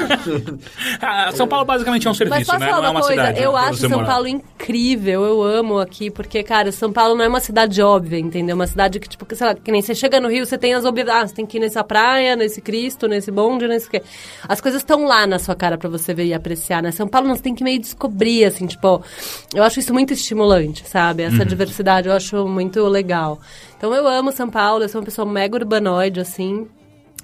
Ah, 1.02 1.32
São 1.34 1.48
Paulo 1.48 1.66
basicamente 1.66 2.06
é 2.08 2.10
um 2.10 2.12
Mas 2.12 2.18
serviço, 2.18 2.46
posso 2.46 2.60
né? 2.60 2.66
falar 2.68 2.78
Não 2.82 2.88
é 2.88 2.92
uma 2.92 3.00
uma 3.00 3.06
coisa? 3.08 3.22
cidade. 3.22 3.42
eu 3.42 3.52
pra 3.52 3.62
acho 3.62 3.78
São 3.80 3.90
morar. 3.90 4.06
Paulo 4.06 4.28
incrível, 4.28 5.24
eu 5.24 5.42
amo 5.44 5.80
aqui, 5.80 6.12
porque, 6.12 6.44
cara, 6.44 6.72
São 6.72 6.92
Paulo 6.92 7.16
não 7.16 7.24
é 7.26 7.28
uma 7.28 7.40
cidade 7.40 7.82
óbvia, 7.82 8.20
entendeu? 8.20 8.56
Uma 8.56 8.68
cidade 8.68 9.00
que, 9.00 9.10
tipo, 9.10 9.26
sei 9.36 9.48
lá, 9.48 9.56
que 9.56 9.72
nem 9.72 9.82
você 9.82 9.96
chega 9.96 10.20
no 10.20 10.30
Rio, 10.30 10.46
você 10.46 10.58
tem 10.58 10.74
as 10.74 10.86
obviedades, 10.86 11.24
ah, 11.24 11.28
você 11.30 11.36
tem 11.36 11.46
que 11.46 11.58
ir 11.58 11.62
nessa 11.62 11.84
praia, 11.84 12.36
nesse 12.36 12.62
Cristo, 12.62 13.08
nesse 13.08 13.32
bonde, 13.32 13.68
nesse 13.68 13.90
quê. 13.90 14.04
As 14.48 14.62
coisas 14.62 14.82
estão 14.82 15.06
lá 15.06 15.26
na 15.26 15.40
sua 15.40 15.56
cara 15.56 15.78
pra 15.78 15.90
você 15.90 16.14
ver 16.14 16.26
e 16.34 16.36
apreciar, 16.36 16.84
né? 16.84 16.92
São 16.92 17.08
Paulo, 17.08 17.28
você 17.30 17.42
tem 17.42 17.56
que 17.56 17.64
meio 17.64 17.80
descobrir, 17.80 18.46
assim, 18.46 18.66
tipo, 18.66 19.02
eu 19.54 19.64
acho 19.64 19.80
isso 19.80 19.94
muito 19.94 20.12
estimulante, 20.14 20.84
sabe? 20.88 21.24
Essa 21.24 21.46
diversidade 21.46 22.08
eu 22.08 22.14
acho 22.14 22.48
muito 22.48 22.84
legal. 22.88 23.40
Então 23.78 23.94
eu 23.94 24.08
amo 24.08 24.32
São 24.32 24.50
Paulo, 24.50 24.84
eu 24.84 24.90
sou 24.90 25.00
uma 25.02 25.06
pessoa 25.06 25.26
mega 25.26 25.56
urbanoide, 25.56 26.20
assim. 26.20 26.68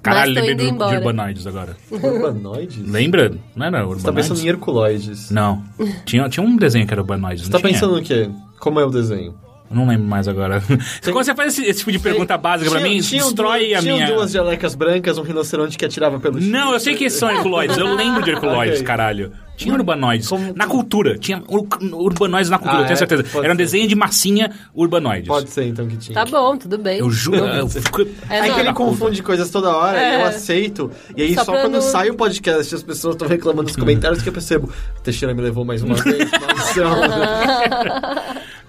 Caralho, 0.02 0.32
lembrei 0.32 0.54
de. 0.54 0.72
Urbanoides 0.72 1.46
agora. 1.46 1.76
Urbanoides? 1.90 2.78
Lembra? 2.90 3.34
Não 3.54 3.66
era 3.66 3.78
Você 3.78 3.82
Urbanoides? 3.84 4.02
tá 4.04 4.12
pensando 4.12 4.40
em 4.40 4.48
Herculoides. 4.48 5.30
Não. 5.30 5.62
Tinha, 6.06 6.28
tinha 6.28 6.44
um 6.46 6.56
desenho 6.56 6.86
que 6.86 6.92
era 6.94 7.02
Urbanoides, 7.02 7.42
Você 7.44 7.52
não 7.52 7.60
tá 7.60 7.68
tinha? 7.68 7.72
pensando 7.78 7.96
no 7.96 8.02
quê? 8.02 8.30
Como 8.58 8.80
é 8.80 8.84
o 8.84 8.90
desenho? 8.90 9.34
Eu 9.70 9.76
Não 9.76 9.86
lembro 9.86 10.04
mais 10.06 10.26
agora. 10.26 10.60
Quando 11.04 11.24
você 11.24 11.32
faz 11.34 11.52
esse, 11.56 11.64
esse 11.68 11.78
tipo 11.80 11.92
de 11.92 11.98
pergunta 12.00 12.36
básica 12.36 12.68
pra 12.70 12.80
Tinha- 12.80 12.90
mim, 12.92 13.00
tinham 13.00 13.26
destrói 13.28 13.66
duas, 13.68 13.78
a 13.78 13.82
tinham 13.82 13.96
minha... 13.98 14.06
duas 14.12 14.32
jalecas 14.32 14.74
brancas, 14.74 15.16
um 15.16 15.22
rinoceronte 15.22 15.78
que 15.78 15.84
atirava 15.84 16.18
pelo 16.18 16.40
chão. 16.40 16.50
Não, 16.50 16.72
eu 16.72 16.80
sei 16.80 16.96
que 16.96 17.08
são 17.08 17.30
Herculoides. 17.30 17.76
Eu 17.78 17.94
lembro 17.94 18.20
de 18.22 18.30
Herculoides, 18.30 18.76
Ok. 18.78 18.84
caralho. 18.86 19.32
Tinha 19.56 19.74
Urbanoides. 19.74 20.26
Como- 20.26 20.52
Na 20.56 20.66
cultura. 20.66 21.18
Tinha 21.18 21.42
ur- 21.46 21.68
Urbanoides 21.92 22.48
na 22.50 22.58
cultura, 22.58 22.78
Ah, 22.78 22.82
eu 22.82 22.86
tenho 22.86 22.94
é? 22.94 22.96
certeza. 22.96 23.22
Pode 23.24 23.44
Era 23.44 23.52
um 23.52 23.56
desenho 23.56 23.86
de 23.86 23.94
massinha 23.94 24.50
Urbanoides. 24.74 25.28
Pode 25.28 25.50
ser, 25.50 25.64
então, 25.66 25.86
que 25.86 25.98
tinha. 25.98 26.14
Tá 26.14 26.24
bom, 26.24 26.56
tudo 26.56 26.78
bem. 26.78 26.98
Eu 26.98 27.10
juro. 27.10 27.36
eu 27.44 27.68
fico- 27.68 28.02
É, 28.30 28.38
É 28.38 28.50
que 28.54 28.58
ele 28.60 28.72
confunde 28.72 29.22
coisas 29.22 29.50
toda 29.50 29.68
hora, 29.76 30.00
É. 30.00 30.16
eu 30.16 30.24
aceito. 30.24 30.90
E 31.14 31.22
aí 31.22 31.34
Só 31.34 31.44
só, 31.44 31.52
pra 31.52 31.60
quando 31.60 31.74
não- 31.74 31.80
sai 31.82 32.08
o 32.10 32.14
podcast 32.14 32.74
e 32.74 32.76
as 32.76 32.82
pessoas 32.82 33.14
estão 33.14 33.28
reclamando 33.28 33.64
nos 33.68 33.76
comentários 33.76 34.22
que 34.22 34.28
eu 34.30 34.32
percebo. 34.32 34.72
Teixeira 35.04 35.32
me 35.34 35.42
levou 35.42 35.64
mais 35.64 35.82
uma 35.82 35.94
vez. 35.94 36.28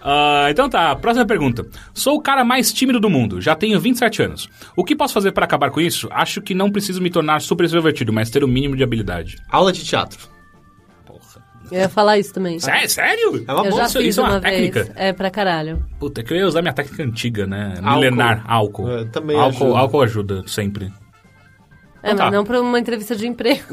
Ah, 0.03 0.48
então 0.49 0.68
tá, 0.69 0.95
próxima 0.95 1.26
pergunta. 1.26 1.65
Sou 1.94 2.15
o 2.15 2.22
cara 2.22 2.44
mais 2.44 2.73
tímido 2.73 2.99
do 2.99 3.10
mundo, 3.10 3.40
já 3.40 3.56
tenho 3.56 3.80
27 3.80 4.23
anos. 4.23 4.49
O 4.76 4.84
que 4.84 4.95
posso 4.95 5.14
fazer 5.14 5.32
para 5.32 5.45
acabar 5.45 5.69
com 5.69 5.80
isso? 5.80 6.07
Acho 6.11 6.41
que 6.41 6.53
não 6.56 6.72
preciso 6.72 7.02
me 7.02 7.10
tornar 7.10 7.40
super 7.41 7.64
extrovertido, 7.65 8.11
mas 8.11 8.30
ter 8.30 8.44
o 8.44 8.48
mínimo 8.48 8.76
de 8.76 8.84
habilidade. 8.84 9.38
Aula 9.49 9.72
de 9.72 9.84
teatro. 9.86 10.28
Porra. 11.06 11.22
Eu 11.72 11.80
ia 11.82 11.90
falar 11.90 12.18
isso 12.18 12.34
também. 12.34 12.60
Sé- 12.60 12.88
Sério? 12.88 13.45
É 13.48 13.53
uma 13.53 13.64
eu 13.65 13.69
boa 13.69 13.82
já 13.82 13.86
isso- 13.88 13.98
fiz 13.99 14.07
isso 14.10 14.19
é 14.19 14.23
uma 14.23 14.32
uma 14.34 14.40
vez. 14.40 14.72
técnica? 14.73 14.91
É 14.95 15.14
pra 15.14 15.30
caralho. 15.30 15.86
Puta, 15.99 16.23
que 16.23 16.34
eu 16.34 16.38
ia 16.38 16.48
usar 16.48 16.61
minha 16.61 16.73
técnica 16.73 17.03
antiga, 17.03 17.45
né? 17.48 17.76
Álcool. 17.84 17.99
Milenar, 18.02 18.44
álcool. 18.48 18.91
É, 18.91 19.06
também 19.06 19.38
álcool, 19.40 19.65
ajuda. 19.65 19.80
álcool 19.80 20.02
ajuda, 20.02 20.44
sempre. 20.48 20.91
É, 22.03 22.07
Então 22.11 22.18
tá. 22.18 22.23
mas 22.26 22.34
não 22.34 22.44
pra 22.44 22.60
uma 22.61 22.80
entrevista 22.80 23.15
de 23.15 23.28
emprego. 23.28 23.61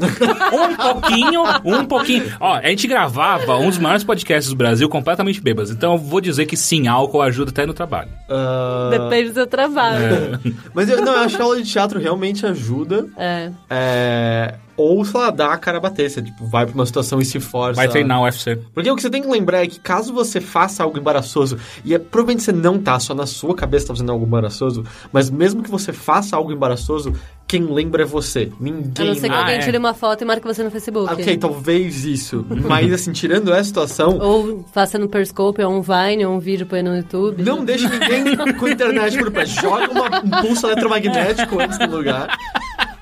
Um 0.51 0.75
pouquinho, 0.75 1.43
um 1.65 1.85
pouquinho. 1.85 2.25
Ó, 2.39 2.53
a 2.55 2.67
gente 2.67 2.87
gravava 2.87 3.57
um 3.57 3.67
dos 3.69 3.77
maiores 3.77 4.03
podcasts 4.03 4.49
do 4.49 4.55
Brasil 4.55 4.87
completamente 4.89 5.41
bêbados. 5.41 5.71
Então 5.71 5.93
eu 5.93 5.97
vou 5.97 6.19
dizer 6.21 6.45
que 6.45 6.57
sim, 6.57 6.87
álcool 6.87 7.21
ajuda 7.21 7.51
até 7.51 7.65
no 7.65 7.73
trabalho. 7.73 8.09
Ah, 8.29 8.89
Depende 8.91 9.29
do 9.29 9.33
seu 9.35 9.47
trabalho. 9.47 10.39
Mas 10.73 10.89
eu, 10.89 11.01
não, 11.03 11.13
eu 11.13 11.19
acho 11.19 11.35
que 11.35 11.41
a 11.41 11.45
aula 11.45 11.61
de 11.61 11.69
teatro 11.71 11.99
realmente 11.99 12.45
ajuda. 12.45 13.07
É. 13.17 13.51
É, 13.69 14.55
ou, 14.75 15.03
sei 15.05 15.19
lá, 15.19 15.29
dá 15.29 15.53
a 15.53 15.57
cara 15.57 15.77
a 15.77 15.81
bater. 15.81 16.09
Você 16.09 16.21
tipo, 16.21 16.45
vai 16.47 16.65
pra 16.65 16.75
uma 16.75 16.85
situação 16.85 17.19
e 17.21 17.25
se 17.25 17.39
força. 17.39 17.75
Vai 17.75 17.87
treinar 17.87 18.19
o 18.21 18.23
UFC. 18.23 18.55
Porque 18.73 18.89
o 18.89 18.95
que 18.95 19.01
você 19.01 19.09
tem 19.09 19.21
que 19.21 19.27
lembrar 19.27 19.63
é 19.63 19.67
que 19.67 19.79
caso 19.79 20.13
você 20.13 20.39
faça 20.41 20.83
algo 20.83 20.97
embaraçoso, 20.97 21.57
e 21.83 21.93
é, 21.93 21.99
provavelmente 21.99 22.43
você 22.43 22.51
não 22.51 22.79
tá, 22.79 22.99
só 22.99 23.13
na 23.13 23.25
sua 23.25 23.55
cabeça 23.55 23.87
tá 23.87 23.93
fazendo 23.93 24.11
algo 24.11 24.25
embaraçoso, 24.25 24.83
mas 25.11 25.29
mesmo 25.29 25.61
que 25.63 25.69
você 25.69 25.91
faça 25.93 26.35
algo 26.35 26.51
embaraçoso, 26.51 27.13
quem 27.49 27.63
lembra 27.63 28.03
é 28.03 28.05
você. 28.05 28.51
A 28.51 28.63
Ninguém 28.63 29.07
não 29.07 29.15
ser 29.15 29.27
que 29.27 29.33
Ah, 29.35 29.39
alguém 29.39 29.55
é. 29.55 29.59
tire 29.59 29.77
uma 29.77 29.93
foto 29.93 30.21
e 30.21 30.25
marque 30.25 30.45
você 30.45 30.63
no 30.63 30.69
Facebook. 30.71 31.11
Ok, 31.11 31.35
talvez 31.37 32.05
isso. 32.05 32.45
Mas 32.69 32.93
assim, 32.93 33.11
tirando 33.11 33.51
essa 33.51 33.63
situação, 33.63 34.19
Ou 34.19 34.63
faça 34.71 34.97
no 34.99 35.09
Periscope, 35.09 35.61
ou 35.63 35.73
um 35.73 35.81
Vine, 35.81 36.25
ou 36.25 36.35
um 36.35 36.39
vídeo 36.39 36.65
põe 36.67 36.83
no 36.83 36.95
YouTube. 36.95 37.41
não 37.43 37.65
deixe 37.65 37.87
ninguém 37.89 38.35
com 38.55 38.65
a 38.65 38.69
internet 38.71 39.17
por 39.17 39.31
pé. 39.31 39.45
Joga 39.47 39.91
uma- 39.91 40.19
um 40.23 40.41
pulso 40.47 40.67
eletromagnético 40.67 41.59
antes 41.59 41.77
do 41.79 41.87
lugar. 41.97 42.37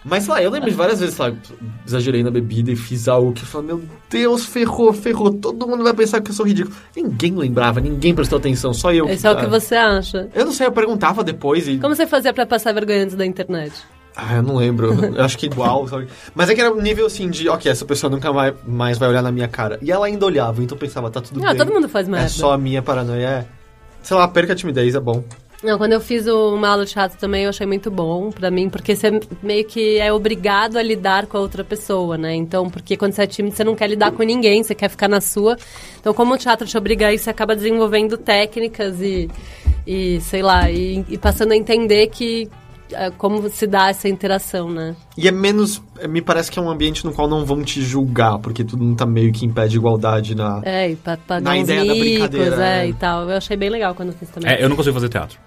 Mas, 0.10 0.24
sei 0.24 0.34
lá, 0.34 0.42
eu 0.42 0.50
lembro 0.50 0.70
de 0.70 0.76
várias 0.78 1.02
vezes, 1.02 1.16
sei 1.16 1.26
lá, 1.30 1.36
exagerei 1.86 2.24
na 2.24 2.32
bebida 2.32 2.72
e 2.72 2.78
fiz 2.78 3.10
algo 3.10 3.34
que 3.34 3.42
eu 3.42 3.46
falei, 3.46 3.68
meu 3.68 3.82
Deus, 4.10 4.46
ferrou, 4.46 4.94
ferrou, 4.94 5.34
todo 5.34 5.68
mundo 5.68 5.84
vai 5.84 5.94
pensar 5.94 6.22
que 6.22 6.32
eu 6.32 6.34
sou 6.34 6.46
ridículo. 6.48 6.74
Ninguém 6.96 7.36
lembrava, 7.36 7.82
ninguém 7.82 8.16
prestou 8.16 8.38
atenção, 8.40 8.74
só 8.74 8.94
eu. 8.94 9.10
Isso 9.10 9.28
é 9.28 9.32
o 9.34 9.36
que 9.38 9.46
você 9.48 9.76
acha. 9.76 10.30
Eu 10.34 10.46
não 10.46 10.54
sei, 10.54 10.66
eu 10.68 10.72
perguntava 10.72 11.26
depois 11.26 11.68
e... 11.68 11.78
Como 11.78 11.94
você 11.94 12.08
fazia 12.08 12.32
pra 12.32 12.46
passar 12.46 12.74
vergonha 12.74 13.04
antes 13.04 13.16
da 13.18 13.26
internet? 13.26 13.74
Ah, 14.20 14.38
eu 14.38 14.42
não 14.42 14.56
lembro. 14.56 14.92
Eu 15.16 15.22
acho 15.24 15.38
que 15.38 15.46
igual, 15.46 15.88
sabe? 15.88 16.08
Mas 16.34 16.50
é 16.50 16.56
que 16.56 16.62
era 16.62 16.74
um 16.74 16.82
nível 16.82 17.06
assim 17.06 17.30
de, 17.30 17.48
ok, 17.48 17.72
essa 17.72 17.86
pessoa 17.86 18.10
nunca 18.10 18.32
vai, 18.32 18.52
mais 18.66 18.98
vai 18.98 19.10
olhar 19.10 19.22
na 19.22 19.32
minha 19.32 19.48
cara. 19.48 19.78
E 19.82 19.92
ela 19.92 20.08
ainda 20.08 20.26
olhava, 20.26 20.64
então 20.64 20.76
eu 20.76 20.80
pensava, 20.80 21.12
tá 21.12 21.22
tudo 21.22 21.40
Não, 21.40 21.50
bem. 21.50 21.58
todo 21.58 21.72
mundo 21.72 21.88
faz 21.88 22.08
merda. 22.08 22.26
É 22.26 22.30
só 22.30 22.52
a 22.54 22.58
minha 22.58 22.82
paranoia, 22.82 23.28
é. 23.28 23.46
Sei 24.02 24.18
lá, 24.18 24.28
perca 24.28 24.54
a 24.54 24.56
timidez, 24.56 24.96
é 24.96 25.00
bom. 25.00 25.24
Não, 25.64 25.78
quando 25.78 25.92
eu 25.94 26.00
fiz 26.00 26.28
o- 26.28 26.56
de 26.56 26.86
teatro 26.86 27.18
também, 27.18 27.44
eu 27.44 27.50
achei 27.50 27.66
muito 27.66 27.90
bom 27.90 28.30
pra 28.32 28.52
mim, 28.52 28.70
porque 28.70 28.96
você 28.96 29.20
meio 29.42 29.66
que 29.66 29.98
é 29.98 30.14
obrigado 30.14 30.78
a 30.78 30.84
lidar 30.84 31.26
com 31.26 31.36
a 31.36 31.40
outra 31.40 31.64
pessoa, 31.64 32.16
né? 32.16 32.34
Então, 32.36 32.70
porque 32.70 32.96
quando 32.96 33.14
você 33.14 33.24
é 33.24 33.28
tímido, 33.28 33.56
você 33.56 33.64
não 33.64 33.76
quer 33.76 33.88
lidar 33.90 34.12
com 34.12 34.22
ninguém, 34.24 34.62
você 34.64 34.76
quer 34.76 34.88
ficar 34.88 35.08
na 35.08 35.20
sua. 35.20 35.58
Então, 36.00 36.14
como 36.14 36.34
o 36.36 36.38
teatro 36.38 36.68
te 36.68 36.78
obriga 36.78 37.08
a 37.08 37.14
isso, 37.14 37.24
você 37.24 37.32
acaba 37.32 37.56
desenvolvendo 37.56 38.18
técnicas 38.18 39.02
e, 39.02 39.30
e 39.86 40.22
sei 40.22 40.44
lá, 40.44 40.70
e, 40.70 41.04
e 41.10 41.18
passando 41.18 41.54
a 41.54 41.56
entender 41.56 42.08
que 42.08 42.48
é, 42.48 42.67
como 43.18 43.50
se 43.50 43.68
dá 43.68 43.90
essa 43.90 44.08
interação, 44.08 44.70
né? 44.70 44.96
E 45.18 45.28
é 45.28 45.32
menos. 45.32 45.82
Me 46.10 46.22
parece 46.22 46.52
que 46.52 46.60
é 46.60 46.62
um 46.62 46.70
ambiente 46.70 47.06
no 47.06 47.14
qual 47.14 47.28
não 47.28 47.46
vão 47.46 47.64
te 47.64 47.82
julgar, 47.82 48.40
porque 48.40 48.64
todo 48.64 48.84
mundo 48.84 48.98
tá 48.98 49.06
meio 49.06 49.32
que 49.32 49.46
impede 49.46 49.78
igualdade 49.78 50.36
na. 50.36 50.62
É, 50.64 50.92
e 50.92 50.96
pra 50.96 51.18
pagar 51.18 51.42
Na 51.42 51.58
ideia 51.58 51.86
da 51.86 51.94
brincadeira, 51.94 52.66
é, 52.66 52.86
é. 52.86 52.90
e 52.90 52.94
tal. 52.94 53.30
Eu 53.30 53.38
achei 53.38 53.58
bem 53.58 53.70
legal 53.70 53.94
quando 53.96 54.10
eu 54.10 54.16
fiz 54.16 54.30
também. 54.30 54.52
É, 54.52 54.64
eu 54.64 54.70
não 54.70 54.76
consigo 54.76 54.94
fazer 54.94 55.10
teatro. 55.10 55.38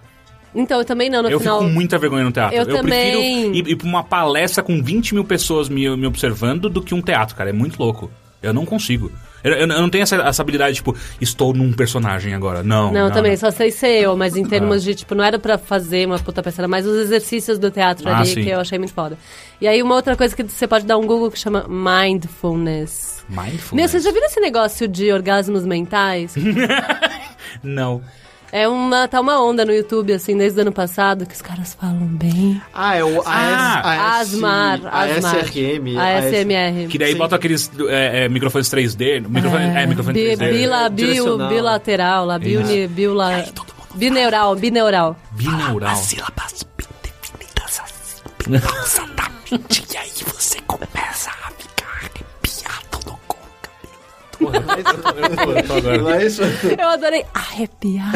Então, 0.55 0.79
eu 0.81 0.85
também 0.85 1.09
não, 1.09 1.23
no 1.23 1.31
eu 1.31 1.39
final... 1.39 1.59
fico 1.59 1.69
com 1.69 1.75
muita 1.75 1.97
vergonha 1.99 2.25
no 2.25 2.33
teatro. 2.33 2.57
Eu 2.57 2.65
prefiro 2.65 2.83
também. 2.83 3.57
ir, 3.57 3.69
ir 3.69 3.77
pra 3.77 3.87
uma 3.87 4.03
palestra 4.03 4.65
com 4.65 4.83
20 4.83 5.15
mil 5.15 5.25
pessoas 5.25 5.69
me, 5.69 5.97
me 5.97 6.07
observando 6.07 6.69
do 6.69 6.83
que 6.83 6.95
um 6.95 7.01
teatro, 7.01 7.37
cara. 7.37 7.51
É 7.51 7.53
muito 7.53 7.79
louco. 7.79 8.11
Eu 8.43 8.53
não 8.53 8.67
consigo. 8.67 9.12
Eu, 9.43 9.53
eu- 9.53 9.67
não 9.67 9.89
tenho 9.89 10.03
essa, 10.03 10.17
essa 10.17 10.43
habilidade, 10.43 10.77
tipo, 10.77 10.97
estou 11.21 11.53
num 11.55 11.73
personagem 11.73 12.35
agora. 12.35 12.62
Não. 12.62 12.93
Não, 12.93 13.11
também, 13.11 13.37
só 13.37 13.51
sei 13.51 13.71
ser 13.71 14.03
eu, 14.03 14.17
mas 14.17 14.37
em 14.37 14.45
termos 14.45 14.77
Ah. 14.83 14.85
de, 14.87 14.95
tipo, 14.95 15.15
não 15.15 15.25
era 15.25 15.39
pra 15.39 15.57
fazer 15.59 16.07
uma 16.07 16.19
puta 16.19 16.43
peça, 16.43 16.61
era 16.61 16.69
mais 16.69 16.87
os 16.87 16.97
exercícios 16.97 17.59
do 17.59 17.71
teatro 17.71 18.09
Ah, 18.09 18.19
ali, 18.19 18.27
sim. 18.29 18.43
que 18.45 18.51
eu 18.51 18.61
achei 18.61 18.79
muito 18.79 18.93
foda. 18.93 19.17
E 19.61 19.67
aí, 19.69 19.83
uma 19.83 19.95
outra 19.95 20.17
coisa 20.17 20.35
que 20.35 20.43
você 20.43 20.67
pode 20.67 20.85
dar 20.87 20.97
um 20.99 21.07
Google 21.07 21.31
que 21.31 21.39
chama 21.39 21.67
Mindfulness. 21.69 23.25
Mindfulness. 23.29 23.73
Meu, 23.73 23.89
vocês 23.89 24.03
já 24.05 24.11
viram 24.12 24.27
esse 24.27 24.41
negócio 24.41 24.89
de 24.89 25.12
orgasmos 25.12 25.65
mentais? 25.67 26.35
Não. 27.62 28.03
É 28.52 28.68
uma, 28.68 29.06
tá 29.09 29.20
uma 29.20 29.43
onda 29.43 29.64
no 29.64 29.72
YouTube, 29.72 30.12
assim, 30.12 30.36
desde 30.36 30.59
o 30.59 30.62
ano 30.62 30.72
passado, 30.72 31.24
que 31.27 31.35
os 31.35 31.43
caras 31.43 31.74
falam 31.74 31.98
bem. 32.06 32.60
Ah, 32.74 32.97
é 32.97 33.05
o 33.05 33.22
Ah, 33.24 34.18
AS, 34.20 34.32
Asmar, 34.35 34.81
a 34.86 35.01
Asmar. 35.02 35.36
SRM. 35.44 35.97
ASMR. 35.98 36.89
Que 36.89 36.98
daí 36.98 37.12
Sim. 37.12 37.18
bota 37.18 37.36
aqueles 37.36 37.70
é, 37.89 38.24
é, 38.24 38.28
microfones 38.28 38.68
3D. 38.68 39.27
Microfone, 39.28 39.64
é, 39.64 39.86
microfone 39.86 40.14
Bi, 40.14 40.36
3D. 40.36 40.51
bila, 40.52 40.89
bio, 40.89 41.06
direcional. 41.06 41.48
bilateral, 41.48 42.27
lá, 42.27 42.39
biuni, 42.39 42.86
biula, 42.89 43.44
bineural, 43.94 44.56
bineural. 44.56 45.16
Binaural. 45.32 45.97
sílabas 45.97 46.64
bem 46.77 46.86
definidas 47.02 47.81
assim, 47.81 48.59
pausadamente, 48.59 49.85
e 49.94 49.97
aí 49.97 50.10
você 50.32 50.59
começa 50.66 51.31
a 51.31 51.51
cabeludo. 54.47 55.99
Não 56.03 56.11
é 56.11 56.27
isso? 56.27 56.43
Eu 56.43 56.89
adorei 56.89 57.25
arrepiar 57.35 58.12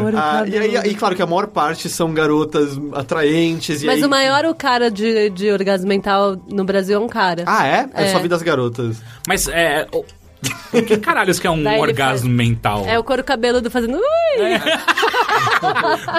couro 0.00 0.16
Ah, 0.16 0.44
e, 0.46 0.56
aí, 0.58 0.90
e 0.90 0.94
claro 0.94 1.14
que 1.14 1.22
a 1.22 1.26
maior 1.26 1.46
parte 1.46 1.88
são 1.88 2.12
garotas 2.12 2.78
atraentes. 2.92 3.82
E 3.82 3.86
Mas 3.86 3.96
aí... 3.98 4.04
o 4.04 4.08
maior 4.08 4.44
o 4.46 4.54
cara 4.54 4.90
de, 4.90 5.30
de 5.30 5.50
orgasmo 5.50 5.88
mental 5.88 6.36
no 6.48 6.64
Brasil 6.64 6.96
é 6.96 7.00
um 7.00 7.08
cara. 7.08 7.44
Ah, 7.46 7.66
é? 7.66 7.88
É, 7.94 8.04
É. 8.04 8.08
só 8.12 8.18
vi 8.18 8.28
das 8.28 8.42
garotas. 8.42 9.02
Mas 9.26 9.48
é. 9.48 9.86
O, 10.72 10.78
o 10.78 10.82
que 10.84 10.96
caralhos 10.98 11.38
que 11.38 11.46
é 11.46 11.50
um 11.50 11.62
Daí 11.62 11.80
orgasmo 11.80 12.26
faz- 12.26 12.36
mental? 12.36 12.84
É 12.86 12.98
o 12.98 13.04
couro 13.04 13.24
cabeludo 13.24 13.70
fazendo. 13.70 13.96
Ui! 13.96 14.02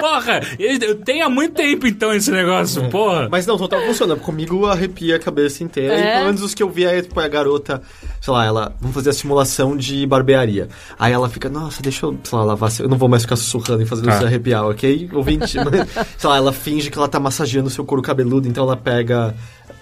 Porra, 0.00 0.40
eu, 0.58 0.94
tenho 0.96 1.26
há 1.26 1.28
muito 1.28 1.54
tempo 1.54 1.86
então 1.86 2.12
esse 2.12 2.30
negócio, 2.30 2.88
porra. 2.90 3.28
Mas 3.30 3.46
não, 3.46 3.56
total 3.56 3.80
funciona. 3.82 4.16
Comigo 4.16 4.66
arrepia 4.66 5.16
a 5.16 5.18
cabeça 5.18 5.62
inteira. 5.62 5.94
É? 5.94 6.00
E 6.00 6.12
pelo 6.14 6.24
menos 6.26 6.42
os 6.42 6.54
que 6.54 6.62
eu 6.62 6.70
vi 6.70 6.86
aí, 6.86 7.02
tipo, 7.02 7.18
a 7.20 7.28
garota, 7.28 7.82
sei 8.20 8.32
lá, 8.32 8.44
ela. 8.44 8.74
Vamos 8.80 8.94
fazer 8.94 9.10
a 9.10 9.12
simulação 9.12 9.76
de 9.76 10.06
barbearia. 10.06 10.68
Aí 10.98 11.12
ela 11.12 11.28
fica, 11.28 11.48
nossa, 11.48 11.82
deixa 11.82 12.06
eu, 12.06 12.18
sei 12.24 12.38
lá, 12.38 12.44
lavar. 12.44 12.70
Eu 12.80 12.88
não 12.88 12.98
vou 12.98 13.08
mais 13.08 13.22
ficar 13.22 13.36
sussurrando 13.36 13.82
e 13.82 13.86
fazendo 13.86 14.06
Tá. 14.06 14.18
você 14.18 14.24
arrepiar, 14.24 14.64
ok? 14.66 15.08
Ouvinte. 15.12 15.56
Mas, 15.58 15.88
sei 16.16 16.30
lá, 16.30 16.36
ela 16.36 16.52
finge 16.52 16.90
que 16.90 16.98
ela 16.98 17.08
tá 17.08 17.20
massageando 17.20 17.68
o 17.68 17.70
seu 17.70 17.84
couro 17.84 18.02
cabeludo, 18.02 18.48
então 18.48 18.64
ela 18.64 18.76
pega. 18.76 19.34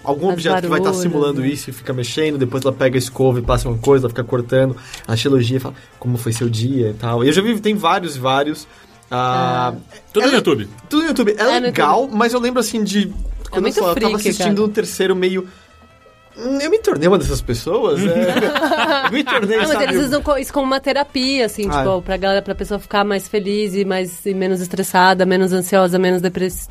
Algum 0.07 0.27
As 0.27 0.33
objeto 0.33 0.61
que 0.61 0.67
vai 0.67 0.79
estar 0.79 0.89
barulhos, 0.91 1.01
simulando 1.11 1.41
né? 1.41 1.47
isso 1.49 1.69
e 1.69 1.73
fica 1.73 1.91
mexendo, 1.93 2.37
depois 2.37 2.63
ela 2.63 2.73
pega 2.73 2.97
a 2.97 2.99
escova 2.99 3.39
e 3.39 3.41
passa 3.41 3.67
uma 3.67 3.77
coisa, 3.77 4.05
ela 4.05 4.09
fica 4.09 4.23
cortando, 4.23 4.75
ela 5.07 5.17
te 5.17 5.27
elogia 5.27 5.57
e 5.57 5.59
fala 5.59 5.75
como 5.99 6.17
foi 6.17 6.31
seu 6.31 6.47
dia 6.49 6.91
e 6.91 6.93
tal. 6.93 7.23
E 7.23 7.27
eu 7.27 7.33
já 7.33 7.41
vi, 7.41 7.59
tem 7.59 7.75
vários, 7.75 8.15
vários. 8.15 8.67
Ah, 9.11 9.73
Tudo 10.13 10.23
no 10.23 10.27
ela- 10.29 10.37
YouTube. 10.37 10.69
tudo 10.89 11.01
no 11.03 11.07
YouTube. 11.09 11.35
É, 11.37 11.41
É, 11.41 11.59
no 11.59 11.65
legal, 11.65 12.07
mas 12.11 12.33
eu 12.33 12.39
lembro 12.39 12.59
assim 12.59 12.83
de. 12.83 13.13
Quando 13.49 13.61
muito 13.63 13.77
eu, 13.77 13.83
só, 13.83 13.91
eu 13.91 13.95
tava 13.95 14.15
assistindo 14.15 14.43
cara. 14.55 14.61
no 14.61 14.67
terceiro 14.69 15.15
meio. 15.15 15.47
"Hum, 16.39 16.59
Eu 16.61 16.69
me 16.69 16.79
tornei 16.79 17.07
uma 17.07 17.17
dessas 17.17 17.41
pessoas? 17.41 17.99
É. 18.01 19.09
me 19.11 19.23
tornei, 19.23 19.57
Não, 19.57 19.67
mas 19.67 19.73
sabe? 19.73 19.83
eles 19.85 20.05
usam 20.07 20.21
isso 20.37 20.53
como 20.53 20.65
uma 20.65 20.79
terapia, 20.79 21.45
assim, 21.45 21.67
Ah, 21.69 21.77
tipo, 21.83 21.97
é. 21.97 22.01
pra 22.01 22.17
galera, 22.17 22.41
pra 22.41 22.53
pessoa 22.55 22.79
ficar 22.79 23.03
mais 23.03 23.27
feliz 23.27 23.73
e 23.75 23.83
mais 23.85 24.25
e 24.25 24.33
menos 24.33 24.61
estressada, 24.61 25.25
menos 25.25 25.51
ansiosa, 25.53 25.97
menos 25.97 26.21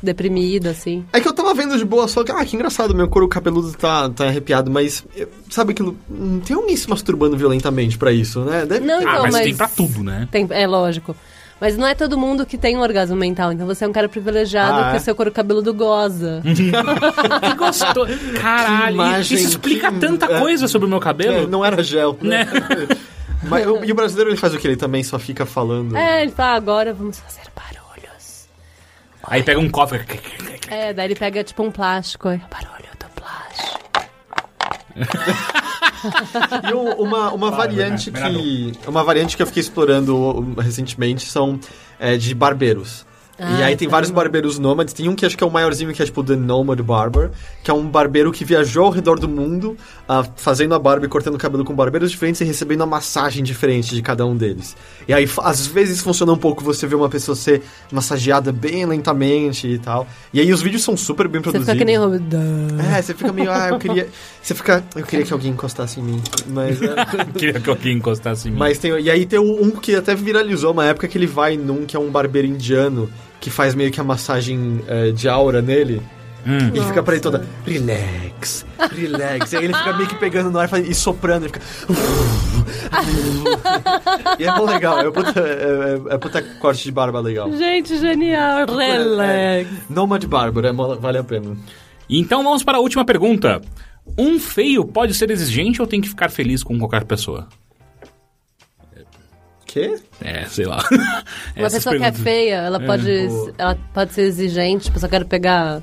deprimida, 0.01 0.69
assim. 0.71 1.05
É 1.11 1.19
que 1.19 1.27
eu 1.27 1.33
tava 1.33 1.53
vendo 1.53 1.77
de 1.77 1.85
boa 1.85 2.07
só 2.07 2.23
que, 2.23 2.31
ah, 2.31 2.43
que 2.45 2.55
engraçado, 2.55 2.95
meu 2.95 3.07
couro 3.07 3.27
cabeludo 3.27 3.71
tá, 3.73 4.09
tá 4.09 4.25
arrepiado, 4.27 4.69
mas 4.71 5.03
eu- 5.15 5.27
sabe 5.49 5.71
aquilo? 5.71 5.97
Não 6.09 6.39
tem 6.39 6.55
alguém 6.55 6.75
se 6.75 6.89
masturbando 6.89 7.35
violentamente 7.37 7.97
pra 7.97 8.11
isso, 8.11 8.41
né? 8.45 8.65
Deve 8.65 8.85
Não, 8.85 8.99
ter. 8.99 9.07
Ah, 9.07 9.11
então, 9.11 9.23
mas, 9.23 9.33
mas- 9.33 9.43
tem 9.43 9.55
pra 9.55 9.67
tudo, 9.67 10.03
né? 10.03 10.27
Tem, 10.31 10.47
é 10.51 10.67
lógico. 10.67 11.15
Mas 11.59 11.75
não 11.75 11.87
é 11.87 11.95
todo 11.95 12.17
mundo 12.17 12.45
que 12.45 12.55
tem 12.57 12.77
um 12.77 12.81
orgasmo 12.81 13.15
mental. 13.15 13.51
Então 13.51 13.65
você 13.65 13.83
é 13.83 13.87
um 13.87 13.91
cara 13.91 14.07
privilegiado 14.07 14.79
Ah, 14.79 14.89
que 14.91 14.95
é? 14.97 14.99
o 14.99 15.01
seu 15.01 15.15
couro 15.15 15.31
cabeludo 15.31 15.73
goza. 15.73 16.41
Que 16.45 17.53
gostoso. 17.55 18.11
Caralho, 18.39 18.93
imagem, 18.95 19.37
isso 19.37 19.47
explica 19.49 19.91
que- 19.91 19.99
tanta 19.99 20.25
é. 20.27 20.39
coisa 20.39 20.67
sobre 20.67 20.85
o 20.85 20.89
meu 20.89 20.99
É, 20.99 21.01
cabelo. 21.01 21.47
não 21.47 21.65
era 21.65 21.81
gel. 21.83 22.15
Né? 22.21 22.45
Mas, 23.43 23.65
o- 23.65 23.83
e 23.83 23.91
o 23.91 23.95
brasileiro 23.95 24.29
ele 24.29 24.37
faz 24.37 24.53
o 24.53 24.57
que? 24.59 24.67
Ele 24.67 24.75
também 24.77 25.03
só 25.03 25.17
fica 25.17 25.45
falando. 25.45 25.95
é, 25.97 26.21
ele 26.21 26.31
fala, 26.31 26.55
agora 26.57 26.93
vamos 26.93 27.19
fazer 27.19 27.41
barulhos. 27.55 28.47
Aí 29.23 29.41
pega 29.43 29.59
um 29.59 29.69
cofre. 29.69 30.01
É, 30.69 30.93
daí 30.93 31.07
ele 31.07 31.15
pega 31.15 31.43
tipo 31.43 31.63
um 31.63 31.71
plástico. 31.71 32.27
aí, 32.29 32.39
Barulho 32.51 32.89
do 32.99 33.07
plástico. 33.19 33.79
E 36.69 36.73
um- 36.73 36.93
uma, 37.03 37.31
uma 37.33 37.51
variante 37.51 38.09
Bernardo. 38.11 38.37
que. 38.39 38.73
Uma 38.87 39.03
variante 39.03 39.35
que 39.35 39.41
eu 39.43 39.47
fiquei 39.47 39.61
explorando 39.61 40.53
recentemente 40.59 41.25
são 41.25 41.59
é, 41.99 42.17
de 42.17 42.33
barbeiros. 42.33 43.05
E 43.39 43.43
Ah, 43.43 43.65
aí 43.67 43.75
tem 43.75 43.87
tá. 43.87 43.91
vários 43.91 44.09
barbeiros 44.11 44.57
nômades. 44.57 44.93
Tem 44.93 45.07
um 45.07 45.15
que 45.15 45.25
acho 45.25 45.37
que 45.37 45.43
é 45.43 45.47
o 45.47 45.51
maiorzinho, 45.51 45.93
que 45.93 46.01
é 46.01 46.05
tipo 46.05 46.23
The 46.23 46.35
Nomad 46.35 46.79
Barber, 46.81 47.29
que 47.63 47.69
é 47.69 47.73
um 47.73 47.87
barbeiro 47.87 48.31
que 48.31 48.43
viajou 48.43 48.85
ao 48.85 48.91
redor 48.91 49.19
do 49.19 49.27
mundo, 49.29 49.77
ah, 50.07 50.25
fazendo 50.35 50.73
a 50.73 50.79
barba 50.79 51.05
e 51.05 51.09
cortando 51.09 51.35
o 51.35 51.37
cabelo 51.37 51.63
com 51.63 51.73
barbeiros 51.75 52.09
diferentes 52.11 52.41
e 52.41 52.43
recebendo 52.43 52.81
a 52.83 52.85
massagem 52.85 53.43
diferente 53.43 53.93
de 53.93 54.01
cada 54.01 54.25
um 54.25 54.35
deles. 54.35 54.75
E 55.07 55.13
aí, 55.13 55.29
às 55.43 55.67
vezes, 55.67 56.01
funciona 56.01 56.31
um 56.33 56.37
pouco 56.37 56.63
você 56.63 56.87
ver 56.87 56.95
uma 56.95 57.09
pessoa 57.09 57.35
ser 57.35 57.61
massageada 57.91 58.51
bem 58.51 58.85
lentamente 58.85 59.67
e 59.67 59.77
tal. 59.77 60.07
E 60.33 60.39
aí 60.39 60.51
os 60.51 60.61
vídeos 60.61 60.83
são 60.83 60.97
super 60.97 61.27
bem 61.27 61.41
Você 61.41 61.51
produzidos. 61.51 61.65
fica 61.73 61.77
que 61.77 61.85
nem 61.85 61.97
Robert. 61.97 62.21
É, 62.95 63.01
você 63.01 63.13
fica 63.13 63.31
meio, 63.31 63.51
ah, 63.51 63.69
eu 63.69 63.79
queria. 63.79 64.07
Você 64.41 64.55
fica. 64.55 64.83
Eu 64.95 65.03
queria 65.05 65.25
que 65.25 65.33
alguém 65.33 65.51
encostasse 65.51 65.99
em 65.99 66.03
mim. 66.03 66.21
Mas. 66.47 66.81
é, 66.81 66.95
Queria 67.37 67.59
que 67.59 67.69
alguém 67.69 67.97
encostasse 67.97 68.47
em 68.47 68.51
mim. 68.51 68.57
mas 68.57 68.77
tem. 68.77 68.91
E 68.99 69.09
aí 69.11 69.25
tem 69.25 69.39
um 69.39 69.71
que 69.71 69.95
até 69.95 70.15
viralizou 70.15 70.71
uma 70.71 70.85
época 70.85 71.07
que 71.07 71.17
ele 71.17 71.27
vai 71.27 71.55
num 71.57 71.85
que 71.85 71.95
é 71.95 71.99
um 71.99 72.09
barbeiro 72.09 72.47
indiano 72.47 73.09
que 73.39 73.49
faz 73.49 73.75
meio 73.75 73.91
que 73.91 73.99
a 73.99 74.03
massagem 74.03 74.81
é, 74.87 75.11
de 75.11 75.29
aura 75.29 75.61
nele. 75.61 76.01
Hum. 76.45 76.71
E 76.73 76.81
fica 76.81 77.03
pra 77.03 77.13
ele 77.13 77.21
toda. 77.21 77.45
Relax, 77.65 78.65
relax. 78.95 79.51
e 79.51 79.57
aí 79.57 79.65
ele 79.65 79.73
fica 79.73 79.93
meio 79.93 80.07
que 80.07 80.15
pegando 80.15 80.49
no 80.49 80.57
ar 80.57 80.69
e 80.79 80.91
e 80.91 80.95
soprando. 80.95 81.45
Ele 81.45 81.53
fica. 81.53 81.61
e 84.39 84.43
é 84.45 84.55
bom 84.55 84.65
legal. 84.65 84.99
É 84.99 85.11
puta, 85.11 85.39
é, 85.39 86.11
é, 86.11 86.15
é 86.15 86.17
puta 86.17 86.41
corte 86.59 86.83
de 86.83 86.91
barba 86.91 87.19
legal. 87.19 87.51
Gente, 87.51 87.97
genial. 87.97 88.65
Relax. 88.65 89.67
Nomad 89.89 90.23
Barber, 90.25 90.65
é, 90.65 90.71
mo- 90.71 90.95
vale 90.95 91.17
a 91.17 91.23
pena. 91.23 91.57
Então 92.09 92.43
vamos 92.43 92.63
para 92.63 92.77
a 92.77 92.81
última 92.81 93.03
pergunta. 93.03 93.61
Um 94.17 94.39
feio 94.39 94.85
pode 94.85 95.13
ser 95.13 95.29
exigente 95.29 95.81
ou 95.81 95.87
tem 95.87 95.99
que 95.99 96.07
ficar 96.07 96.29
feliz 96.29 96.63
com 96.63 96.79
qualquer 96.79 97.03
pessoa? 97.03 97.47
Quê? 99.67 99.99
É, 100.23 100.45
sei 100.45 100.65
lá. 100.65 100.83
Uma 101.55 101.69
pessoa 101.69 101.95
que 101.95 102.03
é 102.03 102.11
perguntas. 102.11 102.23
feia, 102.23 102.55
ela 102.55 102.79
pode, 102.79 103.27
pô. 103.27 103.51
ela 103.57 103.77
pode 103.93 104.13
ser 104.13 104.21
exigente, 104.23 104.85
tipo, 104.85 104.99
só 104.99 105.07
quero 105.07 105.25
pegar. 105.25 105.81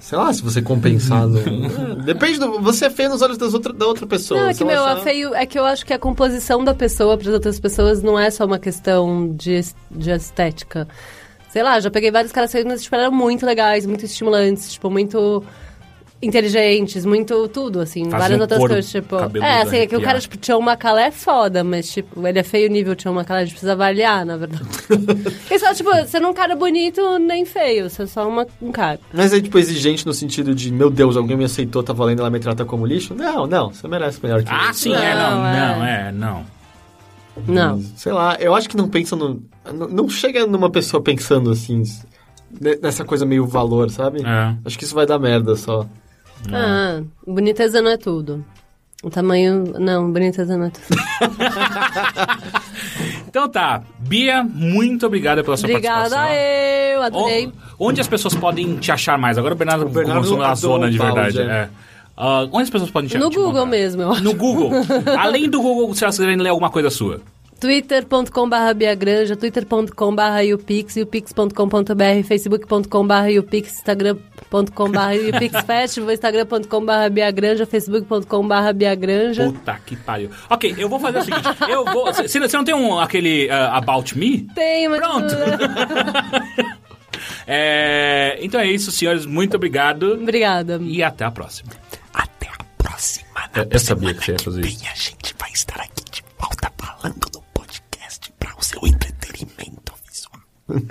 Sei 0.00 0.18
lá, 0.18 0.32
se 0.32 0.42
você 0.42 0.60
compensar 0.62 1.26
no... 1.26 1.38
É, 2.00 2.02
Depende 2.04 2.38
do... 2.38 2.60
Você 2.60 2.86
é 2.86 2.90
feio 2.90 3.08
nos 3.10 3.22
olhos 3.22 3.38
das 3.38 3.52
outra, 3.54 3.72
da 3.72 3.86
outra 3.86 4.06
pessoa. 4.06 4.38
Não, 4.40 4.48
é 4.50 4.54
que, 4.54 4.64
meu, 4.64 4.84
achar- 4.84 4.98
a 4.98 5.02
feio, 5.02 5.34
é 5.34 5.46
que 5.46 5.58
eu 5.58 5.64
acho 5.64 5.84
que 5.84 5.92
a 5.92 5.98
composição 5.98 6.62
da 6.62 6.74
pessoa 6.74 7.16
para 7.16 7.28
as 7.28 7.34
outras 7.34 7.58
pessoas 7.58 8.02
não 8.02 8.18
é 8.18 8.30
só 8.30 8.44
uma 8.44 8.58
questão 8.58 9.34
de, 9.34 9.60
de 9.90 10.10
estética. 10.10 10.86
Sei 11.48 11.62
lá, 11.62 11.80
já 11.80 11.90
peguei 11.90 12.10
vários 12.10 12.32
caras 12.32 12.52
feios, 12.52 12.66
mas 12.66 12.82
tipo, 12.82 12.94
eram 12.96 13.12
muito 13.12 13.46
legais, 13.46 13.86
muito 13.86 14.04
estimulantes, 14.04 14.72
tipo, 14.72 14.90
muito 14.90 15.42
inteligentes, 16.24 17.04
muito 17.04 17.46
tudo, 17.48 17.80
assim, 17.80 18.04
Fazia 18.04 18.18
várias 18.18 18.38
o 18.38 18.42
outras 18.42 18.58
coisas, 18.60 18.90
tipo... 18.90 19.16
É, 19.42 19.62
assim, 19.62 19.76
é 19.78 19.86
que 19.86 19.96
o 19.96 20.00
cara, 20.02 20.18
tipo, 20.18 20.36
Tião 20.36 20.60
Macalé 20.60 21.06
é 21.06 21.10
foda, 21.10 21.62
mas, 21.62 21.90
tipo, 21.90 22.26
ele 22.26 22.38
é 22.38 22.42
feio 22.42 22.70
nível 22.70 22.94
Tião 22.96 23.12
Macalé, 23.14 23.40
a 23.40 23.44
gente 23.44 23.52
precisa 23.54 23.72
avaliar, 23.72 24.24
na 24.24 24.36
verdade. 24.36 24.64
Porque 24.88 25.58
só, 25.58 25.72
tipo, 25.74 25.90
você 25.90 26.18
não 26.18 26.28
é 26.28 26.30
um 26.32 26.34
cara 26.34 26.56
bonito 26.56 27.18
nem 27.18 27.44
feio, 27.44 27.88
você 27.88 28.02
é 28.02 28.06
só 28.06 28.28
uma, 28.28 28.46
um 28.60 28.72
cara. 28.72 28.98
Mas 29.12 29.32
é, 29.32 29.40
tipo, 29.40 29.58
exigente 29.58 30.06
no 30.06 30.12
sentido 30.14 30.54
de, 30.54 30.72
meu 30.72 30.90
Deus, 30.90 31.16
alguém 31.16 31.36
me 31.36 31.44
aceitou, 31.44 31.82
tá 31.82 31.92
valendo, 31.92 32.20
ela 32.20 32.30
me 32.30 32.40
trata 32.40 32.64
como 32.64 32.86
lixo? 32.86 33.14
Não, 33.14 33.46
não, 33.46 33.70
você 33.72 33.86
merece 33.86 34.18
melhor 34.22 34.42
que 34.42 34.50
Ah, 34.50 34.72
sim, 34.72 34.92
é, 34.94 35.14
não, 35.14 35.30
Não, 35.42 35.46
é. 35.46 35.56
não, 35.76 35.84
é, 35.84 36.12
não. 36.12 36.54
Não. 37.46 37.82
Sei 37.96 38.12
lá, 38.12 38.36
eu 38.38 38.54
acho 38.54 38.68
que 38.68 38.76
não 38.76 38.88
pensa 38.88 39.16
no... 39.16 39.42
Não 39.72 39.88
não 39.88 40.08
chega 40.08 40.46
numa 40.46 40.70
pessoa 40.70 41.02
pensando, 41.02 41.50
assim, 41.50 41.82
ne- 42.60 42.78
nessa 42.80 43.04
coisa 43.04 43.26
meio 43.26 43.46
valor, 43.46 43.90
sabe? 43.90 44.22
É. 44.22 44.54
Acho 44.64 44.78
que 44.78 44.84
isso 44.84 44.94
vai 44.94 45.06
dar 45.06 45.18
merda 45.18 45.56
só. 45.56 45.86
Ah, 46.52 47.02
boniteza 47.26 47.80
não 47.82 47.90
é 47.90 47.96
tudo. 47.96 48.44
O 49.02 49.10
tamanho. 49.10 49.64
Não, 49.78 50.10
boniteza 50.10 50.56
não 50.56 50.66
é 50.66 50.70
tudo. 50.70 50.86
Então 53.28 53.48
tá, 53.48 53.82
Bia, 53.98 54.44
muito 54.44 55.06
obrigada 55.06 55.42
pela 55.42 55.56
sua 55.56 55.68
Obrigada 55.68 56.10
participação. 56.10 56.34
eu, 56.34 57.02
adorei. 57.02 57.46
O- 57.78 57.88
Onde 57.88 58.00
as 58.00 58.06
pessoas 58.06 58.34
podem 58.34 58.76
te 58.76 58.92
achar 58.92 59.18
mais? 59.18 59.36
Agora 59.36 59.54
o 59.54 59.56
Bernardo, 59.56 59.86
Bernardo 59.88 60.14
começou 60.28 60.38
na 60.38 60.54
zona 60.54 60.88
de 60.90 60.96
o 60.96 61.00
Paulo, 61.00 61.14
verdade. 61.16 61.40
É. 61.40 61.68
Ah, 62.16 62.44
onde 62.52 62.62
as 62.62 62.70
pessoas 62.70 62.90
podem 62.92 63.08
te 63.10 63.18
No 63.18 63.28
te 63.30 63.34
Google 63.34 63.50
encontrar? 63.50 63.66
mesmo, 63.70 64.02
eu 64.02 64.12
acho. 64.12 64.22
No 64.22 64.34
Google. 64.34 64.70
Além 65.18 65.50
do 65.50 65.60
Google, 65.60 65.92
se 65.96 66.04
elas 66.04 66.14
quiserem 66.16 66.36
ler 66.36 66.50
alguma 66.50 66.70
coisa 66.70 66.90
sua. 66.90 67.20
twitter.com.br 67.64 68.74
biagranja, 68.76 69.34
twitter.com.br 69.36 70.54
upix, 70.54 70.96
upix.com.br, 70.96 72.22
facebook.com.br 72.28 73.38
upix, 73.38 73.72
instagram.com.br 73.78 75.34
upixfestival, 75.34 76.12
instagram.com.br 76.12 77.10
biagranja, 77.10 77.64
facebook.com.br 77.64 78.72
biagranja. 78.74 79.44
Puta 79.46 79.80
que 79.86 79.96
pariu. 79.96 80.28
Ok, 80.50 80.74
eu 80.76 80.90
vou 80.90 81.00
fazer 81.00 81.18
o 81.20 81.22
seguinte. 81.24 81.48
Eu 81.66 81.86
vou. 81.86 82.12
Você 82.12 82.38
você 82.38 82.56
não 82.56 82.64
tem 82.64 82.74
um, 82.74 82.98
aquele 82.98 83.48
ah, 83.48 83.78
About 83.78 84.16
Me? 84.18 84.46
Tem, 84.54 84.86
mas... 84.88 85.00
Pronto. 85.00 85.34
É, 87.46 88.38
então 88.40 88.58
é 88.60 88.66
isso, 88.66 88.90
senhores. 88.90 89.24
Muito 89.26 89.56
obrigado. 89.56 90.14
Obrigada. 90.14 90.78
E 90.82 91.02
até 91.02 91.24
a 91.24 91.30
próxima. 91.30 91.70
Até 92.12 92.48
a 92.48 92.64
próxima. 92.76 93.26
Eu- 93.54 93.66
eu 93.70 93.78
sabia 93.78 94.12
que 94.14 94.24
você 94.24 94.32
ia 94.32 94.38
fazer 94.38 94.60
isso. 94.64 94.80
vem 94.80 94.88
A 94.88 94.94
gente 94.94 95.34
vai 95.38 95.50
estar 95.52 95.80
aqui 95.80 95.93
Driving 100.66 100.88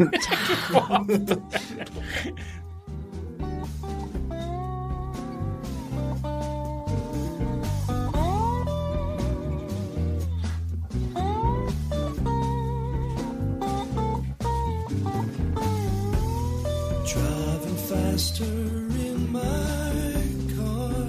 faster 17.88 18.44
in 18.44 19.32
my 19.32 19.42
car. 20.56 21.06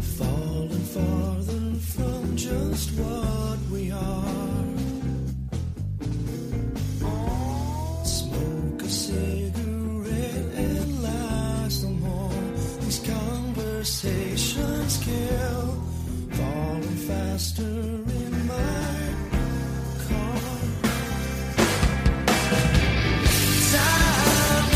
Falling 0.00 0.86
farther 0.92 1.78
from 1.78 2.36
just 2.36 2.90
what 2.98 3.33
conversations 14.84 15.04
kill. 15.04 15.82
Falling 16.30 16.96
faster 17.08 17.62
in 17.62 18.46
my 18.46 19.14
car. 20.08 20.40
Time 23.72 24.70